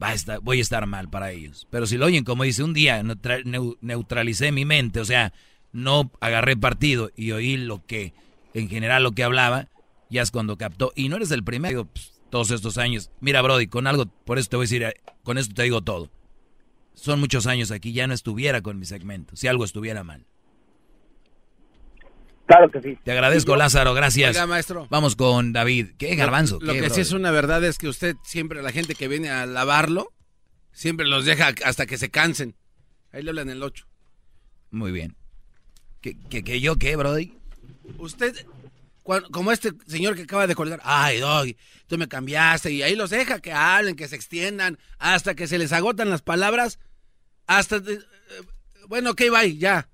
va 0.00 0.08
a 0.08 0.14
estar, 0.14 0.40
voy 0.40 0.58
a 0.58 0.62
estar 0.62 0.86
mal 0.86 1.10
para 1.10 1.32
ellos. 1.32 1.66
Pero 1.68 1.86
si 1.86 1.96
lo 1.96 2.06
oyen, 2.06 2.24
como 2.24 2.44
dice, 2.44 2.62
un 2.62 2.74
día 2.74 3.02
neutralicé 3.02 4.52
mi 4.52 4.64
mente, 4.64 5.00
o 5.00 5.04
sea, 5.04 5.32
no 5.72 6.12
agarré 6.20 6.56
partido 6.56 7.10
y 7.16 7.32
oí 7.32 7.56
lo 7.56 7.84
que, 7.84 8.14
en 8.54 8.68
general, 8.68 9.02
lo 9.02 9.12
que 9.12 9.24
hablaba, 9.24 9.68
ya 10.08 10.22
es 10.22 10.30
cuando 10.30 10.56
captó. 10.56 10.92
Y 10.94 11.08
no 11.08 11.16
eres 11.16 11.32
el 11.32 11.42
primero 11.42 11.86
pues, 11.86 12.20
todos 12.30 12.52
estos 12.52 12.78
años. 12.78 13.10
Mira, 13.20 13.42
Brody, 13.42 13.66
con 13.66 13.88
algo, 13.88 14.06
por 14.06 14.38
eso 14.38 14.48
te 14.48 14.56
voy 14.56 14.64
a 14.64 14.68
decir, 14.68 14.82
eh, 14.84 14.94
con 15.24 15.38
esto 15.38 15.54
te 15.54 15.64
digo 15.64 15.82
todo. 15.82 16.10
Son 16.94 17.18
muchos 17.18 17.46
años 17.46 17.72
aquí, 17.72 17.92
ya 17.92 18.06
no 18.06 18.14
estuviera 18.14 18.62
con 18.62 18.78
mi 18.78 18.86
segmento, 18.86 19.34
si 19.34 19.48
algo 19.48 19.64
estuviera 19.64 20.04
mal. 20.04 20.24
Claro 22.46 22.70
que 22.70 22.80
sí. 22.80 22.98
Te 23.02 23.12
agradezco, 23.12 23.56
Lázaro, 23.56 23.92
gracias. 23.92 24.30
Oiga, 24.30 24.46
maestro. 24.46 24.86
Vamos 24.88 25.16
con 25.16 25.52
David. 25.52 25.90
¿Qué 25.98 26.14
garbanzo? 26.14 26.58
Lo, 26.60 26.74
que 26.74 26.90
sí 26.90 27.00
es 27.00 27.12
una 27.12 27.32
verdad 27.32 27.64
es 27.64 27.76
que 27.76 27.88
usted 27.88 28.16
siempre, 28.22 28.62
la 28.62 28.70
gente 28.70 28.94
que 28.94 29.08
viene 29.08 29.30
a 29.30 29.46
lavarlo, 29.46 30.12
siempre 30.72 31.06
los 31.06 31.24
deja 31.24 31.52
hasta 31.64 31.86
que 31.86 31.98
se 31.98 32.08
cansen. 32.08 32.54
Ahí 33.12 33.22
le 33.22 33.30
hablan 33.30 33.50
el 33.50 33.62
8. 33.62 33.86
Muy 34.70 34.92
bien. 34.92 35.16
¿Qué, 36.00 36.16
qué, 36.44 36.60
yo 36.60 36.76
qué, 36.76 36.94
Brody? 36.94 37.32
Usted, 37.98 38.46
como 39.32 39.50
este 39.50 39.72
señor 39.86 40.14
que 40.14 40.22
acaba 40.22 40.46
de 40.46 40.54
colgar, 40.54 40.80
ay, 40.84 41.18
Doggy, 41.18 41.56
tú 41.88 41.98
me 41.98 42.06
cambiaste, 42.06 42.70
y 42.70 42.82
ahí 42.82 42.94
los 42.94 43.10
deja 43.10 43.40
que 43.40 43.52
hablen, 43.52 43.96
que 43.96 44.06
se 44.06 44.14
extiendan, 44.14 44.78
hasta 44.98 45.34
que 45.34 45.48
se 45.48 45.58
les 45.58 45.72
agotan 45.72 46.10
las 46.10 46.22
palabras, 46.22 46.78
hasta, 47.46 47.76
eh, 47.76 48.00
bueno, 48.88 49.10
ok, 49.10 49.22
bye, 49.32 49.56
ya. 49.56 49.88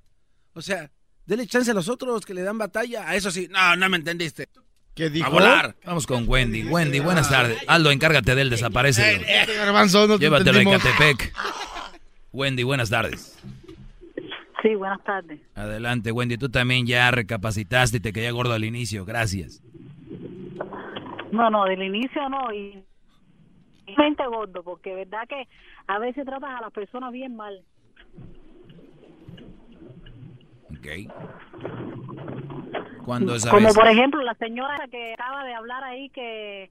O 0.54 0.60
sea, 0.60 0.90
Dele 1.26 1.46
chance 1.46 1.70
a 1.70 1.74
los 1.74 1.88
otros 1.88 2.24
que 2.26 2.34
le 2.34 2.42
dan 2.42 2.58
batalla. 2.58 3.08
A 3.08 3.14
eso 3.14 3.30
sí, 3.30 3.48
no, 3.50 3.76
no 3.76 3.88
me 3.88 3.96
entendiste. 3.96 4.48
¿Qué 4.94 5.08
dijo? 5.08 5.26
A 5.26 5.30
volar. 5.30 5.76
Vamos 5.84 6.06
con 6.06 6.28
Wendy. 6.28 6.64
Wendy, 6.64 7.00
buenas 7.00 7.30
tardes. 7.30 7.58
Aldo, 7.66 7.90
encárgate 7.90 8.34
de 8.34 8.42
él, 8.42 8.50
desaparece. 8.50 9.20
Llévatelo 10.18 10.60
a 10.70 10.78
Catepec. 10.78 11.32
Wendy, 12.32 12.62
buenas 12.62 12.90
tardes. 12.90 13.38
Sí, 14.62 14.74
buenas 14.74 15.02
tardes. 15.04 15.40
Adelante, 15.54 16.12
Wendy. 16.12 16.36
Tú 16.36 16.48
también 16.48 16.86
ya 16.86 17.10
recapacitaste 17.10 17.96
y 17.96 18.00
te 18.00 18.12
quedé 18.12 18.30
gordo 18.30 18.52
al 18.52 18.64
inicio. 18.64 19.04
Gracias. 19.04 19.62
No, 21.32 21.50
no, 21.50 21.64
del 21.64 21.82
inicio 21.82 22.28
no. 22.28 22.52
Y 22.52 22.84
mente 23.96 24.24
gordo, 24.26 24.62
porque 24.62 24.94
verdad 24.94 25.26
que 25.28 25.48
a 25.86 25.98
veces 25.98 26.24
tratas 26.24 26.50
a 26.58 26.60
las 26.60 26.72
personas 26.72 27.12
bien 27.12 27.34
mal. 27.34 27.64
Cuando 33.04 33.34
Como 33.50 33.72
por 33.72 33.86
ejemplo 33.86 34.22
la 34.22 34.34
señora 34.34 34.86
que 34.90 35.14
acaba 35.14 35.44
de 35.44 35.54
hablar 35.54 35.82
ahí 35.84 36.08
que, 36.10 36.70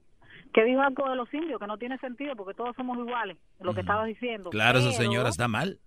que 0.52 0.64
dijo 0.64 0.80
algo 0.80 1.08
de 1.08 1.16
los 1.16 1.32
indios, 1.32 1.60
que 1.60 1.66
no 1.66 1.78
tiene 1.78 1.98
sentido 1.98 2.36
porque 2.36 2.54
todos 2.54 2.74
somos 2.76 2.98
iguales, 2.98 3.36
lo 3.60 3.74
que 3.74 3.80
estaba 3.80 4.04
diciendo. 4.04 4.50
Claro, 4.50 4.78
esa 4.78 4.92
señora 4.92 5.28
está 5.28 5.48
mal. 5.48 5.78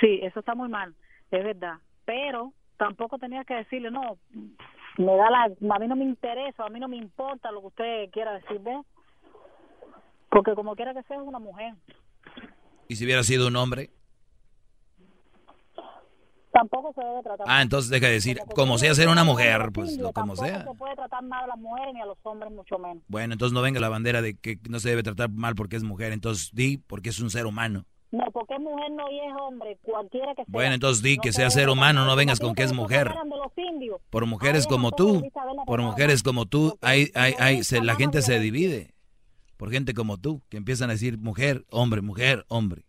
Sí, 0.00 0.20
eso 0.22 0.40
está 0.40 0.54
muy 0.54 0.68
mal, 0.68 0.94
es 1.30 1.44
verdad. 1.44 1.78
Pero 2.04 2.52
tampoco 2.76 3.18
tenía 3.18 3.44
que 3.44 3.54
decirle, 3.54 3.90
no, 3.90 4.18
me 4.98 5.16
da 5.16 5.30
la, 5.30 5.44
a 5.74 5.78
mí 5.78 5.88
no 5.88 5.96
me 5.96 6.04
interesa, 6.04 6.64
a 6.64 6.70
mí 6.70 6.80
no 6.80 6.88
me 6.88 6.96
importa 6.96 7.50
lo 7.50 7.60
que 7.60 7.66
usted 7.68 8.10
quiera 8.10 8.34
decir, 8.34 8.60
¿ves? 8.60 8.84
Porque 10.28 10.54
como 10.54 10.76
quiera 10.76 10.94
que 10.94 11.02
sea, 11.04 11.16
es 11.16 11.22
una 11.22 11.38
mujer. 11.38 11.74
¿Y 12.88 12.96
si 12.96 13.04
hubiera 13.04 13.22
sido 13.22 13.48
un 13.48 13.56
hombre? 13.56 13.90
Tampoco 16.52 16.92
se 16.94 17.04
debe 17.04 17.22
tratar. 17.22 17.46
Ah, 17.48 17.62
entonces 17.62 17.90
deja 17.90 18.06
de 18.06 18.14
decir, 18.14 18.40
como 18.54 18.76
sea 18.78 18.94
ser 18.94 19.08
una 19.08 19.22
mujer, 19.24 19.70
pues 19.72 19.96
lo 19.96 20.12
como 20.12 20.34
sea. 20.34 20.64
No 20.64 20.72
se 20.72 20.78
puede 20.78 20.96
tratar 20.96 21.22
mal 21.22 21.44
a 21.44 21.46
las 21.48 21.58
mujeres 21.58 21.94
ni 21.94 22.00
a 22.00 22.06
los 22.06 22.18
hombres, 22.22 22.52
mucho 22.52 22.78
menos. 22.78 23.02
Bueno, 23.08 23.32
entonces 23.34 23.54
no 23.54 23.62
venga 23.62 23.78
la 23.78 23.88
bandera 23.88 24.20
de 24.20 24.36
que 24.36 24.58
no 24.68 24.80
se 24.80 24.88
debe 24.88 25.02
tratar 25.02 25.30
mal 25.30 25.54
porque 25.54 25.76
es 25.76 25.84
mujer. 25.84 26.12
Entonces 26.12 26.50
di 26.52 26.78
porque 26.78 27.10
es 27.10 27.20
un 27.20 27.30
ser 27.30 27.46
humano. 27.46 27.84
No, 28.12 28.24
porque 28.32 28.54
es 28.54 28.60
mujer 28.60 28.90
no 28.90 29.08
y 29.08 29.20
es 29.20 29.32
hombre, 29.40 29.78
cualquiera 29.82 30.34
que 30.34 30.42
sea. 30.42 30.46
Bueno, 30.48 30.74
entonces 30.74 31.02
di 31.02 31.18
que 31.18 31.32
sea 31.32 31.48
ser 31.50 31.68
humano, 31.68 32.04
no 32.04 32.16
vengas 32.16 32.40
con 32.40 32.54
que 32.54 32.64
es 32.64 32.72
mujer. 32.72 33.14
Por 34.10 34.26
mujeres 34.26 34.66
como 34.66 34.90
tú, 34.90 35.22
por 35.64 35.80
mujeres 35.80 36.24
como 36.24 36.46
tú, 36.46 36.76
hay, 36.80 37.12
hay, 37.14 37.34
hay, 37.38 37.62
la 37.82 37.94
gente 37.94 38.22
se 38.22 38.40
divide. 38.40 38.94
Por 39.56 39.70
gente 39.70 39.94
como 39.94 40.16
tú, 40.16 40.42
que 40.48 40.56
empiezan 40.56 40.90
a 40.90 40.94
decir 40.94 41.18
mujer, 41.18 41.64
hombre, 41.70 42.00
mujer, 42.00 42.44
hombre. 42.48 42.84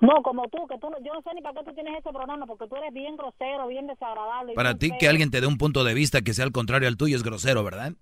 No, 0.00 0.22
como 0.22 0.48
tú, 0.48 0.66
que 0.66 0.78
tú, 0.78 0.88
yo 1.04 1.12
no 1.12 1.20
sé 1.22 1.30
ni 1.34 1.42
para 1.42 1.60
qué 1.60 1.64
tú 1.66 1.74
tienes 1.74 1.98
ese 1.98 2.10
programa, 2.10 2.46
porque 2.46 2.66
tú 2.66 2.76
eres 2.76 2.92
bien 2.92 3.16
grosero, 3.16 3.66
bien 3.68 3.86
desagradable. 3.86 4.54
Para 4.54 4.74
ti, 4.74 4.90
que 4.98 5.08
alguien 5.08 5.30
te 5.30 5.40
dé 5.40 5.46
un 5.46 5.58
punto 5.58 5.84
de 5.84 5.92
vista 5.92 6.22
que 6.22 6.32
sea 6.32 6.46
al 6.46 6.52
contrario 6.52 6.88
al 6.88 6.96
tuyo 6.96 7.16
es 7.16 7.22
grosero, 7.22 7.62
¿verdad? 7.62 7.92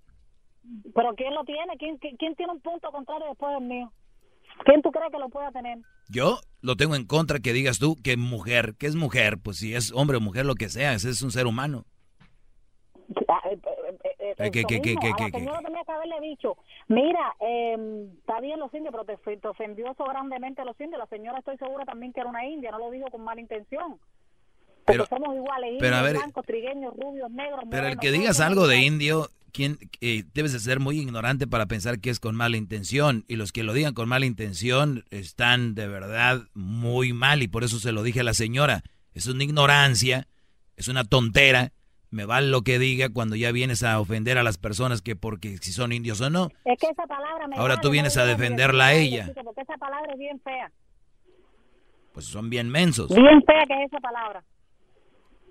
Pero 0.95 1.15
¿quién 1.15 1.33
lo 1.33 1.43
tiene? 1.43 1.77
¿Quién, 1.77 1.97
quién 1.97 2.35
tiene 2.35 2.53
un 2.53 2.61
punto 2.61 2.89
contrario 2.91 3.27
después 3.27 3.53
del 3.53 3.67
mío? 3.67 3.91
¿Quién 4.65 4.81
tú 4.81 4.91
crees 4.91 5.11
que 5.11 5.19
lo 5.19 5.29
pueda 5.29 5.51
tener? 5.51 5.79
Yo 6.09 6.39
lo 6.61 6.75
tengo 6.75 6.95
en 6.95 7.05
contra 7.05 7.39
que 7.39 7.53
digas 7.53 7.79
tú 7.79 7.95
que 8.01 8.17
mujer, 8.17 8.75
que 8.77 8.87
es 8.87 8.95
mujer, 8.95 9.37
pues 9.41 9.57
si 9.57 9.75
es 9.75 9.91
hombre 9.93 10.17
o 10.17 10.21
mujer, 10.21 10.45
lo 10.45 10.55
que 10.55 10.69
sea, 10.69 10.93
ese 10.93 11.09
es 11.09 11.21
un 11.21 11.31
ser 11.31 11.47
humano. 11.47 11.85
¿Qué, 14.39 14.51
qué, 14.51 14.63
qué, 14.63 14.81
qué, 14.81 14.95
qué, 14.95 15.31
tenía 15.31 15.83
que 15.85 15.91
haberle 15.91 16.21
dicho, 16.21 16.55
mira, 16.87 17.35
eh, 17.41 18.07
está 18.19 18.39
bien 18.39 18.57
los 18.57 18.73
indios, 18.73 18.93
pero 18.93 19.03
te, 19.03 19.47
ofendió 19.49 19.91
eso 19.91 20.05
grandemente 20.05 20.61
a 20.61 20.65
los 20.65 20.79
indios. 20.79 20.97
La 20.97 21.07
señora 21.07 21.39
estoy 21.39 21.57
segura 21.57 21.83
también 21.83 22.13
que 22.13 22.21
era 22.21 22.29
una 22.29 22.45
india, 22.45 22.71
no 22.71 22.79
lo 22.79 22.89
dijo 22.89 23.07
con 23.11 23.21
mala 23.21 23.41
intención. 23.41 23.99
Porque 24.85 25.05
somos 25.09 25.35
iguales, 25.35 25.75
pero 25.79 25.97
indios, 25.97 26.13
blancos, 26.13 26.45
trigueños, 26.45 26.93
rubios, 26.95 27.29
negros. 27.31 27.65
Pero 27.69 27.87
el 27.87 27.99
que 27.99 28.11
digas 28.11 28.39
algo 28.39 28.65
de 28.65 28.77
indio, 28.77 29.29
¿quién, 29.51 29.77
eh, 29.99 30.23
debes 30.33 30.53
de 30.53 30.59
ser 30.59 30.79
muy 30.79 30.99
ignorante 30.99 31.45
para 31.45 31.65
pensar 31.65 31.99
que 31.99 32.09
es 32.09 32.21
con 32.21 32.33
mala 32.33 32.55
intención. 32.55 33.25
Y 33.27 33.35
los 33.35 33.51
que 33.51 33.63
lo 33.63 33.73
digan 33.73 33.93
con 33.93 34.07
mala 34.07 34.25
intención 34.25 35.03
están 35.11 35.75
de 35.75 35.89
verdad 35.89 36.43
muy 36.53 37.11
mal. 37.11 37.43
Y 37.43 37.49
por 37.49 37.65
eso 37.65 37.77
se 37.77 37.91
lo 37.91 38.03
dije 38.03 38.21
a 38.21 38.23
la 38.23 38.33
señora. 38.33 38.83
Es 39.13 39.27
una 39.27 39.43
ignorancia, 39.43 40.27
es 40.77 40.87
una 40.87 41.03
tontera 41.03 41.73
me 42.11 42.25
vale 42.25 42.47
lo 42.47 42.63
que 42.63 42.79
diga 42.79 43.09
cuando 43.09 43.35
ya 43.35 43.51
vienes 43.51 43.83
a 43.83 43.99
ofender 43.99 44.37
a 44.37 44.43
las 44.43 44.57
personas 44.57 45.01
que 45.01 45.15
porque 45.15 45.57
si 45.57 45.71
son 45.71 45.91
indios 45.91 46.19
o 46.21 46.29
no. 46.29 46.49
Es 46.65 46.77
que 46.79 46.87
esa 46.87 47.05
palabra 47.05 47.47
me 47.47 47.55
Ahora 47.55 47.79
tú 47.79 47.91
vienes 47.91 48.17
a 48.17 48.25
defenderla 48.25 48.87
a 48.87 48.93
ella. 48.93 49.31
Porque 49.43 49.61
esa 49.61 49.77
palabra 49.77 50.13
es 50.13 50.19
bien 50.19 50.39
fea. 50.41 50.71
Pues 52.13 52.25
son 52.25 52.49
bien 52.49 52.69
mensos. 52.69 53.13
Bien 53.13 53.43
fea 53.45 53.63
que 53.67 53.83
es 53.83 53.91
esa 53.91 53.99
palabra. 53.99 54.43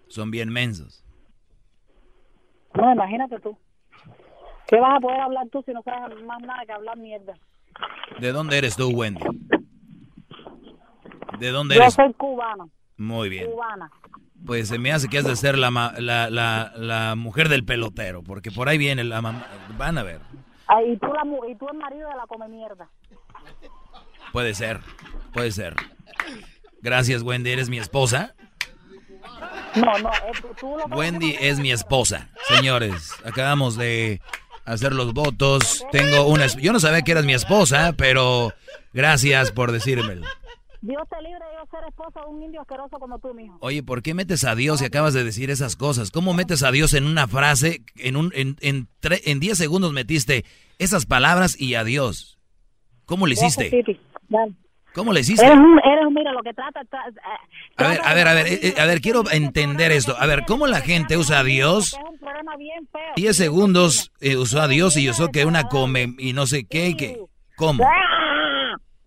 Son 0.08 0.30
bien 0.30 0.50
mensos. 0.50 1.04
No, 2.74 2.92
imagínate 2.92 3.38
tú. 3.40 3.56
¿Qué 4.66 4.78
vas 4.80 4.96
a 4.96 5.00
poder 5.00 5.20
hablar 5.20 5.48
tú 5.50 5.62
si 5.64 5.72
no 5.72 5.82
sabes 5.82 6.20
más 6.24 6.40
nada 6.40 6.66
que 6.66 6.72
hablar 6.72 6.96
mierda? 6.98 7.34
¿De 8.20 8.32
dónde 8.32 8.58
eres 8.58 8.76
tú, 8.76 8.88
Wendy? 8.90 9.22
¿De 11.38 11.50
dónde 11.50 11.76
eres? 11.76 11.96
Yo 11.96 12.02
soy 12.02 12.12
cubana. 12.14 12.66
Muy 12.96 13.28
bien. 13.28 13.50
Cubana 13.50 13.90
pues 14.48 14.68
se 14.68 14.78
me 14.78 14.90
hace 14.92 15.08
que 15.08 15.18
has 15.18 15.26
de 15.26 15.36
ser 15.36 15.58
la, 15.58 15.70
la, 15.98 16.30
la, 16.30 17.14
mujer 17.16 17.50
del 17.50 17.66
pelotero, 17.66 18.22
porque 18.22 18.50
por 18.50 18.70
ahí 18.70 18.78
viene 18.78 19.04
la 19.04 19.20
mamá. 19.20 19.46
Van 19.76 19.98
a 19.98 20.02
ver. 20.02 20.22
y, 20.86 20.96
tú 20.96 21.06
la, 21.08 21.22
y 21.50 21.54
tú 21.54 21.68
el 21.70 21.76
marido 21.76 22.08
de 22.08 22.16
la 22.16 22.26
come 22.26 22.48
mierda. 22.48 22.88
Puede 24.32 24.54
ser, 24.54 24.80
puede 25.34 25.52
ser. 25.52 25.76
Gracias, 26.80 27.22
Wendy. 27.22 27.50
¿Eres 27.50 27.68
mi 27.68 27.78
esposa? 27.78 28.34
No, 29.74 29.98
no, 29.98 30.10
tú, 30.58 30.76
Wendy 30.96 31.36
es 31.38 31.58
mi 31.58 31.70
esposa. 31.70 32.30
Señores, 32.48 33.12
acabamos 33.26 33.76
de 33.76 34.22
hacer 34.64 34.94
los 34.94 35.12
votos. 35.12 35.84
Tengo 35.92 36.26
una... 36.26 36.46
Yo 36.46 36.72
no 36.72 36.80
sabía 36.80 37.02
que 37.02 37.12
eras 37.12 37.26
mi 37.26 37.34
esposa, 37.34 37.92
pero 37.98 38.54
gracias 38.94 39.52
por 39.52 39.72
decírmelo. 39.72 40.26
Dios 40.80 41.02
te 41.08 41.20
libre 41.22 41.40
de 41.44 41.56
yo 41.58 41.66
ser 41.70 41.88
esposa 41.88 42.20
de 42.20 42.26
un 42.26 42.42
indio 42.42 42.60
asqueroso 42.60 42.98
como 42.98 43.18
tú, 43.18 43.34
mijo. 43.34 43.56
Oye, 43.60 43.82
¿por 43.82 44.02
qué 44.02 44.14
metes 44.14 44.44
a 44.44 44.54
Dios 44.54 44.80
y 44.80 44.84
acabas 44.84 45.12
de 45.12 45.24
decir 45.24 45.50
esas 45.50 45.74
cosas? 45.74 46.10
¿Cómo 46.10 46.34
metes 46.34 46.62
a 46.62 46.70
Dios 46.70 46.94
en 46.94 47.04
una 47.04 47.26
frase? 47.26 47.82
En 47.96 48.16
un 48.16 48.32
en, 48.34 48.56
en, 48.60 48.88
en 49.02 49.40
10 49.40 49.58
segundos 49.58 49.92
metiste 49.92 50.44
esas 50.78 51.06
palabras 51.06 51.60
y 51.60 51.74
a 51.74 51.82
Dios. 51.82 52.38
¿Cómo 53.06 53.26
le 53.26 53.34
hiciste? 53.34 53.70
¿Cómo 54.94 55.12
le 55.12 55.20
hiciste? 55.20 55.44
Eres 55.44 55.58
un, 55.58 55.78
eres 55.84 56.06
un, 56.06 56.14
mira, 56.14 56.32
lo 56.32 56.42
que 56.42 56.52
trata... 56.52 56.80
Eh, 56.80 57.14
a 57.76 57.88
ver, 57.88 58.00
a 58.02 58.14
ver, 58.14 58.28
a 58.28 58.34
ver, 58.34 58.46
eh, 58.48 58.74
a 58.78 58.84
ver, 58.84 59.00
quiero 59.00 59.30
entender 59.30 59.92
esto. 59.92 60.16
A 60.18 60.26
ver, 60.26 60.44
¿cómo 60.46 60.66
la 60.66 60.80
gente 60.80 61.16
usa 61.16 61.40
a 61.40 61.44
Dios? 61.44 61.96
10 63.16 63.36
segundos 63.36 64.12
eh, 64.20 64.36
usó 64.36 64.60
a 64.60 64.68
Dios 64.68 64.96
y 64.96 65.08
usó 65.08 65.28
que 65.28 65.44
una 65.44 65.68
come 65.68 66.14
y 66.18 66.32
no 66.32 66.46
sé 66.46 66.64
qué, 66.64 66.96
que... 66.96 67.18
¿Cómo? 67.56 67.84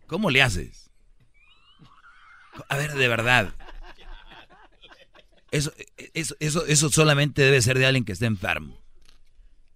¿Cómo 0.08 0.30
le 0.30 0.42
haces? 0.42 0.81
A 2.68 2.78
ver, 2.78 2.94
de 2.94 3.08
verdad. 3.08 3.54
Eso, 5.52 5.72
eso, 6.14 6.36
eso, 6.40 6.66
eso 6.66 6.90
solamente 6.90 7.42
debe 7.42 7.62
ser 7.62 7.78
de 7.78 7.86
alguien 7.86 8.06
que 8.06 8.14
esté 8.14 8.26
enfermo. 8.26 8.78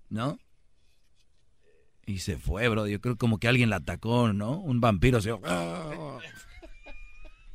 ¿No? 0.09 0.39
Y 2.05 2.19
se 2.19 2.37
fue, 2.37 2.69
bro. 2.69 2.87
Yo 2.87 3.01
creo 3.01 3.17
como 3.17 3.39
que 3.39 3.47
alguien 3.47 3.69
la 3.69 3.77
atacó, 3.77 4.31
¿no? 4.31 4.59
Un 4.59 4.79
vampiro 4.79 5.21
se... 5.21 5.31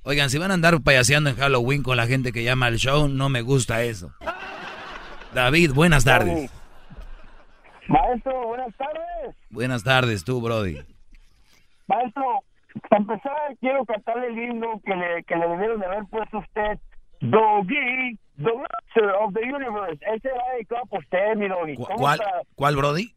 Oigan, 0.02 0.30
si 0.30 0.38
van 0.38 0.50
a 0.50 0.54
andar 0.54 0.80
payaseando 0.80 1.30
en 1.30 1.36
Halloween 1.36 1.82
con 1.82 1.96
la 1.96 2.06
gente 2.06 2.32
que 2.32 2.42
llama 2.42 2.66
al 2.66 2.78
show, 2.78 3.06
no 3.08 3.28
me 3.28 3.42
gusta 3.42 3.82
eso. 3.84 4.12
David, 5.34 5.72
buenas 5.72 6.04
tardes. 6.04 6.50
Maestro, 7.86 8.46
buenas 8.48 8.74
tardes. 8.76 9.36
Buenas 9.50 9.84
tardes, 9.84 10.24
tú, 10.24 10.40
Brody. 10.40 10.78
Maestro, 11.86 12.42
para 12.88 13.00
empezar, 13.02 13.56
quiero 13.60 13.84
cantarle 13.84 14.28
el 14.28 14.38
himno 14.38 14.80
que 14.84 14.94
le, 14.94 15.24
que 15.24 15.36
le 15.36 15.48
debieron 15.48 15.80
de 15.80 15.86
haber 15.86 16.04
puesto 16.10 16.38
usted. 16.38 16.78
Doggy, 17.20 18.18
the 18.38 18.52
master 18.54 19.10
of 19.20 19.34
the 19.34 19.40
universe. 19.42 19.98
Ese 20.14 20.28
era 20.28 20.42
dedicado 20.54 20.86
por 20.86 21.00
usted, 21.00 21.36
mi 21.36 21.48
Doggy. 21.48 21.74
¿Cu- 21.76 21.84
¿Cómo 21.84 21.98
¿Cuál, 21.98 22.20
está? 22.20 22.40
¿Cuál, 22.54 22.76
Brody? 22.76 23.14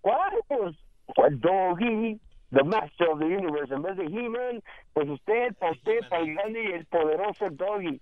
¿Cuál? 0.00 0.32
Pues, 0.46 0.76
pues 1.14 1.40
Doggy, 1.40 2.20
the 2.52 2.62
master 2.64 3.08
of 3.08 3.18
the 3.18 3.24
universe. 3.26 3.72
En 3.74 3.82
vez 3.82 3.96
de 3.96 4.04
He-Man, 4.04 4.62
pues 4.92 5.08
usted, 5.08 5.54
para 5.56 5.72
usted, 5.72 6.00
para 6.08 6.22
el 6.22 6.34
grande 6.34 6.62
y 6.64 6.72
el 6.72 6.86
poderoso 6.86 7.50
Doggy. 7.50 8.00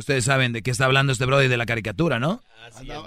Ustedes 0.00 0.24
saben 0.24 0.52
de 0.52 0.62
qué 0.62 0.70
está 0.70 0.86
hablando 0.86 1.12
este 1.12 1.26
Brody 1.26 1.46
de 1.48 1.56
la 1.58 1.66
caricatura, 1.66 2.18
¿no? 2.18 2.42
Claro, 2.82 3.02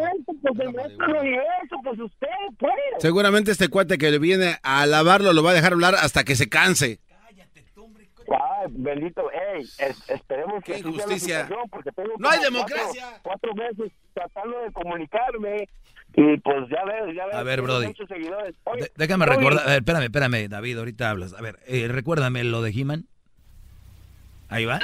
maestro, 0.00 0.34
pues 0.40 0.58
el 0.60 0.72
maestro 0.72 1.06
del 1.08 1.16
universo, 1.16 1.76
pues 1.82 1.98
usted, 2.00 2.28
pues. 2.58 2.72
Seguramente 3.00 3.50
este 3.50 3.66
cuate 3.68 3.98
que 3.98 4.16
viene 4.18 4.56
a 4.62 4.82
alabarlo 4.82 5.32
lo 5.32 5.42
va 5.42 5.50
a 5.50 5.54
dejar 5.54 5.72
hablar 5.72 5.96
hasta 5.96 6.22
que 6.24 6.36
se 6.36 6.48
canse. 6.48 7.00
Ay, 8.32 8.66
bendito, 8.70 9.22
ey, 9.32 9.62
es- 9.78 10.08
esperemos 10.08 10.62
que 10.62 10.78
injusticia. 10.78 11.42
situación, 11.42 11.68
porque 11.70 11.90
tengo 11.90 12.10
No 12.20 12.28
hay 12.30 12.40
democracia. 12.40 13.18
Cuatro, 13.22 13.50
cuatro 13.50 13.54
meses 13.56 13.92
tratando 14.14 14.60
de 14.60 14.72
comunicarme 14.72 15.68
y 16.14 16.36
pues 16.38 16.68
ya 16.70 16.84
ves, 16.84 17.16
ya 17.16 17.26
ves. 17.26 17.34
A 17.34 17.42
ver, 17.42 17.60
Brody. 17.62 17.88
muchos 17.88 18.08
seguidores. 18.08 18.54
Oye, 18.64 18.82
De- 18.82 18.92
déjame 18.94 19.26
recordar. 19.26 19.64
A 19.66 19.70
ver, 19.70 19.78
espérame, 19.78 20.04
espérame, 20.04 20.48
David, 20.48 20.78
ahorita 20.78 21.10
hablas. 21.10 21.32
A 21.32 21.42
ver, 21.42 21.58
eh, 21.66 21.88
recuérdame 21.88 22.44
lo 22.44 22.62
de 22.62 22.70
He-Man. 22.70 23.06
Ahí 24.48 24.64
va. 24.64 24.78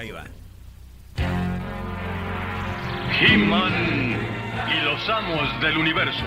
Ahí 0.00 0.12
va. 0.12 0.24
He-Man 3.20 4.16
y 4.72 4.80
los 4.82 5.08
amos 5.10 5.60
del 5.60 5.76
universo. 5.76 6.24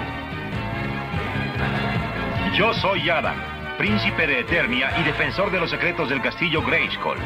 Yo 2.56 2.72
soy 2.76 3.10
Adam, 3.10 3.36
príncipe 3.80 4.28
de 4.28 4.42
Eternia 4.42 4.94
y 5.00 5.04
defensor 5.04 5.52
de 5.52 5.60
los 5.60 5.72
secretos 5.72 6.08
del 6.08 6.22
castillo 6.22 6.62
Grayskull. 6.62 7.18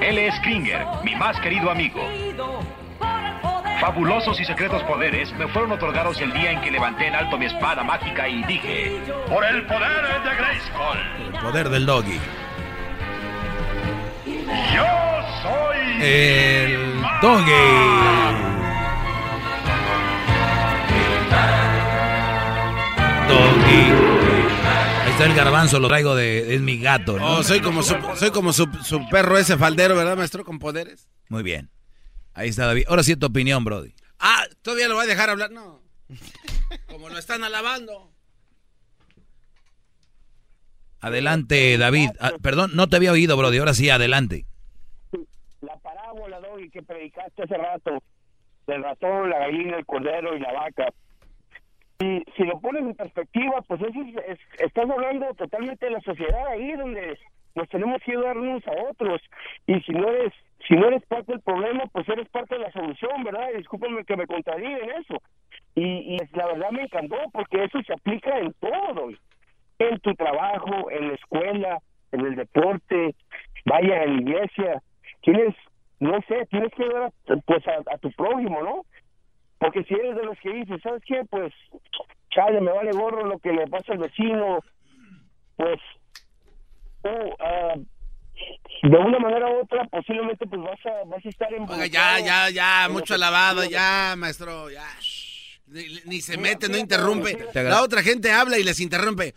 Él 0.00 0.16
es 0.16 0.40
Kringer, 0.40 0.86
mi 1.04 1.14
más 1.16 1.38
querido 1.40 1.70
amigo. 1.70 2.00
Fabulosos 3.78 4.40
y 4.40 4.46
secretos 4.46 4.82
poderes 4.84 5.34
me 5.34 5.48
fueron 5.48 5.72
otorgados 5.72 6.18
el 6.22 6.32
día 6.32 6.52
en 6.52 6.62
que 6.62 6.70
levanté 6.70 7.08
en 7.08 7.14
alto 7.14 7.36
mi 7.36 7.44
espada 7.44 7.84
mágica 7.84 8.26
y 8.26 8.42
dije, 8.44 9.02
por 9.28 9.44
el 9.44 9.66
poder 9.66 10.02
de 10.24 10.34
Grayskull, 10.34 11.34
El 11.34 11.40
poder 11.42 11.68
del 11.68 11.84
doggy. 11.84 12.18
Yo 14.74 14.86
soy 15.42 16.02
El 16.02 17.02
doggy. 17.22 17.50
Doggy. 23.28 23.92
Ahí 25.04 25.10
está 25.12 25.24
el 25.24 25.34
garbanzo, 25.34 25.78
lo 25.78 25.88
traigo 25.88 26.14
de. 26.14 26.54
Es 26.54 26.60
mi 26.60 26.78
gato, 26.78 27.18
¿no? 27.18 27.38
Oh, 27.38 27.42
soy 27.42 27.60
como, 27.60 27.82
su, 27.82 27.94
soy 28.16 28.30
como 28.30 28.52
su, 28.52 28.68
su 28.84 29.08
perro 29.08 29.38
ese 29.38 29.56
faldero, 29.56 29.94
¿verdad, 29.96 30.16
maestro? 30.16 30.44
Con 30.44 30.58
poderes. 30.58 31.08
Muy 31.28 31.42
bien. 31.42 31.70
Ahí 32.34 32.48
está 32.48 32.66
David. 32.66 32.84
Ahora 32.88 33.02
sí 33.02 33.16
tu 33.16 33.26
opinión, 33.26 33.64
Brody. 33.64 33.94
Ah, 34.18 34.44
¿todavía 34.62 34.88
lo 34.88 34.96
va 34.96 35.02
a 35.02 35.06
dejar 35.06 35.30
hablar? 35.30 35.50
No. 35.50 35.82
Como 36.88 37.08
lo 37.08 37.18
están 37.18 37.44
alabando. 37.44 38.09
Adelante, 41.00 41.78
David. 41.78 42.10
Ah, 42.20 42.32
perdón, 42.42 42.70
no 42.74 42.88
te 42.88 42.96
había 42.96 43.12
oído, 43.12 43.36
Brody. 43.36 43.58
Ahora 43.58 43.74
sí, 43.74 43.88
adelante. 43.90 44.44
La 45.62 45.76
parábola, 45.76 46.40
Doggy, 46.40 46.70
que 46.70 46.82
predicaste 46.82 47.42
hace 47.42 47.56
rato, 47.56 48.02
del 48.66 48.82
ratón, 48.82 49.30
la 49.30 49.38
gallina, 49.40 49.76
el 49.78 49.86
cordero 49.86 50.36
y 50.36 50.40
la 50.40 50.52
vaca. 50.52 50.88
Y 51.98 52.22
si 52.36 52.44
lo 52.44 52.58
pones 52.60 52.82
en 52.82 52.94
perspectiva, 52.94 53.60
pues 53.66 53.80
es, 53.82 53.94
es- 54.28 54.60
estás 54.60 54.88
hablando 54.88 55.34
totalmente 55.34 55.86
de 55.86 55.92
la 55.92 56.00
sociedad 56.00 56.46
ahí 56.48 56.72
donde 56.72 57.18
nos 57.54 57.68
tenemos 57.68 58.00
que 58.02 58.12
ayudar 58.12 58.38
unos 58.38 58.66
a 58.66 58.72
otros. 58.90 59.20
Y 59.66 59.80
si 59.82 59.92
no 59.92 60.08
eres 60.08 60.32
si 60.68 60.74
no 60.76 60.86
eres 60.88 61.02
parte 61.06 61.32
del 61.32 61.40
problema, 61.40 61.84
pues 61.92 62.06
eres 62.08 62.28
parte 62.28 62.54
de 62.54 62.60
la 62.60 62.70
solución, 62.72 63.24
¿verdad? 63.24 63.48
Discúlpame 63.56 64.04
que 64.04 64.16
me 64.16 64.26
contradiga 64.26 64.78
en 64.78 64.90
eso. 65.02 65.20
Y, 65.74 65.82
y 66.14 66.18
la 66.34 66.46
verdad 66.46 66.70
me 66.70 66.82
encantó 66.82 67.16
porque 67.32 67.64
eso 67.64 67.80
se 67.86 67.92
aplica 67.94 68.38
en 68.38 68.52
todo, 68.60 69.08
en 69.80 69.98
tu 70.00 70.14
trabajo, 70.14 70.90
en 70.90 71.08
la 71.08 71.14
escuela, 71.14 71.78
en 72.12 72.20
el 72.20 72.36
deporte, 72.36 73.14
vaya 73.64 74.04
en 74.04 74.16
la 74.16 74.20
iglesia. 74.20 74.82
Tienes, 75.22 75.54
no 75.98 76.20
sé, 76.28 76.46
tienes 76.50 76.72
que 76.74 76.84
ayudar 76.84 77.12
a, 77.28 77.36
pues 77.46 77.66
a, 77.66 77.94
a 77.94 77.98
tu 77.98 78.10
prójimo, 78.12 78.62
¿no? 78.62 78.84
Porque 79.58 79.84
si 79.84 79.94
eres 79.94 80.16
de 80.16 80.24
los 80.24 80.38
que 80.40 80.50
dices, 80.50 80.80
¿sabes 80.82 81.02
qué? 81.06 81.22
Pues, 81.28 81.52
chale, 82.30 82.60
me 82.60 82.72
vale 82.72 82.92
gorro 82.92 83.26
lo 83.26 83.38
que 83.38 83.52
le 83.52 83.66
pasa 83.66 83.92
al 83.92 83.98
vecino, 83.98 84.60
pues, 85.56 85.80
ah, 87.04 87.74
de 88.82 88.96
una 88.96 89.18
manera 89.18 89.48
u 89.50 89.60
otra, 89.60 89.84
posiblemente 89.84 90.46
pues 90.46 90.62
vas 90.62 90.86
a, 90.86 91.04
vas 91.06 91.24
a 91.24 91.28
estar 91.28 91.52
en... 91.52 91.68
Oiga, 91.68 91.86
ya, 91.86 92.20
ya, 92.20 92.50
ya, 92.50 92.88
mucho 92.90 93.14
alabado, 93.14 93.64
ya, 93.64 94.14
maestro, 94.16 94.70
ya. 94.70 94.86
Ni, 95.70 95.84
ni 96.04 96.20
se 96.20 96.36
mete, 96.36 96.68
no 96.68 96.76
interrumpe. 96.76 97.38
La 97.54 97.82
otra 97.82 98.02
gente 98.02 98.32
habla 98.32 98.58
y 98.58 98.64
les 98.64 98.80
interrumpe. 98.80 99.34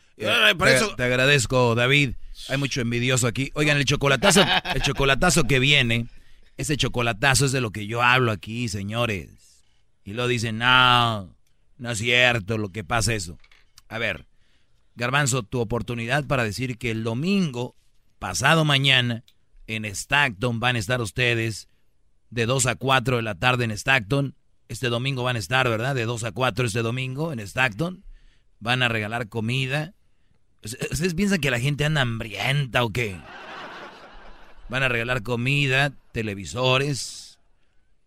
Por 0.58 0.68
te, 0.68 0.76
eso, 0.76 0.96
te 0.96 1.04
agradezco, 1.04 1.76
David. 1.76 2.16
Hay 2.50 2.58
mucho 2.58 2.82
envidioso 2.82 3.28
aquí. 3.28 3.52
Oigan, 3.54 3.78
el 3.78 3.86
chocolatazo, 3.86 4.44
el 4.74 4.82
chocolatazo 4.82 5.44
que 5.44 5.60
viene, 5.60 6.08
ese 6.58 6.76
chocolatazo 6.76 7.46
es 7.46 7.52
de 7.52 7.62
lo 7.62 7.72
que 7.72 7.86
yo 7.86 8.02
hablo 8.02 8.32
aquí, 8.32 8.68
señores. 8.68 9.30
Y 10.04 10.14
lo 10.14 10.28
dicen, 10.28 10.58
no, 10.58 11.36
no 11.78 11.92
es 11.92 12.00
cierto 12.00 12.58
lo 12.58 12.70
que 12.70 12.84
pasa 12.84 13.14
eso. 13.14 13.38
A 13.88 14.00
ver, 14.00 14.26
Garbanzo, 14.96 15.44
tu 15.44 15.60
oportunidad 15.60 16.26
para 16.26 16.44
decir 16.44 16.78
que 16.78 16.92
el 16.92 17.04
domingo, 17.04 17.76
pasado 18.20 18.66
mañana, 18.66 19.24
en 19.68 19.86
Stockton 19.86 20.60
van 20.60 20.76
a 20.76 20.80
estar 20.80 21.02
ustedes 21.02 21.70
de 22.30 22.46
2 22.46 22.66
a 22.66 22.76
4 22.76 23.18
de 23.18 23.22
la 23.22 23.36
tarde 23.36 23.66
en 23.66 23.72
Stockton. 23.72 24.36
Este 24.74 24.90
domingo 24.90 25.22
van 25.22 25.36
a 25.36 25.40
estar, 25.40 25.70
¿verdad? 25.70 25.94
De 25.94 26.06
2 26.06 26.24
a 26.24 26.32
4 26.32 26.66
este 26.66 26.82
domingo 26.82 27.32
en 27.32 27.40
Stockton. 27.40 28.04
Van 28.60 28.82
a 28.82 28.90
regalar 28.90 29.30
comida. 29.30 29.94
¿Ustedes 30.64 31.14
piensan 31.14 31.42
que 31.42 31.52
la 31.52 31.60
gente 31.60 31.86
anda 31.86 32.02
hambrienta 32.02 32.84
o 32.84 32.90
qué? 32.90 33.16
Van 34.70 34.82
a 34.82 34.90
regalar 34.90 35.22
comida, 35.22 35.94
televisores 36.12 37.38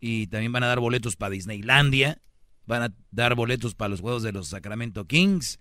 y 0.00 0.26
también 0.26 0.50
van 0.50 0.64
a 0.64 0.66
dar 0.66 0.80
boletos 0.80 1.14
para 1.14 1.30
Disneylandia. 1.30 2.20
Van 2.66 2.82
a 2.82 2.92
dar 3.12 3.36
boletos 3.36 3.76
para 3.76 3.90
los 3.90 4.00
juegos 4.00 4.24
de 4.24 4.32
los 4.32 4.48
Sacramento 4.48 5.04
Kings. 5.04 5.60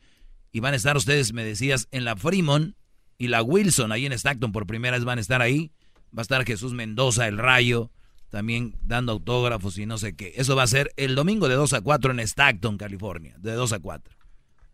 Y 0.51 0.59
van 0.59 0.73
a 0.73 0.77
estar 0.77 0.97
ustedes, 0.97 1.33
me 1.33 1.43
decías, 1.43 1.87
en 1.91 2.03
la 2.03 2.15
Fremont 2.15 2.75
y 3.19 3.27
la 3.27 3.43
Wilson, 3.43 3.91
ahí 3.91 4.07
en 4.07 4.13
Stockton, 4.13 4.51
por 4.51 4.65
primera 4.65 4.97
vez 4.97 5.05
van 5.05 5.19
a 5.19 5.21
estar 5.21 5.43
ahí. 5.43 5.71
Va 6.17 6.21
a 6.21 6.23
estar 6.23 6.43
Jesús 6.45 6.73
Mendoza, 6.73 7.27
el 7.27 7.37
Rayo, 7.37 7.91
también 8.35 8.75
dando 8.81 9.13
autógrafos 9.13 9.77
y 9.77 9.85
no 9.85 9.97
sé 9.97 10.13
qué. 10.13 10.33
Eso 10.35 10.57
va 10.57 10.63
a 10.63 10.67
ser 10.67 10.91
el 10.97 11.15
domingo 11.15 11.47
de 11.47 11.55
2 11.55 11.71
a 11.71 11.79
4 11.79 12.11
en 12.11 12.19
Stockton, 12.19 12.77
California. 12.77 13.33
De 13.37 13.53
2 13.53 13.71
a 13.71 13.79
4. 13.79 14.13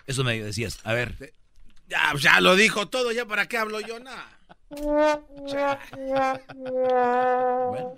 Eso 0.07 0.23
me 0.23 0.41
decías. 0.41 0.79
A 0.83 0.93
ver. 0.93 1.35
ya, 1.87 2.11
ya 2.19 2.41
lo 2.41 2.55
dijo 2.55 2.87
todo, 2.87 3.11
ya 3.11 3.27
para 3.27 3.45
qué 3.45 3.59
hablo 3.59 3.79
yo, 3.79 3.99
nada. 3.99 4.39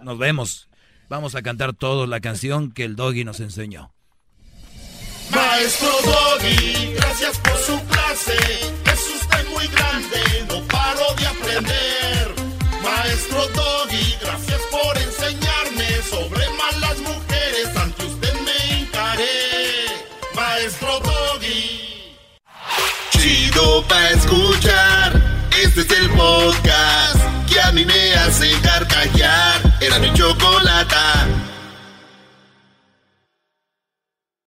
Nos 0.01 0.17
vemos. 0.17 0.67
Vamos 1.07 1.33
a 1.35 1.41
cantar 1.41 1.71
todos 1.73 2.09
la 2.09 2.19
canción 2.19 2.73
que 2.73 2.83
el 2.83 2.97
doggy 2.97 3.23
nos 3.23 3.39
enseñó. 3.39 3.93
Maestro 5.29 5.87
Doggy, 6.03 6.93
gracias 6.93 7.39
por 7.39 7.57
su 7.57 7.81
clase. 7.85 8.35
Es 8.91 9.15
usted 9.15 9.47
muy 9.47 9.67
grande, 9.67 10.45
no 10.49 10.67
paro 10.67 11.15
de 11.17 11.25
aprender. 11.25 12.35
Maestro 12.83 13.47
Doggy, 13.47 14.17
gracias 14.19 14.52
sobre 16.13 16.43
malas 16.61 16.97
mujeres. 16.99 17.67
Ante 17.75 18.05
usted 18.05 18.33
me 18.47 18.81
encaré. 18.81 19.37
Maestro 20.35 20.99
Doggy. 20.99 22.15
Chido 23.11 23.83
pa' 23.87 24.09
escuchar. 24.11 25.09
Este 25.63 25.81
es 25.81 25.91
el 25.91 26.09
podcast 26.11 27.21
que 27.47 27.59
a 27.59 27.71
mí 27.71 27.83
me 27.85 28.15
hace 28.15 28.51
carcajear. 28.61 29.57
Era 29.81 29.97
mi 29.99 30.13
chocolate. 30.13 31.52